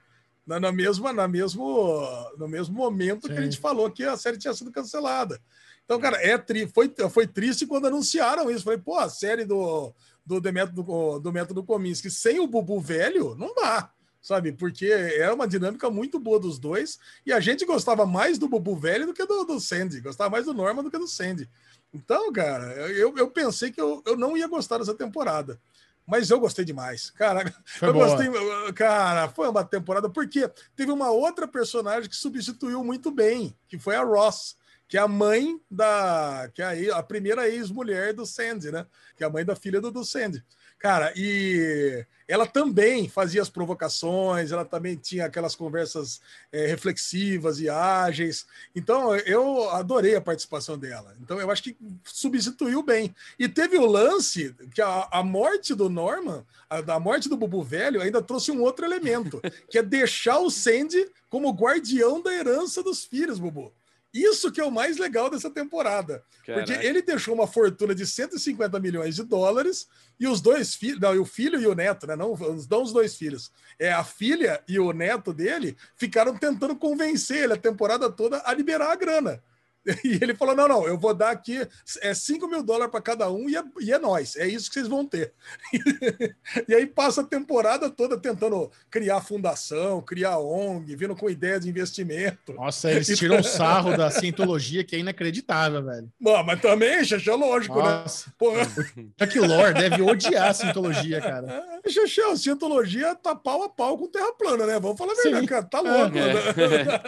Na, 0.46 0.60
na 0.60 0.72
mesma, 0.72 1.12
na 1.12 1.28
mesmo, 1.28 2.02
no 2.38 2.48
mesmo 2.48 2.76
momento 2.76 3.28
Sim. 3.28 3.34
que 3.34 3.40
a 3.40 3.42
gente 3.42 3.60
falou 3.60 3.90
que 3.90 4.04
a 4.04 4.16
série 4.16 4.38
tinha 4.38 4.54
sido 4.54 4.72
cancelada. 4.72 5.42
Então, 5.86 6.00
cara, 6.00 6.18
é 6.18 6.38
tri, 6.38 6.68
foi, 6.68 6.92
foi 7.12 7.28
triste 7.28 7.68
quando 7.68 7.88
anunciaram 7.88 8.50
isso. 8.50 8.64
Falei, 8.64 8.80
pô, 8.80 8.98
a 8.98 9.08
série 9.08 9.46
do, 9.46 9.94
do, 10.26 10.42
do, 10.42 10.54
método, 10.54 11.20
do 11.20 11.32
método 11.32 11.64
Kominsky 11.64 12.10
sem 12.10 12.40
o 12.40 12.48
Bubu 12.48 12.80
velho, 12.82 13.36
não 13.36 13.54
dá, 13.54 13.92
sabe? 14.20 14.52
Porque 14.52 14.88
é 14.88 15.32
uma 15.32 15.48
dinâmica 15.48 15.90
muito 15.90 16.20
boa 16.20 16.40
dos 16.40 16.58
dois 16.58 16.98
e 17.24 17.32
a 17.32 17.40
gente 17.40 17.66
gostava 17.66 18.06
mais 18.06 18.40
do 18.40 18.50
Bubu 18.50 18.76
velho 18.76 19.06
do 19.06 19.14
que 19.14 19.26
do, 19.26 19.44
do 19.46 19.60
Sandy, 19.60 20.02
gostava 20.02 20.32
mais 20.32 20.46
do 20.46 20.54
Norman 20.56 20.84
do 20.84 20.90
que 20.90 20.98
do 20.98 21.08
Sandy. 21.08 21.48
Então, 21.94 22.34
cara, 22.34 22.66
eu, 22.90 23.16
eu 23.16 23.30
pensei 23.30 23.72
que 23.72 23.80
eu, 23.80 24.02
eu 24.06 24.18
não 24.18 24.36
ia 24.36 24.48
gostar 24.48 24.80
dessa 24.80 24.94
temporada. 24.94 25.60
Mas 26.08 26.30
eu 26.30 26.40
gostei 26.40 26.64
demais. 26.64 27.10
Cara, 27.12 27.52
foi 27.66 27.90
eu 27.90 27.94
boa. 27.94 28.08
gostei. 28.08 28.74
Cara, 28.74 29.28
foi 29.30 29.48
uma 29.48 29.64
temporada, 29.64 30.10
porque 30.10 30.50
teve 30.76 30.92
uma 30.92 31.10
outra 31.10 31.48
personagem 31.48 32.10
que 32.10 32.16
substituiu 32.16 32.84
muito 32.84 33.10
bem, 33.10 33.56
que 33.68 33.80
foi 33.80 33.96
a 33.96 34.04
Ross 34.04 34.56
que 34.88 34.98
é 34.98 35.02
a 35.02 35.08
mãe 35.08 35.60
da. 35.70 36.50
que 36.54 36.62
é 36.62 36.92
a, 36.92 37.02
primeira 37.02 37.50
ex-mulher 37.50 38.14
do 38.14 38.26
Sandy, 38.26 38.72
né? 38.72 38.86
Que 39.16 39.24
é 39.24 39.28
a 39.28 39.30
mãe 39.30 39.44
da 39.44 39.56
filha 39.56 39.82
do, 39.82 39.92
do 39.92 40.06
Sandy. 40.06 40.44
Cara, 40.78 41.12
e 41.16 42.06
ela 42.28 42.46
também 42.46 43.08
fazia 43.08 43.42
as 43.42 43.50
provocações, 43.50 44.52
ela 44.52 44.66
também 44.66 44.96
tinha 44.96 45.26
aquelas 45.26 45.56
conversas 45.56 46.20
é, 46.52 46.66
reflexivas 46.66 47.60
e 47.60 47.70
ágeis. 47.70 48.46
Então, 48.76 49.16
eu 49.16 49.70
adorei 49.70 50.16
a 50.16 50.22
participação 50.22 50.78
dela. 50.78 51.16
Então, 51.22 51.40
eu 51.40 51.50
acho 51.50 51.64
que 51.64 51.78
substituiu 52.04 52.84
bem. 52.84 53.16
E 53.40 53.48
teve 53.48 53.78
o 53.78 53.86
lance 53.86 54.56
que 54.74 54.82
a, 54.82 55.08
a 55.12 55.24
morte 55.24 55.74
do 55.74 55.90
Norman, 55.90 56.44
a, 56.70 56.78
a 56.94 57.00
morte 57.00 57.30
do 57.30 57.38
Bubu 57.38 57.64
Velho, 57.64 58.02
ainda 58.02 58.22
trouxe 58.22 58.52
um 58.52 58.62
outro 58.62 58.86
elemento, 58.86 59.42
que 59.70 59.78
é 59.78 59.84
deixar 59.84 60.40
o 60.40 60.52
Sandy 60.52 61.10
como 61.30 61.54
guardião 61.54 62.22
da 62.22 62.34
herança 62.34 62.84
dos 62.84 63.06
filhos, 63.06 63.40
Bubu. 63.40 63.72
Isso 64.16 64.50
que 64.50 64.62
é 64.62 64.64
o 64.64 64.72
mais 64.72 64.98
legal 64.98 65.30
dessa 65.30 65.50
temporada. 65.50 66.24
Caraca. 66.46 66.66
Porque 66.66 66.88
ele 66.88 67.02
deixou 67.02 67.34
uma 67.34 67.46
fortuna 67.46 67.94
de 67.94 68.08
150 68.08 68.80
milhões 68.80 69.16
de 69.16 69.24
dólares 69.24 69.90
e 70.18 70.26
os 70.26 70.40
dois 70.40 70.74
filhos, 70.74 71.02
não, 71.02 71.22
o 71.22 71.26
filho 71.26 71.60
e 71.60 71.68
o 71.68 71.76
neto, 71.76 72.08
né? 72.08 72.16
Não, 72.16 72.34
não 72.70 72.82
os 72.82 72.94
dois 72.94 73.18
filhos. 73.18 73.52
É 73.78 73.92
a 73.92 74.06
filha 74.06 74.64
e 74.70 74.80
o 74.80 74.94
neto 74.94 75.34
dele 75.34 75.76
ficaram 75.98 76.38
tentando 76.38 76.78
convencer 76.78 77.44
ele 77.44 77.54
a 77.54 77.58
temporada 77.58 78.10
toda 78.10 78.42
a 78.46 78.54
liberar 78.54 78.94
a 78.94 78.96
grana. 78.96 79.44
E 80.04 80.20
ele 80.22 80.36
falou: 80.36 80.56
não, 80.56 80.68
não, 80.68 80.88
eu 80.88 80.98
vou 80.98 81.14
dar 81.14 81.32
aqui 81.32 81.68
é 82.02 82.14
5 82.14 82.48
mil 82.48 82.64
dólares 82.64 82.92
para 82.92 83.02
cada 83.02 83.30
um 83.30 83.50
e 83.50 83.56
é, 83.56 83.64
e 83.80 83.94
é 83.94 84.00
nós, 84.00 84.36
é 84.36 84.48
isso 84.48 84.70
que 84.70 84.76
vocês 84.76 84.88
vão 84.88 85.06
ter. 85.06 85.34
e 86.68 86.74
aí 86.74 86.86
passa 86.86 87.22
a 87.22 87.24
temporada 87.24 87.90
toda 87.90 88.18
tentando 88.18 88.70
criar 88.90 89.22
fundação, 89.22 90.02
criar 90.02 90.40
ONG, 90.40 90.96
vindo 90.96 91.16
com 91.16 91.30
ideia 91.30 91.60
de 91.60 91.70
investimento. 91.70 92.54
Nossa, 92.54 92.92
eles 92.92 93.08
tiram 93.18 93.42
sarro 93.44 93.96
da 93.96 94.10
cientologia 94.12 94.84
que 94.84 94.96
é 94.96 95.00
inacreditável, 95.00 95.84
velho. 95.84 96.10
Bom, 96.20 96.44
mas 96.44 96.62
também, 96.62 97.04
Xaxé, 97.04 97.32
é 97.32 97.36
lógico, 97.36 97.76
né? 97.78 97.84
Nossa. 97.84 98.28
né? 98.28 98.34
Porra. 98.38 99.28
que 99.28 99.40
Lore 99.40 99.74
deve 99.74 100.02
odiar 100.02 100.50
a 100.50 100.54
cientologia, 100.54 101.22
cara. 101.22 101.64
Xaxé, 101.88 102.32
a 102.32 102.36
cientologia 102.36 103.16
tá 103.16 103.36
pau 103.36 103.64
a 103.64 103.70
pau 103.70 103.98
com 103.98 104.08
terra 104.08 104.34
plana, 104.34 104.66
né? 104.66 104.80
Vamos 104.80 104.98
falar 104.98 105.14
a 105.14 105.16
verdade, 105.16 105.48
cara. 105.48 105.64
Tá 105.64 105.80
louco. 105.82 106.18
É. 106.18 106.34
Né? 106.34 107.02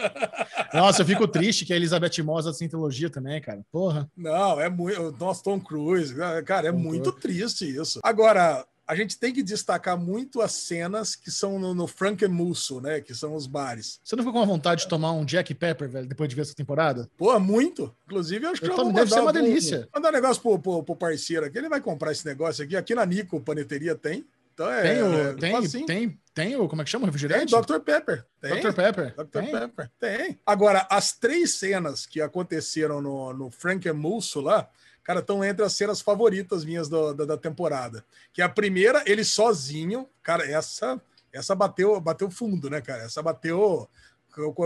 Nossa, 0.74 1.02
eu 1.02 1.06
fico 1.06 1.26
triste 1.26 1.64
que 1.64 1.72
a 1.72 1.76
Elizabeth 1.76 2.22
Moss, 2.22 2.46
assim, 2.46 2.67
cientologia 2.68 3.10
também, 3.10 3.40
cara. 3.40 3.64
Porra. 3.72 4.10
Não, 4.16 4.60
é 4.60 4.68
muito. 4.68 5.12
Nossa, 5.18 5.42
Tom 5.42 5.58
Cruise. 5.58 6.14
Cara, 6.44 6.68
é 6.68 6.72
Tom 6.72 6.78
muito 6.78 7.12
Cruise. 7.12 7.20
triste 7.20 7.76
isso. 7.76 8.00
Agora, 8.02 8.64
a 8.86 8.94
gente 8.94 9.18
tem 9.18 9.32
que 9.32 9.42
destacar 9.42 9.98
muito 9.98 10.40
as 10.40 10.52
cenas 10.52 11.14
que 11.14 11.30
são 11.30 11.58
no, 11.58 11.74
no 11.74 11.86
Frankenmusso, 11.86 12.80
né? 12.80 13.00
Que 13.00 13.14
são 13.14 13.34
os 13.34 13.46
bares. 13.46 14.00
Você 14.02 14.16
não 14.16 14.24
ficou 14.24 14.40
com 14.40 14.46
vontade 14.46 14.82
de 14.82 14.88
tomar 14.88 15.12
um 15.12 15.24
Jack 15.24 15.54
Pepper, 15.54 15.88
velho, 15.88 16.06
depois 16.06 16.28
de 16.28 16.34
ver 16.34 16.42
essa 16.42 16.54
temporada? 16.54 17.08
Pô, 17.16 17.38
muito. 17.38 17.94
Inclusive, 18.06 18.46
eu 18.46 18.50
acho 18.50 18.60
que 18.60 18.66
eu, 18.66 18.70
eu 18.70 18.84
vou 18.84 18.92
deve 18.92 19.10
ser 19.10 19.20
uma 19.20 19.32
delícia. 19.32 19.88
Mandar 19.94 20.08
um 20.08 20.12
negócio 20.12 20.42
pro, 20.42 20.58
pro, 20.58 20.82
pro, 20.82 20.96
parceiro 20.96 21.44
aqui. 21.44 21.58
Ele 21.58 21.68
vai 21.68 21.80
comprar 21.80 22.12
esse 22.12 22.24
negócio 22.24 22.64
aqui. 22.64 22.76
Aqui 22.76 22.94
na 22.94 23.04
Nico 23.04 23.40
Paneteria 23.40 23.94
tem. 23.94 24.24
Então 24.58 24.72
é. 24.72 24.82
Tem 24.82 25.02
o, 25.04 25.14
é, 25.14 25.34
tem, 25.34 25.56
assim. 25.56 25.86
tem, 25.86 26.20
tem 26.34 26.56
o. 26.56 26.68
Como 26.68 26.82
é 26.82 26.84
que 26.84 26.90
chama? 26.90 27.06
Refrigerante? 27.06 27.52
Tem 27.52 27.60
Dr. 27.60 27.78
Pepper. 27.78 28.26
Tem. 28.40 28.60
Dr. 28.60 28.72
Pepper. 28.72 29.14
Dr. 29.14 29.24
Tem. 29.30 29.50
Pepper. 29.52 29.90
Tem. 30.00 30.40
Agora, 30.44 30.84
as 30.90 31.12
três 31.12 31.54
cenas 31.54 32.04
que 32.04 32.20
aconteceram 32.20 33.00
no, 33.00 33.32
no 33.32 33.50
Frank 33.52 33.90
Musso 33.92 34.40
lá, 34.40 34.68
cara, 35.04 35.20
estão 35.20 35.44
entre 35.44 35.64
as 35.64 35.74
cenas 35.74 36.00
favoritas 36.00 36.64
minhas 36.64 36.88
do, 36.88 37.14
da, 37.14 37.24
da, 37.24 37.36
temporada. 37.36 38.04
Que 38.32 38.42
a 38.42 38.48
primeira, 38.48 39.04
ele 39.06 39.24
sozinho. 39.24 40.08
Cara, 40.24 40.44
essa 40.44 41.00
essa 41.32 41.54
bateu, 41.54 42.00
bateu 42.00 42.28
fundo, 42.28 42.68
né, 42.68 42.80
cara? 42.80 43.04
Essa 43.04 43.22
bateu 43.22 43.88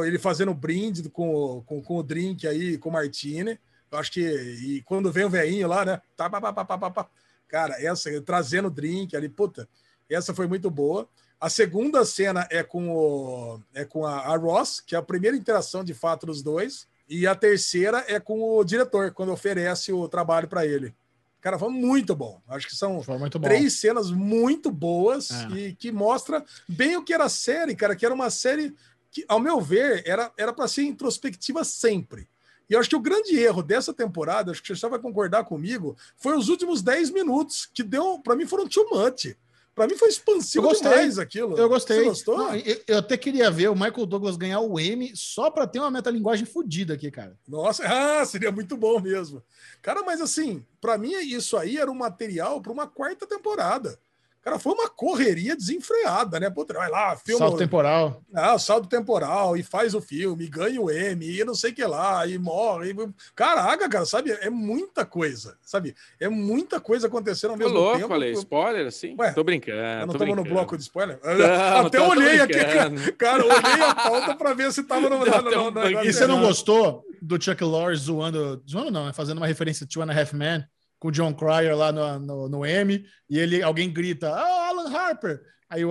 ele 0.07 0.19
fazendo 0.19 0.55
brinde 0.55 1.09
com, 1.11 1.63
com, 1.67 1.83
com 1.83 1.97
o 1.97 2.03
drink 2.03 2.47
aí, 2.47 2.79
com 2.79 2.89
o 2.89 2.93
Martini. 2.93 3.61
Eu 3.91 3.99
acho 3.99 4.11
que. 4.11 4.23
E 4.23 4.83
quando 4.87 5.13
vem 5.13 5.25
o 5.25 5.31
velhinho 5.31 5.69
lá, 5.69 5.85
né? 5.85 6.01
Tá, 6.17 6.31
pá, 6.31 6.41
pá, 6.41 6.65
pá, 6.65 6.79
pá, 6.79 6.91
pá. 6.91 7.09
Cara, 7.47 7.77
essa, 7.79 8.11
trazendo 8.23 8.71
drink 8.71 9.15
ali, 9.15 9.29
puta, 9.29 9.69
essa 10.09 10.35
foi 10.35 10.47
muito 10.47 10.71
boa. 10.71 11.09
A 11.41 11.49
segunda 11.51 12.05
cena 12.05 12.47
é 12.51 12.63
com, 12.63 12.89
o, 12.91 13.61
é 13.75 13.85
com 13.85 14.07
a, 14.07 14.19
a 14.21 14.37
Ross, 14.37 14.81
que 14.81 14.95
é 14.95 14.99
a 14.99 15.03
primeira 15.03 15.37
interação 15.37 15.83
de 15.83 15.93
fato 15.95 16.27
dos 16.27 16.43
dois. 16.43 16.87
E 17.09 17.27
a 17.27 17.35
terceira 17.35 18.05
é 18.07 18.21
com 18.21 18.57
o 18.57 18.65
diretor, 18.65 19.11
quando 19.13 19.33
oferece 19.33 19.93
o 19.93 20.09
trabalho 20.09 20.47
para 20.49 20.65
ele. 20.65 20.95
Cara, 21.41 21.59
foi 21.59 21.71
muito 21.71 22.15
bom. 22.15 22.41
Acho 22.49 22.69
que 22.69 22.77
são 22.77 23.03
três 23.49 23.81
cenas 23.81 24.11
muito 24.13 24.71
boas 24.71 25.31
É. 25.33 25.49
e 25.51 25.75
que 25.75 25.91
mostra 25.91 26.45
bem 26.69 26.97
o 26.97 27.03
que 27.03 27.13
era 27.13 27.25
a 27.25 27.29
série, 27.29 27.75
cara, 27.75 27.97
que 27.97 28.07
era 28.07 28.15
uma 28.15 28.31
série 28.31 28.73
que, 29.11 29.25
ao 29.29 29.41
meu 29.41 29.61
ver, 29.61 30.05
era 30.07 30.33
era 30.39 30.53
para 30.53 30.69
ser 30.69 30.85
introspectiva 30.85 31.65
sempre. 31.65 32.29
E 32.71 32.75
eu 32.75 32.81
acho 32.81 32.89
que 32.89 32.97
o 32.97 33.01
grande 33.01 33.37
erro 33.37 33.63
dessa 33.63 33.93
temporada, 33.93 34.53
acho 34.53 34.63
que 34.63 34.69
você 34.69 34.77
já 34.77 34.89
vai 34.89 35.01
concordar 35.01 35.45
comigo, 35.45 35.97
foi 36.17 36.37
os 36.37 36.49
últimos 36.49 36.81
10 36.81 37.11
minutos, 37.11 37.69
que 37.75 37.83
deu, 37.83 38.21
para 38.21 38.37
mim 38.37 38.47
foram 38.47 38.69
too 38.69 38.89
much. 38.91 39.37
Para 39.75 39.87
mim 39.87 39.97
foi 39.97 40.09
expansivo 40.09 40.67
Eu 40.67 40.69
gostei. 40.71 40.91
demais 40.91 41.19
aquilo. 41.19 41.57
Eu 41.57 41.69
gostei. 41.69 41.99
Você 41.99 42.05
gostou? 42.05 42.37
Não, 42.37 42.55
eu, 42.57 42.81
eu 42.87 42.99
até 42.99 43.17
queria 43.17 43.51
ver 43.51 43.69
o 43.69 43.75
Michael 43.75 44.07
Douglas 44.07 44.37
ganhar 44.37 44.61
o 44.61 44.79
M 44.79 45.13
só 45.15 45.51
pra 45.51 45.67
ter 45.67 45.79
uma 45.79 45.91
metalinguagem 45.91 46.45
fodida 46.45 46.95
aqui, 46.95 47.11
cara. 47.11 47.39
Nossa, 47.49 47.83
ah, 47.89 48.25
seria 48.25 48.53
muito 48.53 48.77
bom 48.77 49.01
mesmo. 49.01 49.43
Cara, 49.81 50.03
mas 50.03 50.21
assim, 50.21 50.65
pra 50.81 50.99
mim 50.99 51.13
isso 51.13 51.57
aí 51.57 51.79
era 51.79 51.91
um 51.91 51.95
material 51.95 52.61
para 52.61 52.73
uma 52.73 52.87
quarta 52.87 53.27
temporada. 53.27 53.99
Cara, 54.43 54.59
foi 54.59 54.73
uma 54.73 54.89
correria 54.89 55.55
desenfreada, 55.57 56.41
né? 56.41 56.51
Puta, 56.51 56.75
vai 56.75 56.91
lá, 56.91 57.15
filma. 57.17 57.47
Salto 57.47 57.59
temporal. 57.59 58.21
Ah, 58.35 58.59
saldo 58.59 58.89
temporal, 58.89 59.57
e 59.57 59.63
faz 59.63 59.95
o 59.95 60.01
filme, 60.01 60.45
e 60.45 60.49
ganha 60.49 60.81
o 60.81 60.91
M, 60.91 61.25
e 61.25 61.45
não 61.45 61.55
sei 61.55 61.71
o 61.71 61.75
que 61.75 61.85
lá, 61.85 62.27
e 62.27 62.37
morre. 62.39 62.91
E... 62.91 62.95
Caraca, 63.37 63.89
cara, 63.89 64.05
sabe? 64.05 64.33
É 64.33 64.51
muita 64.51 65.07
coisa, 65.07 65.57
sabe? 65.63 65.95
É 66.19 66.29
muita 66.29 66.81
coisa 66.81 67.07
acontecendo 67.07 67.53
ao 67.53 67.57
Tô 67.57 67.65
mesmo 67.65 67.79
louco, 67.79 67.97
tempo. 67.99 68.09
falei, 68.09 68.33
spoiler 68.33 68.87
assim? 68.87 69.15
Ué, 69.19 69.33
tô 69.33 69.45
brincando. 69.45 69.79
Eu 69.79 69.99
não 70.01 70.07
tô 70.09 70.13
estamos 70.15 70.37
no 70.37 70.45
bloco 70.45 70.77
de 70.77 70.83
spoiler? 70.83 71.21
Não, 71.23 71.31
Até 71.87 71.99
tô- 71.99 72.05
tô 72.07 72.11
olhei 72.11 72.41
aqui, 72.41 72.55
cara. 72.65 72.91
Cara, 73.17 73.45
olhei 73.45 73.83
a 73.87 73.95
pauta 73.95 74.35
para 74.35 74.55
ver 74.55 74.73
se 74.73 74.83
tava 74.83 75.09
no. 75.09 75.23
No- 75.23 75.71
bug. 75.71 75.95
no- 75.95 76.05
E 76.05 76.13
você 76.13 76.27
não 76.27 76.41
gostou 76.41 77.05
do 77.21 77.41
Chuck 77.41 77.63
Lorre 77.63 77.95
zoando, 77.97 78.61
zoando 78.69 78.91
não, 78.91 79.07
né? 79.07 79.13
fazendo 79.13 79.39
uma 79.39 79.47
referência 79.47 79.85
a 79.85 79.89
Two 79.89 80.03
and 80.03 80.11
a 80.11 80.21
Half 80.21 80.33
Men 80.35 80.65
com 81.03 81.09
o 81.09 81.11
John 81.11 81.35
Cryer 81.35 81.77
lá 81.77 81.91
no, 81.91 82.19
no, 82.21 82.49
no 82.49 82.65
M, 82.65 83.05
e 83.29 83.37
ele, 83.37 83.61
alguém 83.61 83.93
grita, 83.93 84.31
ah, 84.31 84.69
Alan 84.69 84.89
Harper! 84.89 85.43
Aí 85.69 85.83
eu, 85.83 85.91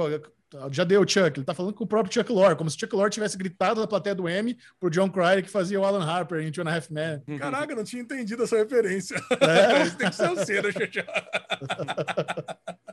já 0.72 0.86
deu 0.86 1.02
o 1.02 1.08
Chuck, 1.08 1.38
ele 1.38 1.46
tá 1.46 1.54
falando 1.54 1.74
com 1.74 1.84
o 1.84 1.88
próprio 1.88 2.14
Chuck 2.14 2.32
Lorre, 2.32 2.56
como 2.56 2.70
se 2.70 2.78
o 2.78 2.80
Chuck 2.80 2.96
Lorre 2.96 3.10
tivesse 3.10 3.38
gritado 3.38 3.82
na 3.82 3.88
plateia 3.88 4.16
do 4.16 4.30
M 4.30 4.58
pro 4.80 4.90
John 4.90 5.10
Cryer 5.10 5.44
que 5.44 5.50
fazia 5.50 5.78
o 5.78 5.84
Alan 5.84 6.06
Harper 6.06 6.40
em 6.40 6.50
Two 6.50 6.66
and 6.66 6.72
a 6.72 6.76
Half 6.78 6.90
Men. 6.90 7.22
Caraca, 7.38 7.74
eu 7.74 7.76
não 7.76 7.84
tinha 7.84 8.02
entendido 8.02 8.44
essa 8.44 8.56
referência. 8.56 9.22
É. 9.42 9.84
Isso 9.84 9.98
tem 9.98 10.10
que 10.10 10.16
ser 10.16 10.30
você, 10.30 10.62
né, 10.62 10.72
Xaxá? 10.72 11.06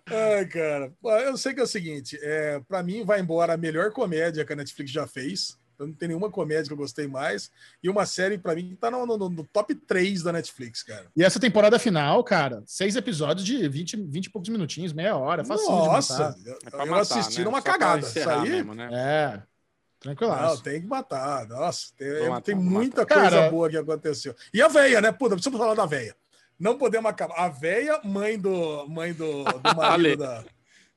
Ai, 0.06 0.46
cara. 0.46 0.92
Eu 1.24 1.36
sei 1.36 1.54
que 1.54 1.60
é 1.60 1.64
o 1.64 1.68
seguinte, 1.68 2.18
é, 2.20 2.60
para 2.66 2.82
mim 2.82 3.04
vai 3.04 3.20
embora 3.20 3.52
a 3.52 3.56
melhor 3.56 3.92
comédia 3.92 4.44
que 4.44 4.52
a 4.52 4.56
Netflix 4.56 4.90
já 4.90 5.06
fez. 5.06 5.56
Eu 5.78 5.86
não 5.86 5.94
tem 5.94 6.08
nenhuma 6.08 6.30
comédia 6.30 6.64
que 6.64 6.72
eu 6.72 6.76
gostei 6.76 7.06
mais. 7.06 7.50
E 7.82 7.88
uma 7.88 8.04
série, 8.04 8.36
para 8.36 8.54
mim, 8.54 8.68
que 8.70 8.74
tá 8.76 8.90
no, 8.90 9.06
no- 9.06 9.28
no 9.28 9.44
top 9.44 9.74
3 9.74 10.22
da 10.22 10.32
Netflix, 10.32 10.82
cara. 10.82 11.06
E 11.16 11.22
essa 11.22 11.38
temporada 11.38 11.78
final, 11.78 12.24
cara, 12.24 12.62
seis 12.66 12.96
episódios 12.96 13.46
de 13.46 13.68
20, 13.68 13.96
20 13.96 14.26
e 14.26 14.30
poucos 14.30 14.48
minutinhos, 14.48 14.92
meia 14.92 15.16
hora, 15.16 15.44
facinho 15.44 15.70
Nossa, 15.70 16.14
de 16.14 16.20
matar. 16.20 16.36
eu, 16.46 16.80
É 16.80 16.82
eu 16.82 16.90
matar, 16.90 17.00
assisti 17.18 17.38
né? 17.38 17.44
numa 17.44 17.58
Só 17.60 17.64
cagada. 17.64 18.00
Isso 18.00 18.28
aí. 18.30 18.50
mesmo, 18.50 18.74
né? 18.74 18.88
É, 18.92 19.32
Não, 19.36 19.42
tranquilaço. 20.00 20.62
tem 20.62 20.80
que 20.80 20.86
matar. 20.86 21.46
Nossa, 21.46 21.86
tem, 21.96 22.28
matar, 22.28 22.40
tem 22.42 22.54
muita 22.54 23.02
matar. 23.02 23.14
coisa 23.14 23.30
Cara- 23.30 23.50
boa 23.50 23.70
que 23.70 23.76
aconteceu. 23.76 24.34
E 24.52 24.60
a 24.60 24.68
véia, 24.68 25.00
né? 25.00 25.12
Puta, 25.12 25.34
precisamos 25.36 25.58
falar 25.60 25.74
da 25.74 25.86
véia. 25.86 26.16
Não 26.58 26.76
podemos 26.76 27.08
acabar. 27.08 27.36
A 27.36 27.48
véia, 27.48 28.00
mãe 28.02 28.36
do, 28.36 28.84
mãe 28.88 29.12
do, 29.12 29.44
do 29.44 29.74
marido 29.76 30.16
da, 30.16 30.44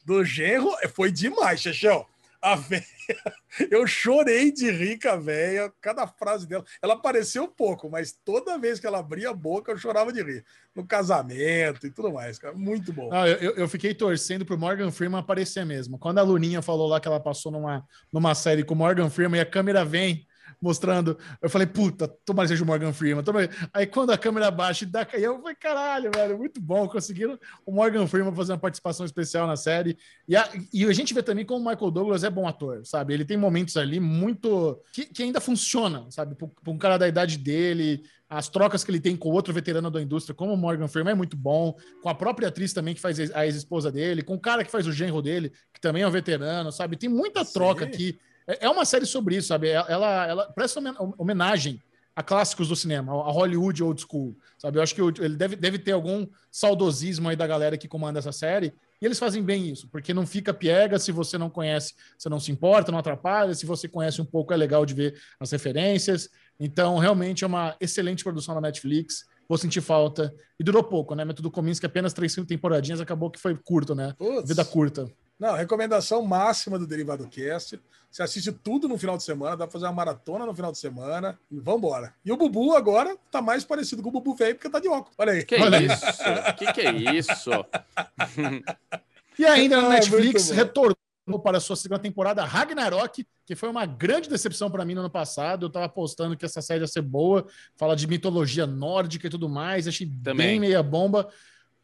do 0.04 0.26
genro, 0.26 0.72
foi 0.96 1.12
demais, 1.12 1.62
Xexão. 1.62 2.04
A 2.42 2.56
véia, 2.56 2.84
eu 3.70 3.86
chorei 3.86 4.52
de 4.52 4.72
rir 4.72 5.00
com 5.00 5.10
a 5.10 5.16
véia, 5.16 5.72
cada 5.80 6.08
frase 6.08 6.48
dela. 6.48 6.66
Ela 6.82 6.96
apareceu 6.96 7.48
pouco, 7.48 7.90
mas 7.90 8.12
toda 8.26 8.58
vez 8.58 8.80
que 8.80 8.88
ela 8.88 8.98
abria 9.00 9.30
a 9.30 9.34
boca, 9.34 9.72
eu 9.72 9.78
chorava 9.78 10.12
de 10.12 10.24
rir. 10.24 10.44
No 10.76 10.86
casamento 10.88 11.86
e 11.86 11.92
tudo 11.92 12.12
mais, 12.12 12.40
cara. 12.40 12.56
Muito 12.56 12.92
bom. 12.92 13.14
Eu, 13.14 13.38
eu- 13.38 13.56
eu 13.58 13.68
fiquei 13.68 13.94
torcendo 13.94 14.46
pro 14.46 14.58
Morgan 14.58 14.90
Freeman 14.92 15.20
aparecer 15.20 15.66
mesmo. 15.66 16.00
Quando 16.00 16.18
a 16.20 16.24
Luninha 16.24 16.62
falou 16.62 16.88
lá 16.88 17.00
que 17.00 17.08
ela 17.08 17.20
passou 17.20 17.52
numa, 17.52 17.86
numa 18.12 18.34
série 18.34 18.64
com 18.64 18.74
o 18.74 18.78
Morgan 18.78 19.10
Freeman 19.10 19.38
e 19.40 19.42
a 19.42 19.46
câmera 19.46 19.86
vem 19.86 20.26
mostrando, 20.62 21.18
eu 21.42 21.50
falei, 21.50 21.68
puta, 21.68 22.08
tomara 22.26 22.48
seja 22.48 22.64
o 22.64 22.68
Morgan 22.68 22.92
Freeman. 22.94 23.24
tomara- 23.24 23.50
Aí 23.74 23.86
quando 23.86 24.12
a 24.12 24.18
câmera 24.18 24.50
baixa 24.50 24.84
e 24.84 24.88
dá, 24.88 25.08
aí 25.14 25.24
eu 25.24 25.40
falei, 25.40 25.56
caralho, 25.56 26.10
velho, 26.14 26.38
muito 26.38 26.60
bom. 26.60 26.88
Conseguiram 26.88 27.38
o 27.66 27.72
Morgan 27.72 28.08
Freeman 28.08 28.34
fazer 28.36 28.54
uma 28.54 28.58
participação 28.60 29.06
especial 29.06 29.46
na 29.48 29.56
série. 29.56 29.98
E 30.28 30.36
a, 30.36 30.50
e 30.74 30.86
a 30.86 30.94
gente 30.94 31.14
vê 31.14 31.22
também 31.22 31.46
como 31.46 31.66
o 31.66 31.70
Michael 31.70 31.92
Douglas 31.92 32.24
é 32.24 32.30
bom 32.30 32.48
ator, 32.48 32.86
sabe? 32.86 33.14
Ele 33.14 33.26
tem 33.26 33.38
momentos 33.38 33.78
ali 33.78 34.00
muito. 34.00 34.82
que, 34.94 35.06
que 35.06 35.24
ainda 35.24 35.40
funcionam, 35.40 36.10
sabe? 36.10 36.36
Pra 36.36 36.50
um 36.68 36.78
cara 36.78 36.98
da 36.98 37.08
idade 37.08 37.38
dele, 37.38 38.04
as 38.30 38.48
trocas 38.48 38.84
que 38.84 38.92
ele 38.92 39.00
tem 39.00 39.16
com 39.16 39.30
outro 39.30 39.54
veterano 39.54 39.92
da 39.92 40.02
indústria, 40.02 40.34
como 40.34 40.54
o 40.54 40.58
Morgan 40.58 40.88
Freeman, 40.88 41.12
é 41.12 41.16
muito 41.16 41.36
bom. 41.36 41.76
Com 42.02 42.10
a 42.10 42.16
própria 42.16 42.48
atriz 42.48 42.72
também, 42.74 42.94
que 42.96 43.02
faz 43.02 43.20
a 43.34 43.46
ex-esposa 43.46 43.92
dele, 43.92 44.22
com 44.24 44.36
o 44.36 44.40
cara 44.40 44.64
que 44.64 44.72
faz 44.72 44.88
o 44.88 44.92
genro 44.92 45.22
dele, 45.22 45.52
que 45.74 45.82
também 45.82 46.04
é 46.04 46.08
um 46.08 46.12
veterano, 46.12 46.72
sabe? 46.72 46.96
Tem 46.96 47.10
muita 47.10 47.44
Sim. 47.44 47.54
troca 47.54 47.84
aqui. 47.86 48.18
É 48.48 48.66
é 48.66 48.70
uma 48.70 48.86
série 48.86 49.06
sobre 49.06 49.36
isso, 49.36 49.48
sabe? 49.50 49.70
Ela, 49.70 50.28
ela, 50.28 50.52
presta 50.52 50.80
homen- 50.80 50.96
homenagem 51.18 51.82
a 52.16 52.22
clássicos 52.22 52.68
do 52.68 52.76
cinema, 52.76 53.14
a 53.14 53.32
Hollywood 53.32 53.82
old 53.82 54.02
school, 54.02 54.36
sabe? 54.58 54.78
Eu 54.78 54.84
acho 54.84 54.94
que 54.94 55.02
ele 55.02 55.36
deve, 55.36 55.56
deve 55.56 55.80
ter 55.80 55.94
algum 55.94 56.28
saudosismo 56.52 57.30
aí 57.30 57.36
da 57.36 57.48
galera 57.48 57.78
que 57.78 57.88
comanda 57.88 58.20
essa 58.20 58.32
série. 58.32 58.74
E 59.02 59.06
eles 59.06 59.18
fazem 59.18 59.42
bem 59.42 59.68
isso, 59.70 59.88
porque 59.90 60.14
não 60.14 60.28
fica 60.28 60.54
piega 60.54 61.00
se 61.00 61.12
você 61.12 61.38
não 61.38 61.50
conhece, 61.50 61.94
você 62.18 62.30
não 62.30 62.40
se 62.40 62.52
importa, 62.52 62.92
não 62.92 63.00
atrapalha. 63.00 63.56
Se 63.56 63.66
você 63.66 63.88
conhece 63.88 64.22
um 64.22 64.26
pouco, 64.26 64.54
é 64.54 64.58
legal 64.58 64.86
de 64.86 64.94
ver 64.94 65.20
as 65.40 65.52
referências. 65.52 66.30
Então, 66.60 67.00
realmente 67.00 67.44
é 67.44 67.48
uma 67.48 67.76
excelente 67.80 68.24
produção 68.24 68.54
da 68.54 68.62
Netflix. 68.62 69.26
Vou 69.50 69.58
sentir 69.58 69.82
falta. 69.82 70.32
E 70.60 70.64
durou 70.64 70.84
pouco, 70.84 71.16
né? 71.16 71.26
Método 71.26 71.50
Kominsky, 71.50 71.86
apenas 71.86 72.14
três 72.14 72.32
cinco 72.34 72.48
temporadinhas, 72.48 73.02
acabou 73.02 73.32
que 73.32 73.40
foi 73.40 73.56
curto, 73.56 73.96
né? 73.96 74.14
Putz. 74.18 74.48
Vida 74.48 74.64
curta. 74.64 75.12
Não, 75.42 75.56
recomendação 75.56 76.22
máxima 76.22 76.78
do 76.78 76.86
Derivado 76.86 77.28
Cast. 77.28 77.82
Você 78.12 78.22
assiste 78.22 78.52
tudo 78.52 78.88
no 78.88 78.96
final 78.96 79.18
de 79.18 79.24
semana, 79.24 79.58
dá 79.58 79.66
pra 79.66 79.72
fazer 79.74 79.86
uma 79.86 79.92
maratona 79.94 80.46
no 80.46 80.54
final 80.54 80.72
de 80.72 80.78
semana 80.78 81.40
e 81.50 81.60
vambora. 81.60 82.14
E 82.24 82.32
o 82.32 82.38
Bubu 82.38 82.76
agora 82.76 83.18
tá 83.32 83.42
mais 83.42 83.64
parecido 83.66 84.04
com 84.04 84.10
o 84.10 84.12
Bubu 84.12 84.36
velho 84.36 84.54
porque 84.54 84.70
tá 84.70 84.80
de 84.80 84.88
óculos. 84.88 85.16
Olha 85.18 85.34
aí. 85.34 85.44
Que 85.44 85.56
Olha 85.56 85.80
aí. 85.80 85.88
isso? 85.88 86.06
Que 86.58 86.74
que 86.74 86.82
é 86.82 86.92
isso? 87.16 87.50
E 89.40 89.46
ainda 89.46 89.82
na 89.82 89.88
Ah, 89.88 89.90
Netflix 89.92 90.50
bom. 90.50 90.54
retornou 90.56 90.96
para 91.42 91.58
a 91.58 91.62
sua 91.62 91.76
segunda 91.76 92.00
temporada 92.02 92.44
Ragnarok, 92.44 93.26
que 93.46 93.56
foi 93.56 93.70
uma 93.70 93.86
grande 93.86 94.30
decepção 94.30 94.70
para 94.70 94.86
mim 94.86 94.94
no 94.94 95.00
ano 95.00 95.10
passado. 95.10 95.66
Eu 95.66 95.70
tava 95.72 95.86
apostando 95.86 96.36
que 96.38 96.46
essa 96.46 96.62
série 96.62 96.82
ia 96.82 96.88
ser 96.88 97.02
boa, 97.02 97.48
fala 97.76 97.96
de 97.96 98.06
mitologia 98.06 98.68
nórdica 98.68 99.26
e 99.26 99.30
tudo 99.30 99.50
mais, 99.50 99.88
achei 99.88 100.06
Também. 100.22 100.48
bem 100.48 100.60
meia 100.60 100.84
bomba. 100.84 101.28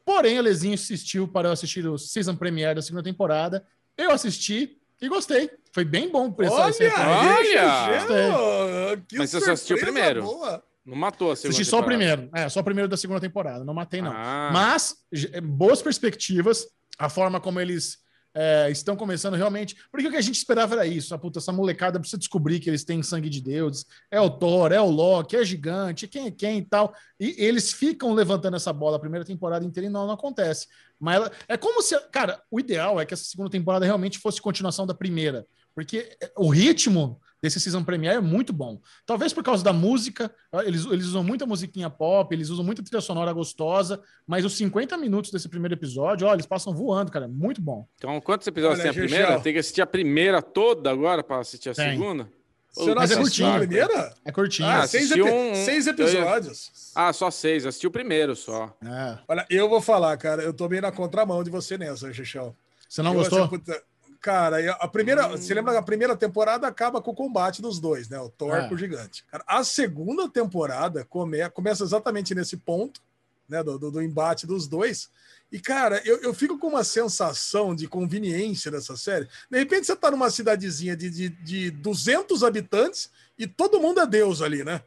Porém, 0.07 0.37
a 0.37 0.41
Lezinho 0.41 0.73
insistiu 0.73 1.27
para 1.27 1.49
eu 1.49 1.51
assistir 1.51 1.85
o 1.85 1.97
season 1.97 2.33
premiere 2.33 2.75
da 2.75 2.81
segunda 2.81 3.03
temporada. 3.03 3.67
Eu 3.97 4.09
assisti 4.09 4.77
e 5.01 5.09
gostei. 5.09 5.51
Foi 5.73 5.83
bem 5.83 6.09
bom 6.09 6.31
por 6.31 6.45
essa, 6.45 6.55
Olha. 6.55 6.93
Olha! 7.37 9.03
Mas 9.17 9.31
você 9.31 9.41
só 9.41 9.51
assistiu 9.51 9.75
o 9.75 9.79
primeiro. 9.81 10.23
boa. 10.23 10.63
Não 10.85 10.95
matou 10.95 11.33
a 11.33 11.35
segunda 11.35 11.53
Assisti 11.57 11.69
só 11.69 11.79
o 11.79 11.83
temporada. 11.83 12.15
primeiro. 12.15 12.31
É, 12.33 12.47
só 12.47 12.61
o 12.61 12.63
primeiro 12.63 12.87
da 12.87 12.95
segunda 12.95 13.19
temporada. 13.19 13.65
Não 13.65 13.73
matei, 13.73 14.01
não. 14.01 14.13
Ah, 14.15 14.49
Mas 14.53 14.95
boas 15.43 15.81
perspectivas, 15.81 16.65
a 16.97 17.09
forma 17.09 17.41
como 17.41 17.59
eles 17.59 17.97
é, 18.39 18.69
estão 18.69 18.95
começando 18.95 19.33
realmente. 19.33 19.75
Porque 19.91 20.07
o 20.07 20.11
que 20.11 20.17
a 20.17 20.21
gente 20.21 20.35
esperava 20.35 20.75
era 20.75 20.85
isso. 20.85 21.15
A 21.15 21.17
puta, 21.17 21.39
essa 21.39 21.51
molecada 21.51 21.99
precisa 21.99 22.19
descobrir 22.19 22.59
que 22.59 22.69
eles 22.69 22.83
têm 22.83 23.01
sangue 23.01 23.29
de 23.29 23.41
deuses. 23.41 23.83
É 24.11 24.21
o 24.21 24.29
Thor, 24.29 24.71
é 24.71 24.79
o 24.79 24.91
Loki, 24.91 25.35
é 25.35 25.43
gigante, 25.43 26.07
quem 26.07 26.27
é 26.27 26.31
quem 26.31 26.59
e 26.59 26.65
tal. 26.65 26.93
E 27.19 27.33
eles 27.39 27.73
ficam 27.73 28.13
levantando 28.13 28.55
essa 28.55 28.71
bola 28.71 28.97
a 28.97 28.99
primeira 28.99 29.25
temporada 29.25 29.65
inteira 29.65 29.87
e 29.87 29.89
não, 29.89 30.05
não 30.05 30.13
acontece. 30.13 30.67
Mas 30.99 31.15
ela, 31.15 31.31
é 31.47 31.57
como 31.57 31.81
se. 31.81 31.99
Cara, 32.11 32.39
o 32.51 32.59
ideal 32.59 33.01
é 33.01 33.07
que 33.07 33.13
essa 33.15 33.23
segunda 33.23 33.49
temporada 33.49 33.85
realmente 33.85 34.19
fosse 34.19 34.39
continuação 34.39 34.85
da 34.85 34.93
primeira. 34.93 35.47
Porque 35.73 36.15
o 36.35 36.49
ritmo 36.49 37.19
desse 37.41 37.59
season 37.59 37.83
premiere 37.83 38.17
é 38.17 38.21
muito 38.21 38.51
bom. 38.51 38.79
Talvez 39.05 39.33
por 39.33 39.43
causa 39.43 39.63
da 39.63 39.71
música, 39.73 40.31
eles, 40.65 40.85
eles 40.85 41.05
usam 41.05 41.23
muita 41.23 41.45
musiquinha 41.45 41.89
pop, 41.89 42.33
eles 42.33 42.49
usam 42.49 42.63
muita 42.65 42.83
trilha 42.83 43.01
sonora 43.01 43.31
gostosa, 43.33 44.01
mas 44.25 44.43
os 44.45 44.55
50 44.57 44.97
minutos 44.97 45.31
desse 45.31 45.47
primeiro 45.47 45.75
episódio, 45.75 46.27
ó, 46.27 46.33
eles 46.33 46.45
passam 46.45 46.73
voando, 46.73 47.11
cara, 47.11 47.27
muito 47.27 47.61
bom. 47.61 47.87
então 47.95 48.19
quantos 48.21 48.47
episódios 48.47 48.79
Olha, 48.79 48.91
tem 48.93 49.03
a 49.03 49.05
primeira? 49.07 49.39
Tem 49.39 49.53
que 49.53 49.59
assistir 49.59 49.81
a 49.81 49.87
primeira 49.87 50.41
toda 50.41 50.89
agora 50.91 51.23
para 51.23 51.39
assistir 51.39 51.69
a 51.69 51.73
Tem. 51.73 51.91
segunda? 51.91 52.29
Você 52.73 52.93
não 52.93 53.01
é 53.01 53.05
assistiu 53.05 53.17
a 53.17 53.21
curtinho. 53.53 53.57
primeira? 53.57 54.13
É 54.23 54.31
curtinho. 54.31 54.67
Ah, 54.69 54.83
Ah, 54.83 54.87
seis, 54.87 55.09
epi- 55.09 55.21
um- 55.23 55.55
seis 55.55 55.87
eu- 55.87 55.93
episódios. 55.93 56.91
Ah, 56.93 57.11
só 57.11 57.31
seis. 57.31 57.65
Assisti 57.65 57.87
o 57.87 57.91
primeiro 57.91 58.35
só. 58.35 58.71
É. 58.83 59.17
Olha, 59.27 59.45
eu 59.49 59.67
vou 59.67 59.81
falar, 59.81 60.15
cara, 60.17 60.43
eu 60.43 60.53
tô 60.53 60.67
bem 60.67 60.79
na 60.79 60.91
contramão 60.91 61.43
de 61.43 61.49
você 61.49 61.75
nessa, 61.75 62.13
Xixão. 62.13 62.55
Você 62.87 63.01
não 63.01 63.13
Eu 63.13 63.19
gostou? 63.19 63.39
achei, 63.45 63.57
puta, 63.57 63.81
Cara, 64.21 64.71
a 64.73 64.87
primeira, 64.87 65.27
Hum. 65.27 65.31
você 65.37 65.53
lembra 65.53 65.73
que 65.73 65.79
a 65.79 65.83
primeira 65.83 66.15
temporada 66.15 66.67
acaba 66.67 67.01
com 67.01 67.11
o 67.11 67.15
combate 67.15 67.61
dos 67.61 67.79
dois, 67.79 68.09
né? 68.09 68.19
O 68.19 68.29
Thor 68.29 68.55
É. 68.55 68.67
com 68.67 68.75
o 68.75 68.77
gigante. 68.77 69.23
Cara, 69.31 69.43
a 69.47 69.63
segunda 69.63 70.27
temporada 70.29 71.05
come, 71.05 71.47
começa 71.51 71.83
exatamente 71.83 72.33
nesse 72.35 72.57
ponto, 72.57 73.01
né? 73.47 73.63
Do, 73.63 73.77
do, 73.77 73.91
do 73.91 74.01
embate 74.01 74.45
dos 74.47 74.67
dois. 74.67 75.09
E, 75.49 75.59
cara, 75.59 76.01
eu, 76.03 76.17
eu 76.21 76.33
fico 76.33 76.57
com 76.59 76.67
uma 76.67 76.83
sensação 76.83 77.73
de 77.73 77.87
conveniência 77.87 78.69
dessa 78.69 78.97
série. 78.97 79.29
De 79.49 79.57
repente 79.57 79.85
você 79.87 79.95
tá 79.95 80.11
numa 80.11 80.29
cidadezinha 80.29 80.95
de, 80.97 81.09
de, 81.09 81.29
de 81.29 81.71
200 81.71 82.43
habitantes 82.43 83.09
e 83.39 83.47
todo 83.47 83.79
mundo 83.79 84.01
é 84.01 84.05
Deus 84.05 84.41
ali, 84.41 84.63
né? 84.65 84.81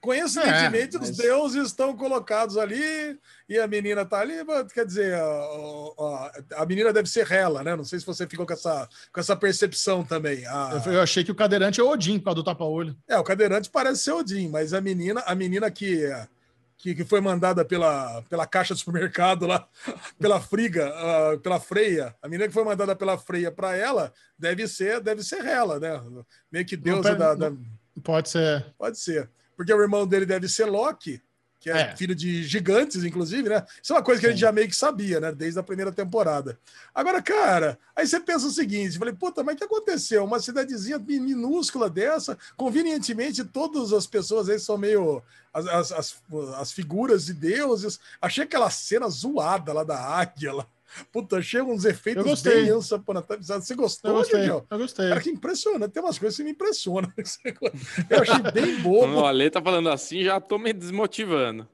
Coincidentemente, 0.00 0.96
É, 0.96 0.98
mas- 0.98 1.10
os 1.10 1.16
deuses 1.16 1.66
estão 1.66 1.96
colocados 1.96 2.56
ali 2.56 3.18
e 3.48 3.58
a 3.58 3.66
menina 3.66 4.04
tá 4.04 4.20
ali. 4.20 4.34
Quer 4.72 4.86
dizer, 4.86 5.14
a, 5.14 5.24
a- 5.24 6.32
a 6.62 6.66
menina 6.66 6.92
deve 6.92 7.08
ser 7.08 7.30
Hela, 7.30 7.62
né? 7.62 7.74
Não 7.76 7.84
sei 7.84 7.98
se 8.00 8.06
você 8.06 8.26
ficou 8.26 8.46
com 8.46 8.52
essa, 8.52 8.88
com 9.12 9.20
essa 9.20 9.36
percepção 9.36 10.04
também. 10.04 10.46
A- 10.46 10.82
Eu, 10.86 10.92
eu 10.94 11.00
achei 11.02 11.24
que 11.24 11.30
o 11.32 11.34
cadeirante 11.34 11.80
é 11.80 11.84
o 11.84 11.88
Odin 11.88 12.18
por 12.18 12.24
causa 12.26 12.36
do 12.36 12.44
tapa-olho. 12.44 12.96
É, 13.08 13.18
o 13.18 13.24
cadeirante 13.24 13.70
parece 13.70 14.02
ser 14.02 14.12
Odin, 14.12 14.48
mas 14.48 14.72
a 14.72 14.80
menina, 14.80 15.22
a 15.26 15.34
menina 15.34 15.70
que, 15.70 16.08
que, 16.76 16.94
que 16.94 17.04
foi 17.04 17.20
mandada 17.20 17.64
pela, 17.64 18.22
pela 18.28 18.46
caixa 18.46 18.74
do 18.74 18.78
supermercado 18.78 19.46
lá, 19.46 19.66
pela 20.18 20.40
Friga, 20.40 20.88
ah, 20.94 21.38
pela 21.42 21.58
Freia, 21.60 22.14
a 22.22 22.28
menina 22.28 22.46
que 22.48 22.54
foi 22.54 22.64
mandada 22.64 22.94
pela 22.94 23.16
Freia 23.16 23.50
para 23.50 23.76
ela, 23.76 24.12
deve 24.38 24.66
ser, 24.68 25.00
deve 25.00 25.22
ser 25.22 25.44
ela, 25.44 25.78
né? 25.80 26.00
Meio 26.52 26.66
que 26.66 26.76
deusa 26.76 27.12
Não, 27.12 27.18
da, 27.18 27.34
da- 27.34 27.52
Pode 28.02 28.28
ser. 28.28 28.66
Pode 28.76 28.98
ser. 28.98 29.30
Porque 29.56 29.72
o 29.72 29.80
irmão 29.80 30.06
dele 30.06 30.26
deve 30.26 30.48
ser 30.48 30.64
Loki, 30.66 31.20
que 31.60 31.70
é, 31.70 31.78
É. 31.92 31.96
filho 31.96 32.14
de 32.14 32.42
gigantes, 32.44 33.04
inclusive, 33.04 33.48
né? 33.48 33.64
Isso 33.82 33.92
é 33.92 33.96
uma 33.96 34.02
coisa 34.02 34.20
que 34.20 34.26
a 34.26 34.30
gente 34.30 34.38
Sim. 34.38 34.42
já 34.42 34.52
meio 34.52 34.68
que 34.68 34.76
sabia, 34.76 35.18
né? 35.18 35.32
Desde 35.32 35.58
a 35.58 35.62
primeira 35.62 35.90
temporada. 35.90 36.58
Agora, 36.94 37.22
cara, 37.22 37.78
aí 37.96 38.06
você 38.06 38.20
pensa 38.20 38.46
o 38.46 38.50
seguinte: 38.50 38.98
falei, 38.98 39.14
puta, 39.14 39.42
mas 39.42 39.54
o 39.54 39.58
que 39.58 39.64
aconteceu? 39.64 40.24
Uma 40.24 40.38
cidadezinha 40.40 40.98
mi- 40.98 41.20
minúscula 41.20 41.88
dessa, 41.88 42.36
convenientemente, 42.56 43.42
todas 43.44 43.92
as 43.94 44.06
pessoas 44.06 44.48
aí 44.48 44.58
são 44.58 44.76
meio. 44.76 45.22
As, 45.54 45.66
as, 45.68 45.92
as, 45.92 46.22
as 46.58 46.72
figuras 46.72 47.26
de 47.26 47.32
deuses. 47.32 47.98
Achei 48.20 48.42
aquela 48.44 48.68
cena 48.70 49.08
zoada 49.08 49.72
lá 49.72 49.84
da 49.84 49.98
águia 49.98 50.52
lá. 50.52 50.66
Puta, 51.12 51.38
achei 51.38 51.60
uns 51.60 51.84
efeitos 51.84 52.24
Eu 52.24 52.30
gostei. 52.30 52.62
bem 52.62 52.70
ansa 52.70 52.98
Você 53.40 53.72
Eu 53.72 53.76
gostou, 53.76 54.12
gostei. 54.14 54.40
Gigel? 54.40 54.66
Eu 54.70 54.78
gostei. 54.78 55.08
Cara, 55.08 55.20
que 55.20 55.30
impressionante. 55.30 55.92
Tem 55.92 56.02
umas 56.02 56.18
coisas 56.18 56.36
que 56.36 56.44
me 56.44 56.50
impressionam. 56.50 57.12
Eu 58.10 58.22
achei 58.22 58.52
bem 58.52 58.80
bobo. 58.80 59.20
O 59.20 59.24
Ale 59.26 59.50
tá 59.50 59.60
falando 59.62 59.88
assim, 59.90 60.22
já 60.22 60.40
tô 60.40 60.58
me 60.58 60.72
desmotivando. 60.72 61.68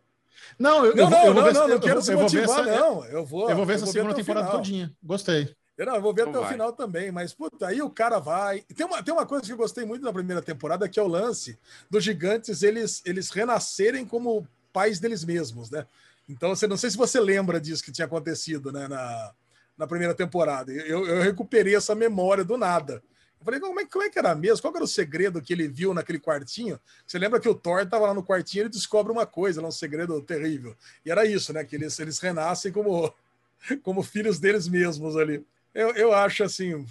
Não, 0.59 0.85
eu, 0.85 0.95
Não, 0.97 1.05
eu, 1.05 1.11
não, 1.11 1.19
eu 1.27 1.35
vou 1.35 1.35
não, 1.35 1.45
ver 1.45 1.53
não, 1.55 1.61
não 1.69 1.75
eu 1.75 1.81
quero 1.81 1.95
vou- 1.95 2.03
se 2.03 2.13
eu 2.13 2.19
vou 2.19 2.29
ver 2.29 2.41
motivar, 2.43 2.69
essa- 2.69 2.81
não. 2.81 3.05
Eu 3.07 3.25
vou, 3.25 3.49
Eu 3.51 3.57
vou 3.57 3.65
ver 3.67 3.75
essa 3.75 3.85
até 3.85 3.93
segunda 3.93 4.13
o 4.13 4.17
temporada 4.17 4.47
final. 4.47 4.61
todinha. 4.63 4.93
Gostei. 5.03 5.55
Eu, 5.79 5.87
não, 5.87 5.95
eu 5.95 6.03
vou 6.03 6.13
ver 6.13 6.23
Então 6.23 6.31
até 6.33 6.39
o 6.39 6.43
vai. 6.43 6.53
final 6.53 6.73
também, 6.73 7.11
mas 7.11 7.33
puta, 7.33 7.67
aí 7.69 7.81
o 7.81 7.89
cara 7.89 8.19
vai. 8.19 8.61
Tem 8.75 8.85
uma, 8.85 9.03
tem 9.03 9.15
uma 9.15 9.25
coisa 9.25 9.45
que 9.47 9.53
eu 9.53 9.57
gostei 9.57 9.85
muito 9.85 10.03
na 10.05 10.13
primeira 10.13 10.43
temporada, 10.43 10.89
que 10.89 10.99
é 11.01 11.03
o 11.03 11.09
lance 11.09 11.59
dos 11.89 12.05
gigantes 12.05 12.63
eles, 12.63 13.01
eles 13.07 13.31
renascerem 13.31 14.05
como 14.05 14.47
pais 14.73 14.99
deles 15.01 15.25
mesmos, 15.25 15.71
né? 15.71 15.87
Então, 16.31 16.55
você 16.55 16.67
não 16.67 16.77
sei 16.77 16.91
se 16.91 16.97
você 16.97 17.19
lembra 17.19 17.61
disso 17.61 17.83
que 17.83 17.91
tinha 17.91 18.07
acontecido 18.07 18.71
né, 18.71 18.87
na, 18.87 19.33
na 19.77 19.87
primeira 19.87 20.15
temporada. 20.15 20.71
Eu, 20.73 21.07
eu 21.07 21.23
recuperei 21.23 21.75
essa 21.75 21.95
memória 21.95 22.45
do 22.45 22.57
nada. 22.57 23.03
Eu 23.41 23.45
falei, 23.45 23.59
como 23.59 23.81
é, 23.81 23.87
como 23.87 24.05
é 24.05 24.11
que 24.11 24.19
era 24.19 24.35
mesmo? 24.35 24.61
Qual 24.61 24.75
era 24.77 24.85
o 24.85 24.89
segredo 24.89 25.41
que 25.41 25.53
ele 25.53 25.67
viu 25.67 25.93
naquele 25.93 26.21
quartinho? 26.21 26.79
Você 27.07 27.19
lembra 27.19 27.41
que 27.41 27.49
o 27.49 27.55
Thor 27.55 27.81
estava 27.81 28.07
lá 28.07 28.15
no 28.15 28.23
quartinho 28.23 28.61
e 28.61 28.63
ele 28.65 28.69
descobre 28.69 29.11
uma 29.11 29.27
coisa, 29.27 29.63
um 29.63 29.73
segredo 29.73 30.21
terrível. 30.21 30.77
E 31.05 31.11
era 31.11 31.25
isso, 31.25 31.53
né? 31.53 31.65
Que 31.65 31.75
eles, 31.75 31.99
eles 31.99 32.19
renascem 32.19 32.71
como, 32.71 33.13
como 33.83 34.03
filhos 34.03 34.39
deles 34.39 34.69
mesmos 34.69 35.17
ali. 35.17 35.45
Eu, 35.75 35.91
eu 35.95 36.13
acho 36.13 36.45
assim, 36.45 36.85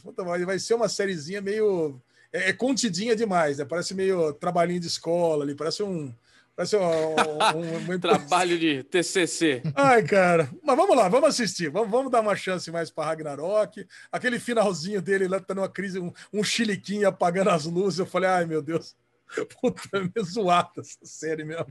vai 0.46 0.58
ser 0.60 0.74
uma 0.74 0.90
sériezinha 0.90 1.42
meio. 1.42 2.02
É, 2.34 2.50
é 2.50 2.54
contidinha 2.54 3.16
demais, 3.16 3.60
né? 3.60 3.66
Parece 3.66 3.94
meio 3.94 4.34
trabalhinho 4.34 4.80
de 4.80 4.88
escola 4.88 5.44
ali, 5.44 5.56
parece 5.56 5.84
um. 5.84 6.14
Parece 6.60 6.76
um, 6.76 6.82
um, 6.82 7.94
um- 7.94 8.00
Trabalho 8.00 8.60
de 8.60 8.84
TCC. 8.84 9.62
Ai, 9.74 10.04
cara. 10.04 10.50
Mas 10.62 10.76
vamos 10.76 10.94
lá, 10.94 11.08
vamos 11.08 11.30
assistir. 11.30 11.70
Vamos, 11.70 11.90
vamos 11.90 12.12
dar 12.12 12.20
uma 12.20 12.36
chance 12.36 12.70
mais 12.70 12.92
para 12.92 13.06
Ragnarok. 13.06 13.88
Aquele 14.12 14.42
finalzinho 14.42 15.02
dele 15.02 15.26
lá 15.30 15.40
tá 15.40 15.56
numa 15.56 15.70
crise, 15.70 16.00
um, 16.02 16.12
um 16.34 16.44
chiliquinho 16.44 17.08
apagando 17.08 17.50
as 17.50 17.64
luzes. 17.64 18.00
Eu 18.00 18.06
falei, 18.06 18.30
ai, 18.30 18.46
meu 18.46 18.62
Deus. 18.62 18.94
Puta, 19.62 19.82
é 19.94 20.00
meio 20.00 20.24
zoada 20.26 20.70
essa 20.80 20.98
série 21.04 21.44
mesmo. 21.44 21.68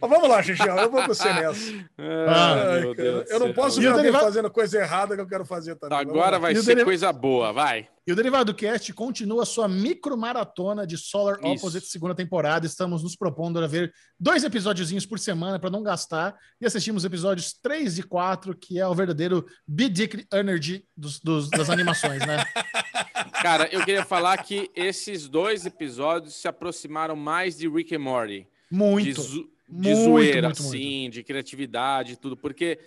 Mas 0.00 0.10
vamos 0.10 0.28
lá, 0.28 0.42
Xixi, 0.42 0.66
eu 0.66 0.90
vou 0.90 1.02
com 1.02 1.06
você 1.08 1.32
nessa. 1.32 1.86
Ah, 1.98 2.72
Ai, 2.72 2.94
Deus 2.94 3.30
eu 3.30 3.38
não 3.40 3.52
posso 3.52 3.80
ver 3.80 3.88
alguém 3.88 4.12
fazendo 4.12 4.50
coisa 4.50 4.78
errada 4.78 5.14
que 5.14 5.20
eu 5.20 5.26
quero 5.28 5.44
fazer 5.44 5.76
também. 5.76 5.98
Agora 5.98 6.38
vai 6.38 6.52
E 6.52 6.62
ser 6.62 6.82
coisa 6.84 7.12
boa, 7.12 7.52
vai. 7.52 7.88
E 8.06 8.12
o 8.12 8.16
Derivado 8.16 8.54
Cast 8.54 8.92
continua 8.92 9.42
a 9.42 9.46
sua 9.46 9.66
micromaratona 9.66 10.86
de 10.86 10.96
Solar 10.96 11.38
Isso. 11.38 11.46
Opposite 11.46 11.86
segunda 11.88 12.14
temporada. 12.14 12.64
Estamos 12.64 13.02
nos 13.02 13.16
propondo 13.16 13.58
a 13.62 13.66
ver 13.66 13.92
dois 14.18 14.44
episódiozinhos 14.44 15.04
por 15.04 15.18
semana 15.18 15.58
para 15.58 15.70
não 15.70 15.82
gastar. 15.82 16.36
E 16.60 16.66
assistimos 16.66 17.04
episódios 17.04 17.52
3 17.60 17.98
e 17.98 18.02
4, 18.04 18.56
que 18.56 18.78
é 18.78 18.86
o 18.86 18.94
verdadeiro 18.94 19.44
Big 19.66 19.90
Dick 19.90 20.24
Energy 20.32 20.84
dos, 20.96 21.18
dos- 21.18 21.50
das 21.50 21.68
animações, 21.68 22.20
né? 22.24 22.44
Cara, 23.42 23.68
eu 23.72 23.84
queria 23.84 24.04
falar 24.04 24.36
que 24.42 24.70
esses 24.74 25.28
dois 25.28 25.64
episódios 25.66 26.34
se 26.34 26.46
aproximaram 26.48 27.16
mais 27.16 27.56
de 27.56 27.68
Rick 27.68 27.94
and 27.94 28.00
Morty. 28.00 28.46
de, 28.70 28.76
Muito. 28.76 29.20
zo- 29.22 29.50
de 29.68 29.88
Muito, 29.90 30.04
zoeira, 30.04 30.48
muito, 30.48 30.62
assim, 30.62 31.10
de 31.10 31.22
criatividade 31.22 32.12
e 32.12 32.16
tudo, 32.16 32.36
porque 32.36 32.78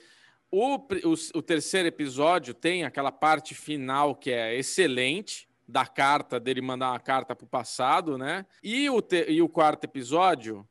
o, 0.52 0.76
o, 0.78 1.14
o 1.36 1.42
terceiro 1.42 1.88
episódio 1.88 2.54
tem 2.54 2.84
aquela 2.84 3.12
parte 3.12 3.54
final 3.54 4.16
que 4.16 4.32
é 4.32 4.56
excelente, 4.58 5.48
da 5.68 5.86
carta, 5.86 6.40
dele 6.40 6.62
mandar 6.62 6.90
uma 6.92 7.00
carta 7.00 7.36
pro 7.36 7.46
passado, 7.46 8.18
né? 8.18 8.44
E 8.64 8.90
o, 8.90 9.02
te- 9.04 9.26
e 9.30 9.40
o 9.42 9.48
quarto 9.48 9.84
episódio 9.84 10.68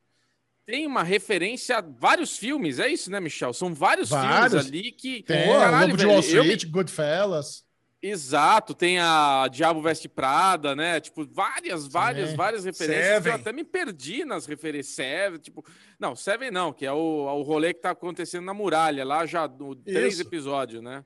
tem 0.67 0.87
uma 0.87 1.05
referência 1.05 1.79
a 1.79 1.81
vários 1.81 2.37
filmes, 2.37 2.79
é 2.81 2.89
isso, 2.89 3.09
né, 3.11 3.21
Michel? 3.21 3.53
São 3.53 3.73
vários, 3.73 4.09
Vários. 4.11 4.51
filmes 4.53 4.67
ali 4.67 4.91
que. 4.93 5.23
Tem 5.23 5.47
Caralho, 5.47 5.77
o 5.77 5.91
Lobo 5.91 5.97
de 5.97 6.07
Wall 6.07 6.17
eu 6.17 6.21
Street, 6.21 6.65
Goodfellas. 6.67 7.65
Exato, 8.01 8.75
tem 8.75 9.01
a 9.01 9.49
Diabo 9.51 9.83
Veste 9.83 10.09
Prada, 10.09 10.77
né? 10.77 11.01
Tipo, 11.01 11.27
várias, 11.27 11.89
várias, 11.89 12.31
Sim. 12.31 12.37
várias 12.37 12.65
referências. 12.65 13.07
Seven. 13.07 13.33
Eu 13.33 13.37
até 13.37 13.53
me 13.53 13.65
perdi 13.65 14.25
nas 14.25 14.47
referências. 14.47 14.95
Seven, 14.95 15.39
tipo, 15.41 15.65
não, 15.99 16.15
Seven 16.15 16.51
não, 16.51 16.73
que 16.73 16.87
é 16.87 16.93
o, 16.93 16.97
o 17.27 17.43
rolê 17.43 17.75
que 17.75 17.81
tá 17.81 17.91
acontecendo 17.91 18.45
na 18.45 18.55
muralha, 18.55 19.05
lá 19.05 19.27
já 19.27 19.49
no 19.49 19.75
três 19.75 20.15
Isso. 20.15 20.23
episódios, 20.23 20.81
né? 20.81 21.05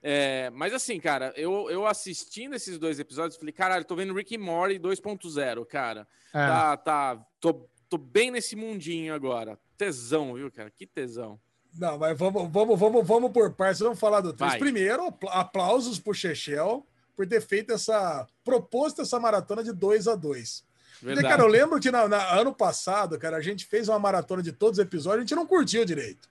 É, 0.00 0.48
mas 0.50 0.72
assim, 0.72 1.00
cara, 1.00 1.32
eu, 1.36 1.68
eu 1.70 1.84
assistindo 1.84 2.54
esses 2.54 2.78
dois 2.78 3.00
episódios, 3.00 3.36
falei, 3.36 3.52
caralho, 3.52 3.84
tô 3.84 3.96
vendo 3.96 4.14
Rick 4.14 4.36
and 4.36 4.40
Morty 4.40 4.78
2.0, 4.78 5.66
cara. 5.66 6.06
É. 6.28 6.46
Tá, 6.46 6.76
tá, 6.76 7.26
tô, 7.40 7.68
tô 7.88 7.98
bem 7.98 8.30
nesse 8.30 8.54
mundinho 8.54 9.12
agora. 9.12 9.58
Tesão, 9.76 10.34
viu, 10.34 10.52
cara? 10.52 10.70
Que 10.70 10.86
tesão. 10.86 11.40
Não, 11.76 11.98
mas 11.98 12.18
vamos, 12.18 12.50
vamos, 12.50 12.78
vamos, 12.78 13.06
vamos 13.06 13.30
por 13.32 13.52
partes. 13.52 13.80
Vamos 13.80 13.98
falar 13.98 14.20
do 14.20 14.32
3. 14.32 14.50
Vai. 14.52 14.58
Primeiro, 14.58 15.06
apla- 15.08 15.32
aplausos 15.32 15.98
pro 15.98 16.14
Chechel 16.14 16.84
por 17.16 17.26
ter 17.26 17.40
feito 17.40 17.72
essa. 17.72 18.26
proposto 18.44 19.02
essa 19.02 19.18
maratona 19.20 19.62
de 19.62 19.72
2 19.72 20.08
a 20.08 20.14
2 20.14 20.64
Porque, 21.00 21.22
cara, 21.22 21.42
eu 21.42 21.46
lembro 21.46 21.78
que 21.78 21.90
na, 21.90 22.08
na- 22.08 22.32
ano 22.34 22.52
passado, 22.54 23.18
cara, 23.18 23.36
a 23.36 23.40
gente 23.42 23.64
fez 23.66 23.88
uma 23.88 23.98
maratona 23.98 24.42
de 24.42 24.50
todos 24.52 24.78
os 24.78 24.84
episódios, 24.84 25.18
a 25.18 25.26
gente 25.26 25.34
não 25.36 25.46
curtiu 25.46 25.84
direito. 25.84 26.28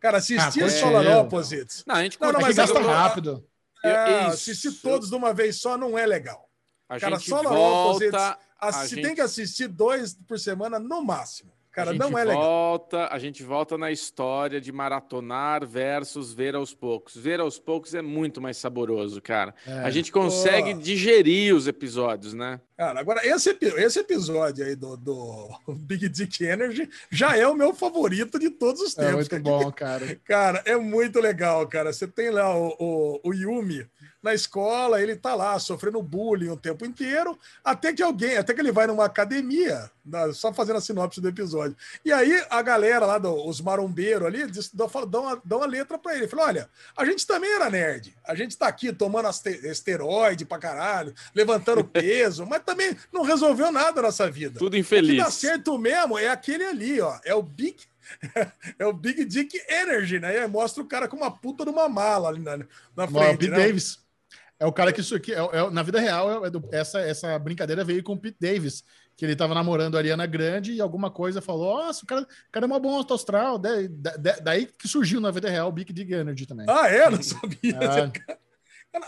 Cara, 0.00 0.18
assistir 0.18 0.62
Ah, 0.64 0.68
curtiu. 0.98 1.18
Opposites. 1.20 1.84
Não, 1.86 1.94
a 1.94 2.02
gente 2.02 2.20
Não, 2.20 2.28
não, 2.32 2.40
É 2.40 2.42
que 2.42 2.46
mas 2.48 2.56
gasta 2.56 2.78
eu- 2.78 2.86
rápido. 2.86 3.46
É, 3.84 4.20
isso. 4.22 4.28
assistir 4.50 4.72
todos 4.80 5.08
de 5.10 5.14
uma 5.16 5.32
vez 5.32 5.56
só 5.60 5.76
não 5.78 5.96
é 5.98 6.04
legal. 6.06 6.48
A 6.88 7.00
Cara, 7.00 7.16
gente 7.16 7.28
Solar 7.30 7.52
volta, 7.52 7.88
Opposites, 8.06 8.36
Assi- 8.60 8.88
gente- 8.96 9.02
Tem 9.02 9.14
que 9.14 9.20
assistir 9.20 9.66
dois 9.66 10.14
por 10.28 10.38
semana 10.38 10.78
no 10.78 11.02
máximo. 11.02 11.50
Cara, 11.72 11.90
a 11.90 11.92
gente 11.94 12.02
não 12.02 12.18
é 12.18 12.24
legal. 12.24 12.42
volta, 12.42 13.08
a 13.10 13.18
gente 13.18 13.42
volta 13.42 13.78
na 13.78 13.90
história 13.90 14.60
de 14.60 14.70
maratonar 14.70 15.66
versus 15.66 16.32
ver 16.32 16.54
aos 16.54 16.74
poucos. 16.74 17.16
Ver 17.16 17.40
aos 17.40 17.58
poucos 17.58 17.94
é 17.94 18.02
muito 18.02 18.40
mais 18.42 18.58
saboroso, 18.58 19.22
cara. 19.22 19.54
É. 19.66 19.78
A 19.78 19.88
gente 19.90 20.12
consegue 20.12 20.74
Pô. 20.74 20.80
digerir 20.80 21.54
os 21.54 21.66
episódios, 21.66 22.34
né? 22.34 22.60
Cara, 22.76 23.00
agora, 23.00 23.26
esse, 23.26 23.56
esse 23.60 23.98
episódio 24.00 24.64
aí 24.66 24.74
do, 24.76 24.96
do 24.96 25.48
Big 25.78 26.08
Dick 26.08 26.44
Energy 26.44 26.88
já 27.10 27.36
é 27.36 27.46
o 27.46 27.54
meu 27.54 27.72
favorito 27.72 28.38
de 28.38 28.50
todos 28.50 28.80
os 28.82 28.98
É 28.98 29.02
tempos. 29.06 29.28
muito 29.28 29.30
cara. 29.30 29.42
bom, 29.42 29.72
cara. 29.72 30.20
Cara, 30.24 30.62
é 30.66 30.76
muito 30.76 31.20
legal, 31.20 31.66
cara. 31.66 31.92
Você 31.92 32.06
tem 32.06 32.30
lá 32.30 32.54
o, 32.56 32.74
o, 32.78 33.20
o 33.30 33.32
Yumi 33.34 33.86
na 34.22 34.32
escola, 34.32 35.02
ele 35.02 35.16
tá 35.16 35.34
lá 35.34 35.58
sofrendo 35.58 36.00
bullying 36.00 36.48
o 36.50 36.56
tempo 36.56 36.86
inteiro, 36.86 37.36
até 37.64 37.92
que 37.92 38.02
alguém, 38.02 38.36
até 38.36 38.54
que 38.54 38.60
ele 38.60 38.70
vai 38.70 38.86
numa 38.86 39.04
academia, 39.04 39.90
só 40.32 40.52
fazendo 40.52 40.76
a 40.76 40.80
sinopse 40.80 41.20
do 41.20 41.28
episódio. 41.28 41.76
E 42.04 42.12
aí 42.12 42.44
a 42.48 42.62
galera 42.62 43.04
lá, 43.04 43.18
do- 43.18 43.48
os 43.48 43.60
marombeiros 43.60 44.26
ali, 44.26 44.48
diz- 44.50 44.70
dão, 44.72 44.88
dão, 45.08 45.22
uma, 45.22 45.42
dão 45.44 45.58
uma 45.58 45.66
letra 45.66 45.98
pra 45.98 46.14
ele. 46.16 46.28
Fala: 46.28 46.44
olha, 46.44 46.70
a 46.96 47.04
gente 47.04 47.26
também 47.26 47.50
era 47.52 47.68
nerd. 47.68 48.14
A 48.24 48.34
gente 48.34 48.56
tá 48.56 48.68
aqui 48.68 48.92
tomando 48.92 49.28
esteroide 49.64 50.44
pra 50.44 50.58
caralho, 50.58 51.14
levantando 51.34 51.82
peso, 51.84 52.46
mas 52.46 52.62
também 52.62 52.96
não 53.12 53.22
resolveu 53.22 53.72
nada 53.72 54.00
na 54.00 54.08
nossa 54.08 54.30
vida. 54.30 54.58
Tudo 54.58 54.68
O 54.68 54.76
que 54.76 54.78
infeliz. 54.78 55.16
dá 55.16 55.30
certo 55.30 55.76
mesmo 55.78 56.18
é 56.18 56.28
aquele 56.28 56.64
ali, 56.64 57.00
ó. 57.00 57.18
É 57.24 57.34
o 57.34 57.42
Big. 57.42 57.76
É 58.78 58.84
o 58.84 58.92
Big 58.92 59.24
Dick 59.24 59.56
Energy, 59.68 60.18
né? 60.18 60.34
E 60.34 60.38
aí 60.40 60.48
mostra 60.48 60.82
o 60.82 60.86
cara 60.86 61.08
com 61.08 61.16
uma 61.16 61.30
puta 61.30 61.64
numa 61.64 61.88
mala 61.88 62.28
ali 62.28 62.40
na, 62.40 62.58
na 62.96 63.06
frente. 63.08 63.38
Pete 63.38 63.50
né? 63.50 63.56
Davis. 63.56 63.98
É 64.62 64.66
o 64.66 64.72
cara 64.72 64.92
que 64.92 65.00
isso 65.00 65.16
aqui, 65.16 65.32
é, 65.32 65.38
é- 65.38 65.70
na 65.70 65.82
vida 65.82 65.98
real, 65.98 66.46
é 66.46 66.48
do- 66.48 66.62
essa, 66.70 67.00
essa 67.00 67.36
brincadeira 67.36 67.82
veio 67.82 68.00
com 68.02 68.12
o 68.12 68.16
Pete 68.18 68.36
Davis, 68.40 68.84
que 69.16 69.24
ele 69.24 69.34
tava 69.34 69.54
namorando 69.54 69.96
a 69.96 69.98
Ariana 69.98 70.24
Grande 70.24 70.72
e 70.72 70.80
alguma 70.80 71.10
coisa 71.10 71.42
falou: 71.42 71.78
Nossa, 71.84 72.04
o 72.04 72.06
cara, 72.06 72.22
o 72.22 72.26
cara 72.52 72.64
é 72.64 72.68
uma 72.68 72.78
boa 72.78 72.98
alto 72.98 73.12
astral. 73.12 73.58
Daí, 73.58 73.88
da- 73.88 74.16
da- 74.16 74.38
daí 74.38 74.66
que 74.66 74.86
surgiu 74.86 75.20
na 75.20 75.32
vida 75.32 75.50
real 75.50 75.68
o 75.68 75.72
Big 75.72 75.92
Dig 75.92 76.12
Energy 76.12 76.46
também. 76.46 76.66
Ah, 76.68 76.86
é? 76.88 77.10
Não 77.10 77.20
sabia. 77.20 77.76
Ah. 77.80 78.12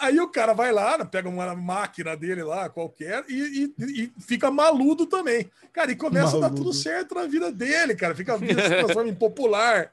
Aí 0.01 0.19
o 0.19 0.29
cara 0.29 0.55
vai 0.55 0.73
lá, 0.73 1.05
pega 1.05 1.29
uma 1.29 1.55
máquina 1.55 2.17
dele 2.17 2.43
lá, 2.43 2.71
qualquer, 2.71 3.23
e, 3.29 3.71
e, 3.79 4.03
e 4.05 4.13
fica 4.19 4.51
maludo 4.51 5.05
também. 5.05 5.51
Cara, 5.75 5.93
e 5.93 5.95
começa 5.95 6.29
maludo. 6.29 6.47
a 6.47 6.49
dar 6.49 6.55
tudo 6.55 6.73
certo 6.73 7.15
na 7.15 7.27
vida 7.27 7.53
dele, 7.53 7.95
cara. 7.95 8.15
Fica 8.15 8.39
se 8.39 8.47
transforma 8.47 9.11
em 9.11 9.15
popular. 9.15 9.93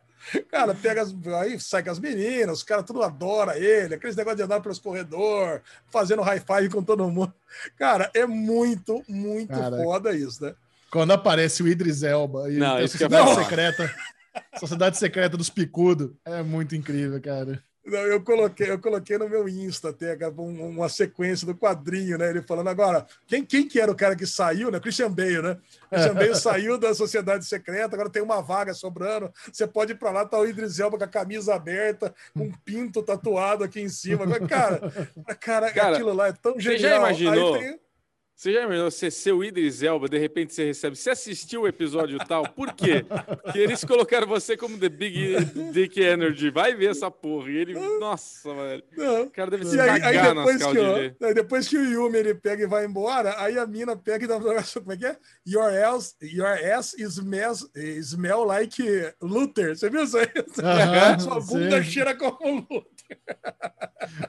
Cara, 0.49 0.73
pega 0.75 1.01
as, 1.01 1.13
aí 1.41 1.59
sai 1.59 1.83
com 1.83 1.91
as 1.91 1.99
meninas, 1.99 2.59
os 2.59 2.63
caras 2.63 2.85
tudo 2.85 3.01
adora 3.01 3.57
ele, 3.57 3.95
aqueles 3.95 4.15
negócios 4.15 4.37
de 4.37 4.43
andar 4.43 4.61
pelos 4.61 4.79
corredores, 4.79 5.61
fazendo 5.89 6.21
high 6.21 6.39
five 6.39 6.69
com 6.69 6.83
todo 6.83 7.09
mundo. 7.09 7.33
Cara, 7.77 8.09
é 8.13 8.25
muito, 8.25 9.03
muito 9.07 9.49
cara, 9.49 9.77
foda 9.77 10.13
isso, 10.13 10.43
né? 10.43 10.53
Quando 10.91 11.11
aparece 11.11 11.63
o 11.63 11.67
Idris 11.67 12.03
Elba 12.03 12.51
e 12.51 12.57
não, 12.57 12.77
a 12.77 12.87
sociedade 12.87 13.35
secreta, 13.35 13.95
sociedade 14.59 14.97
secreta 14.97 15.37
dos 15.37 15.49
picudo, 15.49 16.17
é 16.25 16.43
muito 16.43 16.75
incrível, 16.75 17.19
cara. 17.21 17.63
Eu 17.83 18.21
coloquei, 18.21 18.69
eu 18.69 18.79
coloquei 18.79 19.17
no 19.17 19.27
meu 19.27 19.49
Insta 19.49 19.89
até 19.89 20.15
uma 20.37 20.87
sequência 20.87 21.47
do 21.47 21.55
quadrinho, 21.55 22.15
né? 22.15 22.29
Ele 22.29 22.41
falando 22.43 22.69
agora, 22.69 23.07
quem, 23.25 23.43
quem 23.43 23.67
que 23.67 23.79
era 23.79 23.91
o 23.91 23.95
cara 23.95 24.15
que 24.15 24.25
saiu, 24.27 24.69
né? 24.69 24.79
Christian 24.79 25.11
Bale, 25.11 25.41
né? 25.41 25.57
Christian 25.89 26.13
Bale 26.13 26.35
saiu 26.37 26.77
da 26.77 26.93
sociedade 26.93 27.43
secreta, 27.43 27.95
agora 27.95 28.09
tem 28.09 28.21
uma 28.21 28.39
vaga 28.39 28.71
sobrando. 28.75 29.33
Você 29.51 29.65
pode 29.65 29.93
ir 29.93 29.95
para 29.95 30.11
lá, 30.11 30.25
tá 30.25 30.37
o 30.37 30.45
Idris 30.45 30.79
Elba 30.79 30.97
com 30.97 31.03
a 31.03 31.07
camisa 31.07 31.55
aberta, 31.55 32.13
com 32.35 32.43
um 32.43 32.51
pinto 32.63 33.01
tatuado 33.01 33.63
aqui 33.63 33.81
em 33.81 33.89
cima. 33.89 34.27
Cara, 34.47 34.79
cara, 35.39 35.71
cara 35.71 35.95
aquilo 35.95 36.13
lá 36.13 36.27
é 36.27 36.33
tão 36.33 36.59
genial. 36.59 36.79
Você 36.79 36.87
já 36.87 36.97
imaginou? 36.97 37.57
Tem... 37.57 37.79
Você 38.41 38.53
já 38.53 38.63
imaginou 38.63 38.89
você 38.89 39.11
ser 39.11 39.33
o 39.33 39.43
Idris 39.43 39.83
Elba, 39.83 40.09
de 40.09 40.17
repente 40.17 40.51
você 40.51 40.65
recebe. 40.65 40.95
Você 40.95 41.11
assistiu 41.11 41.61
o 41.61 41.67
episódio 41.67 42.17
tal, 42.27 42.41
por 42.41 42.73
quê? 42.73 43.05
Porque 43.43 43.59
eles 43.59 43.83
colocaram 43.85 44.25
você 44.25 44.57
como 44.57 44.79
The 44.79 44.89
Big 44.89 45.35
Dick 45.71 46.01
Energy. 46.01 46.49
Vai 46.49 46.73
ver 46.73 46.89
essa 46.89 47.11
porra. 47.11 47.51
E 47.51 47.57
ele. 47.57 47.73
Nossa, 47.99 48.51
velho. 48.51 48.83
O 49.27 49.29
cara 49.29 49.51
deve 49.51 49.65
se 49.65 49.79
aí, 49.79 50.01
aí 50.01 50.33
depois 50.33 50.57
que, 50.57 51.23
aí 51.23 51.33
depois 51.35 51.67
que 51.67 51.77
o 51.77 51.85
Yumi 51.85 52.17
ele 52.17 52.33
pega 52.33 52.63
e 52.63 52.67
vai 52.67 52.83
embora, 52.83 53.35
aí 53.37 53.59
a 53.59 53.67
mina 53.67 53.95
pega 53.95 54.25
e 54.25 54.27
dá 54.27 54.39
Como 54.39 54.91
é 54.91 54.97
que 54.97 55.05
é? 55.05 55.17
Your 55.45 55.71
ass, 55.71 56.15
your 56.19 56.47
ass 56.47 56.95
smells, 56.97 57.69
smell 57.75 58.43
like 58.43 58.83
Luther. 59.21 59.77
Você 59.77 59.87
viu 59.87 60.03
isso 60.03 60.17
aí? 60.17 60.25
Uh 60.25 60.49
-huh, 60.57 61.19
Sua 61.19 61.39
bunda 61.39 61.83
sim. 61.83 61.91
cheira 61.91 62.15
como 62.15 62.65
Luther. 62.71 63.01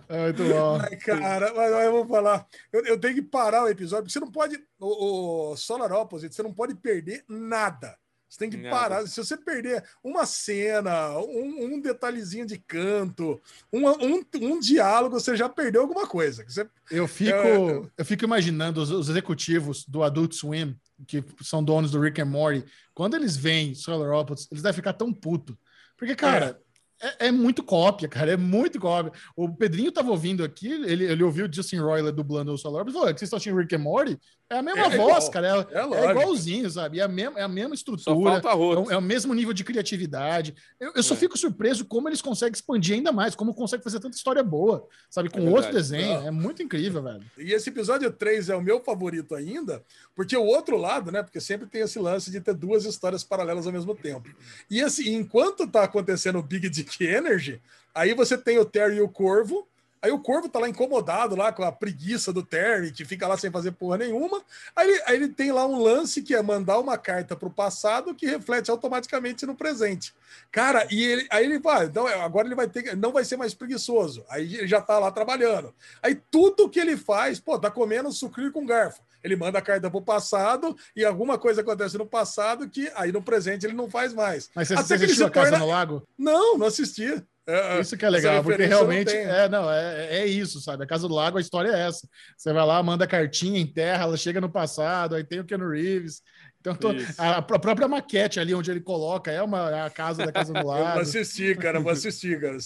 É 0.09 0.23
muito 0.25 0.45
bom. 0.45 0.79
Ai, 0.81 0.97
cara, 0.97 1.53
mas 1.55 1.73
eu 1.73 1.93
vou 1.93 2.07
falar. 2.07 2.47
Eu, 2.73 2.85
eu, 2.85 2.99
tenho 2.99 3.15
que 3.15 3.23
parar 3.23 3.65
o 3.65 3.69
episódio, 3.69 4.02
porque 4.03 4.13
você 4.13 4.21
não 4.21 4.31
pode. 4.31 4.63
O, 4.79 5.53
o 5.53 5.57
Solar 5.57 5.93
Opposite, 5.93 6.35
você 6.35 6.43
não 6.43 6.53
pode 6.53 6.75
perder 6.75 7.25
nada. 7.29 7.97
Você 8.33 8.39
tem 8.39 8.49
que 8.49 8.57
nada. 8.57 8.75
parar. 8.75 9.07
Se 9.07 9.23
você 9.23 9.37
perder 9.37 9.85
uma 10.03 10.25
cena, 10.25 11.19
um, 11.19 11.75
um 11.75 11.81
detalhezinho 11.81 12.47
de 12.47 12.57
canto, 12.57 13.39
um, 13.71 13.87
um, 13.87 14.25
um, 14.41 14.59
diálogo, 14.59 15.21
você 15.21 15.37
já 15.37 15.51
perdeu 15.51 15.83
alguma 15.83 16.07
coisa. 16.07 16.43
Você, 16.49 16.67
eu, 16.91 17.07
fico, 17.07 17.31
é... 17.31 17.91
eu 17.99 18.05
fico 18.07 18.25
imaginando 18.25 18.81
os, 18.81 18.91
os, 18.91 19.11
executivos 19.11 19.85
do 19.85 20.03
Adult 20.03 20.33
Swim, 20.33 20.75
que 21.07 21.23
são 21.43 21.63
donos 21.63 21.91
do 21.91 22.01
Rick 22.01 22.23
and 22.23 22.25
Morty, 22.25 22.65
quando 22.95 23.17
eles 23.17 23.37
veem 23.37 23.75
Solar 23.75 24.11
Opposites, 24.11 24.51
eles 24.51 24.63
devem 24.63 24.77
ficar 24.77 24.95
tão 24.95 25.13
puto. 25.13 25.59
Porque, 25.99 26.17
cara, 26.17 26.59
é 27.03 27.13
é, 27.19 27.29
é, 27.29 27.33
muito 27.33 27.63
cópia, 27.65 28.09
cara, 28.09 28.33
é 28.33 28.37
muito 28.37 28.79
cópia. 28.79 29.13
O 29.35 29.49
Pedrinho 29.53 29.91
tava 29.91 30.11
ouvindo 30.11 30.45
aqui, 30.45 30.71
ele, 30.71 31.05
ele 31.05 31.23
ouviu 31.23 31.47
o 31.47 31.53
Justin 31.53 31.79
Roiler 31.79 32.13
dublando 32.13 32.53
o 32.53 32.59
Solar, 32.59 32.87
e 32.87 32.93
falou: 32.93 33.09
é 33.09 33.13
vocês 33.13 33.23
estão 33.23 33.37
assistindo 33.37 33.59
Rick 33.59 33.75
and 33.75 33.81
Morty? 33.81 34.19
É 34.53 34.59
a 34.59 34.63
mesma 34.63 34.85
é 34.85 34.97
voz, 34.97 35.25
igual. 35.25 35.31
cara, 35.31 35.67
é, 35.71 35.79
é, 35.79 35.81
é, 35.81 36.11
igualzinho, 36.11 36.71
sabe? 36.71 37.01
É 37.01 37.03
a 37.03 37.09
mesma, 37.09 37.41
é 37.41 37.43
a 37.43 37.49
mesma 37.49 37.75
estrutura, 37.75 38.35
é, 38.35 38.93
é, 38.93 38.97
o 38.97 39.01
mesmo 39.01 39.33
nível 39.33 39.55
de 39.55 39.65
criatividade. 39.65 40.55
Eu, 40.79 40.93
eu 40.95 41.03
só 41.03 41.15
é. 41.15 41.17
fico 41.17 41.39
surpreso 41.39 41.87
como 41.87 42.07
eles 42.07 42.21
conseguem 42.21 42.53
expandir 42.53 42.97
ainda 42.97 43.11
mais, 43.11 43.35
como 43.35 43.55
conseguem 43.55 43.83
fazer 43.83 43.99
tanta 43.99 44.15
história 44.15 44.43
boa, 44.43 44.87
sabe? 45.09 45.31
Com 45.31 45.51
outro 45.51 45.73
desenho, 45.73 46.27
é 46.27 46.31
muito 46.31 46.63
incrível, 46.63 47.03
velho. 47.03 47.25
E 47.39 47.53
esse 47.53 47.71
episódio 47.71 48.13
3 48.13 48.51
é 48.51 48.57
o 48.57 48.61
meu 48.61 48.79
favorito 48.79 49.35
ainda, 49.35 49.83
porque 50.15 50.37
o 50.37 50.45
outro 50.45 50.77
lado, 50.77 51.11
né? 51.11 51.23
Porque 51.23 51.41
sempre 51.41 51.67
tem 51.67 51.81
esse 51.81 51.99
lance 51.99 52.31
de 52.31 52.39
ter 52.39 52.55
duas 52.55 52.85
histórias 52.85 53.25
paralelas 53.25 53.67
ao 53.67 53.73
mesmo 53.73 53.95
tempo. 53.95 54.29
E 54.71 54.83
assim, 54.83 55.15
enquanto 55.15 55.67
tá 55.67 55.85
acontecendo 55.85 56.39
o 56.39 56.43
Big 56.43 56.69
Energy, 57.01 57.61
aí 57.95 58.15
você 58.15 58.37
tem 58.37 58.59
o 58.59 58.65
Terry 58.65 58.97
e 58.97 59.01
o 59.01 59.09
Corvo. 59.09 59.67
Aí 60.01 60.11
o 60.11 60.19
Corvo 60.19 60.49
tá 60.49 60.59
lá 60.59 60.69
incomodado 60.69 61.37
lá 61.37 61.53
com 61.53 61.63
a 61.63 61.71
preguiça 61.71 62.33
do 62.33 62.43
Terry, 62.43 62.91
que 62.91 63.05
fica 63.05 63.29
lá 63.29 63.37
sem 63.37 63.53
fazer 63.53 63.71
porra 63.71 63.99
nenhuma. 63.99 64.43
Aí 64.75 64.89
ele, 64.89 65.03
aí 65.07 65.15
ele 65.15 65.29
tem 65.29 65.53
lá 65.53 65.65
um 65.65 65.81
lance 65.81 66.23
que 66.23 66.35
é 66.35 66.43
mandar 66.43 66.81
uma 66.81 66.99
carta 66.99 67.37
pro 67.37 67.49
passado 67.49 68.13
que 68.13 68.27
reflete 68.27 68.69
automaticamente 68.69 69.47
no 69.47 69.55
presente. 69.55 70.13
Cara, 70.51 70.89
e 70.91 71.05
ele, 71.05 71.27
aí 71.31 71.45
ele 71.45 71.61
vai, 71.61 71.87
então 71.87 72.09
agora 72.09 72.49
ele 72.49 72.57
vai 72.57 72.67
ter, 72.67 72.97
não 72.97 73.13
vai 73.13 73.25
ser 73.25 73.37
mais 73.37 73.55
preguiçoso. 73.55 74.25
Aí 74.29 74.57
ele 74.57 74.67
já 74.67 74.81
tá 74.81 74.99
lá 74.99 75.13
trabalhando. 75.13 75.73
Aí 76.03 76.17
tudo 76.17 76.69
que 76.69 76.81
ele 76.81 76.97
faz, 76.97 77.39
pô, 77.39 77.57
tá 77.57 77.71
comendo 77.71 78.11
sucrilho 78.11 78.51
com 78.51 78.67
garfo. 78.67 79.01
Ele 79.23 79.37
manda 79.37 79.59
a 79.59 79.63
carta 79.63 79.91
pro 79.91 80.03
passado 80.03 80.77
e 80.97 81.05
alguma 81.05 81.39
coisa 81.39 81.61
acontece 81.61 81.97
no 81.97 82.07
passado 82.07 82.69
que 82.69 82.91
aí 82.95 83.13
no 83.13 83.23
presente 83.23 83.67
ele 83.67 83.75
não 83.75 83.89
faz 83.89 84.13
mais. 84.13 84.51
Mas 84.55 84.69
você, 84.69 84.77
você 84.77 84.95
assistiu 84.95 85.27
a 85.27 85.31
Casa 85.31 85.51
torna... 85.51 85.65
no 85.65 85.71
Lago? 85.71 86.09
Não, 86.19 86.59
não 86.59 86.67
assisti. 86.67 87.23
É, 87.47 87.77
é, 87.77 87.81
isso 87.81 87.97
que 87.97 88.05
é 88.05 88.11
legal, 88.11 88.43
porque 88.43 88.65
realmente 88.65 89.13
não 89.13 89.35
é, 89.35 89.49
não, 89.49 89.71
é, 89.71 90.19
é 90.19 90.27
isso, 90.27 90.61
sabe? 90.61 90.85
A 90.85 90.87
Casa 90.87 91.09
do 91.09 91.15
Lago, 91.15 91.39
a 91.39 91.41
história 91.41 91.71
é 91.71 91.89
essa. 91.89 92.09
Você 92.37 92.53
vai 92.53 92.65
lá, 92.65 92.81
manda 92.83 93.07
cartinha, 93.07 93.59
enterra, 93.59 94.05
ela 94.05 94.17
chega 94.17 94.41
no 94.41 94.49
passado, 94.49 95.17
aí 95.17 95.25
tem 95.25 95.41
o 95.41 95.45
Keanu 95.45 95.69
Reeves. 95.69 96.23
Então, 96.63 96.77
tô, 96.77 96.91
a, 97.19 97.39
a, 97.39 97.43
própria 97.43 97.89
maquete 97.89 98.39
ali 98.39 98.55
onde 98.55 98.71
ele 98.71 98.81
coloca 98.81 99.33
é 99.33 99.43
uma 99.43 99.69
é 99.69 99.83
a 99.83 99.91
casa 99.91 100.25
da 100.25 100.31
Casa 100.31 100.53
do 100.55 100.65
Lago. 100.65 100.85
Eu 100.85 100.93
vou 100.93 101.03
assistir, 101.03 101.59
cara, 101.59 101.81
vou 101.81 101.91
assistir, 101.91 102.41
cara. 102.41 102.57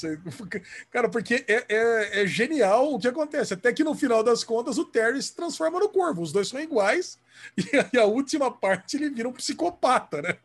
Cara, 0.91 1.09
porque 1.09 1.47
é, 1.49 1.65
é, 1.67 2.23
é, 2.23 2.27
genial 2.27 2.93
o 2.93 2.99
que 2.99 3.09
acontece. 3.09 3.55
Até 3.55 3.73
que 3.73 3.83
no 3.83 3.95
final 3.95 4.23
das 4.23 4.45
contas 4.45 4.77
o 4.77 4.85
Terry 4.85 5.21
se 5.23 5.35
transforma 5.35 5.81
no 5.81 5.89
corvo. 5.89 6.21
Os 6.21 6.31
dois 6.31 6.47
são 6.47 6.61
iguais 6.61 7.19
e 7.93 7.99
a 7.99 8.05
última 8.05 8.51
parte 8.51 8.99
ele 8.99 9.09
vira 9.09 9.31
um 9.31 9.33
psicopata, 9.33 10.21
né? 10.21 10.37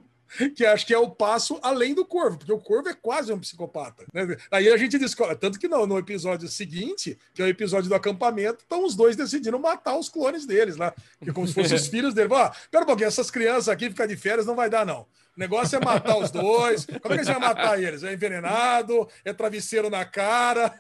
Que 0.56 0.66
acho 0.66 0.86
que 0.86 0.94
é 0.94 0.98
o 0.98 1.10
passo 1.10 1.60
além 1.62 1.94
do 1.94 2.06
Corvo, 2.06 2.38
porque 2.38 2.52
o 2.52 2.60
Corvo 2.60 2.90
é 2.90 2.94
quase 2.94 3.32
um 3.32 3.40
psicopata. 3.40 4.06
Né? 4.14 4.36
Aí 4.50 4.70
a 4.70 4.78
gente 4.78 4.98
descobre, 4.98 5.36
tanto 5.36 5.60
que 5.60 5.68
não, 5.68 5.86
no 5.86 5.98
episódio 5.98 6.48
seguinte, 6.48 7.18
que 7.34 7.42
é 7.42 7.46
o 7.46 7.48
episódio 7.48 7.90
do 7.90 7.96
acampamento, 7.96 8.64
estão 8.64 8.86
os 8.86 8.96
dois 8.96 9.16
decidindo 9.16 9.60
matar 9.60 9.98
os 9.98 10.10
clones 10.10 10.46
deles 10.46 10.78
lá, 10.78 10.94
que 11.22 11.30
é 11.30 11.34
como 11.34 11.48
se 11.48 11.54
fossem 11.54 11.76
os 11.78 11.88
filhos 11.88 12.14
dele. 12.14 12.34
Ah, 12.34 12.54
pera 12.70 12.84
um 12.84 12.88
pouquinho, 12.88 13.08
essas 13.08 13.30
crianças 13.30 13.70
aqui 13.70 13.90
ficar 13.90 14.06
de 14.06 14.16
férias 14.16 14.46
não 14.46 14.56
vai 14.56 14.70
dar, 14.70 14.86
não. 14.86 15.06
O 15.36 15.40
negócio 15.40 15.78
é 15.78 15.84
matar 15.84 16.18
os 16.18 16.30
dois. 16.30 16.86
Como 16.86 17.14
é 17.14 17.18
que 17.18 17.24
você 17.24 17.32
vai 17.32 17.40
matar 17.40 17.82
eles? 17.82 18.04
É 18.04 18.14
envenenado, 18.14 19.08
é 19.24 19.32
travesseiro 19.32 19.90
na 19.90 20.04
cara. 20.04 20.80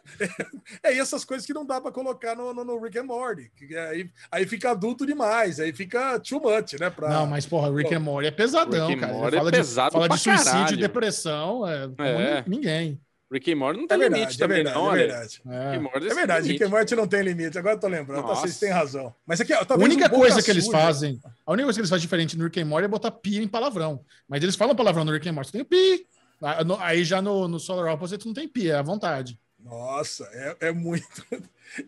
É, 0.84 0.92
é 0.92 0.98
essas 0.98 1.24
coisas 1.24 1.46
que 1.46 1.54
não 1.54 1.66
dá 1.66 1.80
para 1.80 1.92
colocar 1.92 2.36
no, 2.36 2.54
no, 2.54 2.64
no, 2.64 2.82
Rick 2.82 2.98
and 3.00 3.04
Morty. 3.04 3.52
Aí, 3.90 4.10
aí 4.32 4.46
fica 4.46 4.72
adulto 4.72 5.06
demais, 5.06 5.60
aí 5.60 5.72
fica 5.74 6.20
too 6.20 6.42
much, 6.42 6.74
né? 6.80 6.90
Pra... 6.90 7.10
Não, 7.10 7.26
mas 7.26 7.46
porra, 7.46 7.74
Rick 7.74 7.94
and 7.94 8.00
Morty 8.00 8.28
é 8.28 8.32
pesadão, 8.32 8.96
cara. 8.98 9.14
Morty 9.14 9.38
fala 9.38 9.50
é 9.50 9.52
pesado 9.52 9.90
de, 9.90 9.94
fala 9.94 10.10
de 10.10 10.18
suicídio, 10.18 10.74
e 10.76 10.78
depressão, 10.78 11.68
é, 11.68 11.90
é. 12.00 12.44
ninguém. 12.48 13.00
Rick 13.32 13.54
and 13.54 13.56
Morty 13.56 13.80
não 13.80 13.88
tem 13.88 13.96
é 13.96 14.00
verdade, 14.00 14.22
limite 14.22 14.36
é 14.36 14.40
também, 14.40 14.58
verdade, 14.58 14.78
não, 14.78 14.94
é 14.94 14.98
verdade. 14.98 15.42
É, 15.48 16.10
é 16.10 16.14
verdade, 16.14 16.52
Rick 16.52 16.64
and 16.64 16.70
Morty 16.70 16.96
não 16.96 17.08
tem 17.08 17.22
limite. 17.22 17.58
Agora 17.58 17.76
eu 17.76 17.80
tô 17.80 17.88
lembrando, 17.88 18.28
tá, 18.28 18.36
vocês 18.36 18.60
têm 18.60 18.70
razão. 18.70 19.16
Mas 19.26 19.40
aqui, 19.40 19.54
ó, 19.54 19.66
a 19.68 19.78
única 19.78 20.10
coisa 20.10 20.42
que 20.42 20.52
eles 20.52 20.68
fazem, 20.68 21.18
a 21.46 21.52
única 21.52 21.66
coisa 21.66 21.78
que 21.78 21.82
eles 21.82 21.90
fazem 21.90 22.02
diferente 22.02 22.38
no 22.38 22.44
Rick 22.44 22.60
and 22.60 22.66
Morty 22.66 22.86
é 22.86 22.90
botar 22.90 23.12
pi 23.12 23.38
em 23.38 23.48
palavrão. 23.48 24.04
Mas 24.28 24.44
eles 24.44 24.56
falam 24.56 24.76
palavrão 24.76 25.06
no 25.06 25.14
Rick 25.14 25.30
and 25.30 25.34
Morty, 25.34 25.52
tem 25.52 25.62
o 25.62 25.66
pi. 25.66 26.06
Ah, 26.42 26.58
Aí 26.82 27.06
já 27.06 27.22
no, 27.22 27.48
no 27.48 27.60
Solar 27.60 27.94
Opposite 27.94 28.26
não 28.26 28.34
tem 28.34 28.48
pi, 28.48 28.70
é 28.70 28.76
à 28.76 28.82
vontade. 28.82 29.40
Nossa, 29.64 30.28
é, 30.34 30.68
é 30.68 30.72
muito. 30.72 31.08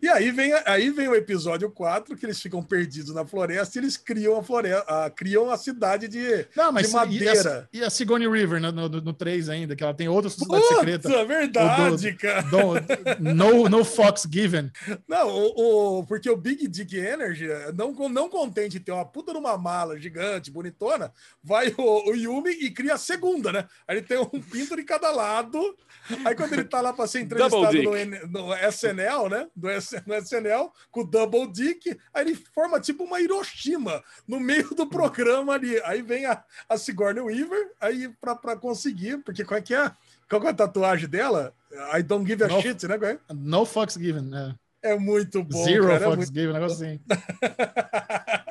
E 0.00 0.08
aí 0.08 0.30
vem, 0.30 0.52
aí 0.64 0.90
vem 0.90 1.08
o 1.08 1.14
episódio 1.14 1.70
4, 1.70 2.16
que 2.16 2.24
eles 2.24 2.40
ficam 2.40 2.62
perdidos 2.62 3.14
na 3.14 3.26
floresta 3.26 3.78
e 3.78 3.82
eles 3.82 3.96
criam 3.96 4.38
a 4.38 4.42
floresta, 4.42 4.84
a, 4.88 5.10
criam 5.10 5.50
a 5.50 5.56
cidade 5.56 6.08
de, 6.08 6.46
Não, 6.56 6.72
mas 6.72 6.88
de 6.88 6.92
madeira. 6.94 7.68
E 7.72 7.78
a, 7.78 7.82
e 7.82 7.84
a 7.84 7.90
Sigourney 7.90 8.28
River 8.28 8.60
no, 8.60 8.72
no, 8.72 8.88
no 8.88 9.12
3 9.12 9.48
ainda, 9.48 9.76
que 9.76 9.84
ela 9.84 9.94
tem 9.94 10.08
outra 10.08 10.30
sociedade 10.30 10.62
Puta, 10.62 10.74
secreta. 10.76 11.12
É 11.12 11.24
verdade, 11.24 12.12
do, 12.12 12.18
cara. 12.18 12.42
Do, 12.42 13.34
no, 13.34 13.68
no 13.68 13.84
Fox 13.84 14.26
Given. 14.30 14.70
Não, 15.06 15.28
o, 15.28 15.98
o, 15.98 16.06
porque 16.06 16.30
o 16.30 16.36
Big 16.36 16.66
Dick 16.68 16.96
Energy, 16.96 17.48
não, 17.74 17.92
não 18.08 18.28
contente 18.28 18.78
de 18.78 18.80
ter 18.80 18.92
uma 18.92 19.04
puta 19.04 19.32
numa 19.32 19.56
mala 19.56 19.98
gigante, 19.98 20.50
bonitona, 20.50 21.12
vai 21.42 21.74
o, 21.76 22.10
o 22.10 22.14
Yumi 22.14 22.50
e 22.50 22.70
cria 22.70 22.94
a 22.94 22.98
segunda, 22.98 23.52
né? 23.52 23.66
Aí 23.86 23.98
ele 23.98 24.06
tem 24.06 24.18
um 24.18 24.40
pinto 24.40 24.76
de 24.76 24.82
cada 24.82 25.10
lado. 25.10 25.76
Aí 26.24 26.34
quando 26.34 26.52
ele 26.54 26.64
tá 26.64 26.80
lá 26.80 26.92
para 26.92 27.06
ser 27.06 27.20
entrevistado 27.20 27.82
no, 27.82 27.92
no 28.28 28.54
SNL, 28.68 29.28
né? 29.28 29.46
Do 29.54 29.73
no 30.06 30.14
SNL 30.14 30.70
com 30.90 31.00
o 31.00 31.06
Double 31.06 31.50
Dick, 31.50 31.98
aí 32.12 32.26
ele 32.26 32.34
forma 32.54 32.80
tipo 32.80 33.04
uma 33.04 33.20
Hiroshima 33.20 34.02
no 34.26 34.40
meio 34.40 34.74
do 34.74 34.86
programa 34.86 35.54
ali. 35.54 35.80
Aí 35.84 36.02
vem 36.02 36.26
a, 36.26 36.42
a 36.68 36.76
Sigourney 36.76 37.22
Weaver, 37.22 37.72
aí 37.80 38.12
para 38.20 38.56
conseguir, 38.56 39.18
porque 39.18 39.44
qual 39.44 39.58
é 39.58 39.62
que 39.62 39.74
é? 39.74 39.90
Qual 40.28 40.42
é 40.44 40.50
a 40.50 40.54
tatuagem 40.54 41.08
dela? 41.08 41.54
I 41.94 42.02
don't 42.02 42.26
give 42.26 42.42
a 42.42 42.48
no, 42.48 42.60
shit, 42.60 42.86
né? 42.86 43.18
No 43.32 43.64
fucks 43.64 43.94
given, 43.94 44.30
é. 44.34 44.54
É 44.90 44.98
muito 44.98 45.42
bom. 45.42 45.64
Zero 45.64 45.86
cara, 45.86 45.94
é 45.94 46.00
fucks 46.00 46.12
é 46.12 46.16
muito... 46.16 46.34
given, 46.34 46.52
negócio 46.52 46.86
assim. 46.86 47.00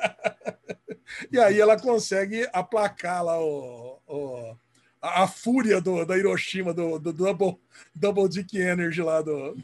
e 1.30 1.38
aí 1.38 1.60
ela 1.60 1.78
consegue 1.78 2.48
aplacar 2.52 3.24
lá 3.24 3.40
o, 3.40 3.98
o 4.06 4.56
a, 5.00 5.24
a, 5.24 5.28
fúria 5.28 5.80
do, 5.80 6.04
da 6.04 6.16
Hiroshima, 6.16 6.72
do, 6.72 6.98
do 6.98 7.12
double, 7.12 7.58
double 7.94 8.28
Dick 8.28 8.58
Energy 8.58 9.02
lá 9.02 9.20
do, 9.20 9.56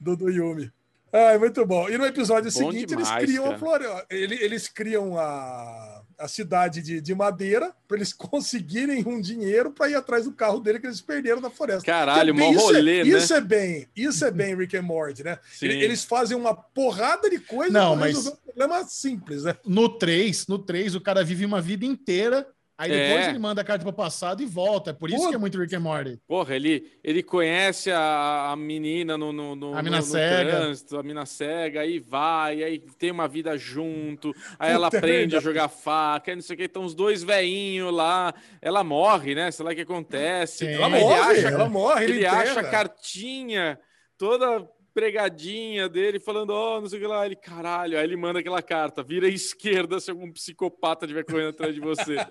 do, 0.00 0.16
do 0.16 0.30
Yumi. 0.30 0.72
Ah, 1.16 1.38
muito 1.38 1.64
bom. 1.64 1.88
E 1.88 1.96
no 1.96 2.04
episódio 2.04 2.50
Bom 2.52 2.72
seguinte, 2.72 2.86
demais, 2.86 3.08
eles 3.08 3.24
criam 3.24 3.44
cara. 3.44 3.54
a 3.54 3.58
Floresta. 3.58 4.06
Eles 4.10 4.66
criam 4.68 5.16
a, 5.16 6.02
a 6.18 6.26
cidade 6.26 6.82
de, 6.82 7.00
de 7.00 7.14
madeira 7.14 7.72
para 7.86 7.98
eles 7.98 8.12
conseguirem 8.14 9.04
um 9.06 9.20
dinheiro 9.20 9.70
para 9.70 9.88
ir 9.88 9.94
atrás 9.94 10.24
do 10.24 10.32
carro 10.32 10.58
dele 10.58 10.80
que 10.80 10.86
eles 10.88 11.00
perderam 11.00 11.40
na 11.40 11.50
floresta. 11.50 11.84
Caralho, 11.84 12.30
é 12.30 12.32
bem- 12.32 12.52
mó 12.52 12.58
isso 12.58 12.70
é- 12.70 12.74
rolê, 12.78 13.04
né? 13.04 13.10
Isso 13.10 13.32
é 13.34 13.40
bem, 13.40 13.86
isso 13.94 14.24
é 14.24 14.30
bem 14.32 14.56
Rick 14.58 14.76
and 14.76 14.82
Morty, 14.82 15.22
né? 15.22 15.38
Sim. 15.52 15.66
Ele- 15.66 15.84
Eles 15.84 16.02
fazem 16.04 16.36
uma 16.36 16.52
porrada 16.52 17.30
de 17.30 17.38
coisa 17.38 17.72
Não, 17.72 17.92
pra 17.92 18.00
mas- 18.06 18.16
resolver 18.16 18.38
um 18.42 18.44
problema 18.46 18.84
simples, 18.84 19.44
né? 19.44 19.56
No 19.64 19.88
3, 19.96 20.48
no 20.48 20.58
3, 20.58 20.96
o 20.96 21.00
cara 21.00 21.22
vive 21.22 21.44
uma 21.46 21.60
vida 21.62 21.86
inteira, 21.86 22.44
aí 22.76 22.90
depois 22.90 23.26
É. 23.26 23.30
ele 23.30 23.38
manda 23.38 23.60
a 23.60 23.64
carta 23.64 23.82
para 23.84 23.90
o 23.90 23.92
passado 23.92 24.42
e 24.42 24.46
volta. 24.46 24.90
É 24.90 24.92
por 24.92 25.08
isso 25.08 25.18
Puta. 25.18 25.30
que 25.30 25.34
é 25.36 25.38
muito 25.38 25.58
Rick 25.60 25.74
and 25.76 25.80
Morty. 25.80 26.18
Porra, 26.26 26.54
ele, 26.56 26.90
ele 27.02 27.22
conhece 27.22 27.90
a, 27.90 28.50
a 28.52 28.56
menina 28.56 29.16
no, 29.16 29.32
no, 29.32 29.54
no, 29.54 29.74
A 29.76 29.82
mina 29.82 29.98
no- 29.98 30.04
no 30.04 30.10
cega. 30.10 30.50
trânsito, 30.50 30.98
a 30.98 31.02
mina 31.02 31.24
cega, 31.26 31.80
aí 31.82 31.98
vai, 31.98 32.62
aí 32.62 32.78
tem 32.98 33.10
uma 33.10 33.28
vida 33.28 33.56
junto, 33.56 34.28
aí 34.58 34.72
Puta, 34.72 34.74
ela 34.74 34.88
é 34.92 34.96
aprende 34.98 35.36
a 35.36 35.40
jogar 35.40 35.68
faca, 35.68 36.30
aí 36.30 36.34
não 36.36 36.42
sei 36.42 36.54
o 36.54 36.56
que, 36.58 36.64
estão 36.64 36.84
os 36.84 36.94
dois 36.94 37.22
velhinhos 37.22 37.92
lá, 37.92 38.34
ela 38.60 38.82
morre, 38.84 39.34
né? 39.34 39.50
Sei 39.50 39.64
lá 39.64 39.72
o 39.72 39.74
que 39.74 39.80
acontece. 39.82 40.66
Sim. 40.66 40.72
Ela 40.72 40.88
morre, 40.88 41.20
acha, 41.38 41.48
ela 41.48 41.68
morre, 41.68 42.04
ele, 42.04 42.12
ele 42.18 42.26
acha 42.26 42.60
a 42.60 42.64
cartinha 42.70 43.78
toda 44.16 44.66
pregadinha 44.94 45.88
dele, 45.88 46.20
falando, 46.20 46.50
ó, 46.50 46.80
não 46.80 46.88
sei 46.88 46.98
o 46.98 47.02
que 47.02 47.08
lá. 47.08 47.26
Ele, 47.26 47.34
caralho, 47.36 47.98
aí 47.98 48.04
ele 48.04 48.16
manda 48.16 48.38
aquela 48.38 48.62
carta, 48.62 49.02
vira 49.02 49.26
à 49.26 49.30
esquerda 49.30 49.98
se 49.98 50.10
algum 50.10 50.30
psicopata 50.32 51.04
estiver 51.04 51.24
correndo 51.24 51.48
atrás 51.50 51.74
de 51.74 51.80
você. 51.80 52.16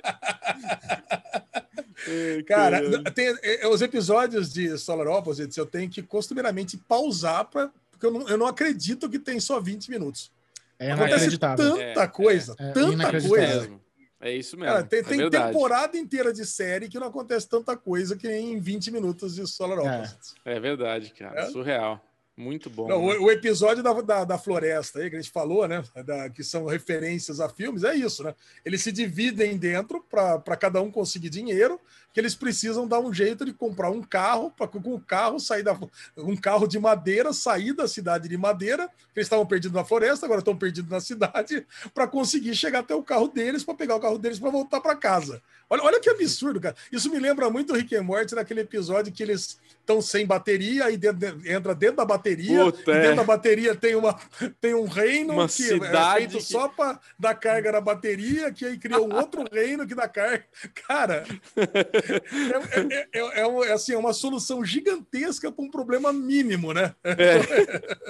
Ai, 2.05 2.43
Cara, 2.43 2.81
caralho. 2.81 3.03
tem, 3.13 3.33
é, 3.43 3.67
os 3.67 3.81
episódios 3.81 4.51
de 4.51 4.77
Solar 4.77 5.07
Opposites 5.07 5.55
eu 5.57 5.65
tenho 5.65 5.89
que 5.89 6.01
costumeiramente 6.01 6.77
pausar, 6.77 7.45
pra, 7.45 7.71
porque 7.91 8.05
eu 8.05 8.11
não, 8.11 8.27
eu 8.29 8.37
não 8.37 8.47
acredito 8.47 9.09
que 9.09 9.19
tem 9.19 9.39
só 9.39 9.59
20 9.59 9.89
minutos. 9.89 10.31
É 10.79 10.91
Acontece 10.91 11.13
inacreditável. 11.15 11.77
tanta 11.77 12.01
É, 12.03 12.07
coisa, 12.07 12.55
é. 12.59 12.69
É 12.69 12.71
tanta 12.71 13.11
coisa. 13.27 13.71
É 14.19 14.31
isso 14.35 14.57
mesmo. 14.57 14.73
Cara, 14.73 14.83
tem 14.85 14.99
é 14.99 15.03
tem 15.03 15.29
temporada 15.29 15.97
inteira 15.97 16.31
de 16.33 16.45
série 16.45 16.87
que 16.87 16.97
não 16.99 17.07
acontece 17.07 17.47
tanta 17.47 17.75
coisa 17.77 18.15
que 18.15 18.27
em 18.29 18.57
20 18.59 18.89
minutos 18.91 19.35
de 19.35 19.45
Solar 19.47 19.77
É. 19.79 19.81
Opposites. 19.97 20.35
É 20.45 20.59
verdade, 20.59 21.13
cara. 21.13 21.41
É? 21.41 21.45
Surreal. 21.47 22.01
Muito 22.35 22.67
bom. 22.67 22.87
Não, 22.87 23.07
né? 23.07 23.15
o, 23.17 23.25
o 23.25 23.31
episódio 23.31 23.83
da, 23.83 23.93
da, 24.01 24.23
da 24.23 24.37
floresta 24.39 24.99
aí, 24.99 25.09
que 25.09 25.15
a 25.15 25.21
gente 25.21 25.31
falou, 25.31 25.67
né? 25.67 25.83
da- 26.03 26.29
que 26.31 26.43
são 26.43 26.65
referências 26.65 27.39
a 27.39 27.47
filmes, 27.47 27.83
é 27.83 27.93
isso, 27.95 28.23
né? 28.23 28.33
Eles 28.65 28.81
se 28.81 28.91
dividem 28.91 29.55
dentro 29.55 30.03
para 30.09 30.57
cada 30.57 30.81
um 30.81 30.89
conseguir 30.91 31.29
dinheiro, 31.29 31.79
que 32.11 32.19
eles 32.19 32.33
precisam 32.35 32.87
dar 32.87 32.99
um 32.99 33.13
jeito 33.13 33.45
de 33.45 33.53
comprar 33.53 33.89
um 33.91 34.01
carro, 34.01 34.49
para 34.51 34.67
com 34.67 34.79
o 34.79 34.99
carro 34.99 35.39
sair 35.39 35.61
da. 35.63 35.77
Um 36.17 36.35
carro 36.35 36.67
de 36.67 36.79
madeira, 36.79 37.33
sair 37.33 37.73
da 37.73 37.87
cidade 37.87 38.27
de 38.27 38.37
madeira, 38.37 38.87
que 38.87 39.19
eles 39.19 39.25
estavam 39.27 39.45
perdidos 39.45 39.75
na 39.75 39.85
floresta, 39.85 40.25
agora 40.25 40.39
estão 40.39 40.55
perdidos 40.57 40.89
na 40.89 40.99
cidade, 40.99 41.65
para 41.93 42.07
conseguir 42.07 42.55
chegar 42.55 42.79
até 42.79 42.95
o 42.95 43.03
carro 43.03 43.27
deles, 43.27 43.63
para 43.63 43.75
pegar 43.75 43.95
o 43.95 43.99
carro 43.99 44.17
deles 44.17 44.39
para 44.39 44.49
voltar 44.49 44.81
para 44.81 44.95
casa. 44.95 45.41
Olha, 45.69 45.83
olha 45.83 45.99
que 45.99 46.09
absurdo, 46.09 46.59
cara. 46.59 46.75
Isso 46.91 47.09
me 47.09 47.19
lembra 47.19 47.49
muito 47.49 47.73
o 47.73 47.75
Rick 47.75 47.95
and 47.95 48.03
Morty 48.03 48.35
naquele 48.35 48.61
episódio 48.61 49.11
que 49.13 49.23
eles 49.23 49.57
estão 49.79 50.01
sem 50.01 50.25
bateria, 50.25 50.85
aí 50.85 50.97
dentro- 50.97 51.41
entra 51.49 51.73
dentro 51.73 51.97
da 51.97 52.05
bateria, 52.05 52.22
Puta, 52.23 52.91
e 52.91 52.93
é. 52.95 53.01
dentro 53.01 53.15
da 53.17 53.23
bateria 53.23 53.75
tem, 53.75 53.95
uma, 53.95 54.17
tem 54.61 54.73
um 54.73 54.85
reino 54.87 55.33
Uma 55.33 55.47
que 55.47 55.63
é 55.63 55.67
cidade 55.67 56.17
feito 56.19 56.37
que- 56.37 56.43
só 56.51 56.67
para 56.67 56.99
dar 57.19 57.35
carga 57.35 57.71
na 57.71 57.81
bateria, 57.81 58.51
que 58.51 58.65
aí 58.65 58.77
cria 58.77 58.99
um 58.99 59.13
outro 59.13 59.43
reino 59.51 59.85
que 59.87 59.93
dá 59.95 60.07
carga. 60.07 60.45
Cara, 60.87 61.23
é, 61.57 62.95
é- 62.95 63.07
é- 63.13 63.41
é 63.41 63.47
um- 63.47 63.63
é 63.63 63.71
assim, 63.73 63.93
é 63.93 63.97
uma 63.97 64.13
solução 64.13 64.63
gigantesca 64.63 65.51
para 65.51 65.63
um 65.65 65.69
problema 65.71 66.11
mínimo, 66.13 66.73
né? 66.73 66.93
É 67.03 67.13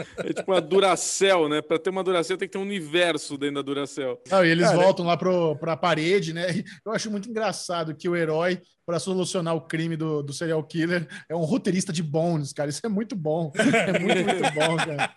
tipo 0.53 0.75
uma 0.75 0.81
Duracell, 0.81 1.49
né? 1.49 1.61
Pra 1.61 1.79
ter 1.79 1.89
uma 1.89 2.03
Duracell 2.03 2.37
tem 2.37 2.47
que 2.47 2.51
ter 2.53 2.57
um 2.57 2.61
universo 2.61 3.37
dentro 3.37 3.55
da 3.55 3.61
Duracell. 3.61 4.21
Não, 4.29 4.45
e 4.45 4.49
eles 4.49 4.65
Cara, 4.65 4.77
voltam 4.77 5.05
lá 5.05 5.17
pro, 5.17 5.55
pra 5.57 5.75
parede, 5.77 6.33
né? 6.33 6.63
Eu 6.85 6.91
acho 6.91 7.09
muito 7.11 7.29
engraçado 7.29 7.95
que 7.95 8.07
o 8.07 8.15
herói, 8.15 8.61
para 8.85 8.99
solucionar 8.99 9.55
o 9.55 9.61
crime 9.61 9.95
do, 9.95 10.21
do 10.21 10.33
serial 10.33 10.63
killer, 10.63 11.07
é 11.29 11.35
um 11.35 11.43
roteirista 11.43 11.91
de 11.93 12.03
Bones, 12.03 12.53
cara. 12.53 12.69
Isso 12.69 12.81
é 12.83 12.89
muito 12.89 13.15
bom. 13.15 13.51
É 13.73 13.99
muito, 13.99 14.23
muito 14.23 14.53
bom, 14.53 14.77
cara. 14.77 15.11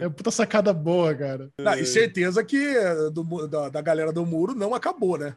É, 0.00 0.04
é 0.04 0.08
puta 0.08 0.30
sacada 0.30 0.72
boa, 0.72 1.14
cara. 1.14 1.50
Não, 1.58 1.74
e 1.74 1.84
certeza 1.84 2.42
que 2.42 2.56
eh, 2.56 3.10
do 3.10 3.46
da, 3.46 3.68
da 3.68 3.80
galera 3.80 4.12
do 4.12 4.24
muro 4.24 4.54
não 4.54 4.74
acabou, 4.74 5.18
né? 5.18 5.36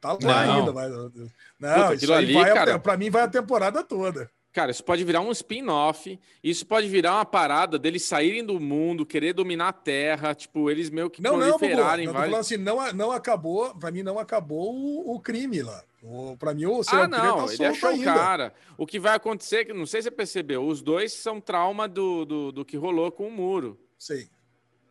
Tá 0.00 0.12
lá 0.12 0.46
Não. 0.46 0.54
ainda. 0.58 0.72
Mas, 0.72 0.92
não, 0.92 1.82
Puta, 1.88 1.94
isso 1.94 2.12
ali, 2.12 2.34
vai, 2.34 2.52
cara. 2.52 2.78
para 2.78 2.96
mim 2.96 3.10
vai 3.10 3.22
a 3.22 3.28
temporada 3.28 3.82
toda. 3.82 4.28
Cara, 4.54 4.70
isso 4.70 4.84
pode 4.84 5.02
virar 5.04 5.20
um 5.20 5.32
spin-off. 5.32 6.16
Isso 6.42 6.64
pode 6.64 6.88
virar 6.88 7.16
uma 7.16 7.24
parada 7.24 7.76
deles 7.76 8.04
saírem 8.04 8.44
do 8.44 8.60
mundo, 8.60 9.04
querer 9.04 9.32
dominar 9.32 9.68
a 9.68 9.72
Terra. 9.72 10.32
Tipo, 10.32 10.70
eles 10.70 10.88
meio 10.90 11.10
que 11.10 11.20
Não, 11.20 11.36
não, 11.36 11.58
proliferarem 11.58 12.06
tô 12.06 12.12
falando 12.12 12.30
vários. 12.30 12.46
assim, 12.52 12.56
não, 12.56 12.92
não 12.92 13.10
acabou, 13.10 13.74
para 13.74 13.90
mim 13.90 14.04
não 14.04 14.16
acabou 14.16 14.72
o, 14.72 15.12
o 15.16 15.18
crime 15.20 15.60
lá. 15.60 15.82
O, 16.02 16.36
para 16.38 16.54
mim 16.54 16.66
o 16.66 16.84
serial 16.84 17.02
Ah, 17.04 17.08
não, 17.08 17.46
tá 17.46 17.52
ele 17.52 17.64
achou 17.66 17.88
o 17.88 17.92
ainda. 17.94 18.14
cara. 18.14 18.54
O 18.78 18.86
que 18.86 19.00
vai 19.00 19.16
acontecer, 19.16 19.64
que 19.64 19.72
não 19.72 19.86
sei 19.86 20.00
se 20.02 20.04
você 20.04 20.10
percebeu, 20.12 20.64
os 20.64 20.80
dois 20.82 21.12
são 21.12 21.40
trauma 21.40 21.88
do, 21.88 22.24
do, 22.24 22.52
do 22.52 22.64
que 22.64 22.76
rolou 22.76 23.10
com 23.10 23.26
o 23.26 23.32
muro. 23.32 23.76
Sei. 23.98 24.28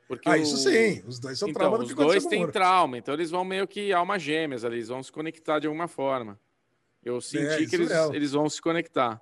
Porque 0.09 0.27
Ah, 0.27 0.33
o- 0.33 0.35
isso 0.35 0.57
sim, 0.57 1.01
os 1.07 1.19
dois 1.19 1.39
são 1.39 1.47
Então, 1.47 1.61
trauma 1.61 1.77
do 1.77 1.83
os 1.85 1.89
que 1.89 1.95
dois 1.95 2.17
aconteceu 2.17 2.29
com 2.29 2.35
o 2.43 2.47
têm 2.47 2.51
trauma, 2.51 2.97
então 2.97 3.13
eles 3.13 3.31
vão 3.31 3.45
meio 3.45 3.65
que 3.65 3.93
almas 3.93 4.21
gêmeas 4.21 4.65
ali, 4.65 4.75
eles 4.75 4.89
vão 4.89 5.01
se 5.01 5.09
conectar 5.11 5.59
de 5.59 5.67
alguma 5.67 5.87
forma. 5.87 6.37
Eu 7.01 7.21
senti 7.21 7.45
É, 7.63 7.65
que 7.65 7.75
eles, 7.77 7.91
é. 7.91 8.07
eles 8.13 8.31
vão 8.33 8.49
se 8.49 8.61
conectar. 8.61 9.21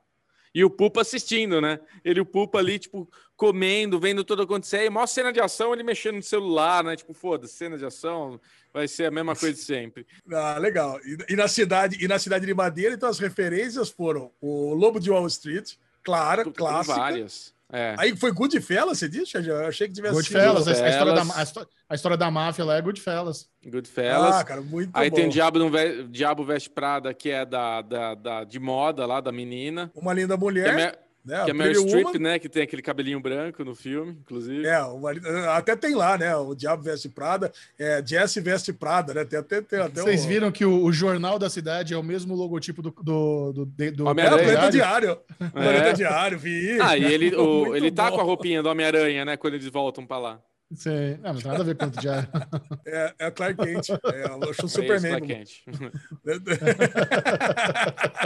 E 0.54 0.64
o 0.66 0.70
Pupa 0.70 1.02
assistindo, 1.02 1.62
né? 1.62 1.80
Ele 2.04 2.20
o 2.20 2.26
Pupa 2.26 2.60
ali, 2.60 2.78
tipo, 2.78 3.10
comendo, 3.38 4.00
vendo 4.00 4.24
tudo 4.24 4.42
acontecer. 4.42 4.86
E 4.86 4.90
maior 4.90 5.08
cena 5.08 5.32
de 5.32 5.40
ação, 5.40 5.74
ele 5.74 5.84
mexendo 5.84 6.16
no 6.16 6.24
celular, 6.24 6.84
né? 6.84 6.96
Tipo, 6.96 7.14
foda-se, 7.14 7.54
cena 7.54 7.78
de 7.78 7.86
ação 7.86 8.40
vai 8.74 8.88
ser 8.88 9.06
a 9.06 9.12
mesma 9.12 9.36
coisa 9.36 9.56
de 9.56 9.62
sempre. 9.62 10.06
Ah, 10.32 10.58
legal. 10.58 11.00
E, 11.06 11.34
e 11.34 11.36
na 11.36 11.48
cidade, 11.48 11.98
e 12.04 12.08
na 12.08 12.20
cidade 12.20 12.46
de 12.46 12.54
Madeira, 12.54 12.94
então 12.96 13.10
as 13.10 13.20
referências 13.20 13.90
foram 13.90 14.32
o 14.42 14.74
Lobo 14.74 15.00
de 15.00 15.10
Wall 15.10 15.28
Street, 15.28 15.74
clara, 16.04 16.44
Tem 16.44 16.54
clássica. 16.54 16.96
várias. 16.96 17.54
É. 17.72 17.95
Aí 17.98 18.16
foi 18.17 18.32
Goodfellas, 18.32 18.98
você 19.00 19.08
disse? 19.08 19.38
Eu 19.38 19.66
achei 19.66 19.88
que 19.88 19.93
tivesse 19.93 20.14
Goodfellas, 20.14 20.67
a, 20.67 20.72
a 20.72 20.74
história 20.74 21.14
da, 21.14 21.22
Goodfellas. 21.22 21.38
a, 21.38 21.43
histó- 21.43 21.67
a 21.90 21.95
história 21.95 22.17
da 22.17 22.30
máfia 22.32 22.66
lá 22.66 22.75
é 22.77 22.82
Goodfellas. 22.82 23.48
Goodfellas. 23.66 24.35
Ah, 24.35 24.43
cara, 24.43 24.61
muito 24.61 24.91
Aí 24.93 25.09
bom. 25.09 25.16
tem 25.16 25.27
o 25.27 25.30
Diabo, 25.30 25.69
Ve- 25.69 26.03
Diabo 26.09 26.43
Veste 26.43 26.69
Prada, 26.69 27.14
que 27.14 27.30
é 27.30 27.45
da, 27.45 27.82
da, 27.82 28.16
da- 28.16 28.43
de 28.43 28.59
moda 28.59 29.06
lá, 29.06 29.22
da 29.22 29.32
menina. 29.32 29.90
Uma 29.95 30.14
linda 30.14 30.35
Que 30.38 30.41
é, 30.43 30.43
mulher, 30.43 31.00
né? 31.25 31.43
que 31.45 31.50
é 31.50 31.53
a 31.53 31.53
Meryl 31.53 31.83
Pretty 31.83 31.98
Streep, 32.00 32.16
né? 32.22 32.40
Que 32.40 32.50
tem 32.50 32.64
aquele 32.64 32.82
cabelinho 32.82 33.19
branco 33.19 33.64
no 33.64 33.75
filme, 33.75 34.11
inclusive. 34.22 34.66
É, 34.66 34.80
uma- 34.83 35.11
até 35.56 35.75
tem 35.75 35.93
lá, 35.95 36.17
né? 36.17 36.35
O 36.35 36.53
Diabo 36.56 36.83
Veste 36.83 37.09
Prada, 37.09 37.51
é, 37.80 38.01
Jesse 38.06 38.40
Veste 38.41 38.74
Prada, 38.74 39.14
né? 39.14 39.24
Tem 39.25 39.40
até, 39.40 39.61
tem 39.61 39.80
até 39.80 40.01
Vocês 40.01 40.25
o- 40.25 40.27
viram 40.27 40.51
que 40.51 40.66
o, 40.66 40.83
o 40.83 40.91
jornal 40.91 41.38
da 41.40 41.50
cidade 41.50 41.93
é 41.93 41.98
o 41.98 42.03
mesmo 42.03 42.35
logotipo 42.35 42.82
do, 42.82 42.91
do, 43.01 43.53
do, 43.53 43.66
do 43.66 43.83
É, 43.83 43.91
o 44.01 44.09
Homem-Aranha. 44.11 44.43
Planeta 44.43 44.69
Diário? 44.72 45.17
Diário. 45.38 45.51
Planeta 45.51 45.93
Diário, 45.93 46.40
vi. 46.40 46.80
Ah, 46.82 46.98
e 46.98 47.03
ele, 47.06 47.33
o- 47.35 47.75
ele 47.75 47.91
tá 47.91 48.09
bom. 48.09 48.16
com 48.17 48.22
a 48.22 48.25
roupinha 48.25 48.61
do 48.64 48.69
Homem-Aranha, 48.69 49.25
né? 49.25 49.38
Quando 49.38 49.53
eles 49.56 49.67
voltam 49.67 50.06
pra 50.06 50.17
lá. 50.17 50.40
Sim. 50.75 51.17
Não, 51.22 51.33
não 51.33 51.41
tem 51.41 51.51
nada 51.51 51.64
a 51.64 51.66
ver 51.66 51.75
com 51.77 51.85
o 51.85 51.90
diário. 51.90 52.27
É, 52.85 53.14
é 53.19 53.32
Clark 53.32 53.56
Kent. 53.64 53.90
É, 53.90 54.24
acho 54.50 54.64
um 54.64 54.66
É 54.66 54.67
Superman. 54.69 55.11
Clark 55.22 55.27
Kent. 55.27 55.50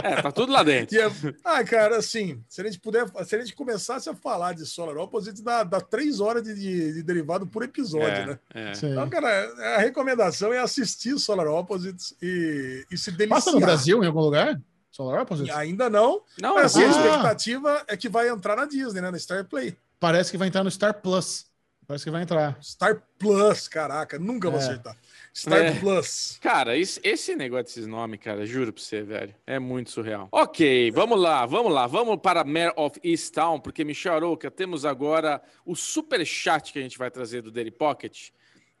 É, 0.02 0.22
tá 0.22 0.30
tudo 0.32 0.52
lá 0.52 0.62
dentro. 0.62 0.94
E 0.94 1.00
é- 1.00 1.10
ah, 1.44 1.64
cara, 1.64 1.96
assim, 1.98 2.42
se 2.48 2.60
a 2.60 2.64
gente 2.64 2.78
puder, 2.80 3.06
se 3.24 3.34
a 3.36 3.38
gente 3.40 3.54
começasse 3.54 4.08
a 4.08 4.14
falar 4.14 4.52
de 4.54 4.64
Solar 4.66 4.96
Opposites, 4.96 5.40
dá, 5.42 5.62
dá 5.64 5.80
três 5.80 6.20
horas 6.20 6.42
de, 6.42 6.54
de- 6.54 6.92
de 6.94 7.02
derivado 7.02 7.46
por 7.46 7.62
episódio, 7.62 8.08
É, 8.08 8.26
né? 8.26 8.38
é. 8.54 8.74
Sim. 8.74 8.92
Então, 8.92 9.08
cara, 9.08 9.76
a 9.76 9.78
recomendação 9.78 10.52
é 10.52 10.58
assistir 10.58 11.18
Solar 11.18 11.46
Opposites 11.48 12.14
e, 12.22 12.84
e 12.90 12.96
se 12.98 13.10
deliciar. 13.10 13.36
Passa 13.36 13.52
no 13.52 13.60
Brasil 13.60 14.02
em 14.02 14.06
algum 14.06 14.20
lugar? 14.20 14.60
Solar 14.90 15.18
E 15.18 15.22
Opposites? 15.22 15.54
Ainda 15.54 15.90
não, 15.90 16.22
Não, 16.40 16.54
mas 16.54 16.66
assim, 16.76 16.84
a 16.84 16.86
Ah. 16.86 16.90
expectativa 16.90 17.84
é 17.88 17.96
que 17.96 18.08
vai 18.08 18.28
entrar 18.28 18.56
na 18.56 18.64
Disney, 18.64 19.00
né? 19.00 19.10
Na 19.10 19.18
Star 19.18 19.44
Play. 19.44 19.76
Parece 20.00 20.30
que 20.30 20.38
vai 20.38 20.48
entrar 20.48 20.62
no 20.64 20.70
Star 20.70 20.94
Plus. 21.00 21.46
Parece 21.86 22.04
que 22.04 22.10
vai 22.10 22.22
entrar. 22.22 22.58
Star 22.62 23.00
Plus, 23.18 23.68
caraca, 23.68 24.18
nunca 24.18 24.50
vou 24.50 24.58
É. 24.58 24.62
acertar. 24.62 24.96
Star 25.34 25.58
É. 25.66 25.78
Plus. 25.78 26.36
Cara, 26.42 26.76
esse, 26.76 26.98
esse 27.04 27.36
negócio 27.36 27.64
desses 27.66 27.86
nomes, 27.86 28.18
cara, 28.20 28.44
juro 28.44 28.72
pra 28.72 28.82
você, 28.82 29.02
velho, 29.02 29.34
é 29.46 29.58
muito 29.58 29.90
surreal. 29.90 30.28
Ok, 30.32 30.90
vamos 30.90 31.20
lá, 31.20 31.46
vamos 31.46 31.72
lá, 31.72 31.86
vamos 31.86 32.18
para 32.20 32.42
Mare 32.42 32.72
of 32.76 32.98
Easttown, 33.04 33.60
porque 33.60 33.84
Michel 33.84 34.14
Arouca, 34.14 34.50
temos 34.50 34.84
agora 34.84 35.40
o 35.64 35.76
super 35.76 36.24
chat 36.26 36.72
que 36.72 36.78
a 36.78 36.82
gente 36.82 36.98
vai 36.98 37.10
trazer 37.10 37.42
do 37.42 37.52
Daily 37.52 37.70
Pocket. 37.70 38.30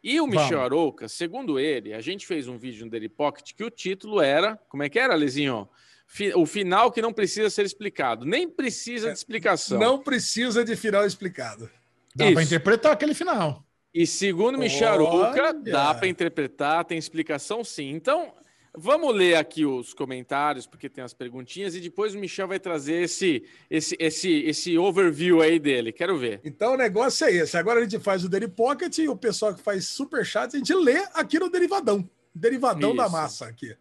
E 0.02 0.20
o 0.20 0.26
Michel 0.26 0.42
Vamos. 0.58 0.64
Arouca, 0.64 1.08
segundo 1.08 1.58
ele, 1.60 1.92
a 1.92 2.00
gente 2.00 2.26
fez 2.26 2.48
um 2.48 2.56
vídeo 2.58 2.84
no 2.84 2.90
Daily 2.90 3.08
Pocket 3.08 3.52
que 3.54 3.62
o 3.64 3.70
título 3.70 4.20
era, 4.20 4.56
como 4.68 4.82
é 4.82 4.88
que 4.88 4.98
era, 4.98 5.14
Lezinho? 5.14 5.68
Fi- 6.08 6.32
O 6.34 6.46
final 6.46 6.92
que 6.92 7.02
não 7.02 7.12
precisa 7.12 7.50
ser 7.50 7.64
explicado. 7.66 8.24
Nem 8.24 8.48
precisa 8.48 9.08
de 9.08 9.14
explicação. 9.18 9.78
Não 9.78 9.98
precisa 10.00 10.64
de 10.64 10.76
final 10.76 11.04
explicado. 11.04 11.68
Dá 12.16 12.30
Isso. 12.30 12.40
interpretar 12.40 12.92
aquele 12.92 13.12
final. 13.12 13.62
E 13.92 14.06
segundo! 14.06 14.58
Arouca, 14.84 15.52
dá 15.52 15.94
para 15.94 16.08
interpretar, 16.08 16.84
tem 16.84 16.96
explicação 16.96 17.62
sim. 17.62 17.90
Então, 17.90 18.32
Vamos 18.78 19.14
ler 19.14 19.36
aqui 19.36 19.64
os 19.64 19.94
comentários, 19.94 20.66
porque 20.66 20.86
tem 20.86 21.02
as 21.02 21.14
perguntinhas, 21.14 21.74
e 21.74 21.80
depois 21.80 22.14
o 22.14 22.18
Michel 22.18 22.46
vai 22.46 22.60
trazer 22.60 23.04
esse, 23.04 23.42
esse, 23.70 23.96
esse, 23.98 24.30
esse 24.42 24.76
overview 24.76 25.40
aí 25.40 25.58
dele. 25.58 25.90
Quero 25.92 26.18
ver. 26.18 26.42
Então 26.44 26.74
o 26.74 26.76
negócio 26.76 27.26
é 27.26 27.32
esse. 27.32 27.56
Agora 27.56 27.80
a 27.80 27.82
gente 27.82 27.98
faz 27.98 28.22
o 28.22 28.28
Daily 28.28 28.48
Pocket 28.48 28.98
e 28.98 29.08
o 29.08 29.16
pessoal 29.16 29.54
que 29.54 29.62
faz 29.62 29.86
superchat, 29.86 30.54
a 30.54 30.58
gente 30.58 30.74
lê 30.74 30.98
aqui 31.14 31.38
no 31.38 31.48
Derivadão. 31.48 32.06
Derivadão 32.34 32.94
da 32.94 33.04
Isso. 33.04 33.12
massa 33.12 33.46
aqui. 33.46 33.74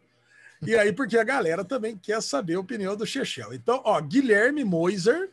E 0.66 0.74
aí, 0.78 0.94
porque 0.94 1.18
a 1.18 1.26
galera 1.26 1.66
também 1.66 1.98
quer 1.98 2.22
saber 2.22 2.54
a 2.54 2.62
opinião 2.62 2.96
do 2.96 3.06
Chechel. 3.06 3.54
Então, 3.54 3.82
ó, 3.84 4.00
Guilherme 4.00 4.64
Moiser 4.64 5.30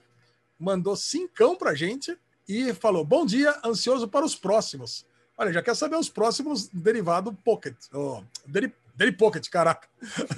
mandou 0.58 0.96
cincão 0.96 1.54
pra 1.54 1.72
gente 1.72 2.18
e 2.48 2.72
falou: 2.74 3.04
Bom 3.04 3.24
dia, 3.24 3.54
ansioso 3.64 4.08
para 4.08 4.24
os 4.24 4.34
próximos. 4.34 5.06
Olha, 5.36 5.52
já 5.52 5.62
quer 5.62 5.74
saber 5.74 5.96
os 5.96 6.08
próximos 6.08 6.68
derivado 6.68 7.32
Pocket. 7.32 7.74
Oh, 7.92 8.22
Deri, 8.46 8.72
Deri 8.94 9.12
Pocket, 9.12 9.48
caraca. 9.48 9.88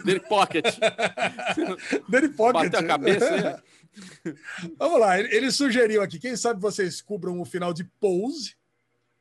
Dele 0.04 0.20
Pocket. 0.20 0.64
Deri 2.08 2.28
Pocket. 2.28 2.70
Bateu 2.70 2.80
a 2.80 2.84
cabeça, 2.84 3.30
né? 3.36 3.62
Vamos 4.78 5.00
lá, 5.00 5.18
ele, 5.18 5.34
ele 5.34 5.50
sugeriu 5.50 6.02
aqui. 6.02 6.18
Quem 6.18 6.36
sabe 6.36 6.60
vocês 6.60 7.00
cubram 7.00 7.40
o 7.40 7.44
final 7.44 7.72
de 7.72 7.84
Pose. 7.84 8.56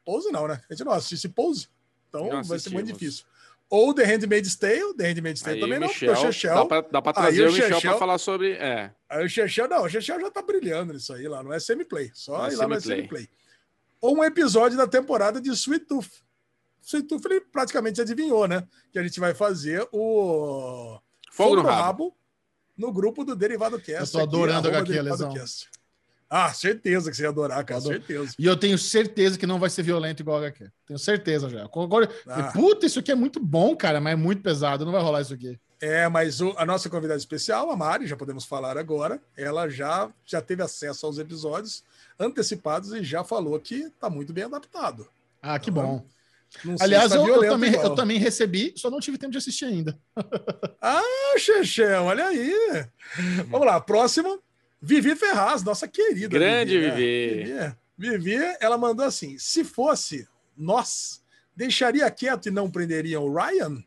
Pose 0.05 0.31
não, 0.31 0.47
né? 0.47 0.61
A 0.69 0.73
gente 0.73 0.85
não 0.85 0.93
assiste 0.93 1.29
Pose. 1.29 1.67
Então 2.09 2.29
Não 2.29 2.43
vai 2.43 2.59
ser 2.59 2.69
muito 2.69 2.91
difícil. 2.93 3.25
Ou 3.76 3.92
The 3.92 4.03
Handmaid's 4.06 4.56
Tale. 4.56 4.93
The 4.95 5.08
Handmaid's 5.08 5.42
Tale 5.42 5.56
Aí 5.56 5.61
também 5.61 5.77
o 5.80 5.82
não, 5.82 5.88
porque 5.90 6.08
o 6.08 6.11
Michel, 6.11 6.32
Chechel. 6.32 6.56
dá 6.56 6.66
pra, 6.66 6.82
dá 6.82 7.02
pra 7.02 7.11
Aí 7.11 7.16
trazer 7.24 7.42
o 7.45 7.50
o 7.50 7.52
Michel 7.53 7.68
Chechel- 7.74 7.90
pra 7.92 8.00
falar 8.00 8.18
sobre. 8.19 8.52
É, 8.53 8.92
Aí 9.10 9.26
o 9.26 9.30
Chechel, 9.30 9.68
não, 9.68 9.84
o 9.84 9.90
Chechel 9.90 10.19
já 10.22 10.30
tá 10.30 10.42
brilhando 10.43 10.93
nisso 10.93 11.11
aí 11.14 11.27
lá, 11.27 11.42
não 11.42 11.52
é 11.52 11.60
semiplay. 11.60 12.11
Só 12.14 12.38
Não 12.38 12.45
é 12.45 12.53
ir 12.53 12.56
lá 12.56 12.68
no 12.68 12.80
semiplay. 12.80 12.98
semiplay. 13.24 13.30
Ou 14.00 14.18
um 14.18 14.24
episódio 14.24 14.77
da 14.77 14.85
temporada 14.85 15.42
de 15.42 15.50
Sweet 15.50 15.85
Tooth. 15.85 16.22
Sweet 16.84 17.08
Tooth 17.08 17.26
ele 17.26 17.42
praticamente 17.42 18.00
adivinhou, 18.00 18.48
né? 18.48 18.68
Que 18.92 19.00
a 19.00 19.03
gente 19.03 19.19
vai 19.19 19.34
fazer 19.34 19.88
o 19.92 21.00
fogo 21.32 21.56
no 21.56 21.64
rabo. 21.64 22.16
no 22.77 22.92
grupo 22.92 23.24
do 23.24 23.35
Derivado 23.35 23.80
Cast. 23.80 24.16
Eu 24.16 24.19
tô 24.22 24.27
adorando 24.27 24.68
arroba 24.68 24.77
HQ, 24.82 24.92
Derivado 24.92 25.10
Lesão. 25.24 25.34
Cast. 25.34 25.69
Ah, 26.35 26.51
certeza 26.51 27.11
que 27.11 27.15
você 27.17 27.21
ia 27.23 27.29
adorar, 27.29 27.63
cara, 27.63 27.79
Adoro. 27.79 27.93
certeza. 27.95 28.33
E 28.39 28.45
eu 28.47 28.57
tenho 28.57 28.75
certeza 28.75 29.37
que 29.37 29.45
não 29.45 29.59
vai 29.59 29.69
ser 29.69 29.83
violento 29.83 30.21
igual 30.21 30.37
a 30.37 30.39
HQ. 30.47 30.67
Tenho 30.87 30.97
certeza 30.97 31.47
já. 31.47 31.63
Agora, 31.63 32.09
Ah. 32.27 32.51
puta, 32.51 32.87
isso 32.87 32.97
aqui 32.97 33.11
é 33.11 33.15
muito 33.15 33.39
bom, 33.39 33.75
cara, 33.75 34.01
mas 34.01 34.13
é 34.13 34.15
muito 34.15 34.41
pesado. 34.41 34.83
Não 34.83 34.91
vai 34.91 35.01
rolar 35.03 35.21
isso 35.21 35.33
aqui. 35.35 35.59
É, 35.79 36.07
mas 36.09 36.41
o- 36.41 36.55
a 36.57 36.65
nossa 36.65 36.89
convidada 36.89 37.19
especial, 37.19 37.69
a 37.69 37.75
Mari, 37.75 38.07
já 38.07 38.15
podemos 38.17 38.45
falar 38.45 38.79
agora, 38.79 39.21
ela 39.37 39.69
já, 39.69 40.09
já 40.25 40.41
teve 40.41 40.63
acesso 40.63 41.05
aos 41.05 41.19
episódios 41.19 41.83
antecipados 42.19 42.91
e 42.93 43.03
já 43.03 43.23
falou 43.23 43.59
que 43.59 43.91
tá 43.99 44.09
muito 44.09 44.33
bem 44.33 44.45
adaptado. 44.45 45.07
Ah, 45.39 45.59
que 45.59 45.71
Tá 45.71 45.81
bom. 45.81 46.03
Aliás, 46.79 47.11
eu, 47.11 47.27
eu 47.27 47.41
também, 47.49 47.73
eu 47.73 47.95
também 47.95 48.17
recebi, 48.17 48.73
só 48.75 48.89
não 48.89 48.99
tive 48.99 49.17
tempo 49.19 49.31
de 49.31 49.37
assistir 49.39 49.65
ainda. 49.65 49.97
Ah, 50.81 51.01
Chechel, 51.37 52.03
olha 52.05 52.25
aí. 52.25 52.53
Vamos 53.49 53.67
lá, 53.67 53.79
próximo. 53.79 54.39
Vivi 54.85 55.15
Ferraz, 55.15 55.63
nossa 55.63 55.87
querida. 55.87 56.27
Grande 56.27 56.77
né? 56.79 56.89
Vivi. 56.91 57.43
Vivi. 57.45 57.75
Vivi, 57.97 58.55
ela 58.59 58.77
mandou 58.77 59.05
assim: 59.05 59.37
se 59.39 59.63
fosse 59.63 60.27
nós, 60.57 61.23
deixaria 61.55 62.09
quieto 62.11 62.47
e 62.47 62.51
não 62.51 62.69
prenderiam 62.69 63.23
o 63.23 63.33
Ryan? 63.33 63.81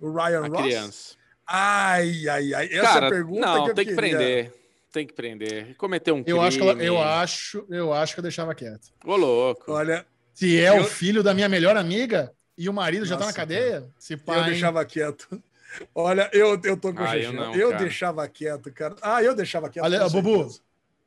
O 0.00 0.10
Ryan 0.12 0.44
A 0.44 0.48
Ross? 0.48 0.60
criança. 0.62 1.14
Ai, 1.46 2.28
ai, 2.28 2.54
ai. 2.54 2.66
Essa 2.72 2.82
Cara, 2.82 3.08
pergunta 3.08 3.46
não, 3.46 3.64
que 3.64 3.70
eu 3.70 3.74
tem 3.74 3.86
que 3.86 3.94
queria. 3.94 4.16
prender. 4.16 4.54
Tem 4.92 5.06
que 5.06 5.12
prender. 5.14 5.76
Cometeu 5.76 6.14
um 6.14 6.22
crime. 6.22 6.36
Eu 6.38 6.42
acho, 6.42 6.58
que 6.58 6.62
ela- 6.64 6.82
eu 6.82 7.00
acho, 7.00 7.66
eu 7.70 7.92
acho 7.92 8.14
que 8.14 8.20
eu 8.20 8.22
deixava 8.22 8.54
quieto. 8.54 8.88
Ô, 9.04 9.16
louco. 9.16 9.70
Olha, 9.72 10.04
Se 10.34 10.58
é 10.58 10.70
Eu- 10.70 10.82
o 10.82 10.84
filho 10.84 11.22
da 11.22 11.32
minha 11.34 11.48
melhor 11.48 11.76
amiga 11.76 12.32
e 12.58 12.68
o 12.68 12.72
marido 12.72 13.04
já 13.04 13.14
tá 13.16 13.20
na 13.20 13.26
Nossa, 13.26 13.36
cadeia, 13.36 13.86
se 13.98 14.14
eu 14.14 14.18
pai. 14.18 14.50
deixava 14.50 14.82
quieto. 14.84 15.42
Olha, 15.94 16.28
eu, 16.32 16.60
eu 16.64 16.76
tô 16.76 16.92
com 16.92 17.02
o 17.02 17.06
Ah, 17.06 17.16
eu 17.16 17.32
não, 17.32 17.54
eu 17.54 17.76
deixava 17.76 18.26
quieto, 18.28 18.70
cara. 18.72 18.94
Ah, 19.02 19.22
eu 19.22 19.34
deixava 19.34 19.68
quieto. 19.68 19.84
Olha, 19.84 20.08
Bubu, 20.08 20.48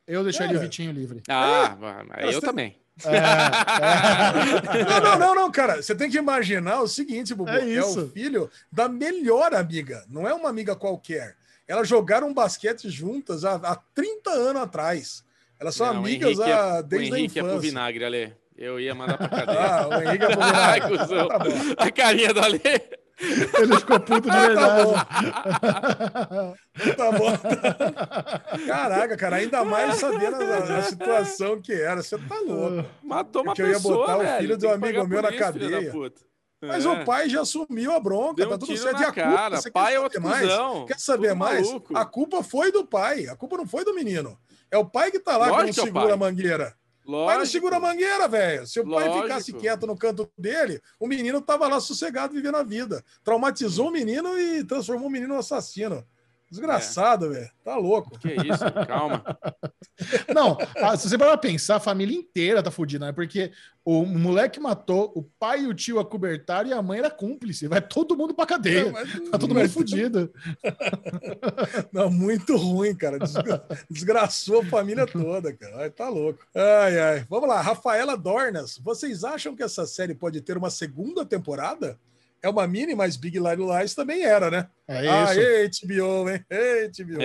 eu 0.07 0.23
deixaria 0.23 0.53
Cara. 0.53 0.59
o 0.59 0.61
Vitinho 0.61 0.91
livre. 0.91 1.21
Ah, 1.29 1.75
mas 2.07 2.33
eu 2.33 2.41
também. 2.41 2.77
É, 3.05 3.09
Não, 4.85 4.99
não, 5.01 5.19
não, 5.19 5.35
não, 5.35 5.51
cara. 5.51 5.81
Você 5.81 5.93
tem 5.95 6.09
que 6.09 6.17
imaginar 6.17 6.81
o 6.81 6.87
seguinte, 6.87 7.33
Bubu. 7.33 7.49
É 7.51 7.61
É, 7.61 7.65
isso. 7.65 8.01
o 8.05 8.09
filho 8.09 8.49
da 8.71 8.87
melhor 8.87 9.53
amiga. 9.53 10.03
Não 10.09 10.27
é 10.27 10.33
uma 10.33 10.49
amiga 10.49 10.75
qualquer. 10.75 11.35
Elas 11.67 11.87
jogaram 11.87 12.33
basquete 12.33 12.89
juntas 12.89 13.43
há, 13.43 13.55
há 13.55 13.75
30 13.93 14.29
anos 14.29 14.61
atrás. 14.61 15.23
Elas 15.59 15.75
são 15.75 15.87
Não, 15.87 15.93
o 15.95 15.97
amigas 15.97 16.31
Henrique 16.37 16.49
é- 16.49 16.53
há, 16.53 16.79
o 16.79 16.83
desde 16.83 17.13
a 17.13 17.19
Henrique 17.19 17.39
é 17.39 17.41
pro 17.41 17.51
infância. 17.51 17.69
vinagre, 17.69 18.05
Ale. 18.05 18.33
Eu 18.57 18.79
ia 18.79 18.95
mandar 18.95 19.17
pra 19.17 19.27
cadeia. 19.27 19.59
ah, 19.59 19.87
o 19.89 19.93
Henrique 20.01 20.23
é 20.23 20.27
pro 20.29 20.39
Ai, 20.43 20.79
vinagre. 20.79 20.97
cuzão. 20.97 21.27
Tá. 21.27 21.37
A 21.77 21.91
carinha 21.91 22.33
do 22.33 22.39
Ale. 22.41 22.61
Ele 23.19 23.77
ficou 23.79 23.99
puto 23.99 24.29
de 24.29 24.35
Ah, 24.35 24.47
verdade. 24.47 26.55
Tá 26.97 27.11
bom. 27.11 27.31
Caraca, 28.67 29.17
cara, 29.17 29.35
ainda 29.37 29.63
mais 29.63 29.95
sabendo 29.95 30.35
a, 30.43 30.77
a 30.77 30.81
situação 30.83 31.61
que 31.61 31.73
era. 31.73 32.01
Você 32.03 32.17
tá 32.17 32.35
louco. 32.45 32.87
Matou 33.03 33.41
uma 33.43 33.51
Porque 33.51 33.61
eu 33.61 33.67
ia 33.67 33.73
pessoa, 33.75 33.97
botar 33.97 34.17
o 34.17 34.19
velho. 34.19 34.37
filho 34.39 34.57
Tem 34.57 34.69
do 34.69 34.79
que 34.79 34.85
amigo 34.85 35.07
meu 35.07 35.21
na 35.21 35.29
isso, 35.29 35.53
filho 35.53 35.69
cadeia. 35.69 35.93
Mas 36.61 36.85
É. 36.85 36.89
o 36.89 37.05
pai 37.05 37.29
já 37.29 37.41
assumiu 37.41 37.91
a 37.93 37.99
bronca, 37.99 38.35
Deu 38.35 38.49
tá 38.49 38.55
um 38.55 38.59
tudo 38.59 38.77
certo. 38.77 39.01
E 39.01 39.05
a 39.05 39.11
culpa, 39.13 39.35
cara. 39.37 39.57
você 39.57 39.71
Pai 39.71 39.91
quer 39.91 39.95
é 39.95 39.99
outro 39.99 40.21
mais? 40.21 40.41
cuzão. 40.41 40.85
Quer 40.85 40.99
saber 40.99 41.27
Tudo 41.29 41.37
mais? 41.37 41.67
maluco. 41.67 41.97
A 41.97 42.05
culpa 42.05 42.43
foi 42.43 42.71
do 42.71 42.85
pai. 42.85 43.27
A 43.27 43.35
culpa 43.35 43.57
não 43.57 43.67
foi 43.67 43.85
do 43.85 43.93
menino. 43.93 44.37
É 44.71 44.77
o 44.77 44.85
pai 44.85 45.11
que 45.11 45.19
tá 45.19 45.37
lá 45.37 45.47
Lógico 45.47 45.73
que 45.73 45.79
é 45.79 45.83
não 45.83 45.83
o 45.83 45.87
segura 45.87 46.03
pai. 46.05 46.13
a 46.13 46.17
mangueira. 46.17 46.73
O 47.05 47.11
pai 47.11 47.35
não 47.35 47.37
Lógico. 47.37 47.45
segura 47.47 47.77
a 47.77 47.79
mangueira, 47.79 48.27
velho. 48.27 48.65
Se 48.65 48.79
o 48.79 48.83
pai 48.83 49.07
Lógico. 49.07 49.21
ficasse 49.23 49.53
quieto 49.53 49.85
no 49.85 49.95
canto 49.95 50.29
dele, 50.35 50.81
o 50.99 51.07
menino 51.07 51.39
tava 51.39 51.67
lá 51.67 51.79
sossegado 51.79 52.33
vivendo 52.33 52.55
a 52.55 52.63
vida. 52.63 53.03
Traumatizou 53.23 53.89
o 53.89 53.91
menino 53.91 54.37
e 54.39 54.63
transformou 54.63 55.07
o 55.07 55.11
menino 55.11 55.35
em 55.35 55.37
assassino. 55.37 56.03
Desgraçado, 56.49 57.31
velho. 57.31 57.49
Tá 57.63 57.75
louco. 57.75 58.17
Que 58.19 58.29
isso, 58.33 58.63
calma. 58.87 59.23
Não, 60.33 60.57
ah, 60.77 60.95
se 60.95 61.09
você 61.09 61.17
parar 61.17 61.31
pra 61.37 61.49
pensar, 61.49 61.77
a 61.77 61.79
família 61.79 62.15
inteira 62.17 62.61
tá 62.61 62.69
fudida, 62.69 63.07
né? 63.07 63.11
Porque 63.11 63.51
o 63.83 64.05
moleque 64.05 64.59
matou, 64.59 65.11
o 65.15 65.23
pai 65.23 65.61
e 65.63 65.67
o 65.67 65.73
tio 65.73 65.99
acobertaram 65.99 66.69
e 66.69 66.73
a 66.73 66.81
mãe 66.81 66.99
era 66.99 67.09
cúmplice. 67.09 67.67
Vai 67.67 67.81
todo 67.81 68.15
mundo 68.15 68.33
pra 68.33 68.45
cadeia. 68.45 68.91
Mas- 68.91 69.29
Tá 69.31 69.37
todo 69.37 69.53
mundo 69.55 69.69
fudido. 69.69 70.31
Não, 71.91 72.09
muito 72.09 72.55
ruim, 72.55 72.95
cara. 72.95 73.19
Desgra- 73.19 73.65
Desgraçou 73.89 74.61
a 74.61 74.65
família 74.65 75.05
toda, 75.07 75.53
cara. 75.53 75.83
Ai, 75.83 75.89
Tá 75.89 76.09
louco. 76.09 76.45
Ai, 76.55 76.99
ai. 76.99 77.25
Vamos 77.29 77.47
lá, 77.49 77.61
Rafaela 77.61 78.17
Dornas. 78.17 78.77
Vocês 78.77 79.23
acham 79.23 79.55
que 79.55 79.63
essa 79.63 79.85
série 79.85 80.13
pode 80.13 80.41
ter 80.41 80.57
uma 80.57 80.69
segunda 80.69 81.25
temporada? 81.25 81.97
É 82.41 82.49
uma 82.49 82.67
mini, 82.67 82.93
mas 82.93 83.15
Big 83.15 83.39
Little 83.39 83.75
Lies 83.75 83.95
também 83.95 84.21
era, 84.23 84.51
né? 84.51 84.67
É 84.87 85.07
Ah, 85.09 85.23
isso. 85.31 85.39
ei, 85.39 85.69
HBO, 85.99 86.29
hein? 86.29 86.45
Ei, 86.49 86.89
HBO. 86.89 87.17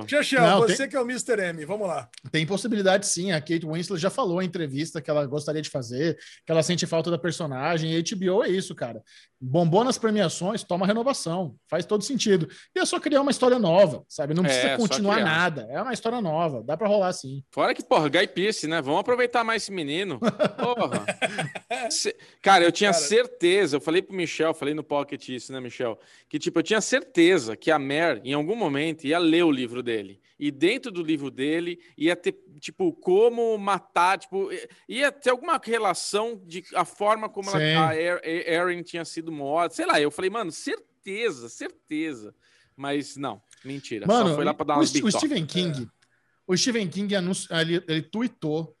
HBO. 0.00 0.08
Xaxão, 0.08 0.46
Não, 0.46 0.60
você 0.60 0.76
tem- 0.78 0.88
que 0.88 0.96
é 0.96 1.00
o 1.00 1.04
Mr. 1.04 1.38
M, 1.42 1.64
vamos 1.66 1.86
lá. 1.86 2.08
Tem 2.32 2.46
possibilidade 2.46 3.06
sim. 3.06 3.32
A 3.32 3.40
Kate 3.40 3.66
Winslet 3.66 4.00
já 4.00 4.08
falou 4.08 4.40
em 4.40 4.46
entrevista 4.46 5.00
que 5.02 5.10
ela 5.10 5.26
gostaria 5.26 5.60
de 5.60 5.68
fazer, 5.68 6.16
que 6.46 6.50
ela 6.50 6.62
sente 6.62 6.86
falta 6.86 7.10
da 7.10 7.18
personagem. 7.18 7.92
E 7.92 8.02
HBO 8.02 8.42
é 8.42 8.48
isso, 8.48 8.74
cara. 8.74 9.02
Bombou 9.40 9.84
nas 9.84 9.98
premiações, 9.98 10.64
toma 10.64 10.86
renovação. 10.86 11.54
Faz 11.68 11.84
todo 11.84 12.02
sentido. 12.02 12.48
E 12.74 12.80
é 12.80 12.84
só 12.86 12.98
criar 12.98 13.20
uma 13.20 13.30
história 13.30 13.58
nova, 13.58 14.02
sabe? 14.08 14.32
Não 14.34 14.42
É, 14.44 14.48
precisa 14.48 14.68
só 14.70 14.76
continuar 14.78 15.20
nada. 15.22 15.66
É 15.70 15.80
uma 15.82 15.92
história 15.92 16.20
nova. 16.20 16.62
Dá 16.64 16.76
pra 16.78 16.88
rolar 16.88 17.12
sim. 17.12 17.42
Fora 17.52 17.74
que, 17.74 17.84
porra, 17.84 18.08
Guy 18.08 18.26
Pearce, 18.28 18.66
né? 18.66 18.80
Vamos 18.80 19.00
aproveitar 19.00 19.44
mais 19.44 19.62
esse 19.62 19.70
menino. 19.72 20.18
Porra. 20.18 21.04
Cara, 22.42 22.64
eu 22.64 22.72
tinha 22.72 22.90
Cara. 22.90 23.02
certeza, 23.02 23.76
eu 23.76 23.80
falei 23.80 24.02
pro 24.02 24.16
Michel, 24.16 24.54
falei 24.54 24.74
no 24.74 24.82
Pocket 24.82 25.28
isso, 25.28 25.52
né, 25.52 25.60
Michel? 25.60 25.98
Que, 26.28 26.37
tipo, 26.38 26.58
eu 26.58 26.62
tinha 26.62 26.80
certeza 26.80 27.56
que 27.56 27.70
a 27.70 27.78
Mer, 27.78 28.20
em 28.24 28.32
algum 28.34 28.54
momento, 28.56 29.04
ia 29.06 29.18
ler 29.18 29.44
o 29.44 29.50
livro 29.50 29.82
dele. 29.82 30.20
E 30.38 30.50
dentro 30.50 30.90
do 30.92 31.02
livro 31.02 31.30
dele 31.30 31.80
ia 31.96 32.14
ter, 32.14 32.38
tipo, 32.60 32.92
como 32.92 33.56
matar, 33.58 34.18
tipo, 34.18 34.48
ia 34.88 35.10
ter 35.10 35.30
alguma 35.30 35.60
relação 35.62 36.40
de 36.46 36.62
a 36.74 36.84
forma 36.84 37.28
como 37.28 37.50
ela, 37.50 37.58
Sim. 37.58 37.76
a 37.76 37.94
Er- 37.96 38.20
Erin 38.48 38.82
tinha 38.82 39.04
sido 39.04 39.32
morta. 39.32 39.74
Sei 39.74 39.84
lá, 39.86 40.00
eu 40.00 40.10
falei, 40.10 40.30
mano, 40.30 40.52
certeza, 40.52 41.48
certeza. 41.48 42.34
Mas 42.76 43.16
não, 43.16 43.42
mentira. 43.64 44.06
Mano, 44.06 44.28
Só 44.30 44.34
foi 44.36 44.44
lá 44.44 44.54
pra 44.54 44.64
dar 44.66 44.78
o, 44.78 44.80
big 44.80 44.98
o 44.98 45.10
talk. 45.10 45.16
Stephen 45.26 45.44
King, 45.46 45.88
o 46.46 46.56
Stephen 46.56 46.88
King 46.88 47.14
anunci- 47.16 47.48
ele, 47.50 47.82
ele 47.88 48.02
tweetou 48.02 48.76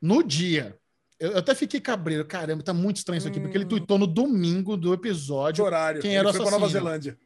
no 0.00 0.22
dia. 0.22 0.78
Eu, 1.18 1.32
eu 1.32 1.38
até 1.38 1.54
fiquei 1.54 1.80
cabreiro. 1.80 2.24
Caramba, 2.24 2.62
tá 2.62 2.74
muito 2.74 2.96
estranho 2.98 3.18
isso 3.18 3.28
aqui, 3.28 3.40
porque 3.40 3.56
ele 3.56 3.64
Hum. 3.64 3.68
tweetou 3.68 3.98
no 3.98 4.06
domingo 4.06 4.76
do 4.76 4.88
De 4.88 4.94
episódio. 4.94 5.64
horário. 5.64 6.00
Quem 6.00 6.10
Ele 6.12 6.18
era 6.18 6.28
o 6.28 6.32
foi 6.32 6.42
pra 6.42 6.50
Nova? 6.58 6.68
Zelândia. 6.68 7.16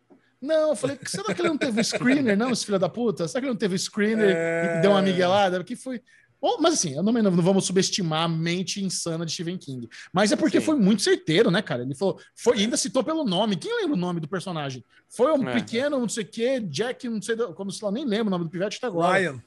Não, 0.40 0.70
eu 0.70 0.76
falei, 0.76 0.96
será 1.04 1.34
que 1.34 1.40
ele 1.40 1.48
não 1.48 1.58
teve 1.58 1.80
o 1.80 1.84
screener, 1.84 2.36
não, 2.36 2.50
esse 2.52 2.64
filho 2.64 2.78
da 2.78 2.88
puta? 2.88 3.26
Será 3.26 3.40
que 3.40 3.46
ele 3.46 3.52
não 3.52 3.58
teve 3.58 3.74
o 3.74 3.78
screener 3.78 4.34
É. 4.36 4.76
e 4.78 4.82
deu 4.82 4.92
uma 4.92 5.02
miguelada? 5.02 5.62
Que 5.64 5.74
foi. 5.74 6.00
Bom, 6.40 6.58
mas 6.60 6.74
assim, 6.74 6.94
eu 6.94 7.02
não, 7.02 7.12
não 7.12 7.42
vamos 7.42 7.64
subestimar 7.64 8.22
a 8.22 8.28
mente 8.28 8.80
insana 8.84 9.26
de 9.26 9.32
Stephen 9.32 9.58
King. 9.58 9.88
Mas 10.12 10.30
é 10.30 10.36
porque 10.36 10.60
Sim. 10.60 10.66
foi 10.66 10.76
muito 10.76 11.02
certeiro, 11.02 11.50
né, 11.50 11.60
cara? 11.60 11.82
Ele 11.82 11.96
falou, 11.96 12.20
foi, 12.36 12.58
ainda 12.58 12.76
citou 12.76 13.02
pelo 13.02 13.24
nome. 13.24 13.56
Quem 13.56 13.74
lembra 13.80 13.94
o 13.96 13.98
nome 14.00 14.20
do 14.20 14.28
personagem? 14.28 14.84
Foi 15.08 15.32
um 15.32 15.48
É. 15.48 15.54
pequeno, 15.54 15.98
não 15.98 16.08
sei 16.08 16.22
o 16.22 16.28
quê, 16.28 16.60
Jack, 16.60 17.08
não 17.08 17.20
sei, 17.20 17.36
como 17.36 17.72
se 17.72 17.84
lá, 17.84 17.90
nem 17.90 18.04
lembro 18.04 18.28
o 18.28 18.30
nome 18.30 18.44
do 18.44 18.50
pivete 18.50 18.76
até 18.76 18.86
agora. 18.86 19.18
Ryan. 19.18 19.42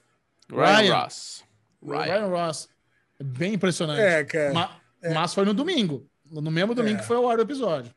Ryan, 0.52 0.66
Ryan. 0.76 0.94
Ross. 0.96 1.44
Ryan, 1.82 2.02
Ryan. 2.04 2.26
Ross. 2.28 2.70
É 3.22 3.24
Bem 3.24 3.54
impressionante. 3.54 4.02
É, 4.02 4.24
cara. 4.24 4.54
Ma- 4.54 4.82
Mas 5.14 5.34
foi 5.34 5.46
no 5.46 5.54
domingo. 5.54 6.06
No 6.30 6.50
mesmo 6.50 6.74
domingo 6.74 6.98
É. 6.98 7.02
que 7.02 7.08
foi 7.08 7.18
ao 7.18 7.30
ar 7.30 7.38
do 7.38 7.44
episódio. 7.44 7.94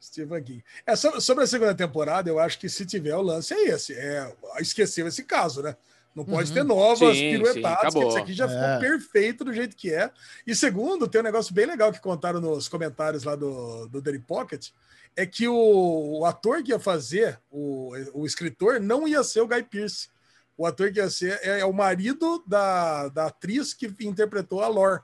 Stephen 0.00 0.42
King. 0.42 0.64
É, 0.86 0.96
so- 0.96 1.20
sobre 1.20 1.44
a 1.44 1.46
segunda 1.46 1.74
temporada, 1.74 2.28
eu 2.28 2.38
acho 2.38 2.58
que 2.58 2.68
se 2.68 2.84
tiver 2.84 3.14
o 3.16 3.22
lance 3.22 3.54
é 3.54 3.68
esse. 3.68 3.92
É, 3.94 4.32
esqueceu 4.60 5.06
esse 5.06 5.22
caso, 5.24 5.62
né? 5.62 5.76
Não 6.14 6.24
pode 6.24 6.50
Uhum. 6.50 6.54
ter 6.54 6.62
novas 6.64 7.16
Sim, 7.16 7.30
piruetadas, 7.30 7.92
sim, 7.94 8.00
que 8.00 8.06
esse 8.06 8.18
aqui 8.18 8.32
já 8.34 8.44
É. 8.44 8.48
ficou 8.48 8.80
perfeito 8.90 9.44
do 9.44 9.52
jeito 9.52 9.74
que 9.76 9.92
é. 9.94 10.10
E 10.46 10.54
segundo, 10.54 11.08
tem 11.08 11.20
um 11.20 11.24
negócio 11.24 11.54
bem 11.54 11.64
legal 11.66 11.90
que 11.92 12.00
contaram 12.00 12.40
nos 12.40 12.68
comentários 12.68 13.24
lá 13.24 13.34
do, 13.34 13.86
do 13.88 14.02
Daily 14.02 14.18
Pocket, 14.18 14.68
é 15.16 15.24
que 15.24 15.48
o, 15.48 16.18
o 16.20 16.26
ator 16.26 16.62
que 16.62 16.70
ia 16.72 16.78
fazer, 16.78 17.38
o, 17.50 17.92
o 18.12 18.26
escritor, 18.26 18.78
não 18.80 19.08
ia 19.08 19.22
ser 19.24 19.40
o 19.40 19.46
Guy 19.48 19.62
Pearce. 19.62 20.08
O 20.56 20.66
ator 20.66 20.92
que 20.92 20.98
ia 21.00 21.08
ser 21.10 21.38
é, 21.42 21.60
é 21.60 21.64
o 21.64 21.72
marido 21.72 22.42
da, 22.46 23.08
da 23.08 23.26
atriz 23.26 23.72
que 23.74 23.86
interpretou 24.00 24.62
a 24.62 24.68
Lore. 24.68 25.00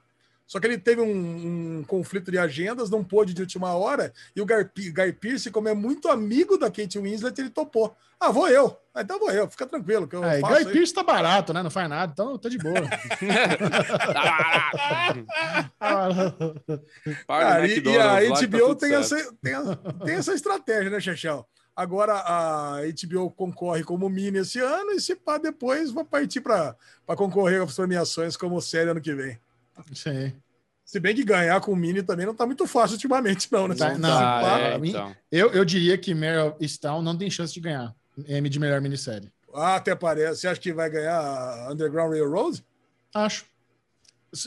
Só 0.46 0.58
que 0.58 0.66
ele 0.66 0.78
teve 0.78 1.02
um, 1.02 1.78
um 1.80 1.84
conflito 1.84 2.30
de 2.30 2.38
agendas, 2.38 2.88
não 2.88 3.04
pôde 3.04 3.34
de 3.34 3.42
última 3.42 3.74
hora, 3.74 4.14
e 4.34 4.40
o 4.40 4.46
Guy, 4.46 4.64
Pe- 4.64 4.90
Guy 4.90 5.12
Pearce, 5.12 5.50
como 5.50 5.68
é 5.68 5.74
muito 5.74 6.08
amigo 6.08 6.56
da 6.56 6.70
Kate 6.70 6.98
Winslet, 6.98 7.38
ele 7.38 7.50
topou. 7.50 7.94
Ah, 8.18 8.30
vou 8.32 8.48
eu. 8.48 8.74
Ah, 8.94 9.02
então 9.02 9.18
vou 9.18 9.30
eu, 9.30 9.46
fica 9.50 9.66
tranquilo. 9.66 10.08
Que 10.08 10.16
eu 10.16 10.24
É, 10.24 10.40
faço 10.40 10.54
Guy 10.54 10.66
aí. 10.66 10.72
Pearce 10.72 10.94
tá 10.94 11.02
barato, 11.02 11.52
né? 11.52 11.62
Não 11.62 11.70
faz 11.70 11.88
nada, 11.88 12.10
então 12.12 12.38
tá 12.38 12.48
de 12.48 12.56
boa. 12.56 12.80
Paga 17.26 17.44
Cara, 17.46 17.66
e, 17.66 17.78
e 17.80 17.98
a 17.98 18.34
tá 18.34 18.46
HBO 18.46 18.74
tem 18.74 18.94
essa, 18.94 19.16
tem, 19.42 19.54
tem 20.04 20.14
essa 20.16 20.32
estratégia, 20.34 20.90
né, 20.90 21.00
Chechel? 21.00 21.46
Agora 21.78 22.12
a 22.26 22.78
HBO 22.90 23.30
concorre 23.30 23.84
como 23.84 24.08
mini 24.08 24.38
esse 24.38 24.58
ano 24.58 24.90
e 24.90 25.00
se 25.00 25.14
pá 25.14 25.38
depois 25.38 25.92
vai 25.92 26.02
partir 26.04 26.40
para 26.40 26.74
concorrer 27.16 27.62
às 27.62 27.76
premiações 27.76 28.36
como 28.36 28.60
série 28.60 28.90
ano 28.90 29.00
que 29.00 29.14
vem. 29.14 29.38
Sim. 29.94 30.32
Se 30.84 30.98
bem 30.98 31.14
que 31.14 31.22
ganhar 31.22 31.60
com 31.60 31.76
mini 31.76 32.02
também 32.02 32.26
não 32.26 32.34
tá 32.34 32.44
muito 32.44 32.66
fácil 32.66 32.94
ultimamente, 32.94 33.46
não, 33.52 33.68
né? 33.68 33.76
Não, 33.96 34.10
pá- 34.10 34.56
Ah, 34.56 34.58
é, 34.58 34.78
mim- 34.78 34.88
então. 34.88 35.14
Eu, 35.30 35.52
eu 35.52 35.64
diria 35.64 35.96
que 35.96 36.12
Meryl 36.14 36.56
Streep 36.62 37.00
não 37.00 37.16
tem 37.16 37.30
chance 37.30 37.54
de 37.54 37.60
ganhar 37.60 37.94
M 38.26 38.48
de 38.48 38.58
melhor 38.58 38.80
minissérie. 38.80 39.32
Ah, 39.54 39.76
até 39.76 39.94
parece. 39.94 40.40
Você 40.40 40.48
acha 40.48 40.60
que 40.60 40.72
vai 40.72 40.90
ganhar 40.90 41.16
a 41.16 41.70
Underground 41.72 42.10
Railroad? 42.10 42.64
Acho. 43.14 43.44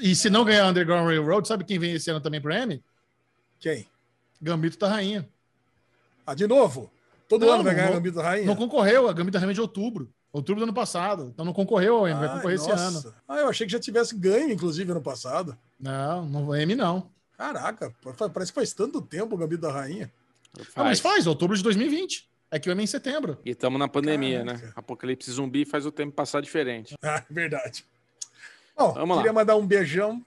E 0.01 0.13
se 0.17 0.29
não 0.29 0.43
ganhar 0.43 0.67
Underground 0.67 1.07
Railroad, 1.07 1.47
sabe 1.47 1.63
quem 1.63 1.79
vem 1.79 1.93
esse 1.93 2.11
ano 2.11 2.19
também 2.19 2.41
pro 2.41 2.51
M? 2.51 2.83
Quem? 3.57 3.87
Gambito 4.41 4.77
da 4.77 4.89
Rainha. 4.89 5.29
Ah, 6.27 6.33
de 6.35 6.45
novo? 6.45 6.91
Todo 7.31 7.45
Não, 7.45 7.53
ano 7.53 7.63
vai 7.63 7.73
ganhar 7.73 7.85
não- 7.87 7.93
a 7.93 7.95
Gambito 7.95 8.15
da 8.17 8.23
Rainha? 8.23 8.45
Não 8.45 8.55
concorreu, 8.57 9.07
a 9.07 9.13
Gambito 9.13 9.31
da 9.33 9.39
Rainha 9.39 9.51
é 9.51 9.53
de 9.55 9.61
outubro. 9.61 10.11
Outubro 10.33 10.59
do 10.59 10.63
ano 10.63 10.73
passado. 10.73 11.29
Então 11.33 11.45
não 11.45 11.53
concorreu 11.53 11.95
ao 11.97 12.07
M, 12.07 12.19
vai 12.19 12.27
Ai, 12.27 12.35
concorrer 12.35 12.55
esse 12.55 12.67
nossa. 12.69 13.07
ano. 13.07 13.15
Ah, 13.27 13.37
eu 13.37 13.47
achei 13.49 13.65
que 13.65 13.71
já 13.71 13.79
tivesse 13.79 14.15
ganho, 14.15 14.51
inclusive, 14.51 14.91
ano 14.91 15.01
passado. 15.01 15.57
Não, 15.79 16.25
não 16.25 16.53
M 16.55 16.75
não. 16.75 17.09
Caraca, 17.37 17.93
pa- 18.03 18.29
parece 18.29 18.51
que 18.51 18.55
faz 18.55 18.73
tanto 18.73 19.01
tempo 19.01 19.35
o 19.35 19.37
Gambito 19.37 19.61
da 19.61 19.71
Rainha. 19.71 20.11
Não, 20.75 20.83
mas 20.83 20.99
faz, 20.99 21.25
outubro 21.27 21.55
de 21.55 21.63
2020. 21.63 22.29
É 22.51 22.59
que 22.59 22.69
o 22.69 22.71
M 22.73 22.81
é 22.81 22.83
em 22.83 22.87
setembro. 22.87 23.37
E 23.45 23.51
estamos 23.51 23.79
na 23.79 23.87
pandemia, 23.87 24.43
Caraca. 24.43 24.65
né? 24.67 24.73
Apocalipse 24.75 25.31
zumbi 25.31 25.63
faz 25.63 25.85
o 25.85 25.91
tempo 25.91 26.13
passar 26.13 26.41
diferente. 26.41 26.95
Ah, 27.03 27.23
verdade. 27.29 27.85
Bom, 28.77 28.93
Vamos 28.93 29.15
lá. 29.15 29.21
queria 29.23 29.33
mandar 29.33 29.55
um 29.55 29.65
beijão. 29.65 30.21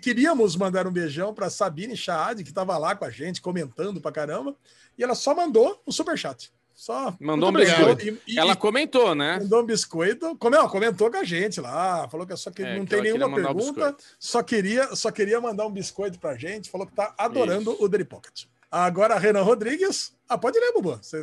Queríamos 0.00 0.56
mandar 0.56 0.86
um 0.86 0.90
beijão 0.92 1.32
para 1.34 1.48
Sabine 1.50 1.96
Chaad, 1.96 2.42
que 2.42 2.50
estava 2.50 2.76
lá 2.78 2.94
com 2.94 3.04
a 3.04 3.10
gente, 3.10 3.40
comentando 3.40 4.00
pra 4.00 4.12
caramba. 4.12 4.54
E 4.98 5.02
ela 5.02 5.14
só 5.14 5.34
mandou 5.34 5.80
um 5.86 5.92
superchat. 5.92 6.52
Só 6.74 7.14
Mandou 7.20 7.50
um 7.50 7.52
biscoito. 7.52 8.06
E- 8.06 8.20
e- 8.34 8.38
Ela 8.38 8.56
comentou, 8.56 9.14
né? 9.14 9.38
mandou 9.38 9.60
um 9.62 9.66
biscoito. 9.66 10.34
Como, 10.36 10.56
não, 10.56 10.66
comentou 10.66 11.10
com 11.10 11.18
a 11.18 11.24
gente 11.24 11.60
lá. 11.60 12.08
Falou 12.08 12.26
que 12.26 12.34
só 12.36 12.50
que 12.50 12.62
É, 12.62 12.76
não 12.78 12.84
que 12.86 12.90
tem 12.90 13.02
nenhuma 13.02 13.34
pergunta. 13.34 13.94
Só 14.18 14.42
queria, 14.42 14.96
só 14.96 15.10
queria 15.10 15.38
mandar 15.42 15.66
um 15.66 15.70
biscoito 15.70 16.18
pra 16.18 16.34
gente. 16.36 16.70
Falou 16.70 16.86
que 16.86 16.94
tá 16.94 17.14
adorando 17.18 17.72
Isso. 17.72 17.84
o 17.84 17.88
Daily 17.88 18.04
Pocket. 18.06 18.44
Agora, 18.70 19.18
Renan 19.18 19.42
Rodrigues. 19.42 20.14
Ah, 20.26 20.38
pode 20.38 20.58
ler, 20.58 20.72
Bubu. 20.72 20.98
Se- 21.02 21.18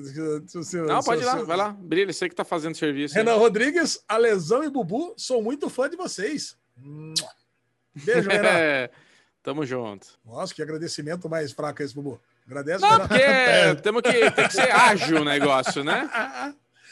Não, 0.81 1.01
pode 1.01 1.21
ir 1.21 1.25
lá, 1.25 1.35
vai 1.43 1.57
lá. 1.57 1.69
Brilha, 1.69 2.11
você 2.13 2.27
que 2.29 2.35
tá 2.35 2.43
fazendo 2.45 2.75
serviço. 2.75 3.17
aí. 3.17 3.23
Renan 3.23 3.37
Rodrigues, 3.37 3.99
Alesão 4.07 4.63
e 4.63 4.69
Bubu, 4.69 5.13
sou 5.17 5.41
muito 5.41 5.69
fã 5.69 5.89
de 5.89 5.95
vocês. 5.95 6.55
Mua. 6.75 7.13
Beijo, 8.03 8.29
Renan. 8.29 8.47
É, 8.57 8.89
tamo 9.43 9.65
junto. 9.65 10.07
Nossa, 10.25 10.53
que 10.53 10.61
agradecimento 10.61 11.29
mais 11.29 11.51
fraco 11.51 11.81
esse, 11.81 11.93
Bubu. 11.95 12.19
Agradece, 12.45 12.81
Não, 12.81 12.99
porque 12.99 13.23
temos 13.83 14.01
que, 14.01 14.31
tem 14.31 14.47
que 14.47 14.53
ser 14.53 14.71
ágil 14.71 15.21
o 15.21 15.25
negócio, 15.25 15.83
né? 15.83 16.09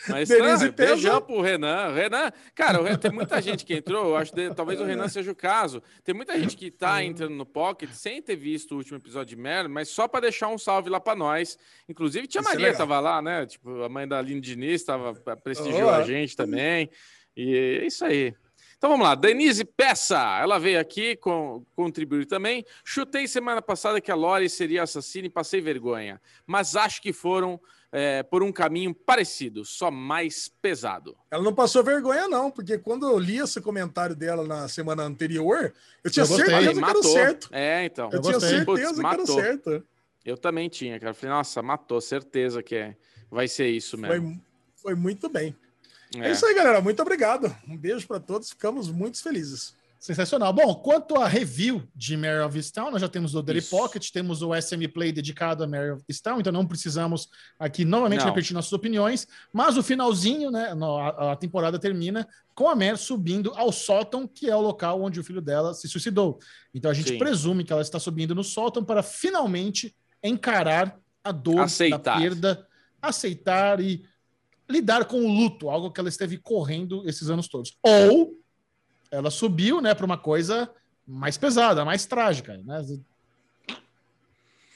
Mas 0.08 0.30
Denise 0.30 0.72
tá, 0.72 0.86
beijão 0.86 1.20
pro 1.22 1.42
Renan. 1.42 1.92
Renan, 1.92 2.32
cara, 2.54 2.82
Renan- 2.84 2.98
tem 2.98 3.10
muita 3.12 3.42
gente 3.42 3.66
que 3.66 3.74
entrou, 3.74 4.10
eu 4.10 4.16
acho 4.18 4.32
que 4.32 4.54
talvez 4.54 4.80
o 4.80 4.84
Renan 4.84 5.08
seja 5.08 5.32
o 5.32 5.36
caso. 5.36 5.82
Tem 6.04 6.14
muita 6.14 6.38
gente 6.40 6.56
que 6.56 6.70
tá 6.70 7.04
entrando 7.04 7.34
no 7.34 7.46
Pocket 7.46 7.90
sem 7.92 8.22
ter 8.22 8.36
visto 8.36 8.74
o 8.74 8.78
último 8.78 8.98
episódio 8.98 9.36
de 9.36 9.42
Merda, 9.42 9.68
mas 9.68 9.90
só 9.90 10.08
para 10.08 10.20
deixar 10.22 10.48
um 10.50 10.58
salve 10.60 10.90
lá 10.92 11.00
para 11.00 11.16
nós. 11.18 11.58
Inclusive, 11.90 12.28
tia 12.28 12.40
Isso 12.42 12.50
é 12.50 12.52
Maria 12.54 12.68
legal. 12.68 12.78
tava 12.80 13.00
lá, 13.00 13.22
né? 13.22 13.46
Tipo, 13.48 13.82
a 13.84 13.90
mãe 13.90 14.08
da 14.08 14.20
Aline 14.20 14.42
Diniz 14.42 14.84
tava, 14.84 15.14
prestigiou 15.38 15.88
Oh. 15.88 15.96
a 15.96 16.04
gente 16.04 16.36
também. 16.36 16.90
E 17.36 17.56
é 17.82 17.88
isso 17.88 18.06
aí. 18.06 18.36
Então 18.78 18.90
vamos 18.90 19.06
lá, 19.06 19.16
Denise 19.16 19.64
Peça, 19.64 20.20
ela 20.40 20.60
veio 20.60 20.80
aqui 20.80 21.16
com, 21.16 21.66
contribuir 21.76 22.26
também. 22.26 22.66
Chutei 22.84 23.28
semana 23.28 23.62
passada 23.62 24.02
que 24.02 24.12
a 24.12 24.16
Lori 24.16 24.50
seria 24.50 24.84
assassina 24.84 25.28
e 25.28 25.30
passei 25.30 25.62
vergonha, 25.62 26.22
mas 26.46 26.76
acho 26.76 27.02
que 27.02 27.14
foram 27.14 27.60
é, 27.92 28.24
por 28.24 28.44
um 28.44 28.52
caminho 28.52 28.94
parecido, 28.94 29.64
só 29.64 29.90
mais 29.90 30.50
pesado. 30.62 31.16
Ela 31.32 31.42
não 31.42 31.54
passou 31.54 31.82
vergonha, 31.82 32.28
não, 32.28 32.52
porque 32.52 32.78
quando 32.78 33.08
eu 33.08 33.18
li 33.18 33.38
esse 33.38 33.62
comentário 33.62 34.14
dela 34.14 34.46
na 34.46 34.68
semana 34.68 35.04
anterior, 35.04 35.74
eu 36.04 36.12
tinha 36.12 36.26
Eu 36.26 36.28
gostei. 36.28 36.46
certeza 36.46 36.74
que 36.82 36.90
era 36.90 37.00
o 37.00 37.04
certo. 37.04 37.50
É, 37.54 37.86
então. 37.86 38.10
Eu, 38.12 38.18
Eu 38.18 38.22
tinha 38.22 38.40
certeza 38.42 38.66
Putz, 38.66 38.82
que 38.82 38.86
era 38.86 39.02
matou. 39.02 39.42
certo. 39.42 39.84
Eu 40.26 40.38
também 40.38 40.68
tinha, 40.68 41.00
cara. 41.00 41.14
Falei, 41.14 41.36
nossa, 41.36 41.62
matou, 41.62 42.02
certeza 42.02 42.62
que 42.62 42.76
é. 42.76 42.98
vai 43.32 43.48
ser 43.48 43.70
isso 43.70 43.98
mesmo. 43.98 44.28
Foi, 44.28 44.42
foi 44.76 44.96
muito 44.96 45.30
bem. 45.30 45.56
É. 46.22 46.28
É. 46.28 46.32
isso 46.32 46.46
aí, 46.46 46.54
galera. 46.54 46.82
Muito 46.82 47.02
obrigado. 47.02 47.56
Um 47.68 47.78
beijo 47.78 48.08
para 48.08 48.20
todos. 48.20 48.50
Ficamos 48.50 48.90
muito 48.90 49.22
felizes. 49.22 49.74
Sensacional. 50.06 50.54
Bom, 50.54 50.76
quanto 50.76 51.16
à 51.20 51.28
review 51.28 51.82
de 51.96 52.16
Mary 52.16 52.40
of 52.40 52.56
Easttown, 52.56 52.92
nós 52.92 53.02
já 53.02 53.10
temos 53.10 53.34
o 53.34 53.42
Daily 53.42 53.58
Isso. 53.60 53.72
Pocket, 53.72 54.12
temos 54.12 54.44
o 54.44 54.54
SM 54.54 54.88
Play 54.94 55.12
dedicado 55.12 55.64
a 55.64 55.68
Mary 55.68 55.90
of 55.90 56.04
Easttown, 56.08 56.40
então 56.40 56.54
não 56.54 56.64
precisamos 56.64 57.28
aqui 57.58 57.84
novamente 57.84 58.20
Não. 58.20 58.28
repetir 58.28 58.54
nossas 58.54 58.72
opiniões, 58.72 59.28
mas 59.52 59.78
o 59.78 59.82
finalzinho, 59.82 60.52
né, 60.52 60.76
a, 60.80 61.32
a 61.32 61.36
temporada 61.36 61.80
termina 61.80 62.28
com 62.54 62.70
a 62.70 62.76
Mary 62.76 63.00
subindo 63.00 63.52
ao 63.56 63.72
sótão, 63.72 64.28
que 64.28 64.48
é 64.48 64.56
o 64.56 64.62
local 64.62 65.02
onde 65.02 65.20
o 65.20 65.24
filho 65.24 65.42
dela 65.42 65.74
se 65.74 65.88
suicidou. 65.88 66.38
Então 66.72 66.92
a 66.92 66.94
gente 66.94 67.10
Sim. 67.10 67.18
presume 67.18 67.64
que 67.64 67.74
ela 67.74 67.82
está 67.82 68.00
subindo 68.00 68.36
no 68.36 68.44
sótão 68.44 68.84
para 68.86 69.02
finalmente 69.02 69.96
encarar 70.22 71.00
a 71.24 71.32
dor 71.32 71.62
Aceitar. 71.62 71.98
da 71.98 72.18
perda, 72.18 72.68
aceitar 73.02 73.80
e 73.80 74.06
lidar 74.70 75.06
com 75.06 75.18
o 75.18 75.28
luto, 75.28 75.70
algo 75.70 75.92
que 75.92 76.00
ela 76.00 76.10
esteve 76.10 76.38
correndo 76.38 77.08
esses 77.08 77.30
anos 77.30 77.48
todos. 77.48 77.78
Ou 77.84 78.34
ela 79.12 79.32
subiu, 79.32 79.82
né, 79.82 79.94
para 79.94 80.06
uma 80.06 80.18
coisa 80.18 80.70
mais 81.08 81.38
pesada, 81.38 81.86
mais 81.86 82.06
trágica, 82.06 82.58
né? 82.66 82.84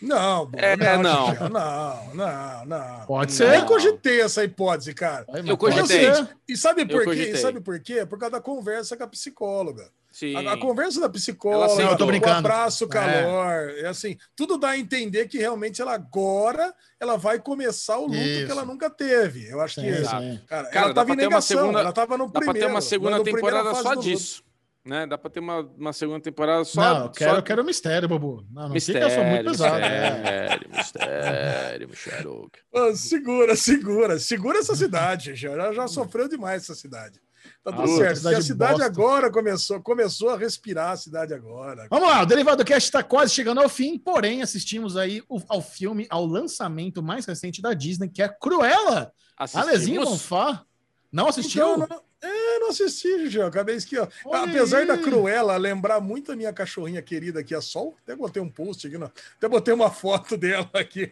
Não, 0.02 0.50
É, 0.56 0.78
não, 0.78 1.04
não. 1.04 1.50
Não, 1.50 2.16
não, 2.16 2.66
não. 2.66 3.06
Pode 3.06 3.34
ser. 3.34 3.50
Nem 3.50 3.66
cogitei 3.66 4.22
essa 4.22 4.44
hipótese, 4.44 4.94
cara. 4.94 5.26
Eu 5.46 5.58
cogitei. 5.58 6.14
ser. 6.14 6.38
E 6.48 6.56
sabe 6.56 6.86
por 6.86 7.00
quê? 7.00 7.06
cogitei. 7.06 7.34
E 7.34 7.38
sabe 7.38 7.60
por 7.60 7.80
quê? 7.82 8.06
Por 8.06 8.18
causa 8.18 8.34
da 8.34 8.42
conversa 8.42 8.96
com 8.96 9.04
a 9.04 9.08
psicóloga. 9.08 9.92
Sim. 10.20 10.36
A, 10.36 10.52
a 10.54 10.58
conversa 10.58 11.00
da 11.00 11.06
Ela 11.06 11.14
psicóloga, 11.14 11.96
tô 11.96 12.06
o 12.06 12.30
abraço, 12.30 12.84
o 12.84 12.90
calor, 12.90 13.70
é. 13.78 13.88
assim, 13.88 14.18
tudo 14.36 14.58
dá 14.58 14.72
a 14.72 14.78
entender 14.78 15.30
que 15.30 15.38
realmente 15.38 15.82
ela 15.82 15.94
agora 15.94 16.74
ela 17.00 17.16
vai 17.16 17.40
começar 17.40 17.98
o 17.98 18.08
luto 18.08 18.18
Isso. 18.18 18.46
que 18.46 18.52
ela 18.52 18.66
nunca 18.66 18.90
teve. 18.90 19.48
Eu 19.50 19.62
acho 19.62 19.80
que, 19.80 19.88
Exato. 19.88 20.22
sim. 20.22 20.42
cara, 20.46 20.68
Cara, 20.68 20.86
ela 20.86 20.88
dá 20.90 20.94
tava 20.96 21.06
pra 21.06 21.14
em 21.16 21.18
negação, 21.18 21.58
segunda- 21.60 21.80
ela 21.80 21.94
tava 21.94 22.18
no 22.18 22.26
Dá 22.26 22.32
primeiro. 22.40 22.60
pra 22.60 22.68
ter 22.68 22.70
uma 22.74 22.82
segunda 22.82 23.24
temporada 23.24 23.74
só 23.76 23.96
disso. 23.96 24.44
Né? 24.86 25.08
Dá 25.08 25.18
pra 25.18 25.30
ter 25.30 25.40
uma, 25.40 25.62
uma 25.78 25.94
segunda 25.94 26.20
temporada 26.20 26.66
só. 26.66 26.82
não, 26.82 27.04
eu 27.06 27.12
quero, 27.12 27.32
só... 27.32 27.38
eu 27.38 27.44
quero 27.44 27.64
mistério, 27.64 28.08
Bobo. 28.10 28.46
Não, 28.52 28.64
não 28.64 28.70
Mistério, 28.72 29.10
fica 29.10 29.22
só 29.22 29.30
muito 29.30 29.46
pesado. 29.52 29.76
é. 29.78 30.10
mistério, 30.70 30.70
mistério, 30.70 31.90
mistério. 31.90 32.52
Ah, 32.76 32.96
segura, 32.96 33.56
segura, 33.56 34.20
segura 34.20 34.60
essa 34.60 34.76
cidade, 34.76 35.36
já, 35.36 35.72
já 35.72 35.88
sofreu 35.88 36.28
demais 36.28 36.64
essa 36.64 36.76
cidade. 36.76 37.22
Tá 37.72 37.84
tudo 37.84 37.98
certo. 37.98 38.18
cidade 38.18 38.36
a 38.36 38.42
cidade 38.42 38.72
bosta. 38.74 38.86
agora 38.86 39.32
começou, 39.32 39.82
começou 39.82 40.30
a 40.30 40.38
respirar 40.38 40.92
a 40.92 40.98
cidade 40.98 41.34
agora. 41.34 41.88
Vamos 41.90 42.08
lá, 42.10 42.22
o 42.22 42.26
Derivado 42.26 42.64
Cast 42.66 42.88
está 42.90 43.04
quase 43.04 43.34
chegando 43.34 43.62
ao 43.62 43.70
fim, 43.70 43.98
porém 43.98 44.42
assistimos 44.42 44.96
aí 44.98 45.22
o- 45.30 45.42
ao 45.48 45.62
filme, 45.62 46.06
ao 46.10 46.26
lançamento 46.26 47.02
mais 47.04 47.26
recente 47.26 47.62
da 47.62 47.74
Disney, 47.74 48.10
que 48.10 48.22
é 48.22 48.28
Cruella. 48.30 49.12
Alezinho? 49.54 50.04
Bonfá. 50.04 50.64
Não 51.12 51.28
assistiu? 51.28 51.74
Então, 51.76 51.88
não, 51.90 52.02
é, 52.22 52.60
não 52.60 52.70
assisti, 52.70 53.08
eu 53.36 53.48
Acabei 53.48 53.78
aqui, 53.78 53.98
ó. 53.98 54.08
Olha 54.26 54.44
Apesar 54.44 54.86
da 54.86 54.98
Cruella 54.98 55.58
lembrar 55.58 56.00
muito 56.00 56.32
a 56.32 56.36
minha 56.36 56.54
cachorrinha 56.54 57.02
querida 57.02 57.40
aqui, 57.40 57.56
a 57.56 57.62
Sol, 57.62 57.96
até 58.04 58.16
botei 58.16 58.42
um 58.42 58.50
post 58.50 58.86
aqui, 58.86 58.98
no- 58.98 59.12
até 59.38 59.48
botei 59.48 59.74
uma 59.74 59.90
foto 59.90 60.36
dela 60.38 60.70
aqui 60.74 61.12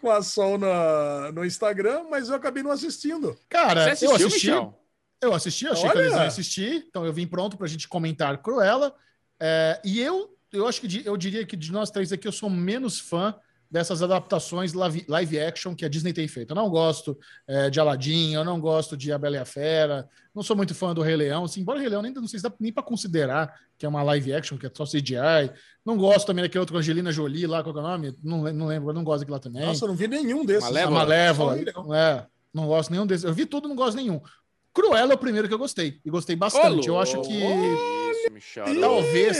com 0.00 0.10
a 0.10 0.20
Sol 0.22 0.58
na, 0.58 1.30
no 1.32 1.44
Instagram, 1.44 2.04
mas 2.10 2.28
eu 2.28 2.34
acabei 2.34 2.62
não 2.62 2.72
assistindo. 2.72 3.36
Cara, 3.48 3.84
Você 3.84 3.90
assistiu, 4.06 4.10
eu 4.10 4.16
assisti. 4.26 4.46
Michel? 4.48 4.80
Eu 5.20 5.32
assisti, 5.32 5.66
achei 5.66 5.88
que 5.90 5.96
Olha! 5.96 6.04
eles 6.04 6.14
iam 6.14 6.22
assistir, 6.22 6.84
então 6.88 7.04
eu 7.04 7.12
vim 7.12 7.26
pronto 7.26 7.56
pra 7.56 7.66
gente 7.66 7.88
comentar 7.88 8.36
Cruella. 8.38 8.94
É, 9.40 9.80
e 9.84 10.00
eu, 10.00 10.36
eu 10.52 10.66
acho 10.66 10.80
que 10.80 10.88
de- 10.88 11.06
eu 11.06 11.16
diria 11.16 11.44
que 11.44 11.56
de 11.56 11.72
nós 11.72 11.90
três 11.90 12.12
aqui 12.12 12.26
eu 12.28 12.32
sou 12.32 12.50
menos 12.50 12.98
fã 13.00 13.34
dessas 13.68 14.00
adaptações 14.00 14.72
live, 14.72 15.04
live 15.08 15.40
action 15.40 15.74
que 15.74 15.84
a 15.84 15.88
Disney 15.88 16.12
tem 16.12 16.28
feito. 16.28 16.52
Eu 16.52 16.54
não 16.54 16.68
gosto 16.70 17.18
é, 17.48 17.68
de 17.68 17.80
Aladdin, 17.80 18.32
eu 18.34 18.44
não 18.44 18.60
gosto 18.60 18.96
de 18.96 19.12
A 19.12 19.18
Bela 19.18 19.36
e 19.36 19.38
a 19.40 19.44
Fera, 19.44 20.08
não 20.34 20.42
sou 20.42 20.54
muito 20.54 20.74
fã 20.74 20.94
do 20.94 21.02
Rei 21.02 21.16
Leão, 21.16 21.44
assim, 21.44 21.62
embora 21.62 21.78
o 21.78 21.80
Rei 21.80 21.88
Leão 21.90 22.00
nem, 22.00 22.12
não 22.12 22.28
sei 22.28 22.38
se 22.38 22.44
dá 22.44 22.52
nem 22.60 22.72
para 22.72 22.82
considerar 22.84 23.58
que 23.76 23.84
é 23.84 23.88
uma 23.88 24.02
live 24.04 24.32
action, 24.32 24.56
que 24.56 24.66
é 24.66 24.70
só 24.72 24.84
CGI. 24.84 25.50
Não 25.84 25.96
gosto 25.96 26.26
também 26.26 26.42
daquele 26.44 26.60
outro 26.60 26.74
com 26.74 26.78
Angelina 26.78 27.10
Jolie 27.10 27.46
lá, 27.46 27.62
qual 27.62 27.76
é 27.76 27.78
o 27.78 27.82
nome? 27.82 28.16
Não, 28.22 28.42
não 28.52 28.66
lembro, 28.66 28.90
eu 28.90 28.94
não 28.94 29.02
gosto 29.04 29.20
daquilo 29.20 29.34
lá 29.34 29.40
também. 29.40 29.66
Nossa, 29.66 29.84
eu 29.84 29.88
não 29.88 29.96
vi 29.96 30.06
nenhum 30.08 30.44
desses. 30.44 30.62
Malévola. 30.62 30.96
A 30.96 31.04
Malévola. 31.04 31.58
É, 31.98 32.26
não 32.54 32.66
gosto 32.66 32.90
nenhum 32.90 33.06
desses. 33.06 33.24
Eu 33.24 33.34
vi 33.34 33.44
tudo, 33.46 33.68
não 33.68 33.76
gosto 33.76 33.96
nenhum. 33.96 34.20
Cruella 34.76 35.12
é 35.12 35.14
o 35.14 35.18
primeiro 35.18 35.48
que 35.48 35.54
eu 35.54 35.58
gostei. 35.58 35.98
E 36.04 36.10
gostei 36.10 36.36
bastante. 36.36 36.86
eu 36.86 37.00
acho 37.00 37.22
que. 37.22 37.40
Talvez. 38.78 39.38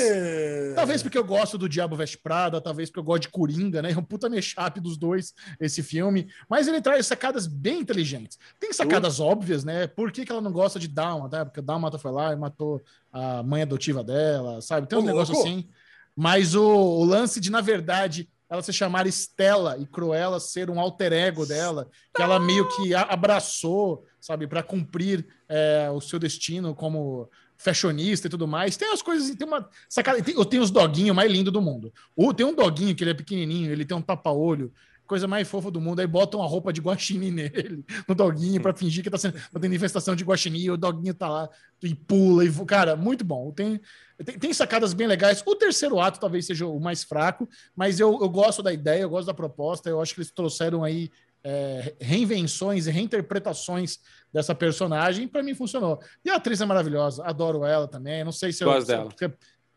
Talvez 0.74 1.02
porque 1.02 1.18
eu 1.18 1.24
gosto 1.24 1.58
do 1.58 1.68
Diabo 1.68 1.94
Veste 1.94 2.16
Prada, 2.16 2.58
talvez 2.58 2.88
porque 2.88 3.00
eu 3.00 3.04
gosto 3.04 3.22
de 3.22 3.28
Coringa, 3.28 3.82
né? 3.82 3.92
É 3.92 3.98
um 3.98 4.02
puta 4.02 4.30
mashup 4.30 4.80
dos 4.80 4.96
dois, 4.96 5.34
esse 5.60 5.82
filme. 5.82 6.26
Mas 6.48 6.66
ele 6.66 6.80
traz 6.80 7.06
sacadas 7.06 7.46
bem 7.46 7.80
inteligentes. 7.80 8.38
Tem 8.58 8.72
sacadas 8.72 9.18
uh. 9.18 9.24
óbvias, 9.24 9.62
né? 9.62 9.86
Por 9.86 10.10
que, 10.10 10.24
que 10.24 10.32
ela 10.32 10.40
não 10.40 10.52
gosta 10.52 10.78
de 10.78 10.88
Dalma, 10.88 11.28
né? 11.30 11.44
Porque 11.44 11.60
Dalma 11.60 11.90
foi 11.98 12.12
lá 12.12 12.32
e 12.32 12.36
matou 12.36 12.80
a 13.12 13.42
mãe 13.42 13.60
adotiva 13.60 14.02
dela, 14.02 14.62
sabe? 14.62 14.88
Tem 14.88 14.98
um 14.98 15.02
negócio 15.02 15.38
assim. 15.38 15.68
Mas 16.16 16.54
o, 16.54 16.64
o 16.64 17.04
lance 17.04 17.38
de, 17.40 17.50
na 17.50 17.60
verdade, 17.60 18.26
ela 18.48 18.62
se 18.62 18.72
chamar 18.72 19.06
Estela 19.06 19.76
e 19.78 19.86
Cruella 19.86 20.38
ser 20.38 20.70
um 20.70 20.78
alter 20.78 21.12
ego 21.12 21.44
dela, 21.44 21.88
que 22.14 22.22
ela 22.22 22.38
meio 22.38 22.66
que 22.68 22.94
abraçou, 22.94 24.06
sabe, 24.26 24.48
para 24.48 24.60
cumprir 24.60 25.24
é, 25.48 25.88
o 25.88 26.00
seu 26.00 26.18
destino 26.18 26.74
como 26.74 27.30
fashionista 27.56 28.26
e 28.26 28.30
tudo 28.30 28.46
mais. 28.46 28.76
Tem 28.76 28.92
as 28.92 29.00
coisas, 29.00 29.32
tem 29.36 29.46
uma 29.46 29.68
sacada, 29.88 30.20
tem, 30.20 30.34
tem 30.46 30.58
os 30.58 30.70
doguinhos 30.72 31.14
mais 31.14 31.30
lindos 31.30 31.52
do 31.52 31.62
mundo. 31.62 31.92
O, 32.16 32.34
tem 32.34 32.44
um 32.44 32.52
doguinho 32.52 32.94
que 32.96 33.04
ele 33.04 33.12
é 33.12 33.14
pequenininho, 33.14 33.70
ele 33.70 33.84
tem 33.84 33.96
um 33.96 34.02
tapa-olho, 34.02 34.72
coisa 35.06 35.28
mais 35.28 35.46
fofa 35.46 35.70
do 35.70 35.80
mundo. 35.80 36.00
Aí 36.00 36.08
botam 36.08 36.40
uma 36.40 36.48
roupa 36.48 36.72
de 36.72 36.80
guaxinim 36.80 37.30
nele, 37.32 37.84
no 38.08 38.16
doguinho, 38.16 38.60
para 38.60 38.74
fingir 38.74 39.04
que 39.04 39.08
tá 39.08 39.16
sendo 39.16 39.34
tá 39.34 39.60
tendo 39.60 39.72
infestação 39.72 40.16
de 40.16 40.24
guaxinim, 40.24 40.70
o 40.70 40.76
doguinho 40.76 41.14
tá 41.14 41.28
lá 41.28 41.48
e 41.80 41.94
pula. 41.94 42.44
E, 42.44 42.52
cara, 42.66 42.96
muito 42.96 43.24
bom. 43.24 43.52
Tem, 43.52 43.80
tem, 44.24 44.38
tem, 44.40 44.52
sacadas 44.52 44.92
bem 44.92 45.06
legais. 45.06 45.40
O 45.46 45.54
terceiro 45.54 46.00
ato 46.00 46.18
talvez 46.18 46.46
seja 46.46 46.66
o 46.66 46.80
mais 46.80 47.04
fraco, 47.04 47.48
mas 47.76 48.00
eu, 48.00 48.18
eu 48.20 48.28
gosto 48.28 48.60
da 48.60 48.72
ideia, 48.72 49.02
eu 49.02 49.10
gosto 49.10 49.28
da 49.28 49.34
proposta. 49.34 49.88
Eu 49.88 50.00
acho 50.02 50.14
que 50.14 50.20
eles 50.20 50.32
trouxeram 50.32 50.82
aí 50.82 51.12
é, 51.48 51.94
reinvenções 52.00 52.88
e 52.88 52.90
reinterpretações 52.90 54.00
dessa 54.32 54.52
personagem, 54.52 55.28
para 55.28 55.44
mim 55.44 55.54
funcionou. 55.54 56.00
E 56.24 56.28
a 56.28 56.34
atriz 56.34 56.60
é 56.60 56.64
maravilhosa, 56.66 57.24
adoro 57.24 57.64
ela 57.64 57.86
também. 57.86 58.24
Não 58.24 58.32
sei 58.32 58.52
se 58.52 58.64
eu, 58.64 58.68
dela. 58.68 58.84
Se 58.84 58.92
é 58.92 59.04
porque, 59.04 59.24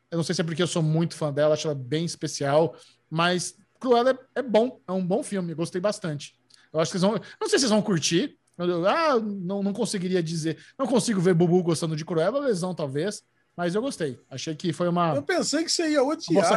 eu 0.10 0.18
não 0.18 0.24
sei 0.24 0.34
se 0.34 0.42
é 0.42 0.44
porque 0.44 0.64
eu 0.64 0.68
sou 0.68 0.82
muito 0.82 1.14
fã 1.14 1.32
dela, 1.32 1.54
acho 1.54 1.68
ela 1.68 1.76
bem 1.76 2.06
especial, 2.06 2.76
mas 3.08 3.56
Cruella 3.80 4.18
é, 4.36 4.40
é 4.40 4.42
bom, 4.42 4.82
é 4.88 4.92
um 4.92 5.06
bom 5.06 5.22
filme, 5.22 5.54
gostei 5.54 5.80
bastante. 5.80 6.34
Eu 6.74 6.80
acho 6.80 6.92
que 6.92 6.98
vocês 6.98 7.12
vão. 7.12 7.22
Não 7.40 7.48
sei 7.48 7.60
se 7.60 7.68
vocês 7.68 7.72
vão 7.72 7.84
curtir. 7.84 8.36
Ah, 8.88 9.20
não, 9.20 9.62
não 9.62 9.72
conseguiria 9.72 10.24
dizer. 10.24 10.58
Não 10.78 10.88
consigo 10.88 11.22
ver 11.22 11.36
Bubu 11.36 11.62
gostando 11.62 11.96
de 11.96 12.04
Cruella, 12.04 12.40
lesão 12.40 12.74
talvez. 12.74 13.24
Mas 13.60 13.76
eu 13.76 13.82
gostei. 13.82 14.18
Achei 14.32 14.56
que 14.56 14.72
foi 14.72 14.88
uma. 14.88 15.14
Eu 15.16 15.22
pensei 15.22 15.66
que 15.66 15.70
você 15.70 15.90
ia 15.90 16.02
odiar. 16.02 16.50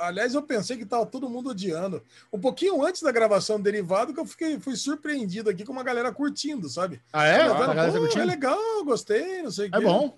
Aliás, 0.00 0.32
eu 0.32 0.40
pensei 0.40 0.74
que 0.74 0.86
tava 0.86 1.04
todo 1.04 1.28
mundo 1.28 1.50
odiando. 1.50 2.02
Um 2.32 2.40
pouquinho 2.40 2.82
antes 2.82 3.02
da 3.02 3.12
gravação 3.12 3.58
do 3.58 3.62
derivado, 3.62 4.14
que 4.14 4.20
eu 4.20 4.24
fiquei, 4.24 4.58
fui 4.58 4.74
surpreendido 4.74 5.50
aqui 5.50 5.66
com 5.66 5.72
uma 5.72 5.82
galera 5.82 6.10
curtindo, 6.10 6.66
sabe? 6.70 6.98
Ah, 7.12 7.26
é? 7.26 7.42
Ah, 7.42 7.74
tá 7.74 8.20
é 8.20 8.24
legal, 8.24 8.58
gostei, 8.86 9.42
não 9.42 9.50
sei 9.50 9.66
o 9.66 9.76
É 9.76 9.78
quê. 9.78 9.84
bom. 9.84 10.16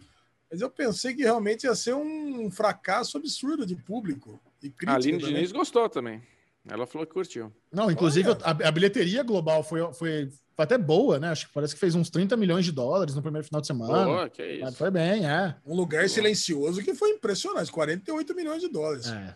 Mas 0.49 0.61
eu 0.61 0.71
pensei 0.71 1.13
que 1.13 1.25
realmente 1.25 1.65
ia 1.65 1.75
ser 1.75 1.97
um 1.97 2.49
fracasso 2.53 3.17
absurdo 3.17 3.67
de 3.67 3.75
público. 3.75 4.41
E 4.63 4.71
crítica, 4.71 4.93
a 4.93 4.95
Aline 4.95 5.19
Diniz 5.19 5.51
gostou 5.51 5.89
também. 5.89 6.23
Ela 6.69 6.87
falou 6.87 7.07
que 7.07 7.13
curtiu. 7.13 7.53
Não, 7.73 7.91
inclusive 7.91 8.31
a, 8.31 8.51
a, 8.51 8.71
bilheteria 8.71 9.23
global 9.23 9.63
foi, 9.63 9.81
foi, 9.95 10.29
foi, 10.55 10.65
até 10.65 10.77
boa, 10.77 11.19
né? 11.19 11.31
Acho 11.31 11.47
que 11.47 11.55
parece 11.55 11.75
que 11.75 11.81
fez 11.81 11.95
uns 11.95 12.11
30 12.11 12.37
milhões 12.37 12.65
de 12.65 12.73
dólares 12.73 13.15
no 13.15 13.23
primeiro 13.23 13.47
final 13.47 13.61
de 13.61 13.67
semana. 13.67 14.05
Boa, 14.05 14.29
que 14.29 14.43
isso. 14.43 14.73
Foi 14.73 14.91
bem, 14.91 15.27
é. 15.27 15.55
Um 15.65 15.77
lugar 15.77 16.09
silencioso 16.09 16.83
que 16.83 16.95
foi 16.95 17.11
impressionante, 17.11 17.71
48 17.71 18.35
milhões 18.35 18.61
de 18.61 18.69
dólares. 18.69 19.07
É. 19.07 19.35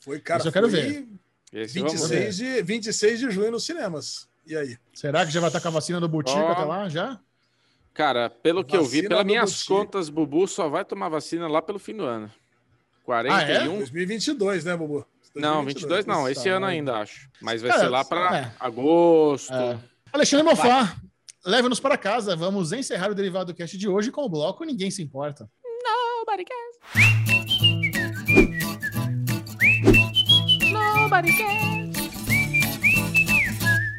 Foi, 0.00 0.18
cara, 0.18 0.40
Isso 0.40 0.48
eu 0.48 0.52
quero 0.52 0.68
ver. 0.68 1.06
26 1.52 2.36
de, 2.36 2.62
26 2.62 3.20
de 3.20 3.30
junho 3.30 3.52
nos 3.52 3.64
cinemas. 3.64 4.28
E 4.46 4.56
aí? 4.56 4.76
Será 4.92 5.24
que 5.24 5.30
já 5.30 5.38
vai 5.38 5.48
estar 5.48 5.60
com 5.60 5.68
a 5.68 5.72
vacina 5.72 6.00
do 6.00 6.08
Butico 6.08 6.38
oh. 6.38 6.48
até 6.48 6.64
lá, 6.64 6.88
já? 6.88 7.20
Cara, 7.94 8.30
pelo 8.30 8.64
que 8.64 8.76
eu 8.76 8.84
vi, 8.84 9.06
pelas 9.06 9.24
minhas 9.24 9.52
Butico. 9.52 9.74
contas, 9.74 10.08
Bubu 10.08 10.48
só 10.48 10.68
vai 10.68 10.84
tomar 10.84 11.10
vacina 11.10 11.46
lá 11.46 11.60
pelo 11.60 11.78
fim 11.78 11.94
do 11.94 12.04
ano. 12.04 12.30
41. 13.04 13.34
Ah, 13.34 13.42
é? 13.42 13.64
2022, 13.64 14.64
né, 14.64 14.76
Bubu? 14.76 15.06
Não, 15.34 15.64
22 15.64 16.04
não, 16.04 16.28
esse 16.28 16.48
ano 16.48 16.66
ainda 16.66 16.98
acho. 16.98 17.28
Mas 17.40 17.62
vai 17.62 17.72
ser 17.78 17.88
lá 17.88 18.04
para 18.04 18.38
é. 18.38 18.52
agosto. 18.60 19.52
É. 19.52 19.78
Alexandre 20.12 20.44
Mofá, 20.44 20.94
leve-nos 21.44 21.80
para 21.80 21.96
casa. 21.96 22.36
Vamos 22.36 22.72
encerrar 22.72 23.10
o 23.10 23.14
Derivado 23.14 23.54
Cast 23.54 23.78
de 23.78 23.88
hoje 23.88 24.10
com 24.10 24.22
o 24.24 24.28
bloco 24.28 24.64
Ninguém 24.64 24.90
Se 24.90 25.02
Importa. 25.02 25.48
Nobody 25.64 26.44
cares. 26.44 26.76
Nobody 30.70 31.36
cares. 31.36 31.82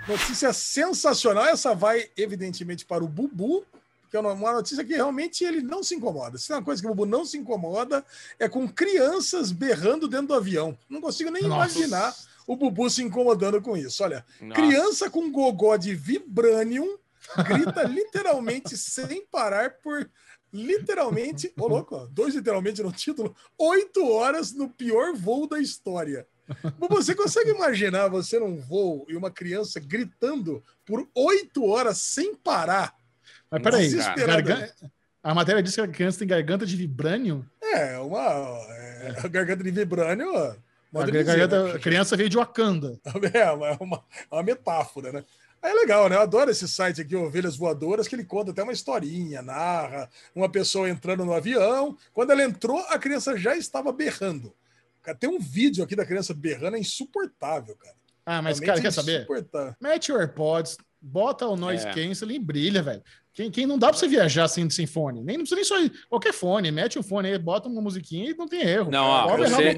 Notícia 0.07 0.53
sensacional. 0.53 1.45
Essa 1.45 1.73
vai, 1.73 2.09
evidentemente, 2.15 2.85
para 2.85 3.03
o 3.03 3.07
Bubu, 3.07 3.65
que 4.13 4.17
é 4.17 4.19
uma 4.19 4.53
notícia 4.53 4.85
que 4.85 4.93
realmente 4.93 5.43
ele 5.43 5.63
não 5.63 5.81
se 5.81 5.95
incomoda. 5.95 6.37
Se 6.37 6.51
é 6.51 6.55
uma 6.55 6.63
coisa 6.63 6.79
que 6.79 6.87
o 6.87 6.91
Bubu 6.91 7.03
não 7.03 7.25
se 7.25 7.35
incomoda, 7.35 8.05
é 8.37 8.47
com 8.47 8.67
crianças 8.67 9.51
berrando 9.51 10.07
dentro 10.07 10.27
do 10.27 10.33
avião. 10.35 10.77
Não 10.87 11.01
consigo 11.01 11.31
nem 11.31 11.41
Nossa. 11.41 11.79
imaginar 11.79 12.15
o 12.45 12.55
Bubu 12.55 12.87
se 12.91 13.01
incomodando 13.01 13.59
com 13.59 13.75
isso. 13.75 14.03
Olha, 14.03 14.23
Nossa. 14.39 14.53
criança 14.53 15.09
com 15.09 15.31
gogó 15.31 15.77
de 15.77 15.95
vibranium 15.95 16.95
grita 17.43 17.81
literalmente 17.89 18.77
sem 18.77 19.25
parar 19.31 19.79
por 19.81 20.07
literalmente, 20.53 21.51
ô 21.57 21.63
oh, 21.63 21.67
louco, 21.67 22.07
dois 22.11 22.35
literalmente 22.35 22.83
no 22.83 22.91
título, 22.91 23.35
oito 23.57 24.07
horas 24.07 24.53
no 24.53 24.69
pior 24.69 25.15
voo 25.15 25.47
da 25.47 25.59
história. 25.59 26.27
Você 26.77 27.15
consegue 27.15 27.49
imaginar 27.49 28.09
você 28.09 28.37
num 28.37 28.57
voo 28.57 29.07
e 29.09 29.15
uma 29.15 29.31
criança 29.31 29.79
gritando 29.79 30.63
por 30.85 31.09
oito 31.15 31.65
horas 31.65 31.97
sem 31.97 32.35
parar? 32.35 32.95
Mas 33.53 33.61
peraí, 33.61 33.91
garganta... 34.25 34.91
a 35.21 35.33
matéria 35.35 35.61
diz 35.61 35.75
que 35.75 35.81
a 35.81 35.87
criança 35.87 36.19
tem 36.19 36.27
garganta 36.27 36.65
de 36.65 36.75
vibrânio? 36.75 37.45
É, 37.61 37.99
uma 37.99 38.19
é, 38.69 39.29
garganta 39.29 39.63
de 39.63 39.69
vibrânio. 39.69 40.35
A, 40.95 41.03
dizer, 41.05 41.23
garganta, 41.23 41.63
né? 41.63 41.71
a 41.73 41.79
criança 41.79 42.17
veio 42.17 42.29
de 42.29 42.37
Wakanda. 42.37 42.99
É, 43.33 43.51
uma, 43.51 43.77
uma, 43.79 44.03
uma 44.31 44.43
metáfora, 44.43 45.11
né? 45.11 45.23
É 45.61 45.73
legal, 45.73 46.09
né? 46.09 46.15
Eu 46.15 46.21
adoro 46.21 46.51
esse 46.51 46.67
site 46.67 47.01
aqui, 47.01 47.15
Ovelhas 47.15 47.55
Voadoras, 47.55 48.07
que 48.07 48.15
ele 48.15 48.25
conta 48.25 48.51
até 48.51 48.63
uma 48.63 48.73
historinha, 48.73 49.41
narra 49.41 50.09
uma 50.35 50.49
pessoa 50.49 50.89
entrando 50.89 51.23
no 51.23 51.33
avião. 51.33 51.97
Quando 52.11 52.31
ela 52.31 52.43
entrou, 52.43 52.79
a 52.89 52.99
criança 52.99 53.37
já 53.37 53.55
estava 53.55 53.91
berrando. 53.93 54.53
Tem 55.19 55.29
um 55.29 55.39
vídeo 55.39 55.83
aqui 55.83 55.95
da 55.95 56.05
criança 56.05 56.33
berrando, 56.33 56.75
é 56.75 56.79
insuportável, 56.79 57.75
cara. 57.75 57.95
Ah, 58.25 58.41
mas, 58.41 58.59
Realmente 58.59 58.65
cara, 58.65 58.81
quer 58.81 58.91
saber? 58.91 59.27
Mete 59.79 60.11
o 60.11 60.17
AirPods, 60.17 60.77
bota 61.03 61.45
o 61.45 61.57
noise 61.57 61.85
é. 61.85 61.91
canceling 61.91 62.35
e 62.35 62.39
brilha, 62.39 62.81
velho. 62.81 63.03
Quem, 63.33 63.49
quem 63.49 63.65
não 63.65 63.79
dá 63.79 63.89
pra 63.89 63.97
você 63.97 64.07
viajar 64.07 64.47
sem, 64.47 64.69
sem 64.69 64.85
fone? 64.85 65.23
Nem 65.23 65.37
não 65.37 65.43
precisa 65.43 65.55
nem 65.55 65.63
só 65.65 65.79
ir. 65.81 65.91
qualquer 66.07 66.31
fone, 66.31 66.71
mete 66.71 66.99
o 66.99 67.03
fone 67.03 67.29
aí, 67.29 67.37
bota 67.37 67.67
uma 67.67 67.81
musiquinha 67.81 68.29
e 68.29 68.35
não 68.35 68.47
tem 68.47 68.61
erro. 68.61 68.91
Não, 68.91 69.05
ó, 69.05 69.35
você, 69.35 69.75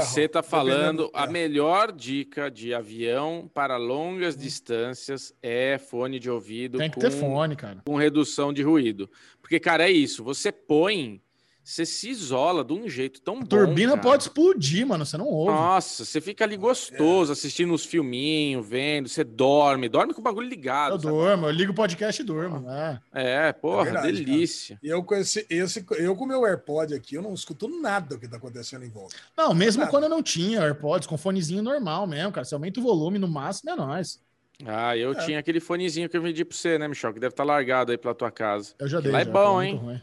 você 0.00 0.26
tá 0.26 0.42
falando 0.42 1.10
a 1.12 1.26
melhor 1.26 1.92
dica 1.92 2.50
de 2.50 2.72
avião 2.72 3.48
para 3.52 3.76
longas 3.76 4.34
hum. 4.34 4.38
distâncias 4.38 5.34
é 5.42 5.78
fone 5.78 6.18
de 6.18 6.30
ouvido. 6.30 6.78
Tem 6.78 6.88
que 6.88 6.94
com, 6.94 7.00
ter 7.02 7.10
fone, 7.10 7.54
cara. 7.54 7.82
Com 7.86 7.96
redução 7.96 8.52
de 8.52 8.62
ruído. 8.62 9.08
Porque, 9.40 9.60
cara, 9.60 9.86
é 9.86 9.92
isso. 9.92 10.24
Você 10.24 10.50
põe 10.50 11.20
você 11.68 11.84
se 11.84 12.08
isola 12.08 12.64
de 12.64 12.72
um 12.72 12.88
jeito 12.88 13.20
tão 13.20 13.36
a 13.36 13.40
bom. 13.40 13.46
turbina 13.46 13.90
cara. 13.90 14.02
pode 14.02 14.22
explodir, 14.22 14.86
mano. 14.86 15.04
Você 15.04 15.18
não 15.18 15.26
ouve. 15.26 15.52
Nossa, 15.52 16.02
você 16.02 16.18
fica 16.18 16.42
ali 16.42 16.56
gostoso, 16.56 17.30
é. 17.30 17.34
assistindo 17.34 17.74
uns 17.74 17.84
filminhos, 17.84 18.66
vendo. 18.66 19.06
Você 19.06 19.22
dorme, 19.22 19.86
dorme 19.86 20.14
com 20.14 20.22
o 20.22 20.24
bagulho 20.24 20.48
ligado. 20.48 20.94
Eu 20.94 21.00
sabe? 21.00 21.12
durmo, 21.12 21.46
eu 21.46 21.50
ligo 21.50 21.72
o 21.72 21.74
podcast 21.74 22.22
e 22.22 22.24
durmo. 22.24 22.64
É, 22.70 23.00
é 23.12 23.52
porra, 23.52 23.82
é 23.82 23.84
verdade, 23.84 24.24
delícia. 24.24 24.78
E 24.82 24.88
eu 24.88 25.04
com 25.04 25.14
esse, 25.14 25.46
esse, 25.50 25.84
eu 25.98 26.16
com 26.16 26.24
meu 26.24 26.46
AirPod 26.46 26.94
aqui, 26.94 27.16
eu 27.16 27.22
não 27.22 27.34
escuto 27.34 27.68
nada 27.68 28.14
do 28.14 28.18
que 28.18 28.26
tá 28.26 28.38
acontecendo 28.38 28.86
em 28.86 28.90
volta. 28.90 29.14
Não, 29.36 29.52
mesmo 29.52 29.80
nada. 29.80 29.90
quando 29.90 30.04
eu 30.04 30.10
não 30.10 30.22
tinha 30.22 30.62
AirPods, 30.62 31.06
com 31.06 31.18
fonezinho 31.18 31.62
normal 31.62 32.06
mesmo, 32.06 32.32
cara. 32.32 32.46
Você 32.46 32.54
aumenta 32.54 32.80
o 32.80 32.82
volume 32.82 33.18
no 33.18 33.28
máximo, 33.28 33.68
é 33.68 33.76
nóis. 33.76 34.18
Ah, 34.64 34.96
eu 34.96 35.12
é. 35.12 35.24
tinha 35.26 35.38
aquele 35.38 35.60
fonezinho 35.60 36.08
que 36.08 36.16
eu 36.16 36.22
vendi 36.22 36.46
pra 36.46 36.56
você, 36.56 36.78
né, 36.78 36.88
Michel? 36.88 37.12
Que 37.12 37.20
deve 37.20 37.34
estar 37.34 37.44
tá 37.44 37.46
largado 37.46 37.92
aí 37.92 37.98
pela 37.98 38.14
tua 38.14 38.30
casa. 38.30 38.72
Eu 38.78 38.88
já 38.88 39.00
dei. 39.00 39.12
Lá 39.12 39.20
é 39.20 39.24
já, 39.26 39.30
bom, 39.30 39.62
hein? 39.62 40.02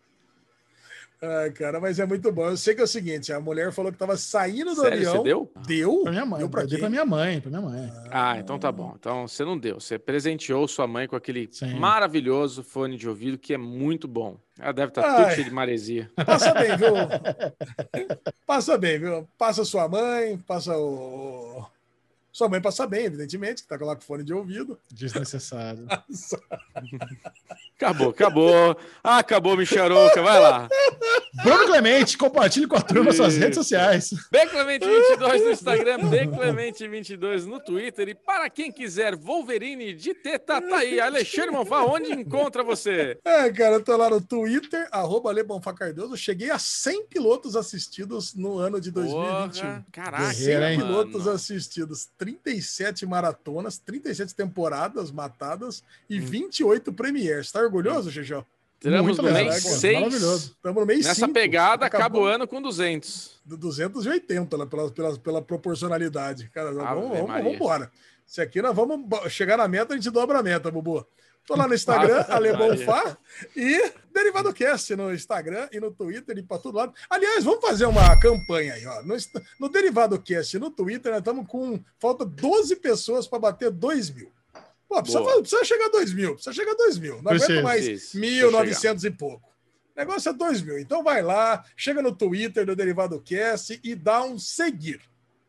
Ai, 1.22 1.52
cara, 1.52 1.80
mas 1.80 2.00
é 2.00 2.06
muito 2.06 2.32
bom. 2.32 2.50
Eu 2.50 2.58
sei 2.58 2.76
que 2.76 2.82
é 2.82 2.84
o 2.84 2.88
seguinte: 2.88 3.32
a 3.32 3.40
mulher 3.40 3.72
falou 3.72 3.92
que 3.92 3.96
estava 3.96 4.18
saindo 4.18 4.76
do 4.76 4.82
Sério, 4.82 4.98
avião. 4.98 5.14
Você 5.18 5.24
deu? 5.24 5.52
Deu? 5.66 6.02
Pra 6.04 6.12
minha 6.12 6.26
mãe. 6.26 6.40
Deu 6.40 6.50
pra, 6.50 6.64
deu 6.64 6.80
pra 6.80 6.90
minha 6.90 7.06
mãe, 7.06 7.42
pra 7.42 7.50
minha 7.50 7.62
mãe. 7.62 7.92
Ah, 8.12 8.38
então 8.38 8.60
tá 8.60 8.72
bom. 8.72 8.94
Então 9.00 9.28
você 9.28 9.44
não 9.44 9.58
deu. 9.58 9.80
Você 9.80 9.98
presenteou 9.98 10.68
sua 10.68 10.88
mãe 10.88 11.08
com 11.08 11.16
aquele 11.16 11.50
Sim. 11.52 11.80
maravilhoso 11.80 12.64
fone 12.64 12.98
de 12.98 13.08
ouvido 13.08 13.38
que 13.38 13.54
é 13.54 13.58
muito 13.58 14.08
bom. 14.08 14.38
Ela 14.60 14.72
deve 14.72 14.90
estar 14.90 15.02
tá 15.02 15.16
tudo 15.16 15.34
cheio 15.34 15.46
de 15.46 15.52
maresia. 15.52 16.10
Passa 16.26 16.54
bem, 16.54 16.78
viu? 16.78 16.94
passa 18.48 18.78
bem, 18.78 19.00
viu? 19.00 19.28
Passa 19.38 19.66
sua 19.66 19.88
mãe, 19.88 20.38
passa 20.38 20.78
o 20.78 21.66
Sua 22.36 22.50
mãe 22.50 22.60
passa 22.60 22.86
bem, 22.86 23.06
evidentemente, 23.06 23.64
que 23.64 23.70
tá 23.70 23.78
lá 23.80 23.96
com 23.96 24.02
fone 24.02 24.22
de 24.22 24.34
ouvido. 24.34 24.78
Desnecessário. 24.92 25.88
Acabou, 27.78 28.10
acabou. 28.10 28.78
Ah, 29.04 29.18
acabou, 29.18 29.58
Micharoca. 29.58 30.22
Vai 30.22 30.40
lá. 30.40 30.70
Bruno 31.44 31.66
Clemente, 31.66 32.18
compartilhe 32.18 32.68
com 32.68 32.78
a 32.78 32.82
turma 32.82 33.12
suas 33.12 33.36
redes 33.36 33.56
sociais. 33.56 34.12
Beclemente22 34.34 35.44
no 35.44 35.52
Instagram, 35.52 35.98
Beclemente22 36.10 37.44
no 37.44 37.60
Twitter. 37.60 38.08
E 38.08 38.16
para 38.16 38.50
quem 38.50 38.72
quiser 38.72 39.18
Wolverine 39.18 39.94
de 39.94 40.14
teta, 40.14 40.62
tá 40.62 40.78
aí. 40.78 41.02
Alexandre 41.02 41.52
Monfá, 41.52 41.84
onde 41.84 42.14
encontra 42.14 42.64
você? 42.64 43.20
É, 43.26 43.52
cara, 43.52 43.76
eu 43.76 43.84
tô 43.84 43.98
lá 43.98 44.10
no 44.10 44.22
Twitter, 44.22 44.88
arroba 44.90 45.30
Ale 45.30 45.44
Bonfá 45.44 45.74
Cardoso. 45.74 46.16
Cheguei 46.16 46.52
a 46.52 46.58
100 46.58 47.08
pilotos 47.08 47.58
assistidos 47.58 48.34
no 48.34 48.58
ano 48.58 48.80
de 48.80 48.90
2021. 48.90 49.62
Porra, 49.62 49.86
caraca, 49.92 50.34
Guerreiro, 50.34 50.64
hein? 50.64 50.78
mano. 50.78 50.88
pilotos 50.88 51.28
assistidos, 51.28 52.08
37 52.26 53.06
maratonas, 53.06 53.78
37 53.78 54.34
temporadas 54.34 55.12
matadas 55.12 55.84
e 56.10 56.20
28 56.20 56.92
premieres. 56.92 57.52
Tá 57.52 57.60
orgulhoso, 57.62 58.10
Xixão? 58.12 58.44
Estamos 58.80 59.18
no 59.18 59.24
mês 59.32 59.64
pô, 59.64 59.70
6. 59.70 59.94
Maravilhoso. 60.00 60.52
Estamos 60.56 60.82
no 60.82 60.86
mês 60.86 61.06
Nessa 61.06 61.16
cinco. 61.22 61.34
pegada, 61.34 61.86
acaba 61.86 62.06
Acabou 62.06 62.24
o 62.24 62.26
ano 62.26 62.48
com 62.48 62.62
200. 62.62 63.40
do 63.46 63.58
280 63.58 64.58
lá, 64.58 64.66
pela, 64.66 64.92
pela, 64.92 65.18
pela 65.20 65.42
proporcionalidade. 65.42 66.50
Cara, 66.50 66.72
vamos, 66.72 67.10
vamos, 67.10 67.28
vamos 67.28 67.54
embora. 67.54 67.92
Se 68.26 68.42
aqui 68.42 68.62
nós 68.62 68.76
vamos 68.76 69.08
chegar 69.32 69.58
na 69.58 69.68
meta, 69.68 69.94
a 69.94 69.98
gente 69.98 70.10
dobra 70.10 70.40
a 70.40 70.44
meta, 70.44 70.72
Bubu. 70.72 71.06
Tô 71.46 71.56
lá 71.56 71.68
no 71.68 71.76
Instagram, 71.76 72.22
Ave 72.22 72.32
Alebonfá, 72.32 73.18
e 73.56 73.92
Derivado 74.12 74.52
Cast 74.52 74.96
no 74.96 75.14
Instagram 75.14 75.70
e 75.72 75.80
no 75.80 75.92
Twitter 75.92 76.36
e 76.38 76.42
para 76.42 76.58
todo 76.58 76.76
lado. 76.76 76.94
Aliás, 77.08 77.44
vamos 77.44 77.62
fazer 77.62 77.86
uma 77.86 78.20
campanha 78.20 78.74
aí, 78.74 78.86
ó. 78.88 79.04
No, 79.04 79.16
no 79.60 79.70
Derivado 79.70 80.20
Cast 80.20 80.58
no 80.58 80.72
Twitter, 80.72 81.12
nós 81.12 81.20
estamos 81.20 81.48
com. 81.48 81.80
Falta 82.00 82.26
12 82.26 82.78
pessoas 82.78 83.28
para 83.28 83.38
bater 83.40 83.70
2 83.70 84.10
mil. 84.10 84.32
Pô, 84.88 85.02
precisa, 85.02 85.24
precisa 85.24 85.66
chegar 85.66 85.86
a 85.86 85.90
2 85.90 86.14
mil, 86.14 86.34
precisa 86.34 86.54
chegar 86.54 86.72
a 86.72 86.76
2 86.76 86.98
mil. 86.98 87.16
Não 87.18 87.24
Precisa. 87.24 87.52
aguento 87.54 87.64
mais 87.64 87.86
Precisa. 87.86 88.26
1.900 88.26 89.04
e 89.04 89.12
pouco. 89.12 89.50
O 89.96 90.00
negócio 90.00 90.30
é 90.30 90.34
2 90.34 90.62
mil. 90.62 90.80
Então 90.80 91.04
vai 91.04 91.22
lá, 91.22 91.64
chega 91.78 92.02
no 92.02 92.16
Twitter 92.16 92.66
do 92.66 92.76
Derivado 92.76 93.22
Cast 93.22 93.80
e 93.84 93.96
dá 93.96 94.24
um 94.24 94.38
seguir. 94.40 95.02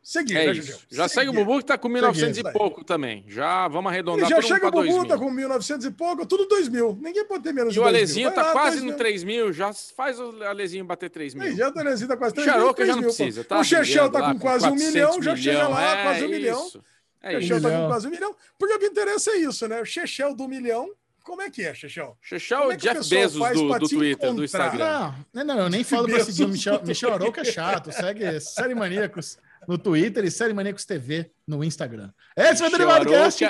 Seguir, 0.09 0.37
É 0.37 0.47
né, 0.47 0.53
isso. 0.53 0.87
Já 0.89 1.09
segue 1.09 1.31
o 1.31 1.33
Seguir. 1.33 1.45
Bubu 1.45 1.59
que 1.59 1.65
tá 1.65 1.77
com 1.77 1.89
1900 1.89 2.37
Seguir. 2.37 2.49
e 2.49 2.53
pouco 2.53 2.85
também. 2.85 3.25
Já 3.27 3.67
vamos 3.67 3.91
E 3.91 3.95
arredondar 3.95 4.29
já 4.31 4.37
para 4.37 4.47
chega 4.47 4.69
o 4.69 4.71
para 4.71 4.71
Bubu, 4.71 4.83
2000. 5.05 5.09
tá 5.09 5.19
com 5.19 5.35
1.900 5.35 5.85
e 5.85 5.91
pouco, 5.91 6.25
tudo 6.27 6.47
2 6.47 6.69
mil. 6.69 6.97
Ninguém 7.03 7.25
pode 7.27 7.43
ter 7.43 7.53
menos 7.53 7.73
E 7.73 7.75
de 7.75 7.81
o 7.81 7.83
2 7.83 7.93
mil. 7.93 7.99
Alezinho 7.99 8.31
tá 8.33 8.43
lá, 8.45 8.53
quase 8.53 8.71
2 8.77 8.83
no 8.83 8.89
mil. 8.91 8.97
3 8.99 9.25
mil. 9.25 9.53
Já 9.53 9.73
faz 9.73 10.21
o 10.21 10.45
Alezinho 10.45 10.85
bater 10.85 11.11
3 11.11 11.35
mil. 11.35 11.43
Aí, 11.43 11.57
já 11.57 11.71
o 11.71 11.77
Alezinho 11.81 12.09
tá 12.09 12.17
quase 12.17 12.35
3 12.37 12.47
mil. 12.47 12.55
Charoca 12.57 12.75
3 12.75 12.89
já 12.89 12.95
não 12.95 13.03
precisa, 13.03 13.43
tá? 13.45 13.59
O 13.59 13.65
Chechel 13.65 14.09
tá 14.09 14.19
Lá 14.21 14.33
com 14.33 14.39
quase 14.39 14.67
um 14.67 14.69
400 14.71 14.95
milhão, 14.95 15.23
já 15.23 15.37
chega 15.37 15.69
lá, 15.69 15.99
é 15.99 16.03
quase 16.05 16.25
um 16.25 16.29
milhão. 16.29 16.67
isso. 16.69 16.79
O 16.79 16.83
É 17.27 17.31
isso. 17.33 17.41
Chechel 17.43 17.63
tá 17.63 17.71
com 17.77 17.87
quase 17.89 18.07
um 18.07 18.11
milhão. 18.11 18.37
Porque 18.57 18.75
o 18.75 18.79
que 18.79 18.87
interessa 18.87 19.31
é 19.33 19.37
isso, 19.39 19.67
né? 19.67 19.81
O 19.81 19.85
Chechel 19.85 20.37
do 20.37 20.47
milhão, 20.47 20.89
como 21.25 21.43
é 21.43 21.51
que 21.51 21.63
é, 21.63 21.75
Chechel? 21.75 22.17
Chechel 22.23 22.59
é 22.59 22.67
o 22.69 22.71
é 22.71 22.75
o 22.75 22.77
Jeff 22.77 23.11
Bezos 23.11 23.51
do, 23.51 23.89
Twitter, 23.89 24.33
do? 24.33 24.45
Instagram. 24.45 25.13
Não, 25.35 25.45
não, 25.45 25.55
não, 25.57 25.63
eu 25.65 25.69
nem 25.69 25.83
falo 25.83 26.07
pra 26.09 26.23
seguir 26.25 26.45
o. 26.45 26.49
Michel, 26.49 26.81
Michel 26.85 27.13
Arouca 27.13 27.41
é 27.41 27.45
chato. 27.45 27.91
Segue 27.91 28.41
Série 28.41 28.73
Maníacos 28.77 29.37
no 29.67 29.79
Twitter 29.79 30.25
e 30.25 30.31
Série 30.31 30.53
Maníacos 30.53 30.85
TV 30.85 31.31
no 31.47 31.63
Instagram. 31.65 32.11
Esse 32.37 32.59
foi 32.59 32.69
o 32.69 32.71
Derivado 32.71 33.05
Cast. 33.11 33.45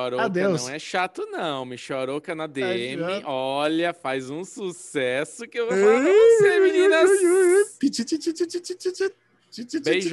Arouca 0.00 0.24
Adeus. 0.26 0.62
não 0.66 0.74
é 0.74 0.78
chato, 0.80 1.26
não. 1.30 1.64
Michel 1.64 1.98
Arouca 1.98 2.34
na 2.34 2.46
DM, 2.48 3.22
olha, 3.24 3.94
faz 3.94 4.28
um 4.28 4.44
sucesso 4.44 5.46
que 5.46 5.58
eu 5.58 5.68
vou 5.68 5.76
falar 5.78 6.02
pra 6.02 6.12
você, 6.12 6.58
meninas. 6.60 7.10
Beijo. 9.84 10.08